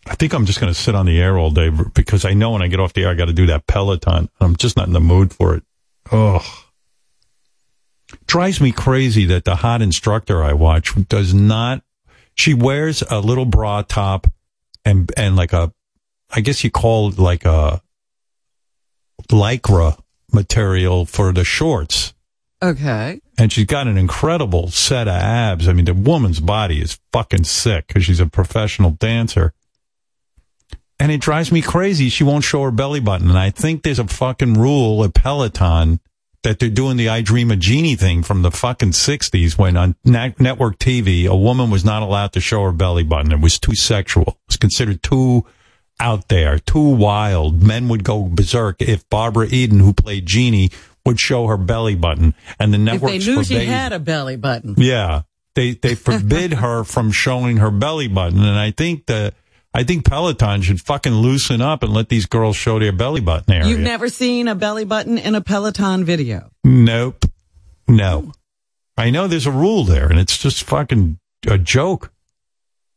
I 0.06 0.14
think 0.14 0.32
I'm 0.32 0.47
just 0.47 0.60
going 0.60 0.72
to 0.72 0.78
sit 0.78 0.94
on 0.94 1.06
the 1.06 1.20
air 1.20 1.39
all 1.39 1.51
day 1.51 1.70
because 1.70 2.24
I 2.24 2.32
know 2.32 2.52
when 2.52 2.62
I 2.62 2.68
get 2.68 2.81
off 2.81 2.94
the 2.94 3.02
air, 3.05 3.10
I 3.10 3.14
got 3.14 3.27
to 3.27 3.32
do 3.32 3.47
that 3.47 3.66
Peloton. 3.66 4.28
I'm 4.40 4.56
just 4.56 4.77
not 4.77 4.86
in 4.86 4.93
the 4.93 5.01
mood 5.01 5.32
for 5.32 5.55
it. 5.55 5.62
Oh, 6.10 6.44
drives 8.27 8.60
me 8.60 8.72
crazy 8.72 9.24
that 9.27 9.44
the 9.44 9.56
hot 9.56 9.82
instructor 9.82 10.43
I 10.43 10.52
watch 10.52 10.94
does 11.09 11.35
not. 11.35 11.82
She 12.35 12.55
wears 12.55 13.02
a 13.10 13.20
little 13.20 13.44
bra 13.44 13.82
top 13.82 14.27
and 14.85 15.12
and 15.16 15.36
like 15.36 15.52
a, 15.52 15.72
I 16.31 16.40
guess 16.40 16.64
you 16.64 16.70
call 16.70 17.10
it 17.10 17.18
like 17.18 17.44
a 17.44 17.82
lycra 19.28 20.01
material 20.32 21.05
for 21.06 21.32
the 21.32 21.44
shorts. 21.44 22.14
Okay. 22.62 23.20
And 23.39 23.51
she's 23.51 23.66
got 23.66 23.86
an 23.86 23.97
incredible 23.97 24.70
set 24.70 25.09
of 25.09 25.14
abs. 25.14 25.66
I 25.66 25.72
mean, 25.72 25.86
the 25.86 25.94
woman's 25.94 26.40
body 26.40 26.81
is 26.81 27.01
fucking 27.12 27.44
sick 27.44 27.89
because 27.89 28.05
she's 28.05 28.20
a 28.20 28.27
professional 28.27 28.90
dancer. 28.90 29.55
And 31.01 31.10
it 31.10 31.20
drives 31.20 31.51
me 31.51 31.62
crazy. 31.62 32.09
She 32.10 32.22
won't 32.24 32.44
show 32.44 32.62
her 32.62 32.70
belly 32.70 33.01
button. 33.01 33.28
And 33.31 33.39
I 33.39 33.51
think 33.51 33.82
there's 33.82 33.98
a 33.98 34.06
fucking 34.06 34.55
rule 34.55 35.02
at 35.02 35.14
Peloton 35.14 35.98
that 36.43 36.59
they're 36.59 36.68
doing 36.70 36.97
the 36.97 37.09
I 37.09 37.20
Dream 37.22 37.51
a 37.51 37.56
Jeannie 37.56 37.97
thing 37.97 38.22
from 38.22 38.43
the 38.43 38.51
fucking 38.51 38.90
60s 38.93 39.59
when 39.59 39.77
on 39.77 39.97
na- 40.05 40.31
network 40.39 40.78
TV, 40.78 41.27
a 41.27 41.35
woman 41.36 41.70
was 41.70 41.85
not 41.85 42.02
allowed 42.02 42.32
to 42.35 42.40
show 42.40 42.62
her 42.64 42.72
belly 42.72 43.02
button. 43.02 43.32
It 43.32 43.40
was 43.40 43.59
too 43.59 43.74
sexual. 43.74 44.24
It 44.28 44.36
was 44.48 44.56
considered 44.56 45.02
too 45.02 45.44
out 45.98 46.28
there, 46.28 46.59
too 46.59 46.81
wild. 46.94 47.62
Men 47.62 47.89
would 47.89 48.05
go 48.05 48.22
berserk 48.24 48.81
if 48.81 49.09
Barbara 49.10 49.48
Eden, 49.48 49.81
who 49.81 49.93
played 49.93 50.24
Jeannie, 50.27 50.70
would 51.05 51.18
show 51.20 51.47
her 51.47 51.56
belly 51.59 51.94
button. 51.94 52.35
And 52.59 52.72
the 52.72 52.78
If 52.78 52.85
networks 52.85 53.24
they 53.27 53.32
knew 53.35 53.44
she 53.44 53.64
had 53.66 53.93
a 53.93 53.98
belly 53.98 54.36
button. 54.36 54.74
yeah. 54.78 55.22
They 55.56 55.72
they 55.72 55.94
forbid 55.97 56.52
her 56.64 56.85
from 56.85 57.10
showing 57.10 57.56
her 57.59 57.70
belly 57.70 58.06
button. 58.09 58.39
And 58.40 58.59
I 58.59 58.70
think 58.70 59.06
the 59.06 59.35
I 59.72 59.84
think 59.84 60.05
Peloton 60.05 60.62
should 60.62 60.80
fucking 60.80 61.12
loosen 61.12 61.60
up 61.60 61.82
and 61.82 61.92
let 61.92 62.09
these 62.09 62.26
girls 62.26 62.56
show 62.56 62.78
their 62.78 62.92
belly 62.92 63.20
button 63.20 63.55
area. 63.55 63.68
You've 63.68 63.80
never 63.80 64.09
seen 64.09 64.48
a 64.48 64.55
belly 64.55 64.84
button 64.84 65.16
in 65.16 65.34
a 65.34 65.40
Peloton 65.40 66.05
video. 66.05 66.51
Nope. 66.64 67.24
No. 67.86 68.32
I 68.97 69.10
know 69.10 69.28
there's 69.28 69.47
a 69.47 69.52
rule 69.52 69.84
there 69.84 70.09
and 70.09 70.18
it's 70.18 70.36
just 70.38 70.64
fucking 70.64 71.18
a 71.47 71.56
joke. 71.56 72.12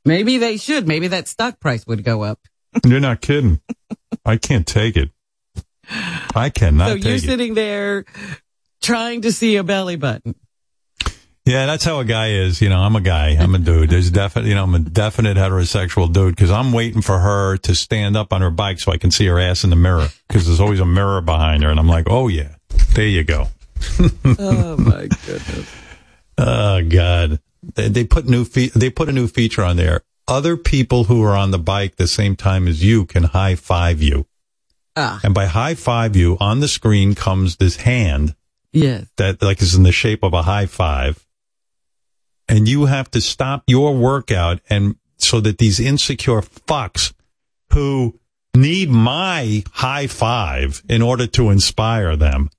Maybe 0.04 0.38
they 0.38 0.58
should. 0.58 0.88
Maybe 0.88 1.08
that 1.08 1.28
stock 1.28 1.60
price 1.60 1.86
would 1.86 2.04
go 2.04 2.24
up. 2.24 2.40
You're 2.86 3.00
not 3.00 3.22
kidding. 3.22 3.62
I 4.26 4.38
can't 4.38 4.66
take 4.66 4.98
it. 4.98 5.12
I 6.34 6.50
cannot 6.50 6.88
so 6.88 6.94
you're 6.96 7.16
it. 7.16 7.24
sitting 7.24 7.56
there 7.56 8.06
trying 8.82 9.22
to 9.24 9.34
see 9.34 9.58
a 9.58 9.64
belly 9.64 9.98
button. 9.98 10.34
Yeah, 11.46 11.66
that's 11.66 11.84
how 11.84 12.00
a 12.00 12.06
guy 12.06 12.30
is. 12.30 12.62
You 12.62 12.70
know, 12.70 12.80
I'm 12.80 12.96
a 12.96 13.02
guy. 13.02 13.30
I'm 13.38 13.54
a 13.54 13.60
dude. 13.60 13.90
There's 13.90 14.10
definite, 14.10 14.48
you 14.48 14.56
know, 14.56 14.64
I'm 14.64 14.76
a 14.76 14.80
definite 14.80 15.36
heterosexual 15.36 16.12
dude 16.12 16.36
because 16.36 16.52
I'm 16.52 16.72
waiting 16.72 17.02
for 17.02 17.20
her 17.20 17.58
to 17.58 17.76
stand 17.76 18.16
up 18.16 18.32
on 18.32 18.42
her 18.42 18.50
bike 18.50 18.80
so 18.80 18.92
I 18.94 18.98
can 18.98 19.12
see 19.12 19.26
her 19.26 19.40
ass 19.40 19.66
in 19.66 19.70
the 19.70 19.76
mirror 19.76 20.08
because 20.28 20.46
there's 20.46 20.62
always 20.62 20.80
a 20.80 20.86
mirror 20.86 21.20
behind 21.22 21.64
her. 21.64 21.70
And 21.70 21.80
I'm 21.80 21.88
like, 21.90 22.06
oh 22.10 22.30
yeah, 22.30 22.56
there 22.96 23.08
you 23.08 23.26
go. 23.26 23.48
oh 24.40 24.78
my 24.78 25.10
goodness. 25.26 25.70
Oh 26.38 26.82
God. 26.88 27.40
They, 27.76 27.90
they 27.90 28.04
put 28.06 28.26
new 28.26 28.46
fe- 28.46 28.72
they 28.74 28.90
put 28.90 29.10
a 29.10 29.14
new 29.14 29.28
feature 29.28 29.64
on 29.64 29.76
there. 29.76 30.02
Other 30.28 30.56
people 30.56 31.06
who 31.06 31.22
are 31.24 31.36
on 31.36 31.52
the 31.52 31.60
bike 31.60 31.98
the 31.98 32.08
same 32.08 32.38
time 32.38 32.68
as 32.70 32.84
you 32.84 33.06
can 33.06 33.24
high 33.24 33.56
five 33.56 34.02
you. 34.02 34.26
Ah. 34.96 35.20
And 35.24 35.34
by 35.34 35.48
high 35.48 35.76
five 35.76 36.16
you, 36.16 36.38
on 36.40 36.62
the 36.62 36.68
screen 36.70 37.16
comes 37.16 37.58
this 37.58 37.78
hand 37.78 38.36
Yes. 38.72 39.06
that 39.18 39.42
like 39.42 39.62
is 39.62 39.76
in 39.76 39.84
the 39.84 39.92
shape 39.92 40.24
of 40.24 40.34
a 40.34 40.44
high 40.44 40.66
five. 40.68 41.26
And 42.48 42.68
you 42.68 42.86
have 42.86 43.10
to 43.12 43.22
stop 43.22 43.64
your 43.68 43.96
workout 43.96 44.60
and 44.70 44.96
so 45.18 45.40
that 45.40 45.58
these 45.58 45.80
insecure 45.80 46.42
fucks 46.42 47.14
who 47.72 48.20
need 48.56 48.90
my 48.90 49.64
high 49.72 50.08
five 50.08 50.84
in 50.90 51.02
order 51.02 51.26
to 51.28 51.50
inspire 51.50 52.16
them. 52.16 52.50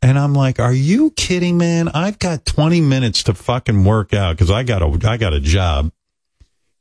And 0.00 0.18
I'm 0.18 0.34
like, 0.34 0.58
are 0.58 0.72
you 0.72 1.12
kidding, 1.12 1.58
man? 1.58 1.88
I've 1.88 2.18
got 2.18 2.44
20 2.44 2.80
minutes 2.80 3.22
to 3.24 3.34
fucking 3.34 3.84
work 3.84 4.12
out 4.12 4.36
because 4.36 4.50
I 4.50 4.64
got 4.64 4.82
a, 4.82 5.08
I 5.08 5.16
got 5.16 5.32
a 5.32 5.40
job. 5.40 5.92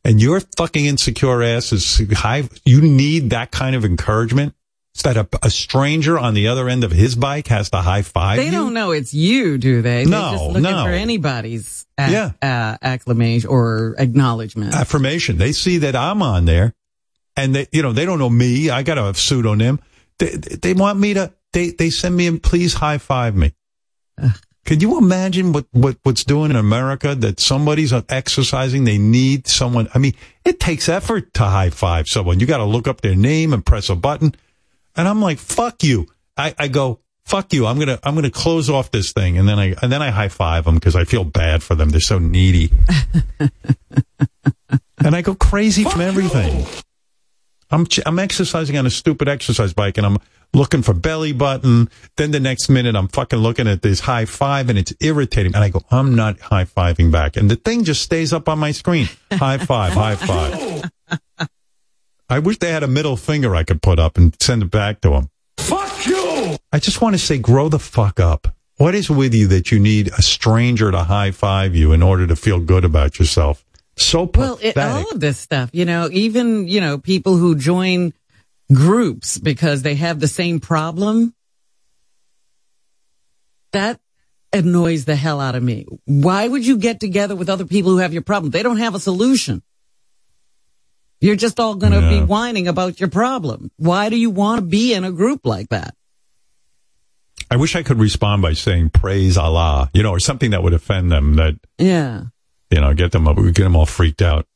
And 0.04 0.20
your 0.20 0.40
fucking 0.58 0.84
insecure 0.84 1.44
ass 1.44 1.72
is 1.72 2.02
high. 2.14 2.50
You 2.66 2.82
need 2.82 3.30
that 3.30 3.52
kind 3.52 3.76
of 3.76 3.86
encouragement. 3.86 4.56
That 5.04 5.18
a, 5.18 5.28
a 5.42 5.50
stranger 5.50 6.20
on 6.20 6.36
the 6.36 6.48
other 6.50 6.70
end 6.70 6.84
of 6.84 6.92
his 6.92 7.16
bike 7.16 7.48
has 7.48 7.72
to 7.72 7.78
high 7.78 8.04
five 8.04 8.38
They 8.38 8.46
you? 8.48 8.52
don't 8.52 8.74
know 8.76 8.92
it's 8.92 9.14
you, 9.16 9.58
do 9.58 9.82
they? 9.82 10.06
No, 10.06 10.22
They're 10.22 10.32
just 10.34 10.44
looking 10.46 10.62
no. 10.64 10.84
for 10.84 10.92
anybody's 10.92 11.88
ac- 11.98 12.12
Yeah. 12.14 12.32
uh, 12.42 12.78
acclamation 12.84 13.50
or 13.50 13.96
acknowledgement. 13.98 14.76
affirmation. 14.76 15.38
They 15.38 15.54
see 15.54 15.80
that 15.80 15.96
I'm 15.96 16.22
on 16.22 16.46
there, 16.46 16.76
and 17.36 17.56
they, 17.56 17.68
you 17.72 17.82
know, 17.82 17.94
they 17.94 18.06
don't 18.06 18.20
know 18.20 18.30
me. 18.30 18.70
I 18.70 18.84
got 18.84 19.00
a 19.00 19.14
pseudonym. 19.16 19.80
They, 20.20 20.36
they 20.36 20.74
want 20.74 21.00
me 21.00 21.16
to. 21.16 21.34
They, 21.54 21.72
they 21.72 21.90
send 21.90 22.16
me 22.16 22.28
and 22.28 22.42
please 22.44 22.76
high 22.76 23.00
five 23.00 23.36
me. 23.36 23.54
Can 24.66 24.80
you 24.80 24.98
imagine 25.00 25.52
what, 25.54 25.66
what, 25.72 25.98
what's 26.04 26.24
doing 26.24 26.52
in 26.52 26.56
America 26.58 27.16
that 27.16 27.40
somebody's 27.40 27.92
exercising? 27.92 28.84
They 28.84 29.00
need 29.00 29.48
someone. 29.48 29.90
I 29.96 29.98
mean, 29.98 30.14
it 30.46 30.60
takes 30.60 30.88
effort 30.88 31.34
to 31.36 31.44
high 31.44 31.72
five 31.72 32.08
someone. 32.08 32.40
You 32.40 32.46
got 32.46 32.58
to 32.58 32.66
look 32.66 32.88
up 32.88 33.02
their 33.02 33.16
name 33.16 33.52
and 33.54 33.66
press 33.66 33.90
a 33.90 33.96
button. 33.96 34.36
And 34.96 35.08
I'm 35.08 35.22
like, 35.22 35.40
fuck 35.40 35.84
you. 35.84 36.08
I, 36.38 36.54
I 36.58 36.68
go, 36.68 37.00
fuck 37.26 37.54
you. 37.54 37.66
I'm 37.66 37.78
going 37.78 37.88
to, 37.88 38.00
I'm 38.04 38.14
going 38.14 38.24
to 38.24 38.32
close 38.32 38.70
off 38.70 38.92
this 38.92 39.14
thing. 39.14 39.38
And 39.38 39.48
then 39.48 39.60
I, 39.60 39.76
and 39.82 39.92
then 39.92 40.02
I 40.02 40.10
high 40.10 40.30
five 40.30 40.66
them 40.66 40.76
because 40.76 40.96
I 40.96 41.04
feel 41.04 41.24
bad 41.24 41.64
for 41.64 41.76
them. 41.76 41.90
They're 41.90 42.00
so 42.00 42.20
needy. 42.20 42.72
and 45.04 45.16
I 45.16 45.22
go 45.22 45.36
crazy 45.36 45.84
from 45.84 46.02
everything. 46.02 46.66
I'm 47.72 47.88
I'm 48.06 48.20
exercising 48.20 48.78
on 48.78 48.86
a 48.86 48.90
stupid 48.90 49.28
exercise 49.28 49.74
bike, 49.74 49.98
and 49.98 50.06
I'm 50.06 50.18
looking 50.54 50.82
for 50.82 50.94
belly 50.94 51.32
button. 51.32 51.90
Then 52.18 52.32
the 52.32 52.40
next 52.40 52.70
minute, 52.70 52.96
I'm 52.96 53.08
fucking 53.08 53.40
looking 53.40 53.68
at 53.68 53.82
this 53.82 54.02
high 54.02 54.26
five, 54.26 54.70
and 54.70 54.78
it's 54.78 54.94
irritating. 55.00 55.56
And 55.56 55.64
I 55.64 55.70
go, 55.70 55.82
I'm 55.90 56.16
not 56.16 56.40
high 56.40 56.66
fiving 56.66 57.12
back, 57.12 57.38
and 57.38 57.50
the 57.50 57.56
thing 57.56 57.84
just 57.84 58.02
stays 58.02 58.34
up 58.34 58.50
on 58.50 58.60
my 58.60 58.72
screen. 58.72 59.08
High 59.32 59.58
five, 59.58 59.94
high 59.94 60.16
five. 60.16 60.92
I 62.32 62.40
wish 62.40 62.60
they 62.60 62.72
had 62.72 62.82
a 62.82 62.88
middle 62.88 63.18
finger 63.18 63.54
I 63.54 63.64
could 63.64 63.82
put 63.82 64.00
up 64.00 64.18
and 64.18 64.34
send 64.42 64.64
it 64.64 64.72
back 64.72 65.02
to 65.02 65.10
them. 65.10 65.30
Fuck 65.58 66.08
you! 66.08 66.56
I 66.72 66.80
just 66.80 67.02
want 67.02 67.14
to 67.14 67.20
say, 67.20 67.38
grow 67.38 67.68
the 67.68 67.78
fuck 67.78 68.22
up. 68.22 68.48
What 68.78 68.96
is 68.96 69.10
with 69.10 69.34
you 69.34 69.48
that 69.48 69.70
you 69.70 69.82
need 69.82 70.08
a 70.18 70.22
stranger 70.22 70.92
to 70.92 71.04
high 71.04 71.32
five 71.32 71.76
you 71.76 71.92
in 71.92 72.02
order 72.02 72.26
to 72.26 72.38
feel 72.38 72.62
good 72.62 72.86
about 72.86 73.20
yourself? 73.20 73.66
So 73.98 74.32
Well, 74.34 74.58
it, 74.62 74.78
all 74.78 75.12
of 75.12 75.20
this 75.20 75.40
stuff, 75.40 75.72
you 75.74 75.84
know, 75.84 76.08
even, 76.10 76.70
you 76.70 76.80
know, 76.80 76.98
people 76.98 77.36
who 77.36 77.54
join 77.58 78.14
groups 78.74 79.38
because 79.38 79.82
they 79.82 79.96
have 79.96 80.22
the 80.22 80.30
same 80.30 80.62
problem, 80.62 81.36
that 83.74 84.00
annoys 84.54 85.04
the 85.04 85.18
hell 85.18 85.42
out 85.42 85.56
of 85.56 85.64
me. 85.64 85.86
Why 86.06 86.48
would 86.48 86.66
you 86.66 86.78
get 86.78 87.02
together 87.02 87.36
with 87.36 87.50
other 87.50 87.66
people 87.66 87.92
who 87.92 87.98
have 87.98 88.14
your 88.14 88.22
problem? 88.22 88.52
They 88.52 88.64
don't 88.64 88.78
have 88.78 88.96
a 88.96 89.00
solution. 89.02 89.64
You're 91.22 91.36
just 91.36 91.60
all 91.60 91.76
going 91.76 91.94
to 91.94 92.02
Yeah. 92.02 92.10
be 92.10 92.22
whining 92.26 92.68
about 92.68 93.00
your 93.00 93.10
problem. 93.10 93.72
Why 93.78 94.10
do 94.10 94.18
you 94.18 94.30
want 94.32 94.60
to 94.60 94.66
be 94.66 94.94
in 94.94 95.04
a 95.04 95.12
group 95.12 95.46
like 95.46 95.70
that? 95.70 95.96
I 97.50 97.58
wish 97.58 97.76
I 97.76 97.84
could 97.84 98.00
respond 98.00 98.42
by 98.42 98.54
saying 98.54 98.90
praise 98.90 99.38
Allah, 99.38 99.90
you 99.94 100.02
know, 100.04 100.12
or 100.12 100.20
something 100.20 100.52
that 100.52 100.64
would 100.64 100.74
offend 100.74 101.12
them 101.12 101.36
that, 101.36 101.56
Yeah. 101.78 102.24
you 102.72 102.82
know, 102.82 102.94
get 102.94 103.12
them, 103.12 103.26
get 103.52 103.64
them 103.64 103.76
all 103.76 103.86
freaked 103.86 104.22
out. 104.22 104.48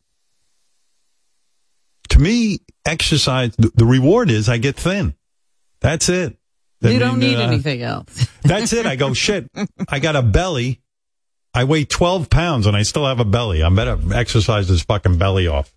To 2.10 2.20
me, 2.20 2.60
exercise, 2.86 3.56
the 3.58 3.86
reward 3.86 4.30
is 4.32 4.48
I 4.48 4.58
get 4.58 4.76
thin. 4.76 5.16
That's 5.82 6.08
it. 6.10 6.38
I 6.84 6.90
you 6.90 7.00
don't 7.00 7.20
need 7.20 7.38
uh, 7.38 7.42
anything 7.48 7.82
else. 7.82 8.28
That's 8.44 8.72
it. 8.74 8.86
I 8.86 8.96
go, 8.96 9.14
shit, 9.14 9.50
I 9.90 10.00
got 10.00 10.16
a 10.16 10.22
belly. 10.22 10.82
I 11.54 11.64
weigh 11.64 11.86
12 11.86 12.30
pounds 12.30 12.68
and 12.68 12.76
I 12.78 12.84
still 12.84 13.06
have 13.08 13.20
a 13.20 13.26
belly. 13.26 13.64
I 13.64 13.70
better 13.70 13.98
exercise 14.14 14.68
this 14.68 14.84
fucking 14.84 15.18
belly 15.18 15.48
off. 15.48 15.74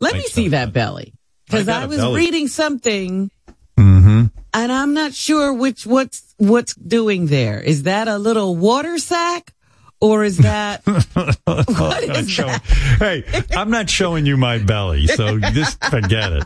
Let 0.00 0.14
me 0.14 0.22
see 0.22 0.48
that 0.48 0.72
belly. 0.72 1.14
Cause 1.50 1.68
I 1.68 1.80
got 1.80 1.88
was 1.88 2.04
reading 2.16 2.48
something 2.48 3.30
Mm-hmm. 3.76 4.26
and 4.52 4.72
I'm 4.72 4.92
not 4.92 5.14
sure 5.14 5.54
which, 5.54 5.86
what's, 5.86 6.34
what's 6.36 6.74
doing 6.74 7.26
there. 7.26 7.60
Is 7.60 7.84
that 7.84 8.08
a 8.08 8.18
little 8.18 8.54
water 8.54 8.98
sack 8.98 9.54
or 10.02 10.22
is 10.22 10.38
that, 10.38 10.82
I'm 10.86 12.06
not 12.08 12.28
showing, 12.28 12.60
hey, 12.98 13.24
I'm 13.52 13.70
not 13.70 13.88
showing 13.88 14.26
you 14.26 14.36
my 14.36 14.58
belly, 14.58 15.06
so 15.06 15.38
just 15.38 15.82
forget 15.84 16.32
it. 16.32 16.44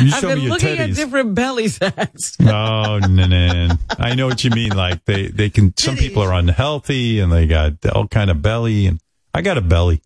You 0.00 0.10
I've 0.14 0.20
show 0.20 0.28
been 0.28 0.38
me 0.38 0.44
your 0.44 0.52
looking 0.52 0.78
at 0.78 0.94
different 0.94 1.34
belly 1.34 1.68
sacks. 1.68 2.36
Oh, 2.40 2.98
no, 2.98 3.26
no. 3.26 3.68
I 3.98 4.14
know 4.14 4.26
what 4.26 4.42
you 4.44 4.50
mean. 4.50 4.76
Like 4.76 5.04
they, 5.04 5.28
they 5.28 5.50
can, 5.50 5.76
some 5.76 5.96
people 5.96 6.22
are 6.22 6.32
unhealthy 6.34 7.20
and 7.20 7.32
they 7.32 7.46
got 7.46 7.72
all 7.86 8.08
kind 8.08 8.30
of 8.30 8.42
belly 8.42 8.86
and 8.86 9.00
I 9.32 9.42
got 9.42 9.58
a 9.58 9.62
belly. 9.62 10.00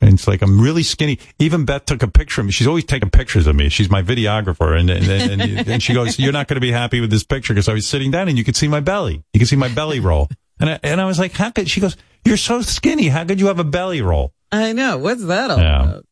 And 0.00 0.14
it's 0.14 0.28
like, 0.28 0.42
I'm 0.42 0.60
really 0.60 0.84
skinny. 0.84 1.18
Even 1.40 1.64
Beth 1.64 1.84
took 1.84 2.02
a 2.04 2.08
picture 2.08 2.40
of 2.40 2.46
me. 2.46 2.52
She's 2.52 2.66
always 2.68 2.84
taking 2.84 3.10
pictures 3.10 3.46
of 3.48 3.56
me. 3.56 3.68
She's 3.68 3.90
my 3.90 4.02
videographer. 4.02 4.78
And, 4.78 4.88
and, 4.90 5.40
and, 5.40 5.68
and 5.68 5.82
she 5.82 5.92
goes, 5.92 6.18
you're 6.20 6.32
not 6.32 6.46
going 6.46 6.54
to 6.56 6.60
be 6.60 6.70
happy 6.70 7.00
with 7.00 7.10
this 7.10 7.24
picture 7.24 7.52
because 7.52 7.68
I 7.68 7.72
was 7.72 7.86
sitting 7.86 8.10
down 8.12 8.28
and 8.28 8.38
you 8.38 8.44
could 8.44 8.54
see 8.56 8.68
my 8.68 8.78
belly. 8.80 9.24
You 9.32 9.40
could 9.40 9.48
see 9.48 9.56
my 9.56 9.68
belly 9.68 9.98
roll. 9.98 10.28
And 10.60 10.70
I, 10.70 10.78
and 10.84 11.00
I 11.00 11.04
was 11.04 11.18
like, 11.18 11.32
how 11.32 11.50
could, 11.50 11.68
she 11.68 11.80
goes, 11.80 11.96
you're 12.24 12.36
so 12.36 12.62
skinny. 12.62 13.08
How 13.08 13.24
could 13.24 13.40
you 13.40 13.46
have 13.48 13.58
a 13.58 13.64
belly 13.64 14.00
roll? 14.02 14.32
I 14.52 14.72
know. 14.72 14.98
What's 14.98 15.24
that 15.24 15.50
all 15.50 15.58
Yeah. 15.58 15.82
about? 15.82 16.04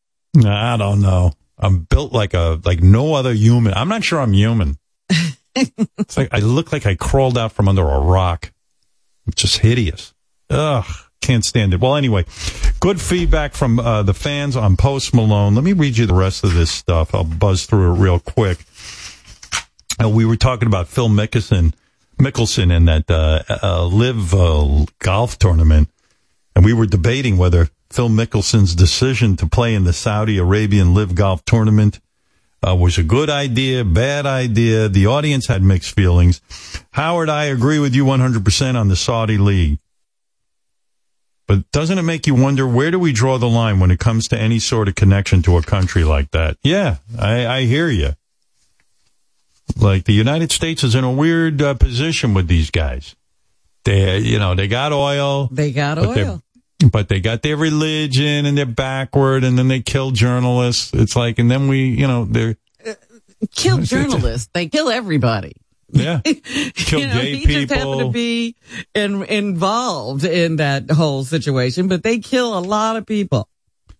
I 0.45 0.77
don't 0.77 1.01
know. 1.01 1.31
I'm 1.57 1.79
built 1.79 2.11
like 2.13 2.35
a 2.35 2.61
like 2.63 2.81
no 2.83 3.15
other 3.15 3.33
human. 3.33 3.73
I'm 3.73 3.87
not 3.89 4.03
sure 4.03 4.19
I'm 4.19 4.33
human. 4.33 4.77
it's 5.55 6.15
like 6.17 6.29
I 6.31 6.39
look 6.39 6.71
like 6.71 6.85
I 6.85 6.93
crawled 6.93 7.37
out 7.37 7.51
from 7.53 7.67
under 7.67 7.81
a 7.87 7.99
rock. 7.99 8.51
It's 9.25 9.41
just 9.41 9.57
hideous. 9.59 10.13
Ugh, 10.51 10.85
can't 11.21 11.43
stand 11.45 11.73
it. 11.73 11.79
Well, 11.79 11.95
anyway, 11.95 12.25
good 12.79 13.01
feedback 13.01 13.53
from 13.53 13.79
uh, 13.79 14.03
the 14.03 14.13
fans 14.13 14.55
on 14.55 14.77
Post 14.77 15.13
Malone. 15.13 15.55
Let 15.55 15.63
me 15.63 15.73
read 15.73 15.97
you 15.97 16.05
the 16.05 16.13
rest 16.13 16.43
of 16.43 16.53
this 16.53 16.71
stuff. 16.71 17.13
I'll 17.13 17.23
buzz 17.23 17.65
through 17.65 17.93
it 17.93 17.99
real 17.99 18.19
quick. 18.19 18.59
Uh, 20.01 20.09
we 20.09 20.25
were 20.25 20.35
talking 20.35 20.67
about 20.67 20.87
Phil 20.87 21.09
Mickelson, 21.09 21.73
Mickelson 22.19 22.75
in 22.75 22.85
that 22.85 23.09
uh, 23.09 23.43
uh, 23.63 23.85
live 23.85 24.33
uh, 24.33 24.85
golf 24.99 25.37
tournament. 25.39 25.89
And 26.55 26.65
we 26.65 26.73
were 26.73 26.85
debating 26.85 27.37
whether 27.37 27.69
Phil 27.89 28.09
Mickelson's 28.09 28.75
decision 28.75 29.35
to 29.37 29.47
play 29.47 29.73
in 29.73 29.83
the 29.83 29.93
Saudi 29.93 30.37
Arabian 30.37 30.93
LIV 30.93 31.15
Golf 31.15 31.45
Tournament 31.45 31.99
uh, 32.67 32.75
was 32.75 32.97
a 32.97 33.03
good 33.03 33.29
idea, 33.29 33.83
bad 33.85 34.25
idea. 34.25 34.89
The 34.89 35.05
audience 35.05 35.47
had 35.47 35.61
mixed 35.61 35.95
feelings. 35.95 36.41
Howard, 36.91 37.29
I 37.29 37.45
agree 37.45 37.79
with 37.79 37.95
you 37.95 38.05
100% 38.05 38.75
on 38.75 38.87
the 38.87 38.95
Saudi 38.95 39.37
League. 39.37 39.79
But 41.47 41.71
doesn't 41.71 41.97
it 41.97 42.01
make 42.03 42.27
you 42.27 42.35
wonder 42.35 42.67
where 42.67 42.91
do 42.91 42.99
we 42.99 43.13
draw 43.13 43.37
the 43.37 43.47
line 43.49 43.79
when 43.79 43.89
it 43.89 43.99
comes 43.99 44.27
to 44.29 44.37
any 44.37 44.59
sort 44.59 44.87
of 44.87 44.95
connection 44.95 45.41
to 45.43 45.57
a 45.57 45.61
country 45.63 46.03
like 46.03 46.31
that? 46.31 46.57
Yeah, 46.61 46.97
I, 47.17 47.47
I 47.47 47.61
hear 47.63 47.89
you. 47.89 48.13
Like 49.79 50.05
the 50.05 50.13
United 50.13 50.51
States 50.51 50.83
is 50.83 50.93
in 50.95 51.03
a 51.03 51.11
weird 51.11 51.61
uh, 51.61 51.73
position 51.75 52.33
with 52.33 52.47
these 52.47 52.69
guys. 52.69 53.15
They, 53.85 54.19
you 54.19 54.39
know, 54.39 54.55
they 54.55 54.67
got 54.67 54.91
oil. 54.91 55.47
They 55.51 55.71
got 55.71 55.97
oil. 55.97 56.41
but 56.91 57.07
they 57.07 57.21
got 57.21 57.41
their 57.43 57.55
religion 57.57 58.45
and 58.45 58.57
they're 58.57 58.65
backward 58.65 59.43
and 59.45 59.57
then 59.57 59.67
they 59.69 59.79
kill 59.81 60.11
journalists. 60.11 60.93
It's 60.93 61.15
like, 61.15 61.39
and 61.39 61.49
then 61.49 61.67
we, 61.69 61.85
you 61.89 62.07
know, 62.07 62.25
they're, 62.25 62.57
Kill 63.55 63.77
journalists. 63.83 64.49
They 64.53 64.67
kill 64.67 64.89
everybody. 64.89 65.53
Yeah, 65.89 66.21
kill 66.21 66.99
you 66.99 67.07
know, 67.07 67.21
gay 67.21 67.35
he 67.35 67.45
just 67.45 67.71
happened 67.71 67.91
to 67.91 67.97
people. 67.97 68.11
be 68.11 68.55
in, 68.93 69.23
involved 69.23 70.23
in 70.23 70.57
that 70.57 70.91
whole 70.91 71.23
situation, 71.23 71.87
but 71.87 72.03
they 72.03 72.19
kill 72.19 72.57
a 72.57 72.59
lot 72.59 72.95
of 72.97 73.05
people. 73.05 73.47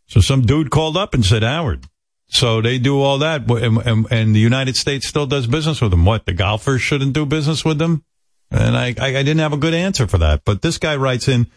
So 0.08 0.22
some 0.22 0.42
dude 0.42 0.70
called 0.70 0.98
up 0.98 1.14
and 1.14 1.26
said, 1.26 1.44
Howard. 1.44 1.86
So 2.30 2.62
they 2.62 2.78
do 2.78 3.02
all 3.02 3.20
that, 3.20 3.50
and, 3.50 3.78
and, 3.78 4.08
and 4.12 4.36
the 4.36 4.40
United 4.40 4.76
States 4.76 5.08
still 5.08 5.26
does 5.26 5.48
business 5.48 5.80
with 5.80 5.92
them. 5.92 6.06
What 6.06 6.26
the 6.26 6.34
golfers 6.34 6.82
shouldn't 6.82 7.14
do 7.14 7.26
business 7.26 7.64
with 7.64 7.78
them? 7.78 8.04
And 8.52 8.76
I, 8.78 8.88
I, 9.00 9.08
I 9.08 9.24
didn't 9.24 9.40
have 9.40 9.54
a 9.54 9.58
good 9.58 9.74
answer 9.74 10.08
for 10.08 10.18
that. 10.18 10.44
But 10.46 10.62
this 10.62 10.78
guy 10.78 10.96
writes 10.98 11.28
in, 11.28 11.48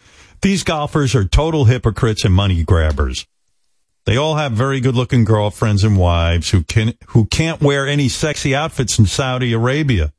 these 0.41 0.63
golfers 0.63 1.13
are 1.13 1.25
total 1.25 1.65
hypocrites 1.65 2.23
and 2.23 2.33
money 2.33 2.63
grabbers. 2.63 3.27
They 4.05 4.17
all 4.17 4.35
have 4.35 4.53
very 4.53 4.79
good 4.79 4.95
looking 4.95 5.23
girlfriends 5.25 5.83
and 5.83 5.97
wives 5.97 6.49
who 6.49 6.63
can, 6.63 6.93
who 7.07 7.25
can't 7.25 7.61
wear 7.61 7.85
any 7.85 8.09
sexy 8.09 8.55
outfits 8.55 8.97
in 8.97 9.05
Saudi 9.05 9.53
Arabia. 9.53 10.11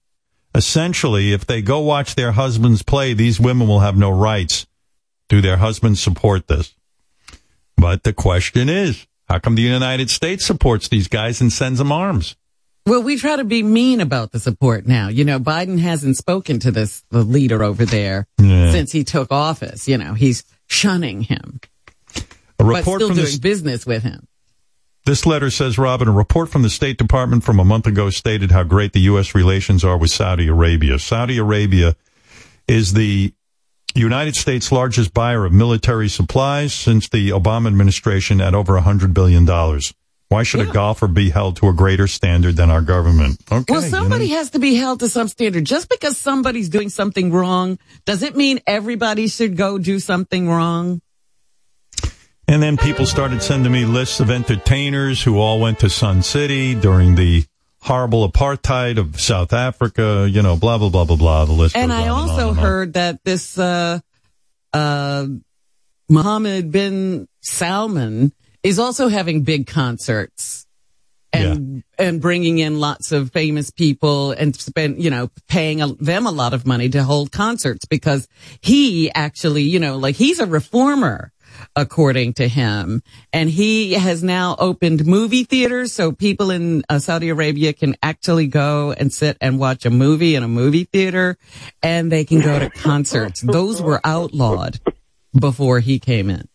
Essentially, 0.55 1.33
if 1.33 1.47
they 1.47 1.63
go 1.63 1.81
watch 1.81 2.15
their 2.15 2.33
husbands 2.33 2.83
play, 2.83 3.15
these 3.15 3.41
women 3.41 3.67
will 3.67 3.81
have 3.81 3.97
no 3.97 4.11
rights. 4.11 4.67
Do 5.29 5.41
their 5.41 5.57
husbands 5.57 6.03
support 6.03 6.47
this? 6.47 6.75
But 7.77 8.03
the 8.03 8.13
question 8.13 8.69
is, 8.69 9.07
how 9.29 9.39
come 9.39 9.55
the 9.55 9.63
United 9.63 10.11
States 10.11 10.45
supports 10.45 10.89
these 10.89 11.09
guys 11.09 11.41
and 11.41 11.51
sends 11.53 11.79
them 11.79 11.91
arms? 11.91 12.37
Well, 12.85 13.03
we 13.03 13.17
try 13.17 13.37
to 13.37 13.45
be 13.45 13.63
mean 13.63 14.01
about 14.01 14.33
the 14.33 14.41
support 14.41 14.87
now. 14.87 15.09
You 15.09 15.25
know, 15.25 15.39
Biden 15.39 15.79
hasn't 15.79 16.17
spoken 16.17 16.59
to 16.61 16.71
this, 16.71 17.03
the 17.11 17.23
leader 17.23 17.63
over 17.63 17.85
there 17.87 18.27
Yeah. 18.41 18.73
since 18.73 18.93
he 18.93 19.05
took 19.05 19.31
office. 19.33 19.89
You 19.89 19.97
know, 19.99 20.15
he's 20.15 20.45
shunning 20.67 21.23
him, 21.23 21.61
A 22.59 22.65
but 22.65 22.83
still 22.83 22.99
doing 22.99 23.15
this, 23.15 23.39
business 23.39 23.87
with 23.87 24.03
him. 24.03 24.27
This 25.05 25.27
letter 25.27 25.51
says, 25.51 25.79
Robin, 25.79 26.09
a 26.09 26.13
report 26.13 26.49
from 26.49 26.63
the 26.63 26.71
State 26.71 26.97
Department 26.97 27.43
from 27.43 27.59
a 27.59 27.65
month 27.65 27.87
ago 27.87 28.11
stated 28.11 28.51
how 28.53 28.63
great 28.63 28.93
the 28.93 29.01
U.S. 29.01 29.35
relations 29.35 29.85
are 29.85 29.97
with 29.99 30.11
Saudi 30.11 30.49
Arabia. 30.49 30.99
Saudi 30.99 31.39
Arabia 31.39 31.97
is 32.69 32.93
the 32.93 33.33
United 33.95 34.37
States' 34.37 34.71
largest 34.71 35.13
buyer 35.13 35.45
of 35.45 35.53
military 35.53 36.09
supplies 36.09 36.73
since 36.73 37.09
the 37.09 37.31
Obama 37.31 37.67
administration 37.67 38.41
at 38.41 38.55
over 38.55 38.79
$100 38.81 39.13
billion. 39.13 39.47
Why 40.29 40.45
should 40.45 40.67
a 40.67 40.73
golfer 40.73 41.09
be 41.09 41.29
held 41.29 41.57
to 41.57 41.69
a 41.69 41.75
greater 41.75 42.07
standard 42.07 42.57
than 42.57 42.71
our 42.71 42.81
government? 42.81 43.39
Okay. 43.53 43.71
well, 43.71 43.83
you 43.83 43.91
somebody 43.91 44.29
know. 44.31 44.37
has 44.37 44.51
to 44.51 44.59
be 44.59 44.77
held 44.77 45.01
to 45.01 45.09
some 45.11 45.29
standard. 45.29 45.67
Just 45.67 45.91
because 45.91 46.17
somebody's 46.17 46.71
doing 46.71 46.89
something 46.89 47.31
wrong, 47.31 47.79
does 48.07 48.23
it 48.23 48.35
mean 48.35 48.61
everybody 48.67 49.29
should 49.29 49.59
go 49.59 49.77
do 49.77 49.99
something 49.99 50.49
wrong? 50.49 51.03
And 52.49 52.63
then 52.63 52.77
people 52.77 53.07
started 53.07 53.43
sending 53.43 53.73
me 53.73 53.85
lists 53.85 54.21
of 54.21 54.31
entertainers 54.31 55.23
who 55.23 55.39
all 55.39 55.61
went 55.61 55.79
to 55.81 55.89
Sun 55.89 56.23
City 56.23 56.75
during 56.75 57.15
the 57.15 57.45
horrible 57.81 58.29
apartheid 58.31 58.99
of 58.99 59.21
South 59.21 59.53
Africa, 59.53 60.29
you 60.31 60.43
know, 60.43 60.57
blah, 60.57 60.79
blah, 60.79 60.89
blah, 60.89 61.05
blah, 61.05 61.17
blah. 61.17 61.45
The 61.45 61.53
list 61.53 61.77
And 61.77 61.93
I 61.93 62.09
also 62.09 62.51
and 62.51 62.59
on. 62.59 62.65
heard 62.65 62.93
that 62.95 63.25
this, 63.25 63.59
uh, 63.59 64.01
uh, 64.73 65.27
Mohammed 66.09 66.71
bin 66.71 67.29
Salman 67.41 68.33
is 68.63 68.79
also 68.79 69.09
having 69.09 69.43
big 69.43 69.67
concerts 69.67 70.67
and, 71.33 71.83
and 71.99 72.21
bringing 72.21 72.59
in 72.59 72.79
lots 72.79 73.11
of 73.11 73.33
famous 73.33 73.71
people 73.71 74.33
and 74.33 74.55
spend, 74.55 75.03
you 75.03 75.11
know, 75.11 75.31
paying 75.49 75.81
a, 75.81 75.89
them 75.95 76.27
a 76.27 76.31
lot 76.31 76.53
of 76.55 76.67
money 76.67 76.89
to 76.91 77.03
hold 77.03 77.33
concerts 77.33 77.85
because 77.87 78.29
he 78.61 79.11
actually, 79.13 79.63
you 79.63 79.81
know, 79.81 79.97
like 79.97 80.15
he's 80.17 80.39
a 80.39 80.47
reformer 80.47 81.33
according 81.77 82.35
to 82.35 82.49
him. 82.49 83.03
And 83.33 83.49
he 83.49 83.93
has 83.95 84.23
now 84.23 84.57
opened 84.59 85.07
movie 85.07 85.45
theaters 85.45 85.93
so 85.93 86.13
people 86.13 86.51
in 86.51 86.83
uh, 86.89 86.99
Saudi 86.99 87.29
Arabia 87.29 87.73
can 87.73 87.97
actually 88.03 88.47
go 88.47 88.93
and 88.93 89.13
sit 89.13 89.37
and 89.41 89.59
watch 89.59 89.87
a 89.87 89.91
movie 89.91 90.35
in 90.35 90.43
a 90.43 90.49
movie 90.49 90.85
theater 90.85 91.37
and 91.83 92.11
they 92.11 92.25
can 92.25 92.41
go 92.41 92.59
to 92.59 92.71
concerts. 92.71 93.41
Those 93.41 93.81
were 93.81 94.01
outlawed 94.05 94.81
before 95.39 95.81
he 95.81 95.99
came 95.99 96.31
in. 96.31 96.49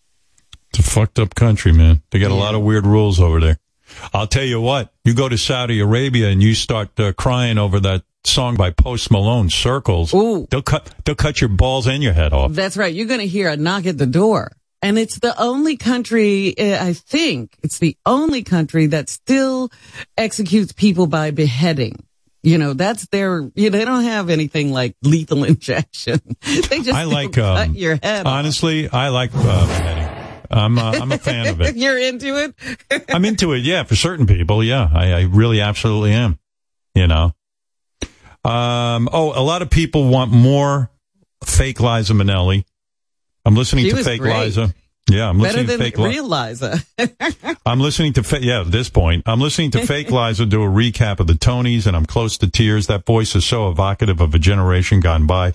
It's 0.69 0.79
a 0.79 0.83
fucked 0.83 1.19
up 1.19 1.35
country, 1.35 1.71
man. 1.71 2.01
They 2.11 2.19
got 2.19 2.31
a 2.31 2.35
lot 2.35 2.55
of 2.55 2.61
weird 2.61 2.85
rules 2.85 3.19
over 3.19 3.39
there. 3.39 3.57
I'll 4.13 4.27
tell 4.27 4.43
you 4.43 4.59
what, 4.59 4.93
you 5.05 5.13
go 5.13 5.29
to 5.29 5.37
Saudi 5.37 5.79
Arabia 5.79 6.29
and 6.29 6.43
you 6.43 6.53
start 6.53 6.99
uh, 6.99 7.13
crying 7.13 7.57
over 7.57 7.79
that 7.79 8.03
song 8.25 8.55
by 8.55 8.71
Post 8.71 9.09
Malone, 9.11 9.49
Circles. 9.49 10.11
They'll 10.11 10.61
cut, 10.61 10.93
they'll 11.05 11.15
cut 11.15 11.39
your 11.39 11.49
balls 11.49 11.87
and 11.87 12.03
your 12.03 12.13
head 12.13 12.33
off. 12.33 12.51
That's 12.51 12.77
right. 12.77 12.93
You're 12.93 13.07
going 13.07 13.21
to 13.21 13.27
hear 13.27 13.49
a 13.49 13.57
knock 13.57 13.85
at 13.85 13.97
the 13.97 14.05
door. 14.05 14.51
And 14.87 14.97
it's 14.97 15.19
the 15.19 15.37
only 15.37 15.75
country, 15.75 16.57
uh, 16.57 16.81
I 16.81 16.93
think 16.93 17.57
it's 17.61 17.77
the 17.77 17.97
only 18.05 18.41
country 18.41 18.85
that 18.85 19.09
still 19.09 19.69
executes 20.17 20.71
people 20.71 21.07
by 21.07 21.31
beheading. 21.31 22.05
You 22.41 22.57
know, 22.57 22.71
that's 22.71 23.05
their, 23.07 23.51
you 23.53 23.69
know, 23.69 23.77
they 23.77 23.83
don't 23.83 24.05
have 24.05 24.29
anything 24.29 24.71
like 24.71 24.95
lethal 25.03 25.43
injection. 25.43 26.21
they 26.39 26.79
just 26.79 26.93
I 26.93 27.03
like, 27.03 27.33
cut 27.33 27.67
um, 27.67 27.73
your 27.75 27.99
head 28.01 28.25
off. 28.25 28.31
honestly, 28.31 28.87
I 28.87 29.09
like 29.09 29.31
uh, 29.35 29.67
beheading. 29.67 30.07
I'm, 30.49 30.79
uh, 30.79 30.91
I'm 30.93 31.11
a 31.11 31.17
fan 31.17 31.47
of 31.47 31.59
it. 31.59 31.75
You're 31.75 31.99
into 31.99 32.41
it? 32.41 33.03
I'm 33.13 33.25
into 33.25 33.51
it. 33.51 33.63
Yeah, 33.63 33.83
for 33.83 33.97
certain 33.97 34.25
people. 34.25 34.63
Yeah, 34.63 34.89
I, 34.89 35.11
I 35.11 35.21
really 35.23 35.59
absolutely 35.59 36.13
am. 36.13 36.39
You 36.95 37.07
know. 37.07 37.33
Um. 38.45 39.09
Oh, 39.11 39.33
a 39.35 39.43
lot 39.43 39.61
of 39.61 39.69
people 39.69 40.07
want 40.07 40.31
more 40.31 40.89
fake 41.43 41.81
Liza 41.81 42.13
Minnelli. 42.13 42.63
I'm 43.47 43.55
listening 43.55 43.85
She 43.85 43.91
to 43.91 44.03
fake 44.03 44.19
great. 44.19 44.37
Liza. 44.43 44.73
Yeah, 45.09 45.29
I'm 45.29 45.39
Better 45.39 45.59
listening 45.63 45.77
to 45.77 45.83
fake 45.85 45.97
Liza. 45.97 46.09
real 46.09 46.27
Liza. 46.27 46.83
I'm 47.65 47.79
listening 47.79 48.11
to 48.13 48.23
fa- 48.23 48.43
yeah. 48.43 48.59
At 48.61 48.71
this 48.71 48.89
point, 48.89 49.23
I'm 49.25 49.39
listening 49.39 49.71
to 49.71 49.85
fake 49.85 50.11
Liza 50.11 50.45
do 50.45 50.61
a 50.63 50.67
recap 50.67 51.21
of 51.21 51.27
the 51.27 51.33
Tonys, 51.33 51.87
and 51.87 51.95
I'm 51.95 52.05
close 52.05 52.37
to 52.39 52.49
tears. 52.49 52.87
That 52.87 53.05
voice 53.05 53.33
is 53.33 53.45
so 53.45 53.69
evocative 53.69 54.19
of 54.19 54.35
a 54.35 54.39
generation 54.39 54.99
gone 54.99 55.25
by. 55.25 55.53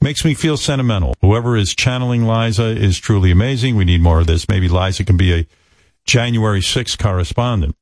Makes 0.00 0.24
me 0.24 0.34
feel 0.34 0.56
sentimental. 0.56 1.14
Whoever 1.20 1.56
is 1.56 1.74
channeling 1.74 2.26
Liza 2.26 2.66
is 2.80 2.96
truly 2.98 3.32
amazing. 3.32 3.74
We 3.74 3.84
need 3.84 4.00
more 4.02 4.20
of 4.20 4.28
this. 4.28 4.48
Maybe 4.48 4.68
Liza 4.68 5.04
can 5.04 5.16
be 5.16 5.32
a 5.40 5.46
January 6.04 6.60
6th 6.60 6.96
correspondent. 6.98 7.74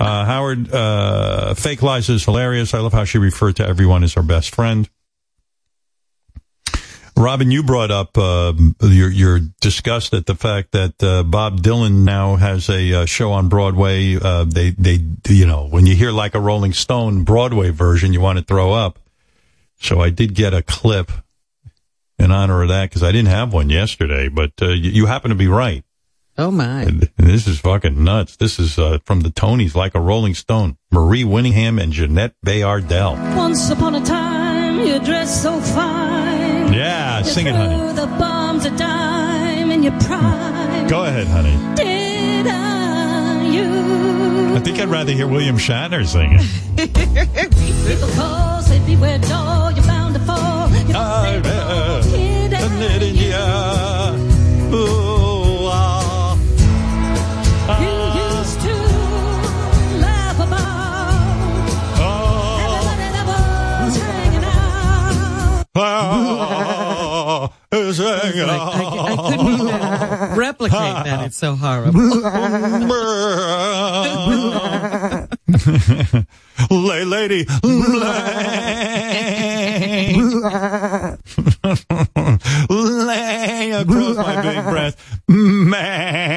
Uh, 0.00 0.24
Howard, 0.24 0.72
uh, 0.72 1.54
fake 1.54 1.82
Liza 1.82 2.14
is 2.14 2.24
hilarious. 2.24 2.74
I 2.74 2.78
love 2.80 2.92
how 2.92 3.04
she 3.04 3.18
referred 3.18 3.54
to 3.56 3.66
everyone 3.66 4.02
as 4.02 4.14
her 4.14 4.22
best 4.22 4.52
friend. 4.52 4.88
Robin, 7.20 7.50
you 7.50 7.62
brought 7.62 7.90
up 7.90 8.16
uh, 8.16 8.54
your 8.80 9.10
your 9.10 9.40
disgust 9.60 10.14
at 10.14 10.24
the 10.24 10.34
fact 10.34 10.72
that 10.72 11.02
uh, 11.02 11.22
Bob 11.22 11.60
Dylan 11.60 12.04
now 12.04 12.36
has 12.36 12.70
a 12.70 13.02
uh, 13.02 13.04
show 13.04 13.32
on 13.32 13.50
Broadway. 13.50 14.16
Uh, 14.16 14.44
they 14.44 14.70
they 14.70 14.98
you 15.28 15.44
know 15.46 15.68
when 15.68 15.84
you 15.84 15.94
hear 15.94 16.12
like 16.12 16.34
a 16.34 16.40
Rolling 16.40 16.72
Stone 16.72 17.24
Broadway 17.24 17.68
version, 17.68 18.14
you 18.14 18.22
want 18.22 18.38
to 18.38 18.44
throw 18.44 18.72
up. 18.72 18.98
So 19.80 20.00
I 20.00 20.08
did 20.08 20.34
get 20.34 20.54
a 20.54 20.62
clip 20.62 21.12
in 22.18 22.30
honor 22.30 22.62
of 22.62 22.68
that 22.68 22.88
because 22.88 23.02
I 23.02 23.12
didn't 23.12 23.28
have 23.28 23.52
one 23.52 23.68
yesterday. 23.68 24.28
But 24.28 24.52
uh, 24.62 24.68
you, 24.68 24.90
you 24.90 25.06
happen 25.06 25.28
to 25.28 25.34
be 25.34 25.48
right. 25.48 25.84
Oh 26.38 26.50
my! 26.50 26.84
And 26.84 27.10
this 27.18 27.46
is 27.46 27.60
fucking 27.60 28.02
nuts. 28.02 28.36
This 28.36 28.58
is 28.58 28.78
uh, 28.78 28.98
from 29.04 29.20
the 29.20 29.30
Tonys, 29.30 29.74
like 29.74 29.94
a 29.94 30.00
Rolling 30.00 30.34
Stone. 30.34 30.78
Mare 30.90 31.26
Winningham 31.26 31.78
and 31.78 31.92
Jeannette 31.92 32.34
Bayardelle. 32.44 33.36
Once 33.36 33.68
upon 33.68 33.94
a 33.94 34.04
time, 34.04 34.78
you 34.86 34.98
dressed 35.00 35.42
so 35.42 35.60
fine. 35.60 36.39
Yeah, 36.72 37.22
sing 37.22 37.46
it, 37.46 37.54
honey. 37.54 37.92
the 37.94 38.06
bombs 38.06 38.64
a 38.64 38.70
dime 38.76 39.70
in 39.70 39.82
your 39.82 39.98
prime. 40.00 40.86
Go 40.88 41.04
ahead, 41.04 41.26
honey. 41.26 41.56
Did 41.74 42.46
I? 42.46 43.46
You. 43.46 44.56
I 44.56 44.60
think 44.60 44.78
I'd 44.78 44.88
rather 44.88 45.12
hear 45.12 45.26
William 45.26 45.56
Shatner 45.56 46.06
sing 46.06 46.38
it. 46.38 46.90
People 47.86 48.08
call, 67.72 67.92
say 67.92 68.02
beware, 68.02 68.20
door, 68.20 68.34
you're 68.34 68.46
bound 68.46 68.72
to 68.72 68.80
fall. 68.80 68.90
You 68.90 68.96
don't 68.96 69.16
say 69.16 69.30
no, 69.30 69.30
did 69.30 69.30
I? 69.30 69.30
You 69.30 69.30
used 69.30 69.30
to 69.30 69.30
laugh 69.30 69.30
about 69.30 69.30
everybody 69.30 69.30
that 69.30 69.30
was 69.30 69.30
hanging 69.30 69.30
out. 69.30 69.30
I, 69.30 69.30
I 69.30 69.30
couldn't 69.30 69.50
even 69.50 70.38
replicate 70.38 71.04
that. 71.04 71.24
It's 71.26 71.36
so 71.36 71.54
horrible. 71.56 72.00
Lay, 76.70 77.04
lady. 77.04 77.44
Lay 82.70 83.70
across 83.72 84.16
my 84.16 84.42
big 84.42 84.64
breast. 84.64 84.98
Man. 85.28 86.30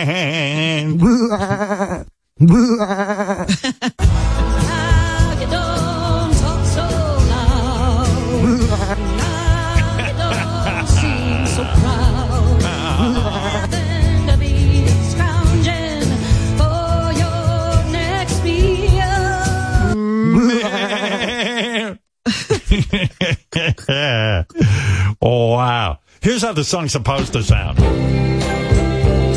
Oh, 25.22 25.52
wow! 25.54 26.00
Here's 26.22 26.42
how 26.42 26.52
the 26.52 26.64
song's 26.66 26.92
supposed 26.92 27.32
to 27.34 27.44
sound. 27.44 27.80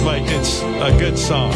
Like 0.04 0.22
it's 0.26 0.62
a 0.62 0.96
good 0.98 1.16
song. 1.16 1.52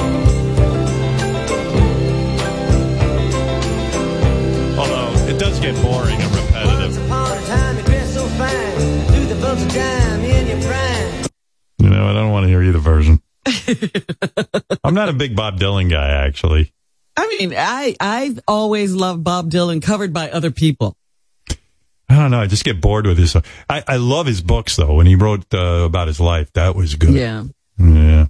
Although 4.79 5.13
it 5.29 5.39
does 5.39 5.59
get 5.61 5.75
boring 5.83 6.21
and 6.21 6.35
repetitive. 6.35 7.05
Upon 7.07 7.39
a 7.39 7.47
time 7.47 7.77
you 7.77 7.83
dress 7.83 8.15
so 8.15 8.27
fine, 8.27 9.13
do 9.13 9.27
the 9.35 9.41
bumps 9.41 9.63
of 9.63 9.73
dime 9.73 10.21
in 10.25 10.47
your 10.47 10.69
prime. 10.69 11.25
You 11.79 11.91
know, 11.91 12.09
I 12.09 12.13
don't 12.13 12.31
want 12.31 12.45
to 12.45 12.49
hear 12.49 12.63
either 12.63 12.79
version. 12.79 13.21
I'm 14.85 14.95
not 14.95 15.09
a 15.09 15.13
big 15.13 15.35
Bob 15.35 15.59
Dylan 15.59 15.91
guy, 15.91 16.09
actually. 16.09 16.73
I 17.17 17.27
mean, 17.27 17.55
I 17.57 17.97
I've 18.01 18.41
always 18.47 18.93
loved 18.95 19.25
Bob 19.25 19.51
Dylan 19.51 19.83
covered 19.83 20.13
by 20.13 20.31
other 20.31 20.51
people. 20.51 20.97
I 22.11 22.17
don't 22.17 22.33
know. 22.33 22.41
I 22.41 22.47
just 22.49 22.65
get 22.65 22.81
bored 22.81 23.07
with 23.07 23.19
his. 23.19 23.37
I, 23.37 23.85
I 23.87 23.97
love 23.97 24.27
his 24.27 24.41
books 24.43 24.75
though. 24.77 24.95
When 24.95 25.07
he 25.07 25.15
wrote 25.15 25.45
uh, 25.55 25.85
about 25.85 26.09
his 26.09 26.19
life, 26.19 26.53
that 26.55 26.75
was 26.75 26.97
good. 26.97 27.15
Yeah. 27.15 27.45
Yeah. 27.79 28.27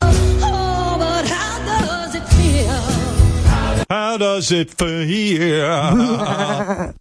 Oh, 0.00 1.22
how 1.26 1.58
does 1.66 2.14
it 2.14 2.26
feel? 2.28 3.86
How 3.90 4.16
does 4.16 4.50
it 4.52 4.70
feel? 4.70 5.66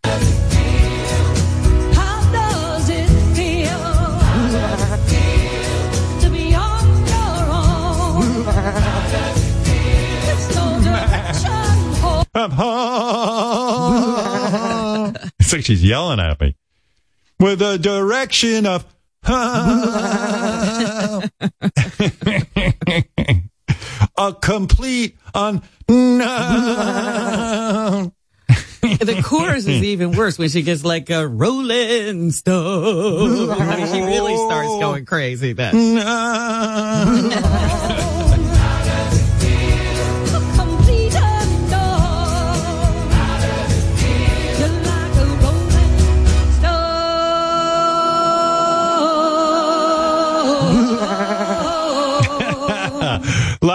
How 1.94 2.22
does 2.32 2.90
it 2.90 3.08
feel 3.34 3.80
to 6.20 6.30
be 6.30 6.54
on 6.54 6.86
your 7.08 7.50
own? 7.50 8.46
It's 10.28 10.56
no 10.56 10.82
direction 10.84 11.94
home. 12.02 12.26
I'm 12.36 12.52
home. 12.52 14.33
It's 15.44 15.52
like 15.52 15.66
she's 15.66 15.84
yelling 15.84 16.22
at 16.22 16.40
me. 16.40 16.56
With 17.40 17.58
the 17.60 17.78
direction 17.78 18.66
of 18.66 18.86
a 24.18 24.34
complete 24.42 25.18
unknown. 25.36 25.62
The 29.00 29.22
chorus 29.24 29.66
is 29.68 29.84
even 29.84 30.14
worse 30.14 30.38
when 30.38 30.50
she 30.50 30.62
gets 30.62 30.86
like 30.86 31.10
a 31.10 31.28
Rolling 31.28 32.32
Stone. 32.32 33.50
I 33.50 33.78
mean, 33.78 33.88
she 33.88 34.02
really 34.02 34.36
starts 34.48 34.70
going 34.80 35.06
crazy 35.06 35.54
then. 35.54 35.72
Complete 35.72 36.04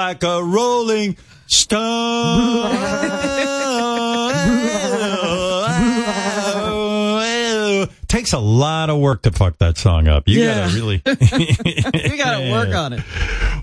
like 0.08 0.22
a 0.24 0.42
rolling 0.42 1.18
stone. 1.48 1.78
Takes 8.08 8.32
a 8.32 8.38
lot 8.38 8.88
of 8.88 8.98
work 8.98 9.20
to 9.22 9.30
fuck 9.32 9.58
that 9.58 9.76
song 9.76 10.08
up. 10.08 10.26
You 10.26 10.40
Yeah. 10.40 10.64
gotta 10.66 10.74
really. 10.74 11.02
you 11.06 12.16
gotta 12.16 12.50
work 12.50 12.74
on 12.74 12.94
it. 12.94 13.00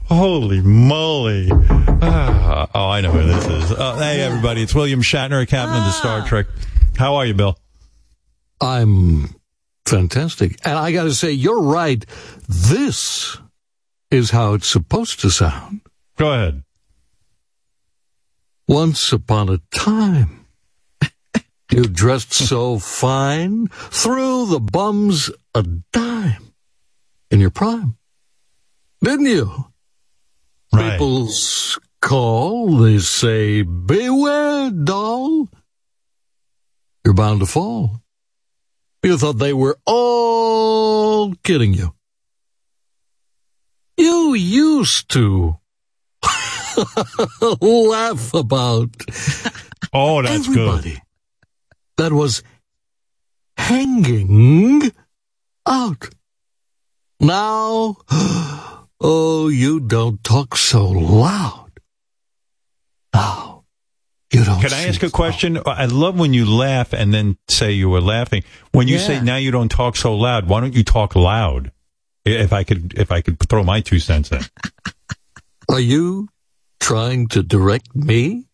Holy 0.05 0.61
moly. 0.61 1.49
Ah, 1.51 2.67
oh, 2.75 2.89
I 2.89 3.01
know 3.01 3.11
who 3.11 3.23
this 3.25 3.43
is. 3.47 3.71
Oh, 3.75 3.95
hey, 3.97 4.21
everybody. 4.21 4.61
It's 4.61 4.75
William 4.75 5.01
Shatner, 5.01 5.41
a 5.41 5.47
captain 5.47 5.75
of 5.77 5.83
the 5.85 5.91
Star 5.93 6.27
Trek. 6.27 6.45
How 6.95 7.15
are 7.15 7.25
you, 7.25 7.33
Bill? 7.33 7.57
I'm 8.61 9.33
fantastic. 9.87 10.59
And 10.63 10.77
I 10.77 10.91
got 10.91 11.05
to 11.05 11.13
say, 11.15 11.31
you're 11.31 11.63
right. 11.63 12.05
This 12.47 13.35
is 14.11 14.29
how 14.29 14.53
it's 14.53 14.67
supposed 14.67 15.21
to 15.21 15.31
sound. 15.31 15.81
Go 16.17 16.31
ahead. 16.31 16.63
Once 18.67 19.11
upon 19.11 19.49
a 19.49 19.59
time, 19.71 20.47
you 21.71 21.83
dressed 21.83 22.33
so 22.33 22.79
fine, 22.79 23.67
threw 23.67 24.45
the 24.45 24.59
bums 24.59 25.29
a 25.53 25.63
dime 25.91 26.53
in 27.29 27.39
your 27.39 27.51
prime. 27.51 27.97
Didn't 29.03 29.25
you? 29.25 29.65
Right. 30.73 30.91
People's 30.91 31.77
call, 32.01 32.77
they 32.77 32.99
say, 32.99 33.61
beware, 33.61 34.71
doll. 34.71 35.49
You're 37.03 37.13
bound 37.13 37.41
to 37.41 37.45
fall. 37.45 38.01
You 39.03 39.17
thought 39.17 39.37
they 39.37 39.53
were 39.53 39.77
all 39.85 41.35
kidding 41.43 41.73
you. 41.73 41.93
You 43.97 44.33
used 44.33 45.09
to 45.09 45.57
laugh 47.61 48.33
about 48.33 48.89
Oh, 49.93 50.21
that's 50.21 50.47
everybody 50.47 50.91
good. 50.91 51.01
that 51.97 52.13
was 52.13 52.43
hanging 53.57 54.91
out. 55.65 56.09
Now, 57.19 57.95
oh, 58.99 59.47
you 59.47 59.79
don't 59.79 60.21
talk 60.23 60.57
so 60.57 60.87
loud. 60.89 61.71
Now, 63.13 63.63
you 64.33 64.43
don't. 64.43 64.61
Can 64.61 64.73
I 64.73 64.87
ask 64.87 65.01
a 65.01 65.09
question? 65.09 65.57
I 65.65 65.85
love 65.85 66.19
when 66.19 66.33
you 66.33 66.45
laugh 66.45 66.91
and 66.93 67.13
then 67.13 67.37
say 67.47 67.71
you 67.71 67.89
were 67.89 68.01
laughing. 68.01 68.43
When 68.73 68.89
you 68.89 68.99
say 68.99 69.21
now 69.21 69.37
you 69.37 69.51
don't 69.51 69.69
talk 69.69 69.95
so 69.95 70.13
loud, 70.15 70.49
why 70.49 70.59
don't 70.59 70.73
you 70.73 70.83
talk 70.83 71.15
loud? 71.15 71.71
If 72.25 72.51
I 72.51 72.63
could, 72.63 72.95
if 72.97 73.11
I 73.11 73.21
could 73.21 73.39
throw 73.47 73.63
my 73.63 73.79
two 73.81 73.99
cents 73.99 74.31
in. 74.31 74.41
Are 75.69 75.79
you 75.79 76.29
trying 76.79 77.27
to 77.29 77.43
direct 77.43 77.95
me? 77.95 78.45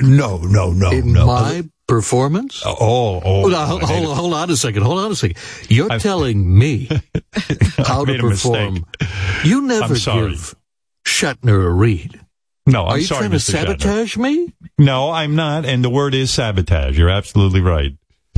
No, 0.00 0.38
no, 0.38 0.72
no, 0.72 0.90
In 0.90 1.12
no. 1.12 1.26
my 1.26 1.62
performance? 1.86 2.62
Oh, 2.66 2.76
oh, 2.80 3.20
oh. 3.24 3.40
Hold, 3.42 3.54
on, 3.54 3.68
hold, 3.68 3.82
hold, 3.84 4.16
hold 4.16 4.34
on 4.34 4.50
a 4.50 4.56
second. 4.56 4.82
Hold 4.82 4.98
on 4.98 5.12
a 5.12 5.14
second. 5.14 5.36
You're 5.68 5.98
telling 5.98 6.58
me 6.58 6.88
how 7.78 8.04
to 8.04 8.18
perform. 8.18 8.84
You 9.44 9.62
never 9.62 9.94
give 9.94 10.54
Shatner 11.06 11.64
a 11.64 11.70
read. 11.70 12.20
No, 12.66 12.86
I'm 12.86 12.90
sorry. 12.90 12.92
Are 12.92 12.98
you 12.98 13.04
sorry, 13.06 13.18
trying 13.20 13.30
to 13.30 13.36
Mr. 13.36 13.54
Shatner. 13.54 13.80
sabotage 13.80 14.16
me? 14.16 14.54
No, 14.78 15.10
I'm 15.10 15.34
not. 15.34 15.64
And 15.64 15.84
the 15.84 15.90
word 15.90 16.14
is 16.14 16.30
sabotage. 16.30 16.98
You're 16.98 17.10
absolutely 17.10 17.60
right. 17.60 17.92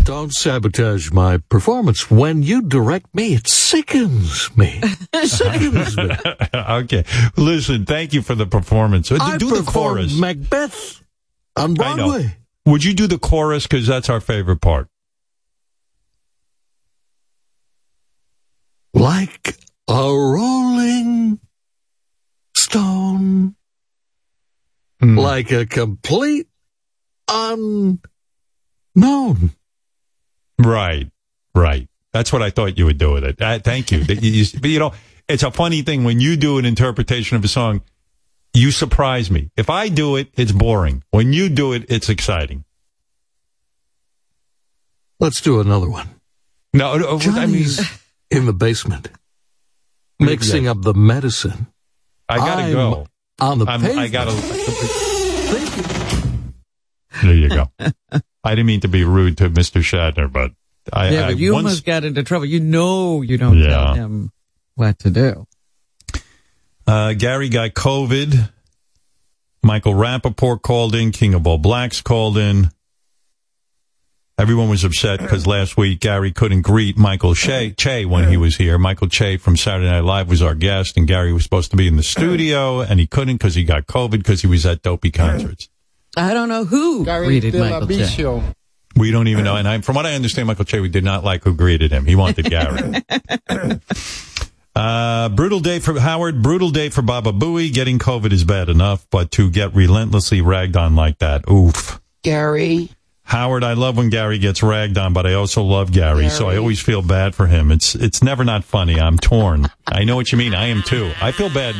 Don't 0.05 0.33
sabotage 0.33 1.13
my 1.13 1.39
performance. 1.39 2.11
When 2.11 2.43
you 2.43 2.63
direct 2.63 3.15
me, 3.15 3.35
it 3.35 3.47
sickens 3.47 4.55
me. 4.57 4.81
sickens 5.25 5.97
me. 5.97 6.11
okay. 6.55 7.05
Listen, 7.37 7.87
thank 7.87 8.13
you 8.13 8.21
for 8.21 8.35
the 8.35 8.47
performance. 8.47 9.13
Uh, 9.13 9.19
I 9.21 9.39
do 9.39 9.51
the 9.51 9.63
chorus. 9.63 10.19
Macbeth 10.19 11.03
on 11.57 11.81
I 11.81 11.95
know. 11.95 12.09
Broadway. 12.09 12.37
Would 12.67 12.83
you 12.83 12.95
do 12.95 13.07
the 13.07 13.19
chorus? 13.19 13.65
Because 13.65 13.87
that's 13.87 14.11
our 14.11 14.21
favorite 14.21 14.61
part. 14.61 14.89
Like 18.95 19.57
a 19.89 19.95
rolling 19.95 21.39
stone. 22.57 23.55
Hmm. 24.99 25.19
Like 25.19 25.53
a 25.53 25.65
complete 25.65 26.49
unknown. 27.29 28.01
Right, 30.59 31.11
right. 31.55 31.89
That's 32.13 32.33
what 32.33 32.43
I 32.43 32.51
thought 32.51 32.77
you 32.79 32.85
would 32.87 32.99
do 32.99 33.13
with 33.13 33.25
it. 33.25 33.41
Uh, 33.41 33.59
thank 33.59 33.91
you. 33.91 33.99
You- 34.01 34.17
you- 34.21 34.61
but 34.61 34.71
you 34.71 34.79
know, 34.79 34.93
it's 35.29 35.43
a 35.43 35.51
funny 35.51 35.83
thing 35.83 36.05
when 36.05 36.21
you 36.21 36.37
do 36.37 36.59
an 36.59 36.65
interpretation 36.65 37.37
of 37.37 37.45
a 37.45 37.49
song. 37.49 37.83
You 38.55 38.71
surprise 38.71 39.31
me. 39.31 39.51
If 39.57 39.71
I 39.71 39.89
do 39.89 40.17
it, 40.17 40.29
it's 40.35 40.53
boring. 40.53 41.03
When 41.11 41.33
you 41.33 41.49
do 41.49 41.73
it, 41.73 41.87
it's 41.89 42.11
exciting. 42.11 42.65
Let's 45.21 45.41
do 45.41 45.61
another 45.61 45.89
one. 45.89 46.09
No, 46.75 46.97
no 46.99 47.09
I 47.09 47.13
mean, 47.13 47.21
Johnny's 47.21 47.81
in 48.31 48.45
the 48.45 48.53
basement, 48.53 49.09
mixing 50.19 50.69
up 50.69 50.83
the 50.83 50.93
medicine. 50.95 51.69
I 52.29 52.39
gotta 52.39 52.63
I'm 52.65 52.73
go. 52.73 53.07
On 53.41 53.59
the 53.59 53.67
pavement. 53.67 53.99
I 53.99 54.09
gotta. 54.09 54.33
There 57.23 57.35
you 57.35 57.49
go. 57.49 57.71
I 58.45 58.51
didn't 58.51 58.67
mean 58.67 58.81
to 58.81 58.89
be 58.89 59.05
rude 59.05 59.39
to 59.39 59.49
Mr. 59.51 59.81
Shatner, 59.83 60.31
but 60.31 60.53
I, 60.93 61.11
yeah, 61.11 61.25
I 61.27 61.29
but 61.33 61.39
you 61.39 61.53
once- 61.53 61.65
almost 61.67 61.85
got 61.85 62.05
into 62.05 62.23
trouble. 62.23 62.47
You 62.47 62.61
know 62.61 63.23
you 63.23 63.39
don't 63.39 63.59
Yeah. 63.59 63.69
tell 63.69 63.95
him 63.95 64.33
what 64.75 64.99
to 65.01 65.11
do. 65.11 65.47
Uh, 66.87 67.12
Gary 67.12 67.49
got 67.49 67.71
COVID. 67.75 68.51
Michael 69.62 69.95
Rapaport 69.95 70.62
called 70.62 70.95
in. 70.97 71.12
King 71.12 71.35
of 71.35 71.47
All 71.47 71.59
Blacks 71.59 72.01
called 72.01 72.37
in. 72.37 72.71
Everyone 74.39 74.69
was 74.69 74.83
upset 74.83 75.21
because 75.21 75.47
last 75.47 75.77
week 75.77 76.01
Gary 76.01 76.33
couldn't 76.33 76.62
greet 76.62 76.97
Michael 76.97 77.35
Che, 77.35 77.75
che 77.77 78.05
when 78.07 78.29
he 78.29 78.37
was 78.37 78.57
here. 78.57 78.77
Michael 78.79 79.07
Che 79.09 79.37
from 79.37 79.57
Saturday 79.57 79.89
Night 79.89 80.03
Live 80.03 80.29
was 80.29 80.43
our 80.43 80.57
guest, 80.57 80.97
and 80.97 81.07
Gary 81.07 81.33
was 81.33 81.45
supposed 81.45 81.71
to 81.71 81.77
be 81.77 81.87
in 81.87 81.95
the 81.97 82.03
studio, 82.03 82.81
and 82.81 82.99
he 82.99 83.07
couldn't 83.07 83.37
because 83.37 83.55
he 83.55 83.62
got 83.62 83.87
COVID 83.87 84.11
because 84.19 84.41
he 84.41 84.49
was 84.49 84.67
at 84.67 84.83
dopey 84.83 85.12
concerts. 85.12 85.69
I 86.17 86.35
don't 86.35 86.49
know 86.49 86.65
who 86.65 87.05
greeted 87.05 87.55
Michael 87.55 87.87
Che. 87.87 88.43
We 88.97 89.11
don't 89.11 89.29
even 89.29 89.45
know. 89.45 89.57
And 89.57 89.67
I, 89.67 89.81
from 89.81 89.97
what 89.97 90.05
I 90.05 90.15
understand, 90.15 90.47
Michael 90.47 90.67
Che, 90.67 90.81
we 90.81 90.89
did 90.89 91.05
not 91.05 91.25
like 91.25 91.45
who 91.45 91.55
greeted 91.55 91.91
him. 91.91 92.05
He 92.05 92.15
wanted 92.15 92.47
Gary. 92.51 93.03
Uh, 94.75 95.29
brutal 95.29 95.61
day 95.61 95.79
for 95.81 95.99
Howard. 96.01 96.43
Brutal 96.43 96.71
day 96.71 96.89
for 96.89 97.03
Baba 97.03 97.31
Booey. 97.31 97.73
Getting 97.73 97.99
COVID 97.99 98.33
is 98.33 98.45
bad 98.45 98.71
enough, 98.71 99.07
but 99.11 99.31
to 99.33 99.51
get 99.51 99.75
relentlessly 99.75 100.41
ragged 100.41 100.79
on 100.79 100.97
like 100.97 101.19
that, 101.19 101.47
oof. 101.47 102.01
Gary. 102.23 102.89
Howard, 103.25 103.65
I 103.65 103.75
love 103.75 103.99
when 103.99 104.09
Gary 104.09 104.39
gets 104.39 104.63
ragged 104.63 104.97
on, 104.97 105.13
but 105.13 105.27
I 105.27 105.35
also 105.35 105.63
love 105.63 105.93
Gary, 105.93 106.29
so 106.29 106.49
I 106.49 106.57
always 106.57 106.81
feel 106.81 107.03
bad 107.03 107.35
for 107.35 107.47
him. 107.47 107.71
It's 107.71 107.95
it's 107.95 108.23
never 108.23 108.45
not 108.45 108.65
funny. 108.65 108.99
I'm 108.99 109.17
torn. 109.19 109.69
I 109.87 110.05
know 110.05 110.17
what 110.17 110.33
you 110.33 110.39
mean. 110.39 110.55
I 110.55 110.67
am 110.69 110.83
too. 110.83 111.13
I 111.21 111.33
feel 111.33 111.49
bad 111.49 111.75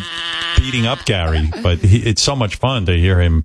beating 0.57 0.87
up 0.87 1.05
Gary, 1.05 1.51
but 1.63 1.79
he, 1.79 1.99
it's 1.99 2.23
so 2.23 2.37
much 2.37 2.57
fun 2.57 2.87
to 2.87 2.93
hear 2.93 3.21
him 3.21 3.45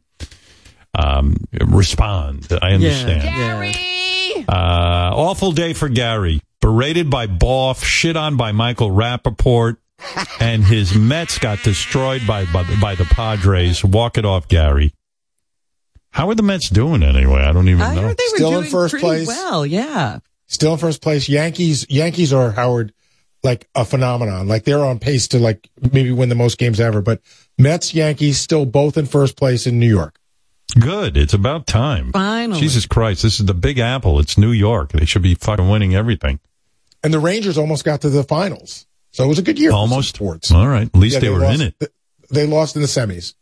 um, 0.94 1.36
respond. 1.66 2.48
I 2.62 2.74
understand. 2.74 3.24
Gary! 3.24 4.46
Uh, 4.48 5.12
awful 5.16 5.52
day 5.52 5.74
for 5.74 5.90
Gary. 5.90 6.42
Berated 6.62 7.10
by 7.10 7.28
Boff, 7.28 7.84
shit 7.84 8.18
on 8.18 8.36
by 8.36 8.52
Michael 8.52 8.90
Rapaport, 8.90 9.78
and 10.40 10.64
his 10.64 10.96
Mets 10.96 11.38
got 11.38 11.62
destroyed 11.64 12.22
by, 12.28 12.46
by, 12.46 12.64
by 12.82 12.96
the 12.96 13.06
Padres. 13.06 13.84
Walk 13.84 14.18
it 14.18 14.26
off, 14.26 14.48
Gary. 14.48 14.94
How 16.12 16.30
are 16.30 16.36
the 16.36 16.44
Mets 16.44 16.70
doing 16.70 17.04
anyway? 17.04 17.42
I 17.42 17.52
don't 17.54 17.70
even 17.70 17.82
I 17.82 17.94
know. 17.94 18.02
heard 18.02 18.18
they 18.18 18.24
were 18.32 18.38
Still 18.38 18.60
in 18.60 18.66
first 18.66 18.96
place. 18.98 19.28
well. 19.28 19.66
Yeah. 19.66 20.20
Still 20.48 20.74
in 20.74 20.80
first 20.80 21.02
place. 21.02 21.30
Yankees. 21.30 21.86
Yankees 21.90 22.34
are 22.34 22.52
Howard 22.52 22.92
like 23.44 23.68
a 23.76 23.86
phenomenon. 23.86 24.48
Like 24.48 24.64
they're 24.64 24.84
on 24.84 24.98
pace 24.98 25.28
to 25.30 25.40
like 25.40 25.70
maybe 25.92 26.12
win 26.12 26.30
the 26.30 26.36
most 26.36 26.58
games 26.58 26.80
ever. 26.80 27.02
But 27.02 27.22
Mets, 27.60 27.94
Yankees, 27.94 28.40
still 28.40 28.66
both 28.66 28.98
in 28.98 29.06
first 29.06 29.38
place 29.38 29.68
in 29.68 29.80
New 29.80 29.90
York. 29.90 30.18
Good. 30.80 31.18
It's 31.18 31.34
about 31.34 31.66
time. 31.68 32.12
Finally. 32.12 32.60
Jesus 32.60 32.86
Christ. 32.86 33.24
This 33.24 33.40
is 33.40 33.46
the 33.46 33.54
Big 33.54 33.80
Apple. 33.80 34.20
It's 34.20 34.38
New 34.38 34.52
York. 34.52 34.92
They 34.92 35.06
should 35.06 35.22
be 35.22 35.36
fucking 35.36 35.68
winning 35.70 35.96
everything. 35.96 36.40
And 37.04 37.14
the 37.14 37.20
Rangers 37.20 37.58
almost 37.58 37.84
got 37.86 38.02
to 38.02 38.10
the 38.10 38.24
finals. 38.24 38.86
So 39.12 39.24
it 39.24 39.28
was 39.28 39.40
a 39.40 39.44
good 39.44 39.58
year. 39.58 39.72
for 39.72 39.78
Almost. 39.78 40.16
sports. 40.16 40.52
All 40.52 40.68
right. 40.68 40.88
At 40.88 40.96
least 40.96 41.16
Yeah, 41.16 41.20
they, 41.22 41.30
were 41.30 41.40
lost, 41.40 41.62
in 41.62 41.74
it. 41.80 41.94
They 42.30 42.46
lost 42.46 42.76
in 42.76 42.82
the 42.82 42.88
semis. 42.88 43.34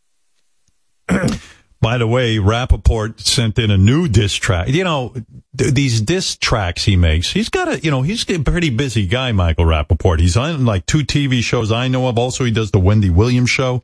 By 1.80 1.98
the 1.98 2.06
way, 2.06 2.36
Rapaport 2.36 3.20
sent 3.20 3.58
in 3.58 3.70
a 3.70 3.76
new 3.76 4.08
diss 4.08 4.34
track. 4.34 4.68
You 4.68 4.82
know, 4.84 5.12
th- 5.56 5.74
these 5.74 6.00
diss 6.00 6.36
tracks 6.36 6.84
he 6.84 6.96
makes, 6.96 7.30
he's 7.30 7.48
got 7.50 7.68
a, 7.68 7.78
you 7.80 7.90
know, 7.90 8.02
he's 8.02 8.28
a 8.30 8.38
pretty 8.38 8.70
busy 8.70 9.06
guy, 9.06 9.32
Michael 9.32 9.66
Rapaport. 9.66 10.18
He's 10.20 10.36
on 10.36 10.64
like 10.64 10.86
two 10.86 11.00
TV 11.00 11.42
shows 11.42 11.70
I 11.70 11.88
know 11.88 12.08
of. 12.08 12.18
Also, 12.18 12.44
he 12.44 12.50
does 12.50 12.70
the 12.70 12.78
Wendy 12.78 13.10
Williams 13.10 13.50
show. 13.50 13.82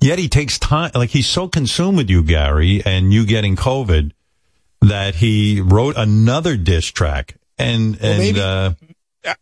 Yet 0.00 0.18
he 0.18 0.28
takes 0.28 0.58
time, 0.58 0.90
like 0.94 1.10
he's 1.10 1.26
so 1.26 1.48
consumed 1.48 1.96
with 1.96 2.10
you, 2.10 2.22
Gary, 2.22 2.82
and 2.84 3.12
you 3.12 3.26
getting 3.26 3.56
COVID 3.56 4.12
that 4.82 5.14
he 5.16 5.60
wrote 5.60 5.96
another 5.96 6.56
diss 6.56 6.86
track. 6.86 7.36
And, 7.58 7.98
and, 8.00 8.18
maybe- 8.18 8.40
uh, 8.40 8.72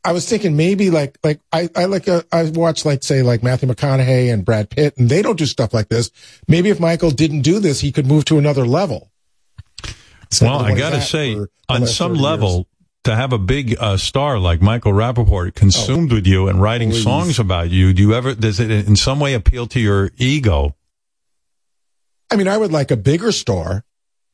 I 0.05 0.13
was 0.13 0.29
thinking 0.29 0.57
maybe 0.57 0.91
like 0.91 1.19
like 1.25 1.41
I 1.53 1.69
I 1.75 1.87
like 1.87 2.07
uh, 2.07 2.23
I 2.31 2.45
watch 2.45 2.85
like 2.85 3.03
say 3.03 3.23
like 3.23 3.43
Matthew 3.43 3.69
McConaughey 3.69 4.33
and 4.33 4.45
Brad 4.45 4.71
Pitt 4.71 4.97
and 4.97 5.09
they 5.09 5.23
don't 5.23 5.37
do 5.37 5.47
stuff 5.47 5.75
like 5.75 5.89
this. 5.89 6.11
Maybe 6.47 6.71
if 6.71 6.79
Michael 6.79 7.11
didn't 7.11 7.43
do 7.43 7.59
this, 7.59 7.81
he 7.81 7.91
could 7.91 8.07
move 8.07 8.25
to 8.27 8.39
another 8.39 8.65
level. 8.65 9.11
Well, 10.41 10.61
I 10.61 10.77
gotta 10.77 11.03
say, 11.03 11.37
on 11.69 11.87
some 11.87 12.15
level, 12.15 12.55
years. 12.55 12.67
To 13.05 13.17
have 13.17 13.33
a 13.33 13.39
big 13.39 13.77
uh, 13.81 13.97
star 13.97 14.39
like 14.39 14.63
Michael 14.63 14.93
Rapaport 14.93 15.55
consumed 15.57 16.13
with 16.13 16.25
you 16.25 16.47
and 16.47 16.63
writing 16.63 16.91
Please. 16.91 17.03
songs 17.03 17.39
about 17.41 17.69
you, 17.71 17.93
do 17.93 18.01
you 18.01 18.15
ever, 18.15 18.33
does 18.33 18.61
it 18.61 18.71
in 18.71 18.95
some 18.95 19.19
way 19.19 19.35
appeal 19.35 19.67
to 19.69 19.81
your 19.81 20.13
ego? 20.19 20.77
I 22.31 22.37
mean, 22.37 22.47
I 22.47 22.57
would 22.57 22.71
like 22.71 22.93
a 22.93 22.97
bigger 22.97 23.33
star 23.33 23.85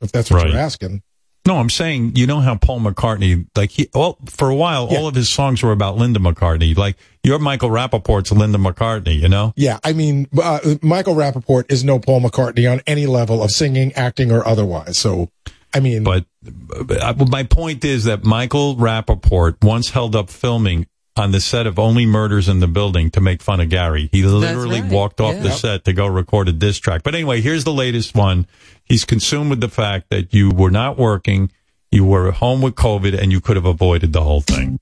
if 0.03 0.13
that's 0.13 0.31
what 0.31 0.43
Right. 0.43 0.51
you're 0.53 0.61
asking. 0.61 1.03
No, 1.47 1.57
I'm 1.57 1.71
saying, 1.71 2.13
you 2.17 2.27
know 2.27 2.41
how 2.41 2.57
Paul 2.57 2.81
McCartney, 2.81 3.47
like 3.57 3.71
he, 3.71 3.89
well, 3.95 4.19
for 4.27 4.51
a 4.51 4.55
while, 4.55 4.85
all 4.95 5.09
of 5.09 5.15
his 5.15 5.31
songs 5.31 5.63
were 5.63 5.73
about 5.73 5.97
Linda 5.97 6.21
McCartney. 6.21 6.77
Like, 6.77 6.99
you're 7.25 7.39
Michael 7.39 7.71
Rapaport's 7.71 8.31
Linda 8.31 8.59
McCartney, 8.59 9.19
you 9.19 9.31
know? 9.31 9.55
Yeah, 9.57 9.79
I 9.83 9.95
mean, 9.95 10.29
uh, 10.43 10.61
Michael 10.83 11.15
Rapaport 11.15 11.73
is 11.73 11.85
no 11.85 11.99
Paul 11.99 12.21
McCartney 12.21 12.71
on 12.71 12.83
any 12.87 13.07
level 13.07 13.43
of 13.43 13.51
singing, 13.51 13.95
acting, 13.95 14.31
or 14.31 14.47
otherwise. 14.47 14.99
So, 14.99 15.31
I 15.75 15.81
mean, 15.81 16.03
But, 16.05 16.25
but 16.43 17.03
uh, 17.03 17.15
my 17.29 17.43
point 17.43 17.85
is 17.85 18.05
that 18.05 18.25
Michael 18.25 18.77
Rapaport 18.77 19.63
once 19.63 19.91
held 19.91 20.17
up 20.17 20.31
filming 20.31 20.87
on 21.17 21.33
the 21.33 21.41
set 21.41 21.67
of 21.67 21.79
Only 21.79 22.07
Murders 22.07 22.49
in 22.49 22.61
the 22.61 22.69
Building 22.69 23.11
to 23.11 23.21
make 23.21 23.43
fun 23.43 23.61
of 23.61 23.69
Gary. 23.69 24.09
He 24.13 24.23
literally 24.23 24.81
right. 24.81 24.91
walked 24.91 25.21
off 25.21 25.35
Yeah. 25.35 25.43
the 25.43 25.51
set 25.51 25.85
to 25.87 25.93
go 25.93 26.07
record 26.07 26.49
a 26.49 26.53
diss 26.53 26.79
track. 26.79 27.03
But 27.03 27.15
anyway, 27.15 27.41
here's 27.41 27.65
the 27.65 27.73
latest 27.73 28.15
one. 28.15 28.47
He's 28.85 29.05
consumed 29.05 29.51
with 29.51 29.61
the 29.61 29.69
fact 29.69 30.11
that 30.11 30.33
you 30.33 30.51
were 30.51 30.71
not 30.71 30.97
working, 30.97 31.51
you 31.91 32.05
were 32.05 32.29
at 32.29 32.35
home 32.35 32.63
with 32.63 32.77
COVID, 32.77 33.21
and 33.21 33.33
you 33.33 33.41
could 33.41 33.57
have 33.57 33.67
avoided 33.67 34.13
the 34.13 34.23
whole 34.23 34.41
thing. 34.43 34.79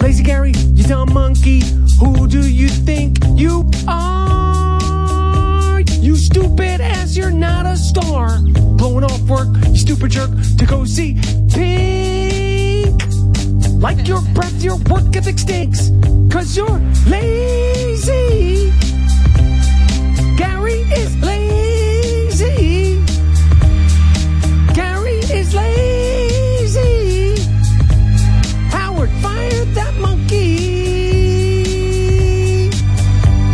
Lazy 0.00 0.22
Gary, 0.22 0.52
you 0.52 0.84
dumb 0.84 1.12
monkey. 1.12 1.60
Who 2.00 2.26
do 2.26 2.48
you 2.48 2.68
think 2.68 3.18
you 3.34 3.70
are? 3.86 4.45
You 6.00 6.16
stupid 6.16 6.80
ass, 6.80 7.16
you're 7.16 7.30
not 7.30 7.66
a 7.66 7.76
star. 7.76 8.40
Blowing 8.42 9.04
off 9.04 9.20
work, 9.22 9.48
you 9.68 9.76
stupid 9.76 10.10
jerk, 10.10 10.30
to 10.58 10.66
go 10.66 10.84
see 10.84 11.14
Pink. 11.52 13.02
Like 13.80 14.06
your 14.06 14.20
breath, 14.34 14.62
your 14.62 14.76
work 14.90 15.14
ethic 15.16 15.38
stinks. 15.38 15.90
Cause 16.30 16.56
you're 16.56 16.78
lazy. 17.06 18.72
Gary 20.36 20.80
is 20.92 21.16
lazy. 21.22 23.02
Gary 24.74 25.18
is 25.18 25.54
lazy. 25.54 27.36
Howard 28.70 29.10
fired 29.22 29.68
that 29.74 29.94
monkey. 29.98 30.36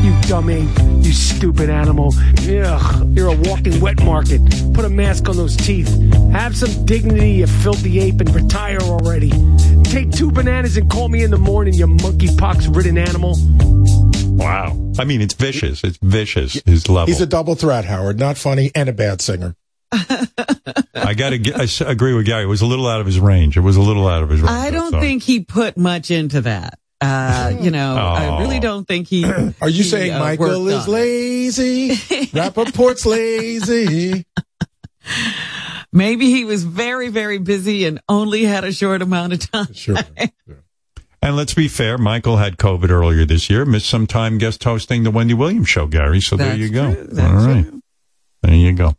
You 0.02 0.12
dummy. 0.28 0.91
You 1.42 1.48
stupid 1.52 1.70
animal. 1.70 2.14
Ugh, 2.48 3.16
you're 3.18 3.26
a 3.26 3.36
walking 3.36 3.80
wet 3.80 4.00
market. 4.04 4.40
Put 4.74 4.84
a 4.84 4.88
mask 4.88 5.28
on 5.28 5.36
those 5.36 5.56
teeth. 5.56 5.88
Have 6.30 6.56
some 6.56 6.84
dignity, 6.86 7.32
you 7.32 7.48
filthy 7.48 7.98
ape, 7.98 8.20
and 8.20 8.32
retire 8.32 8.78
already. 8.80 9.30
Take 9.82 10.12
two 10.12 10.30
bananas 10.30 10.76
and 10.76 10.88
call 10.88 11.08
me 11.08 11.24
in 11.24 11.32
the 11.32 11.38
morning, 11.38 11.74
you 11.74 11.88
monkeypox 11.88 12.72
ridden 12.74 12.96
animal. 12.96 13.34
Wow. 14.36 14.78
I 15.00 15.04
mean, 15.04 15.20
it's 15.20 15.34
vicious. 15.34 15.82
It's 15.82 15.98
vicious, 16.00 16.54
his 16.64 16.88
level. 16.88 17.06
He's 17.08 17.20
a 17.20 17.26
double 17.26 17.56
threat, 17.56 17.84
Howard. 17.86 18.20
Not 18.20 18.38
funny 18.38 18.70
and 18.76 18.88
a 18.88 18.92
bad 18.92 19.20
singer. 19.20 19.56
I 19.92 21.14
got 21.16 21.30
to 21.30 21.52
I 21.54 21.64
s- 21.64 21.80
agree 21.80 22.14
with 22.14 22.24
Gary. 22.26 22.44
It 22.44 22.46
was 22.46 22.62
a 22.62 22.66
little 22.66 22.86
out 22.86 23.00
of 23.00 23.06
his 23.06 23.18
range. 23.18 23.56
It 23.56 23.60
was 23.62 23.76
a 23.76 23.82
little 23.82 24.06
out 24.06 24.22
of 24.22 24.30
his 24.30 24.40
range. 24.40 24.52
I 24.52 24.70
don't 24.70 24.92
So- 24.92 25.00
think 25.00 25.24
he 25.24 25.40
put 25.40 25.76
much 25.76 26.10
into 26.12 26.40
that. 26.42 26.78
Uh, 27.02 27.56
you 27.60 27.70
know, 27.70 27.96
I 27.96 28.26
Oh. 28.28 28.38
really 28.40 28.60
don't 28.60 28.86
think 28.86 29.08
he. 29.08 29.24
Are 29.60 29.68
you 29.68 29.82
he, 29.82 29.88
saying 29.88 30.12
uh, 30.14 30.18
Michael 30.18 30.68
is 30.68 30.84
on 30.84 30.88
it. 30.88 30.92
lazy? 30.92 31.88
Rapaport's 32.32 33.04
lazy. 33.06 34.24
Maybe 35.92 36.30
he 36.30 36.44
was 36.44 36.64
very, 36.64 37.08
very 37.08 37.38
busy 37.38 37.84
and 37.84 38.00
only 38.08 38.44
had 38.44 38.64
a 38.64 38.72
short 38.72 39.02
amount 39.02 39.34
of 39.34 39.50
time. 39.50 39.72
Sure. 39.74 39.96
And 41.20 41.36
let's 41.36 41.54
be 41.54 41.68
fair, 41.68 41.98
Michael 41.98 42.38
had 42.38 42.56
COVID 42.56 42.88
earlier 42.90 43.24
this 43.24 43.50
year, 43.50 43.64
missed 43.64 43.88
some 43.88 44.06
time 44.06 44.38
guest 44.38 44.64
hosting 44.64 45.02
the 45.02 45.10
Wendy 45.10 45.34
Williams 45.34 45.68
show, 45.68 45.86
Gary. 45.86 46.20
So 46.20 46.36
there 46.36 46.56
you 46.56 46.70
go. 46.70 46.94
true. 46.94 47.06
That's 47.10 47.42
All 47.44 47.46
right. 47.48 47.66
There 48.42 48.54
you 48.54 48.72
go. 48.72 48.96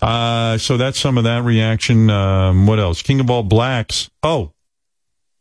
Uh, 0.00 0.58
so 0.58 0.76
that's 0.76 1.00
some 1.00 1.16
of 1.18 1.24
that 1.24 1.42
reaction. 1.42 2.08
Um, 2.10 2.66
what 2.66 2.78
else? 2.78 3.02
King 3.02 3.18
of 3.20 3.30
All 3.30 3.42
Blacks. 3.42 4.10
Oh, 4.22 4.52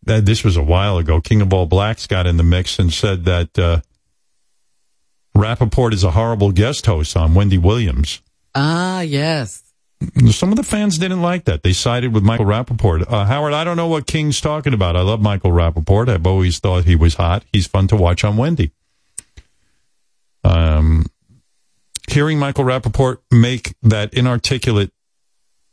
that, 0.06 0.25
this 0.25 0.43
was 0.43 0.58
a 0.58 0.64
while 0.64 0.98
ago. 0.98 1.22
King 1.22 1.42
of 1.42 1.53
All 1.53 1.66
Blacks 1.66 2.08
got 2.08 2.27
in 2.27 2.38
the 2.38 2.43
mix 2.43 2.80
and 2.80 2.92
said 2.92 3.25
that, 3.25 3.58
uh, 3.59 3.82
Rapaport 5.35 5.93
is 5.93 6.03
a 6.03 6.11
horrible 6.11 6.51
guest 6.51 6.85
host 6.85 7.17
on 7.17 7.34
Wendy 7.34 7.58
Williams. 7.58 8.22
Ah, 8.53 9.01
yes. 9.01 9.61
Some 10.32 10.51
of 10.51 10.56
the 10.56 10.64
fans 10.64 10.98
didn't 10.98 11.22
like 11.22 11.45
that. 11.45 11.64
They 11.64 11.74
sided 11.74 12.14
with 12.14 12.24
Michael 12.24 12.45
Rapaport. 12.45 13.11
Uh, 13.11 13.25
Howard, 13.25 13.53
I 13.53 13.64
don't 13.64 13.75
know 13.77 13.88
what 13.88 14.08
King's 14.08 14.40
talking 14.40 14.74
about. 14.74 14.95
I 14.95 15.01
love 15.01 15.22
Michael 15.22 15.51
Rapaport. 15.51 16.09
I've 16.09 16.27
always 16.27 16.59
thought 16.59 16.85
he 16.85 16.95
was 16.95 17.16
hot. 17.16 17.43
He's 17.51 17.67
fun 17.67 17.88
to 17.88 17.95
watch 17.95 18.24
on 18.24 18.38
Wendy. 18.38 18.72
Um, 20.43 21.06
hearing 22.09 22.40
Michael 22.40 22.66
Rapaport 22.66 23.17
make 23.32 23.75
that 23.82 24.14
inarticulate, 24.14 24.92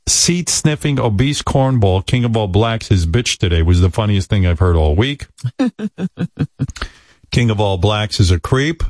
seat 0.07 0.49
sniffing, 0.49 0.99
obese 0.99 1.43
cornball, 1.43 2.07
king 2.07 2.25
of 2.25 2.37
all 2.37 2.49
blacks, 2.49 2.89
his 2.89 3.07
bitch 3.07 3.39
today 3.39 3.63
was 3.63 3.81
the 3.81 3.91
funniest 3.91 4.29
thing 4.29 4.47
I've 4.47 4.59
heard 4.59 4.77
all 4.77 4.97
week. 4.97 5.27
king 7.31 7.51
of 7.51 7.61
all 7.61 7.79
blacks 7.79 8.21
is 8.21 8.31
a 8.31 8.41
creep. 8.41 8.83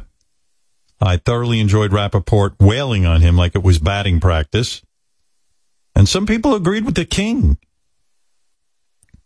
I 1.00 1.16
thoroughly 1.16 1.60
enjoyed 1.60 1.90
Rapaport 1.90 2.54
wailing 2.60 3.06
on 3.06 3.20
him 3.20 3.36
like 3.36 3.54
it 3.54 3.62
was 3.62 3.78
batting 3.78 4.20
practice. 4.20 4.82
And 5.94 6.08
some 6.08 6.26
people 6.26 6.54
agreed 6.54 6.84
with 6.84 6.94
the 6.94 7.04
king. 7.04 7.58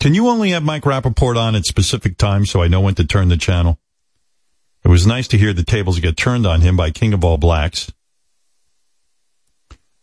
Can 0.00 0.14
you 0.14 0.28
only 0.28 0.50
have 0.50 0.62
Mike 0.62 0.82
Rapaport 0.82 1.36
on 1.36 1.54
at 1.54 1.64
specific 1.64 2.18
times 2.18 2.50
so 2.50 2.62
I 2.62 2.68
know 2.68 2.80
when 2.80 2.94
to 2.96 3.04
turn 3.04 3.28
the 3.28 3.36
channel? 3.36 3.78
It 4.84 4.88
was 4.88 5.06
nice 5.06 5.26
to 5.28 5.38
hear 5.38 5.52
the 5.52 5.64
tables 5.64 6.00
get 6.00 6.16
turned 6.16 6.46
on 6.46 6.60
him 6.60 6.76
by 6.76 6.90
King 6.90 7.12
of 7.12 7.24
All 7.24 7.38
Blacks. 7.38 7.92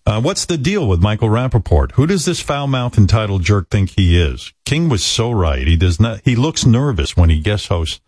Uh, 0.06 0.22
what's 0.22 0.46
the 0.46 0.58
deal 0.58 0.88
with 0.88 1.02
Michael 1.02 1.30
Rapaport? 1.30 1.94
Who 1.94 2.06
does 2.06 2.26
this 2.26 2.42
foul-mouthed 2.42 2.98
entitled 2.98 3.44
jerk 3.44 3.70
think 3.70 3.92
he 3.92 4.20
is? 4.20 4.52
King 4.66 4.90
was 4.90 5.04
so 5.04 5.32
right. 5.32 5.66
He 5.66 5.78
does 5.78 6.00
not, 6.00 6.20
he 6.26 6.36
looks 6.36 6.66
nervous 6.66 7.16
when 7.16 7.30
he 7.30 7.40
guest 7.40 7.68
hosts 7.70 8.02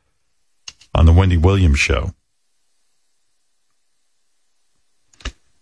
on 0.93 1.05
the 1.05 1.13
Wendy 1.13 1.37
Williams 1.37 1.79
show. 1.79 2.11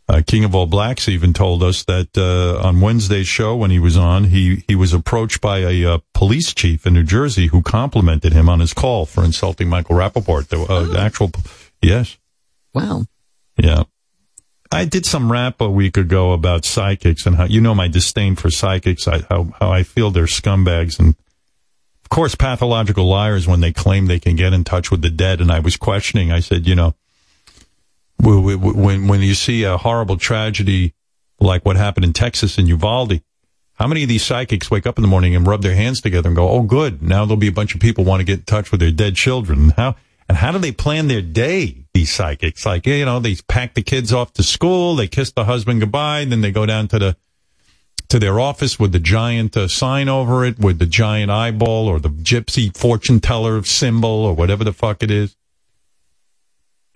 Uh, 0.09 0.21
King 0.25 0.43
of 0.43 0.53
All 0.53 0.65
Blacks 0.65 1.07
even 1.07 1.33
told 1.33 1.63
us 1.63 1.85
that 1.85 2.09
uh, 2.17 2.61
on 2.67 2.81
Wednesday's 2.81 3.27
show 3.27 3.55
when 3.55 3.71
he 3.71 3.79
was 3.79 3.95
on, 3.95 4.25
he 4.25 4.63
he 4.67 4.75
was 4.75 4.91
approached 4.93 5.39
by 5.39 5.59
a 5.59 5.85
uh, 5.85 5.97
police 6.13 6.53
chief 6.53 6.85
in 6.85 6.93
New 6.93 7.03
Jersey 7.03 7.47
who 7.47 7.61
complimented 7.61 8.33
him 8.33 8.49
on 8.49 8.59
his 8.59 8.73
call 8.73 9.05
for 9.05 9.23
insulting 9.23 9.69
Michael 9.69 9.95
Rapaport. 9.95 10.49
The 10.49 10.59
uh, 10.61 10.99
actual, 10.99 11.31
yes, 11.81 12.17
Wow. 12.73 13.05
yeah. 13.57 13.83
I 14.73 14.85
did 14.85 15.05
some 15.05 15.31
rap 15.31 15.61
a 15.61 15.69
week 15.69 15.97
ago 15.97 16.31
about 16.31 16.65
psychics 16.65 17.25
and 17.25 17.35
how 17.35 17.45
you 17.45 17.61
know 17.61 17.75
my 17.75 17.87
disdain 17.87 18.35
for 18.35 18.49
psychics. 18.49 19.07
I, 19.07 19.21
how 19.29 19.53
how 19.59 19.71
I 19.71 19.83
feel 19.83 20.09
they're 20.09 20.25
scumbags 20.25 20.99
and 20.99 21.09
of 22.03 22.09
course 22.09 22.33
pathological 22.33 23.05
liars 23.05 23.47
when 23.47 23.61
they 23.61 23.71
claim 23.71 24.07
they 24.07 24.19
can 24.19 24.35
get 24.35 24.51
in 24.51 24.63
touch 24.63 24.89
with 24.89 25.01
the 25.01 25.11
dead. 25.11 25.41
And 25.41 25.51
I 25.51 25.59
was 25.59 25.77
questioning. 25.77 26.31
I 26.31 26.39
said, 26.39 26.67
you 26.67 26.73
know, 26.75 26.95
when 28.19 28.59
when 28.61 29.07
when 29.07 29.21
you 29.21 29.35
see 29.35 29.63
a 29.63 29.77
horrible 29.77 30.17
tragedy 30.17 30.93
like 31.39 31.65
what 31.65 31.75
happened 31.75 32.05
in 32.05 32.13
Texas 32.13 32.57
in 32.57 32.65
Uvalde, 32.65 33.21
how 33.73 33.87
many 33.87 34.03
of 34.03 34.09
these 34.09 34.23
psychics 34.23 34.71
wake 34.71 34.87
up 34.87 34.97
in 34.97 35.03
the 35.03 35.07
morning 35.07 35.35
and 35.35 35.45
rub 35.45 35.61
their 35.61 35.75
hands 35.75 36.01
together 36.01 36.29
and 36.29 36.35
go, 36.35 36.49
"Oh, 36.49 36.63
good, 36.63 37.03
now 37.03 37.25
there'll 37.25 37.37
be 37.37 37.47
a 37.47 37.51
bunch 37.51 37.75
of 37.75 37.81
people 37.81 38.05
want 38.05 38.21
to 38.21 38.25
get 38.25 38.39
in 38.39 38.45
touch 38.45 38.71
with 38.71 38.79
their 38.79 38.91
dead 38.91 39.15
children"? 39.15 39.69
How 39.77 39.95
and 40.33 40.39
how 40.39 40.51
do 40.51 40.59
they 40.59 40.71
plan 40.71 41.07
their 41.07 41.21
day? 41.21 41.85
These 41.93 42.11
psychics, 42.11 42.65
like 42.65 42.87
you 42.87 43.05
know, 43.05 43.19
they 43.19 43.35
pack 43.47 43.75
the 43.75 43.83
kids 43.83 44.11
off 44.11 44.33
to 44.33 44.43
school, 44.43 44.95
they 44.95 45.07
kiss 45.07 45.31
the 45.31 45.45
husband 45.45 45.79
goodbye, 45.79 46.25
then 46.25 46.41
they 46.41 46.51
go 46.51 46.65
down 46.65 46.87
to 46.89 46.99
the 46.99 47.17
to 48.09 48.19
their 48.19 48.39
office 48.39 48.79
with 48.79 48.91
the 48.91 48.99
giant 48.99 49.55
uh, 49.55 49.67
sign 49.67 50.09
over 50.09 50.43
it, 50.43 50.59
with 50.59 50.79
the 50.79 50.85
giant 50.85 51.31
eyeball 51.31 51.87
or 51.87 51.99
the 51.99 52.09
gypsy 52.09 52.75
fortune 52.75 53.19
teller 53.19 53.63
symbol 53.63 54.09
or 54.09 54.33
whatever 54.35 54.63
the 54.63 54.73
fuck 54.73 55.01
it 55.01 55.09
is 55.09 55.35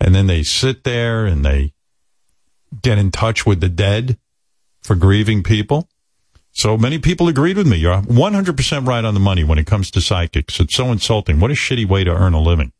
and 0.00 0.14
then 0.14 0.26
they 0.26 0.42
sit 0.42 0.84
there 0.84 1.26
and 1.26 1.44
they 1.44 1.72
get 2.82 2.98
in 2.98 3.10
touch 3.10 3.46
with 3.46 3.60
the 3.60 3.68
dead 3.68 4.18
for 4.82 4.94
grieving 4.94 5.42
people. 5.42 5.88
So 6.52 6.76
many 6.76 6.98
people 6.98 7.28
agreed 7.28 7.56
with 7.56 7.66
me. 7.66 7.76
You're 7.76 8.00
100% 8.02 8.86
right 8.86 9.04
on 9.04 9.14
the 9.14 9.20
money 9.20 9.44
when 9.44 9.58
it 9.58 9.66
comes 9.66 9.90
to 9.92 10.00
psychics. 10.00 10.58
It's 10.60 10.74
so 10.74 10.90
insulting. 10.90 11.40
What 11.40 11.50
a 11.50 11.54
shitty 11.54 11.86
way 11.86 12.04
to 12.04 12.10
earn 12.10 12.34
a 12.34 12.40
living. 12.40 12.72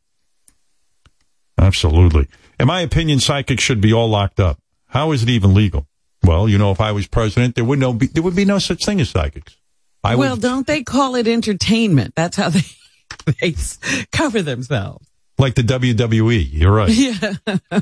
Absolutely. 1.58 2.28
In 2.60 2.66
my 2.66 2.80
opinion, 2.80 3.20
psychics 3.20 3.62
should 3.62 3.80
be 3.80 3.92
all 3.92 4.08
locked 4.08 4.40
up. 4.40 4.58
How 4.86 5.12
is 5.12 5.22
it 5.22 5.28
even 5.28 5.54
legal? 5.54 5.86
Well, 6.24 6.48
you 6.48 6.58
know, 6.58 6.70
if 6.70 6.80
I 6.80 6.92
was 6.92 7.06
president, 7.06 7.54
there 7.54 7.64
would 7.64 7.78
no 7.78 7.92
be, 7.92 8.06
there 8.06 8.22
would 8.22 8.36
be 8.36 8.44
no 8.44 8.58
such 8.58 8.84
thing 8.84 9.00
as 9.00 9.10
psychics. 9.10 9.56
I 10.02 10.16
well, 10.16 10.34
would, 10.34 10.42
don't 10.42 10.66
they 10.66 10.82
call 10.82 11.14
it 11.14 11.26
entertainment? 11.26 12.14
That's 12.16 12.36
how 12.36 12.50
they, 12.50 12.62
they 13.40 13.54
cover 14.12 14.42
themselves. 14.42 15.06
like 15.38 15.54
the 15.54 15.62
WWE. 15.62 16.48
You're 16.50 16.72
right. 16.72 16.90
Yeah. 16.90 17.34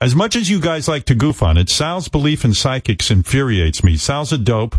As 0.00 0.14
much 0.14 0.36
as 0.36 0.48
you 0.48 0.60
guys 0.60 0.86
like 0.86 1.04
to 1.06 1.14
goof 1.16 1.42
on 1.42 1.56
it, 1.58 1.68
Sal's 1.68 2.06
belief 2.08 2.44
in 2.44 2.54
psychics 2.54 3.10
infuriates 3.10 3.82
me. 3.82 3.96
Sal's 3.96 4.32
a 4.32 4.38
dope, 4.38 4.76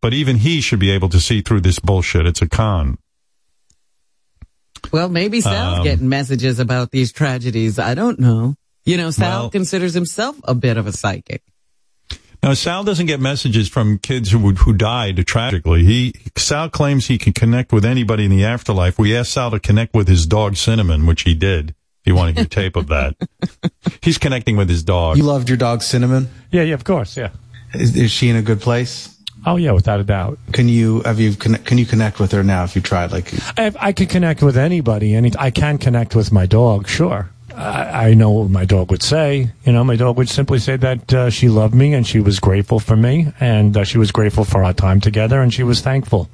but 0.00 0.14
even 0.14 0.36
he 0.38 0.62
should 0.62 0.78
be 0.78 0.90
able 0.90 1.10
to 1.10 1.20
see 1.20 1.42
through 1.42 1.60
this 1.60 1.78
bullshit. 1.78 2.24
It's 2.26 2.40
a 2.40 2.48
con. 2.48 2.96
Well, 4.92 5.08
maybe 5.08 5.40
Sal's 5.40 5.78
Um, 5.78 5.84
getting 5.84 6.08
messages 6.08 6.58
about 6.58 6.90
these 6.90 7.12
tragedies. 7.12 7.78
I 7.78 7.94
don't 7.94 8.20
know. 8.20 8.54
You 8.84 8.96
know, 8.96 9.10
Sal 9.10 9.42
Well- 9.42 9.50
considers 9.50 9.94
himself 9.94 10.36
a 10.44 10.54
bit 10.54 10.76
of 10.76 10.86
a 10.86 10.92
psychic. 10.92 11.42
Now, 12.42 12.54
Sal 12.54 12.82
doesn't 12.82 13.06
get 13.06 13.20
messages 13.20 13.68
from 13.68 13.98
kids 13.98 14.32
who 14.32 14.52
who 14.54 14.72
died 14.72 15.24
tragically. 15.26 15.84
He 15.84 16.12
Sal 16.36 16.68
claims 16.68 17.06
he 17.06 17.16
can 17.16 17.32
connect 17.32 17.72
with 17.72 17.84
anybody 17.84 18.24
in 18.24 18.30
the 18.32 18.44
afterlife. 18.44 18.98
We 18.98 19.16
asked 19.16 19.32
Sal 19.32 19.52
to 19.52 19.60
connect 19.60 19.94
with 19.94 20.08
his 20.08 20.26
dog 20.26 20.56
Cinnamon, 20.56 21.06
which 21.06 21.22
he 21.22 21.34
did. 21.34 21.70
If 21.70 22.08
you 22.08 22.16
want 22.16 22.34
to 22.34 22.40
hear 22.42 22.48
tape 22.48 22.74
of 22.74 22.88
that, 22.88 23.14
he's 24.02 24.18
connecting 24.18 24.56
with 24.56 24.68
his 24.68 24.82
dog. 24.82 25.18
You 25.18 25.22
loved 25.22 25.48
your 25.48 25.56
dog 25.56 25.84
Cinnamon? 25.84 26.28
Yeah, 26.50 26.62
yeah, 26.62 26.74
of 26.74 26.82
course, 26.82 27.16
yeah. 27.16 27.28
Is, 27.74 27.94
is 27.96 28.10
she 28.10 28.28
in 28.28 28.34
a 28.34 28.42
good 28.42 28.60
place? 28.60 29.11
Oh 29.44 29.56
yeah, 29.56 29.72
without 29.72 29.98
a 29.98 30.04
doubt. 30.04 30.38
Can 30.52 30.68
you 30.68 31.00
have 31.02 31.18
you 31.18 31.34
can 31.34 31.78
you 31.78 31.84
connect 31.86 32.20
with 32.20 32.30
her 32.32 32.44
now 32.44 32.62
if 32.64 32.76
you 32.76 32.82
tried? 32.82 33.10
Like 33.12 33.32
I, 33.58 33.72
I 33.80 33.92
can 33.92 34.06
connect 34.06 34.42
with 34.42 34.56
anybody. 34.56 35.14
Any, 35.14 35.32
I 35.38 35.50
can 35.50 35.78
connect 35.78 36.14
with 36.14 36.30
my 36.32 36.46
dog. 36.46 36.86
Sure. 36.88 37.28
I, 37.56 38.08
I 38.10 38.14
know 38.14 38.30
what 38.30 38.50
my 38.50 38.64
dog 38.64 38.90
would 38.90 39.02
say. 39.02 39.50
You 39.64 39.72
know, 39.72 39.84
my 39.84 39.96
dog 39.96 40.16
would 40.16 40.28
simply 40.28 40.58
say 40.58 40.76
that 40.76 41.12
uh, 41.12 41.28
she 41.30 41.48
loved 41.48 41.74
me 41.74 41.92
and 41.92 42.06
she 42.06 42.20
was 42.20 42.38
grateful 42.40 42.78
for 42.80 42.96
me 42.96 43.32
and 43.40 43.76
uh, 43.76 43.84
she 43.84 43.98
was 43.98 44.10
grateful 44.12 44.44
for 44.44 44.62
our 44.64 44.72
time 44.72 45.00
together 45.00 45.42
and 45.42 45.52
she 45.52 45.62
was 45.62 45.80
thankful. 45.82 46.30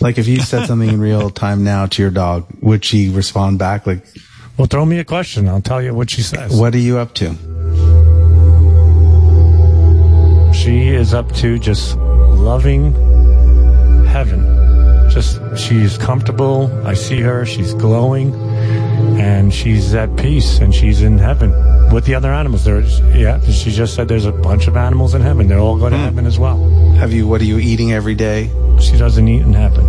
like 0.00 0.18
if 0.18 0.26
you 0.28 0.40
said 0.40 0.66
something 0.66 0.88
in 0.88 1.00
real 1.00 1.30
time 1.30 1.64
now 1.64 1.86
to 1.86 2.02
your 2.02 2.10
dog, 2.10 2.46
would 2.60 2.84
she 2.84 3.08
respond 3.08 3.58
back? 3.58 3.86
Like, 3.86 4.04
Well, 4.58 4.66
throw 4.66 4.84
me 4.84 4.98
a 4.98 5.04
question. 5.04 5.48
I'll 5.48 5.62
tell 5.62 5.80
you 5.80 5.94
what 5.94 6.10
she 6.10 6.20
says. 6.22 6.54
what 6.58 6.74
are 6.74 6.78
you 6.78 6.98
up 6.98 7.14
to? 7.14 7.28
She 10.52 10.88
is 10.88 11.14
up 11.14 11.32
to 11.36 11.58
just 11.58 11.96
loving 12.40 12.94
heaven. 14.06 14.40
Just 15.10 15.40
she's 15.58 15.98
comfortable. 15.98 16.70
I 16.86 16.94
see 16.94 17.20
her. 17.20 17.44
She's 17.44 17.74
glowing, 17.74 18.34
and 19.20 19.52
she's 19.52 19.92
at 19.94 20.16
peace, 20.16 20.58
and 20.60 20.74
she's 20.74 21.02
in 21.02 21.18
heaven 21.18 21.50
with 21.92 22.04
the 22.04 22.14
other 22.14 22.32
animals. 22.32 22.64
There's 22.64 23.00
yeah. 23.14 23.40
She 23.40 23.70
just 23.72 23.94
said 23.94 24.08
there's 24.08 24.26
a 24.26 24.32
bunch 24.32 24.68
of 24.68 24.76
animals 24.76 25.14
in 25.14 25.22
heaven. 25.22 25.48
They're 25.48 25.58
all 25.58 25.78
going 25.78 25.92
to 25.92 25.98
hmm. 25.98 26.04
heaven 26.04 26.26
as 26.26 26.38
well. 26.38 26.58
Have 26.94 27.12
you? 27.12 27.26
What 27.26 27.40
are 27.40 27.44
you 27.44 27.58
eating 27.58 27.92
every 27.92 28.14
day? 28.14 28.50
She 28.80 28.96
doesn't 28.96 29.26
eat 29.28 29.42
in 29.42 29.52
heaven. 29.52 29.84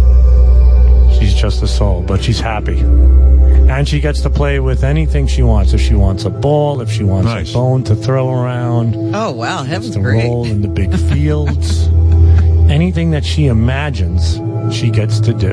She's 1.20 1.34
just 1.36 1.62
a 1.62 1.68
soul, 1.68 2.02
but 2.02 2.24
she's 2.24 2.40
happy. 2.40 2.80
And 2.80 3.88
she 3.88 4.00
gets 4.02 4.22
to 4.22 4.30
play 4.30 4.60
with 4.60 4.84
anything 4.84 5.28
she 5.28 5.44
wants. 5.44 5.72
If 5.74 5.82
she 5.82 5.94
wants 5.94 6.26
a 6.26 6.30
ball, 6.30 6.82
if 6.82 6.92
she 6.92 7.04
wants 7.04 7.28
Nice. 7.28 7.52
a 7.52 7.54
bone 7.54 7.84
to 7.86 7.96
throw 7.96 8.30
around, 8.30 8.96
Oh 9.16 9.32
wow, 9.32 9.64
heaven's 9.64 9.94
to 9.94 10.02
great. 10.02 10.24
roll 10.24 10.46
in 10.46 10.62
the 10.62 10.68
big 10.68 10.94
fields. 11.10 11.88
Anything 12.72 13.12
that 13.12 13.26
she 13.26 13.48
imagines, 13.48 14.40
she 14.74 14.90
gets 14.90 15.20
to 15.20 15.34
do. 15.34 15.52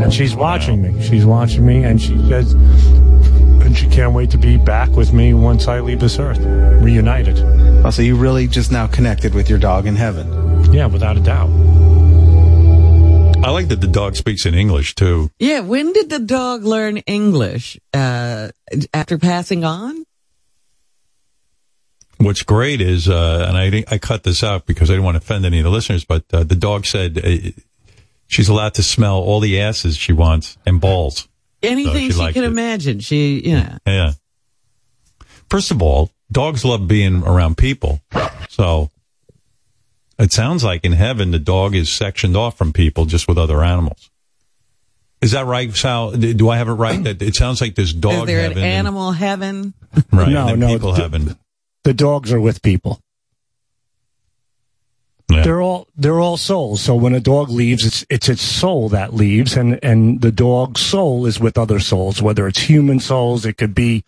And 0.00 0.14
she's 0.14 0.32
watching 0.32 0.80
me. 0.80 1.02
She's 1.02 1.26
watching 1.26 1.66
me, 1.66 1.82
and 1.82 2.00
she 2.00 2.16
says, 2.28 2.52
and 2.52 3.76
she 3.76 3.88
can't 3.88 4.14
wait 4.14 4.30
to 4.30 4.38
be 4.38 4.56
back 4.58 4.90
with 4.90 5.12
me 5.12 5.34
once 5.34 5.66
I 5.66 5.80
leave 5.80 5.98
this 5.98 6.20
earth, 6.20 6.38
reunited. 6.80 7.40
Oh, 7.84 7.90
so 7.90 8.00
you 8.02 8.14
really 8.14 8.46
just 8.46 8.70
now 8.70 8.86
connected 8.86 9.34
with 9.34 9.50
your 9.50 9.58
dog 9.58 9.88
in 9.88 9.96
heaven? 9.96 10.72
Yeah, 10.72 10.86
without 10.86 11.16
a 11.16 11.20
doubt. 11.20 11.50
I 13.44 13.50
like 13.50 13.66
that 13.68 13.80
the 13.80 13.88
dog 13.88 14.14
speaks 14.14 14.46
in 14.46 14.54
English 14.54 14.94
too. 14.94 15.30
Yeah, 15.40 15.60
when 15.60 15.92
did 15.92 16.10
the 16.10 16.20
dog 16.20 16.62
learn 16.62 16.98
English? 16.98 17.76
Uh, 17.92 18.50
after 18.94 19.18
passing 19.18 19.64
on? 19.64 20.04
What's 22.24 22.42
great 22.42 22.80
is, 22.80 23.08
uh, 23.08 23.44
and 23.48 23.56
I 23.56 23.70
didn't- 23.70 23.92
I 23.92 23.98
cut 23.98 24.22
this 24.22 24.42
out 24.42 24.66
because 24.66 24.90
I 24.90 24.94
didn't 24.94 25.04
want 25.04 25.14
to 25.16 25.18
offend 25.22 25.44
any 25.46 25.58
of 25.58 25.64
the 25.64 25.70
listeners, 25.70 26.04
but 26.04 26.24
uh, 26.32 26.44
the 26.44 26.54
dog 26.54 26.86
said 26.86 27.18
uh, 27.18 27.50
she's 28.28 28.48
allowed 28.48 28.74
to 28.74 28.82
smell 28.82 29.16
all 29.16 29.40
the 29.40 29.60
asses 29.60 29.96
she 29.96 30.12
wants 30.12 30.56
and 30.66 30.80
balls. 30.80 31.28
Anything 31.62 32.10
she 32.10 32.12
she, 32.12 32.32
can 32.32 32.44
it. 32.44 32.48
imagine. 32.48 33.00
She, 33.00 33.40
you 33.48 33.52
know. 33.54 33.76
Yeah. 33.86 34.12
First 35.48 35.70
of 35.70 35.80
all, 35.82 36.10
dogs 36.30 36.64
love 36.64 36.88
being 36.88 37.22
around 37.24 37.56
people. 37.56 38.00
So 38.48 38.90
it 40.18 40.32
sounds 40.32 40.64
like 40.64 40.84
in 40.84 40.92
heaven, 40.92 41.30
the 41.30 41.38
dog 41.38 41.74
is 41.74 41.90
sectioned 41.92 42.36
off 42.36 42.56
from 42.58 42.72
people 42.72 43.04
just 43.04 43.28
with 43.28 43.38
other 43.38 43.62
animals. 43.62 44.10
Is 45.20 45.30
that 45.32 45.46
right, 45.46 45.72
Sal? 45.74 46.12
Do 46.12 46.48
I 46.48 46.56
have 46.56 46.68
it 46.68 46.72
right? 46.72 47.02
That 47.04 47.22
it 47.22 47.36
sounds 47.36 47.60
like 47.60 47.76
this 47.76 47.92
dog. 47.92 48.22
Is 48.22 48.26
there 48.26 48.40
heaven, 48.42 48.58
an 48.58 48.64
and- 48.64 48.72
animal 48.72 49.12
heaven? 49.12 49.74
right? 50.10 50.28
No, 50.28 50.48
and 50.48 50.48
then 50.48 50.58
no, 50.60 50.68
people 50.74 50.94
d- 50.94 51.00
heaven. 51.02 51.38
The 51.84 51.94
dogs 51.94 52.32
are 52.32 52.40
with 52.40 52.62
people. 52.62 53.00
Yeah. 55.30 55.42
They're 55.44 55.62
all 55.62 55.88
they're 55.96 56.20
all 56.20 56.36
souls. 56.36 56.82
So 56.82 56.94
when 56.94 57.14
a 57.14 57.20
dog 57.20 57.48
leaves, 57.48 57.86
it's 57.86 58.04
it's 58.10 58.28
its 58.28 58.42
soul 58.42 58.90
that 58.90 59.14
leaves, 59.14 59.56
and 59.56 59.78
and 59.82 60.20
the 60.20 60.30
dog's 60.32 60.80
soul 60.82 61.24
is 61.26 61.40
with 61.40 61.56
other 61.56 61.80
souls. 61.80 62.20
Whether 62.20 62.46
it's 62.46 62.60
human 62.60 63.00
souls, 63.00 63.46
it 63.46 63.56
could 63.56 63.74
be 63.74 64.04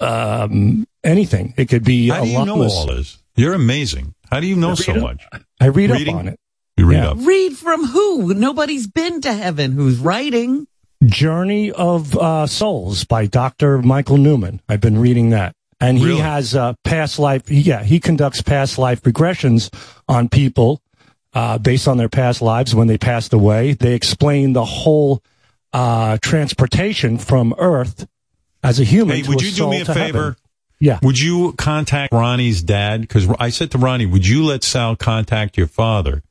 um, 0.00 0.86
anything. 1.04 1.54
It 1.56 1.68
could 1.68 1.84
be 1.84 2.08
How 2.08 2.22
a 2.22 2.24
do 2.24 2.30
you 2.30 2.44
know 2.44 2.56
lotless- 2.56 2.72
all 2.72 2.86
this? 2.86 3.18
You're 3.36 3.54
amazing. 3.54 4.14
How 4.32 4.40
do 4.40 4.46
you 4.48 4.56
know 4.56 4.74
so 4.74 4.94
read 4.94 5.02
much? 5.02 5.24
I 5.60 5.66
read 5.66 5.90
Reading? 5.90 6.14
up 6.14 6.20
on 6.20 6.28
it. 6.28 6.40
You 6.76 6.86
read 6.86 6.96
Yeah. 6.96 7.10
up. 7.10 7.18
Read 7.20 7.56
from 7.56 7.84
who? 7.86 8.34
Nobody's 8.34 8.88
been 8.88 9.20
to 9.20 9.32
heaven 9.32 9.72
who's 9.72 9.98
writing. 9.98 10.66
Journey 11.04 11.70
of 11.70 12.16
uh, 12.18 12.48
Souls 12.48 13.04
by 13.04 13.26
Dr. 13.26 13.80
Michael 13.80 14.16
Newman. 14.16 14.60
I've 14.68 14.80
been 14.80 14.98
reading 14.98 15.30
that. 15.30 15.54
And 15.80 15.96
he 15.98 16.06
Really? 16.06 16.20
has 16.20 16.56
uh, 16.56 16.74
past 16.82 17.18
life, 17.18 17.50
yeah, 17.50 17.82
he 17.84 18.00
conducts 18.00 18.42
past 18.42 18.78
life 18.78 19.02
regressions 19.02 19.70
on 20.08 20.28
people 20.28 20.82
uh, 21.34 21.58
based 21.58 21.86
on 21.86 21.98
their 21.98 22.08
past 22.08 22.42
lives 22.42 22.74
when 22.74 22.88
they 22.88 22.98
passed 22.98 23.32
away. 23.32 23.74
They 23.74 23.94
explain 23.94 24.54
the 24.54 24.64
whole 24.64 25.22
uh, 25.72 26.18
transportation 26.20 27.16
from 27.18 27.54
Earth 27.58 28.08
as 28.62 28.80
a 28.80 28.84
human. 28.84 29.16
Hey, 29.16 29.22
to 29.22 29.28
would 29.30 29.42
you 29.42 29.52
do 29.52 29.70
me 29.70 29.80
a 29.82 29.84
favor? 29.84 29.98
heaven. 30.00 30.36
Yeah. 30.80 30.98
Would 31.02 31.18
you 31.18 31.52
contact 31.58 32.12
Ronnie's 32.12 32.62
dad? 32.62 33.00
Because 33.02 33.28
I 33.38 33.50
said 33.50 33.70
to 33.72 33.78
Ronnie, 33.78 34.06
would 34.06 34.26
you 34.26 34.44
let 34.44 34.62
Sal 34.64 34.96
contact 34.96 35.56
your 35.56 35.66
father? 35.66 36.22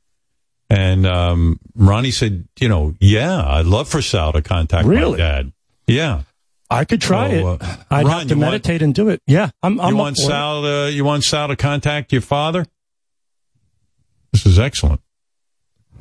And 0.69 1.05
um, 1.05 1.59
Ronnie 1.75 2.11
said, 2.11 2.47
you 2.59 2.67
know, 2.67 2.95
yeah, 2.99 3.41
I'd 3.45 3.65
love 3.65 3.87
for 3.87 4.01
Sal 4.01 4.33
to 4.33 4.41
contact 4.41 4.87
my 4.87 5.15
dad. 5.15 5.53
Yeah. 5.85 6.23
I 6.69 6.83
could 6.85 7.01
try 7.01 7.29
So, 7.29 7.53
it. 7.53 7.61
uh, 7.61 7.75
I'd 7.89 8.05
Ron, 8.05 8.19
have 8.19 8.27
to 8.27 8.35
you 8.35 8.41
want- 8.41 8.51
meditate 8.51 8.81
and 8.81 8.93
do 8.93 9.09
it. 9.09 9.21
Yeah. 9.25 9.51
I'm, 9.63 9.79
I'm 9.79 9.91
you 9.91 9.97
want. 9.97 10.17
Sal? 10.17 10.63
To, 10.63 10.91
you 10.91 11.05
want 11.05 11.23
Sal 11.23 11.47
to 11.47 11.55
contact 11.55 12.11
your 12.11 12.21
father? 12.21 12.65
This 14.33 14.45
is 14.45 14.59
excellent. 14.59 15.01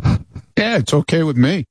Yeah, 0.04 0.78
it's 0.78 0.92
okay 0.92 1.22
with 1.22 1.36
me. 1.36 1.66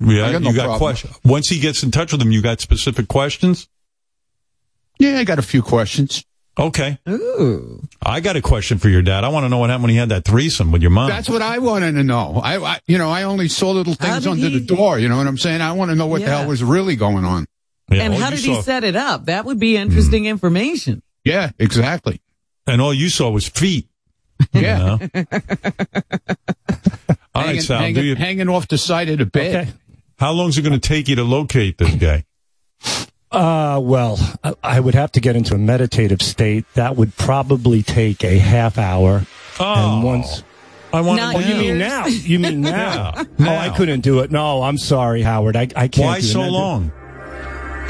Yeah, 0.00 0.26
I 0.26 0.32
got 0.32 0.42
no 0.42 0.50
you 0.50 0.56
got 0.56 0.78
questions. 0.78 1.14
Once 1.24 1.48
he 1.48 1.60
gets 1.60 1.82
in 1.82 1.90
touch 1.90 2.12
with 2.12 2.20
him, 2.22 2.32
you 2.32 2.42
got 2.42 2.60
specific 2.60 3.08
questions. 3.08 3.68
Yeah, 4.98 5.18
I 5.18 5.24
got 5.24 5.38
a 5.38 5.42
few 5.42 5.62
questions. 5.62 6.24
Okay. 6.58 6.98
Ooh. 7.08 7.82
I 8.02 8.20
got 8.20 8.36
a 8.36 8.42
question 8.42 8.78
for 8.78 8.88
your 8.88 9.02
dad. 9.02 9.24
I 9.24 9.28
want 9.28 9.44
to 9.44 9.48
know 9.48 9.58
what 9.58 9.70
happened 9.70 9.84
when 9.84 9.90
he 9.90 9.96
had 9.96 10.08
that 10.10 10.24
threesome 10.24 10.72
with 10.72 10.82
your 10.82 10.90
mom. 10.90 11.08
That's 11.08 11.28
what 11.28 11.42
I 11.42 11.58
wanted 11.58 11.92
to 11.92 12.02
know. 12.02 12.40
I, 12.42 12.58
I 12.58 12.80
you 12.86 12.98
know, 12.98 13.08
I 13.10 13.22
only 13.22 13.48
saw 13.48 13.70
little 13.70 13.94
things 13.94 14.26
under 14.26 14.48
he- 14.48 14.58
the 14.58 14.64
door. 14.66 14.98
You 14.98 15.08
know 15.08 15.16
what 15.16 15.26
I'm 15.26 15.38
saying? 15.38 15.60
I 15.60 15.72
want 15.72 15.90
to 15.90 15.94
know 15.94 16.06
what 16.06 16.20
the 16.22 16.26
hell 16.28 16.48
was 16.48 16.62
really 16.64 16.96
going 16.96 17.24
on. 17.24 17.46
Yeah, 17.90 18.02
and 18.04 18.14
how 18.14 18.30
you 18.30 18.36
did 18.36 18.44
he 18.44 18.62
set 18.62 18.84
it 18.84 18.96
up? 18.96 19.26
That 19.26 19.44
would 19.44 19.58
be 19.58 19.76
interesting 19.76 20.26
information. 20.26 21.02
Yeah, 21.24 21.50
exactly. 21.58 22.20
And 22.66 22.80
all 22.80 22.94
you 22.94 23.08
saw 23.08 23.30
was 23.30 23.48
feet. 23.48 23.88
Yeah. 24.52 24.98
You 25.00 25.08
know? 25.14 25.24
all 27.34 27.42
right, 27.42 27.46
hanging, 27.46 27.60
Sal. 27.62 27.78
hanging, 27.80 27.94
do 27.94 28.04
you, 28.04 28.14
hanging 28.16 28.48
off 28.48 28.68
the 28.68 28.78
side 28.78 29.08
of 29.08 29.18
the 29.18 29.26
bed. 29.26 29.54
Okay. 29.68 29.72
how 30.18 30.32
long 30.32 30.48
is 30.50 30.58
it 30.58 30.62
going 30.62 30.78
to 30.78 30.88
take 30.88 31.08
you 31.08 31.16
to 31.16 31.24
locate 31.24 31.78
this 31.78 31.94
guy? 31.96 32.24
Uh, 33.30 33.78
well, 33.82 34.18
I- 34.42 34.54
I 34.62 34.80
would 34.80 34.94
have 34.94 35.12
to 35.12 35.20
get 35.20 35.36
into 35.36 35.54
a 35.54 35.58
meditative 35.58 36.20
state. 36.22 36.64
That 36.74 36.96
would 36.96 37.16
probably 37.16 37.82
take 37.82 38.24
a 38.24 38.38
half 38.38 38.78
hour. 38.78 39.24
Oh, 39.58 39.94
and 39.96 40.04
once. 40.04 40.42
I 40.92 41.02
want 41.02 41.20
Not 41.20 41.36
to 41.36 41.44
Oh, 41.44 41.48
you 41.48 41.54
mean 41.54 41.78
now? 41.78 42.06
You 42.06 42.38
mean 42.40 42.60
now? 42.62 43.12
Yeah, 43.16 43.24
Oh. 43.40 43.56
I 43.56 43.68
couldn't 43.76 44.00
do 44.00 44.20
it. 44.20 44.30
No, 44.32 44.62
I'm 44.62 44.78
sorry, 44.78 45.22
Howard. 45.22 45.54
I, 45.56 45.68
I 45.76 45.86
can't. 45.88 45.98
Why 46.06 46.20
do 46.20 46.26
so 46.26 46.42
No, 46.42 46.48
long? 46.50 46.92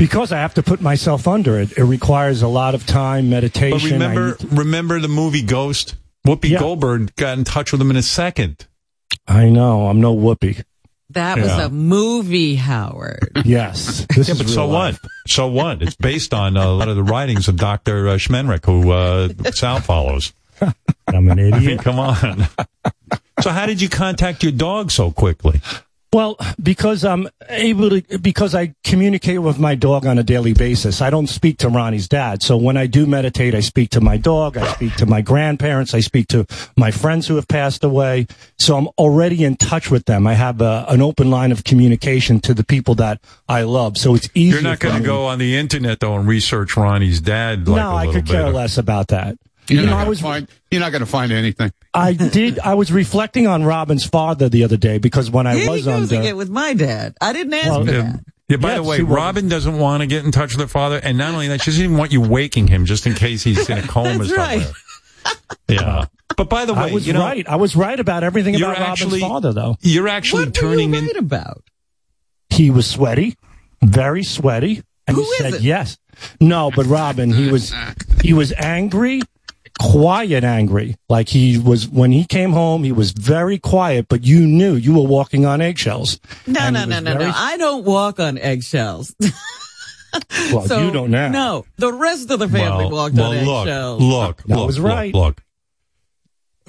Because 0.00 0.32
I 0.32 0.38
have 0.38 0.54
to 0.54 0.62
put 0.62 0.80
myself 0.80 1.28
under 1.28 1.60
it. 1.60 1.76
It 1.78 1.84
requires 1.84 2.40
a 2.42 2.48
lot 2.48 2.74
of 2.74 2.86
time, 2.86 3.28
meditation. 3.28 3.98
But 3.98 4.08
remember, 4.08 4.36
I, 4.40 4.54
remember 4.56 4.98
the 4.98 5.08
movie 5.08 5.42
Ghost? 5.42 5.94
Whoopi 6.26 6.48
Yeah. 6.50 6.58
Goldberg 6.58 7.14
got 7.16 7.36
in 7.38 7.44
touch 7.44 7.70
with 7.70 7.80
him 7.82 7.90
in 7.90 7.96
a 7.96 8.02
second. 8.02 8.66
I 9.28 9.50
know. 9.50 9.88
I'm 9.88 10.00
no 10.00 10.16
Whoopi. 10.16 10.62
That 11.10 11.36
was 11.38 11.48
Yeah. 11.48 11.66
a 11.66 11.68
movie, 11.68 12.54
Howard. 12.56 13.42
Yes. 13.44 14.06
This 14.14 14.28
Yeah, 14.28 14.32
is 14.32 14.38
but 14.38 14.46
real 14.46 14.54
so 14.54 14.66
life. 14.68 14.98
what? 15.02 15.10
So 15.28 15.46
what? 15.48 15.82
It's 15.82 15.96
based 15.96 16.32
on 16.32 16.56
uh, 16.56 16.64
a 16.64 16.72
lot 16.72 16.88
of 16.88 16.96
the 16.96 17.02
writings 17.02 17.46
of 17.48 17.56
Dr. 17.56 18.08
Uh, 18.08 18.12
Schmenrick, 18.14 18.64
who 18.64 18.90
uh, 18.92 19.28
Sal 19.52 19.80
follows. 19.80 20.32
I'm 21.08 21.28
an 21.28 21.38
idiot. 21.38 21.54
I 21.56 21.60
mean, 21.60 21.78
come 21.78 21.98
on. 21.98 22.46
so 23.40 23.50
how 23.50 23.66
did 23.66 23.80
you 23.82 23.88
contact 23.90 24.42
your 24.42 24.52
dog 24.52 24.90
so 24.90 25.10
quickly? 25.10 25.60
Well, 26.12 26.36
because 26.60 27.04
I'm 27.04 27.28
able 27.48 27.90
to, 27.90 28.18
because 28.18 28.52
I 28.52 28.74
communicate 28.82 29.42
with 29.42 29.60
my 29.60 29.76
dog 29.76 30.06
on 30.06 30.18
a 30.18 30.24
daily 30.24 30.52
basis. 30.52 31.00
I 31.00 31.08
don't 31.08 31.28
speak 31.28 31.58
to 31.58 31.68
Ronnie's 31.68 32.08
dad. 32.08 32.42
So 32.42 32.56
when 32.56 32.76
I 32.76 32.88
do 32.88 33.06
meditate, 33.06 33.54
I 33.54 33.60
speak 33.60 33.90
to 33.90 34.00
my 34.00 34.16
dog. 34.16 34.56
I 34.56 34.72
speak 34.72 34.96
to 34.96 35.06
my 35.06 35.20
grandparents. 35.20 35.94
I 35.94 36.00
speak 36.00 36.26
to 36.28 36.46
my 36.76 36.90
friends 36.90 37.28
who 37.28 37.36
have 37.36 37.46
passed 37.46 37.84
away. 37.84 38.26
So 38.58 38.76
I'm 38.76 38.88
already 38.98 39.44
in 39.44 39.56
touch 39.56 39.88
with 39.88 40.06
them. 40.06 40.26
I 40.26 40.34
have 40.34 40.60
a, 40.60 40.84
an 40.88 41.00
open 41.00 41.30
line 41.30 41.52
of 41.52 41.62
communication 41.62 42.40
to 42.40 42.54
the 42.54 42.64
people 42.64 42.96
that 42.96 43.20
I 43.48 43.62
love. 43.62 43.96
So 43.96 44.16
it's 44.16 44.28
easy. 44.34 44.54
You're 44.54 44.62
not 44.62 44.80
going 44.80 45.00
to 45.00 45.06
go 45.06 45.26
on 45.26 45.38
the 45.38 45.56
internet 45.56 46.00
though 46.00 46.16
and 46.16 46.26
research 46.26 46.76
Ronnie's 46.76 47.20
dad. 47.20 47.68
Like 47.68 47.82
no, 47.82 47.94
I 47.94 48.12
could 48.12 48.26
care 48.26 48.50
less 48.50 48.78
about 48.78 49.08
that. 49.08 49.38
You're, 49.70 49.80
You 49.82 49.86
know, 49.86 49.92
not 49.92 49.96
I 49.98 50.00
gonna 50.02 50.10
was 50.10 50.20
find, 50.20 50.48
you're 50.70 50.80
not 50.80 50.90
going 50.92 51.00
to 51.00 51.06
find 51.06 51.32
anything. 51.32 51.72
I 51.94 52.12
did. 52.12 52.58
I 52.58 52.74
was 52.74 52.90
reflecting 52.92 53.46
on 53.46 53.64
Robin's 53.64 54.04
father 54.04 54.48
the 54.48 54.64
other 54.64 54.76
day 54.76 54.98
because 54.98 55.30
when 55.30 55.46
I 55.46 55.54
Here 55.54 55.62
he 55.64 55.68
was 55.70 55.84
goes 55.84 56.12
under, 56.12 56.20
again 56.22 56.36
with 56.36 56.50
my 56.50 56.74
dad. 56.74 57.14
I 57.20 57.32
didn't 57.32 57.54
ask 57.54 57.66
Well, 57.70 57.84
for 57.86 57.90
Yeah, 57.92 58.02
that. 58.02 58.24
yeah, 58.48 58.56
by 58.58 58.68
Yes, 58.70 58.76
the 58.78 58.82
way, 58.82 58.96
he 58.98 59.02
was. 59.04 59.16
Robin 59.16 59.48
doesn't 59.48 59.78
want 59.78 60.00
to 60.02 60.06
get 60.06 60.24
in 60.24 60.32
touch 60.32 60.52
with 60.54 60.60
her 60.60 60.68
father, 60.68 61.00
and 61.02 61.16
not 61.16 61.32
only 61.34 61.48
that, 61.48 61.62
she 61.62 61.70
doesn't 61.70 61.84
even 61.84 61.96
want 61.96 62.12
you 62.12 62.20
waking 62.20 62.66
him 62.68 62.84
just 62.84 63.06
in 63.06 63.14
case 63.14 63.42
he's 63.44 63.68
in 63.70 63.78
a 63.78 63.82
coma 63.82 64.18
That's 64.18 64.28
somewhere. 64.28 64.46
right. 64.46 64.72
Yeah. 65.68 66.06
But 66.36 66.48
by 66.48 66.64
the 66.64 66.74
way, 66.74 66.80
I 66.80 66.92
was 66.92 67.06
you 67.06 67.12
know, 67.12 67.20
right. 67.20 67.46
I 67.48 67.56
was 67.56 67.76
right 67.76 67.98
about 67.98 68.24
everything 68.24 68.56
about 68.56 68.78
actually- 68.78 69.20
Robin's 69.20 69.32
father, 69.32 69.52
though. 69.52 69.76
You're 69.80 70.08
actually 70.08 70.46
What 70.46 70.54
turning 70.54 70.90
were 70.92 70.96
you 70.98 71.10
in. 71.10 71.16
about? 71.16 71.62
He 72.48 72.70
was 72.70 72.86
sweaty, 72.88 73.36
very 73.82 74.22
sweaty, 74.24 74.82
and 75.06 75.16
Who 75.16 75.22
he 75.22 75.28
is 75.28 75.36
said 75.38 75.54
it? 75.54 75.60
yes. 75.62 75.98
No, 76.40 76.70
but 76.74 76.86
Robin, 76.86 77.32
he 77.32 77.50
was 77.50 77.72
he 78.22 78.32
was 78.32 78.52
angry, 78.52 79.20
quiet 79.78 80.44
angry. 80.44 80.96
Like 81.08 81.28
he 81.28 81.58
was 81.58 81.88
when 81.88 82.12
he 82.12 82.24
came 82.24 82.52
home, 82.52 82.84
he 82.84 82.92
was 82.92 83.12
very 83.12 83.58
quiet, 83.58 84.06
but 84.08 84.24
you 84.24 84.46
knew 84.46 84.74
you 84.74 84.94
were 84.94 85.06
walking 85.06 85.46
on 85.46 85.60
eggshells. 85.60 86.18
No, 86.46 86.60
And 86.60 86.74
no, 86.74 86.84
no, 86.86 87.00
no, 87.00 87.12
very- 87.12 87.24
no. 87.26 87.32
I 87.36 87.56
don't 87.56 87.84
walk 87.84 88.18
on 88.20 88.38
eggshells. 88.38 89.14
Well, 90.52 90.66
So, 90.66 90.82
you 90.84 90.90
don't 90.90 91.12
now. 91.12 91.28
No, 91.28 91.66
the 91.76 91.92
rest 91.92 92.32
of 92.32 92.40
the 92.40 92.48
family 92.48 92.86
Well, 92.86 92.90
walked 92.90 93.14
well, 93.14 93.30
on 93.30 93.44
look, 93.44 93.66
eggshells. 93.68 94.02
look, 94.02 94.42
That 94.42 94.56
look, 94.56 94.66
was 94.66 94.80
right. 94.80 95.14
Look, 95.14 95.40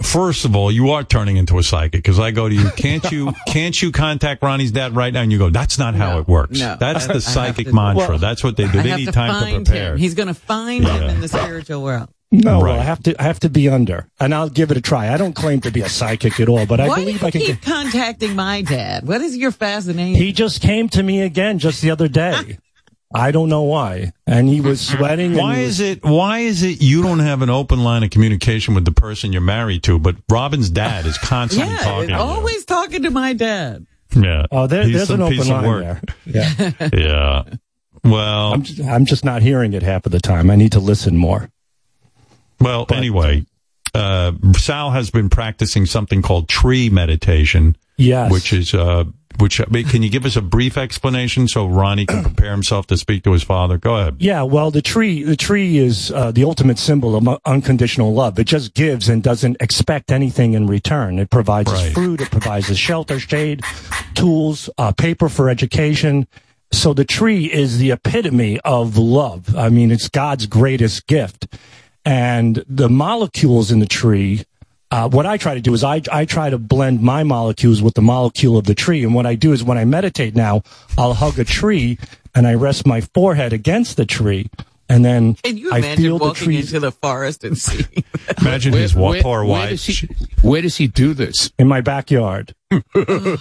First 0.04 0.46
of 0.46 0.56
all, 0.56 0.72
you 0.72 0.92
are 0.92 1.04
turning 1.04 1.38
into 1.38 1.58
a 1.60 1.64
psychic 1.64 1.92
because 2.04 2.20
I 2.20 2.32
go 2.32 2.50
to 2.50 2.54
you. 2.56 2.70
Can't 2.72 3.12
you? 3.12 3.34
Can't 3.48 3.80
you 3.82 3.92
contact 3.92 4.42
Ronnie's 4.42 4.72
dad 4.72 4.96
right 4.96 5.14
now? 5.14 5.22
And 5.22 5.32
you 5.32 5.38
go, 5.38 5.50
"That's 5.52 5.78
not 5.78 5.94
how 5.96 6.18
it 6.20 6.28
works. 6.28 6.60
no. 6.60 6.76
That's 6.80 7.02
I- 7.02 7.04
I 7.06 7.08
the 7.08 7.14
have 7.14 7.24
psychic 7.24 7.68
to- 7.68 7.74
mantra. 7.74 8.10
Well, 8.10 8.18
That's 8.18 8.44
what 8.44 8.58
they 8.58 8.68
do. 8.68 8.80
I 8.80 8.84
They 8.84 8.96
need 8.96 9.06
to 9.06 9.12
time 9.12 9.44
to 9.48 9.56
prepare." 9.64 9.94
him. 9.94 9.98
He's 10.00 10.16
going 10.16 10.28
to 10.28 10.34
find 10.34 10.86
him 10.88 11.04
in 11.04 11.22
the 11.22 11.28
spiritual 11.28 11.84
world. 11.84 12.10
No, 12.34 12.60
well, 12.61 12.80
I 12.80 12.84
have 12.84 13.03
to. 13.03 13.22
I 13.22 13.24
have 13.24 13.42
to 13.42 13.50
be 13.50 13.68
under, 13.68 14.08
and 14.19 14.34
I'll 14.34 14.48
give 14.50 14.72
it 14.72 14.77
a 14.77 14.82
try. 14.82 15.14
I 15.14 15.18
don't 15.18 15.34
claim 15.35 15.60
to 15.61 15.72
be 15.72 15.82
a 15.82 15.90
psychic 15.90 16.40
at 16.40 16.48
all, 16.48 16.66
but 16.66 16.80
I 16.80 16.88
Why 16.88 16.95
do 16.95 17.01
believe 17.01 17.22
you 17.22 17.27
I 17.27 17.32
can. 17.32 17.42
keep 17.42 17.61
contacting 17.61 18.35
my 18.35 18.61
dad? 18.61 19.06
What 19.06 19.19
is 19.19 19.35
your 19.35 19.51
fascination? 19.51 20.22
He 20.22 20.32
just 20.32 20.61
came 20.61 20.88
to 20.90 21.03
me 21.03 21.22
again 21.22 21.60
just 21.60 21.82
the 21.82 21.92
other 21.92 22.08
day. 22.08 22.58
I 23.14 23.32
don't 23.32 23.50
know 23.50 23.64
why, 23.64 24.14
and 24.26 24.48
he 24.48 24.61
was 24.61 24.80
sweating. 24.80 25.35
Why 25.35 25.58
he 25.58 25.64
is 25.64 25.82
it? 25.82 26.06
Why 26.06 26.40
is 26.40 26.64
it 26.64 26.82
you 26.82 27.03
don't 27.03 27.19
have 27.19 27.42
an 27.42 27.50
open 27.50 27.84
line 27.84 28.03
of 28.03 28.11
communication 28.11 28.76
with 28.76 28.85
the 28.85 28.93
person 28.93 29.34
you're 29.34 29.42
married 29.42 29.84
to, 29.84 30.00
but 30.00 30.16
Robin's 30.30 30.69
dad 30.69 31.06
is 31.06 31.18
constantly 31.18 31.74
yeah, 31.74 31.80
talking? 31.80 32.08
to 32.08 32.14
you? 32.14 32.19
always 32.19 32.64
talking 32.64 33.03
to 33.03 33.10
my 33.11 33.34
dad. 33.34 33.85
Yeah. 34.16 34.45
Oh, 34.51 34.68
there, 34.68 34.88
there's 34.88 35.10
an 35.10 35.22
open 35.22 35.48
line 35.48 35.82
there. 35.82 36.01
Yeah, 36.26 36.90
Yeah. 36.93 37.43
Well, 38.03 38.53
I'm 38.53 38.64
just, 38.64 38.80
I'm 38.82 39.06
just 39.06 39.26
not 39.26 39.42
hearing 39.42 39.74
it 39.74 39.84
half 39.84 40.06
of 40.06 40.11
the 40.14 40.19
time. 40.22 40.50
I 40.50 40.56
need 40.56 40.72
to 40.72 40.80
listen 40.80 41.18
more. 41.18 41.50
Well, 42.62 42.86
anyway, 42.92 43.46
uh, 43.94 44.34
Sal 44.58 44.92
has 44.92 45.10
been 45.10 45.30
practicing 45.30 45.86
something 45.86 46.22
called 46.22 46.48
tree 46.48 46.90
meditation. 46.90 47.76
Yes. 47.98 48.32
Which 48.32 48.52
is, 48.52 48.74
uh, 48.74 49.04
which, 49.38 49.62
can 49.90 50.02
you 50.02 50.10
give 50.10 50.26
us 50.26 50.36
a 50.36 50.42
brief 50.42 50.76
explanation 50.76 51.48
so 51.48 51.68
Ronnie 51.68 52.08
can 52.08 52.24
prepare 52.34 52.50
himself 52.52 52.88
to 52.88 52.98
speak 52.98 53.24
to 53.26 53.32
his 53.32 53.44
father? 53.44 53.78
Go 53.78 53.96
ahead. 53.98 54.16
Yeah, 54.20 54.42
well, 54.42 54.72
the 54.72 54.82
tree, 54.82 55.22
the 55.24 55.36
tree 55.36 55.78
is 55.78 56.12
uh, 56.12 56.32
the 56.32 56.44
ultimate 56.44 56.80
symbol 56.80 57.16
of 57.16 57.40
unconditional 57.46 58.12
love. 58.12 58.40
It 58.40 58.46
just 58.46 58.74
gives 58.74 59.08
and 59.08 59.22
doesn't 59.22 59.58
expect 59.60 60.12
anything 60.12 60.54
in 60.54 60.66
return. 60.66 61.20
It 61.20 61.30
provides 61.30 61.72
us 61.72 61.84
Right. 61.84 61.94
fruit, 61.94 62.22
it 62.22 62.32
provides 62.32 62.72
us 62.72 62.78
shelter, 62.78 63.20
shade, 63.20 63.62
tools, 64.16 64.68
uh, 64.80 64.94
paper 64.94 65.30
for 65.30 65.48
education. 65.50 66.28
So 66.72 66.94
the 66.94 67.06
tree 67.06 67.52
is 67.52 67.78
the 67.78 67.92
epitome 67.92 68.60
of 68.62 68.98
love. 68.98 69.56
I 69.56 69.70
mean, 69.70 69.92
it's 69.92 70.10
God's 70.10 70.48
greatest 70.48 71.06
gift. 71.06 71.48
And 72.06 72.64
the 72.68 72.90
molecules 72.90 73.72
in 73.72 73.80
the 73.80 73.86
tree, 73.86 74.44
uh, 74.90 75.08
what 75.10 75.26
I 75.26 75.38
try 75.38 75.54
to 75.54 75.62
do 75.62 75.74
is 75.74 75.84
I, 75.84 76.02
I 76.12 76.26
try 76.26 76.50
to 76.50 76.58
blend 76.58 77.02
my 77.02 77.24
molecules 77.24 77.82
with 77.82 77.94
the 77.94 78.02
molecule 78.02 78.58
of 78.58 78.66
the 78.66 78.76
tree. 78.76 79.04
And 79.04 79.14
what 79.14 79.26
I 79.26 79.36
do 79.36 79.54
is 79.54 79.64
when 79.64 79.78
I 79.78 79.86
meditate 79.86 80.36
now, 80.36 80.64
I'll 80.98 81.14
hug 81.14 81.38
a 81.40 81.44
tree 81.44 81.98
and 82.36 82.48
I 82.48 82.56
rest 82.56 82.86
my 82.88 83.02
forehead 83.02 83.54
against 83.54 83.98
the 83.98 84.06
tree. 84.06 84.50
And 84.90 85.06
then 85.06 85.36
Can 85.36 85.58
you 85.58 85.72
I 85.72 85.78
imagine 85.78 86.04
feel 86.04 86.18
the 86.18 86.26
walking 86.26 86.44
tree 86.46 86.58
into 86.58 86.80
the 86.82 86.92
forest 86.92 87.46
and 87.46 87.58
seeing? 87.58 88.04
Imagine 88.42 88.74
his 88.74 88.94
wa- 88.94 89.22
poor 89.22 89.46
where 89.46 89.50
wife. 89.50 89.70
Does 89.70 89.86
he, 89.86 90.08
where 90.42 90.62
does 90.62 90.76
he 90.76 90.88
do 90.88 91.14
this? 91.14 91.50
in 91.58 91.68
my 91.70 91.80
backyard. 91.80 92.54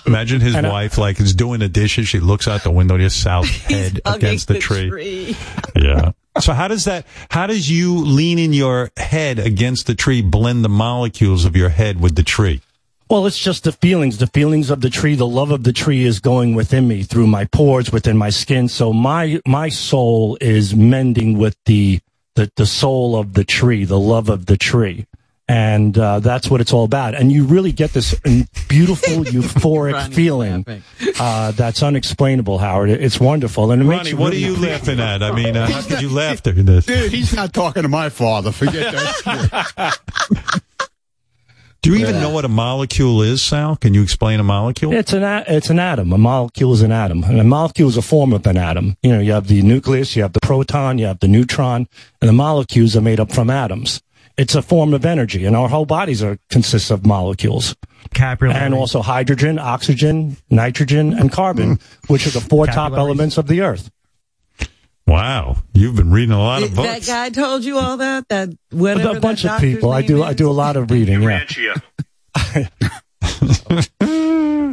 Imagine 0.06 0.40
his 0.40 0.54
And 0.54 0.66
I- 0.66 0.70
wife, 0.70 0.96
like, 0.98 1.18
is 1.18 1.34
doing 1.34 1.58
the 1.60 1.68
dishes. 1.68 2.06
She 2.06 2.20
looks 2.20 2.46
out 2.46 2.62
the 2.62 2.70
window, 2.70 2.98
just 2.98 3.20
Sal's 3.22 3.48
head 3.48 4.00
against 4.04 4.46
the, 4.46 4.54
the 4.54 4.60
tree. 4.60 4.90
tree. 4.90 5.36
Yeah. 5.74 6.12
So 6.40 6.52
how 6.52 6.68
does 6.68 6.84
that, 6.86 7.06
how 7.30 7.46
does 7.46 7.70
you 7.70 7.96
leaning 7.98 8.52
your 8.52 8.90
head 8.96 9.38
against 9.38 9.86
the 9.86 9.94
tree 9.94 10.22
blend 10.22 10.64
the 10.64 10.68
molecules 10.68 11.44
of 11.44 11.56
your 11.56 11.68
head 11.68 12.00
with 12.00 12.16
the 12.16 12.22
tree? 12.22 12.62
Well, 13.08 13.26
it's 13.26 13.38
just 13.38 13.64
the 13.64 13.72
feelings, 13.72 14.18
the 14.18 14.28
feelings 14.28 14.70
of 14.70 14.82
the 14.82 14.90
tree. 14.90 15.16
The 15.16 15.26
love 15.26 15.50
of 15.50 15.64
the 15.64 15.72
tree 15.72 16.04
is 16.04 16.20
going 16.20 16.54
within 16.54 16.86
me 16.86 17.02
through 17.02 17.26
my 17.26 17.44
pores, 17.44 17.90
within 17.90 18.16
my 18.16 18.30
skin. 18.30 18.68
So 18.68 18.92
my, 18.92 19.40
my 19.46 19.68
soul 19.68 20.38
is 20.40 20.76
mending 20.76 21.36
with 21.36 21.56
the, 21.64 22.00
the, 22.36 22.52
the 22.54 22.66
soul 22.66 23.16
of 23.16 23.34
the 23.34 23.42
tree, 23.42 23.84
the 23.84 23.98
love 23.98 24.28
of 24.28 24.46
the 24.46 24.56
tree. 24.56 25.06
And, 25.50 25.98
uh, 25.98 26.20
that's 26.20 26.48
what 26.48 26.60
it's 26.60 26.72
all 26.72 26.84
about. 26.84 27.14
And 27.14 27.32
you 27.32 27.44
really 27.44 27.72
get 27.72 27.92
this 27.92 28.14
beautiful, 28.68 29.24
euphoric 29.24 29.94
Ronnie's 29.94 30.14
feeling, 30.14 30.64
uh, 31.18 31.50
that's 31.52 31.82
unexplainable, 31.82 32.58
Howard. 32.58 32.90
It's 32.90 33.18
wonderful. 33.18 33.72
And 33.72 33.82
it 33.82 33.84
makes 33.84 33.98
Ronnie, 33.98 34.10
you 34.10 34.16
what 34.16 34.32
are 34.32 34.36
you 34.36 34.52
appreciate- 34.54 34.72
laughing 34.98 35.00
at? 35.00 35.22
I 35.24 35.34
mean, 35.34 35.56
uh, 35.56 35.66
how 35.68 35.82
could 35.82 36.00
you 36.02 36.08
laugh 36.10 36.42
during 36.44 36.66
this? 36.66 36.86
Dude, 36.86 37.10
he's 37.10 37.34
not 37.34 37.52
talking 37.52 37.82
to 37.82 37.88
my 37.88 38.10
father. 38.10 38.52
Forget 38.52 38.92
that. 38.94 39.98
Do 41.82 41.94
you 41.94 41.96
even 41.96 42.20
know 42.20 42.28
what 42.28 42.44
a 42.44 42.48
molecule 42.48 43.22
is, 43.22 43.42
Sal? 43.42 43.74
Can 43.74 43.94
you 43.94 44.02
explain 44.02 44.38
a 44.38 44.42
molecule? 44.44 44.92
It's 44.92 45.14
an 45.14 45.22
a- 45.22 45.44
it's 45.48 45.70
an 45.70 45.78
atom. 45.78 46.12
A 46.12 46.18
molecule 46.18 46.74
is 46.74 46.82
an 46.82 46.92
atom, 46.92 47.24
and 47.24 47.40
a 47.40 47.44
molecule 47.44 47.88
is 47.88 47.96
a 47.96 48.02
form 48.02 48.34
of 48.34 48.46
an 48.46 48.58
atom. 48.58 48.98
You 49.02 49.12
know, 49.12 49.20
you 49.20 49.32
have 49.32 49.46
the 49.48 49.62
nucleus, 49.62 50.14
you 50.14 50.20
have 50.22 50.34
the 50.34 50.40
proton, 50.40 50.98
you 50.98 51.06
have 51.06 51.20
the 51.20 51.28
neutron, 51.28 51.88
and 52.20 52.28
the 52.28 52.34
molecules 52.34 52.94
are 52.96 53.00
made 53.00 53.18
up 53.18 53.32
from 53.32 53.48
atoms. 53.48 54.02
It's 54.40 54.54
a 54.54 54.62
form 54.62 54.94
of 54.94 55.04
energy, 55.04 55.44
and 55.44 55.54
our 55.54 55.68
whole 55.68 55.84
bodies 55.84 56.22
are 56.22 56.38
consists 56.48 56.90
of 56.90 57.04
molecules, 57.04 57.76
and 58.18 58.72
also 58.72 59.02
hydrogen, 59.02 59.58
oxygen, 59.58 60.38
nitrogen, 60.48 61.12
and 61.12 61.30
carbon, 61.30 61.76
mm. 61.76 62.08
which 62.08 62.26
are 62.26 62.30
the 62.30 62.40
four 62.40 62.64
top 62.64 62.92
Capillaries. 62.92 62.98
elements 63.00 63.36
of 63.36 63.48
the 63.48 63.60
earth. 63.60 63.90
Wow, 65.06 65.58
you've 65.74 65.94
been 65.94 66.10
reading 66.10 66.32
a 66.32 66.38
lot 66.38 66.62
of 66.62 66.74
books. 66.74 67.06
That 67.06 67.12
guy 67.12 67.28
told 67.28 67.64
you 67.64 67.76
all 67.76 67.98
that. 67.98 68.28
That 68.28 68.48
whatever. 68.70 69.18
a 69.18 69.20
bunch 69.20 69.42
that 69.42 69.56
of 69.56 69.60
people. 69.60 69.92
I 69.92 70.00
doctor's 70.00 70.08
do. 70.08 70.14
name 70.14 70.24
I 70.24 70.30
is? 70.30 70.36
do 70.36 70.48
a 70.48 70.52
lot 70.52 70.76
of 70.78 70.90
reading. 70.90 71.20
Yeah. 71.22 71.44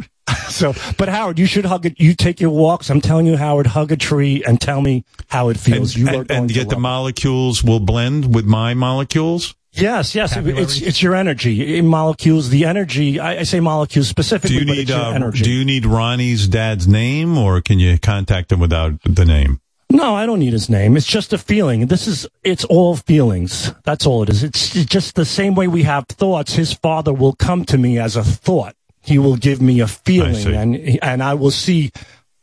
So, 0.48 0.74
but 0.96 1.08
Howard, 1.08 1.38
you 1.38 1.46
should 1.46 1.64
hug 1.64 1.86
it. 1.86 2.00
You 2.00 2.14
take 2.14 2.40
your 2.40 2.50
walks. 2.50 2.90
I'm 2.90 3.00
telling 3.00 3.26
you, 3.26 3.36
Howard, 3.36 3.66
hug 3.66 3.92
a 3.92 3.96
tree 3.96 4.42
and 4.44 4.60
tell 4.60 4.80
me 4.80 5.04
how 5.28 5.50
it 5.50 5.56
feels. 5.56 5.94
and, 5.94 6.04
you 6.04 6.08
are 6.08 6.20
and, 6.20 6.28
going 6.28 6.40
and 6.40 6.48
to 6.48 6.54
get 6.54 6.64
the 6.64 6.74
love 6.74 6.78
it. 6.78 6.82
molecules 6.82 7.62
will 7.62 7.80
blend 7.80 8.34
with 8.34 8.44
my 8.44 8.74
molecules. 8.74 9.54
Yes, 9.80 10.14
yes. 10.14 10.36
It's 10.36 10.80
it's 10.80 11.02
your 11.02 11.14
energy. 11.14 11.76
In 11.78 11.86
molecules, 11.86 12.50
the 12.50 12.64
energy. 12.64 13.18
I, 13.20 13.38
I 13.38 13.42
say 13.44 13.60
molecules 13.60 14.06
Do 14.06 14.10
specifically, 14.10 14.56
you 14.58 14.66
but 14.66 14.72
need 14.72 14.80
it's 14.82 14.90
your 14.90 15.00
uh, 15.00 15.12
energy. 15.12 15.44
Do 15.44 15.50
you 15.50 15.64
need 15.64 15.86
Ronnie's 15.86 16.48
dad's 16.48 16.86
name, 16.88 17.36
or 17.38 17.60
can 17.60 17.78
you 17.78 17.98
contact 17.98 18.52
him 18.52 18.60
without 18.60 19.00
the 19.04 19.24
name? 19.24 19.60
no, 19.90 20.14
I 20.14 20.26
don't 20.26 20.38
need 20.40 20.52
his 20.52 20.68
name. 20.68 20.96
It's 20.98 21.06
just 21.06 21.32
a 21.32 21.38
feeling. 21.38 21.86
This 21.86 22.06
is. 22.06 22.26
It's 22.44 22.64
all 22.64 22.96
feelings. 22.96 23.72
That's 23.84 24.04
all 24.06 24.22
it 24.22 24.28
is. 24.28 24.42
It's 24.44 24.70
just 24.84 25.14
the 25.14 25.24
same 25.24 25.54
way 25.54 25.66
we 25.68 25.82
have 25.84 26.06
thoughts. 26.08 26.54
His 26.54 26.72
father 26.72 27.12
will 27.12 27.32
come 27.34 27.64
to 27.66 27.78
me 27.78 27.98
as 27.98 28.14
a 28.16 28.22
thought. 28.22 28.74
He 29.00 29.18
will 29.18 29.36
give 29.36 29.62
me 29.62 29.80
a 29.80 29.86
feeling, 29.88 30.54
and 30.54 30.98
and 31.02 31.22
I 31.22 31.34
will 31.34 31.50
see. 31.50 31.90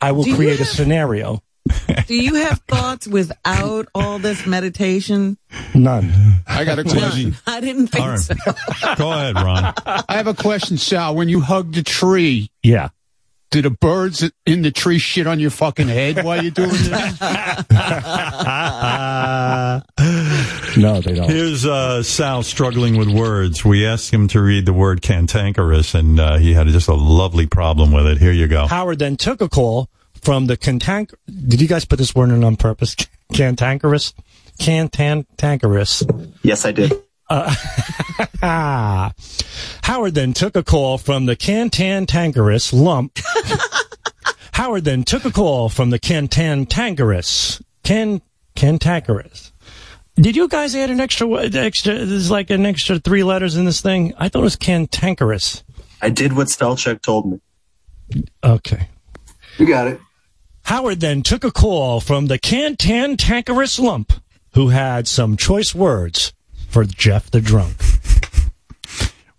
I 0.00 0.12
will 0.12 0.24
Do 0.24 0.30
you 0.30 0.36
create 0.36 0.54
a 0.60 0.64
have- 0.64 0.68
snenario. 0.68 1.40
Do 2.06 2.14
you 2.14 2.34
have 2.36 2.60
thoughts 2.68 3.06
without 3.06 3.88
all 3.94 4.18
this 4.18 4.46
meditation? 4.46 5.36
None. 5.74 6.12
I 6.46 6.64
got 6.64 6.78
a 6.78 6.84
question. 6.84 7.30
None. 7.30 7.34
I 7.46 7.60
didn't 7.60 7.88
think 7.88 8.04
All 8.04 8.10
right. 8.10 8.18
so. 8.20 8.34
Go 8.96 9.12
ahead, 9.12 9.34
Ron. 9.36 9.72
I 9.86 10.16
have 10.16 10.26
a 10.26 10.34
question, 10.34 10.76
Sal. 10.78 11.14
When 11.16 11.28
you 11.28 11.40
hugged 11.40 11.74
the 11.74 11.82
tree, 11.82 12.50
Yeah. 12.62 12.88
did 13.50 13.64
the 13.64 13.70
birds 13.70 14.28
in 14.44 14.62
the 14.62 14.70
tree 14.70 14.98
shit 14.98 15.26
on 15.26 15.40
your 15.40 15.50
fucking 15.50 15.88
head 15.88 16.22
while 16.24 16.42
you're 16.42 16.50
doing 16.52 16.70
this? 16.70 16.88
No, 20.76 21.00
they 21.00 21.14
don't. 21.14 21.30
Here's 21.30 21.64
uh, 21.64 22.02
Sal 22.02 22.42
struggling 22.42 22.98
with 22.98 23.08
words. 23.08 23.64
We 23.64 23.86
asked 23.86 24.12
him 24.12 24.28
to 24.28 24.42
read 24.42 24.66
the 24.66 24.74
word 24.74 25.00
cantankerous, 25.00 25.94
and 25.94 26.20
uh, 26.20 26.36
he 26.36 26.52
had 26.52 26.66
just 26.66 26.88
a 26.88 26.94
lovely 26.94 27.46
problem 27.46 27.92
with 27.92 28.06
it. 28.06 28.18
Here 28.18 28.32
you 28.32 28.46
go. 28.46 28.66
Howard 28.66 28.98
then 28.98 29.16
took 29.16 29.40
a 29.40 29.48
call 29.48 29.88
from 30.26 30.46
the 30.46 30.56
cantank. 30.56 31.14
Did 31.28 31.60
you 31.60 31.68
guys 31.68 31.84
put 31.84 32.00
this 32.00 32.12
word 32.12 32.30
in 32.30 32.42
on 32.42 32.56
purpose? 32.56 32.96
Cantankerous? 33.32 34.12
Cantankerous. 34.58 36.02
Yes, 36.42 36.66
I 36.66 36.72
did. 36.72 36.92
Ah. 37.30 39.12
Howard 39.84 40.16
then 40.16 40.32
took 40.32 40.56
a 40.56 40.64
call 40.64 40.98
from 40.98 41.26
the 41.26 41.36
cantankerous 41.36 42.72
lump. 42.72 43.20
Howard 44.54 44.82
then 44.82 45.04
took 45.04 45.24
a 45.24 45.30
call 45.30 45.68
from 45.68 45.90
the 45.90 45.98
cantankerous. 46.00 47.62
Can, 47.84 48.20
cantankerous. 48.56 49.52
Did 50.16 50.34
you 50.34 50.48
guys 50.48 50.74
add 50.74 50.90
an 50.90 50.98
extra, 50.98 51.28
wo- 51.28 51.36
extra, 51.38 52.04
there's 52.04 52.32
like 52.32 52.50
an 52.50 52.66
extra 52.66 52.98
three 52.98 53.22
letters 53.22 53.54
in 53.54 53.64
this 53.64 53.80
thing? 53.80 54.12
I 54.18 54.28
thought 54.28 54.40
it 54.40 54.42
was 54.42 54.56
cantankerous. 54.56 55.62
I 56.02 56.10
did 56.10 56.32
what 56.32 56.48
Spellcheck 56.48 57.00
told 57.00 57.30
me. 57.30 57.40
Okay. 58.42 58.88
You 59.58 59.68
got 59.68 59.86
it. 59.86 60.00
Howard 60.66 60.98
then 60.98 61.22
took 61.22 61.44
a 61.44 61.52
call 61.52 62.00
from 62.00 62.26
the 62.26 62.38
cantankerous 62.40 63.78
lump, 63.78 64.12
who 64.54 64.70
had 64.70 65.06
some 65.06 65.36
choice 65.36 65.76
words 65.76 66.32
for 66.68 66.84
Jeff 66.84 67.30
the 67.30 67.40
drunk. 67.40 67.76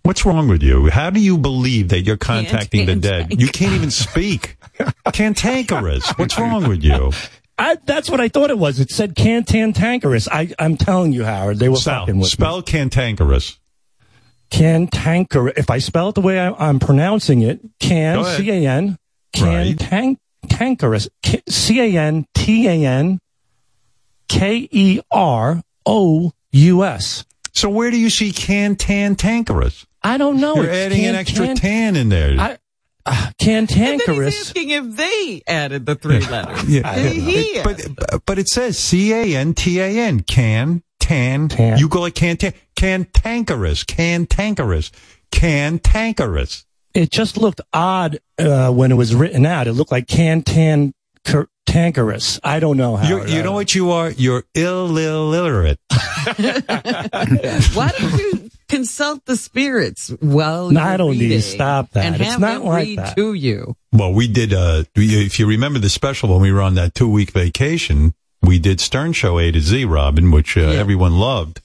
What's 0.04 0.24
wrong 0.24 0.48
with 0.48 0.62
you? 0.62 0.88
How 0.88 1.10
do 1.10 1.20
you 1.20 1.36
believe 1.36 1.90
that 1.90 2.00
you're 2.00 2.16
contacting 2.16 2.86
the 2.86 2.96
dead? 2.96 3.38
You 3.38 3.48
can't 3.48 3.74
even 3.74 3.90
speak. 3.90 4.56
Cantankerous. 5.12 6.08
What's 6.16 6.38
wrong 6.38 6.66
with 6.66 6.82
you? 6.82 7.12
I, 7.58 7.76
that's 7.84 8.08
what 8.08 8.22
I 8.22 8.28
thought 8.28 8.48
it 8.48 8.58
was. 8.58 8.80
It 8.80 8.90
said 8.90 9.14
cantankerous. 9.14 10.28
I, 10.28 10.50
I'm 10.58 10.78
telling 10.78 11.12
you, 11.12 11.24
Howard, 11.24 11.58
they 11.58 11.68
were 11.68 11.76
Sal, 11.76 12.06
fucking 12.06 12.20
with 12.20 12.30
spell 12.30 12.62
cantankerous. 12.62 13.58
Cantankerous. 14.48 15.58
If 15.58 15.68
I 15.68 15.76
spell 15.78 16.08
it 16.08 16.14
the 16.14 16.22
way 16.22 16.40
I, 16.40 16.52
I'm 16.52 16.78
pronouncing 16.78 17.42
it, 17.42 17.60
can 17.80 18.16
Go 18.16 18.22
ahead. 18.22 18.36
C 20.44 20.50
A 20.50 20.64
N 20.64 20.68
cantankerous 20.78 21.08
C 21.48 21.80
A 21.80 21.98
N 22.00 22.26
T 22.34 22.68
A 22.68 22.84
N 22.86 23.20
K 24.28 24.68
E 24.70 25.00
R 25.10 25.62
O 25.86 26.32
U 26.52 26.84
S. 26.84 27.24
So 27.52 27.68
where 27.68 27.90
do 27.90 27.98
you 27.98 28.10
see 28.10 28.32
cantankerous? 28.32 29.86
I 30.02 30.16
don't 30.16 30.40
know. 30.40 30.54
You're 30.56 30.66
It's 30.66 30.76
adding 30.76 31.04
an 31.06 31.14
extra 31.16 31.46
can- 31.46 31.56
tan 31.56 31.96
in 31.96 32.08
there. 32.08 32.38
I, 32.38 32.58
uh, 33.04 33.30
cantankerous. 33.38 34.40
Asking 34.50 34.70
if 34.70 34.96
they 34.96 35.42
added 35.46 35.86
the 35.86 35.96
three 35.96 36.20
letters. 36.20 36.64
Yeah. 36.68 36.94
Did 36.94 37.12
he? 37.16 37.40
It- 37.40 37.64
but 37.64 38.24
but 38.26 38.38
it 38.38 38.48
says 38.48 38.78
C 38.78 39.12
A 39.12 39.36
N 39.36 39.54
T 39.54 39.80
A 39.80 39.88
N 39.88 40.20
can 40.20 40.82
tan. 41.00 41.48
You 41.78 41.88
go 41.88 42.02
like 42.02 42.14
cantan 42.14 42.54
cantankerous 42.76 43.84
cantankerous 43.84 44.92
cantankerous. 45.32 46.64
It 46.94 47.10
just 47.10 47.36
looked 47.36 47.60
odd 47.72 48.18
uh, 48.38 48.70
when 48.72 48.90
it 48.92 48.96
was 48.96 49.14
written 49.14 49.46
out. 49.46 49.66
It 49.66 49.72
looked 49.74 49.92
like 49.92 50.06
cantan 50.06 50.92
tankerous. 51.66 52.40
I 52.42 52.60
don't 52.60 52.76
know 52.76 52.96
how. 52.96 53.08
You're, 53.08 53.42
know 53.42 53.52
what 53.52 53.74
you 53.74 53.90
are? 53.92 54.10
You're 54.10 54.44
illiterate. 54.54 55.78
Why 56.28 57.92
don't 57.98 58.18
you 58.18 58.50
consult 58.68 59.24
the 59.26 59.36
spirits 59.36 60.08
while 60.20 60.70
No, 60.70 60.80
you're 60.80 60.88
I 60.88 60.96
don't 60.96 61.18
need 61.18 61.28
to 61.28 61.42
stop 61.42 61.90
that. 61.92 62.04
And 62.04 62.14
It's 62.16 62.24
have 62.24 62.40
not 62.40 62.54
them 62.60 62.64
like 62.64 62.86
read 62.86 62.98
that. 62.98 63.16
to 63.16 63.34
you. 63.34 63.76
Well, 63.92 64.12
we 64.12 64.28
did. 64.28 64.52
Uh, 64.52 64.84
we- 64.96 65.24
if 65.26 65.38
you 65.38 65.46
remember 65.46 65.78
the 65.78 65.90
special 65.90 66.30
when 66.30 66.40
we 66.40 66.52
were 66.52 66.62
on 66.62 66.74
that 66.74 66.94
two 66.94 67.10
week 67.10 67.30
vacation, 67.32 68.14
we 68.42 68.58
did 68.58 68.80
Stern 68.80 69.12
Show 69.12 69.38
A 69.38 69.50
to 69.50 69.60
Z, 69.60 69.84
Robin, 69.84 70.30
which 70.30 70.56
uh, 70.56 70.60
everyone 70.62 71.14
loved. 71.18 71.60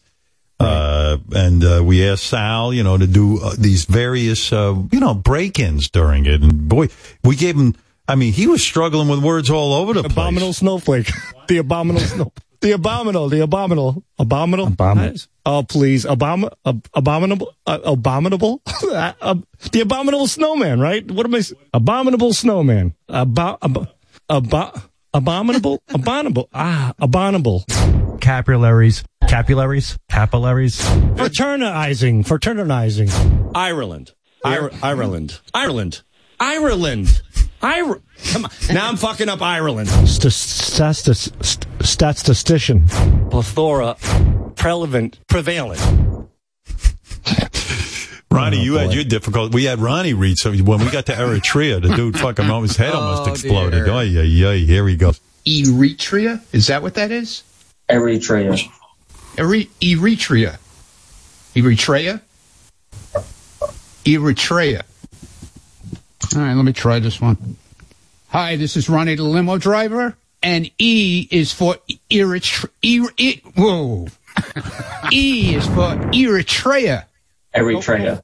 Uh, 0.66 1.18
and 1.36 1.64
uh, 1.64 1.82
we 1.84 2.08
asked 2.08 2.24
Sal, 2.26 2.74
you 2.74 2.84
know, 2.84 2.98
to 2.98 3.08
do 3.08 3.40
uh, 3.42 3.54
these 3.58 3.86
various, 3.86 4.52
uh, 4.54 4.76
you 4.92 5.00
know, 5.00 5.14
break-ins 5.14 5.90
during 5.90 6.26
it. 6.26 6.42
And 6.42 6.68
boy, 6.70 6.90
we 7.24 7.36
gave 7.36 7.56
him. 7.56 7.76
I 8.08 8.16
mean, 8.16 8.34
he 8.34 8.48
was 8.48 8.62
struggling 8.62 9.08
with 9.08 9.24
words 9.24 9.50
all 9.50 9.74
over 9.74 9.94
the 9.94 10.02
place. 10.04 10.12
Abominable 10.14 10.54
snowflake. 10.54 11.10
the 11.48 11.58
abominable 11.58 12.02
snow. 12.02 12.34
The 12.60 12.72
abominable. 12.72 13.30
The 13.30 13.42
abominable. 13.44 14.04
Abominable. 14.20 14.68
Abominable. 14.74 15.20
Oh, 15.46 15.64
please. 15.64 16.06
Abom- 16.06 16.50
ab- 16.66 16.88
abominable. 16.94 17.54
Uh, 17.66 17.80
abominable. 17.84 18.62
Uh, 18.94 19.36
the 19.72 19.82
abominable 19.82 20.28
snowman, 20.28 20.80
right? 20.80 21.10
What 21.10 21.26
am 21.26 21.34
I? 21.34 21.40
s- 21.40 21.54
Abominable 21.74 22.32
snowman. 22.34 22.94
Abo- 23.10 23.58
ab- 23.62 23.88
abo- 24.30 24.82
abominable. 25.14 25.82
Abominable. 25.90 26.48
Ah, 26.54 26.94
abominable. 27.00 27.66
Capillaries, 28.24 29.04
capillaries, 29.28 29.98
capillaries. 30.10 30.80
Fraternizing. 31.18 32.24
Fraternizing. 32.24 33.10
Ireland. 33.54 34.14
Ir- 34.46 34.72
Ireland. 34.82 35.42
Ireland. 35.54 36.02
Ireland. 36.40 37.22
Ir- 37.62 38.02
Come 38.32 38.46
on. 38.46 38.52
Now 38.74 38.88
I'm 38.88 38.96
fucking 38.96 39.28
up 39.28 39.42
Ireland. 39.42 39.90
Statistician. 41.82 42.88
Plethora. 43.30 43.96
Prevalent. 44.56 45.20
Prevalent. 45.28 45.82
Ronnie, 48.32 48.58
Oh, 48.60 48.62
you 48.62 48.74
had 48.76 48.94
your 48.94 49.04
difficult. 49.04 49.54
We 49.54 49.66
had 49.66 49.80
Ronnie 49.80 50.14
read 50.14 50.38
so 50.38 50.54
When 50.54 50.80
we 50.80 50.90
got 50.90 51.08
to 51.08 51.12
Eritrea, 51.14 51.82
the 51.82 51.94
dude 51.94 52.18
fucking 52.18 52.46
his 52.62 52.78
head 52.78 52.92
oh, 52.94 53.00
almost 53.02 53.28
Oh, 53.28 53.32
exploded. 53.34 53.90
Oh, 53.90 54.00
yeah, 54.00 54.22
yeah. 54.22 54.54
Here 54.54 54.88
he 54.88 54.96
goes. 54.96 55.20
Eritrea? 55.46 56.42
Is 56.54 56.68
that 56.68 56.82
what 56.82 56.94
that 56.94 57.12
is? 57.12 57.44
Eritrea. 57.90 58.60
Ere- 59.38 59.68
Eritrea. 59.82 60.58
Eritrea? 61.56 62.22
Eritrea. 64.06 64.84
All 66.36 66.42
right, 66.42 66.54
let 66.54 66.66
me 66.66 66.74
try 66.74 67.00
this 67.00 67.22
one. 67.22 67.58
Hi, 68.30 68.56
this 68.56 68.76
is 68.78 68.90
Ronnie 68.90 69.16
the 69.16 69.24
limo 69.24 69.58
driver, 69.58 70.16
and 70.42 70.70
E 70.78 71.28
is 71.30 71.52
for 71.52 71.76
Eritrea. 72.10 72.70
E- 72.82 73.08
e- 73.18 73.42
whoa. 73.56 74.08
e 75.12 75.56
is 75.56 75.66
for 75.68 75.96
Eritrea. 76.12 77.06
Eritrea. 77.56 78.24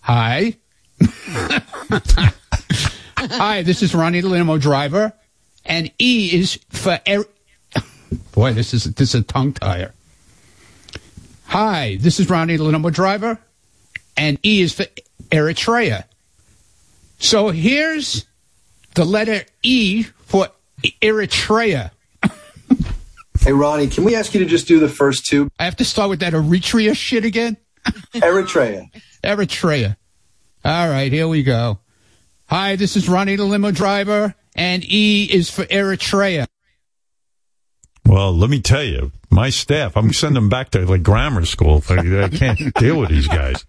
Hi. 0.00 0.56
Hi, 3.16 3.62
this 3.62 3.82
is 3.82 3.94
Ronnie 3.94 4.20
the 4.20 4.28
limo 4.28 4.58
driver, 4.58 5.12
and 5.64 5.90
E 5.98 6.30
is 6.32 6.58
for 6.70 6.98
er- 7.08 7.26
Boy, 8.32 8.52
this 8.52 8.74
is 8.74 8.84
this 8.84 9.14
is 9.14 9.20
a 9.20 9.24
tongue 9.24 9.52
tire. 9.52 9.92
Hi, 11.46 11.98
this 12.00 12.18
is 12.18 12.28
Ronnie 12.28 12.56
the 12.56 12.64
limo 12.64 12.90
driver, 12.90 13.38
and 14.16 14.38
E 14.44 14.62
is 14.62 14.72
for 14.72 14.84
Eritrea. 15.30 16.04
So 17.18 17.50
here's 17.50 18.26
the 18.94 19.04
letter 19.04 19.42
E 19.62 20.02
for 20.02 20.48
Eritrea. 21.00 21.90
Hey, 23.40 23.52
Ronnie, 23.52 23.88
can 23.88 24.04
we 24.04 24.14
ask 24.14 24.32
you 24.32 24.40
to 24.40 24.46
just 24.46 24.66
do 24.66 24.80
the 24.80 24.88
first 24.88 25.26
two? 25.26 25.50
I 25.58 25.64
have 25.64 25.76
to 25.76 25.84
start 25.84 26.08
with 26.08 26.20
that 26.20 26.32
Eritrea 26.32 26.96
shit 26.96 27.24
again. 27.24 27.58
Eritrea. 28.14 28.88
Eritrea. 29.22 29.96
All 30.64 30.88
right, 30.88 31.12
here 31.12 31.28
we 31.28 31.42
go. 31.42 31.78
Hi, 32.46 32.76
this 32.76 32.96
is 32.96 33.08
Ronnie 33.08 33.36
the 33.36 33.44
limo 33.44 33.70
driver, 33.70 34.34
and 34.54 34.82
E 34.84 35.28
is 35.30 35.50
for 35.50 35.64
Eritrea. 35.64 36.46
Well, 38.06 38.36
let 38.36 38.50
me 38.50 38.60
tell 38.60 38.82
you, 38.82 39.12
my 39.30 39.50
staff, 39.50 39.96
I'm 39.96 40.12
sending 40.12 40.34
them 40.34 40.48
back 40.48 40.70
to 40.70 40.86
like 40.86 41.02
grammar 41.02 41.44
school. 41.46 41.82
I, 41.88 42.24
I 42.24 42.28
can't 42.28 42.74
deal 42.78 42.98
with 42.98 43.08
these 43.08 43.28
guys. 43.28 43.64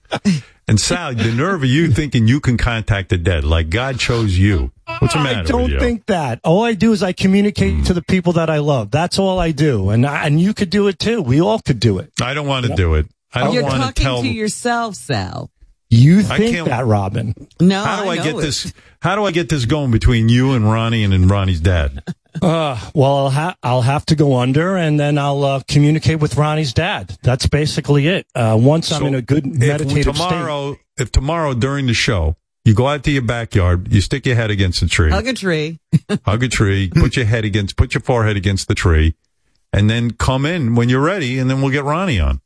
And 0.67 0.79
Sal, 0.79 1.13
the 1.13 1.31
nerve 1.31 1.63
of 1.63 1.69
you 1.69 1.91
thinking 1.91 2.27
you 2.27 2.39
can 2.39 2.57
contact 2.57 3.09
the 3.09 3.17
dead, 3.17 3.43
like 3.43 3.69
God 3.69 3.99
chose 3.99 4.37
you. 4.37 4.71
What's 4.99 5.13
the 5.13 5.19
matter 5.19 5.39
I 5.39 5.43
don't 5.43 5.63
with 5.63 5.71
you? 5.73 5.79
think 5.79 6.07
that. 6.07 6.39
All 6.43 6.63
I 6.63 6.73
do 6.73 6.91
is 6.91 7.03
I 7.03 7.13
communicate 7.13 7.75
hmm. 7.75 7.83
to 7.83 7.93
the 7.93 8.01
people 8.01 8.33
that 8.33 8.49
I 8.49 8.57
love. 8.57 8.91
That's 8.91 9.19
all 9.19 9.39
I 9.39 9.51
do. 9.51 9.89
And 9.89 10.05
I, 10.05 10.25
and 10.25 10.41
you 10.41 10.53
could 10.53 10.69
do 10.69 10.87
it 10.87 10.97
too. 10.97 11.21
We 11.21 11.39
all 11.39 11.59
could 11.59 11.79
do 11.79 11.99
it. 11.99 12.11
I 12.19 12.33
don't 12.33 12.47
want 12.47 12.65
to 12.65 12.75
do 12.75 12.95
it. 12.95 13.07
I 13.33 13.43
don't 13.43 13.53
You're 13.53 13.63
want 13.63 13.75
to 13.75 13.79
talking 13.79 14.03
tell. 14.03 14.21
to 14.21 14.27
yourself, 14.27 14.95
Sal. 14.95 15.51
You 15.89 16.23
think 16.23 16.67
that, 16.67 16.85
Robin? 16.85 17.35
No, 17.59 17.83
how 17.83 18.03
do 18.03 18.09
I, 18.09 18.15
know 18.15 18.23
get 18.23 18.35
it. 18.35 18.41
this? 18.41 18.73
How 19.01 19.15
do 19.15 19.23
I 19.23 19.31
get 19.31 19.49
this 19.49 19.65
going 19.65 19.91
between 19.91 20.29
you 20.29 20.53
and 20.53 20.69
Ronnie 20.69 21.03
and, 21.03 21.13
and 21.13 21.29
Ronnie's 21.29 21.61
dad? 21.61 22.03
Uh, 22.41 22.79
well, 22.93 23.17
I'll, 23.17 23.29
ha- 23.29 23.55
I'll 23.63 23.81
have 23.81 24.05
to 24.07 24.15
go 24.15 24.37
under 24.37 24.75
and 24.75 24.99
then 24.99 25.17
I'll 25.17 25.43
uh, 25.43 25.61
communicate 25.67 26.19
with 26.19 26.35
Ronnie's 26.35 26.73
dad. 26.73 27.17
That's 27.21 27.47
basically 27.47 28.07
it. 28.07 28.27
Uh, 28.35 28.57
once 28.59 28.91
I'm 28.91 29.05
in 29.05 29.15
a 29.15 29.21
good 29.21 29.45
if 29.45 29.53
meditative 29.55 30.15
state. 30.15 30.29
tomorrow, 30.29 30.77
if 30.97 31.11
tomorrow 31.11 31.53
during 31.53 31.87
the 31.87 31.93
show 31.93 32.35
you 32.63 32.73
go 32.73 32.87
out 32.87 33.03
to 33.03 33.11
your 33.11 33.21
backyard, 33.21 33.91
you 33.93 34.01
stick 34.01 34.25
your 34.25 34.35
head 34.35 34.51
against 34.51 34.81
a 34.81 34.87
tree, 34.87 35.11
Hug 35.11 35.27
a 35.27 35.33
tree. 35.33 35.79
hug 36.25 36.43
a 36.43 36.47
tree, 36.47 36.89
put 36.93 37.15
your 37.15 37.25
head 37.25 37.45
against, 37.45 37.77
put 37.77 37.93
your 37.93 38.01
forehead 38.01 38.37
against 38.37 38.67
the 38.67 38.75
tree, 38.75 39.15
and 39.71 39.89
then 39.89 40.11
come 40.11 40.45
in 40.45 40.75
when 40.75 40.89
you're 40.89 41.01
ready, 41.03 41.37
and 41.37 41.49
then 41.49 41.61
we'll 41.61 41.71
get 41.71 41.83
Ronnie 41.83 42.19
on. 42.19 42.41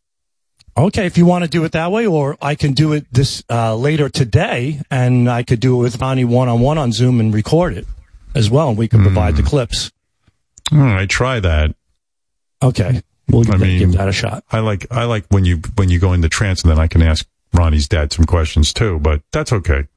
Okay, 0.77 1.05
if 1.05 1.17
you 1.17 1.25
want 1.25 1.43
to 1.45 1.49
do 1.49 1.63
it 1.63 1.71
that 1.71 1.91
way, 1.91 2.05
or 2.05 2.37
I 2.41 2.55
can 2.55 2.73
do 2.73 2.93
it 2.93 3.05
this 3.11 3.43
uh, 3.49 3.75
later 3.75 4.07
today, 4.07 4.81
and 4.91 5.29
I 5.29 5.43
could 5.43 5.59
do 5.59 5.79
it 5.79 5.83
with 5.83 6.01
Ronnie 6.01 6.25
one 6.25 6.47
on 6.47 6.59
one 6.59 6.77
on 6.77 6.91
Zoom 6.91 7.19
and 7.19 7.33
record 7.33 7.75
it 7.77 7.87
as 8.35 8.49
well, 8.49 8.69
and 8.69 8.77
we 8.77 8.87
can 8.87 9.01
provide 9.01 9.31
Hmm. 9.35 9.41
the 9.41 9.43
clips. 9.49 9.91
All 10.71 10.77
right, 10.79 11.09
try 11.09 11.39
that. 11.39 11.75
Okay, 12.61 13.01
we'll 13.29 13.47
I 13.47 13.51
give, 13.53 13.61
mean, 13.61 13.79
give 13.79 13.91
that 13.93 14.07
a 14.09 14.11
shot. 14.11 14.43
I 14.51 14.59
like 14.59 14.85
I 14.91 15.05
like 15.05 15.25
when 15.29 15.45
you 15.45 15.61
when 15.75 15.89
you 15.89 15.99
go 15.99 16.13
into 16.13 16.29
trance, 16.29 16.61
and 16.63 16.71
then 16.71 16.79
I 16.79 16.87
can 16.87 17.01
ask 17.01 17.25
Ronnie's 17.53 17.87
dad 17.87 18.11
some 18.13 18.25
questions 18.25 18.73
too. 18.73 18.99
But 18.99 19.21
that's 19.31 19.51
okay. 19.53 19.87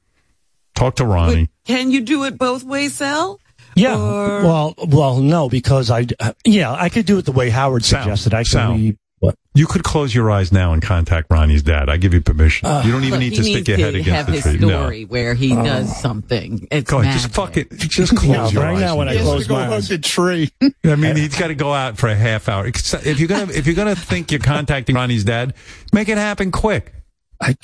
Talk 0.75 0.95
to 0.95 1.05
Ronnie. 1.05 1.49
Can 1.65 1.91
you 1.91 2.01
do 2.01 2.23
it 2.23 2.37
both 2.37 2.63
ways, 2.63 2.95
Sal? 2.95 3.39
Yeah. 3.75 3.95
Or- 3.97 4.41
well, 4.43 4.73
well, 4.87 5.19
no, 5.19 5.49
because 5.49 5.89
I, 5.91 6.05
uh, 6.19 6.33
yeah, 6.45 6.71
I 6.71 6.89
could 6.89 7.05
do 7.05 7.17
it 7.19 7.25
the 7.25 7.31
way 7.31 7.49
Howard 7.49 7.83
suggested. 7.85 8.33
I 8.33 8.43
Sal. 8.43 8.71
can 8.73 8.81
read 8.81 8.97
what. 9.23 9.35
You 9.55 9.67
could 9.67 9.83
close 9.83 10.13
your 10.15 10.31
eyes 10.31 10.51
now 10.51 10.73
and 10.73 10.81
contact 10.81 11.27
Ronnie's 11.29 11.61
dad. 11.61 11.87
I 11.89 11.97
give 11.97 12.13
you 12.13 12.21
permission. 12.21 12.67
Uh, 12.67 12.81
you 12.85 12.91
don't 12.91 13.03
even 13.03 13.19
need 13.19 13.35
to 13.35 13.43
stick 13.43 13.55
needs 13.55 13.67
your 13.67 13.77
head 13.77 13.91
to 13.91 13.99
against 13.99 14.09
have 14.09 14.25
the 14.25 14.31
his 14.33 14.43
tree. 14.43 14.57
story 14.57 15.05
where 15.05 15.33
he 15.35 15.49
does 15.49 15.95
something. 16.01 16.67
It's 16.71 16.89
Go 16.89 16.99
ahead, 17.01 17.13
magic. 17.15 17.21
just 17.23 17.35
fuck 17.35 17.57
it. 17.57 17.69
Just 17.77 18.15
close 18.17 18.27
No, 18.35 18.49
your 18.49 18.63
right 18.63 18.73
eyes. 18.75 18.79
now 18.81 18.95
when 18.97 19.09
I 19.09 19.17
close 19.17 19.45
go 19.47 19.53
my 19.55 19.65
hug 19.65 19.73
eyes. 19.73 19.87
the 19.89 19.97
tree. 19.99 20.51
I 20.83 20.95
mean, 20.95 21.15
he's 21.15 21.37
got 21.37 21.47
to 21.47 21.55
go 21.55 21.71
out 21.73 21.97
for 21.97 22.07
a 22.09 22.15
half 22.15 22.49
hour. 22.49 22.65
If 22.67 23.19
you're 23.19 23.27
gonna, 23.27 23.51
if 23.51 23.67
you're 23.67 23.75
gonna 23.75 23.95
think 23.95 24.31
you're 24.31 24.39
contacting 24.41 24.95
Ronnie's 24.95 25.23
dad, 25.23 25.53
make 25.93 26.09
it 26.09 26.17
happen 26.17 26.51
quick. 26.51 26.93
I, 27.41 27.55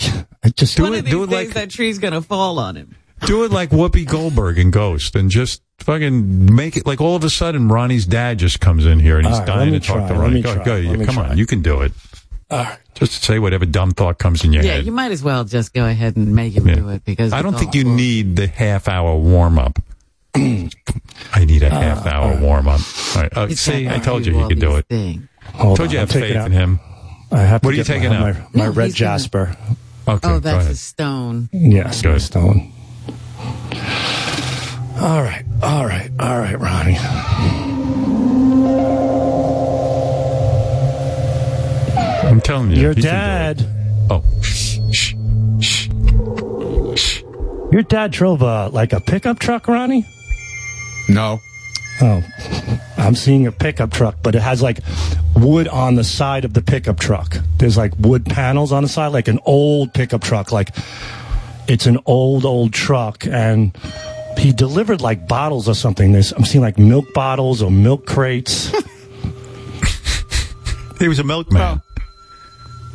I 0.44 0.50
just 0.50 0.78
Do 0.78 0.84
One 0.84 0.94
it. 0.94 1.00
of 1.00 1.06
these 1.06 1.14
Do 1.14 1.24
it 1.24 1.30
days 1.32 1.48
like 1.48 1.54
that 1.56 1.70
tree's 1.72 1.98
gonna 2.00 2.22
fall 2.22 2.60
on 2.60 2.76
him. 2.76 2.96
Do 3.26 3.44
it 3.44 3.52
like 3.52 3.70
Whoopi 3.70 4.06
Goldberg 4.08 4.58
in 4.58 4.72
Ghost, 4.72 5.16
and 5.16 5.30
just 5.32 5.62
fucking 5.80 6.54
make 6.54 6.76
it 6.78 6.86
like 6.86 7.00
all 7.02 7.16
of 7.16 7.24
a 7.24 7.30
sudden 7.30 7.68
Ronnie's 7.70 8.06
dad 8.06 8.38
just 8.40 8.60
comes 8.60 8.86
in 8.86 9.00
here 9.00 9.18
and 9.18 9.26
he's 9.28 9.36
All 9.36 9.40
right, 9.42 9.48
dying 9.48 9.66
to 9.68 9.72
me 9.74 9.80
talk 9.80 9.98
try, 9.98 10.08
to 10.10 10.14
let 10.14 10.20
Ronnie. 10.20 10.34
me 10.36 10.42
Go, 10.42 10.56
try, 10.56 10.64
go, 10.66 10.74
let 10.74 10.84
yeah, 10.84 10.94
me 10.98 11.06
come 11.06 11.16
try. 11.16 11.30
on, 11.30 11.38
you 11.38 11.46
can 11.46 11.62
do 11.62 11.82
it. 11.82 11.92
Just 12.96 13.24
say 13.24 13.40
whatever 13.40 13.66
dumb 13.66 13.92
thought 13.92 14.18
comes 14.18 14.44
in 14.44 14.52
your 14.52 14.64
Yeah, 14.64 14.72
head. 14.72 14.78
Yeah, 14.80 14.86
you 14.86 14.92
might 14.92 15.12
as 15.12 15.24
well 15.24 15.44
just 15.46 15.74
go 15.74 15.86
ahead 15.86 16.18
and 16.18 16.36
make 16.36 16.54
him 16.54 16.66
do 16.66 16.90
it 16.90 17.06
because 17.06 17.32
I 17.32 17.42
don't 17.42 17.58
think 17.58 17.74
you 17.76 17.82
awful. 17.84 17.94
need 17.96 18.36
the 18.36 18.48
half 18.48 18.88
hour 18.88 19.16
warm 19.16 19.58
up. 19.60 19.80
I 20.36 21.46
need 21.46 21.64
a 21.64 21.70
half 21.70 22.06
hour 22.06 22.40
warm 22.42 22.68
up. 22.68 22.82
All 23.16 23.22
right. 23.22 23.38
Uh, 23.38 23.50
see, 23.50 23.88
I 23.88 24.00
told 24.00 24.26
you 24.26 24.34
you 24.34 24.40
all 24.42 24.48
could 24.50 24.60
do 24.60 24.76
it. 24.76 24.86
things. 24.88 25.28
Hold 25.54 25.78
told 25.78 25.90
on, 25.90 25.94
you 25.94 26.00
I 26.00 26.02
I'm 26.04 26.08
have 26.10 26.22
faith 26.22 26.36
in 26.46 26.52
him. 26.52 26.80
I 27.32 27.40
have 27.42 27.62
to 27.62 27.68
What 27.68 27.74
are 27.74 27.78
you 27.78 27.84
taking 27.84 28.10
my, 28.10 28.16
out? 28.32 28.36
My, 28.36 28.42
my 28.54 28.66
No, 28.66 28.72
red 28.72 28.86
he's 28.88 29.00
gonna- 29.00 29.18
jasper. 29.18 29.56
Okay, 30.08 30.28
oh, 30.28 30.34
go 30.36 30.40
that's 30.40 30.64
ahead. 30.66 30.72
a 30.72 30.76
stone. 30.76 31.50
Yes, 31.54 32.04
my 32.04 32.18
stone. 32.18 32.72
All 35.02 35.22
right, 35.22 35.45
all 35.64 35.86
right, 35.86 36.11
all 36.19 36.40
right, 36.40 36.60
Ronnie. 36.60 36.98
I'm 42.28 42.42
telling 42.42 42.72
you. 42.72 42.82
Your 42.82 42.94
he 42.94 43.02
can 43.02 43.03
do 43.03 43.10
dad. 43.10 43.61
it. 43.61 43.68
Oh. 44.11 44.24
Your 47.72 47.84
dad 47.84 48.11
drove 48.11 48.42
a 48.42 48.68
like 48.69 48.94
a 48.94 49.00
pickup 49.00 49.40
truck, 49.40 49.68
Ronnie. 49.68 50.06
No. 51.08 51.40
Oh, 52.02 52.24
I'm 52.98 53.16
seeing 53.16 53.45
a 53.48 53.52
pickup 53.52 53.92
truck, 53.92 54.16
but 54.24 54.36
it 54.36 54.42
has 54.42 54.61
like 54.61 54.80
wood 55.36 55.68
on 55.68 55.95
the 55.95 56.03
side 56.03 56.45
of 56.45 56.53
the 56.53 56.61
pickup 56.61 57.00
truck. 57.00 57.38
There's 57.58 57.78
like 57.78 57.94
wood 58.00 58.26
panels 58.26 58.72
on 58.72 58.84
the 58.84 58.90
side, 58.90 59.08
like 59.10 59.28
an 59.28 59.40
old 59.45 59.94
pickup 59.94 60.22
truck. 60.22 60.52
Like 60.52 60.69
it's 61.70 61.86
an 61.86 62.00
old, 62.06 62.46
old 62.46 62.74
truck, 62.74 63.26
and 63.26 63.78
he 64.38 64.52
delivered 64.52 65.02
like 65.02 65.28
bottles 65.28 65.70
or 65.70 65.76
something. 65.76 66.12
There's 66.12 66.32
I'm 66.32 66.44
seeing 66.46 66.64
like 66.64 66.78
milk 66.78 67.14
bottles 67.14 67.62
or 67.62 67.70
milk 67.72 68.06
crates. 68.06 68.72
He 71.00 71.08
was 71.08 71.20
a 71.20 71.24
milkman. 71.24 71.62
Oh. 71.62 71.82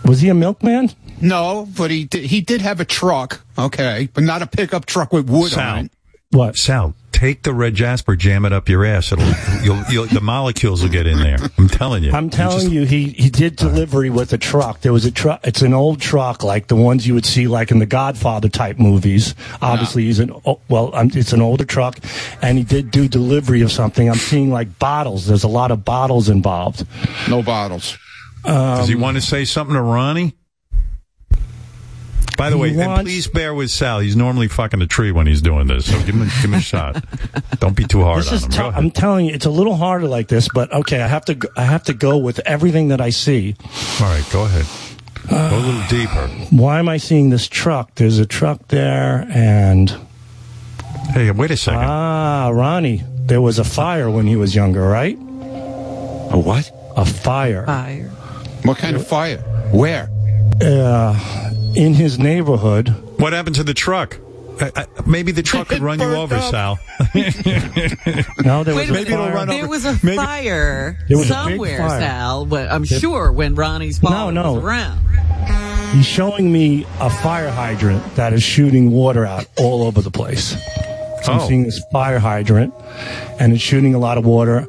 Was 0.05 0.21
he 0.21 0.29
a 0.29 0.35
milkman? 0.35 0.91
No, 1.23 1.67
but 1.75 1.91
he 1.91 2.05
did, 2.05 2.25
he 2.27 2.43
did 2.43 2.61
have 2.61 2.79
a 2.81 2.85
truck, 2.85 3.41
okay, 3.57 4.11
but 4.13 4.25
not 4.25 4.43
a 4.43 4.47
pickup 4.47 4.85
truck 4.85 5.11
with 5.11 5.31
wood 5.31 5.53
Sal. 5.53 5.79
on 5.79 5.85
it. 5.87 5.93
What? 6.31 6.59
Sal, 6.59 6.95
take 7.15 7.43
the 7.43 7.55
red 7.55 7.75
jasper, 7.75 8.17
jam 8.17 8.45
it 8.45 8.53
up 8.53 8.69
your 8.69 8.85
ass. 8.85 9.13
It'll, 9.13 9.25
you'll, 9.63 9.83
you'll, 9.89 10.07
the 10.07 10.21
molecules 10.21 10.83
will 10.83 10.91
get 10.91 11.07
in 11.07 11.19
there. 11.19 11.39
I'm 11.57 11.69
telling 11.69 12.03
you. 12.03 12.13
I'm 12.13 12.29
telling 12.29 12.71
you, 12.71 12.85
he 12.85 13.09
he 13.11 13.31
did 13.31 13.57
delivery 13.57 14.11
with 14.11 14.33
a 14.33 14.39
truck. 14.39 14.81
There 14.81 14.93
was 14.93 15.05
a 15.05 15.11
truck. 15.11 15.41
It's 15.45 15.63
an 15.63 15.73
old 15.73 16.01
truck, 16.01 16.43
like 16.43 16.67
the 16.67 16.77
ones 16.77 17.07
you 17.07 17.15
would 17.15 17.25
see, 17.25 17.47
like 17.47 17.71
in 17.71 17.79
the 17.79 17.87
Godfather 17.87 18.49
type 18.49 18.79
movies. 18.79 19.35
Obviously, 19.63 20.05
he's 20.05 20.19
an 20.19 20.33
oh, 20.45 20.61
well, 20.69 20.95
um, 20.95 21.11
it's 21.15 21.33
an 21.33 21.41
older 21.41 21.65
truck, 21.65 21.99
and 22.43 22.59
he 22.59 22.65
did 22.65 22.91
do 22.91 23.09
delivery 23.09 23.63
of 23.63 23.71
something. 23.71 24.09
I'm 24.11 24.17
seeing 24.17 24.51
like 24.51 24.79
bottles. 24.79 25.27
There's 25.27 25.45
a 25.45 25.49
lot 25.49 25.71
of 25.71 25.85
bottles 25.85 26.29
involved. 26.29 26.87
No 27.31 27.43
bottles. 27.43 27.97
Does 28.45 28.89
he 28.89 28.95
want 28.95 29.17
to 29.17 29.23
say 29.23 29.45
something 29.47 29.75
to 29.75 29.81
Ronnie? 29.81 30.35
By 32.37 32.51
the 32.51 32.57
He 32.57 32.63
way, 32.77 32.79
and 32.85 33.03
please 33.07 33.27
bear 33.29 33.55
with 33.55 33.71
Sal. 33.71 34.01
He's 34.01 34.17
normally 34.17 34.49
fucking 34.49 34.83
a 34.83 34.87
tree 34.87 35.13
when 35.13 35.27
he's 35.27 35.41
doing 35.41 35.67
this, 35.69 35.87
so 35.91 35.97
give 36.01 36.15
him, 36.17 36.25
give 36.25 36.31
him 36.45 36.55
a 36.55 36.61
shot. 36.61 37.05
Don't 37.61 37.77
be 37.77 37.85
too 37.85 38.03
hard 38.03 38.21
This 38.21 38.29
on 38.31 38.35
is 38.35 38.45
him. 38.45 38.51
tou- 38.51 38.59
Go 38.63 38.69
ahead. 38.69 38.83
I'm 38.85 38.91
telling 38.91 39.27
you, 39.27 39.35
it's 39.35 39.47
a 39.47 39.51
little 39.51 39.77
harder 39.77 40.09
like 40.09 40.29
this, 40.29 40.49
but 40.53 40.73
okay, 40.73 41.01
I 41.01 41.07
have 41.07 41.25
to. 41.27 41.35
go- 41.35 41.49
I 41.57 41.65
have 41.65 41.85
to 41.85 41.95
go 41.95 42.19
with 42.19 42.41
everything 42.41 42.89
that 42.89 43.01
I 43.01 43.11
see. 43.11 43.55
All 44.01 44.07
right, 44.07 44.25
go 44.33 44.45
ahead. 44.45 44.67
Go 45.31 45.37
a 45.37 45.59
little 45.59 45.83
deeper. 45.89 46.27
Why 46.55 46.79
am 46.81 46.89
I 46.89 46.97
seeing 46.99 47.31
this 47.31 47.49
truck? 47.49 47.95
There's 47.95 48.19
a 48.19 48.27
truck 48.27 48.69
there, 48.69 49.27
and 49.31 49.95
Hey, 51.13 51.31
wait 51.31 51.51
a 51.51 51.57
second. 51.57 51.81
ah, 51.85 52.49
Ronnie, 52.53 53.05
there 53.21 53.41
was 53.41 53.59
a 53.59 53.65
fire 53.65 54.11
when 54.11 54.27
he 54.27 54.37
was 54.37 54.55
younger, 54.55 54.83
right? 54.87 55.17
A 55.17 56.37
what? 56.39 56.71
A 56.97 57.05
fire. 57.05 57.65
Fire. 57.65 58.09
What 58.65 58.79
kind 58.79 58.97
of 58.97 59.07
fire? 59.07 59.39
Where? 59.73 60.11
Uh, 60.61 61.51
in 61.77 61.95
his 61.95 62.19
neighborhood. 62.19 62.89
What 63.19 63.33
happened 63.33 63.57
to 63.57 63.65
the 63.65 63.75
truck? 63.75 64.19
Maybe 65.05 65.33
the 65.33 65.43
truck 65.43 65.69
could 65.69 65.83
run 65.83 65.99
you 65.99 66.15
over, 66.15 66.37
up. 66.37 66.51
Sal. 66.53 66.79
No, 68.45 68.63
there 68.63 68.75
Wait 68.77 68.89
was 68.89 68.91
a 68.91 68.93
a 68.93 69.05
minute. 69.05 69.09
fire. 69.09 69.35
run 69.35 69.49
there 69.49 69.59
over- 69.61 69.69
was 69.69 69.85
a 69.85 69.99
maybe- 70.03 70.17
fire 70.17 70.99
There 71.09 71.19
was 71.19 71.27
a 71.31 71.35
big 71.35 71.37
somewhere, 71.51 71.79
fire. 71.79 72.01
Sal. 72.01 72.47
But 72.47 72.71
I'm 72.71 72.85
There- 72.85 73.01
sure 73.01 73.33
when 73.33 73.55
Ronnie's 73.57 73.99
father 73.99 74.33
no. 74.33 74.53
was 74.55 74.63
around. 74.65 75.01
He's 75.93 76.07
showing 76.07 76.53
me 76.53 76.87
a 77.01 77.11
fire 77.11 77.51
hydrant 77.51 78.17
that 78.17 78.33
is 78.33 78.43
shooting 78.43 78.91
water 78.91 79.25
out 79.25 79.47
all 79.57 79.83
over 79.85 80.01
the 80.01 80.11
place. 80.11 80.57
So 81.23 81.33
Oh. 81.33 81.35
I'm 81.35 81.49
seeing 81.49 81.65
this 81.65 81.81
fire 81.91 82.19
hydrant, 82.19 82.75
and 83.41 83.53
it's 83.53 83.63
shooting 83.63 83.95
a 83.95 83.99
lot 83.99 84.19
of 84.19 84.25
water. 84.27 84.69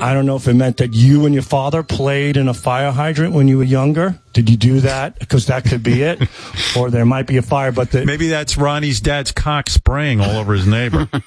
I 0.00 0.14
don't 0.14 0.26
know 0.26 0.36
if 0.36 0.46
it 0.46 0.54
meant 0.54 0.76
that 0.78 0.94
you 0.94 1.24
and 1.26 1.34
your 1.34 1.42
father 1.42 1.82
played 1.82 2.36
in 2.36 2.48
a 2.48 2.54
fire 2.54 2.92
hydrant 2.92 3.34
when 3.34 3.48
you 3.48 3.58
were 3.58 3.64
younger. 3.64 4.18
Did 4.32 4.48
you 4.48 4.56
do 4.56 4.80
that? 4.80 5.18
Because 5.18 5.46
that 5.46 5.64
could 5.64 5.82
be 5.82 6.02
it. 6.02 6.20
or 6.78 6.90
there 6.90 7.04
might 7.04 7.26
be 7.26 7.36
a 7.36 7.42
fire, 7.42 7.72
but 7.72 7.90
the, 7.90 8.04
Maybe 8.04 8.28
that's 8.28 8.56
Ronnie's 8.56 9.00
dad's 9.00 9.32
cock 9.32 9.68
spraying 9.68 10.20
all 10.20 10.36
over 10.36 10.54
his 10.54 10.66
neighbor. 10.66 11.08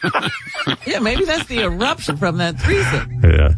Yeah, 0.85 0.99
maybe 0.99 1.25
that's 1.25 1.47
the 1.47 1.61
eruption 1.61 2.17
from 2.17 2.37
that 2.37 2.59
threesome. 2.59 3.21
yeah. 3.23 3.49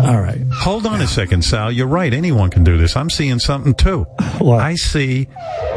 All 0.00 0.20
right. 0.20 0.40
Hold 0.52 0.86
on 0.86 1.00
a 1.00 1.06
second, 1.06 1.42
Sal. 1.44 1.70
You're 1.72 1.86
right. 1.86 2.12
Anyone 2.12 2.50
can 2.50 2.64
do 2.64 2.76
this. 2.78 2.96
I'm 2.96 3.10
seeing 3.10 3.38
something 3.38 3.74
too. 3.74 4.04
What? 4.38 4.60
I 4.60 4.74
see. 4.74 5.28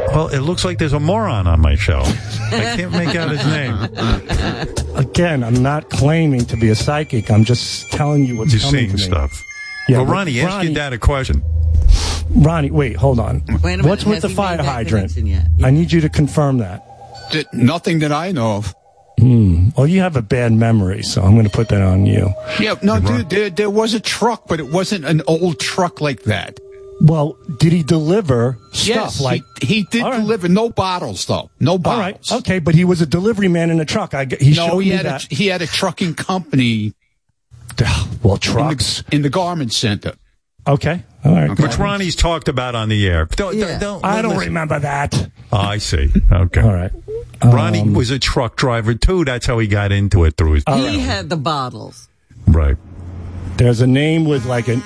Well, 0.08 0.28
it 0.28 0.40
looks 0.40 0.64
like 0.64 0.78
there's 0.78 0.92
a 0.92 1.00
moron 1.00 1.46
on 1.46 1.60
my 1.60 1.74
show. 1.74 2.00
I 2.04 2.74
can't 2.76 2.92
make 2.92 3.14
out 3.14 3.30
his 3.30 3.44
name. 3.46 4.96
Again, 4.96 5.42
I'm 5.44 5.62
not 5.62 5.90
claiming 5.90 6.44
to 6.46 6.56
be 6.56 6.68
a 6.70 6.74
psychic. 6.74 7.30
I'm 7.30 7.44
just 7.44 7.90
telling 7.92 8.24
you 8.24 8.36
what's 8.38 8.52
You're 8.52 8.60
coming 8.60 8.74
seeing 8.80 8.90
to 8.90 8.96
me. 8.96 9.02
stuff. 9.02 9.42
Yeah, 9.88 9.98
well, 9.98 10.06
but 10.06 10.12
Ronnie, 10.12 10.40
ask 10.40 10.48
Ronnie- 10.48 10.66
your 10.70 10.74
dad 10.74 10.92
a 10.92 10.98
question. 10.98 11.42
Ronnie, 12.30 12.70
wait, 12.70 12.96
hold 12.96 13.20
on. 13.20 13.42
Wait 13.46 13.56
a 13.56 13.58
minute. 13.62 13.86
What's 13.86 14.04
with 14.04 14.22
the 14.22 14.28
fire 14.28 14.56
hydrant? 14.62 15.12
connection 15.14 15.26
yet? 15.26 15.46
I 15.62 15.70
need 15.70 15.92
you 15.92 16.00
to 16.00 16.08
confirm 16.08 16.58
that. 16.58 16.82
Did- 17.30 17.46
nothing 17.52 18.00
that 18.00 18.12
I 18.12 18.32
know 18.32 18.56
of. 18.56 18.74
Hmm. 19.18 19.70
Well, 19.76 19.86
you 19.86 20.00
have 20.00 20.16
a 20.16 20.22
bad 20.22 20.52
memory, 20.52 21.02
so 21.02 21.22
I'm 21.22 21.32
going 21.32 21.44
to 21.46 21.50
put 21.50 21.68
that 21.70 21.80
on 21.80 22.04
you. 22.06 22.34
Yeah, 22.60 22.74
no, 22.82 23.00
dude, 23.00 23.30
there, 23.30 23.48
there 23.50 23.70
was 23.70 23.94
a 23.94 24.00
truck, 24.00 24.46
but 24.46 24.60
it 24.60 24.70
wasn't 24.70 25.04
an 25.06 25.22
old 25.26 25.58
truck 25.58 26.00
like 26.02 26.24
that. 26.24 26.60
Well, 27.00 27.36
did 27.58 27.72
he 27.72 27.82
deliver 27.82 28.58
stuff 28.72 28.86
Yes, 28.86 29.20
like? 29.20 29.42
he, 29.60 29.66
he 29.66 29.82
did 29.84 30.02
All 30.02 30.10
right. 30.12 30.20
deliver 30.20 30.48
no 30.48 30.70
bottles 30.70 31.26
though, 31.26 31.50
no 31.60 31.76
bottles. 31.78 32.30
right, 32.30 32.38
okay, 32.40 32.58
but 32.58 32.74
he 32.74 32.84
was 32.86 33.02
a 33.02 33.06
delivery 33.06 33.48
man 33.48 33.70
in 33.70 33.80
a 33.80 33.84
truck. 33.84 34.14
I, 34.14 34.24
g- 34.24 34.36
he 34.40 34.54
no, 34.54 34.66
showed 34.68 34.78
he 34.80 34.90
me 34.90 34.96
had 34.96 35.04
that. 35.06 35.30
a 35.30 35.34
he 35.34 35.46
had 35.48 35.60
a 35.60 35.66
trucking 35.66 36.14
company 36.14 36.94
well, 38.22 38.34
in 38.34 38.40
trucks. 38.40 39.02
the, 39.02 39.16
in 39.16 39.22
the 39.22 39.28
garment 39.30 39.72
center. 39.74 40.12
Okay, 40.66 41.02
all 41.24 41.32
right. 41.34 41.58
Which 41.60 41.76
Ronnie's 41.78 42.16
talked 42.16 42.48
about 42.48 42.74
on 42.74 42.88
the 42.88 43.06
air. 43.06 43.26
Don't, 43.26 43.54
Yeah. 43.56 43.78
don't, 43.78 44.02
I 44.04 44.22
don't 44.22 44.32
listen. 44.32 44.48
remember 44.48 44.78
that. 44.80 45.30
Oh, 45.52 45.56
I 45.58 45.78
see. 45.78 46.10
Okay. 46.30 46.60
All 46.60 46.72
right. 46.72 46.90
Ronnie 47.44 47.80
Um, 47.80 47.94
was 47.94 48.10
a 48.10 48.18
truck 48.18 48.56
driver 48.56 48.94
too. 48.94 49.24
That's 49.24 49.46
how 49.46 49.58
he 49.58 49.66
got 49.66 49.92
into 49.92 50.24
it 50.24 50.36
through 50.36 50.52
his. 50.54 50.64
He 50.66 50.98
had 51.00 51.28
the 51.28 51.36
bottles. 51.36 52.08
right. 52.46 52.76
There's 53.56 53.80
a 53.80 53.86
name 53.86 54.24
with 54.26 54.44
like 54.46 54.68
an 54.68 54.82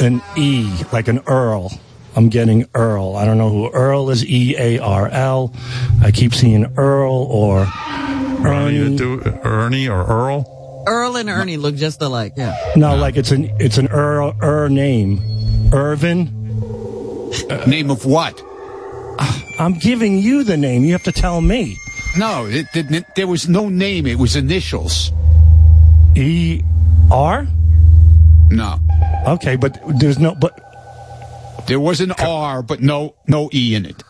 an 0.00 0.20
E, 0.36 0.70
like 0.92 1.08
an 1.08 1.20
Earl. 1.26 1.70
I'm 2.16 2.28
getting 2.28 2.66
Earl. 2.74 3.14
I 3.16 3.24
don't 3.24 3.38
know 3.38 3.50
who 3.50 3.70
Earl 3.70 4.10
is. 4.10 4.24
E 4.24 4.54
A 4.58 4.78
R 4.80 5.08
L. 5.08 5.54
I 6.02 6.10
keep 6.10 6.34
seeing 6.34 6.64
Earl 6.76 7.12
or 7.30 7.60
Ronnie, 8.40 8.80
Ernie. 8.80 9.22
Ernie 9.44 9.88
or 9.88 10.04
Earl. 10.04 10.84
Earl 10.86 11.16
and 11.16 11.28
Ernie 11.28 11.56
look 11.58 11.74
just 11.76 12.02
alike. 12.02 12.32
Yeah. 12.36 12.56
No, 12.76 12.96
like 12.96 13.16
it's 13.16 13.30
an 13.30 13.44
it's 13.60 13.78
an 13.78 13.88
Earl 13.88 14.34
Er 14.42 14.68
name. 14.68 15.20
Irvin. 15.72 16.36
Name 17.66 17.90
of 17.90 18.04
what? 18.04 18.42
I'm 19.60 19.74
giving 19.74 20.18
you 20.18 20.42
the 20.42 20.56
name. 20.56 20.84
You 20.84 20.92
have 20.92 21.02
to 21.04 21.12
tell 21.12 21.40
me. 21.40 21.76
No, 22.16 22.46
it, 22.46 22.66
it, 22.74 23.04
there 23.14 23.26
was 23.26 23.48
no 23.48 23.68
name. 23.68 24.06
It 24.06 24.18
was 24.18 24.34
initials. 24.34 25.12
E 26.16 26.62
R. 27.10 27.46
No, 28.50 28.78
Okay, 29.28 29.54
but 29.56 29.78
there's 30.00 30.18
no. 30.18 30.34
But 30.34 30.58
there 31.68 31.78
was 31.78 32.00
an 32.00 32.10
R, 32.12 32.62
but 32.62 32.80
no 32.80 33.14
no 33.28 33.48
E 33.52 33.74
in 33.76 33.86
it. 33.86 34.02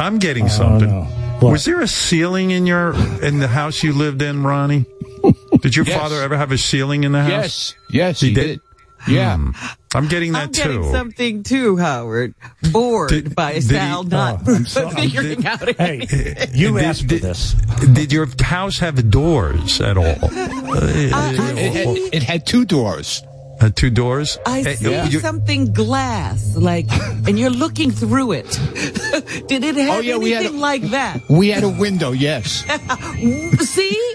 I'm 0.00 0.18
getting 0.18 0.46
I 0.46 0.48
something. 0.48 0.88
don't 0.88 1.04
know. 1.04 1.38
What? 1.40 1.52
Was 1.52 1.64
there 1.66 1.80
a 1.82 1.86
ceiling 1.86 2.50
in 2.50 2.66
your 2.66 2.94
in 3.22 3.38
the 3.38 3.46
house 3.48 3.82
you 3.84 3.92
lived 3.92 4.22
in, 4.22 4.42
Ronnie? 4.42 4.86
Did 5.60 5.76
your 5.76 5.84
Yes. 5.86 6.00
father 6.00 6.20
ever 6.22 6.36
have 6.36 6.50
a 6.52 6.58
ceiling 6.58 7.04
in 7.04 7.12
the 7.12 7.22
house? 7.22 7.30
Yes, 7.30 7.74
yes, 7.90 8.20
He 8.20 8.28
he, 8.28 8.34
did? 8.34 8.46
did. 8.46 8.60
Yeah. 9.08 9.36
Hmm. 9.36 9.50
I'm 9.94 10.08
getting 10.08 10.32
that 10.32 10.42
I'm 10.42 10.50
getting 10.50 10.82
too. 10.82 10.90
something 10.90 11.42
too, 11.42 11.76
Howard. 11.78 12.34
Bored 12.70 13.08
Did- 13.10 13.34
by 13.34 13.54
did 13.54 13.62
Sal 13.64 14.02
he- 14.02 14.08
not 14.10 14.42
Oh, 14.46 14.62
so- 14.66 14.90
figuring 14.90 15.40
did- 15.40 15.46
out. 15.46 15.80
anything. 15.80 16.36
hey, 16.36 16.46
you 16.52 16.74
Did- 16.74 16.84
asked 16.84 17.02
for 17.02 17.06
did- 17.08 17.22
this. 17.22 17.54
Did 17.94 18.12
your 18.12 18.26
house 18.42 18.78
have 18.80 19.10
doors 19.10 19.80
at 19.80 19.96
all? 19.96 20.04
It, 20.04 21.12
had, 21.12 21.96
it 22.12 22.22
had 22.22 22.46
two 22.46 22.64
doors. 22.64 23.22
Uh, 23.58 23.70
two 23.74 23.88
doors? 23.88 24.36
I 24.44 24.62
see 24.74 25.08
you- 25.08 25.20
something 25.20 25.72
glass, 25.72 26.54
like, 26.56 26.84
and 27.26 27.38
you're 27.38 27.48
looking 27.48 27.90
through 27.90 28.32
it. 28.32 28.44
Did 29.48 29.64
it 29.64 29.76
have 29.76 29.96
Oh, 29.96 30.00
yeah, 30.00 30.18
we 30.18 30.32
had 30.32 30.40
anything 30.42 30.58
a- 30.58 30.60
like 30.60 30.82
that? 30.90 31.22
We 31.30 31.48
had 31.48 31.64
a 31.64 31.70
window. 31.70 32.12
Yes. 32.12 32.64
See? 33.60 34.12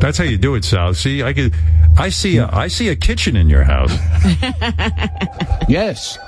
That's 0.00 0.18
how 0.18 0.24
you 0.24 0.38
do 0.38 0.54
it, 0.54 0.64
Sal. 0.64 0.94
See, 0.94 1.22
I 1.22 1.32
could, 1.32 1.54
I 1.98 2.08
see, 2.08 2.38
a, 2.38 2.48
I 2.48 2.68
see 2.68 2.88
a 2.88 2.96
kitchen 2.96 3.36
in 3.36 3.48
your 3.48 3.64
house. 3.64 3.92
yes, 5.68 6.18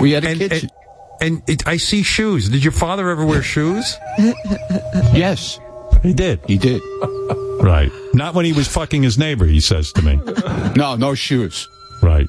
we 0.00 0.12
had 0.12 0.24
a 0.24 0.30
and, 0.30 0.38
kitchen. 0.38 0.70
And, 1.20 1.38
and 1.38 1.50
it, 1.50 1.66
I 1.66 1.76
see 1.76 2.02
shoes. 2.02 2.48
Did 2.48 2.64
your 2.64 2.72
father 2.72 3.08
ever 3.10 3.24
wear 3.24 3.42
shoes? 3.42 3.96
yes, 5.12 5.58
he 6.02 6.12
did. 6.12 6.40
He 6.46 6.58
did. 6.58 6.82
Right. 7.60 7.92
Not 8.12 8.34
when 8.34 8.44
he 8.44 8.52
was 8.52 8.68
fucking 8.68 9.02
his 9.02 9.18
neighbor. 9.18 9.46
He 9.46 9.60
says 9.60 9.92
to 9.92 10.02
me. 10.02 10.20
No, 10.76 10.96
no 10.96 11.14
shoes. 11.14 11.68
Right. 12.02 12.28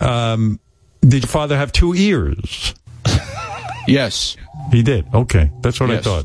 Um, 0.00 0.60
did 1.00 1.24
your 1.24 1.28
father 1.28 1.56
have 1.56 1.72
two 1.72 1.94
ears? 1.94 2.74
Yes. 3.86 4.36
He 4.72 4.82
did. 4.82 5.06
Okay, 5.14 5.50
that's 5.60 5.80
what 5.80 5.90
I 5.90 6.00
thought. 6.00 6.24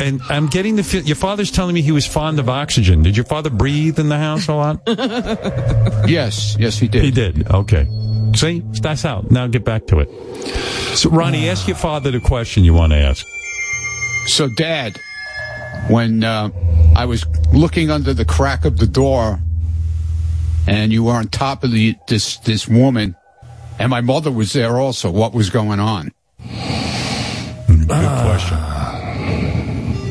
And 0.00 0.20
I'm 0.28 0.46
getting 0.48 0.76
the 0.76 0.82
feel. 0.82 1.02
Your 1.02 1.16
father's 1.16 1.50
telling 1.50 1.74
me 1.74 1.82
he 1.82 1.92
was 1.92 2.06
fond 2.06 2.38
of 2.38 2.48
oxygen. 2.48 3.02
Did 3.02 3.16
your 3.16 3.26
father 3.26 3.50
breathe 3.50 3.98
in 3.98 4.08
the 4.08 4.18
house 4.18 4.48
a 4.48 4.54
lot? 4.54 4.80
yes, 6.08 6.56
yes, 6.58 6.78
he 6.78 6.88
did. 6.88 7.04
He 7.04 7.10
did. 7.10 7.48
Okay. 7.50 7.86
See, 8.34 8.62
that's 8.80 9.04
out. 9.04 9.30
Now 9.30 9.46
get 9.46 9.64
back 9.64 9.86
to 9.88 10.00
it. 10.00 10.08
So, 10.96 11.10
Ronnie, 11.10 11.48
ask 11.48 11.68
your 11.68 11.76
father 11.76 12.10
the 12.10 12.20
question 12.20 12.64
you 12.64 12.74
want 12.74 12.92
to 12.92 12.98
ask. 12.98 13.24
So, 14.26 14.48
Dad, 14.56 14.98
when 15.88 16.24
uh, 16.24 16.50
I 16.96 17.04
was 17.04 17.24
looking 17.52 17.90
under 17.90 18.12
the 18.12 18.24
crack 18.24 18.64
of 18.64 18.78
the 18.78 18.86
door, 18.86 19.38
and 20.66 20.92
you 20.92 21.04
were 21.04 21.12
on 21.12 21.28
top 21.28 21.62
of 21.62 21.70
the 21.70 21.94
this 22.08 22.38
this 22.38 22.66
woman, 22.66 23.14
and 23.78 23.90
my 23.90 24.00
mother 24.00 24.32
was 24.32 24.52
there 24.52 24.78
also. 24.78 25.10
What 25.10 25.34
was 25.34 25.50
going 25.50 25.78
on? 25.78 26.12
Good 27.68 27.86
question. 27.88 28.73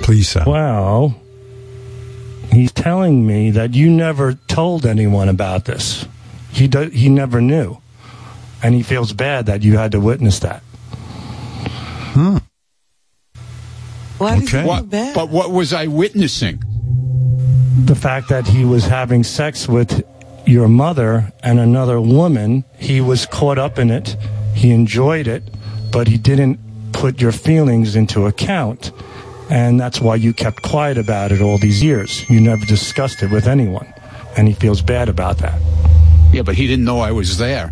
Please, 0.04 0.30
Sal. 0.30 0.44
Well, 0.46 1.16
he's 2.52 2.72
telling 2.72 3.26
me 3.26 3.50
that 3.52 3.74
you 3.74 3.90
never 3.90 4.34
told 4.34 4.86
anyone 4.86 5.30
about 5.30 5.66
this. 5.66 6.06
He 6.52 6.68
do, 6.68 6.90
he 6.90 7.10
never 7.10 7.42
knew, 7.42 7.78
and 8.62 8.76
he 8.76 8.84
feels 8.84 9.12
bad 9.14 9.48
that 9.48 9.64
you 9.64 9.78
had 9.78 9.94
to 9.94 10.00
witness 10.00 10.40
that. 10.40 10.62
Hmm. 12.14 12.38
Why 14.20 14.40
does 14.40 14.52
he 14.52 14.58
What- 14.58 14.90
bad? 14.90 15.16
But 15.16 15.30
what 15.30 15.52
was 15.52 15.74
I 15.74 15.88
witnessing? 15.88 16.62
The 17.86 17.96
fact 17.96 18.30
that 18.30 18.48
he 18.48 18.64
was 18.66 18.86
having 18.86 19.24
sex 19.24 19.68
with 19.68 20.04
your 20.46 20.68
mother 20.68 21.32
and 21.42 21.60
another 21.60 22.00
woman, 22.00 22.66
he 22.78 23.02
was 23.02 23.26
caught 23.26 23.58
up 23.58 23.80
in 23.80 23.90
it. 23.90 24.16
He 24.54 24.70
enjoyed 24.72 25.28
it, 25.28 25.44
but 25.92 26.08
he 26.08 26.18
didn't 26.18 26.60
put 26.92 27.20
your 27.20 27.32
feelings 27.32 27.96
into 27.96 28.28
account. 28.28 28.92
And 29.54 29.80
that's 29.80 30.02
why 30.02 30.16
you 30.16 30.34
kept 30.34 30.64
quiet 30.64 30.98
about 30.98 31.32
it 31.32 31.40
all 31.40 31.60
these 31.60 31.84
years. 31.84 32.28
You 32.28 32.42
never 32.42 32.66
discussed 32.66 33.22
it 33.22 33.30
with 33.30 33.46
anyone. 33.48 33.94
And 34.36 34.48
he 34.48 34.56
feels 34.56 34.82
bad 34.82 35.10
about 35.10 35.38
that. 35.38 35.62
Yeah, 36.34 36.42
but 36.42 36.56
he 36.56 36.66
didn't 36.66 36.86
know 36.86 37.02
I 37.02 37.12
was 37.12 37.38
there. 37.38 37.72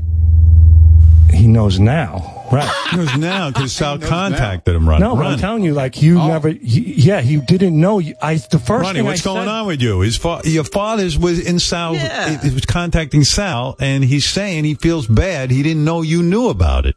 He 1.34 1.48
knows 1.48 1.80
now. 1.80 2.48
Right. 2.52 2.70
He 2.92 2.98
knows 2.98 3.18
now 3.18 3.50
because 3.50 3.74
Sal 3.74 3.98
contacted 3.98 4.76
him, 4.76 4.88
Ronnie. 4.88 5.02
No, 5.02 5.16
but 5.16 5.26
I'm 5.26 5.40
telling 5.40 5.64
you, 5.64 5.74
like 5.74 6.04
you 6.04 6.20
oh. 6.20 6.28
never. 6.28 6.50
He, 6.50 6.94
yeah, 6.94 7.22
he 7.22 7.38
didn't 7.38 7.80
know. 7.80 7.98
You, 7.98 8.14
I 8.22 8.36
the 8.36 8.60
first 8.60 8.84
Ronnie, 8.84 9.00
thing 9.00 9.06
what's 9.06 9.22
I 9.22 9.24
going 9.24 9.46
said- 9.46 9.52
on 9.52 9.66
with 9.66 9.82
you? 9.82 10.02
His 10.02 10.18
fa- 10.18 10.42
your 10.44 10.66
father's 10.66 11.18
was 11.18 11.40
in 11.40 11.58
Sal. 11.58 11.96
He 11.96 12.54
was 12.54 12.66
contacting 12.66 13.24
Sal, 13.24 13.76
and 13.80 14.04
he's 14.04 14.26
saying 14.26 14.66
he 14.66 14.76
feels 14.76 15.08
bad. 15.08 15.50
He 15.50 15.64
didn't 15.64 15.86
know 15.86 16.04
you 16.04 16.22
knew 16.22 16.50
about 16.50 16.86
it. 16.86 16.96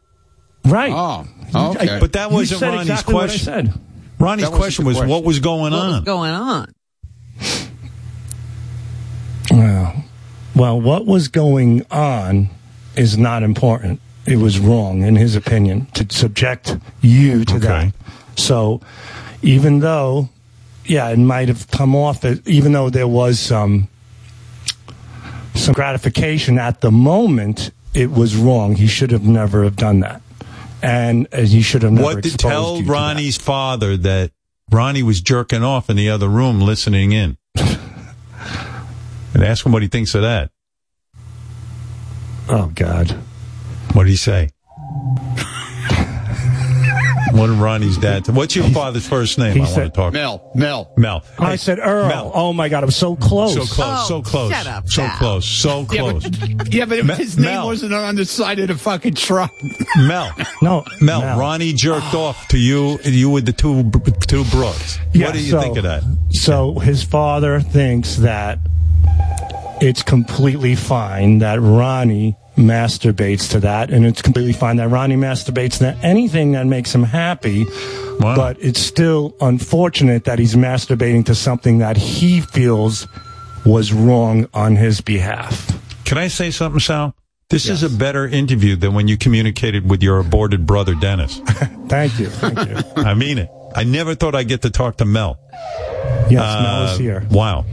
Right. 0.63 0.91
Oh, 0.93 1.25
okay. 1.71 1.97
But 1.99 2.13
that 2.13 2.29
wasn't 2.29 2.59
said 2.59 2.67
Ronnie's 2.67 2.89
exactly 2.89 3.13
what 3.15 3.23
I 3.23 3.27
question. 3.27 3.81
Said. 4.17 4.23
Ronnie's 4.23 4.43
That 4.45 4.51
wasn't 4.51 4.61
question 4.61 4.85
was, 4.85 4.95
question. 4.97 5.09
what 5.11 5.23
was 5.23 5.39
going 5.39 5.73
What 5.73 5.85
was 5.85 5.95
on? 5.95 6.03
going 6.03 6.31
on? 6.31 6.73
Well, 9.51 10.03
well, 10.55 10.81
what 10.81 11.05
was 11.05 11.27
going 11.27 11.85
on 11.91 12.49
is 12.95 13.17
not 13.17 13.43
important. 13.43 13.99
It 14.25 14.37
was 14.37 14.59
wrong, 14.59 15.03
in 15.03 15.15
his 15.15 15.35
opinion, 15.35 15.85
to 15.93 16.05
subject 16.13 16.77
you 17.01 17.45
to 17.45 17.59
that. 17.59 17.93
So, 18.35 18.81
even 19.41 19.79
though, 19.79 20.29
yeah, 20.85 21.09
it 21.09 21.19
might 21.19 21.47
have 21.47 21.69
come 21.69 21.95
off, 21.95 22.25
as, 22.25 22.41
even 22.47 22.71
though 22.71 22.89
there 22.89 23.07
was 23.07 23.39
some 23.39 23.87
some 25.53 25.73
gratification 25.73 26.57
at 26.59 26.81
the 26.81 26.91
moment, 26.91 27.71
it 27.93 28.11
was 28.11 28.35
wrong. 28.35 28.75
He 28.75 28.87
should 28.87 29.11
have 29.11 29.23
never 29.23 29.63
have 29.63 29.75
done 29.77 29.99
that, 30.01 30.21
and 30.85 31.27
uh, 31.33 31.41
he 31.41 31.63
should 31.63 31.81
have 31.81 31.91
never 31.91 32.03
What 32.03 32.23
did 32.23 32.37
tell 32.37 32.75
you 32.75 32.83
to 32.83 32.87
that. 32.87 32.91
Ronnie's 32.91 33.37
father 33.37 33.97
that 33.97 34.31
Ronnie 34.71 35.01
was 35.01 35.19
jerking 35.19 35.63
off 35.63 35.89
in 35.89 35.97
the 35.97 36.09
other 36.09 36.29
room 36.29 36.61
listening 36.61 37.11
in? 37.11 37.37
and 37.55 39.43
ask 39.43 39.65
him 39.65 39.71
what 39.71 39.81
he 39.81 39.87
thinks 39.87 40.13
of 40.13 40.21
that. 40.21 40.51
Oh 42.47 42.71
God. 42.75 43.11
What 43.93 44.03
did 44.03 44.11
he 44.11 44.15
say? 44.15 44.51
what 47.35 47.47
did 47.47 47.57
Ronnie's 47.57 47.97
dad? 47.97 48.27
What's 48.29 48.55
your 48.55 48.69
father's 48.69 49.07
first 49.07 49.37
name? 49.37 49.53
he 49.53 49.61
I 49.61 49.63
want 49.65 49.75
to 49.75 49.89
talk. 49.89 50.13
Mel, 50.13 50.51
Mel. 50.55 50.91
Mel. 50.97 51.23
I 51.37 51.55
said 51.57 51.79
Earl. 51.79 52.07
Mel. 52.07 52.31
Oh 52.33 52.53
my 52.53 52.69
God, 52.69 52.83
I 52.83 52.85
was 52.85 52.95
so 52.95 53.15
close. 53.15 53.53
So 53.53 53.61
close, 53.65 53.99
oh, 54.03 54.05
so 54.07 54.21
close, 54.21 54.51
Shut 54.51 54.67
up. 54.67 54.87
so 54.89 55.07
close, 55.17 55.45
so 55.45 55.79
Yeah, 55.91 55.99
close. 56.01 56.27
but, 56.27 56.73
yeah, 56.73 56.85
but 56.85 57.05
Mel- 57.05 57.15
his 57.17 57.37
name 57.37 57.45
Mel. 57.45 57.65
wasn't 57.67 57.93
on 57.93 58.15
the 58.15 58.25
side 58.25 58.59
of 58.59 58.67
the 58.69 58.75
fucking 58.75 59.15
truck. 59.15 59.51
Mel, 59.97 60.31
no, 60.61 60.83
Mel, 61.01 61.21
Mel. 61.21 61.39
Ronnie 61.39 61.73
jerked 61.73 62.13
off 62.13 62.47
to 62.49 62.57
you, 62.57 62.99
you 63.03 63.29
with 63.29 63.45
the 63.45 63.53
two 63.53 63.89
two 64.27 64.43
brooks. 64.45 64.99
Yeah, 65.13 65.27
what 65.27 65.33
do 65.35 65.39
you 65.41 65.51
so- 65.51 65.61
think 65.61 65.77
of 65.77 65.83
that? 65.83 66.03
So 66.31 66.79
his 66.79 67.03
father 67.03 67.59
thinks 67.59 68.15
that 68.17 68.59
it's 69.81 70.01
completely 70.03 70.75
fine 70.75 71.39
that 71.39 71.59
Ronnie 71.61 72.35
masturbates 72.55 73.51
to 73.51 73.59
that, 73.61 73.89
and 73.89 74.05
it's 74.05 74.21
completely 74.21 74.53
fine 74.53 74.77
that 74.77 74.89
Ronnie 74.89 75.15
masturbates 75.15 75.79
to 75.79 75.95
anything 76.05 76.53
that 76.53 76.65
makes 76.65 76.93
him 76.93 77.03
happy. 77.03 77.65
But 78.19 78.57
it's 78.61 78.79
still 78.79 79.35
unfortunate 79.41 80.23
that 80.23 80.39
he's 80.39 80.55
masturbating 80.55 81.25
to 81.25 81.35
something 81.35 81.79
that 81.79 81.97
he 81.97 82.41
feels 82.41 83.07
was 83.65 83.91
wrong 83.91 84.47
on 84.53 84.75
his 84.75 85.01
behalf. 85.01 85.77
Can 86.05 86.17
I 86.17 86.27
say 86.27 86.51
something, 86.51 86.79
Sal? 86.79 87.15
This 87.49 87.69
is 87.69 87.83
a 87.83 87.89
better 87.89 88.25
interview 88.27 88.75
than 88.75 88.93
when 88.93 89.07
you 89.07 89.17
communicated 89.17 89.87
with 89.89 90.01
your 90.01 90.19
aborted 90.19 90.65
brother, 90.65 90.95
Dennis. 90.95 91.39
Thank 91.87 92.19
you. 92.19 92.27
Thank 92.27 92.69
you. 92.69 92.77
I 93.03 93.13
mean 93.13 93.37
it. 93.37 93.49
I 93.75 93.83
never 93.83 94.15
thought 94.15 94.33
I'd 94.33 94.47
get 94.47 94.63
to 94.63 94.69
talk 94.69 94.97
to 94.97 95.05
Mel. 95.05 95.39
Yes, 96.29 96.61
Mel 96.61 96.83
is 96.85 96.91
Uh, 96.91 96.97
here. 96.97 97.27
Wow. 97.31 97.65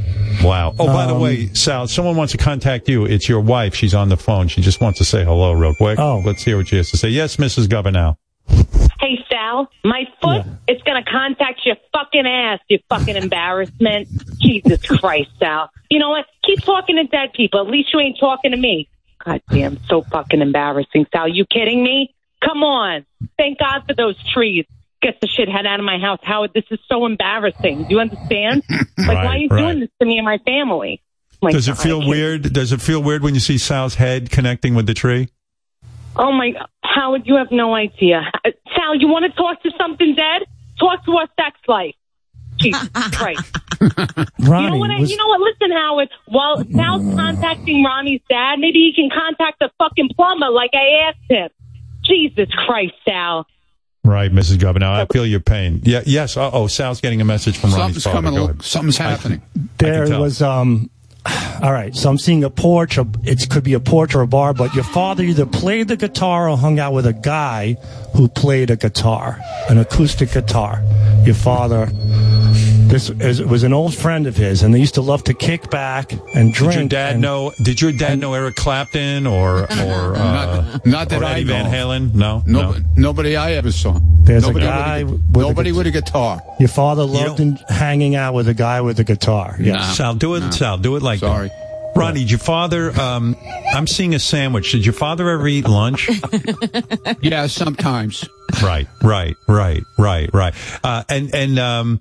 Wow. 0.43 0.75
Oh, 0.79 0.87
by 0.87 1.07
the 1.07 1.15
Um, 1.15 1.21
way, 1.21 1.49
Sal, 1.55 1.87
someone 1.89 2.17
wants 2.17 2.33
to 2.33 2.39
contact 2.39 2.89
you. 2.89 3.05
It's 3.05 3.29
your 3.29 3.41
wife. 3.41 3.75
She's 3.75 3.95
on 3.95 4.09
the 4.09 4.17
phone. 4.17 4.49
She 4.49 4.61
just 4.63 4.81
wants 4.81 4.99
to 4.99 5.05
say 5.05 5.25
hello 5.25 5.53
real 5.53 5.75
quick. 5.75 5.99
Oh. 5.99 6.23
Let's 6.25 6.43
hear 6.43 6.57
what 6.57 6.69
she 6.69 6.77
has 6.77 6.91
to 6.91 6.97
say. 6.97 7.09
Yes, 7.09 7.37
Mrs. 7.37 7.69
Governale. 7.69 8.19
Hey, 9.01 9.19
Sal, 9.31 9.69
my 9.85 10.05
foot 10.23 10.45
is 10.69 10.81
going 10.83 11.03
to 11.03 11.11
contact 11.11 11.61
your 11.65 11.77
fucking 11.93 12.27
ass, 12.27 12.61
you 12.69 12.79
fucking 12.89 13.17
embarrassment. 13.17 14.09
Jesus 14.41 14.81
Christ, 14.83 15.31
Sal. 15.39 15.71
You 15.91 15.99
know 15.99 16.11
what? 16.11 16.27
Keep 16.45 16.63
talking 16.63 16.97
to 16.97 17.05
dead 17.05 17.33
people. 17.35 17.61
At 17.61 17.67
least 17.67 17.93
you 17.93 18.01
ain't 18.01 18.19
talking 18.19 18.53
to 18.53 18.57
me. 18.57 18.89
God 19.25 19.41
damn, 19.51 19.79
so 19.89 20.03
fucking 20.03 20.41
embarrassing, 20.41 21.07
Sal. 21.13 21.29
You 21.29 21.45
kidding 21.47 21.83
me? 21.83 22.15
Come 22.45 22.63
on. 22.63 23.05
Thank 23.39 23.59
God 23.59 23.83
for 23.87 23.95
those 23.95 24.17
trees. 24.33 24.67
Get 25.03 25.21
the 25.21 25.27
shithead 25.27 25.67
out 25.67 25.81
of 25.81 25.85
my 25.85 25.99
house, 25.99 26.21
Howard. 26.23 26.53
This 26.55 26.65
is 26.71 26.79
so 26.89 27.05
embarrassing. 27.07 27.85
Do 27.85 27.87
you 27.91 28.01
understand? 28.01 28.63
Like, 28.99 29.09
why 29.17 29.27
are 29.27 29.37
you 29.39 29.49
Right, 29.51 29.63
doing 29.63 29.81
this 29.81 29.89
to 30.01 30.07
me 30.07 30.19
and 30.19 30.25
my 30.25 30.39
family? 30.47 31.03
My 31.43 31.51
Does 31.51 31.67
it 31.67 31.77
feel 31.77 32.07
weird? 32.07 32.53
Does 32.53 32.71
it 32.73 32.81
feel 32.81 33.03
weird 33.03 33.23
when 33.25 33.35
you 33.35 33.41
see 33.41 33.59
Sal's 33.59 33.97
head 33.97 34.31
connecting 34.31 34.77
with 34.77 34.87
the 34.87 34.95
tree? 34.95 35.29
Oh 36.15 36.31
my, 36.31 36.53
Howard, 36.85 37.23
you 37.27 37.35
have 37.37 37.51
no 37.51 37.75
idea. 37.75 38.23
Uh, 38.45 38.51
Sal, 38.77 38.95
you 38.95 39.09
want 39.09 39.25
to 39.25 39.33
talk 39.37 39.61
to 39.65 39.71
something 39.77 40.15
dead? 40.15 40.43
Talk 40.79 41.05
to 41.07 41.13
our 41.17 41.27
sex 41.41 41.59
life. 41.67 41.97
Jesus 42.61 42.89
Christ. 42.95 43.57
you 43.81 43.89
know 44.47 44.77
what? 44.77 44.91
I, 44.93 45.01
was- 45.01 45.11
you 45.11 45.17
know 45.17 45.27
what? 45.27 45.41
Listen, 45.41 45.73
Howard. 45.77 46.09
While 46.27 46.65
Sal's 46.73 47.15
contacting 47.17 47.83
Ronnie's 47.83 48.21
dad, 48.29 48.61
maybe 48.61 48.79
he 48.79 48.93
can 48.95 49.11
contact 49.11 49.59
the 49.59 49.71
fucking 49.79 50.11
plumber 50.15 50.49
like 50.51 50.71
I 50.75 51.09
asked 51.09 51.29
him. 51.29 51.49
Jesus 52.05 52.49
Christ, 52.55 52.95
Sal. 53.05 53.47
Right, 54.05 54.33
Mrs. 54.33 54.59
Governale. 54.59 54.93
I 54.93 55.07
feel 55.13 55.25
your 55.25 55.39
pain. 55.41 55.81
Yeah, 55.85 56.03
yes. 56.05 56.37
Uh 56.37 56.51
oh, 56.53 56.67
Sal's 56.67 57.01
getting 57.01 57.21
a 57.21 57.25
message 57.25 57.57
from 57.59 57.71
Ronnie's 57.71 58.03
Something's 58.03 58.05
father. 58.05 58.17
coming. 58.17 58.35
Go 58.35 58.39
al- 58.41 58.45
ahead. 58.51 58.63
Something's 58.63 58.99
I- 59.01 59.03
happening. 59.05 59.43
There 59.79 60.07
tell. 60.07 60.21
was 60.21 60.43
um 60.43 60.91
all 61.63 61.73
right, 61.73 61.95
so 61.95 62.11
I'm 62.11 62.19
seeing 62.19 62.43
a 62.43 62.51
porch. 62.51 62.99
or- 62.99 63.07
It 63.23 63.49
could 63.49 63.63
be 63.63 63.75
a 63.75 63.81
porch 63.81 64.17
or 64.17 64.23
a 64.23 64.27
bar, 64.27 64.55
but 64.55 64.75
your 64.75 64.83
father 64.83 65.23
either 65.23 65.47
played 65.47 65.87
the 65.87 65.97
guitar 65.97 66.49
or 66.49 66.57
hung 66.57 66.81
out 66.81 66.93
with 66.95 67.07
a 67.07 67.13
guy 67.13 67.75
who 68.17 68.27
played 68.29 68.71
a 68.71 68.77
guitar, 68.77 69.39
an 69.71 69.79
acoustic 69.79 70.33
guitar. 70.33 70.83
Your 71.25 71.37
father, 71.37 71.87
this 72.93 73.11
is, 73.11 73.43
was 73.43 73.63
an 73.65 73.73
old 73.73 73.95
friend 73.95 74.27
of 74.27 74.37
his, 74.37 74.63
and 74.63 74.75
they 74.75 74.79
used 74.79 74.95
to 74.95 75.01
love 75.03 75.25
to 75.25 75.35
kick 75.35 75.71
back 75.71 76.13
and 76.35 76.53
drink. 76.53 76.73
Did 76.75 76.79
your 76.81 76.89
dad 76.89 77.13
and- 77.15 77.21
know? 77.23 77.53
Did 77.63 77.81
your 77.81 77.93
dad 77.93 78.19
know 78.19 78.35
Eric 78.35 78.57
Clapton 78.57 79.27
or 79.27 79.61
or 79.63 79.67
uh, 80.17 80.19
Not- 80.19 80.87
not 80.87 81.09
that 81.09 81.23
or 81.23 81.25
I 81.25 81.33
Eddie 81.33 81.45
know 81.45 81.53
Van. 81.65 81.67
Halen? 81.73 82.15
No, 82.15 82.43
Nobody, 82.47 82.85
nobody 82.97 83.37
I 83.37 83.53
ever 83.53 83.73
saw. 83.73 83.99
There's 84.25 84.43
Nobody 84.47 84.67
a 84.67 84.69
with 84.69 84.77
a 84.77 84.83
guy. 84.85 85.03
gu- 85.03 85.11
with 85.11 85.37
a 85.37 85.49
nobody 85.49 85.71
gu- 85.71 85.77
with 85.79 85.87
a 85.89 85.91
guitar. 85.91 86.43
Your 86.61 86.69
father 86.69 87.05
loved 87.05 87.41
in 87.41 87.57
hanging 87.69 88.15
out 88.15 88.35
with 88.35 88.47
a 88.49 88.55
guy 88.55 88.81
with 88.83 89.01
a 89.01 89.05
guitar. 89.05 89.57
Yes. 89.59 89.97
Sal, 89.97 90.15
do 90.15 90.35
it. 90.37 90.53
Sal, 90.53 90.79
do 90.79 90.95
it 90.97 91.03
like 91.03 91.19
Sorry. 91.21 91.49
that. 91.49 91.93
Ronnie, 91.97 92.21
did 92.21 92.31
your 92.31 92.39
father? 92.39 92.91
Um, 92.99 93.37
I'm 93.75 93.87
seeing 93.87 94.15
a 94.15 94.19
sandwich. 94.19 94.73
Did 94.73 94.87
your 94.87 94.95
father 94.95 95.29
ever 95.29 95.47
eat 95.49 95.69
lunch? 95.69 96.09
yeah, 97.21 97.47
sometimes. 97.49 98.27
Right, 98.63 98.87
right, 99.03 99.35
right, 99.49 99.83
right, 99.99 100.31
right. 100.33 100.55
Uh, 100.85 101.05
and 101.11 101.35
and 101.35 101.59
um, 101.59 102.01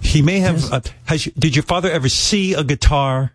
he 0.00 0.22
may 0.22 0.40
have. 0.40 0.72
Uh, 0.72 0.80
has 1.06 1.26
you- 1.26 1.32
did 1.38 1.54
your 1.56 1.62
father 1.62 1.90
ever 1.90 2.08
see 2.08 2.54
a 2.54 2.64
guitar? 2.64 3.32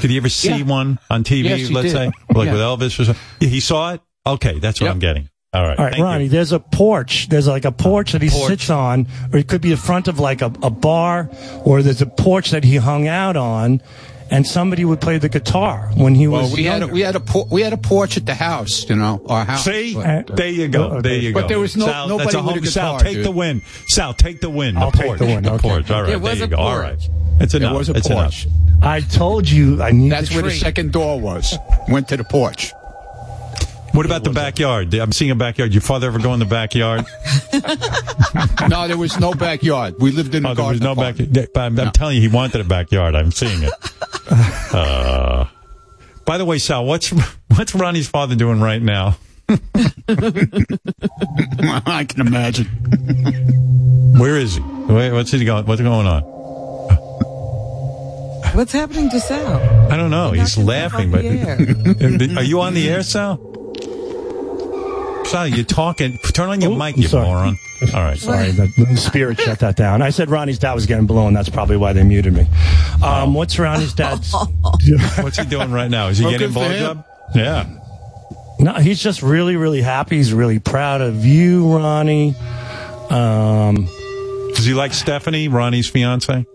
Did 0.00 0.10
he 0.10 0.16
ever 0.18 0.28
see 0.28 0.50
Yeah. 0.58 0.62
one 0.64 0.98
on 1.10 1.24
TV? 1.24 1.44
Yes, 1.48 1.70
let's 1.70 1.86
did. 1.86 1.92
say, 1.92 2.06
like 2.34 2.46
Yeah. 2.46 2.52
with 2.52 2.60
Elvis 2.60 3.00
or 3.00 3.04
something. 3.06 3.16
He 3.40 3.60
saw 3.60 3.94
it. 3.94 4.00
Okay, 4.26 4.58
that's 4.58 4.80
what 4.80 4.90
I'm 4.90 4.98
getting. 4.98 5.28
All 5.54 5.62
right, 5.62 5.78
All 5.78 5.84
right, 5.86 5.92
thank 5.92 5.98
you. 6.00 6.04
Ronnie, 6.04 6.28
there's 6.28 6.52
a 6.52 6.60
porch. 6.60 7.28
There's 7.30 7.46
like 7.46 7.64
a 7.64 7.72
porch 7.72 8.12
that 8.12 8.20
he 8.20 8.28
Porch. 8.28 8.48
sits 8.48 8.68
on, 8.68 9.06
or 9.32 9.38
it 9.38 9.48
could 9.48 9.62
be 9.62 9.70
the 9.70 9.76
front 9.78 10.06
of 10.06 10.18
like 10.20 10.42
a, 10.42 10.52
a 10.62 10.68
bar, 10.68 11.30
or 11.64 11.80
there's 11.82 12.02
a 12.02 12.06
porch 12.06 12.50
that 12.50 12.62
he 12.64 12.76
hung 12.76 13.08
out 13.08 13.36
on, 13.36 13.80
and 14.30 14.46
somebody 14.46 14.84
would 14.84 15.00
play 15.00 15.18
the 15.18 15.28
guitar 15.28 15.90
when 15.94 16.14
he 16.14 16.26
Well, 16.28 16.42
was 16.42 16.52
we 16.54 16.64
had 16.64 16.82
a, 16.82 16.86
we 16.88 17.00
had 17.00 17.16
a 17.16 17.20
por- 17.20 17.46
we 17.50 17.62
had 17.62 17.72
a 17.72 17.76
porch 17.76 18.16
at 18.16 18.26
the 18.26 18.34
house, 18.34 18.88
you 18.88 18.96
know, 18.96 19.22
our 19.28 19.44
house. 19.44 19.64
See, 19.64 19.94
But- 19.94 20.30
uh, 20.30 20.34
there 20.34 20.48
you 20.48 20.68
go. 20.68 21.00
There 21.00 21.14
you 21.16 21.32
go. 21.32 21.40
But 21.42 21.48
there 21.48 21.58
was 21.60 21.76
no 21.76 21.86
Sal, 21.86 22.08
nobody 22.08 22.24
that's 22.32 22.34
a 22.36 22.42
with 22.42 22.56
a 22.56 22.60
guitar. 22.60 22.70
Sal, 22.70 22.98
take 23.00 23.16
dude. 23.16 23.24
the 23.26 23.30
win. 23.30 23.62
Sal, 23.88 24.14
take 24.14 24.40
the 24.40 24.50
win. 24.50 24.76
I'll 24.76 24.90
the 24.90 24.98
take 24.98 25.06
porch. 25.06 25.18
the 25.20 25.26
win, 25.26 25.42
The 25.44 25.52
okay. 25.52 25.68
porch. 25.68 25.90
All 25.90 26.00
right, 26.02 26.06
There 26.08 26.18
there 26.18 26.30
was 26.30 26.38
you 26.38 26.44
a 26.44 26.48
go. 26.48 26.56
All 26.56 26.78
right, 26.78 26.98
porch. 26.98 27.10
it's 27.40 27.52
There 27.52 27.60
enough. 27.62 27.76
was 27.76 27.88
a 27.88 27.94
it's 27.94 28.08
porch. 28.08 28.46
enough. 28.46 28.56
I 28.82 29.00
told 29.00 29.48
you 29.48 29.82
I 29.82 29.90
need 29.92 30.10
That's 30.12 30.28
the 30.28 30.34
where 30.34 30.42
the 30.44 30.50
second 30.50 30.92
door 30.92 31.18
was. 31.20 31.56
Went 31.88 32.08
to 32.08 32.16
the 32.16 32.24
porch. 32.24 32.72
What 33.96 34.04
about 34.04 34.24
the 34.24 34.30
backyard? 34.30 34.92
I'm 34.92 35.10
seeing 35.10 35.30
a 35.30 35.34
backyard. 35.34 35.72
Your 35.72 35.80
father 35.80 36.08
ever 36.08 36.18
go 36.18 36.34
in 36.34 36.38
the 36.38 36.44
backyard? 36.44 37.06
No, 38.68 38.88
there 38.88 38.98
was 38.98 39.18
no 39.20 39.32
backyard. 39.32 39.94
We 39.98 40.10
lived 40.10 40.34
in 40.34 40.44
a 40.44 40.50
Oh, 40.50 40.54
there 40.54 40.66
was 40.66 40.80
no 40.80 40.94
backyard. 40.94 41.48
I'm, 41.56 41.78
I'm 41.78 41.92
telling 41.92 42.16
you, 42.16 42.22
he 42.22 42.28
wanted 42.28 42.60
a 42.60 42.64
backyard. 42.64 43.14
I'm 43.14 43.30
seeing 43.30 43.62
it. 43.62 43.72
Uh, 44.72 45.46
by 46.24 46.36
the 46.36 46.44
way, 46.44 46.58
Sal, 46.58 46.84
what's 46.84 47.10
what's 47.54 47.74
Ronnie's 47.76 48.08
father 48.08 48.34
doing 48.34 48.60
right 48.60 48.82
now? 48.82 49.16
I 49.48 49.56
can 52.08 52.26
imagine. 52.26 52.66
Where 54.18 54.36
is 54.36 54.56
he? 54.56 54.60
Wait, 54.60 55.12
what's 55.12 55.30
he 55.30 55.44
going? 55.44 55.64
What's 55.66 55.80
going 55.80 56.06
on? 56.08 56.22
What's 58.54 58.72
happening 58.72 59.08
to 59.10 59.20
Sal? 59.20 59.92
I 59.92 59.96
don't 59.96 60.10
know. 60.10 60.32
He's 60.32 60.58
laughing, 60.58 61.12
but 61.12 61.24
are 61.24 62.42
you 62.42 62.60
on 62.60 62.74
the 62.74 62.88
air, 62.90 63.04
Sal? 63.04 63.36
Sal, 65.26 65.48
you're 65.48 65.64
talking. 65.64 66.18
Turn 66.32 66.48
on 66.50 66.60
your 66.60 66.76
mic, 66.76 66.96
you 66.96 67.08
sorry. 67.08 67.26
moron. 67.26 67.58
All 67.94 68.02
right. 68.02 68.18
Sorry, 68.18 68.50
the, 68.52 68.68
the 68.76 68.96
spirit 68.96 69.40
shut 69.40 69.58
that 69.58 69.76
down. 69.76 70.00
I 70.00 70.10
said 70.10 70.30
Ronnie's 70.30 70.58
dad 70.58 70.74
was 70.74 70.86
getting 70.86 71.06
blown. 71.06 71.34
That's 71.34 71.48
probably 71.48 71.76
why 71.76 71.92
they 71.92 72.04
muted 72.04 72.32
me. 72.32 72.46
Um, 73.02 73.34
what's 73.34 73.58
Ronnie's 73.58 73.92
dad's? 73.92 74.32
What's 75.20 75.36
he 75.38 75.44
doing 75.46 75.72
right 75.72 75.90
now? 75.90 76.08
Is 76.08 76.18
he 76.18 76.24
Well, 76.24 76.32
getting 76.32 76.52
blown 76.52 76.68
good 76.70 76.78
for 76.78 76.84
him. 76.92 76.96
blowjob? 76.98 77.04
Yeah. 77.34 77.78
No, 78.60 78.72
he's 78.74 79.00
just 79.02 79.22
really, 79.22 79.56
really 79.56 79.82
happy. 79.82 80.16
He's 80.16 80.32
really 80.32 80.58
proud 80.60 81.00
of 81.02 81.26
you, 81.26 81.76
Ronnie. 81.76 82.34
Um, 83.10 83.86
Does 84.54 84.64
he 84.64 84.72
like 84.72 84.94
Stephanie, 84.94 85.48
Ronnie's 85.48 85.88
fiance? 85.88 86.46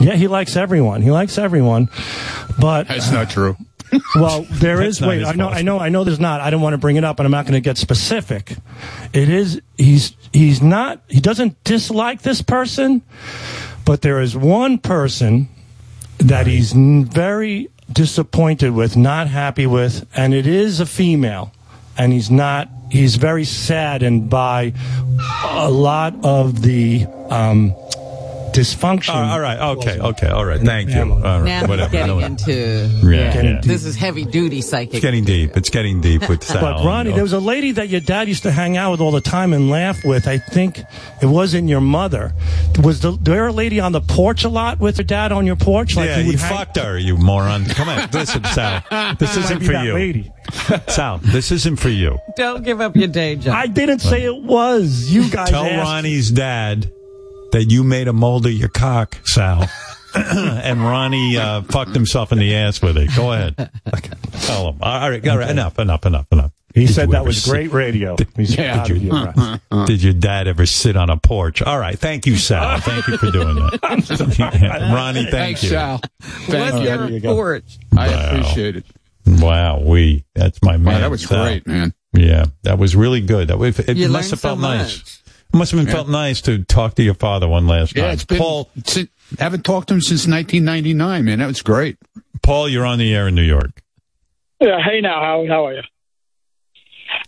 yeah, 0.00 0.14
he 0.16 0.26
likes 0.26 0.56
everyone. 0.56 1.02
He 1.02 1.10
likes 1.12 1.38
everyone, 1.38 1.88
but 2.58 2.88
That's 2.88 3.12
not 3.12 3.30
true. 3.30 3.56
Well, 4.14 4.46
there 4.50 4.82
is. 4.82 5.00
Wait, 5.00 5.24
I 5.24 5.32
know. 5.32 5.48
I 5.48 5.62
know, 5.62 5.78
I 5.78 5.88
know. 5.88 6.04
There's 6.04 6.20
not. 6.20 6.40
I 6.40 6.50
don't 6.50 6.60
want 6.60 6.74
to 6.74 6.78
bring 6.78 6.96
it 6.96 7.04
up, 7.04 7.18
and 7.18 7.26
I'm 7.26 7.32
not 7.32 7.44
going 7.44 7.54
to 7.54 7.60
get 7.60 7.78
specific. 7.78 8.56
It 9.12 9.28
is. 9.28 9.60
He's. 9.76 10.16
He's 10.32 10.62
not. 10.62 11.02
He 11.08 11.20
doesn't 11.20 11.62
dislike 11.64 12.22
this 12.22 12.42
person, 12.42 13.02
but 13.84 14.02
there 14.02 14.20
is 14.20 14.36
one 14.36 14.78
person 14.78 15.48
that 16.18 16.46
he's 16.46 16.72
very 16.72 17.68
disappointed 17.92 18.70
with, 18.70 18.96
not 18.96 19.28
happy 19.28 19.66
with, 19.66 20.06
and 20.16 20.34
it 20.34 20.46
is 20.46 20.80
a 20.80 20.86
female, 20.86 21.52
and 21.96 22.12
he's 22.12 22.30
not. 22.30 22.68
He's 22.90 23.16
very 23.16 23.44
saddened 23.44 24.30
by 24.30 24.72
a 25.44 25.70
lot 25.70 26.14
of 26.24 26.62
the 26.62 27.06
um, 27.28 27.74
dysfunction. 28.54 29.14
All 29.14 29.40
right, 29.40 29.58
all 29.58 29.76
right. 29.76 29.88
Okay. 29.88 30.00
Okay. 30.00 30.28
All 30.28 30.44
right. 30.44 30.60
Thank 30.60 30.90
you. 30.90 31.00
All 31.12 31.18
right. 31.40 31.44
Now 31.44 31.60
he's 31.60 31.68
Whatever. 31.68 31.90
getting 31.90 32.06
No, 32.06 32.18
into 32.24 32.52
Yeah, 33.02 33.32
Getting 33.32 33.50
yeah. 33.56 33.60
This 33.62 33.84
is 33.84 33.96
heavy 33.96 34.24
duty 34.24 34.62
psychic. 34.62 34.94
It's 34.94 35.02
getting 35.02 35.24
deep. 35.24 35.56
It's 35.56 35.70
getting 35.70 36.00
deep 36.00 36.28
with 36.28 36.42
Sal. 36.44 36.60
But 36.64 36.84
Ronnie, 36.84 37.12
there 37.12 37.22
was 37.22 37.32
a 37.32 37.40
lady 37.40 37.72
that 37.72 37.88
your 37.88 38.00
dad 38.00 38.28
used 38.28 38.44
to 38.44 38.50
hang 38.52 38.76
out 38.76 38.92
with 38.92 39.00
all 39.00 39.10
the 39.10 39.20
time 39.20 39.52
and 39.52 39.68
laugh 39.68 40.04
with. 40.04 40.26
I 40.28 40.38
think 40.38 40.78
it 41.20 41.26
wasn't 41.26 41.68
your 41.68 41.80
mother. 41.80 42.32
Was 42.82 43.00
the, 43.00 43.12
there 43.20 43.46
a 43.48 43.52
lady 43.52 43.80
on 43.80 43.92
the 43.92 44.00
porch 44.00 44.44
a 44.44 44.48
lot 44.48 44.78
with 44.78 44.96
her 44.98 45.02
dad 45.02 45.32
on 45.32 45.44
your 45.46 45.56
porch? 45.56 45.96
yeah, 45.96 46.16
you 46.18 46.22
he 46.24 46.30
would 46.30 46.40
hang- 46.40 46.56
fucked 46.56 46.76
her, 46.78 46.96
you 46.98 47.16
moron. 47.16 47.64
Come 47.66 47.88
on, 47.88 48.08
listen, 48.12 48.44
Sal. 48.44 48.82
This 49.18 49.36
Might 49.36 49.44
isn't 49.44 49.58
be 49.60 49.66
for 49.66 49.72
that 49.72 49.84
you. 49.84 49.92
lady. 49.94 50.32
Sal, 50.88 51.18
this 51.18 51.50
isn't 51.52 51.76
for 51.76 51.88
you. 51.88 52.18
Don't 52.36 52.62
give 52.64 52.80
up 52.80 52.94
your 52.96 53.08
day 53.08 53.36
job. 53.36 53.54
I 53.54 53.66
didn't 53.66 53.98
say 54.00 54.22
it 54.24 54.42
was. 54.42 55.10
You 55.10 55.28
guys 55.30 55.50
Tell 55.50 55.64
asked. 55.64 55.82
Ronnie's 55.88 56.30
dad 56.30 56.90
that 57.54 57.70
you 57.70 57.82
made 57.84 58.08
a 58.08 58.12
mold 58.12 58.46
of 58.46 58.52
your 58.52 58.68
cock, 58.68 59.16
Sal. 59.24 59.68
and 60.14 60.80
Ronnie 60.82 61.36
uh, 61.36 61.62
fucked 61.62 61.94
himself 61.94 62.30
in 62.32 62.38
the 62.38 62.54
ass 62.54 62.82
with 62.82 62.96
it. 62.98 63.10
Go 63.16 63.32
ahead. 63.32 63.56
Tell 64.42 64.68
him. 64.70 64.78
All 64.82 65.08
right, 65.10 65.26
all 65.28 65.38
right, 65.38 65.50
enough, 65.50 65.78
enough, 65.78 66.04
enough, 66.06 66.26
enough. 66.30 66.52
He 66.74 66.86
Did 66.86 66.94
said 66.94 67.10
that 67.12 67.24
was 67.24 67.42
sit- 67.42 67.50
great 67.50 67.72
radio. 67.72 68.16
He's 68.36 68.56
Yeah. 68.56 68.74
proud 68.74 68.90
of 68.90 68.96
you, 69.02 69.10
Ron. 69.12 69.86
Did 69.86 70.02
your 70.02 70.12
dad 70.12 70.48
ever 70.48 70.66
sit 70.66 70.96
on 70.96 71.08
a 71.10 71.16
porch? 71.16 71.62
All 71.62 71.78
right, 71.78 71.96
thank 71.98 72.26
you, 72.26 72.36
Sal. 72.36 72.80
Thank 72.80 73.06
you 73.06 73.16
for 73.16 73.30
doing 73.30 73.54
that. 73.54 74.90
Ronnie, 74.92 75.20
thank 75.22 75.30
Thanks, 75.30 75.62
you. 75.62 75.68
Sal. 75.70 76.00
Thank 76.20 76.74
What's 76.74 76.84
you. 76.84 76.90
your 76.92 77.08
you 77.10 77.20
porch? 77.20 77.78
I 77.96 78.08
Wow. 78.08 78.26
appreciate 78.30 78.76
it. 78.76 78.84
Wow, 79.26 79.80
we. 79.80 80.24
That's 80.34 80.60
my 80.62 80.76
man. 80.76 80.94
Wow, 80.94 81.00
that 81.00 81.10
was 81.10 81.22
Sal. 81.24 81.44
great, 81.44 81.66
man. 81.66 81.94
Yeah, 82.12 82.46
that 82.62 82.78
was 82.78 82.94
really 82.94 83.20
good. 83.20 83.48
That 83.48 83.58
was, 83.58 83.78
it 83.78 83.96
You 83.96 84.08
must 84.08 84.30
have 84.30 84.40
felt 84.40 84.58
so 84.58 84.62
nice. 84.66 85.22
Much. 85.54 85.72
It 85.72 85.76
must 85.76 85.86
have 85.86 85.86
been 85.86 85.92
felt 85.94 86.08
nice 86.08 86.40
to 86.42 86.62
talk 86.64 86.94
to 86.96 87.02
your 87.02 87.14
father 87.14 87.48
one 87.48 87.66
last 87.66 87.94
Yeah, 87.96 88.04
time. 88.04 88.12
it's 88.12 88.24
been. 88.24 88.38
Paul, 88.38 88.70
Since, 88.84 89.08
haven't 89.38 89.64
talked 89.64 89.88
to 89.88 89.94
him 89.94 90.00
since 90.00 90.26
1999, 90.26 91.24
man. 91.24 91.38
That 91.38 91.46
was 91.46 91.62
great. 91.62 91.96
Paul, 92.42 92.68
you're 92.68 92.84
on 92.84 92.98
the 92.98 93.14
air 93.14 93.28
in 93.28 93.34
New 93.34 93.42
York. 93.42 93.80
Yeah, 94.60 94.78
hey 94.82 95.00
now, 95.00 95.20
Howard, 95.20 95.48
how 95.50 95.66
are 95.66 95.74
you? 95.74 95.82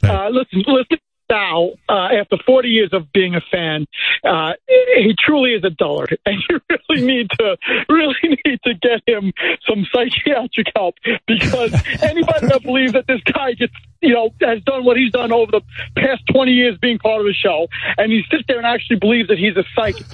Uh, 0.03 0.29
listen, 0.31 0.63
listen, 0.67 0.99
Sal. 1.31 1.73
Uh, 1.89 2.09
after 2.21 2.37
40 2.45 2.69
years 2.69 2.91
of 2.93 3.13
being 3.13 3.35
a 3.35 3.41
fan, 3.41 3.87
uh, 4.25 4.53
he 4.97 5.15
truly 5.19 5.53
is 5.53 5.65
a 5.65 5.71
dullard, 5.71 6.17
and 6.27 6.37
you 6.49 6.61
really 6.69 7.07
need 7.07 7.31
to 7.39 7.57
really 7.89 8.15
need 8.45 8.61
to 8.65 8.75
get 8.75 9.03
him 9.07 9.33
some 9.69 9.87
psychiatric 9.93 10.69
help 10.77 10.95
because 11.27 11.73
anybody 12.03 12.47
that 12.47 12.63
believes 12.63 12.93
that 12.93 13.07
this 13.07 13.21
guy 13.23 13.53
gets, 13.53 13.73
you 14.01 14.15
know, 14.15 14.31
has 14.41 14.63
done 14.63 14.85
what 14.85 14.97
he's 14.97 15.13
done 15.13 15.33
over 15.33 15.51
the 15.51 15.61
past 15.97 16.23
20 16.33 16.53
years 16.53 16.79
being 16.79 16.99
part 16.99 17.21
of 17.21 17.27
the 17.27 17.35
show, 17.35 17.67
and 17.99 18.13
he 18.13 18.23
sits 18.31 18.45
there 18.47 18.59
and 18.59 18.67
actually 18.67 18.97
believes 18.97 19.29
that 19.29 19.39
he's 19.39 19.57
a 19.57 19.65
psychic. 19.75 20.07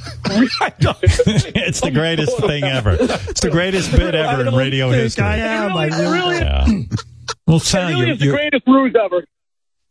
it's 1.55 1.81
the 1.81 1.91
greatest 1.91 2.39
thing 2.39 2.65
ever. 2.65 2.97
It's 2.99 3.41
the 3.41 3.51
greatest 3.51 3.93
bit 3.93 4.15
ever 4.15 4.47
in 4.47 4.55
radio 4.55 4.91
history. 4.91 5.25
I 5.25 5.37
am. 5.37 5.73
I 5.73 5.87
It 5.87 5.91
really 5.91 6.23
really, 6.23 6.39
Yeah. 6.39 6.67
Well, 7.47 7.57
it 7.57 7.61
Sal, 7.61 7.89
really 7.89 8.07
you, 8.07 8.13
is 8.13 8.19
the 8.19 8.25
you, 8.27 8.33
greatest 8.33 8.67
ruse 8.67 8.95
ever. 9.03 9.25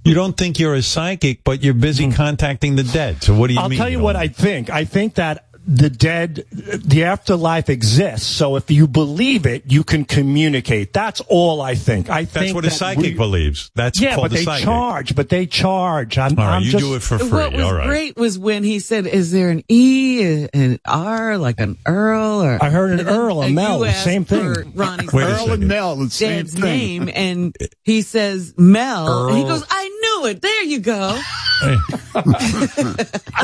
You 0.04 0.14
don't 0.14 0.36
think 0.36 0.60
you're 0.60 0.74
a 0.74 0.82
psychic, 0.82 1.44
but 1.44 1.64
you're 1.64 1.74
busy 1.74 2.06
hmm. 2.06 2.12
contacting 2.12 2.76
the 2.76 2.84
dead. 2.84 3.22
So 3.24 3.36
what 3.36 3.48
do 3.48 3.54
you 3.54 3.60
I'll 3.60 3.70
mean? 3.70 3.78
tell 3.78 3.90
you 3.90 3.98
don't- 3.98 4.04
what 4.04 4.16
I 4.16 4.28
think. 4.28 4.70
I 4.70 4.86
think 4.86 5.16
that 5.16 5.46
the 5.66 5.90
dead, 5.90 6.44
the 6.52 7.04
afterlife 7.04 7.70
exists. 7.70 8.28
So 8.28 8.56
if 8.56 8.72
you 8.72 8.88
believe 8.88 9.46
it, 9.46 9.64
you 9.72 9.84
can 9.84 10.06
communicate. 10.06 10.92
That's 10.94 11.22
all 11.30 11.62
I 11.62 11.76
think. 11.76 12.10
I 12.10 12.24
That's 12.24 12.34
think 12.34 12.56
what 12.56 12.66
a 12.66 12.70
that 12.70 12.76
psychic 12.76 13.04
we- 13.04 13.14
believes. 13.14 13.70
That's 13.76 14.00
yeah, 14.02 14.16
called 14.16 14.26
but 14.30 14.32
a 14.32 14.36
they 14.40 14.44
psychic. 14.44 14.66
charge. 14.66 15.16
But 15.16 15.30
they 15.30 15.46
charge. 15.46 16.18
I'm, 16.18 16.38
All 16.40 16.46
right, 16.46 16.56
I'm 16.58 16.64
you 16.64 16.72
just, 16.72 16.84
do 16.84 16.96
it 16.96 17.02
for 17.04 17.20
free. 17.20 17.30
What 17.30 17.54
was 17.54 17.64
All 17.64 17.74
right. 17.76 17.88
great 17.88 18.18
was 18.18 18.40
when 18.40 18.64
he 18.64 18.80
said, 18.80 19.06
"Is 19.08 19.32
there 19.32 19.50
an 19.50 19.64
E, 19.70 20.48
an 20.54 20.80
R, 20.86 21.38
like 21.38 21.60
an 21.60 21.78
Earl?" 21.86 22.42
Or 22.44 22.58
I 22.62 22.70
heard 22.70 23.00
an 23.00 23.08
Earl, 23.08 23.44
a 23.44 23.50
Mel, 23.50 23.80
you 23.80 23.86
asked 23.86 24.04
same 24.04 24.26
thing. 24.26 24.54
for 24.54 24.64
Ronnie's 24.74 25.14
Earl 25.14 25.52
and. 25.52 25.68
Mel, 25.68 25.96
the 25.96 26.10
same 26.10 26.38
dad's 26.38 26.54
thing. 26.54 26.64
name, 27.06 27.10
and 27.14 27.56
he 27.84 28.02
says 28.02 28.54
Mel, 28.58 29.28
and 29.30 29.38
he 29.38 29.44
goes, 29.44 29.64
"I 29.70 30.01
knew 30.22 30.28
it. 30.30 30.42
There 30.42 30.64
you 30.64 30.80
go." 30.80 31.20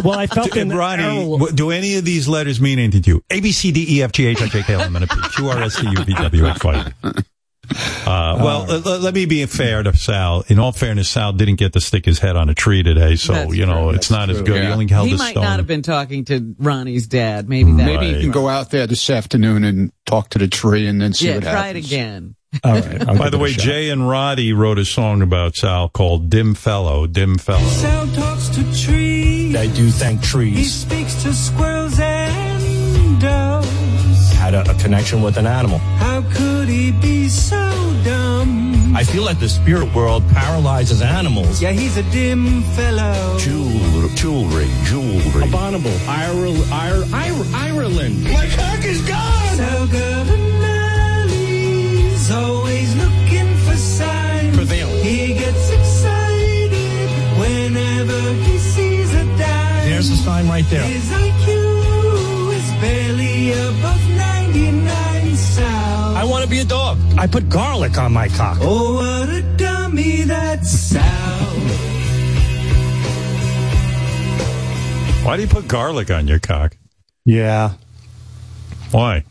well, 0.03 0.17
I 0.17 0.27
felt 0.27 0.56
in 0.56 0.72
And 0.72 0.77
Ronnie, 0.77 1.03
Earl- 1.03 1.31
w- 1.38 1.53
do 1.56 1.72
any 1.72 1.95
of 1.97 2.06
these 2.06 2.27
letters 2.27 2.59
mean 2.59 2.80
anything 2.80 3.01
to 3.03 3.09
you? 3.11 3.23
A, 3.30 3.39
B, 3.39 3.51
C, 3.51 3.72
D, 3.72 3.85
E, 3.97 4.03
F, 4.03 4.11
G, 4.11 4.25
H, 4.25 4.41
I, 4.41 4.47
J, 4.47 4.64
K, 4.64 4.73
L, 4.73 4.81
M, 4.81 4.95
N, 4.95 5.03
O, 5.03 5.07
P, 5.07 5.30
Q, 5.35 5.49
R, 5.49 5.61
S, 5.64 5.80
T, 5.80 5.88
U, 5.88 6.03
V, 6.03 6.14
W, 6.14 6.45
X, 6.47 6.64
Y. 6.64 6.91
Uh, 7.69 8.39
well, 8.41 8.72
l- 8.72 8.88
l- 8.88 8.99
let 8.99 9.14
me 9.14 9.25
be 9.25 9.45
fair 9.45 9.83
to 9.83 9.95
Sal. 9.95 10.45
In 10.47 10.57
all 10.57 10.72
fairness, 10.72 11.09
Sal 11.09 11.33
didn't 11.33 11.57
get 11.57 11.73
to 11.73 11.81
stick 11.81 12.06
his 12.06 12.17
head 12.17 12.38
on 12.38 12.47
a 12.47 12.53
tree 12.53 12.81
today, 12.81 13.17
so 13.17 13.33
That's 13.33 13.53
you 13.53 13.65
know 13.65 13.89
true. 13.89 13.97
it's 13.97 14.09
not 14.09 14.30
as 14.30 14.38
true. 14.38 14.45
good. 14.45 14.61
He 14.64 14.67
only 14.69 14.88
held 14.88 15.09
he 15.09 15.15
a 15.15 15.17
might 15.17 15.31
stone. 15.31 15.43
not 15.43 15.57
have 15.57 15.67
been 15.67 15.81
talking 15.81 16.23
to 16.25 16.56
Ronnie's 16.59 17.07
dad. 17.07 17.49
Maybe 17.49 17.72
that. 17.73 17.85
Maybe 17.85 18.07
you 18.07 18.19
can 18.22 18.31
go 18.31 18.47
out 18.47 18.72
there 18.72 18.88
this 18.88 19.09
afternoon 19.09 19.65
and 19.65 19.91
talk 20.06 20.30
to 20.30 20.39
the 20.39 20.47
tree 20.47 20.88
and 20.88 21.01
then 21.01 21.11
see 21.11 21.27
yeah, 21.27 21.33
what 21.35 21.43
try 21.43 21.51
happens. 21.67 21.85
it 21.85 21.88
again. 21.93 22.35
All 22.64 22.74
right. 22.74 23.08
I'll 23.08 23.17
By 23.17 23.30
the 23.30 23.38
way. 23.38 23.51
Jay 23.51 23.90
and 23.90 24.08
Roddy 24.08 24.53
wrote 24.53 24.80
a 24.80 24.85
song 24.85 25.22
about 25.22 25.56
Sal 25.56 25.90
called 25.90 26.30
"Dim 26.30 26.53
Fellow." 26.56 27.06
Dim 27.08 27.38
Fellow. 27.38 27.67
Sound 27.67 28.14
talks 28.16 28.50
to 28.50 28.64
trees. 28.85 29.56
I 29.56 29.67
do 29.67 29.90
thank 29.90 30.22
trees. 30.22 30.58
He 30.58 30.64
speaks 30.64 31.22
to 31.24 31.34
squirrels 31.34 32.00
and 32.00 33.22
doves. 33.22 34.32
Had 34.34 34.53
a, 34.53 34.69
a 34.69 34.74
connection 34.76 35.22
with 35.22 35.38
an 35.38 35.45
animal. 35.45 35.80
How 35.80 36.22
could 36.34 36.69
he 36.69 36.92
be 36.92 37.27
so 37.27 37.58
dumb? 38.03 38.95
I 38.95 39.03
feel 39.03 39.24
like 39.24 39.40
the 39.40 39.50
spirit 39.50 39.93
world 39.93 40.24
paralyzes 40.30 41.01
animals. 41.01 41.61
Yeah, 41.61 41.72
he's 41.72 41.98
a 41.98 42.03
dim 42.11 42.64
fellow. 42.64 43.38
Jewelry, 43.38 44.09
jewelry, 44.16 44.67
jewelry. 44.85 45.43
Abominable. 45.48 45.92
Ireland. 46.08 46.64
Ireland. 47.53 48.24
My 48.24 48.48
cock 48.56 48.76
is 48.76 48.76
early's 52.30 52.31
always 52.31 52.95
looking 52.95 53.56
for 53.57 53.75
signs. 53.75 54.56
Prevalent. 54.56 55.03
He 55.03 55.33
gets 55.33 55.69
excited 55.69 57.09
whenever 57.39 58.33
he 58.43 58.57
sees 58.57 59.14
a 59.14 59.23
dime. 59.38 59.89
There's 59.89 60.09
the 60.09 60.15
sign 60.15 60.47
right 60.47 60.65
there. 60.69 60.83
His 60.83 61.09
IQ 61.09 62.53
is 62.53 62.81
barely 62.81 63.51
above 63.51 64.09
99 64.09 65.35
Sal. 65.35 66.15
I 66.15 66.23
want 66.23 66.43
to 66.43 66.49
be 66.49 66.59
a 66.59 66.65
dog. 66.65 66.97
I 67.17 67.27
put 67.27 67.49
garlic 67.49 67.97
on 67.97 68.14
my 68.14 68.27
cock. 68.30 68.57
Oh, 68.61 68.95
what 68.95 69.30
a 69.30 69.41
dummy 69.57 70.23
that's 70.23 70.69
Sal. 70.69 71.03
Why 75.23 75.35
do 75.35 75.41
you 75.41 75.47
put 75.49 75.67
garlic 75.67 76.09
on 76.09 76.27
your 76.27 76.39
cock? 76.39 76.77
Yeah. 77.25 77.73
Why? 78.91 79.25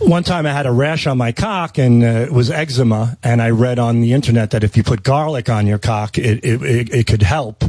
One 0.00 0.24
time 0.24 0.46
I 0.46 0.52
had 0.52 0.66
a 0.66 0.72
rash 0.72 1.06
on 1.06 1.18
my 1.18 1.30
cock 1.30 1.78
and 1.78 2.02
uh, 2.02 2.06
it 2.06 2.32
was 2.32 2.50
eczema, 2.50 3.18
and 3.22 3.40
I 3.42 3.50
read 3.50 3.78
on 3.78 4.00
the 4.00 4.12
internet 4.14 4.50
that 4.52 4.64
if 4.64 4.76
you 4.76 4.82
put 4.82 5.02
garlic 5.02 5.48
on 5.50 5.66
your 5.66 5.78
cock, 5.78 6.16
it 6.16 6.42
it, 6.42 6.62
it, 6.62 6.94
it 6.94 7.06
could 7.06 7.22
help. 7.22 7.62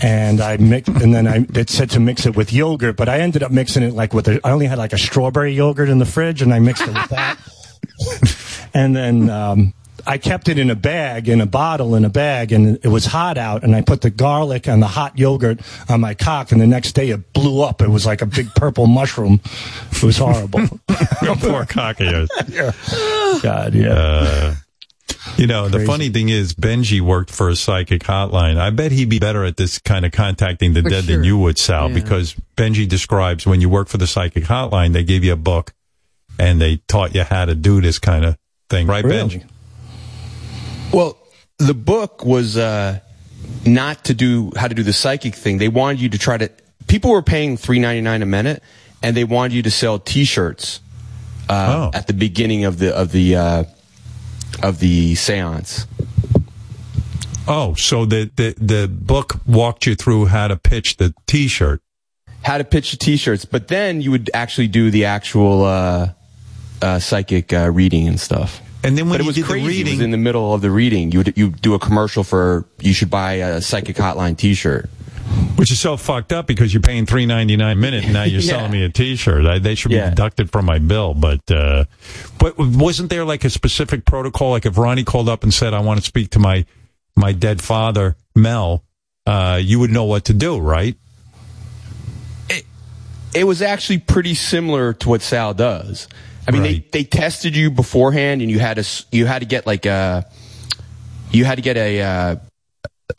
And 0.00 0.40
I 0.40 0.58
mixed, 0.58 0.88
and 0.88 1.14
then 1.14 1.26
I 1.26 1.46
it 1.54 1.70
said 1.70 1.90
to 1.90 2.00
mix 2.00 2.26
it 2.26 2.36
with 2.36 2.52
yogurt, 2.52 2.96
but 2.96 3.08
I 3.08 3.20
ended 3.20 3.42
up 3.42 3.50
mixing 3.50 3.82
it 3.82 3.94
like 3.94 4.12
with 4.12 4.28
a, 4.28 4.40
I 4.44 4.52
only 4.52 4.66
had 4.66 4.78
like 4.78 4.92
a 4.92 4.98
strawberry 4.98 5.52
yogurt 5.52 5.88
in 5.88 5.98
the 5.98 6.06
fridge, 6.06 6.42
and 6.42 6.52
I 6.52 6.58
mixed 6.58 6.82
it 6.82 6.94
with 6.94 7.08
that. 7.08 7.38
and 8.74 8.94
then 8.94 9.30
um, 9.30 9.74
I 10.06 10.18
kept 10.18 10.48
it 10.48 10.58
in 10.58 10.70
a 10.70 10.74
bag, 10.74 11.28
in 11.28 11.40
a 11.40 11.46
bottle, 11.46 11.94
in 11.94 12.04
a 12.04 12.08
bag, 12.10 12.52
and 12.52 12.78
it 12.82 12.88
was 12.88 13.06
hot 13.06 13.38
out. 13.38 13.62
And 13.64 13.74
I 13.74 13.82
put 13.82 14.00
the 14.00 14.10
garlic 14.10 14.66
and 14.68 14.82
the 14.82 14.86
hot 14.86 15.18
yogurt 15.18 15.60
on 15.88 16.00
my 16.00 16.14
cock, 16.14 16.52
and 16.52 16.60
the 16.60 16.66
next 16.66 16.92
day 16.92 17.10
it 17.10 17.32
blew 17.32 17.62
up. 17.62 17.82
It 17.82 17.88
was 17.88 18.06
like 18.06 18.22
a 18.22 18.26
big 18.26 18.48
purple 18.54 18.86
mushroom. 18.86 19.40
It 19.92 20.02
was 20.02 20.18
horrible. 20.18 20.66
Poor 20.88 21.64
cock 21.66 22.00
of 22.00 22.06
yours. 22.10 22.30
God, 23.42 23.74
yeah. 23.74 23.92
Uh, 23.92 24.54
you 25.36 25.46
know, 25.46 25.68
the 25.68 25.84
funny 25.86 26.08
thing 26.08 26.28
is, 26.28 26.54
Benji 26.54 27.00
worked 27.00 27.30
for 27.30 27.48
a 27.48 27.56
psychic 27.56 28.02
hotline. 28.02 28.58
I 28.58 28.70
bet 28.70 28.90
he'd 28.92 29.08
be 29.10 29.18
better 29.18 29.44
at 29.44 29.56
this 29.56 29.78
kind 29.78 30.04
of 30.06 30.12
contacting 30.12 30.72
the 30.72 30.82
For 30.82 30.88
dead 30.90 31.04
sure. 31.04 31.16
than 31.16 31.24
you 31.24 31.38
would, 31.38 31.58
Sal, 31.58 31.88
Yeah. 31.88 31.94
because 31.94 32.34
Benji 32.56 32.88
describes 32.88 33.46
when 33.46 33.60
you 33.60 33.68
work 33.68 33.88
for 33.88 33.98
the 33.98 34.06
psychic 34.06 34.44
hotline, 34.44 34.92
they 34.92 35.04
gave 35.04 35.22
you 35.24 35.32
a 35.32 35.36
book 35.36 35.72
and 36.38 36.60
they 36.60 36.76
taught 36.88 37.14
you 37.14 37.22
how 37.24 37.44
to 37.44 37.54
do 37.54 37.80
this 37.80 37.98
kind 37.98 38.24
of 38.24 38.36
thing. 38.70 38.86
Right, 38.86 39.04
Really? 39.04 39.40
Benji? 39.40 39.44
Well, 40.92 41.16
the 41.58 41.74
book 41.74 42.24
was 42.24 42.56
uh, 42.56 43.00
not 43.64 44.04
to 44.04 44.14
do 44.14 44.52
how 44.56 44.68
to 44.68 44.74
do 44.74 44.82
the 44.82 44.92
psychic 44.92 45.34
thing. 45.34 45.58
They 45.58 45.68
wanted 45.68 46.00
you 46.00 46.08
to 46.10 46.18
try 46.18 46.38
to. 46.38 46.50
People 46.88 47.10
were 47.12 47.22
paying 47.22 47.56
three 47.56 47.78
ninety 47.78 48.00
nine 48.00 48.22
a 48.22 48.26
minute, 48.26 48.62
and 49.02 49.16
they 49.16 49.24
wanted 49.24 49.52
you 49.52 49.62
to 49.62 49.70
sell 49.70 49.98
T-shirts 49.98 50.80
uh, 51.48 51.90
at 51.94 52.06
the 52.06 52.12
beginning 52.12 52.64
of 52.64 52.78
the 52.78 52.94
of 52.94 53.12
the 53.12 53.36
uh, 53.36 53.64
of 54.62 54.80
the 54.80 55.14
séance. 55.14 55.86
Oh, 57.48 57.74
so 57.74 58.04
the, 58.04 58.30
the, 58.36 58.54
the 58.58 58.86
book 58.86 59.40
walked 59.44 59.84
you 59.84 59.96
through 59.96 60.26
how 60.26 60.46
to 60.46 60.56
pitch 60.56 60.98
the 60.98 61.12
t-shirt. 61.26 61.82
How 62.42 62.58
to 62.58 62.64
pitch 62.64 62.92
the 62.92 62.96
T-shirts, 62.96 63.44
but 63.44 63.68
then 63.68 64.00
you 64.00 64.10
would 64.12 64.30
actually 64.32 64.68
do 64.68 64.90
the 64.90 65.04
actual 65.04 65.64
uh, 65.64 66.12
uh, 66.80 66.98
psychic 66.98 67.52
uh, 67.52 67.70
reading 67.70 68.08
and 68.08 68.18
stuff. 68.18 68.62
And 68.82 68.96
then 68.96 69.06
when 69.10 69.14
but 69.18 69.20
it 69.20 69.26
was 69.26 69.34
did 69.36 69.44
the 69.44 69.48
crazy. 69.48 69.82
It 69.82 69.88
was 69.90 70.00
in 70.00 70.10
the 70.10 70.16
middle 70.16 70.54
of 70.54 70.62
the 70.62 70.70
reading. 70.70 71.12
You 71.12 71.22
you 71.36 71.50
do 71.50 71.74
a 71.74 71.78
commercial 71.78 72.24
for 72.24 72.64
you 72.80 72.92
should 72.94 73.10
buy 73.10 73.34
a 73.34 73.60
psychic 73.60 73.96
hotline 73.96 74.36
T-shirt. 74.36 74.88
Which 75.56 75.70
is 75.70 75.78
so 75.78 75.96
fucked 75.96 76.32
up 76.32 76.46
because 76.46 76.72
you're 76.72 76.80
paying 76.80 77.04
three 77.06 77.26
ninety 77.26 77.56
nine 77.56 77.76
a 77.76 77.80
minute, 77.80 78.04
and 78.04 78.14
now 78.14 78.22
you're 78.24 78.40
Yeah. 78.42 78.52
selling 78.56 78.72
me 78.72 78.82
a 78.84 78.88
T-shirt. 78.88 79.44
I, 79.46 79.58
they 79.58 79.74
should 79.74 79.90
be 79.90 79.96
deducted 79.96 80.50
from 80.50 80.64
my 80.64 80.78
bill. 80.78 81.14
But 81.14 81.48
uh, 81.50 81.84
but 82.38 82.58
wasn't 82.58 83.10
there 83.10 83.24
like 83.24 83.44
a 83.44 83.50
specific 83.50 84.04
protocol? 84.06 84.50
Like 84.50 84.64
if 84.66 84.76
Ronnie 84.78 85.04
called 85.04 85.28
up 85.28 85.42
and 85.44 85.52
said, 85.52 85.74
"I 85.74 85.80
want 85.80 86.00
to 86.00 86.04
speak 86.06 86.30
to 86.30 86.38
my 86.38 86.64
my 87.14 87.32
dead 87.32 87.60
father, 87.62 88.16
Mel," 88.34 88.82
uh, 89.26 89.60
you 89.62 89.78
would 89.78 89.90
know 89.90 90.04
what 90.04 90.24
to 90.26 90.32
do, 90.34 90.58
right? 90.58 90.96
it 93.32 93.44
was 93.44 93.62
actually 93.62 93.98
pretty 93.98 94.34
similar 94.34 94.92
to 94.92 95.08
what 95.08 95.22
Sal 95.22 95.54
does. 95.54 96.08
I 96.48 96.52
mean, 96.52 96.62
they, 96.62 96.78
they 96.78 97.04
tested 97.04 97.54
you 97.54 97.70
beforehand, 97.70 98.42
and 98.42 98.50
you 98.50 98.58
had 98.58 98.82
to 98.82 99.04
you 99.12 99.26
had 99.26 99.40
to 99.40 99.46
get 99.46 99.66
like 99.66 99.86
a 99.86 100.26
you 101.30 101.44
had 101.44 101.56
to 101.56 101.62
get 101.62 101.76
a, 101.76 102.02
uh, 102.02 102.36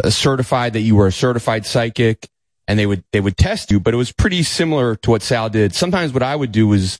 a 0.04 0.12
certified 0.12 0.74
that 0.74 0.82
you 0.82 0.96
were 0.96 1.08
a 1.08 1.12
certified 1.12 1.66
psychic, 1.66 2.28
and 2.68 2.78
they 2.78 2.86
would 2.86 3.04
they 3.12 3.20
would 3.20 3.38
test 3.38 3.72
you. 3.72 3.80
But 3.80 3.94
it 3.94 3.98
was 3.98 4.12
pretty 4.12 4.44
similar 4.44 4.96
to 4.98 5.12
what 5.12 5.22
Sal 5.22 5.50
did. 5.50 5.74
Sometimes 5.74 6.14
what 6.14 6.24
I 6.24 6.36
would 6.36 6.52
do 6.52 6.68
was 6.68 7.00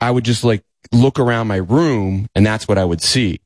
I 0.00 0.10
would 0.10 0.24
just 0.24 0.44
like 0.44 0.64
look 0.92 1.18
around 1.18 1.48
my 1.48 1.56
room, 1.56 2.26
and 2.34 2.44
that's 2.44 2.66
what 2.66 2.78
I 2.78 2.84
would 2.84 3.02
see. 3.02 3.40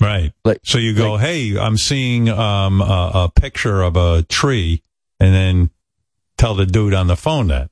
Right. 0.00 0.32
Like 0.44 0.60
so 0.64 0.78
you 0.78 0.94
go, 0.94 1.16
"Hey, 1.16 1.58
I'm 1.58 1.76
seeing 1.76 2.28
um, 2.28 2.80
a, 2.80 3.10
a 3.14 3.32
picture 3.34 3.82
of 3.82 3.96
a 3.96 4.22
tree," 4.22 4.82
and 5.18 5.34
then 5.34 5.70
tell 6.38 6.54
the 6.54 6.66
dude 6.66 6.94
on 6.94 7.06
the 7.06 7.16
phone 7.16 7.48
that. 7.48 7.70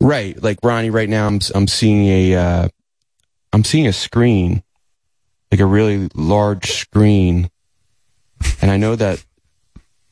Right, 0.00 0.40
like 0.42 0.58
Ronnie. 0.62 0.90
Right 0.90 1.08
now, 1.08 1.26
I'm 1.26 1.40
I'm 1.54 1.66
seeing 1.66 2.06
a 2.06 2.34
uh, 2.34 2.68
I'm 3.52 3.64
seeing 3.64 3.86
a 3.86 3.92
screen, 3.92 4.62
like 5.50 5.60
a 5.60 5.66
really 5.66 6.08
large 6.14 6.72
screen, 6.72 7.50
and 8.60 8.70
I 8.70 8.76
know 8.76 8.94
that 8.96 9.24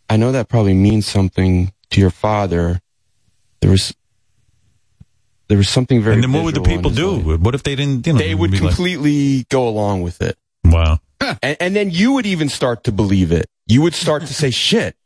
I 0.08 0.16
know 0.16 0.32
that 0.32 0.48
probably 0.48 0.74
means 0.74 1.06
something 1.06 1.72
to 1.90 2.00
your 2.00 2.10
father. 2.10 2.80
There 3.60 3.70
was 3.70 3.94
there 5.48 5.58
was 5.58 5.68
something 5.68 6.02
very. 6.02 6.14
And 6.14 6.24
then 6.24 6.32
what 6.32 6.44
would 6.44 6.54
the 6.54 6.62
people 6.62 6.90
do? 6.90 7.10
life. 7.16 7.40
What 7.40 7.54
if 7.54 7.62
they 7.62 7.76
didn't? 7.76 8.06
You 8.06 8.14
know, 8.14 8.18
They 8.18 8.34
would 8.34 8.50
be 8.50 8.58
like- 8.60 8.68
completely 8.70 9.44
go 9.50 9.68
along 9.68 10.02
with 10.02 10.22
it. 10.22 10.38
Wow. 10.64 10.98
and, 11.42 11.56
and 11.60 11.76
then 11.76 11.90
you 11.90 12.12
would 12.12 12.24
even 12.26 12.48
start 12.48 12.84
to 12.84 12.92
believe 12.92 13.32
it. 13.32 13.46
You 13.66 13.82
would 13.82 13.94
start 13.94 14.22
to 14.22 14.32
say, 14.34 14.50
"Shit, 14.66 14.96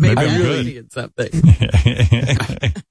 Maybe 0.00 0.16
I 0.16 0.24
I'm 0.24 0.40
really- 0.40 0.64
seeing 0.64 0.88
something. 0.90 1.28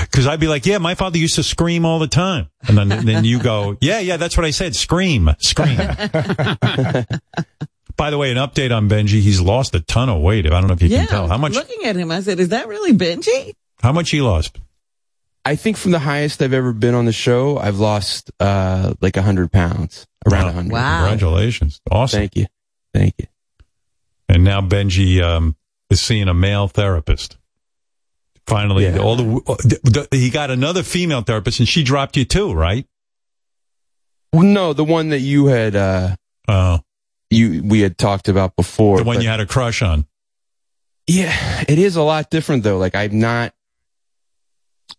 Because 0.00 0.26
I'd 0.28 0.38
be 0.38 0.46
like, 0.46 0.64
yeah, 0.64 0.78
my 0.78 0.94
father 0.94 1.18
used 1.18 1.34
to 1.36 1.42
scream 1.42 1.84
all 1.84 1.98
the 1.98 2.06
time. 2.06 2.48
And 2.68 2.78
then, 2.78 3.04
then 3.04 3.24
you 3.24 3.40
go, 3.40 3.76
yeah, 3.80 3.98
yeah, 3.98 4.16
that's 4.16 4.36
what 4.36 4.46
I 4.46 4.52
said. 4.52 4.76
Scream, 4.76 5.28
scream. 5.40 5.76
By 7.96 8.10
the 8.10 8.18
way, 8.18 8.30
an 8.30 8.36
update 8.36 8.76
on 8.76 8.88
Benji. 8.88 9.20
He's 9.20 9.40
lost 9.40 9.74
a 9.74 9.80
ton 9.80 10.08
of 10.08 10.20
weight. 10.20 10.46
I 10.46 10.50
don't 10.50 10.68
know 10.68 10.74
if 10.74 10.82
you 10.82 10.88
yeah, 10.88 10.98
can 11.00 11.08
tell. 11.08 11.28
How 11.28 11.36
much, 11.36 11.54
Looking 11.54 11.84
at 11.84 11.96
him, 11.96 12.12
I 12.12 12.20
said, 12.20 12.38
"Is 12.38 12.50
that 12.50 12.68
really 12.68 12.92
Benji?" 12.92 13.54
how 13.80 13.92
much 13.92 14.10
he 14.10 14.20
lost? 14.20 14.58
I 15.44 15.56
think 15.56 15.76
from 15.76 15.90
the 15.90 15.98
highest 15.98 16.42
I've 16.42 16.52
ever 16.52 16.72
been 16.72 16.94
on 16.94 17.06
the 17.06 17.12
show, 17.12 17.58
I've 17.58 17.78
lost 17.78 18.30
uh, 18.40 18.94
like 19.00 19.16
hundred 19.16 19.50
pounds, 19.52 20.06
around 20.30 20.48
a 20.48 20.52
hundred. 20.52 20.74
Congratulations. 20.74 21.80
Awesome. 21.90 22.20
Thank 22.20 22.36
you. 22.36 22.46
Thank 22.92 23.14
you. 23.18 23.26
And 24.28 24.44
now 24.44 24.60
Benji, 24.60 25.22
um, 25.22 25.56
is 25.94 26.00
seeing 26.02 26.28
a 26.28 26.34
male 26.34 26.68
therapist. 26.68 27.36
Finally, 28.46 28.84
Yeah. 28.84 28.98
all 28.98 29.16
the, 29.16 29.40
uh, 29.46 29.54
the, 29.84 30.08
he 30.10 30.28
got 30.28 30.50
another 30.50 30.82
female 30.82 31.22
therapist 31.22 31.60
and 31.60 31.68
she 31.68 31.82
dropped 31.82 32.16
you 32.16 32.26
too, 32.26 32.52
right? 32.52 32.86
Well, 34.32 34.42
no, 34.42 34.72
the 34.74 34.84
one 34.84 35.08
that 35.10 35.20
you 35.20 35.46
had, 35.46 35.74
uh, 35.74 36.16
oh, 36.48 36.80
you 37.30 37.62
we 37.64 37.80
had 37.80 37.96
talked 37.96 38.28
about 38.28 38.54
before. 38.56 38.98
The 38.98 39.04
one 39.04 39.22
you 39.22 39.28
had 39.28 39.40
a 39.40 39.46
crush 39.46 39.80
on. 39.80 40.06
Yeah, 41.06 41.64
it 41.68 41.78
is 41.78 41.96
a 41.96 42.02
lot 42.02 42.30
different 42.30 42.64
though. 42.64 42.76
Like 42.78 42.94
I'm 42.94 43.18
not. 43.18 43.54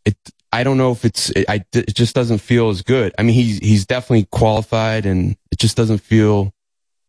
It. 0.06 0.16
I 0.52 0.64
don't 0.64 0.78
know 0.78 0.92
if 0.92 1.04
it's. 1.04 1.30
It, 1.32 1.46
I. 1.50 1.66
It 1.74 1.94
just 1.96 2.16
doesn't 2.16 2.40
feel 2.40 2.70
as 2.70 2.82
good. 2.82 3.14
I 3.20 3.24
mean, 3.24 3.34
he's 3.36 3.58
he's 3.60 3.86
definitely 3.86 4.26
qualified, 4.32 5.06
and 5.06 5.36
it 5.52 5.60
just 5.60 5.76
doesn't 5.78 6.00
feel. 6.00 6.54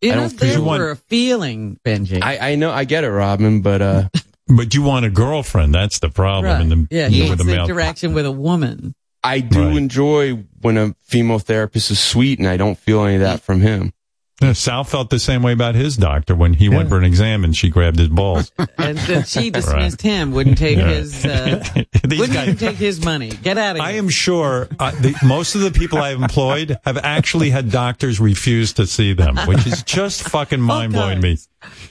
You 0.00 0.12
I 0.12 0.14
know, 0.14 0.20
don't 0.22 0.38
there 0.38 0.54
feel. 0.54 0.64
were 0.64 0.90
a 0.90 0.96
feeling, 0.96 1.80
Benji. 1.84 2.22
I 2.22 2.52
I 2.52 2.54
know 2.56 2.70
I 2.70 2.84
get 2.84 3.04
it, 3.04 3.10
Robin, 3.10 3.62
but 3.62 3.82
uh. 3.82 4.08
But 4.48 4.74
you 4.74 4.82
want 4.82 5.04
a 5.04 5.10
girlfriend. 5.10 5.74
That's 5.74 5.98
the 5.98 6.08
problem. 6.08 6.44
right. 6.52 6.62
In 6.62 6.68
the, 6.68 6.88
yeah, 6.88 7.08
he 7.08 7.28
with 7.28 7.38
the 7.38 7.44
the 7.44 7.50
male. 7.50 7.64
interaction 7.64 8.14
with 8.14 8.26
a 8.26 8.30
woman. 8.30 8.94
I 9.24 9.40
do 9.40 9.76
enjoy 9.76 10.44
when 10.60 10.76
a 10.78 10.94
female 11.02 11.40
therapist 11.40 11.90
is 11.90 11.98
sweet, 11.98 12.38
and 12.38 12.46
I 12.46 12.56
don't 12.56 12.78
feel 12.78 13.02
any 13.04 13.16
of 13.16 13.22
that 13.22 13.40
from 13.40 13.60
him. 13.60 13.92
Yeah, 14.42 14.52
Sal 14.52 14.84
felt 14.84 15.08
the 15.08 15.18
same 15.18 15.42
way 15.42 15.52
about 15.52 15.74
his 15.74 15.96
doctor 15.96 16.34
when 16.34 16.52
he 16.52 16.68
went 16.68 16.90
for 16.90 16.98
an 16.98 17.04
exam 17.04 17.42
and 17.42 17.56
she 17.56 17.70
grabbed 17.70 17.98
his 17.98 18.08
balls. 18.10 18.52
And 18.78 18.98
then 18.98 19.24
she 19.24 19.48
dismissed 19.50 20.02
him, 20.02 20.30
wouldn't 20.32 20.58
take 20.58 20.76
Yeah. 20.76 20.88
his, 20.88 21.24
uh, 21.24 21.64
These 22.04 22.20
wouldn't 22.20 22.32
guys- 22.34 22.48
even 22.48 22.56
take 22.58 22.76
his 22.76 23.02
money. 23.02 23.30
Get 23.30 23.56
out 23.56 23.76
of 23.76 23.82
here. 23.82 23.86
I 23.86 23.92
am 23.92 24.08
sure 24.10 24.68
uh, 24.78 24.90
the, 24.92 25.14
most 25.24 25.54
of 25.54 25.62
the 25.62 25.70
people 25.70 25.98
I've 25.98 26.20
employed 26.20 26.76
have 26.84 26.98
actually 26.98 27.48
had 27.50 27.70
doctors 27.72 28.20
refuse 28.20 28.74
to 28.74 28.86
see 28.86 29.14
them, 29.14 29.36
which 29.46 29.66
is 29.66 29.82
just 29.82 30.22
fucking 30.28 30.60
mind 30.60 30.92
blowing 30.92 31.20
me. 31.22 31.38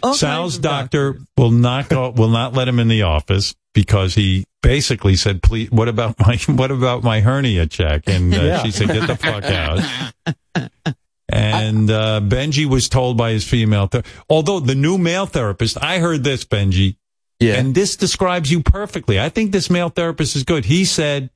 All 0.03 0.13
Sal's 0.13 0.59
doctor 0.59 1.17
will 1.37 1.51
not 1.51 1.89
go, 1.89 2.11
will 2.11 2.29
not 2.29 2.53
let 2.53 2.67
him 2.67 2.79
in 2.79 2.87
the 2.87 3.01
office 3.01 3.55
because 3.73 4.13
he 4.15 4.45
basically 4.61 5.15
said, 5.15 5.41
"Please, 5.43 5.69
what 5.71 5.89
about 5.89 6.17
my 6.19 6.37
what 6.47 6.71
about 6.71 7.03
my 7.03 7.19
hernia 7.19 7.65
check?" 7.65 8.03
And 8.07 8.33
uh, 8.33 8.37
Yeah. 8.41 8.63
she 8.63 8.71
said, 8.71 8.87
"Get 8.87 9.07
the 9.07 9.15
fuck 9.17 9.43
out." 9.43 10.95
And 11.35 11.89
uh, 11.89 12.21
Benji 12.23 12.65
was 12.65 12.87
told 12.87 13.17
by 13.17 13.31
his 13.31 13.47
female, 13.47 13.87
ther- 13.87 14.03
although 14.29 14.59
the 14.59 14.75
new 14.75 14.97
male 14.97 15.25
therapist, 15.25 15.77
I 15.81 15.99
heard 15.99 16.23
this, 16.23 16.45
Benji, 16.45 16.97
yeah, 17.39 17.55
and 17.55 17.75
this 17.75 17.97
describes 17.97 18.49
you 18.49 18.63
perfectly. 18.63 19.19
I 19.19 19.29
think 19.29 19.51
this 19.51 19.69
male 19.69 19.89
therapist 19.89 20.35
is 20.35 20.43
good. 20.43 20.65
He 20.65 20.85
said, 20.85 21.29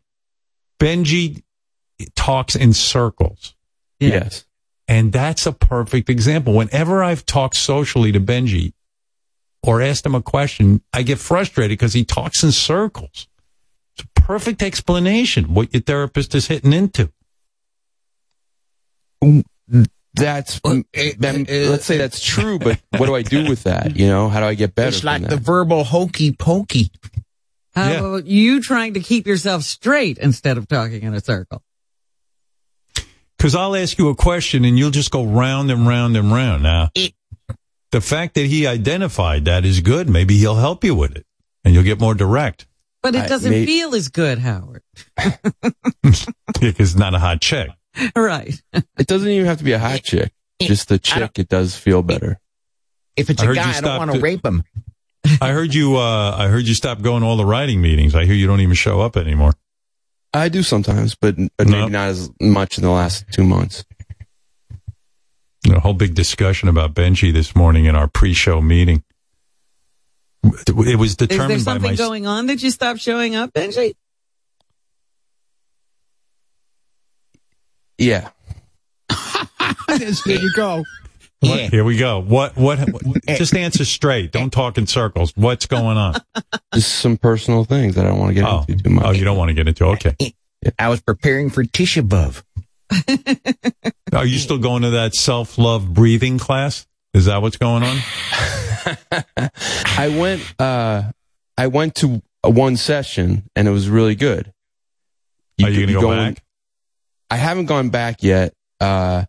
Benji 0.79 1.43
talks 2.15 2.55
in 2.55 2.73
circles. 2.73 3.55
Yes. 3.99 4.45
And 4.87 5.11
that's 5.11 5.45
a 5.45 5.51
perfect 5.51 6.09
example. 6.09 6.53
Whenever 6.53 7.03
I've 7.03 7.25
talked 7.25 7.55
socially 7.55 8.11
to 8.11 8.19
Benji 8.19 8.73
or 9.61 9.81
asked 9.81 10.05
him 10.05 10.15
a 10.15 10.21
question, 10.21 10.81
I 10.93 11.03
get 11.03 11.19
frustrated 11.19 11.77
because 11.77 11.93
he 11.93 12.05
talks 12.05 12.43
in 12.43 12.51
circles. 12.51 13.27
It's 13.95 14.05
a 14.05 14.21
perfect 14.21 14.63
explanation 14.63 15.53
what 15.53 15.73
your 15.73 15.81
therapist 15.81 16.33
is 16.33 16.47
hitting 16.47 16.73
into. 16.73 17.11
That's 20.13 20.59
then, 20.93 21.45
let's 21.47 21.85
say 21.85 21.97
that's 21.97 22.23
true, 22.23 22.59
but 22.59 22.79
what 22.97 23.05
do 23.05 23.15
I 23.15 23.21
do 23.21 23.47
with 23.47 23.63
that? 23.63 23.95
You 23.95 24.07
know, 24.07 24.27
how 24.27 24.39
do 24.39 24.47
I 24.47 24.55
get 24.55 24.75
better? 24.75 24.89
It's 24.89 25.03
like 25.03 25.27
the 25.27 25.37
verbal 25.37 25.83
hokey 25.83 26.31
pokey. 26.31 26.91
How 27.75 27.93
about 27.93 28.25
you 28.25 28.61
trying 28.61 28.95
to 28.95 28.99
keep 28.99 29.27
yourself 29.27 29.63
straight 29.63 30.17
instead 30.17 30.57
of 30.57 30.67
talking 30.67 31.03
in 31.03 31.13
a 31.13 31.21
circle? 31.21 31.63
Because 33.37 33.55
I'll 33.55 33.75
ask 33.75 33.97
you 33.97 34.09
a 34.09 34.15
question 34.15 34.65
and 34.65 34.77
you'll 34.77 34.91
just 34.91 35.11
go 35.11 35.23
round 35.23 35.71
and 35.71 35.87
round 35.87 36.17
and 36.17 36.31
round. 36.33 36.63
Now, 36.63 36.89
the 37.91 38.01
fact 38.01 38.35
that 38.35 38.45
he 38.45 38.67
identified 38.67 39.45
that 39.45 39.63
is 39.65 39.79
good. 39.79 40.09
Maybe 40.09 40.37
he'll 40.37 40.55
help 40.55 40.83
you 40.83 40.95
with 40.95 41.15
it 41.15 41.25
and 41.63 41.73
you'll 41.73 41.83
get 41.83 41.99
more 41.99 42.13
direct. 42.13 42.67
But 43.01 43.15
it 43.15 43.29
doesn't 43.29 43.49
may- 43.49 43.65
feel 43.65 43.95
as 43.95 44.09
good, 44.09 44.39
Howard. 44.39 44.83
Because 45.15 46.27
it's 46.61 46.95
not 46.95 47.13
a 47.13 47.19
hot 47.19 47.39
chick. 47.39 47.69
right. 48.15 48.61
It 48.73 49.07
doesn't 49.07 49.27
even 49.29 49.45
have 49.45 49.57
to 49.59 49.63
be 49.63 49.73
a 49.73 49.79
hot 49.79 50.03
chick. 50.03 50.31
Just 50.61 50.89
the 50.89 50.99
chick, 50.99 51.39
it 51.39 51.47
does 51.47 51.75
feel 51.75 52.03
better. 52.03 52.39
If 53.15 53.29
it's 53.29 53.41
I 53.41 53.45
a 53.45 53.47
heard 53.47 53.55
guy, 53.55 53.77
I 53.77 53.81
don't 53.81 53.97
want 53.97 54.11
to 54.11 54.19
rape 54.19 54.45
him. 54.45 54.63
I 55.41 55.51
heard 55.51 55.73
you, 55.73 55.97
uh, 55.97 56.35
I 56.37 56.47
heard 56.47 56.65
you 56.65 56.73
stop 56.73 57.01
going 57.01 57.21
to 57.21 57.27
all 57.27 57.37
the 57.37 57.45
writing 57.45 57.81
meetings. 57.81 58.15
I 58.15 58.25
hear 58.25 58.35
you 58.35 58.47
don't 58.47 58.61
even 58.61 58.75
show 58.75 59.01
up 59.01 59.17
anymore. 59.17 59.53
I 60.33 60.49
do 60.49 60.63
sometimes, 60.63 61.15
but 61.15 61.35
but 61.57 61.67
maybe 61.67 61.89
not 61.89 62.09
as 62.09 62.29
much 62.39 62.77
in 62.77 62.83
the 62.83 62.91
last 62.91 63.25
two 63.31 63.43
months. 63.43 63.83
a 65.67 65.79
whole 65.79 65.93
big 65.93 66.13
discussion 66.13 66.69
about 66.69 66.93
Benji 66.93 67.33
this 67.33 67.55
morning 67.55 67.85
in 67.85 67.95
our 67.95 68.07
pre-show 68.07 68.61
meeting. 68.61 69.03
It 70.43 70.97
was 70.97 71.11
Is 71.11 71.15
there 71.17 71.27
determined 71.27 71.65
by 71.65 71.73
something 71.73 71.91
my. 71.91 71.95
going 71.95 72.27
on 72.27 72.45
that 72.45 72.61
you 72.61 72.69
stopped 72.71 72.99
showing 72.99 73.35
up, 73.35 73.53
Benji? 73.53 73.95
Yeah. 77.99 78.29
there 79.87 80.11
you 80.25 80.51
go. 80.55 80.83
What? 81.41 81.59
Here 81.69 81.83
we 81.83 81.97
go. 81.97 82.19
What, 82.21 82.57
what? 82.57 82.79
What? 82.79 83.25
Just 83.27 83.53
answer 83.55 83.85
straight. 83.85 84.31
Don't 84.31 84.51
talk 84.51 84.77
in 84.77 84.87
circles. 84.87 85.31
What's 85.35 85.65
going 85.67 85.97
on? 85.97 86.15
Just 86.73 86.95
some 86.99 87.17
personal 87.17 87.63
things 87.63 87.95
that 87.95 88.05
I 88.05 88.09
don't 88.09 88.19
want 88.19 88.29
to 88.31 88.33
get 88.35 88.45
Oh. 88.45 88.65
into 88.67 88.83
too 88.83 88.89
much. 88.89 89.05
Oh, 89.05 89.11
you 89.11 89.23
don't 89.23 89.37
want 89.37 89.49
to 89.49 89.53
get 89.53 89.67
into. 89.67 89.85
Okay. 89.85 90.15
I 90.77 90.89
was 90.89 91.01
preparing 91.01 91.49
for 91.49 91.63
Tisha 91.63 92.01
B'Av. 92.07 92.43
Are 94.13 94.25
you 94.25 94.37
still 94.39 94.57
going 94.57 94.81
to 94.81 94.89
that 94.91 95.13
self-love 95.15 95.93
breathing 95.93 96.39
class? 96.39 96.85
Is 97.13 97.25
that 97.25 97.41
what's 97.41 97.57
going 97.57 97.83
on? 97.83 97.97
I 99.97 100.15
went. 100.19 100.41
Uh, 100.59 101.03
I 101.57 101.67
went 101.67 101.95
to 101.95 102.21
one 102.43 102.77
session 102.77 103.49
and 103.55 103.67
it 103.67 103.71
was 103.71 103.89
really 103.89 104.15
good. 104.15 104.51
Are 105.61 105.69
you 105.69 105.85
gonna 105.85 105.99
go 105.99 106.11
in- 106.11 106.33
back? 106.33 106.43
I 107.29 107.35
haven't 107.37 107.65
gone 107.67 107.89
back 107.89 108.23
yet. 108.23 108.53
Uh, 108.79 109.25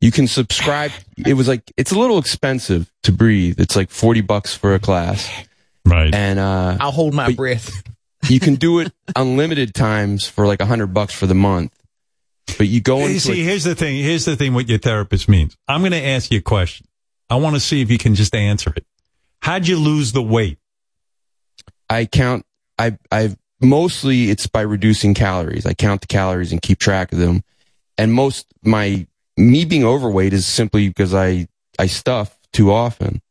you 0.00 0.10
can 0.10 0.26
subscribe. 0.26 0.90
It 1.24 1.34
was 1.34 1.46
like 1.46 1.70
it's 1.76 1.92
a 1.92 1.98
little 1.98 2.18
expensive 2.18 2.90
to 3.04 3.12
breathe. 3.12 3.60
It's 3.60 3.76
like 3.76 3.90
forty 3.90 4.22
bucks 4.22 4.56
for 4.56 4.74
a 4.74 4.80
class, 4.80 5.30
right? 5.86 6.12
And 6.12 6.38
uh, 6.40 6.76
I'll 6.80 6.90
hold 6.90 7.14
my 7.14 7.32
breath. 7.32 7.70
you 8.28 8.40
can 8.40 8.56
do 8.56 8.80
it 8.80 8.92
unlimited 9.16 9.72
times 9.74 10.26
for 10.26 10.46
like 10.46 10.60
a 10.60 10.66
hundred 10.66 10.88
bucks 10.94 11.14
for 11.14 11.26
the 11.26 11.34
month. 11.34 11.72
But 12.58 12.66
you 12.66 12.80
go 12.80 12.98
You 13.00 13.06
into 13.06 13.20
see, 13.20 13.40
it- 13.40 13.44
here's 13.44 13.62
the 13.64 13.76
thing. 13.76 14.02
Here's 14.02 14.24
the 14.24 14.34
thing. 14.34 14.52
What 14.54 14.68
your 14.68 14.78
therapist 14.78 15.28
means. 15.28 15.56
I'm 15.68 15.80
going 15.82 15.92
to 15.92 16.04
ask 16.04 16.32
you 16.32 16.38
a 16.38 16.42
question. 16.42 16.86
I 17.30 17.36
want 17.36 17.54
to 17.54 17.60
see 17.60 17.80
if 17.82 17.90
you 17.90 17.98
can 17.98 18.16
just 18.16 18.34
answer 18.34 18.72
it. 18.76 18.84
How'd 19.40 19.68
you 19.68 19.78
lose 19.78 20.10
the 20.12 20.22
weight? 20.22 20.58
I 21.88 22.06
count. 22.06 22.44
I 22.78 22.98
I 23.12 23.36
mostly 23.62 24.30
it's 24.30 24.46
by 24.46 24.62
reducing 24.62 25.14
calories. 25.14 25.66
I 25.66 25.74
count 25.74 26.00
the 26.00 26.06
calories 26.06 26.52
and 26.52 26.60
keep 26.60 26.78
track 26.78 27.12
of 27.12 27.18
them. 27.18 27.42
And 27.96 28.12
most 28.12 28.46
my 28.62 29.06
me 29.36 29.64
being 29.64 29.84
overweight 29.84 30.32
is 30.32 30.46
simply 30.46 30.88
because 30.88 31.14
I 31.14 31.46
I 31.78 31.86
stuff 31.86 32.38
too 32.52 32.72
often. 32.72 33.22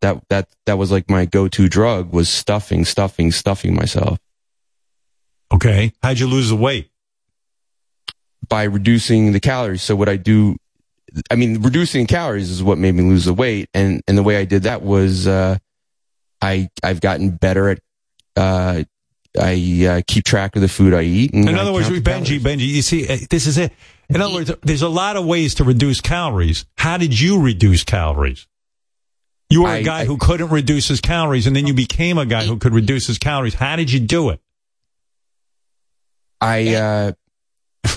That 0.00 0.22
that 0.30 0.48
that 0.66 0.78
was 0.78 0.90
like 0.90 1.10
my 1.10 1.26
go 1.26 1.48
to 1.48 1.68
drug 1.68 2.12
was 2.12 2.28
stuffing, 2.28 2.84
stuffing, 2.84 3.32
stuffing 3.32 3.74
myself. 3.74 4.18
Okay. 5.52 5.92
How'd 6.02 6.18
you 6.18 6.26
lose 6.26 6.48
the 6.48 6.56
weight? 6.56 6.90
By 8.48 8.64
reducing 8.64 9.32
the 9.32 9.40
calories. 9.40 9.82
So 9.82 9.94
what 9.94 10.08
I 10.08 10.16
do, 10.16 10.56
I 11.30 11.34
mean, 11.36 11.60
reducing 11.60 12.06
calories 12.06 12.50
is 12.50 12.62
what 12.62 12.78
made 12.78 12.94
me 12.94 13.02
lose 13.02 13.26
the 13.26 13.34
weight. 13.34 13.68
And 13.74 14.02
and 14.06 14.16
the 14.16 14.22
way 14.22 14.36
I 14.38 14.44
did 14.44 14.62
that 14.62 14.82
was, 14.82 15.26
uh, 15.26 15.58
I 16.40 16.70
I've 16.82 17.00
gotten 17.00 17.30
better 17.30 17.70
at. 17.70 17.80
Uh, 18.36 18.84
I 19.38 19.86
uh, 19.86 20.02
keep 20.06 20.24
track 20.24 20.56
of 20.56 20.62
the 20.62 20.68
food 20.68 20.92
I 20.94 21.02
eat. 21.02 21.32
And 21.34 21.48
In 21.48 21.54
I 21.56 21.60
other 21.60 21.72
words, 21.72 21.88
count 21.88 22.02
the 22.04 22.10
Benji, 22.10 22.40
Benji, 22.40 22.66
you 22.66 22.82
see, 22.82 23.08
uh, 23.08 23.18
this 23.30 23.46
is 23.46 23.58
it. 23.58 23.72
In 24.08 24.20
other 24.20 24.34
words, 24.34 24.50
there's 24.62 24.82
a 24.82 24.88
lot 24.88 25.16
of 25.16 25.24
ways 25.24 25.54
to 25.56 25.64
reduce 25.64 26.00
calories. 26.00 26.64
How 26.76 26.96
did 26.96 27.18
you 27.18 27.40
reduce 27.40 27.84
calories? 27.84 28.48
You 29.48 29.62
were 29.62 29.68
a 29.68 29.72
I- 29.78 29.82
guy 29.82 30.00
I- 30.00 30.04
who 30.04 30.16
couldn't 30.16 30.50
reduce 30.50 30.88
his 30.88 31.00
calories, 31.00 31.46
and 31.46 31.54
then 31.54 31.66
you 31.66 31.74
became 31.74 32.18
a 32.18 32.26
guy 32.26 32.44
who 32.44 32.56
could 32.56 32.74
reduce 32.74 33.06
his 33.06 33.18
calories. 33.18 33.54
How 33.54 33.76
did 33.76 33.92
you 33.92 34.00
do 34.00 34.30
it? 34.30 34.40
I 36.40 36.74
uh, 36.74 37.12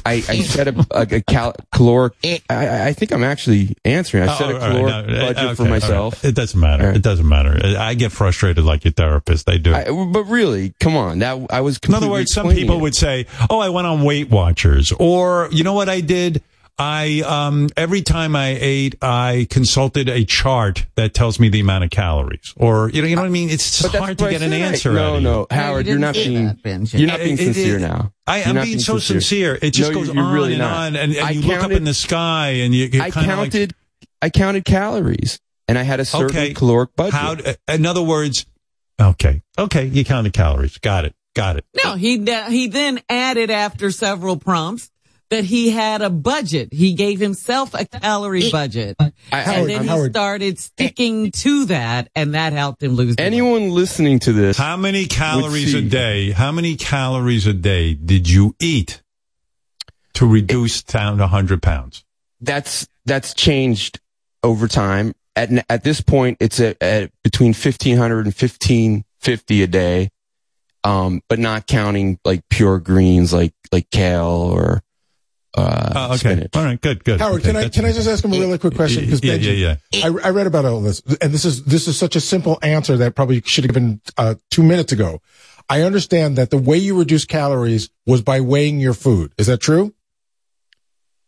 I, 0.05 0.13
I 0.15 0.19
set 0.41 0.67
a, 0.67 0.85
a, 0.91 1.01
a 1.17 1.21
cal- 1.21 1.55
caloric. 1.73 2.13
Eh, 2.23 2.39
I, 2.49 2.87
I 2.89 2.93
think 2.93 3.11
I'm 3.11 3.23
actually 3.23 3.75
answering. 3.85 4.27
I 4.27 4.37
set 4.37 4.47
Oh, 4.47 4.49
a 4.49 4.53
all 4.53 4.59
right, 4.59 4.71
caloric 4.71 5.07
no, 5.07 5.19
budget 5.19 5.37
okay, 5.45 5.55
for 5.55 5.65
myself. 5.65 6.23
right. 6.23 6.29
It 6.29 6.35
doesn't 6.35 6.59
matter. 6.59 6.91
It 6.91 7.01
doesn't 7.01 7.27
matter. 7.27 7.59
I 7.77 7.93
get 7.93 8.11
frustrated 8.11 8.63
like 8.63 8.83
your 8.85 8.93
therapist. 8.93 9.45
They 9.45 9.57
do. 9.57 9.73
I, 9.73 9.85
but 9.85 10.23
really, 10.25 10.73
come 10.79 10.95
on. 10.95 11.19
That 11.19 11.47
I 11.49 11.61
was. 11.61 11.79
In 11.87 11.93
other 11.93 12.09
words, 12.09 12.31
some 12.33 12.49
people 12.49 12.77
it. 12.77 12.81
would 12.81 12.95
say, 12.95 13.27
"Oh, 13.49 13.59
I 13.59 13.69
went 13.69 13.87
on 13.87 14.03
Weight 14.03 14.29
Watchers," 14.29 14.91
or 14.93 15.49
you 15.51 15.63
know 15.63 15.73
what 15.73 15.89
I 15.89 16.01
did? 16.01 16.41
I 16.77 17.22
um 17.22 17.69
every 17.77 18.02
time 18.02 18.35
I 18.35 18.58
ate, 18.60 18.95
I 19.02 19.45
consulted 19.52 20.10
a 20.10 20.26
chart 20.26 20.85
that 20.95 21.14
tells 21.14 21.40
me 21.40 21.50
the 21.50 21.60
amount 21.60 21.84
of 21.84 21.92
calories, 21.92 22.53
or 22.58 22.90
you 22.90 23.02
know, 23.03 23.08
you 23.08 23.16
know 23.16 23.22
what 23.22 23.27
I 23.27 23.32
mean. 23.32 23.50
It's 23.52 23.80
just 23.82 23.95
hard 23.95 24.18
to 24.18 24.30
get 24.30 24.42
an 24.42 24.50
said. 24.50 24.61
answer. 24.61 24.92
No, 24.93 25.19
no. 25.19 25.45
Howard, 25.52 25.85
you're 25.85 26.00
not 26.00 26.16
being 26.16 26.34
you're 26.34 26.48
not 26.48 26.64
being 26.64 27.34
It- 27.34 27.40
it- 27.40 27.53
sincere 27.53 27.77
it- 27.77 27.82
now. 27.82 28.11
I, 28.26 28.38
You're 28.40 28.48
I'm 28.48 28.56
not 28.56 28.66
being 28.66 28.80
so 28.80 28.98
sincere. 29.00 29.60
It 29.61 29.72
just 29.72 29.92
No, 29.92 29.98
goes 30.00 30.08
you're- 30.08 30.18
you're 30.18 30.26
on 30.27 30.34
really 30.34 30.53
and 30.53 30.61
not. 30.61 30.72
on, 30.77 30.95
and, 30.95 31.11
and 31.14 31.26
I 31.26 31.32
you 31.32 31.42
look 31.42 31.61
up 31.64 31.72
in 31.72 31.84
the 31.84 31.93
sky, 31.93 32.50
and 32.64 32.74
you, 32.74 32.85
you 32.85 33.02
I 33.02 33.11
kind 33.11 33.27
like, 33.27 33.35
counted. 33.52 33.76
I 34.22 34.30
counted 34.30 34.66
calories, 34.66 35.40
and 35.68 35.77
I 35.77 35.84
had 35.84 36.00
a 36.00 36.06
certain 36.06 36.35
Okay. 36.35 36.53
caloric 36.53 36.95
budget. 36.95 37.14
how? 37.14 37.35
In 37.74 37.85
other 37.85 38.02
words, 38.02 38.45
okay, 39.00 39.43
okay, 39.60 39.85
you 39.85 40.03
counted 40.06 40.34
calories. 40.34 40.77
Got 40.80 41.06
it. 41.06 41.14
Got 41.35 41.58
it. 41.58 41.66
No, 41.84 41.95
he 41.95 42.18
he 42.50 42.68
then 42.68 43.00
added 43.10 43.50
after 43.52 43.92
several 43.92 44.38
prompts 44.38 44.90
that 45.33 45.43
he 45.43 45.69
had 45.71 46.01
a 46.01 46.09
budget. 46.09 46.71
He 46.71 46.93
gave 46.93 47.19
himself 47.19 47.73
a 47.73 47.85
calorie 47.85 48.49
budget, 48.51 48.95
I- 48.99 49.11
and 49.31 49.45
Howard, 49.45 49.69
then 49.69 49.81
he 49.83 49.87
Howard. 49.89 50.11
started 50.11 50.59
sticking 50.59 51.31
to 51.31 51.65
that, 51.65 52.09
and 52.15 52.33
that 52.35 52.53
helped 52.53 52.81
him 52.83 52.93
lose. 52.93 53.15
the 53.15 53.21
weight. 53.21 53.27
Anyone 53.27 53.69
listening 53.71 54.19
to 54.19 54.33
this? 54.33 54.57
How 54.57 54.77
many 54.77 55.05
calories 55.05 55.73
a 55.73 55.81
day? 55.81 56.31
How 56.31 56.51
many 56.51 56.75
calories 56.75 57.47
a 57.47 57.53
day 57.53 57.93
did 57.93 58.29
you 58.29 58.55
eat 58.59 59.01
to 60.13 60.25
reduce 60.27 60.83
down 60.83 61.17
to 61.17 61.23
100 61.23 61.61
pounds? 61.61 62.03
that's 62.41 62.87
that's 63.05 63.33
changed 63.33 63.99
over 64.43 64.67
time. 64.67 65.13
At 65.35 65.49
at 65.69 65.83
this 65.83 66.01
point, 66.01 66.37
it's 66.41 66.59
at, 66.59 66.75
at 66.81 67.09
between 67.23 67.53
fifteen 67.53 67.97
hundred 67.97 68.25
and 68.25 68.35
fifteen 68.35 69.03
fifty 69.19 69.63
a 69.63 69.67
day, 69.67 70.09
um, 70.83 71.21
but 71.29 71.39
not 71.39 71.65
counting 71.67 72.19
like 72.25 72.41
pure 72.49 72.79
greens 72.79 73.31
like 73.33 73.53
like 73.71 73.89
kale 73.91 74.25
or 74.53 74.83
uh, 75.56 75.91
Oh, 75.95 76.06
okay. 76.09 76.17
spinach. 76.17 76.56
All 76.56 76.64
right. 76.64 76.80
Good. 76.82 77.03
Good. 77.03 77.19
Howard, 77.19 77.41
Okay, 77.41 77.51
can 77.51 77.56
I 77.57 77.69
can 77.69 77.85
I 77.85 77.91
just 77.91 78.07
ask 78.07 78.23
him 78.23 78.33
a 78.33 78.40
really 78.40 78.57
quick 78.57 78.75
question? 78.75 79.06
Because 79.06 79.23
Yeah, 79.23 79.38
Benji, 79.38 79.59
yeah, 79.59 80.03
I, 80.03 80.07
I 80.27 80.30
read 80.32 80.48
about 80.48 80.65
all 80.65 80.82
this, 80.82 81.01
and 81.22 81.32
this 81.33 81.45
is 81.45 81.64
this 81.65 81.88
is 81.88 81.98
such 81.98 82.15
a 82.15 82.22
simple 82.22 82.57
answer 82.61 82.98
that 82.98 83.15
probably 83.15 83.41
should 83.41 83.64
have 83.65 83.73
been 83.73 84.01
uh, 84.17 84.35
two 84.49 84.64
minutes 84.64 84.91
ago. 84.91 85.19
I 85.69 85.83
understand 85.83 86.38
that 86.38 86.49
the 86.49 86.57
way 86.57 86.77
you 86.77 86.98
reduce 86.98 87.25
calories 87.25 87.90
was 88.06 88.22
by 88.22 88.41
weighing 88.41 88.80
your 88.80 88.93
food. 88.93 89.32
Is 89.38 89.48
that 89.48 89.59
true? 89.61 89.93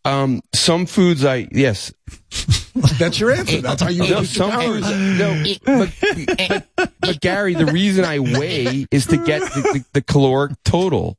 Um, 0.04 0.42
some 0.54 0.86
foods 0.86 1.26
I 1.26 1.48
yes. 1.52 1.92
That's 3.00 3.20
your 3.20 3.32
answer. 3.32 3.62
That's 3.62 3.82
how 3.82 3.90
you 3.90 4.04
no, 4.04 4.10
reduce 4.18 4.36
your 4.38 4.50
some 4.50 4.52
calories. 4.52 4.86
foods, 4.86 5.62
no, 5.66 5.88
but, 6.38 6.68
but, 6.78 6.90
but 7.00 7.22
Gary, 7.22 7.54
the 7.56 7.66
reason 7.68 8.06
I 8.06 8.20
weigh 8.20 8.86
is 8.92 9.08
to 9.08 9.18
get 9.18 9.42
the, 9.42 9.62
the, 9.62 9.86
the 9.94 10.02
caloric 10.02 10.52
total. 10.64 11.18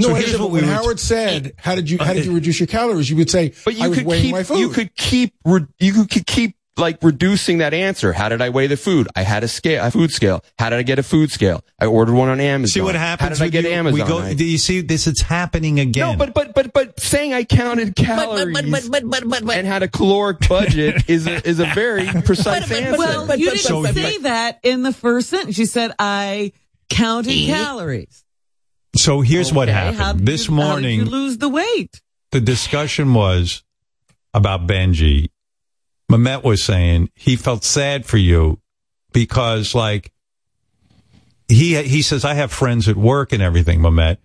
No, 0.00 0.08
So 0.08 0.14
I 0.14 0.18
here's 0.20 0.34
understand, 0.34 0.40
what 0.42 0.48
but 0.48 0.52
when 0.52 0.62
we 0.62 0.68
were- 0.68 0.74
Howard 0.74 1.00
said, 1.00 1.52
"How 1.58 1.74
did 1.74 1.90
you 1.90 1.98
how 1.98 2.12
did 2.14 2.24
you 2.24 2.32
reduce 2.34 2.60
your 2.60 2.66
calories?" 2.68 3.10
You 3.10 3.16
would 3.16 3.30
say, 3.30 3.52
But 3.64 3.74
you 3.76 3.84
"I 3.84 3.88
was 3.88 3.98
could 3.98 4.06
weighing 4.06 4.22
keep 4.22 4.32
my 4.32 4.42
food." 4.44 4.58
you 4.58 4.68
could 4.68 4.94
keep 4.96 5.34
re- 5.44 5.66
you 5.80 6.04
could 6.04 6.26
keep 6.26 6.54
like 6.76 6.98
reducing 7.02 7.58
that 7.58 7.74
answer. 7.74 8.12
How 8.12 8.28
did 8.28 8.40
I 8.40 8.50
weigh 8.50 8.68
the 8.68 8.76
food? 8.76 9.08
I 9.16 9.22
had 9.22 9.42
a 9.42 9.48
scale, 9.48 9.84
a 9.84 9.90
food 9.90 10.12
scale. 10.12 10.44
How 10.60 10.70
did 10.70 10.78
I 10.78 10.82
get 10.84 11.00
a 11.00 11.02
food 11.02 11.32
scale? 11.32 11.64
I 11.80 11.86
ordered 11.86 12.14
one 12.14 12.28
on 12.28 12.38
Amazon. 12.38 12.72
See 12.72 12.80
what 12.80 12.94
How 12.94 13.00
happens 13.00 13.38
did 13.40 13.44
I 13.46 13.48
get 13.48 13.64
you? 13.64 13.70
Amazon? 13.70 14.00
We 14.00 14.06
go. 14.06 14.18
I- 14.20 14.34
Do 14.34 14.44
you 14.44 14.58
see 14.58 14.82
this? 14.82 15.08
It's 15.08 15.22
happening 15.22 15.80
again. 15.80 16.12
no, 16.12 16.16
but 16.16 16.32
but 16.34 16.54
but 16.54 16.72
but 16.72 17.00
saying 17.00 17.34
I 17.34 17.42
counted 17.42 17.96
calories 17.96 18.56
and 18.56 19.66
had 19.66 19.82
a 19.82 19.88
caloric 19.88 20.46
budget 20.48 21.02
is 21.10 21.26
a, 21.26 21.44
is 21.48 21.58
a 21.58 21.66
very 21.74 22.06
precise 22.22 22.70
answer. 22.70 22.96
well, 22.96 23.36
you 23.36 23.50
didn't 23.50 23.94
say 23.94 24.18
that 24.18 24.60
in 24.62 24.84
the 24.84 24.92
first 24.92 25.30
sentence. 25.30 25.58
You 25.58 25.66
said 25.66 25.92
I 25.98 26.52
counted 26.88 27.32
calories. 27.46 28.24
So 28.96 29.20
here's 29.20 29.52
what 29.52 29.68
happened 29.68 29.96
how 29.98 30.12
did 30.14 30.26
this 30.26 30.48
you- 30.48 30.56
how 30.56 30.62
did 30.62 30.68
morning. 30.70 30.98
you 31.00 31.04
lose 31.06 31.38
the 31.38 31.48
weight. 31.48 32.00
the 32.30 32.40
discussion 32.40 33.14
was 33.14 33.62
about 34.34 34.66
Benji. 34.66 35.28
Memet 36.10 36.42
was 36.42 36.62
saying 36.62 37.10
he 37.14 37.36
felt 37.36 37.64
sad 37.64 38.04
for 38.06 38.16
you 38.18 38.60
because, 39.12 39.74
like, 39.74 40.12
he 41.48 41.80
he 41.82 42.02
says 42.02 42.24
I 42.24 42.34
have 42.34 42.52
friends 42.52 42.88
at 42.88 42.96
work 42.96 43.32
and 43.32 43.42
everything, 43.42 43.80
Memet, 43.80 44.18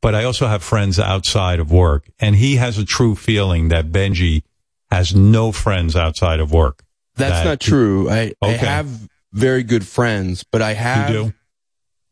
but 0.00 0.14
I 0.14 0.24
also 0.24 0.46
have 0.46 0.62
friends 0.62 0.98
outside 0.98 1.60
of 1.60 1.70
work, 1.70 2.08
and 2.18 2.36
he 2.36 2.56
has 2.56 2.78
a 2.78 2.84
true 2.84 3.14
feeling 3.14 3.68
that 3.68 3.90
Benji 3.90 4.42
has 4.90 5.14
no 5.14 5.52
friends 5.52 5.94
outside 5.96 6.40
of 6.40 6.52
work. 6.52 6.82
That's 7.16 7.32
That- 7.40 7.44
not 7.44 7.60
true. 7.60 8.08
I, 8.10 8.32
I 8.42 8.52
have 8.52 9.08
very 9.32 9.62
good 9.62 9.86
friends, 9.86 10.44
but 10.50 10.62
I 10.62 10.72
have. 10.74 11.32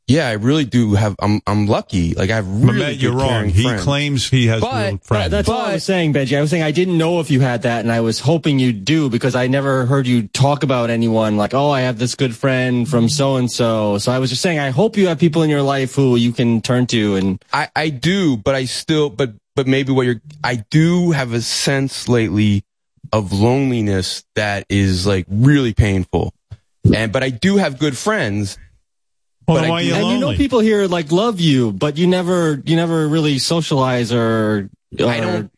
Do? 0.08 0.14
Yeah, 0.14 0.26
I 0.28 0.32
really 0.32 0.64
do 0.64 0.94
have. 0.94 1.14
I'm 1.20 1.40
I'm 1.46 1.66
lucky. 1.66 2.14
Like 2.14 2.30
I 2.30 2.36
have 2.36 2.48
really 2.48 2.80
Memet, 2.80 2.86
good 2.94 3.02
you're 3.02 3.12
wrong. 3.12 3.28
caring 3.28 3.50
He 3.50 3.62
friends. 3.62 3.84
claims 3.84 4.28
he 4.30 4.46
has 4.46 4.60
But- 4.60 4.88
real 4.88 4.98
friends. 5.02 5.30
That's 5.30 5.48
all 5.48 5.60
I 5.60 5.74
was 5.74 5.84
saying, 5.84 6.14
Benji. 6.14 6.36
I 6.36 6.40
was 6.40 6.50
saying 6.50 6.62
I 6.62 6.70
didn't 6.70 6.96
know 6.98 7.20
if 7.20 7.30
you 7.30 7.40
had 7.40 7.62
that, 7.62 7.80
and 7.80 7.92
I 7.92 8.00
was 8.00 8.18
hoping 8.20 8.58
you 8.58 8.72
do 8.72 9.10
because 9.10 9.34
I 9.34 9.46
never 9.46 9.86
heard 9.86 10.06
you 10.06 10.28
talk 10.28 10.62
about 10.62 10.90
anyone 10.90 11.36
like, 11.36 11.52
oh, 11.54 11.70
I 11.70 11.82
have 11.82 11.98
this 11.98 12.14
good 12.14 12.34
friend 12.34 12.88
from 12.88 13.08
so 13.08 13.36
and 13.36 13.50
so. 13.50 13.98
So 13.98 14.10
I 14.10 14.18
was 14.18 14.30
just 14.30 14.42
saying, 14.42 14.58
I 14.58 14.70
hope 14.70 14.96
you 14.96 15.08
have 15.08 15.18
people 15.18 15.42
in 15.42 15.50
your 15.50 15.62
life 15.62 15.94
who 15.94 16.16
you 16.16 16.32
can 16.32 16.60
turn 16.62 16.86
to. 16.88 17.16
And 17.16 17.44
I 17.52 17.68
I 17.76 17.90
do, 17.90 18.36
but 18.36 18.54
I 18.54 18.64
still, 18.64 19.10
but 19.10 19.34
but 19.54 19.66
maybe 19.66 19.92
what 19.92 20.06
you're. 20.06 20.20
I 20.42 20.64
do 20.70 21.10
have 21.10 21.32
a 21.32 21.40
sense 21.42 22.08
lately 22.08 22.64
of 23.12 23.32
loneliness 23.32 24.24
that 24.36 24.64
is 24.68 25.06
like 25.06 25.26
really 25.28 25.74
painful, 25.74 26.32
and 26.94 27.12
but 27.12 27.22
I 27.22 27.30
do 27.30 27.56
have 27.58 27.78
good 27.78 27.96
friends. 27.96 28.56
Well, 29.48 29.62
but 29.62 29.70
I 29.70 29.82
do- 29.82 29.94
and 29.94 30.08
you 30.10 30.18
know 30.18 30.34
people 30.34 30.60
here 30.60 30.86
like 30.86 31.10
love 31.10 31.40
you, 31.40 31.72
but 31.72 31.96
you 31.96 32.06
never 32.06 32.62
you 32.66 32.76
never 32.76 33.08
really 33.08 33.38
socialize 33.38 34.12
or. 34.12 34.68
I 34.92 35.20
don't. 35.20 35.50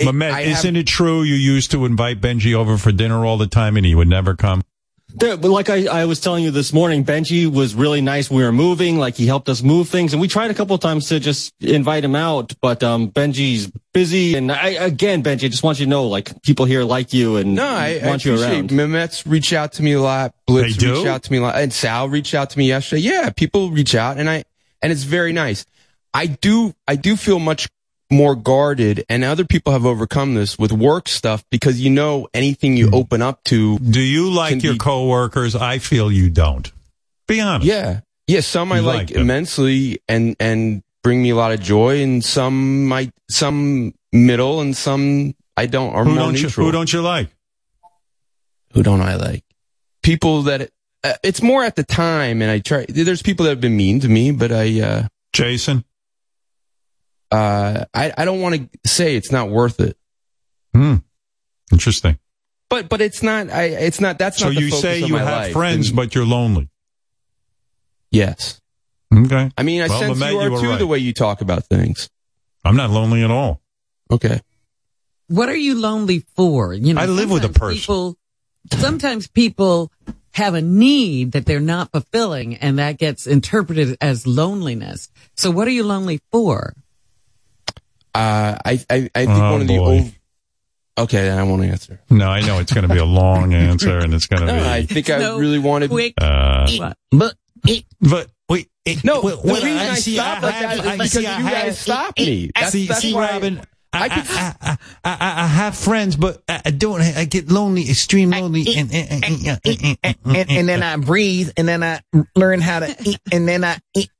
Memet, 0.00 0.32
I 0.32 0.40
isn't 0.40 0.76
it 0.76 0.86
true 0.86 1.22
you 1.22 1.34
used 1.34 1.70
to 1.70 1.84
invite 1.84 2.20
Benji 2.20 2.54
over 2.54 2.76
for 2.78 2.90
dinner 2.90 3.24
all 3.24 3.36
the 3.38 3.46
time 3.46 3.76
and 3.76 3.86
he 3.86 3.94
would 3.94 4.08
never 4.08 4.34
come? 4.34 4.62
There, 5.16 5.36
but 5.36 5.48
like 5.48 5.70
I, 5.70 5.86
I 5.86 6.04
was 6.06 6.20
telling 6.20 6.42
you 6.42 6.50
this 6.50 6.72
morning, 6.72 7.04
Benji 7.04 7.46
was 7.46 7.74
really 7.76 8.00
nice. 8.00 8.28
We 8.28 8.42
were 8.42 8.50
moving, 8.50 8.98
like 8.98 9.14
he 9.14 9.26
helped 9.26 9.48
us 9.48 9.62
move 9.62 9.88
things, 9.88 10.12
and 10.12 10.20
we 10.20 10.26
tried 10.26 10.50
a 10.50 10.54
couple 10.54 10.74
of 10.74 10.80
times 10.80 11.08
to 11.10 11.20
just 11.20 11.54
invite 11.60 12.02
him 12.04 12.16
out, 12.16 12.52
but 12.60 12.82
um, 12.82 13.10
Benji's 13.12 13.70
busy. 13.92 14.34
And 14.34 14.50
I, 14.50 14.70
again, 14.70 15.22
Benji, 15.22 15.44
I 15.44 15.48
just 15.48 15.62
want 15.62 15.78
you 15.78 15.86
to 15.86 15.90
know, 15.90 16.08
like 16.08 16.42
people 16.42 16.64
here 16.64 16.82
like 16.82 17.12
you 17.12 17.36
and 17.36 17.54
No, 17.54 17.64
I, 17.64 18.00
I 18.02 18.08
want 18.08 18.24
you 18.24 18.34
appreciate 18.34 18.72
around. 18.72 18.72
Memet's 18.72 19.24
reach 19.24 19.52
out 19.52 19.74
to 19.74 19.82
me 19.84 19.92
a 19.92 20.00
lot. 20.00 20.34
Blitz 20.48 20.76
They 20.76 20.80
do? 20.86 20.94
reach 20.94 21.06
out 21.06 21.22
to 21.22 21.32
me 21.32 21.38
a 21.38 21.42
lot, 21.42 21.54
and 21.56 21.72
Sal 21.72 22.08
reached 22.08 22.34
out 22.34 22.50
to 22.50 22.58
me 22.58 22.66
yesterday. 22.66 23.02
Yeah, 23.02 23.30
people 23.30 23.70
reach 23.70 23.94
out, 23.94 24.18
and 24.18 24.28
I 24.28 24.44
and 24.82 24.90
it's 24.90 25.04
very 25.04 25.32
nice. 25.32 25.64
I 26.12 26.26
do 26.26 26.74
I 26.88 26.96
do 26.96 27.16
feel 27.16 27.38
much 27.38 27.68
more 28.10 28.34
guarded, 28.34 29.04
and 29.08 29.24
other 29.24 29.44
people 29.44 29.72
have 29.72 29.86
overcome 29.86 30.34
this 30.34 30.58
with 30.58 30.72
work 30.72 31.08
stuff 31.08 31.44
because 31.50 31.80
you 31.80 31.90
know 31.90 32.28
anything 32.34 32.76
you 32.76 32.90
open 32.92 33.22
up 33.22 33.42
to. 33.44 33.78
Do 33.78 34.00
you 34.00 34.30
like 34.30 34.62
your 34.62 34.76
coworkers? 34.76 35.54
I 35.54 35.78
feel 35.78 36.10
you 36.12 36.30
don't. 36.30 36.70
Be 37.26 37.40
honest. 37.40 37.66
Yeah, 37.66 38.00
yeah. 38.26 38.40
Some 38.40 38.72
I 38.72 38.80
like, 38.80 39.08
like 39.08 39.10
immensely, 39.12 40.00
and 40.08 40.36
and 40.38 40.82
bring 41.02 41.22
me 41.22 41.30
a 41.30 41.36
lot 41.36 41.52
of 41.52 41.60
joy, 41.60 42.02
and 42.02 42.24
some 42.24 42.86
might, 42.86 43.12
some 43.30 43.94
middle, 44.12 44.60
and 44.60 44.76
some 44.76 45.34
I 45.56 45.66
don't 45.66 45.94
are 45.94 46.04
Who 46.04 46.10
more 46.10 46.18
don't 46.18 46.40
you, 46.40 46.48
who 46.48 46.72
don't 46.72 46.92
you 46.92 47.02
like? 47.02 47.30
who 48.74 48.82
don't 48.82 49.00
I 49.00 49.14
like? 49.14 49.44
People 50.02 50.42
that 50.42 50.70
uh, 51.02 51.14
it's 51.22 51.40
more 51.40 51.64
at 51.64 51.76
the 51.76 51.84
time, 51.84 52.42
and 52.42 52.50
I 52.50 52.58
try. 52.58 52.84
There's 52.88 53.22
people 53.22 53.44
that 53.44 53.50
have 53.50 53.60
been 53.60 53.76
mean 53.76 54.00
to 54.00 54.08
me, 54.08 54.32
but 54.32 54.52
I, 54.52 54.80
uh, 54.80 55.02
Jason, 55.32 55.84
uh, 57.30 57.84
I, 57.94 58.12
I 58.16 58.24
don't 58.24 58.40
want 58.40 58.54
to 58.82 58.88
say 58.88 59.16
it's 59.16 59.32
not 59.32 59.50
worth 59.50 59.80
it. 59.80 59.96
Hmm. 60.74 60.96
Interesting. 61.72 62.18
But 62.70 62.88
but 62.88 63.00
it's 63.00 63.22
not. 63.22 63.50
I 63.50 63.64
it's 63.64 64.00
not. 64.00 64.18
That's 64.18 64.38
So 64.38 64.46
not 64.46 64.54
the 64.54 64.60
you 64.62 64.70
focus 64.70 64.80
say 64.82 65.02
of 65.02 65.08
you 65.08 65.16
have 65.16 65.26
life. 65.26 65.52
friends, 65.52 65.88
And- 65.88 65.96
but 65.96 66.14
you're 66.14 66.26
lonely. 66.26 66.68
yes. 68.10 68.60
Okay. 69.14 69.50
I 69.56 69.62
mean, 69.62 69.80
I 69.82 69.86
Well, 69.88 70.00
sense 70.00 70.18
Memet, 70.18 70.32
you 70.32 70.40
are 70.40 70.50
were 70.50 70.60
too. 70.60 70.68
right. 70.70 70.78
The 70.78 70.86
way 70.86 70.98
you 70.98 71.12
talk 71.12 71.40
about 71.40 71.66
things. 71.66 72.08
I'm 72.64 72.76
not 72.76 72.90
lonely 72.90 73.22
at 73.22 73.30
all. 73.30 73.60
Okay. 74.10 74.40
What 75.28 75.48
are 75.48 75.56
you 75.56 75.78
lonely 75.78 76.24
for? 76.34 76.74
You 76.74 76.94
know, 76.94 77.00
I 77.00 77.06
live 77.06 77.30
with 77.30 77.44
a 77.44 77.48
person. 77.48 77.78
People, 77.80 78.16
sometimes 78.72 79.26
people 79.28 79.92
have 80.32 80.54
a 80.54 80.60
need 80.62 81.32
that 81.32 81.46
they're 81.46 81.60
not 81.60 81.92
fulfilling, 81.92 82.56
and 82.56 82.78
that 82.78 82.98
gets 82.98 83.26
interpreted 83.26 83.96
as 84.00 84.26
loneliness. 84.26 85.08
So, 85.36 85.50
what 85.50 85.68
are 85.68 85.72
you 85.72 85.84
lonely 85.84 86.20
for? 86.32 86.74
Uh, 88.14 88.56
I 88.64 88.72
I, 88.88 89.10
I 89.14 89.26
think 89.26 89.30
Oh, 89.30 89.52
one 89.52 89.60
of 89.62 89.68
the 89.68 89.78
boy. 89.78 89.98
old. 89.98 90.12
Okay, 90.96 91.22
then 91.22 91.36
I 91.38 91.42
won't 91.42 91.64
answer. 91.64 92.00
No, 92.08 92.28
I 92.28 92.40
know 92.42 92.60
it's 92.60 92.72
going 92.72 92.86
to 92.86 92.92
be 92.94 93.00
a 93.00 93.04
long 93.04 93.52
answer, 93.52 93.98
and 93.98 94.14
it's 94.14 94.26
going 94.26 94.40
to 94.46 94.46
No, 94.46 94.62
be. 94.62 94.68
I 94.68 94.86
think 94.86 95.10
I 95.10 95.18
No 95.18 95.38
really 95.38 95.58
wanted. 95.58 95.90
quick. 95.90 96.14
Uh, 96.20 96.92
But 97.10 97.36
but 98.00 98.28
wait, 98.48 98.68
No, 99.02 99.20
well, 99.22 99.38
the 99.38 99.46
well, 99.52 99.62
reason 99.62 99.78
I 99.78 99.90
I, 99.90 99.94
see, 99.96 100.14
stopped 100.14 100.44
I 100.44 100.46
like 100.46 100.54
have- 100.54 100.76
that 100.76 100.86
I 100.86 100.92
is 100.92 100.98
because 100.98 101.12
see, 101.12 101.20
you 101.22 101.28
I 101.28 101.42
guys 101.42 101.64
have- 101.64 101.76
stopped 101.76 102.18
me. 102.20 102.50
That's, 102.54 102.70
see, 102.70 102.86
that's 102.86 103.00
see, 103.00 103.14
why 103.14 103.30
Robin, 103.32 103.60
I 103.92 104.08
could. 104.08 104.24
I, 104.28 104.54
I, 104.60 104.76
I, 105.04 105.42
I 105.42 105.46
have 105.48 105.76
friends, 105.76 106.14
but 106.16 106.42
I 106.48 106.62
I 106.66 106.70
don't. 106.70 107.00
I 107.00 107.24
get 107.24 107.50
lonely, 107.50 107.88
extreme 107.90 108.30
lonely, 108.30 108.64
and 108.76 108.92
and, 108.94 109.24
and, 109.24 109.60
and, 109.64 110.16
and, 110.24 110.50
and 110.50 110.68
then 110.68 110.82
I 110.82 110.96
breathe, 110.96 111.50
and 111.56 111.66
then 111.66 111.82
I 111.82 112.00
learn 112.36 112.60
how 112.60 112.80
to 112.80 112.94
eat, 113.04 113.18
and 113.32 113.48
then 113.48 113.64
I 113.64 113.78
eat 113.96 114.10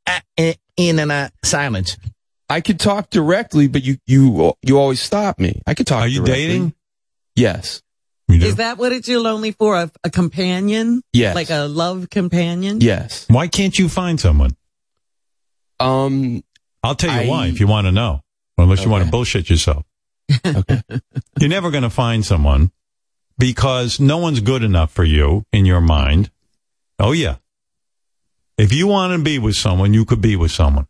in 0.77 0.99
and 0.99 1.13
I 1.13 1.31
silence. 1.45 1.97
I 2.49 2.61
could 2.61 2.79
talk 2.79 3.11
directly, 3.11 3.69
but 3.69 3.83
you 3.83 3.97
you 4.07 4.55
you 4.63 4.79
always 4.79 5.01
stop 5.01 5.39
me. 5.39 5.63
I 5.67 5.75
could 5.75 5.87
talk. 5.87 6.03
Are 6.03 6.09
you 6.09 6.25
directly. 6.25 6.35
dating? 6.47 6.75
Yes. 7.37 7.83
You 8.29 8.39
do? 8.41 8.47
Is 8.47 8.57
that 8.57 8.79
what 8.79 8.93
it's 8.93 9.09
you're 9.09 9.21
lonely 9.21 9.53
for? 9.53 9.77
A, 9.77 9.91
a 10.03 10.11
companion? 10.11 11.03
Yes. 11.13 11.35
Like 11.35 11.51
a 11.51 11.67
love 11.67 12.09
companion? 12.11 12.81
Yes. 12.81 13.27
Why 13.29 13.49
can't 13.49 13.79
you 13.79 13.89
find 13.89 14.19
someone? 14.21 14.57
Um. 15.81 16.43
I'll 16.83 16.95
tell 16.95 17.15
you 17.15 17.23
I- 17.23 17.29
why 17.29 17.47
if 17.47 17.61
you 17.61 17.67
want 17.67 17.87
to 17.87 17.93
know, 17.93 18.21
unless 18.59 18.85
you 18.85 18.91
want 18.91 19.05
to 19.05 19.11
bullshit 19.11 19.49
yourself. 19.49 19.85
Okay. 20.45 20.83
You're 21.41 21.51
never 21.51 21.71
going 21.71 21.83
to 21.83 21.91
find 21.91 22.25
someone 22.25 22.71
because 23.39 24.01
no 24.01 24.19
one's 24.19 24.41
good 24.41 24.63
enough 24.63 24.91
for 24.93 25.05
you 25.05 25.45
in 25.53 25.65
your 25.67 25.81
mind. 25.81 26.31
Oh 26.99 27.13
yeah. 27.13 27.37
If 28.57 28.73
you 28.73 28.87
want 28.87 29.13
to 29.19 29.23
be 29.23 29.39
with 29.39 29.57
someone, 29.57 29.93
you 29.95 30.05
could 30.05 30.21
be 30.21 30.37
with 30.37 30.51
someone. 30.51 30.87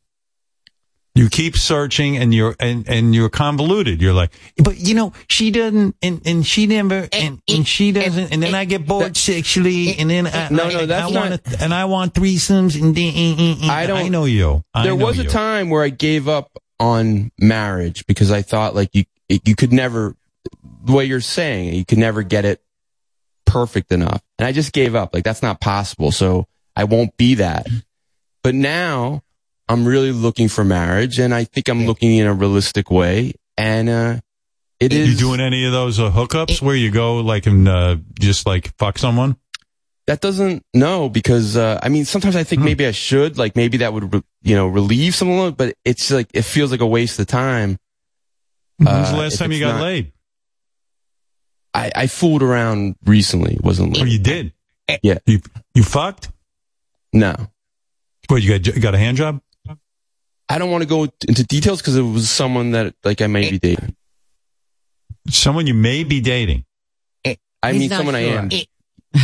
You 1.16 1.28
keep 1.28 1.56
searching 1.56 2.16
and 2.16 2.34
you're 2.34 2.56
and, 2.58 2.88
and 2.88 3.14
you're 3.14 3.28
convoluted. 3.28 4.02
You're 4.02 4.12
like, 4.12 4.32
but 4.62 4.78
you 4.78 4.94
know, 4.94 5.12
she 5.28 5.52
doesn't 5.52 5.94
and, 6.02 6.20
and 6.26 6.44
she 6.44 6.66
never 6.66 7.08
eh, 7.12 7.26
and, 7.26 7.40
eh, 7.48 7.54
and 7.54 7.68
she 7.68 7.92
doesn't 7.92 8.24
eh, 8.24 8.28
and 8.32 8.42
then 8.42 8.52
I 8.56 8.64
get 8.64 8.84
bored 8.84 9.16
sexually 9.16 9.96
and 9.96 10.10
then 10.10 10.26
I, 10.26 10.48
No, 10.50 10.64
I, 10.64 10.72
no, 10.72 10.86
that's 10.86 11.06
I 11.06 11.14
not- 11.14 11.30
want 11.30 11.62
and 11.62 11.72
I 11.72 11.84
want 11.84 12.14
threesomes 12.14 12.80
and 12.80 12.96
then 12.96 13.70
I 13.70 13.86
don't- 13.86 13.98
I 13.98 14.08
know 14.08 14.24
you. 14.24 14.64
I 14.74 14.82
there 14.82 14.96
know 14.96 15.04
was 15.04 15.20
a 15.20 15.22
you. 15.22 15.28
time 15.28 15.70
where 15.70 15.84
I 15.84 15.90
gave 15.90 16.26
up 16.28 16.50
on 16.80 17.30
marriage 17.38 18.04
because 18.06 18.32
I 18.32 18.42
thought 18.42 18.74
like 18.74 18.90
you 18.92 19.04
you 19.28 19.54
could 19.54 19.72
never 19.72 20.16
the 20.84 20.92
way 20.92 21.04
you're 21.04 21.20
saying 21.20 21.74
you 21.74 21.84
could 21.84 21.98
never 21.98 22.24
get 22.24 22.44
it 22.44 22.60
perfect 23.46 23.92
enough. 23.92 24.20
And 24.40 24.48
I 24.48 24.52
just 24.52 24.72
gave 24.72 24.96
up. 24.96 25.14
Like 25.14 25.22
that's 25.22 25.42
not 25.42 25.60
possible. 25.60 26.10
So 26.10 26.48
I 26.74 26.82
won't 26.84 27.16
be 27.16 27.36
that. 27.36 27.68
But 28.42 28.56
now 28.56 29.22
I'm 29.68 29.84
really 29.86 30.12
looking 30.12 30.48
for 30.48 30.64
marriage 30.64 31.18
and 31.18 31.32
I 31.34 31.44
think 31.44 31.68
I'm 31.68 31.86
looking 31.86 32.16
in 32.16 32.26
a 32.26 32.34
realistic 32.34 32.90
way 32.90 33.32
and 33.56 33.88
uh 33.88 34.20
It 34.80 34.92
You 34.92 35.00
is 35.04 35.18
doing 35.18 35.40
any 35.40 35.64
of 35.66 35.72
those 35.72 35.98
uh, 35.98 36.10
hookups 36.10 36.60
where 36.60 36.76
you 36.76 36.90
go 36.90 37.16
like 37.20 37.46
and 37.46 37.66
uh, 37.68 37.96
just 38.18 38.46
like 38.46 38.76
fuck 38.76 38.98
someone? 38.98 39.36
that 40.06 40.20
doesn't 40.20 40.62
no 40.74 41.08
because 41.08 41.56
uh, 41.56 41.80
I 41.82 41.88
mean 41.88 42.04
sometimes 42.04 42.36
I 42.36 42.44
think 42.44 42.60
Hmm. 42.60 42.66
maybe 42.66 42.84
I 42.86 42.90
should 42.92 43.38
like 43.38 43.56
maybe 43.56 43.78
that 43.78 43.92
would 43.94 44.12
re- 44.12 44.22
you 44.42 44.54
know 44.54 44.66
relieve 44.66 45.14
some 45.14 45.28
someone 45.28 45.52
but 45.52 45.74
it's 45.84 46.10
like 46.10 46.28
it 46.34 46.42
feels 46.42 46.70
like 46.70 46.80
a 46.82 46.86
waste 46.86 47.18
of 47.20 47.26
time. 47.26 47.78
When's 48.76 49.08
Uh, 49.08 49.12
the 49.12 49.18
last 49.18 49.38
time 49.38 49.50
you 49.52 49.60
got 49.60 49.76
not- 49.76 49.82
laid? 49.82 50.12
I, 51.72 51.90
I 51.94 52.06
fooled 52.06 52.42
around 52.42 52.96
recently. 53.04 53.58
Wasn't 53.62 53.98
Oh, 53.98 54.04
you 54.04 54.18
did. 54.18 54.52
yeah 55.02 55.18
You 55.26 55.40
you 55.74 55.82
fucked? 55.82 56.30
no. 57.12 57.34
What 58.28 58.42
you 58.42 58.50
got? 58.58 58.66
You 58.66 58.80
got 58.82 58.94
a 58.94 58.98
hand 58.98 59.16
job? 59.18 59.40
I 60.48 60.58
don't 60.58 60.70
want 60.70 60.82
to 60.82 60.88
go 60.88 61.04
into 61.28 61.44
details 61.44 61.80
because 61.80 61.96
it 61.96 62.02
was 62.02 62.30
someone 62.30 62.72
that 62.72 62.94
like 63.04 63.20
I 63.22 63.26
may 63.26 63.50
be 63.50 63.56
eh. 63.56 63.60
dating. 63.62 63.96
Someone 65.30 65.66
you 65.66 65.74
may 65.74 66.04
be 66.04 66.20
dating. 66.20 66.64
Eh. 67.24 67.34
I 67.62 67.72
He's 67.72 67.80
mean 67.80 67.90
not 67.90 67.96
someone 67.98 68.14
I 68.14 68.24
sure. 68.28 68.38
am. 68.38 68.48
Eh. 68.52 68.64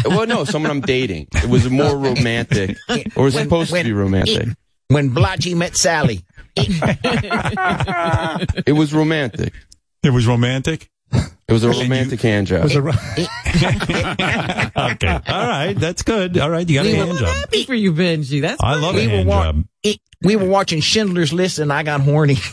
well, 0.06 0.26
no, 0.26 0.44
someone 0.44 0.70
I'm 0.70 0.80
dating. 0.80 1.28
It 1.34 1.48
was 1.50 1.68
more 1.68 1.96
romantic, 2.08 2.76
or 3.16 3.26
it's 3.26 3.36
When- 3.36 3.44
supposed 3.44 3.72
when- 3.72 3.84
to 3.84 3.88
be 3.88 3.92
romantic. 3.92 4.48
When 4.88 5.10
Blotchy 5.10 5.54
met 5.54 5.76
Sally. 5.76 6.24
It 6.56 6.80
was 8.74 8.92
romantic. 8.92 9.52
It 10.02 10.10
was 10.10 10.26
romantic. 10.26 10.90
It 11.50 11.52
was 11.52 11.64
a 11.64 11.70
romantic 11.70 12.22
hand 12.22 12.46
job. 12.46 12.64
okay. 12.66 12.76
All 14.76 15.46
right. 15.48 15.72
That's 15.76 16.02
good. 16.02 16.38
All 16.38 16.48
right. 16.48 16.68
You 16.68 16.76
got 16.78 16.86
a 16.86 16.90
We 16.90 16.94
hand 16.94 17.10
were 17.10 17.18
job. 17.18 17.28
Happy 17.34 17.64
for 17.64 17.74
you, 17.74 17.92
Benji. 17.92 18.40
That's 18.40 18.62
I 18.62 18.74
love 18.76 18.94
a 18.94 18.98
we 18.98 19.06
were 19.08 19.12
hand 19.12 19.28
wa- 19.28 19.42
job. 19.44 19.64
it- 19.82 20.00
we 20.22 20.36
were 20.36 20.46
watching 20.46 20.80
Schindler's 20.80 21.32
List 21.32 21.58
and 21.58 21.72
I 21.72 21.82
got 21.82 22.02
horny. 22.02 22.36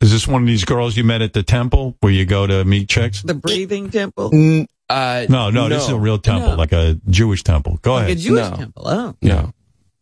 Is 0.00 0.12
this 0.12 0.28
one 0.28 0.42
of 0.42 0.46
these 0.46 0.64
girls 0.64 0.96
you 0.96 1.04
met 1.04 1.22
at 1.22 1.32
the 1.32 1.42
temple 1.42 1.96
where 2.00 2.12
you 2.12 2.26
go 2.26 2.46
to 2.46 2.64
meet 2.64 2.88
chicks? 2.88 3.22
the 3.22 3.34
breathing 3.34 3.90
temple. 3.90 4.30
N- 4.32 4.66
uh, 4.88 5.26
No, 5.28 5.50
no, 5.50 5.68
this 5.68 5.84
is 5.84 5.88
a 5.88 5.98
real 5.98 6.18
temple, 6.18 6.50
No. 6.50 6.56
like 6.56 6.72
a 6.72 7.00
Jewish 7.08 7.42
temple. 7.42 7.78
Go 7.82 7.94
Like 7.94 8.10
a. 8.10 8.14
Jewish 8.14 8.50
No. 8.50 8.56
temple. 8.56 8.82
Oh. 8.86 9.14
No, 9.22 9.52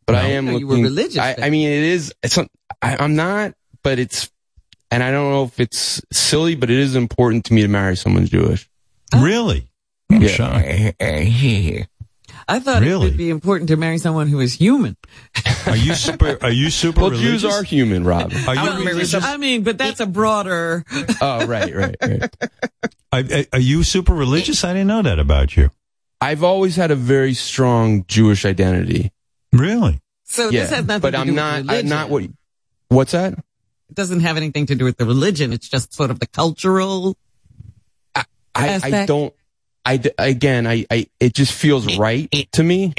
but 0.06 0.16
I 0.16 0.30
am. 0.30 0.46
No, 0.46 0.58
you 0.58 0.66
looking, 0.66 0.82
were 0.82 0.88
religious 0.88 1.18
I. 1.18 1.36
I 1.40 1.50
mean, 1.50 1.68
it 1.68 1.84
is. 1.84 2.12
It's. 2.22 2.36
I, 2.38 2.46
I'm 2.82 3.14
not, 3.14 3.54
but 3.82 3.98
it's. 3.98 4.30
And 4.94 5.02
I 5.02 5.10
don't 5.10 5.30
know 5.32 5.42
if 5.42 5.58
it's 5.58 6.00
silly, 6.12 6.54
but 6.54 6.70
it 6.70 6.78
is 6.78 6.94
important 6.94 7.46
to 7.46 7.52
me 7.54 7.62
to 7.62 7.68
marry 7.68 7.96
someone 7.96 8.26
Jewish. 8.26 8.68
Oh. 9.12 9.22
Really? 9.24 9.68
I'm 10.08 10.22
Yeah. 10.22 10.28
shocked. 10.28 10.64
I 12.46 12.58
thought 12.60 12.82
it 12.84 12.96
would 12.96 13.16
be 13.16 13.30
important 13.30 13.68
to 13.70 13.76
marry 13.76 13.98
someone 13.98 14.28
who 14.28 14.38
is 14.38 14.52
human. 14.54 14.96
Are 15.66 15.76
you 15.76 15.94
super? 15.94 16.38
Are 16.42 16.50
you 16.52 16.70
super 16.70 17.00
Well, 17.00 17.10
religious? 17.10 17.42
Jews 17.42 17.44
are 17.44 17.62
human, 17.64 18.04
Rob. 18.04 18.32
Are 18.46 18.54
you 18.54 18.60
I 18.60 18.76
mean, 18.76 18.86
religious? 18.86 19.24
I 19.24 19.36
mean, 19.36 19.62
but 19.64 19.78
that's 19.78 19.98
a 19.98 20.06
broader. 20.06 20.84
oh, 21.20 21.44
right, 21.46 21.74
right, 21.74 21.96
right. 22.00 22.36
Are, 23.12 23.24
are 23.54 23.58
you 23.60 23.82
super 23.82 24.14
religious? 24.14 24.62
I 24.62 24.74
didn't 24.74 24.88
know 24.88 25.02
that 25.02 25.18
about 25.18 25.56
you. 25.56 25.70
I've 26.20 26.44
always 26.44 26.76
had 26.76 26.90
a 26.90 26.96
very 26.96 27.34
strong 27.34 28.04
Jewish 28.06 28.44
identity. 28.44 29.10
Really? 29.52 30.00
So 30.24 30.50
yeah, 30.50 30.60
this 30.62 30.70
has 30.70 30.86
nothing 30.86 31.00
but 31.00 31.10
to 31.12 31.18
I'm 31.18 31.26
do 31.28 31.32
not. 31.32 31.62
with 31.62 31.70
I'm 31.70 31.88
not 31.88 32.10
what. 32.10 32.24
What's 32.88 33.12
that? 33.12 33.34
It 33.94 33.96
doesn't 33.96 34.20
have 34.22 34.36
anything 34.36 34.66
to 34.66 34.74
do 34.74 34.84
with 34.84 34.96
the 34.96 35.06
religion. 35.06 35.52
It's 35.52 35.68
just 35.68 35.94
sort 35.94 36.10
of 36.10 36.18
the 36.18 36.26
cultural. 36.26 37.16
I, 38.12 38.24
I 38.52 38.68
Aspect? 38.70 39.06
don't. 39.06 39.32
I 39.84 40.02
again. 40.18 40.66
I, 40.66 40.84
I. 40.90 41.06
It 41.20 41.32
just 41.32 41.52
feels 41.52 41.96
right 41.96 42.28
to 42.54 42.64
me. 42.64 42.92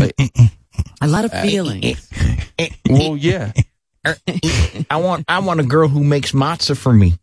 A 0.00 1.06
lot 1.06 1.24
of 1.24 1.30
feelings. 1.30 2.10
Well, 2.90 3.16
yeah. 3.16 3.52
I 4.90 4.96
want 4.96 5.24
I 5.28 5.38
want 5.38 5.60
a 5.60 5.62
girl 5.62 5.86
who 5.86 6.02
makes 6.02 6.32
matzah 6.32 6.76
for 6.76 6.92
me. 6.92 7.14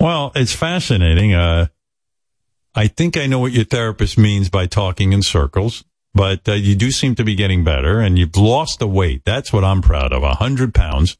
Well, 0.00 0.32
it's 0.34 0.54
fascinating. 0.54 1.34
Uh, 1.34 1.66
I 2.74 2.86
think 2.86 3.18
I 3.18 3.26
know 3.26 3.38
what 3.38 3.52
your 3.52 3.64
therapist 3.64 4.16
means 4.16 4.48
by 4.48 4.64
talking 4.64 5.12
in 5.12 5.20
circles, 5.22 5.84
but 6.16 6.48
uh, 6.48 6.52
you 6.54 6.74
do 6.74 6.90
seem 6.90 7.14
to 7.16 7.24
be 7.24 7.34
getting 7.34 7.62
better 7.62 8.00
and 8.00 8.18
you've 8.18 8.36
lost 8.36 8.78
the 8.78 8.88
weight. 8.88 9.22
That's 9.24 9.52
what 9.52 9.62
I'm 9.62 9.82
proud 9.82 10.12
of. 10.12 10.22
A 10.22 10.34
hundred 10.34 10.74
pounds. 10.74 11.16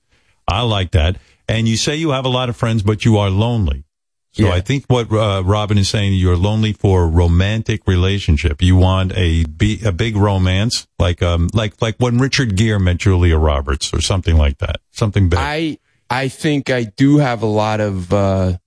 I 0.48 0.62
like 0.62 0.92
that. 0.92 1.18
And 1.48 1.68
you 1.68 1.76
say 1.76 1.94
you 1.96 2.10
have 2.10 2.24
a 2.24 2.28
lot 2.30 2.48
of 2.48 2.56
friends, 2.56 2.82
but 2.82 3.04
you 3.04 3.18
are 3.18 3.30
lonely. 3.30 3.84
So 4.32 4.44
Yeah. 4.44 4.54
I 4.54 4.60
think 4.60 4.86
what 4.86 5.12
uh, 5.12 5.42
Robin 5.44 5.78
is 5.78 5.88
saying, 5.88 6.14
you're 6.14 6.36
lonely 6.36 6.72
for 6.72 7.04
a 7.04 7.06
romantic 7.06 7.86
relationship. 7.86 8.62
You 8.62 8.76
want 8.76 9.12
a 9.16 9.44
be, 9.44 9.80
a 9.84 9.92
big 9.92 10.16
romance, 10.16 10.86
like 10.98 11.22
um 11.22 11.48
like 11.54 11.80
like 11.80 11.96
when 11.98 12.18
Richard 12.18 12.56
Gere 12.56 12.78
met 12.78 12.98
Julia 12.98 13.38
Roberts 13.38 13.92
or 13.94 14.00
something 14.00 14.36
like 14.36 14.58
that, 14.58 14.80
something 14.90 15.28
big. 15.28 15.38
I 15.40 15.78
I 16.08 16.28
think 16.28 16.70
I 16.70 16.84
do 16.84 17.18
have 17.18 17.42
a 17.42 17.46
lot 17.46 17.80
of, 17.80 18.12
uh, 18.12 18.58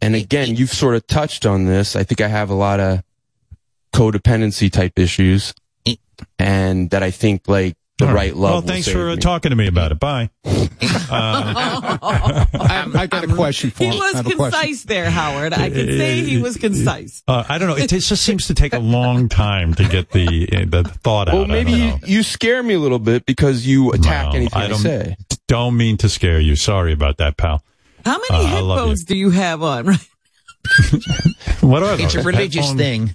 and 0.00 0.16
again, 0.16 0.56
you've 0.56 0.72
sort 0.72 0.96
of 0.96 1.06
touched 1.06 1.46
on 1.46 1.64
this. 1.64 1.94
I 1.94 2.02
think 2.02 2.20
I 2.20 2.26
have 2.28 2.50
a 2.50 2.54
lot 2.54 2.80
of 2.80 3.02
codependency 3.94 4.70
type 4.70 4.98
issues, 4.98 5.54
and 6.38 6.90
that 6.90 7.02
I 7.02 7.10
think 7.10 7.48
like 7.48 7.76
the 7.98 8.06
right 8.06 8.34
love. 8.34 8.50
Well, 8.52 8.60
will 8.62 8.68
thanks 8.68 8.86
save 8.86 8.94
for 8.94 9.10
uh, 9.10 9.14
me. 9.14 9.20
talking 9.20 9.50
to 9.50 9.56
me 9.56 9.66
about 9.68 9.92
it. 9.92 10.00
Bye. 10.00 10.30
I, 11.14 12.90
I 12.94 13.06
got 13.06 13.24
a 13.24 13.34
question 13.34 13.70
for 13.70 13.84
He 13.84 13.90
him. 13.90 13.94
I 13.94 13.96
was 14.06 14.14
have 14.14 14.26
a 14.26 14.30
question. 14.34 14.60
concise 14.60 14.82
there, 14.84 15.10
Howard. 15.10 15.52
I 15.52 15.68
can 15.70 15.86
say 15.86 16.22
he 16.22 16.38
was 16.40 16.56
concise. 16.56 17.22
Uh, 17.28 17.44
I 17.48 17.58
don't 17.58 17.68
know. 17.68 17.76
It 17.76 17.88
t- 17.90 17.98
just 17.98 18.22
seems 18.24 18.46
to 18.48 18.54
take 18.54 18.72
a 18.72 18.78
long 18.78 19.28
time 19.28 19.74
to 19.74 19.84
get 19.84 20.10
the 20.10 20.48
uh, 20.52 20.64
the 20.68 20.84
thought 20.84 21.28
out. 21.28 21.34
Well, 21.34 21.46
maybe 21.46 21.72
you, 21.72 21.94
you 22.04 22.22
scare 22.22 22.62
me 22.62 22.74
a 22.74 22.78
little 22.78 22.98
bit 22.98 23.26
because 23.26 23.66
you 23.66 23.92
attack 23.92 24.28
No, 24.32 24.36
anything 24.38 24.58
I 24.60 24.64
I, 24.64 24.68
don't- 24.68 24.78
say. 24.78 25.16
Don't 25.48 25.76
mean 25.76 25.96
to 25.98 26.08
scare 26.08 26.40
you. 26.40 26.56
Sorry 26.56 26.92
about 26.92 27.18
that, 27.18 27.36
pal. 27.36 27.62
How 28.04 28.18
many 28.18 28.44
Uh, 28.46 28.56
I 28.56 28.60
love 28.60 28.78
headphones 28.78 29.04
do 29.04 29.16
you 29.16 29.30
have 29.30 29.62
on? 29.62 29.86
Right? 29.86 29.98
What 31.60 31.82
are 31.82 31.94
It's 32.00 32.14
a 32.14 32.16
those? 32.18 32.26
religious 32.26 32.66
Headphone- 32.66 32.78
thing. 32.78 33.14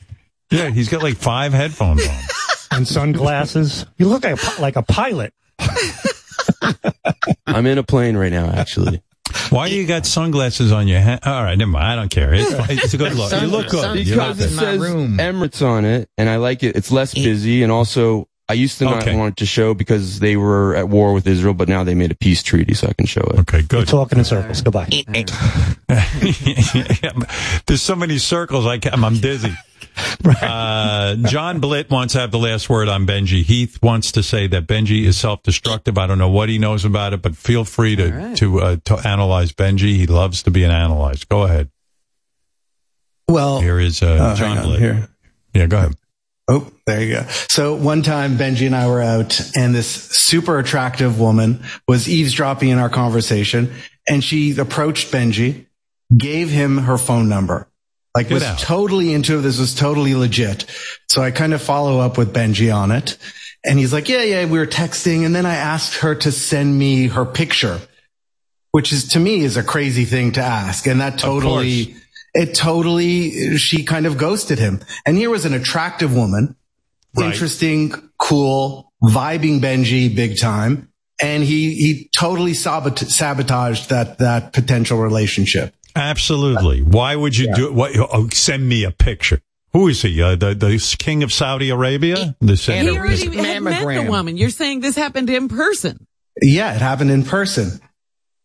Yeah, 0.52 0.70
he's 0.70 0.88
got 0.88 1.02
like 1.04 1.18
five 1.18 1.52
headphones 1.54 2.08
on. 2.08 2.16
and 2.72 2.88
sunglasses. 2.88 3.86
You 3.98 4.08
look 4.08 4.24
like 4.24 4.42
a, 4.42 4.62
like 4.62 4.76
a 4.76 4.84
pilot. 4.84 5.34
I'm 7.48 7.66
in 7.66 7.78
a 7.78 7.84
plane 7.84 8.16
right 8.18 8.32
now, 8.32 8.48
actually. 8.50 9.02
Why 9.50 9.70
do 9.70 9.76
you 9.76 9.86
got 9.86 10.06
sunglasses 10.06 10.72
on 10.72 10.88
your 10.88 11.00
head? 11.00 11.20
All 11.26 11.44
right, 11.44 11.58
never 11.58 11.72
mind. 11.72 11.86
I 11.86 11.96
don't 11.96 12.10
care. 12.10 12.34
It's, 12.34 12.50
it's 12.70 12.94
a 12.94 12.98
good 12.98 13.14
look. 13.14 13.32
You 13.32 13.48
look 13.48 13.70
good. 13.70 14.06
You 14.08 14.16
look 14.16 14.38
Because 14.38 14.40
it 14.42 14.50
good. 14.50 14.60
says 14.60 14.82
Emirates 14.82 15.66
on 15.66 15.86
it, 15.86 16.10
and 16.18 16.30
I 16.30 16.38
like 16.38 16.64
it. 16.64 16.76
It's 16.76 16.92
less 16.92 17.14
busy, 17.14 17.64
and 17.64 17.72
also 17.72 18.27
I 18.50 18.54
used 18.54 18.78
to 18.80 18.86
not 18.86 19.04
Okay. 19.04 19.16
want 19.16 19.38
to 19.38 19.46
show 19.46 19.74
because 19.74 20.20
they 20.20 20.38
were 20.38 20.74
at 20.76 20.88
war 20.88 21.12
with 21.14 21.28
Israel, 21.28 21.54
but 21.54 21.68
now 21.68 21.84
they 21.84 21.96
made 21.96 22.12
a 22.12 22.16
peace 22.16 22.42
treaty, 22.42 22.74
so 22.74 22.88
I 22.88 22.94
can 22.94 23.06
show 23.06 23.20
it. 23.22 23.40
Okay, 23.42 23.58
You're 23.60 23.68
good. 23.84 23.88
talking 23.90 24.18
in 24.20 24.24
circles. 24.26 24.62
Goodbye. 24.62 24.88
There's 27.66 27.82
so 27.82 27.96
many 27.96 28.18
circles. 28.18 28.66
I 28.66 28.78
can, 28.80 29.04
I'm 29.04 29.18
dizzy. 29.20 29.54
Uh, 30.42 31.16
John 31.16 31.60
Blitt 31.60 31.90
wants 31.90 32.14
to 32.14 32.20
have 32.20 32.30
the 32.30 32.38
last 32.38 32.70
word 32.70 32.88
on 32.88 33.08
Benji. 33.08 33.44
Heath 33.44 33.80
wants 33.82 34.12
to 34.12 34.22
say 34.22 34.46
that 34.46 34.68
Benji 34.68 35.04
is 35.06 35.18
self-destructive. 35.18 35.98
I 35.98 36.06
don't 36.06 36.20
know 36.20 36.30
what 36.30 36.50
he 36.50 36.60
knows 36.60 36.86
about 36.86 37.14
it, 37.14 37.24
but 37.24 37.36
feel 37.36 37.64
free 37.66 37.96
to 37.96 38.36
to 38.36 38.60
uh, 38.62 38.76
to 38.86 38.96
analyze 39.08 39.52
Benji. 39.54 39.96
He 39.96 40.06
loves 40.06 40.44
to 40.44 40.52
be 40.52 40.66
analyzed. 40.66 41.28
Go 41.30 41.44
ahead. 41.44 41.70
Well, 43.28 43.60
Here 43.60 43.80
is 43.80 44.04
uh, 44.04 44.34
oh, 44.34 44.36
John 44.36 44.60
on, 44.60 44.64
Blitt. 44.66 44.80
here. 44.80 45.08
Yeah, 45.56 45.66
go 45.66 45.78
ahead. 45.78 45.96
Oh, 46.48 46.72
there 46.88 47.04
you 47.04 47.14
go. 47.16 47.26
So 47.50 47.76
one 47.76 48.02
time 48.02 48.38
Benji 48.38 48.66
and 48.66 48.76
I 48.76 48.88
were 48.88 49.02
out 49.02 49.40
and 49.56 49.76
this 49.76 49.88
super 49.88 50.58
attractive 50.58 51.20
woman 51.20 51.64
was 51.86 52.08
eavesdropping 52.08 52.70
in 52.70 52.80
our 52.80 52.90
conversation 52.90 53.74
and 54.08 54.24
she 54.24 54.58
approached 54.58 55.12
Benji, 55.12 55.66
gave 56.18 56.50
him 56.50 56.78
her 56.78 56.98
phone 56.98 57.28
number. 57.28 57.68
Like 58.16 58.30
Get 58.30 58.36
was 58.36 58.44
out. 58.44 58.60
totally 58.60 59.14
into 59.14 59.38
it. 59.38 59.42
This 59.42 59.60
was 59.60 59.76
totally 59.76 60.16
legit. 60.16 60.66
So 61.10 61.22
I 61.22 61.32
kind 61.32 61.54
of 61.54 61.62
follow 61.62 62.00
up 62.00 62.18
with 62.18 62.34
Benji 62.34 62.74
on 62.74 62.92
it. 62.92 63.18
And 63.66 63.78
he's 63.78 63.92
like, 63.92 64.08
yeah, 64.08 64.24
yeah, 64.24 64.46
we 64.46 64.58
were 64.58 64.66
texting. 64.66 65.26
And 65.26 65.36
then 65.36 65.46
I 65.46 65.56
asked 65.56 65.98
her 65.98 66.16
to 66.16 66.32
send 66.32 66.80
me 66.80 67.08
her 67.08 67.26
picture, 67.26 67.82
which 68.72 68.94
is 68.94 69.10
to 69.10 69.20
me 69.20 69.42
is 69.42 69.58
a 69.58 69.64
crazy 69.64 70.06
thing 70.06 70.32
to 70.34 70.42
ask. 70.42 70.88
And 70.88 71.02
that 71.02 71.20
totally, 71.20 71.98
it 72.34 72.56
totally, 72.56 73.58
she 73.58 73.84
kind 73.84 74.06
of 74.06 74.18
ghosted 74.18 74.58
him. 74.58 74.80
And 75.06 75.18
here 75.18 75.30
was 75.30 75.44
an 75.44 75.54
attractive 75.54 76.16
woman, 76.16 76.56
Right. 77.18 77.32
interesting, 77.32 77.94
cool, 78.18 78.92
vibing 79.04 79.60
Benji 79.60 80.16
big 80.16 80.40
time. 80.40 80.90
And 81.20 81.44
he, 81.44 81.74
he 81.76 82.10
totally 82.16 82.54
sabot- 82.54 83.00
sabotaged 83.10 83.90
that, 83.90 84.20
that 84.20 84.54
potential 84.54 85.00
relationship. 85.00 85.74
Absolutely. 85.96 86.84
Why 86.84 87.16
would 87.16 87.36
you 87.36 87.54
do 87.56 87.68
it? 87.68 87.74
What, 87.74 87.92
oh, 87.98 88.28
send 88.32 88.68
me 88.70 88.84
a 88.84 88.92
picture. 88.92 89.42
Who 89.74 89.88
is 89.88 90.02
he? 90.02 90.22
Uh, 90.22 90.36
the 90.36 90.54
the 90.56 90.96
king 90.98 91.24
of 91.24 91.34
Saudi 91.34 91.70
Arabia? 91.72 92.36
The 92.40 92.54
He 92.54 92.56
same. 92.56 92.98
already 92.98 93.36
had 93.36 93.62
met 93.64 93.82
the 93.84 94.10
woman. 94.10 94.38
You're 94.38 94.50
saying 94.50 94.80
this 94.82 94.96
happened 94.96 95.30
in 95.30 95.50
person. 95.50 96.06
Yeah, 96.42 96.76
it 96.76 96.82
happened 96.82 97.12
in 97.12 97.24
person. 97.24 97.80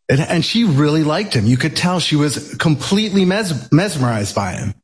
It, 0.08 0.18
and 0.20 0.44
she 0.44 0.64
really 0.64 1.04
liked 1.04 1.34
him. 1.34 1.46
You 1.46 1.56
could 1.56 1.76
tell 1.76 2.00
she 2.00 2.16
was 2.16 2.54
completely 2.56 3.24
mes- 3.24 3.70
mesmerized 3.70 4.34
by 4.34 4.52
him. 4.54 4.74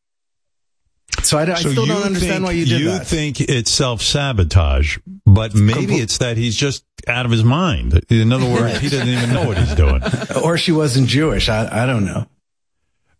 So 1.23 1.37
I, 1.39 1.43
I 1.43 1.55
So 1.55 1.71
still 1.71 1.87
don't 1.87 2.03
understand 2.03 2.33
think- 2.35 2.45
why 2.47 2.53
you 2.53 2.65
did 2.67 2.81
you 2.81 2.91
that. 2.91 3.07
think 3.07 3.41
it's 3.41 3.71
self 3.71 4.03
sabotage, 4.03 4.99
but 5.27 5.53
but 5.53 5.55
maybe 5.55 5.97
it's 5.97 6.19
that 6.19 6.37
he's 6.37 6.57
just 6.57 6.85
out 7.07 7.25
of 7.27 7.31
his 7.33 7.45
mind. 7.45 8.01
In 8.11 8.33
other 8.33 8.47
words, 8.51 8.79
he 8.81 8.89
doesn't 8.89 9.09
even 9.09 9.33
know 9.33 9.47
what 9.47 9.59
he's 9.59 9.75
doing. 9.75 10.03
Or 10.43 10.57
she 10.59 10.73
wasn't 10.73 11.09
Jewish. 11.09 11.49
I, 11.49 11.85
I 11.85 11.87
don't 11.87 12.05
know. 12.05 12.27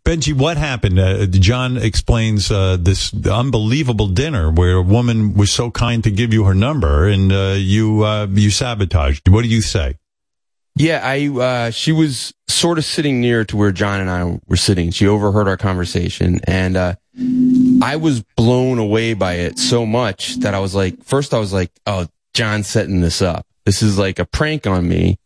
Benji, 0.05 0.33
what 0.33 0.57
happened? 0.57 0.97
Uh, 0.99 1.25
John 1.27 1.77
explains 1.77 2.49
uh, 2.51 2.77
this 2.79 3.13
unbelievable 3.27 4.07
dinner 4.07 4.49
where 4.51 4.77
a 4.77 4.81
woman 4.81 5.33
was 5.35 5.51
so 5.51 5.69
kind 5.69 6.03
to 6.03 6.09
give 6.11 6.33
you 6.33 6.45
her 6.45 6.53
number, 6.55 7.07
and 7.07 7.31
uh, 7.31 7.55
you 7.57 8.03
uh, 8.03 8.27
you 8.31 8.49
sabotaged. 8.49 9.27
What 9.29 9.43
do 9.43 9.49
you 9.49 9.61
say? 9.61 9.97
Yeah, 10.75 11.01
I 11.03 11.27
uh, 11.27 11.71
she 11.71 11.91
was 11.91 12.33
sort 12.47 12.77
of 12.77 12.85
sitting 12.85 13.19
near 13.21 13.43
to 13.45 13.57
where 13.57 13.71
John 13.71 13.99
and 13.99 14.09
I 14.09 14.39
were 14.47 14.55
sitting. 14.57 14.91
She 14.91 15.05
overheard 15.07 15.47
our 15.47 15.57
conversation, 15.57 16.39
and 16.45 16.77
uh, 16.77 16.95
I 17.81 17.95
was 17.95 18.23
blown 18.35 18.79
away 18.79 19.13
by 19.13 19.33
it 19.35 19.59
so 19.59 19.85
much 19.85 20.35
that 20.37 20.53
I 20.53 20.59
was 20.59 20.75
like, 20.75 21.03
first 21.03 21.33
I 21.33 21.39
was 21.39 21.53
like, 21.53 21.71
oh, 21.85 22.07
John's 22.33 22.67
setting 22.67 23.01
this 23.01 23.21
up. 23.21 23.45
This 23.65 23.81
is 23.81 23.97
like 23.97 24.19
a 24.19 24.25
prank 24.25 24.67
on 24.67 24.87
me. 24.87 25.19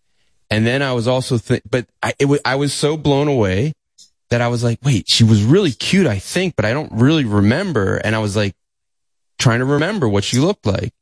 And 0.50 0.66
then 0.68 0.82
I 0.82 0.94
was 0.94 1.08
also, 1.08 1.38
th- 1.38 1.64
but 1.70 1.88
I, 2.02 2.14
it 2.20 2.26
was, 2.26 2.40
was 2.46 2.74
so 2.74 2.98
blown 2.98 3.28
away 3.28 3.74
that 4.30 4.42
I 4.42 4.48
was 4.48 4.64
like, 4.64 4.80
wait, 4.84 5.10
she 5.10 5.24
was 5.24 5.44
really 5.44 5.72
cute, 5.72 6.08
I 6.08 6.20
think, 6.20 6.56
but 6.56 6.66
I 6.66 6.74
don't 6.74 6.92
really 6.92 7.26
remember. 7.26 7.96
And 7.98 8.16
I 8.16 8.20
was 8.20 8.36
like, 8.36 8.56
trying 9.40 9.60
to 9.60 9.66
remember 9.66 10.08
what 10.08 10.24
she 10.24 10.38
looked 10.38 10.66
like. 10.66 10.94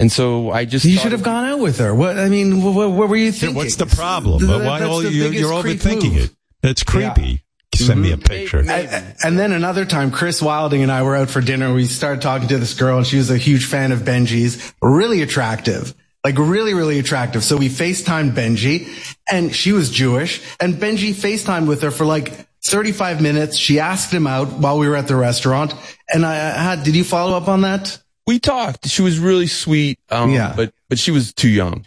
And 0.00 0.12
so 0.12 0.50
I 0.50 0.64
just 0.64 0.84
You 0.84 0.96
should 0.96 1.12
have 1.12 1.22
gone 1.22 1.44
out 1.44 1.58
with 1.58 1.78
her. 1.78 1.94
What 1.94 2.18
I 2.18 2.28
mean, 2.28 2.62
what, 2.62 2.90
what 2.90 3.08
were 3.08 3.16
you 3.16 3.32
thinking? 3.32 3.56
What's 3.56 3.76
the 3.76 3.86
problem? 3.86 4.38
Th- 4.38 4.50
Why 4.50 4.78
that's 4.78 4.90
all 4.90 5.00
the 5.00 5.10
you 5.10 5.28
you're 5.30 5.50
overthinking 5.50 6.12
move. 6.12 6.24
it? 6.24 6.30
It's 6.62 6.82
creepy. 6.82 7.42
Send 7.74 8.02
me 8.02 8.12
a 8.12 8.18
picture. 8.18 8.64
I- 8.68 9.14
and 9.22 9.38
then 9.38 9.52
another 9.52 9.84
time, 9.84 10.10
Chris 10.10 10.42
Wilding 10.42 10.82
and 10.82 10.90
I 10.90 11.02
were 11.02 11.14
out 11.16 11.30
for 11.30 11.40
dinner. 11.40 11.72
We 11.72 11.86
started 11.86 12.22
talking 12.22 12.48
to 12.48 12.58
this 12.58 12.74
girl, 12.74 12.98
and 12.98 13.06
she 13.06 13.16
was 13.18 13.30
a 13.30 13.36
huge 13.38 13.66
fan 13.66 13.92
of 13.92 14.00
Benji's. 14.00 14.72
Really 14.82 15.22
attractive, 15.22 15.94
like 16.24 16.38
really, 16.38 16.74
really 16.74 16.98
attractive. 16.98 17.44
So 17.44 17.56
we 17.56 17.68
FaceTimed 17.68 18.32
Benji, 18.32 18.88
and 19.30 19.54
she 19.54 19.72
was 19.72 19.90
Jewish, 19.90 20.40
and 20.60 20.74
Benji 20.74 21.12
FaceTimed 21.14 21.68
with 21.68 21.82
her 21.82 21.90
for 21.92 22.04
like 22.04 22.46
35 22.64 23.20
minutes. 23.20 23.56
She 23.56 23.78
asked 23.78 24.12
him 24.12 24.26
out 24.26 24.48
while 24.54 24.78
we 24.78 24.88
were 24.88 24.96
at 24.96 25.06
the 25.06 25.16
restaurant, 25.16 25.72
and 26.12 26.26
I 26.26 26.34
had. 26.34 26.82
Did 26.82 26.96
you 26.96 27.04
follow 27.04 27.36
up 27.36 27.48
on 27.48 27.60
that? 27.62 27.98
we 28.26 28.38
talked. 28.38 28.86
She 28.88 29.00
was 29.02 29.18
really 29.18 29.46
sweet. 29.46 29.98
Um, 30.10 30.30
Yeah. 30.32 30.52
but, 30.54 30.72
but 30.90 30.98
she 30.98 31.10
was 31.12 31.32
too 31.32 31.48
young. 31.48 31.82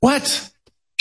What? 0.00 0.50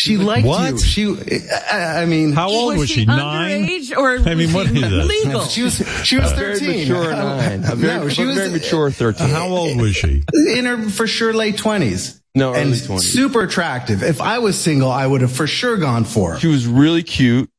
She 0.03 0.17
liked 0.17 0.45
What? 0.45 0.72
you. 0.98 1.15
She. 1.17 1.40
I, 1.72 2.01
I 2.01 2.06
mean, 2.06 2.33
How 2.33 2.49
old 2.49 2.77
was, 2.77 2.90
she? 2.90 3.06
Nine? 3.06 3.65
Underage 3.65 3.95
or 3.95 4.19
I 4.30 4.35
mean, 4.35 4.51
what 4.51 4.65
is 4.65 4.82
that? 4.82 4.90
legal? 4.90 5.41
She 5.45 5.64
was. 5.64 5.77
She 6.03 6.17
was 6.17 6.32
A 6.33 6.35
very 6.35 6.59
13. 6.59 6.80
mature 6.90 7.11
nine. 7.11 7.64
A 7.72 7.75
very, 7.75 7.99
no, 8.01 8.09
she 8.09 8.25
was 8.25 8.35
very 8.35 8.49
mature 8.49 8.91
13. 8.91 9.30
How 9.30 9.48
old 9.48 9.80
was 9.80 9.95
she? 9.95 10.22
in 10.57 10.65
her 10.65 10.90
for 10.90 11.07
sure 11.07 11.32
late 11.33 11.57
twenties. 11.57 12.22
No, 12.35 12.53
and 12.53 12.69
early 12.72 12.77
20s. 12.80 12.99
super 12.99 13.43
attractive. 13.43 14.03
If 14.03 14.19
I 14.19 14.40
was 14.40 14.59
single, 14.59 14.91
I 14.91 15.07
would 15.07 15.22
have 15.22 15.32
for 15.32 15.48
sure 15.48 15.77
gone 15.77 16.03
for 16.03 16.33
her. 16.33 16.40
She 16.40 16.48
was 16.48 16.67
really 16.67 17.03
cute. 17.03 17.49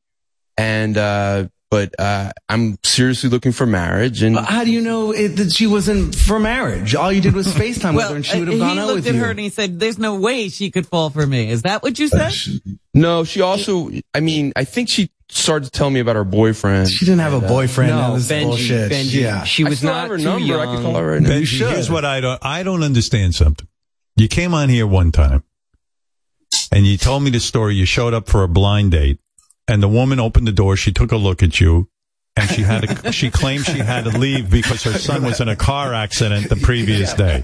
And, 0.57 0.97
uh, 0.97 1.47
but, 1.75 1.99
uh, 1.99 2.31
I'm 2.47 2.77
seriously 2.83 3.29
looking 3.29 3.51
for 3.51 3.65
marriage 3.65 4.23
and 4.23 4.37
How 4.37 4.63
do 4.63 4.71
you 4.71 4.79
know 4.79 5.11
it, 5.11 5.29
that 5.35 5.51
she 5.51 5.67
wasn't 5.67 6.15
for 6.15 6.39
marriage? 6.39 6.95
All 6.95 7.11
you 7.11 7.19
did 7.19 7.33
was 7.33 7.47
FaceTime 7.63 7.95
with 7.95 8.07
her, 8.09 8.15
and 8.15 8.25
she 8.25 8.39
would 8.39 8.47
have 8.47 8.61
uh, 8.61 8.65
gone 8.65 8.75
he 8.75 8.79
out 8.79 8.87
looked 8.87 9.05
with 9.05 9.15
at 9.15 9.15
her 9.15 9.29
and 9.29 9.39
he 9.39 9.49
said, 9.49 9.79
"There's 9.79 9.97
no 9.97 10.15
way 10.15 10.47
she 10.49 10.71
could 10.71 10.87
fall 10.87 11.09
for 11.09 11.27
me." 11.27 11.49
Is 11.49 11.63
that 11.63 11.83
what 11.83 11.99
you 11.99 12.07
said? 12.07 12.31
no, 12.93 13.23
she 13.25 13.41
also, 13.41 13.89
I 14.13 14.21
mean, 14.21 14.53
I 14.55 14.63
think 14.63 14.87
she 14.87 15.09
started 15.27 15.65
to 15.65 15.71
tell 15.71 15.89
me 15.89 15.99
about 15.99 16.15
her 16.15 16.23
boyfriend. 16.23 16.89
She 16.89 17.03
didn't 17.03 17.19
have 17.19 17.33
a 17.33 17.37
And, 17.37 17.45
uh, 17.45 17.49
boyfriend. 17.49 17.91
No, 17.91 17.97
that 17.97 18.11
was 18.13 18.29
Benji, 18.29 18.43
bullshit. 18.43 18.91
Benji, 18.91 19.21
yeah. 19.21 19.43
she 19.43 19.65
I 19.65 19.69
was 19.69 19.79
still 19.79 19.89
not 19.91 20.01
have 20.01 20.09
her 20.11 20.17
too 20.17 20.23
number. 20.23 20.45
young. 20.45 20.59
I 20.61 20.65
can 20.75 20.83
call 20.83 20.95
her 20.95 21.11
right 21.11 21.21
now. 21.21 21.29
Benji, 21.29 21.57
here's 21.69 21.89
what 21.89 22.05
I 22.05 22.21
don't. 22.21 22.39
I 22.45 22.63
don't 22.63 22.83
understand 22.83 23.35
something. 23.35 23.67
You 24.15 24.29
came 24.29 24.53
on 24.53 24.69
here 24.69 24.87
one 24.87 25.11
time, 25.11 25.43
and 26.71 26.85
you 26.85 26.97
told 26.97 27.23
me 27.23 27.31
the 27.31 27.41
story. 27.41 27.75
You 27.75 27.85
showed 27.85 28.13
up 28.13 28.29
for 28.29 28.43
a 28.43 28.47
blind 28.47 28.91
date, 28.91 29.19
and 29.67 29.81
the 29.81 29.87
woman 29.89 30.19
opened 30.19 30.47
the 30.47 30.51
door. 30.51 30.75
She 30.77 30.91
took 30.91 31.11
a 31.11 31.17
look 31.17 31.41
at 31.43 31.59
you, 31.59 31.89
and 32.35 32.49
she 32.49 32.61
had 32.61 32.81
to, 32.87 33.11
she 33.13 33.29
claimed 33.31 33.65
she 33.65 33.79
had 33.79 34.03
to 34.05 34.17
leave 34.17 34.49
because 34.49 34.83
her 34.83 34.93
son 34.93 35.23
was 35.23 35.39
in 35.41 35.47
a 35.47 35.55
car 35.55 35.93
accident 35.93 36.49
the 36.49 36.55
previous 36.57 37.13
day. 37.13 37.43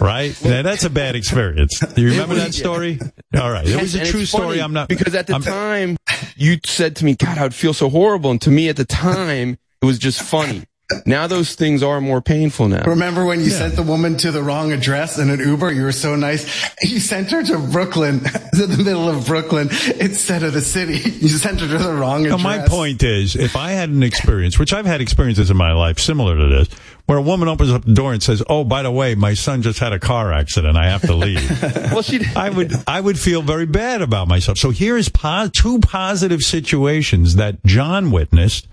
Right? 0.00 0.36
Now, 0.44 0.62
that's 0.62 0.84
a 0.84 0.90
bad 0.90 1.16
experience. 1.16 1.78
Do 1.80 2.02
you 2.02 2.10
remember 2.10 2.34
that 2.36 2.54
story? 2.54 2.98
All 3.34 3.50
right, 3.50 3.66
it 3.66 3.80
was 3.80 3.94
a 3.94 4.00
And 4.00 4.08
true 4.08 4.24
story. 4.24 4.60
I'm 4.60 4.72
not 4.72 4.88
because 4.88 5.14
at 5.14 5.26
the 5.26 5.34
I'm- 5.34 5.42
time 5.42 5.96
you 6.36 6.58
said 6.64 6.96
to 6.96 7.04
me, 7.04 7.14
"God, 7.14 7.38
I 7.38 7.42
would 7.42 7.54
feel 7.54 7.74
so 7.74 7.88
horrible," 7.88 8.30
and 8.30 8.40
to 8.42 8.50
me 8.50 8.68
at 8.68 8.76
the 8.76 8.84
time 8.84 9.58
it 9.82 9.86
was 9.86 9.98
just 9.98 10.22
funny. 10.22 10.64
Now 11.04 11.26
those 11.26 11.56
things 11.56 11.82
are 11.82 12.00
more 12.00 12.20
painful 12.20 12.68
now. 12.68 12.84
Remember 12.84 13.24
when 13.24 13.40
you 13.40 13.50
sent 13.50 13.74
the 13.74 13.82
woman 13.82 14.16
to 14.18 14.30
the 14.30 14.42
wrong 14.42 14.70
address 14.72 15.18
in 15.18 15.30
an 15.30 15.40
Uber? 15.40 15.72
You 15.72 15.82
were 15.82 15.90
so 15.92 16.14
nice. 16.14 16.46
You 16.80 17.00
sent 17.00 17.30
her 17.32 17.42
to 17.42 17.58
Brooklyn, 17.58 18.20
to 18.20 18.30
the 18.68 18.82
middle 18.84 19.08
of 19.08 19.26
Brooklyn, 19.26 19.68
instead 19.98 20.42
of 20.44 20.52
the 20.52 20.60
city. 20.60 20.98
You 21.26 21.28
sent 21.28 21.60
her 21.60 21.66
to 21.66 21.78
the 21.82 21.92
wrong 21.92 22.22
Now, 22.22 22.36
address. 22.36 22.42
my 22.44 22.68
point 22.68 23.02
is, 23.02 23.34
if 23.34 23.56
I 23.56 23.72
had 23.72 23.88
an 23.88 24.04
experience, 24.04 24.58
which 24.60 24.72
I've 24.72 24.86
had 24.86 25.00
experiences 25.00 25.50
in 25.50 25.56
my 25.56 25.72
life 25.72 25.98
similar 25.98 26.36
to 26.36 26.46
this, 26.46 26.68
where 27.06 27.18
a 27.18 27.22
woman 27.22 27.48
opens 27.48 27.72
up 27.72 27.84
the 27.84 27.92
door 27.94 28.12
and 28.12 28.22
says, 28.22 28.42
"Oh, 28.48 28.62
by 28.62 28.82
the 28.82 28.90
way, 28.92 29.14
my 29.16 29.34
son 29.34 29.62
just 29.62 29.80
had 29.80 29.92
a 29.92 29.98
car 29.98 30.32
accident. 30.32 30.76
I 30.76 30.88
have 30.88 31.02
to 31.02 31.14
leave." 31.14 31.62
well, 31.92 32.02
she, 32.02 32.20
I 32.36 32.50
would, 32.50 32.72
I 32.86 33.00
would 33.00 33.18
feel 33.18 33.42
very 33.42 33.66
bad 33.66 34.02
about 34.02 34.28
myself. 34.28 34.58
So 34.58 34.70
here's 34.70 35.08
po- 35.08 35.48
two 35.52 35.80
positive 35.80 36.42
situations 36.42 37.34
that 37.36 37.64
John 37.64 38.10
witnessed. 38.12 38.68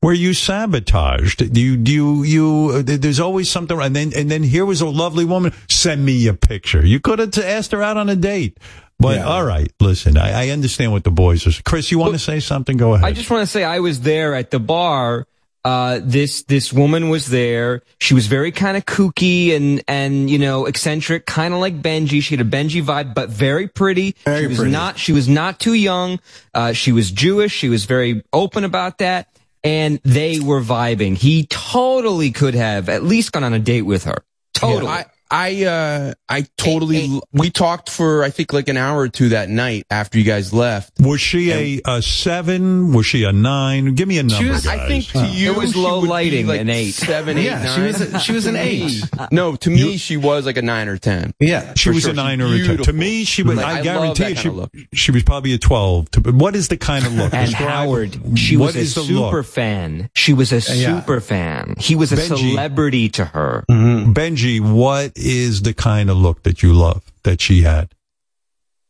Where 0.00 0.14
you 0.14 0.34
sabotaged, 0.34 1.56
you, 1.56 1.82
you, 1.84 2.22
you. 2.22 2.70
uh, 2.74 2.82
There's 2.84 3.18
always 3.20 3.50
something, 3.50 3.80
and 3.80 3.96
then, 3.96 4.12
and 4.14 4.30
then 4.30 4.42
here 4.42 4.64
was 4.64 4.80
a 4.80 4.86
lovely 4.86 5.24
woman. 5.24 5.52
Send 5.68 6.04
me 6.04 6.26
a 6.28 6.34
picture. 6.34 6.84
You 6.84 7.00
could 7.00 7.18
have 7.18 7.36
asked 7.38 7.72
her 7.72 7.82
out 7.82 7.96
on 7.96 8.08
a 8.08 8.16
date, 8.16 8.58
but 8.98 9.18
all 9.20 9.44
right. 9.44 9.72
Listen, 9.80 10.16
I, 10.16 10.46
I 10.46 10.48
understand 10.50 10.92
what 10.92 11.04
the 11.04 11.10
boys 11.10 11.46
are. 11.46 11.62
Chris, 11.62 11.90
you 11.90 11.98
want 11.98 12.12
to 12.12 12.18
say 12.18 12.40
something? 12.40 12.76
Go 12.76 12.94
ahead. 12.94 13.06
I 13.06 13.12
just 13.12 13.30
want 13.30 13.42
to 13.42 13.46
say 13.46 13.64
I 13.64 13.80
was 13.80 14.00
there 14.02 14.34
at 14.34 14.50
the 14.50 14.60
bar. 14.60 15.26
Uh, 15.64 15.98
this 16.00 16.44
this 16.44 16.72
woman 16.72 17.08
was 17.08 17.26
there. 17.26 17.82
She 17.98 18.14
was 18.14 18.28
very 18.28 18.52
kind 18.52 18.76
of 18.76 18.86
kooky 18.86 19.56
and 19.56 19.82
and 19.88 20.30
you 20.30 20.38
know 20.38 20.66
eccentric, 20.66 21.26
kind 21.26 21.52
of 21.52 21.58
like 21.58 21.82
Benji. 21.82 22.22
She 22.22 22.36
had 22.36 22.46
a 22.46 22.48
Benji 22.48 22.84
vibe, 22.84 23.14
but 23.14 23.30
very 23.30 23.66
pretty. 23.66 24.14
Very 24.24 24.42
she 24.42 24.46
was 24.46 24.58
pretty. 24.58 24.70
not 24.70 24.96
she 24.96 25.12
was 25.12 25.28
not 25.28 25.58
too 25.58 25.74
young. 25.74 26.20
Uh, 26.54 26.72
she 26.72 26.92
was 26.92 27.10
Jewish. 27.10 27.50
She 27.52 27.68
was 27.68 27.84
very 27.84 28.22
open 28.32 28.62
about 28.62 28.98
that, 28.98 29.26
and 29.66 30.00
they 30.04 30.40
were 30.40 30.60
vibing. 30.60 31.16
He 31.16 31.46
totally 31.46 32.30
could 32.30 32.54
have 32.54 32.88
at 32.88 33.02
least 33.02 33.32
gone 33.32 33.44
on 33.44 33.52
a 33.52 33.58
date 33.58 33.82
with 33.82 34.04
her. 34.04 34.24
Totally. 34.54 34.86
I, 34.88 35.06
I, 35.30 35.64
uh, 35.64 36.14
I 36.28 36.46
totally, 36.56 37.20
we 37.32 37.50
talked 37.50 37.90
for, 37.90 38.22
I 38.22 38.30
think 38.30 38.52
like 38.52 38.68
an 38.68 38.76
hour 38.76 39.00
or 39.00 39.08
two 39.08 39.30
that 39.30 39.48
night 39.48 39.86
after 39.90 40.18
you 40.18 40.24
guys 40.24 40.52
left. 40.52 40.92
Was 41.00 41.20
she 41.20 41.50
a, 41.52 41.80
a 41.84 42.02
seven? 42.02 42.92
Was 42.92 43.06
she 43.06 43.24
a 43.24 43.32
nine? 43.32 43.94
Give 43.94 44.06
me 44.06 44.18
a 44.18 44.22
number, 44.22 44.52
was- 44.52 44.66
I 44.66 44.86
think 44.86 45.06
to 45.08 45.26
you, 45.26 45.52
It 45.52 45.56
was 45.58 45.72
she 45.72 45.78
low 45.80 45.98
lighting, 46.00 46.46
like 46.46 46.60
an 46.60 46.70
eight. 46.70 46.92
seven, 46.94 47.38
eight, 47.38 47.44
Yeah, 47.46 47.74
she 47.74 47.80
was 47.82 48.00
a- 48.00 48.18
she 48.20 48.32
was 48.32 48.46
an 48.46 48.56
eight. 48.56 49.02
No, 49.32 49.56
to 49.56 49.70
me, 49.70 49.96
she 49.96 50.16
was 50.16 50.46
like 50.46 50.56
a 50.56 50.62
nine 50.62 50.88
or 50.88 50.98
ten. 50.98 51.32
Yeah. 51.40 51.74
She 51.74 51.90
was 51.90 52.02
sure. 52.02 52.10
a 52.12 52.14
nine 52.14 52.40
or 52.40 52.48
She's 52.56 52.68
a 52.68 52.76
ten. 52.76 52.84
To 52.84 52.92
me, 52.92 53.24
she 53.24 53.42
was. 53.42 53.56
Like, 53.56 53.66
I 53.66 53.78
I 53.80 53.82
guarantee 53.82 54.34
she, 54.36 54.50
she 54.94 55.10
was 55.10 55.22
probably 55.24 55.52
a 55.54 55.58
twelve. 55.58 56.10
To- 56.12 56.20
What 56.32 56.54
is 56.54 56.68
the 56.68 56.76
kind 56.76 57.04
of 57.06 57.14
look? 57.14 57.34
And 57.34 57.50
Describe- 57.50 57.68
Howard, 57.68 58.38
she 58.38 58.56
was 58.56 58.76
a 58.76 58.86
super 58.86 59.36
look? 59.38 59.46
fan. 59.46 60.08
She 60.14 60.32
was 60.32 60.52
a 60.52 60.56
Yeah. 60.74 61.00
super 61.00 61.20
fan. 61.20 61.74
He 61.78 61.94
was 61.96 62.12
a 62.12 62.16
Benji. 62.16 62.50
celebrity 62.50 63.08
to 63.10 63.24
her. 63.24 63.64
Benji, 63.68 64.60
what 64.60 65.12
is 65.16 65.62
the 65.62 65.74
kind 65.74 66.10
of 66.10 66.16
look 66.16 66.42
that 66.44 66.62
you 66.62 66.72
love 66.72 67.02
that 67.22 67.40
she 67.40 67.62
had? 67.62 67.94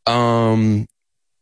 Um, 0.06 0.86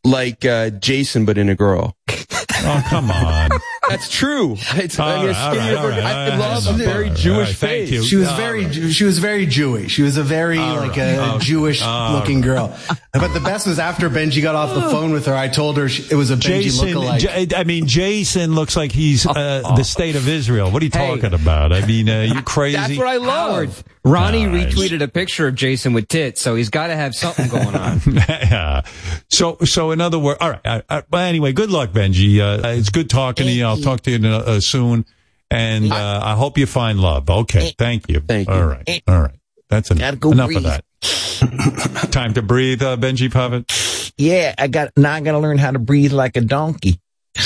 like, 0.03 0.45
uh, 0.45 0.69
Jason, 0.69 1.25
but 1.25 1.37
in 1.37 1.49
a 1.49 1.55
girl. 1.55 1.95
Oh, 2.09 2.83
come 2.87 3.11
on. 3.11 3.49
That's 3.89 4.09
true. 4.09 4.55
It's, 4.75 4.99
I 4.99 5.15
mean, 5.17 5.25
a 5.25 5.31
right, 5.31 5.35
all 5.37 5.55
right, 5.55 5.75
all 5.77 5.89
right, 5.89 6.03
I 6.03 6.31
all 6.33 6.39
love 6.39 6.65
right, 6.65 6.73
a 6.73 6.77
very 6.77 7.03
all 7.05 7.09
right, 7.11 7.17
Jewish 7.17 7.35
all 7.35 7.39
right, 7.45 7.55
thank 7.55 7.87
face. 7.87 7.91
you. 7.91 8.03
She 8.03 8.15
was 8.17 8.27
All 8.27 8.37
very, 8.37 8.65
right. 8.65 8.91
she 8.91 9.03
was 9.05 9.19
very 9.19 9.47
Jewy. 9.47 9.89
She 9.89 10.01
was 10.01 10.17
a 10.17 10.23
very 10.23 10.57
All 10.59 10.75
like 10.77 10.97
right. 10.97 11.35
a 11.35 11.39
Jewish 11.39 11.81
all 11.81 12.13
looking 12.13 12.37
right. 12.41 12.43
girl. 12.45 12.77
But 13.13 13.33
the 13.33 13.39
best 13.39 13.65
was 13.67 13.79
after 13.79 14.09
Benji 14.09 14.41
got 14.41 14.55
off 14.55 14.73
the 14.75 14.81
phone 14.89 15.11
with 15.13 15.25
her. 15.27 15.35
I 15.35 15.47
told 15.47 15.77
her 15.77 15.87
she, 15.87 16.03
it 16.11 16.15
was 16.15 16.29
a 16.31 16.35
Benji 16.35 16.63
Jason, 16.63 16.87
lookalike. 16.89 17.19
J- 17.49 17.55
I 17.55 17.63
mean, 17.63 17.87
Jason 17.87 18.53
looks 18.55 18.75
like 18.75 18.91
he's 18.91 19.25
uh, 19.25 19.61
the 19.77 19.83
state 19.83 20.15
of 20.15 20.27
Israel. 20.27 20.69
What 20.71 20.81
are 20.81 20.85
you 20.85 20.91
Hey. 20.93 21.15
talking 21.15 21.33
about? 21.33 21.71
I 21.71 21.85
mean, 21.85 22.09
uh, 22.09 22.21
you 22.23 22.41
crazy? 22.43 22.75
That's 22.77 22.97
what 22.97 23.07
I 23.07 23.13
Howard, 23.13 23.69
love. 23.69 23.83
Ronnie 24.03 24.45
Nice. 24.45 24.73
retweeted 24.75 25.01
a 25.01 25.07
picture 25.07 25.47
of 25.47 25.55
Jason 25.55 25.93
with 25.93 26.07
tits, 26.07 26.41
so 26.41 26.55
he's 26.55 26.69
got 26.69 26.87
to 26.87 26.95
have 26.95 27.15
something 27.15 27.47
going 27.47 27.75
on. 27.75 28.01
yeah. 28.11 28.81
So, 29.29 29.57
so 29.65 29.91
in 29.91 30.01
other 30.01 30.19
words, 30.19 30.37
all 30.41 30.51
right. 30.51 30.61
Uh, 30.63 30.81
uh, 30.89 31.01
but 31.09 31.23
anyway, 31.23 31.53
good 31.53 31.71
luck, 31.71 31.91
Benji. 31.91 32.39
Uh, 32.39 32.67
it's 32.69 32.89
good 32.89 33.09
talking 33.09 33.47
to 33.47 33.51
you. 33.51 33.74
I'll 33.75 33.81
talk 33.81 34.01
to 34.01 34.11
you 34.11 34.27
uh, 34.27 34.59
soon, 34.59 35.05
and 35.51 35.91
uh, 35.91 36.21
I 36.23 36.35
hope 36.35 36.57
you 36.57 36.65
find 36.65 36.99
love. 36.99 37.29
Okay, 37.29 37.73
thank 37.77 38.09
you. 38.09 38.19
Thank 38.21 38.47
you. 38.47 38.53
All 38.53 38.65
right, 38.65 39.03
all 39.07 39.21
right. 39.21 39.39
That's 39.69 39.91
en- 39.91 39.97
Gotta 39.97 40.17
go 40.17 40.31
enough 40.31 40.47
breathe. 40.47 40.65
of 40.65 40.81
that. 41.01 42.11
Time 42.11 42.33
to 42.33 42.41
breathe, 42.41 42.81
uh, 42.81 42.97
Benji 42.97 43.31
Puppet. 43.31 43.71
Yeah, 44.17 44.55
I 44.57 44.67
got 44.67 44.91
now. 44.95 45.13
I 45.13 45.21
got 45.21 45.33
to 45.33 45.39
learn 45.39 45.57
how 45.57 45.71
to 45.71 45.79
breathe 45.79 46.13
like 46.13 46.37
a 46.37 46.41
donkey. 46.41 46.99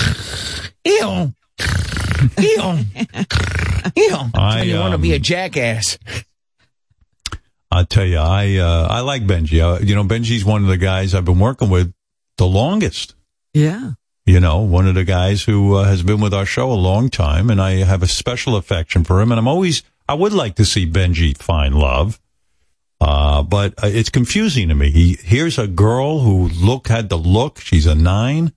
Ew. 0.86 1.34
Ew. 2.38 2.80
Ew. 3.96 4.18
I, 4.34 4.64
you 4.64 4.80
want 4.80 4.92
to 4.92 4.96
um, 4.96 5.02
be 5.02 5.14
a 5.14 5.20
jackass. 5.20 5.98
I'll 7.72 7.86
tell 7.86 8.06
you, 8.06 8.18
I 8.18 8.58
uh, 8.58 8.88
I 8.90 9.02
like 9.02 9.24
Benji. 9.24 9.62
Uh, 9.62 9.80
you 9.84 9.96
know, 9.96 10.04
Benji's 10.04 10.44
one 10.44 10.64
of 10.64 10.70
the 10.70 10.78
guys 10.78 11.14
I've 11.14 11.26
been 11.26 11.40
working 11.40 11.70
with 11.70 11.94
the 12.38 12.48
longest. 12.48 13.16
Yeah. 13.54 13.92
You 14.30 14.40
know, 14.40 14.60
one 14.60 14.86
of 14.86 14.94
the 14.94 15.06
guys 15.06 15.42
who 15.42 15.78
uh, 15.78 15.86
has 15.86 16.04
been 16.04 16.22
with 16.22 16.36
our 16.36 16.46
show 16.46 16.72
a 16.72 16.78
long 16.78 17.10
time, 17.10 17.50
and 17.50 17.60
I 17.60 17.78
have 17.78 18.04
a 18.04 18.08
special 18.08 18.56
affection 18.56 19.04
for 19.04 19.20
him. 19.20 19.32
And 19.32 19.40
I'm 19.40 19.48
always, 19.48 19.82
I 20.08 20.14
would 20.14 20.34
like 20.34 20.54
to 20.58 20.66
see 20.66 20.86
Benji 20.86 21.36
find 21.36 21.74
love, 21.74 22.20
uh, 23.02 23.42
but 23.42 23.74
uh, 23.84 23.88
it's 23.88 24.10
confusing 24.12 24.70
to 24.70 24.76
me. 24.76 24.92
He 24.92 25.18
here's 25.20 25.58
a 25.58 25.66
girl 25.66 26.20
who 26.20 26.48
look 26.50 26.90
had 26.90 27.10
the 27.10 27.18
look. 27.18 27.60
She's 27.60 27.88
a 27.88 27.96
nine. 27.96 28.54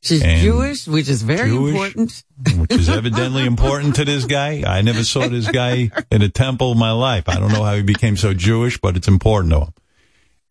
She's 0.00 0.22
Jewish, 0.22 0.86
which 0.88 1.10
is 1.10 1.20
very 1.20 1.50
Jewish. 1.50 1.74
important. 1.74 2.24
which 2.56 2.72
is 2.72 2.88
evidently 2.88 3.44
important 3.44 3.96
to 3.96 4.06
this 4.06 4.24
guy. 4.24 4.64
I 4.66 4.80
never 4.80 5.04
saw 5.04 5.28
this 5.28 5.46
guy 5.46 5.90
in 6.10 6.22
a 6.22 6.30
temple 6.30 6.72
in 6.72 6.78
my 6.78 6.92
life. 6.92 7.28
I 7.28 7.34
don't 7.38 7.52
know 7.52 7.64
how 7.64 7.74
he 7.74 7.82
became 7.82 8.16
so 8.16 8.32
Jewish, 8.32 8.80
but 8.80 8.96
it's 8.96 9.08
important 9.08 9.52
to 9.52 9.60
him. 9.60 9.74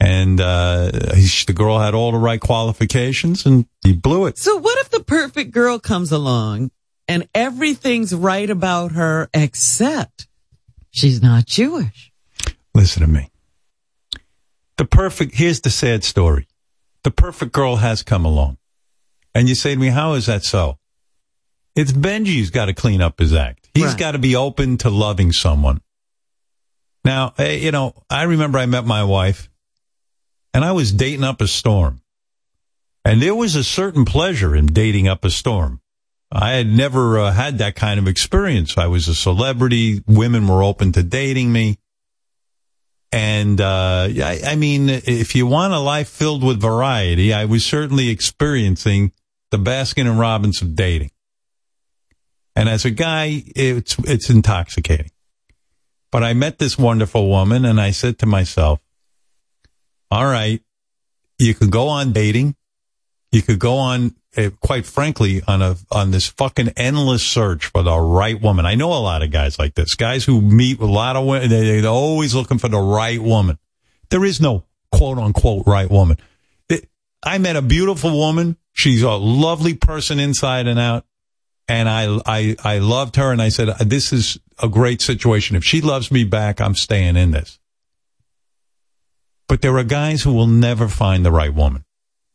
And 0.04 0.42
uh, 0.42 0.90
he, 1.14 1.28
the 1.46 1.54
girl 1.54 1.78
had 1.78 1.94
all 1.94 2.12
the 2.12 2.18
right 2.18 2.42
qualifications, 2.42 3.46
and 3.46 3.68
he 3.84 3.94
blew 3.94 4.26
it. 4.26 4.40
So 4.40 4.58
what 4.58 4.80
if 4.80 4.90
the 4.90 5.04
perfect 5.04 5.52
girl 5.52 5.78
comes 5.78 6.12
along 6.12 6.72
and 7.08 7.30
everything's 7.36 8.12
right 8.16 8.50
about 8.50 8.94
her 8.94 9.30
except 9.32 10.28
she's 10.90 11.22
not 11.22 11.46
Jewish? 11.46 12.12
Listen 12.74 13.04
to 13.04 13.08
me. 13.08 13.30
The 14.78 14.86
perfect, 14.86 15.36
here's 15.36 15.62
the 15.62 15.70
sad 15.70 16.04
story. 16.04 16.48
The 17.04 17.12
perfect 17.12 17.52
girl 17.52 17.76
has 17.76 18.02
come 18.02 18.26
along. 18.26 18.58
And 19.36 19.48
you 19.48 19.54
say 19.54 19.76
to 19.76 19.80
me, 19.80 19.90
how 19.90 20.14
is 20.14 20.26
that 20.26 20.44
so? 20.44 20.80
It's 21.76 21.92
Benji's 21.92 22.50
got 22.50 22.66
to 22.66 22.74
clean 22.74 23.02
up 23.04 23.20
his 23.20 23.34
act. 23.36 23.70
He's 23.76 23.84
Right. 23.86 23.98
got 24.00 24.12
to 24.14 24.20
be 24.20 24.36
open 24.36 24.78
to 24.78 24.90
loving 24.90 25.32
someone. 25.32 25.80
Now, 27.06 27.34
eh, 27.38 27.58
you 27.58 27.70
know, 27.72 27.94
I 28.10 28.24
remember 28.24 28.58
I 28.58 28.66
met 28.66 28.84
my 28.84 29.04
wife 29.04 29.48
and 30.54 30.66
I 30.66 30.72
was 30.72 30.92
dating 30.92 31.24
up 31.24 31.42
a 31.42 31.48
storm. 31.48 32.02
And 33.04 33.22
there 33.22 33.36
was 33.36 33.56
a 33.56 33.64
certain 33.64 34.06
pleasure 34.06 34.56
in 34.56 34.68
dating 34.68 35.08
up 35.08 35.26
a 35.26 35.30
storm. 35.30 35.82
I 36.32 36.52
had 36.52 36.68
never 36.68 37.20
uh, 37.20 37.32
had 37.32 37.58
that 37.58 37.76
kind 37.76 38.00
of 38.00 38.08
experience. 38.08 38.78
I 38.78 38.88
was 38.88 39.08
a 39.08 39.16
celebrity. 39.16 40.02
Women 40.08 40.48
were 40.48 40.64
open 40.64 40.92
to 40.94 41.04
dating 41.04 41.52
me. 41.52 41.78
And, 43.12 43.60
uh, 43.60 44.08
I, 44.10 44.42
I 44.46 44.56
mean, 44.56 44.90
if 44.90 45.36
you 45.36 45.46
want 45.46 45.74
a 45.74 45.80
life 45.80 46.08
filled 46.08 46.44
with 46.44 46.62
variety, 46.62 47.34
I 47.34 47.44
was 47.46 47.66
certainly 47.66 48.08
experiencing 48.10 49.12
the 49.50 49.58
Baskin 49.58 50.08
and 50.08 50.18
Robbins 50.18 50.62
of 50.62 50.76
dating. 50.76 51.12
And 52.56 52.70
as 52.70 52.86
a 52.86 52.92
guy, 52.92 53.44
it's, 53.54 53.98
it's 54.06 54.30
intoxicating. 54.30 55.12
But 56.12 56.24
I 56.24 56.34
met 56.34 56.60
this 56.60 56.78
wonderful 56.78 57.28
woman 57.28 57.66
and 57.66 57.80
I 57.80 57.92
said 57.92 58.20
to 58.20 58.26
myself, 58.26 58.80
all 60.11 60.25
right, 60.25 60.61
you 61.40 61.56
could 61.56 61.72
go 61.72 61.88
on 61.88 62.11
dating. 62.11 62.56
You 63.31 63.41
could 63.41 63.59
go 63.59 63.77
on, 63.77 64.14
uh, 64.35 64.49
quite 64.59 64.85
frankly, 64.85 65.41
on 65.48 65.61
a, 65.61 65.77
on 65.90 66.11
this 66.11 66.27
fucking 66.27 66.73
endless 66.75 67.23
search 67.23 67.67
for 67.67 67.81
the 67.81 67.98
right 67.98 68.40
woman. 68.40 68.65
I 68.65 68.75
know 68.75 68.91
a 68.91 68.99
lot 68.99 69.23
of 69.23 69.31
guys 69.31 69.57
like 69.57 69.73
this, 69.73 69.95
guys 69.95 70.25
who 70.25 70.41
meet 70.41 70.81
a 70.81 70.85
lot 70.85 71.15
of 71.15 71.25
women. 71.25 71.49
They, 71.49 71.80
they're 71.80 71.90
always 71.90 72.35
looking 72.35 72.57
for 72.57 72.67
the 72.67 72.77
right 72.77 73.22
woman. 73.22 73.57
There 74.09 74.25
is 74.25 74.41
no 74.41 74.65
quote 74.91 75.17
unquote 75.17 75.65
right 75.65 75.90
woman. 75.90 76.17
It- 76.67 76.90
I 77.23 77.38
met 77.38 77.56
a 77.56 77.61
beautiful 77.61 78.11
woman. 78.17 78.57
She's 78.73 79.01
a 79.01 79.11
lovely 79.11 79.75
person 79.75 80.19
inside 80.19 80.67
and 80.67 80.77
out. 80.77 81.06
And 81.69 81.88
I, 81.88 82.19
I, 82.25 82.56
I 82.65 82.77
loved 82.80 83.15
her 83.15 83.31
and 83.31 83.41
I 83.41 83.48
said, 83.48 83.69
this 83.80 84.11
is 84.11 84.38
a 84.61 84.67
great 84.67 85.01
situation. 85.01 85.56
If 85.56 85.64
she 85.64 85.80
loves 85.80 86.11
me 86.11 86.25
back, 86.25 86.59
I'm 86.59 86.75
staying 86.75 87.15
in 87.15 87.31
this. 87.31 87.59
But 89.52 89.62
there 89.62 89.78
are 89.78 89.84
guys 89.84 90.24
who 90.24 90.32
will 90.32 90.48
never 90.48 90.88
find 90.88 91.26
the 91.26 91.32
right 91.32 91.54
woman. 91.54 91.84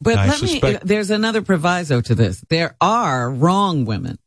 But 0.02 0.18
I 0.18 0.26
let 0.28 0.42
me, 0.42 0.60
there's 0.82 1.08
another 1.08 1.40
proviso 1.40 2.02
to 2.02 2.14
this. 2.14 2.44
There 2.50 2.76
are 2.78 3.30
wrong 3.30 3.86
women. 3.86 4.18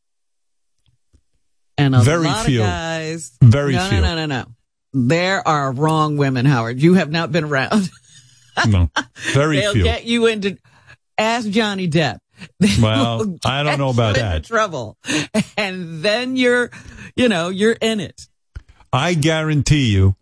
And 1.78 1.94
a 1.94 2.00
Very 2.00 2.24
lot 2.24 2.46
few. 2.46 2.62
of 2.62 2.66
guys. 2.66 3.30
Very 3.40 3.74
no, 3.74 3.84
few. 3.88 4.00
No, 4.00 4.16
no, 4.16 4.26
no, 4.26 4.42
no. 4.42 4.44
There 4.92 5.46
are 5.46 5.70
wrong 5.70 6.16
women, 6.16 6.46
Howard. 6.46 6.82
You 6.82 6.94
have 6.94 7.12
not 7.12 7.30
been 7.30 7.44
around. 7.44 7.90
No, 8.66 8.90
very 9.34 9.60
They'll 9.60 9.74
few. 9.74 9.84
get 9.84 10.04
you 10.04 10.26
into, 10.26 10.58
ask 11.16 11.48
Johnny 11.48 11.86
Depp. 11.88 12.18
Well, 12.82 13.38
I 13.44 13.62
don't 13.62 13.78
know 13.78 13.90
about 13.90 14.16
that. 14.16 14.42
Trouble. 14.46 14.98
And 15.56 16.02
then 16.02 16.36
you're, 16.36 16.72
you 17.14 17.28
know, 17.28 17.50
you're 17.50 17.78
in 17.80 18.00
it. 18.00 18.26
I 18.92 19.14
guarantee 19.14 19.92
you, 19.92 20.16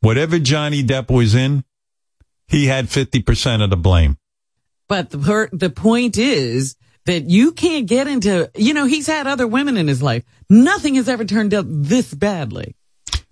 whatever 0.00 0.40
Johnny 0.40 0.82
Depp 0.82 1.08
was 1.08 1.36
in, 1.36 1.62
he 2.50 2.66
had 2.66 2.86
50% 2.86 3.62
of 3.62 3.70
the 3.70 3.76
blame. 3.76 4.18
But 4.88 5.10
the 5.10 5.18
per- 5.18 5.48
the 5.52 5.70
point 5.70 6.18
is 6.18 6.76
that 7.06 7.30
you 7.30 7.52
can't 7.52 7.86
get 7.86 8.08
into, 8.08 8.50
you 8.56 8.74
know, 8.74 8.86
he's 8.86 9.06
had 9.06 9.26
other 9.26 9.46
women 9.46 9.76
in 9.76 9.86
his 9.86 10.02
life. 10.02 10.24
Nothing 10.48 10.96
has 10.96 11.08
ever 11.08 11.24
turned 11.24 11.54
out 11.54 11.64
this 11.68 12.12
badly. 12.12 12.74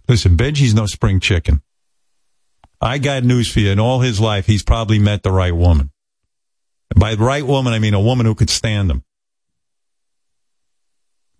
Listen, 0.09 0.37
Benjy's 0.37 0.73
no 0.73 0.87
spring 0.87 1.21
chicken. 1.21 1.63
I 2.81 2.99
got 2.99 3.25
news 3.25 3.51
for 3.51 3.59
you. 3.59 3.73
In 3.73 3.81
all 3.81 4.01
his 4.01 4.21
life, 4.21 4.47
he's 4.47 4.63
probably 4.63 5.01
met 5.01 5.25
the 5.25 5.33
right 5.33 5.55
woman. 5.55 5.91
By 6.97 7.17
the 7.17 7.25
right 7.25 7.45
woman, 7.45 7.73
I 7.73 7.81
mean 7.81 7.95
a 7.95 8.01
woman 8.01 8.25
who 8.25 8.37
could 8.37 8.51
stand 8.51 8.91
him. 8.91 9.03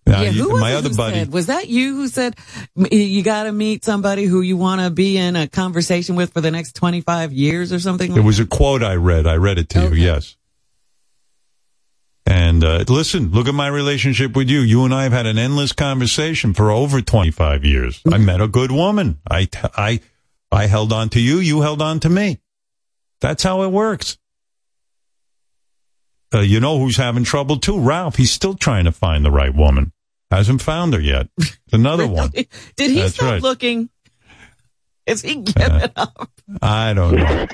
Yeah, 0.09 0.31
who 0.31 0.51
was 0.53 0.61
my 0.61 0.71
it 0.71 0.75
other 0.75 0.93
buddy, 0.93 1.19
said- 1.19 1.31
was 1.33 1.45
that 1.47 1.67
you 1.67 1.95
who 1.95 2.07
said 2.07 2.35
you 2.75 3.21
got 3.23 3.43
to 3.43 3.51
meet 3.51 3.85
somebody 3.85 4.25
who 4.25 4.41
you 4.41 4.57
want 4.57 4.81
to 4.81 4.89
be 4.89 5.17
in 5.17 5.35
a 5.35 5.47
conversation 5.47 6.15
with 6.15 6.33
for 6.33 6.41
the 6.41 6.51
next 6.51 6.73
25 6.75 7.31
years 7.31 7.71
or 7.71 7.79
something? 7.79 8.13
There 8.13 8.23
was 8.23 8.39
a 8.39 8.45
quote 8.45 8.83
I 8.83 8.95
read. 8.95 9.27
I 9.27 9.35
read 9.35 9.59
it 9.59 9.69
to 9.69 9.89
you. 9.89 10.03
Yes. 10.03 10.35
And 12.25 12.63
uh, 12.63 12.83
listen, 12.87 13.31
look 13.31 13.47
at 13.47 13.55
my 13.55 13.67
relationship 13.67 14.35
with 14.35 14.49
you. 14.49 14.59
You 14.59 14.85
and 14.85 14.93
I 14.93 15.03
have 15.03 15.13
had 15.13 15.25
an 15.25 15.39
endless 15.39 15.71
conversation 15.71 16.53
for 16.53 16.69
over 16.69 17.01
25 17.01 17.65
years. 17.65 18.01
I 18.11 18.19
met 18.19 18.39
a 18.39 18.47
good 18.47 18.71
woman. 18.71 19.17
I, 19.27 19.45
t- 19.45 19.57
I, 19.75 19.99
I 20.51 20.67
held 20.67 20.93
on 20.93 21.09
to 21.09 21.19
you. 21.19 21.37
You 21.39 21.61
held 21.61 21.81
on 21.81 21.99
to 22.01 22.09
me. 22.09 22.39
That's 23.19 23.41
how 23.41 23.63
it 23.63 23.69
works. 23.71 24.17
Uh, 26.31 26.41
you 26.41 26.59
know 26.59 26.77
who's 26.77 26.97
having 26.97 27.23
trouble 27.23 27.57
too? 27.57 27.79
Ralph. 27.79 28.17
He's 28.17 28.31
still 28.31 28.53
trying 28.53 28.85
to 28.85 28.91
find 28.91 29.25
the 29.25 29.31
right 29.31 29.53
woman. 29.53 29.91
Hasn't 30.31 30.61
found 30.61 30.93
her 30.93 30.99
yet. 31.01 31.27
It's 31.37 31.57
another 31.73 32.07
one. 32.21 32.29
Did 32.29 32.47
he 32.91 32.99
That's 33.01 33.15
stop 33.15 33.31
right. 33.31 33.41
looking? 33.41 33.89
Is 35.07 35.23
he 35.23 35.35
giving 35.37 35.89
up? 35.95 36.29
I 36.61 36.93
don't 36.93 37.15
know. 37.15 37.47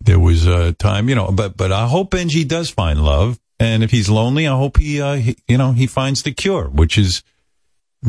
there 0.01 0.19
was 0.19 0.47
a 0.47 0.73
time, 0.73 1.09
you 1.09 1.15
know, 1.15 1.31
but 1.31 1.57
but 1.57 1.73
I 1.73 1.87
hope 1.87 2.11
Benjy 2.11 2.47
does 2.47 2.71
find 2.71 3.03
love, 3.05 3.39
and 3.61 3.83
if 3.85 3.91
he's 3.91 4.09
lonely, 4.09 4.47
I 4.49 4.57
hope 4.57 4.79
he, 4.79 5.01
uh, 5.01 5.15
he 5.15 5.37
you 5.47 5.59
know, 5.59 5.73
he 5.73 5.87
finds 5.87 6.23
the 6.23 6.33
cure, 6.33 6.65
which 6.69 6.97
is 6.99 7.23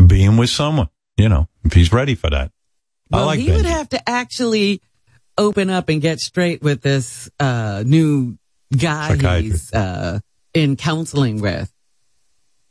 being 0.08 0.38
with 0.38 0.50
someone. 0.50 0.90
You 1.18 1.30
know, 1.30 1.48
if 1.64 1.74
he's 1.74 1.92
ready 1.92 2.16
for 2.16 2.30
that. 2.30 2.52
I 3.12 3.18
Well, 3.18 3.26
like 3.26 3.40
he 3.40 3.48
Benjy. 3.48 3.58
would 3.58 3.66
have 3.66 3.90
to 3.90 4.10
actually 4.10 4.82
open 5.38 5.70
up 5.70 5.90
and 5.90 6.02
get 6.02 6.20
straight 6.20 6.62
with 6.62 6.82
this 6.82 7.30
uh, 7.40 7.84
new 7.86 8.38
guy 9.16 9.42
he's 9.42 9.74
uh, 9.74 10.20
in 10.54 10.76
counseling 10.76 11.42
with. 11.42 11.72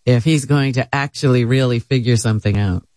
If 0.06 0.24
he's 0.24 0.46
going 0.46 0.74
to 0.74 0.94
actually 0.94 1.44
really 1.44 1.80
figure 1.80 2.16
something 2.16 2.56
out. 2.56 2.87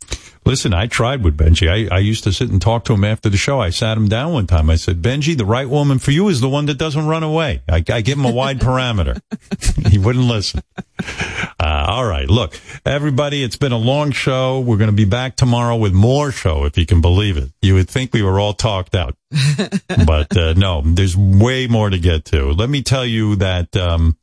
Listen, 0.43 0.73
I 0.73 0.87
tried 0.87 1.23
with 1.23 1.37
Benjy. 1.37 1.69
I, 1.69 1.95
I 1.95 1.99
used 1.99 2.23
to 2.23 2.33
sit 2.33 2.49
and 2.49 2.59
talk 2.59 2.85
to 2.85 2.93
him 2.93 3.03
after 3.03 3.29
the 3.29 3.37
show. 3.37 3.59
I 3.59 3.69
sat 3.69 3.95
him 3.95 4.07
down 4.07 4.33
one 4.33 4.47
time. 4.47 4.71
I 4.71 4.75
said, 4.75 5.01
Benjy, 5.01 5.37
the 5.37 5.45
right 5.45 5.69
woman 5.69 5.99
for 5.99 6.09
you 6.11 6.29
is 6.29 6.41
the 6.41 6.49
one 6.49 6.65
that 6.65 6.79
doesn't 6.79 7.05
run 7.05 7.21
away. 7.21 7.61
I, 7.69 7.83
I 7.89 8.01
give 8.01 8.17
him 8.17 8.25
a 8.25 8.31
wide 8.31 8.59
parameter. 8.59 9.21
he 9.89 9.99
wouldn't 9.99 10.25
listen. 10.25 10.61
Uh, 11.59 11.85
all 11.89 12.05
right. 12.05 12.27
Look, 12.27 12.59
everybody, 12.85 13.43
it's 13.43 13.55
been 13.55 13.71
a 13.71 13.77
long 13.77 14.11
show. 14.11 14.59
We're 14.59 14.77
going 14.77 14.89
to 14.89 14.95
be 14.95 15.05
back 15.05 15.35
tomorrow 15.35 15.75
with 15.75 15.93
more 15.93 16.31
show, 16.31 16.65
if 16.65 16.75
you 16.75 16.87
can 16.87 17.01
believe 17.01 17.37
it. 17.37 17.51
You 17.61 17.75
would 17.75 17.89
think 17.89 18.11
we 18.11 18.23
were 18.23 18.39
all 18.39 18.53
talked 18.53 18.95
out. 18.95 19.15
but 20.05 20.35
uh, 20.35 20.53
no, 20.53 20.81
there's 20.83 21.15
way 21.15 21.67
more 21.67 21.89
to 21.89 21.99
get 21.99 22.25
to. 22.25 22.51
Let 22.51 22.69
me 22.69 22.81
tell 22.81 23.05
you 23.05 23.35
that. 23.37 23.75
Um, 23.77 24.17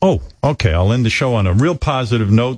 oh, 0.00 0.22
okay. 0.42 0.72
I'll 0.72 0.92
end 0.92 1.04
the 1.04 1.10
show 1.10 1.34
on 1.34 1.46
a 1.46 1.52
real 1.52 1.76
positive 1.76 2.30
note. 2.30 2.52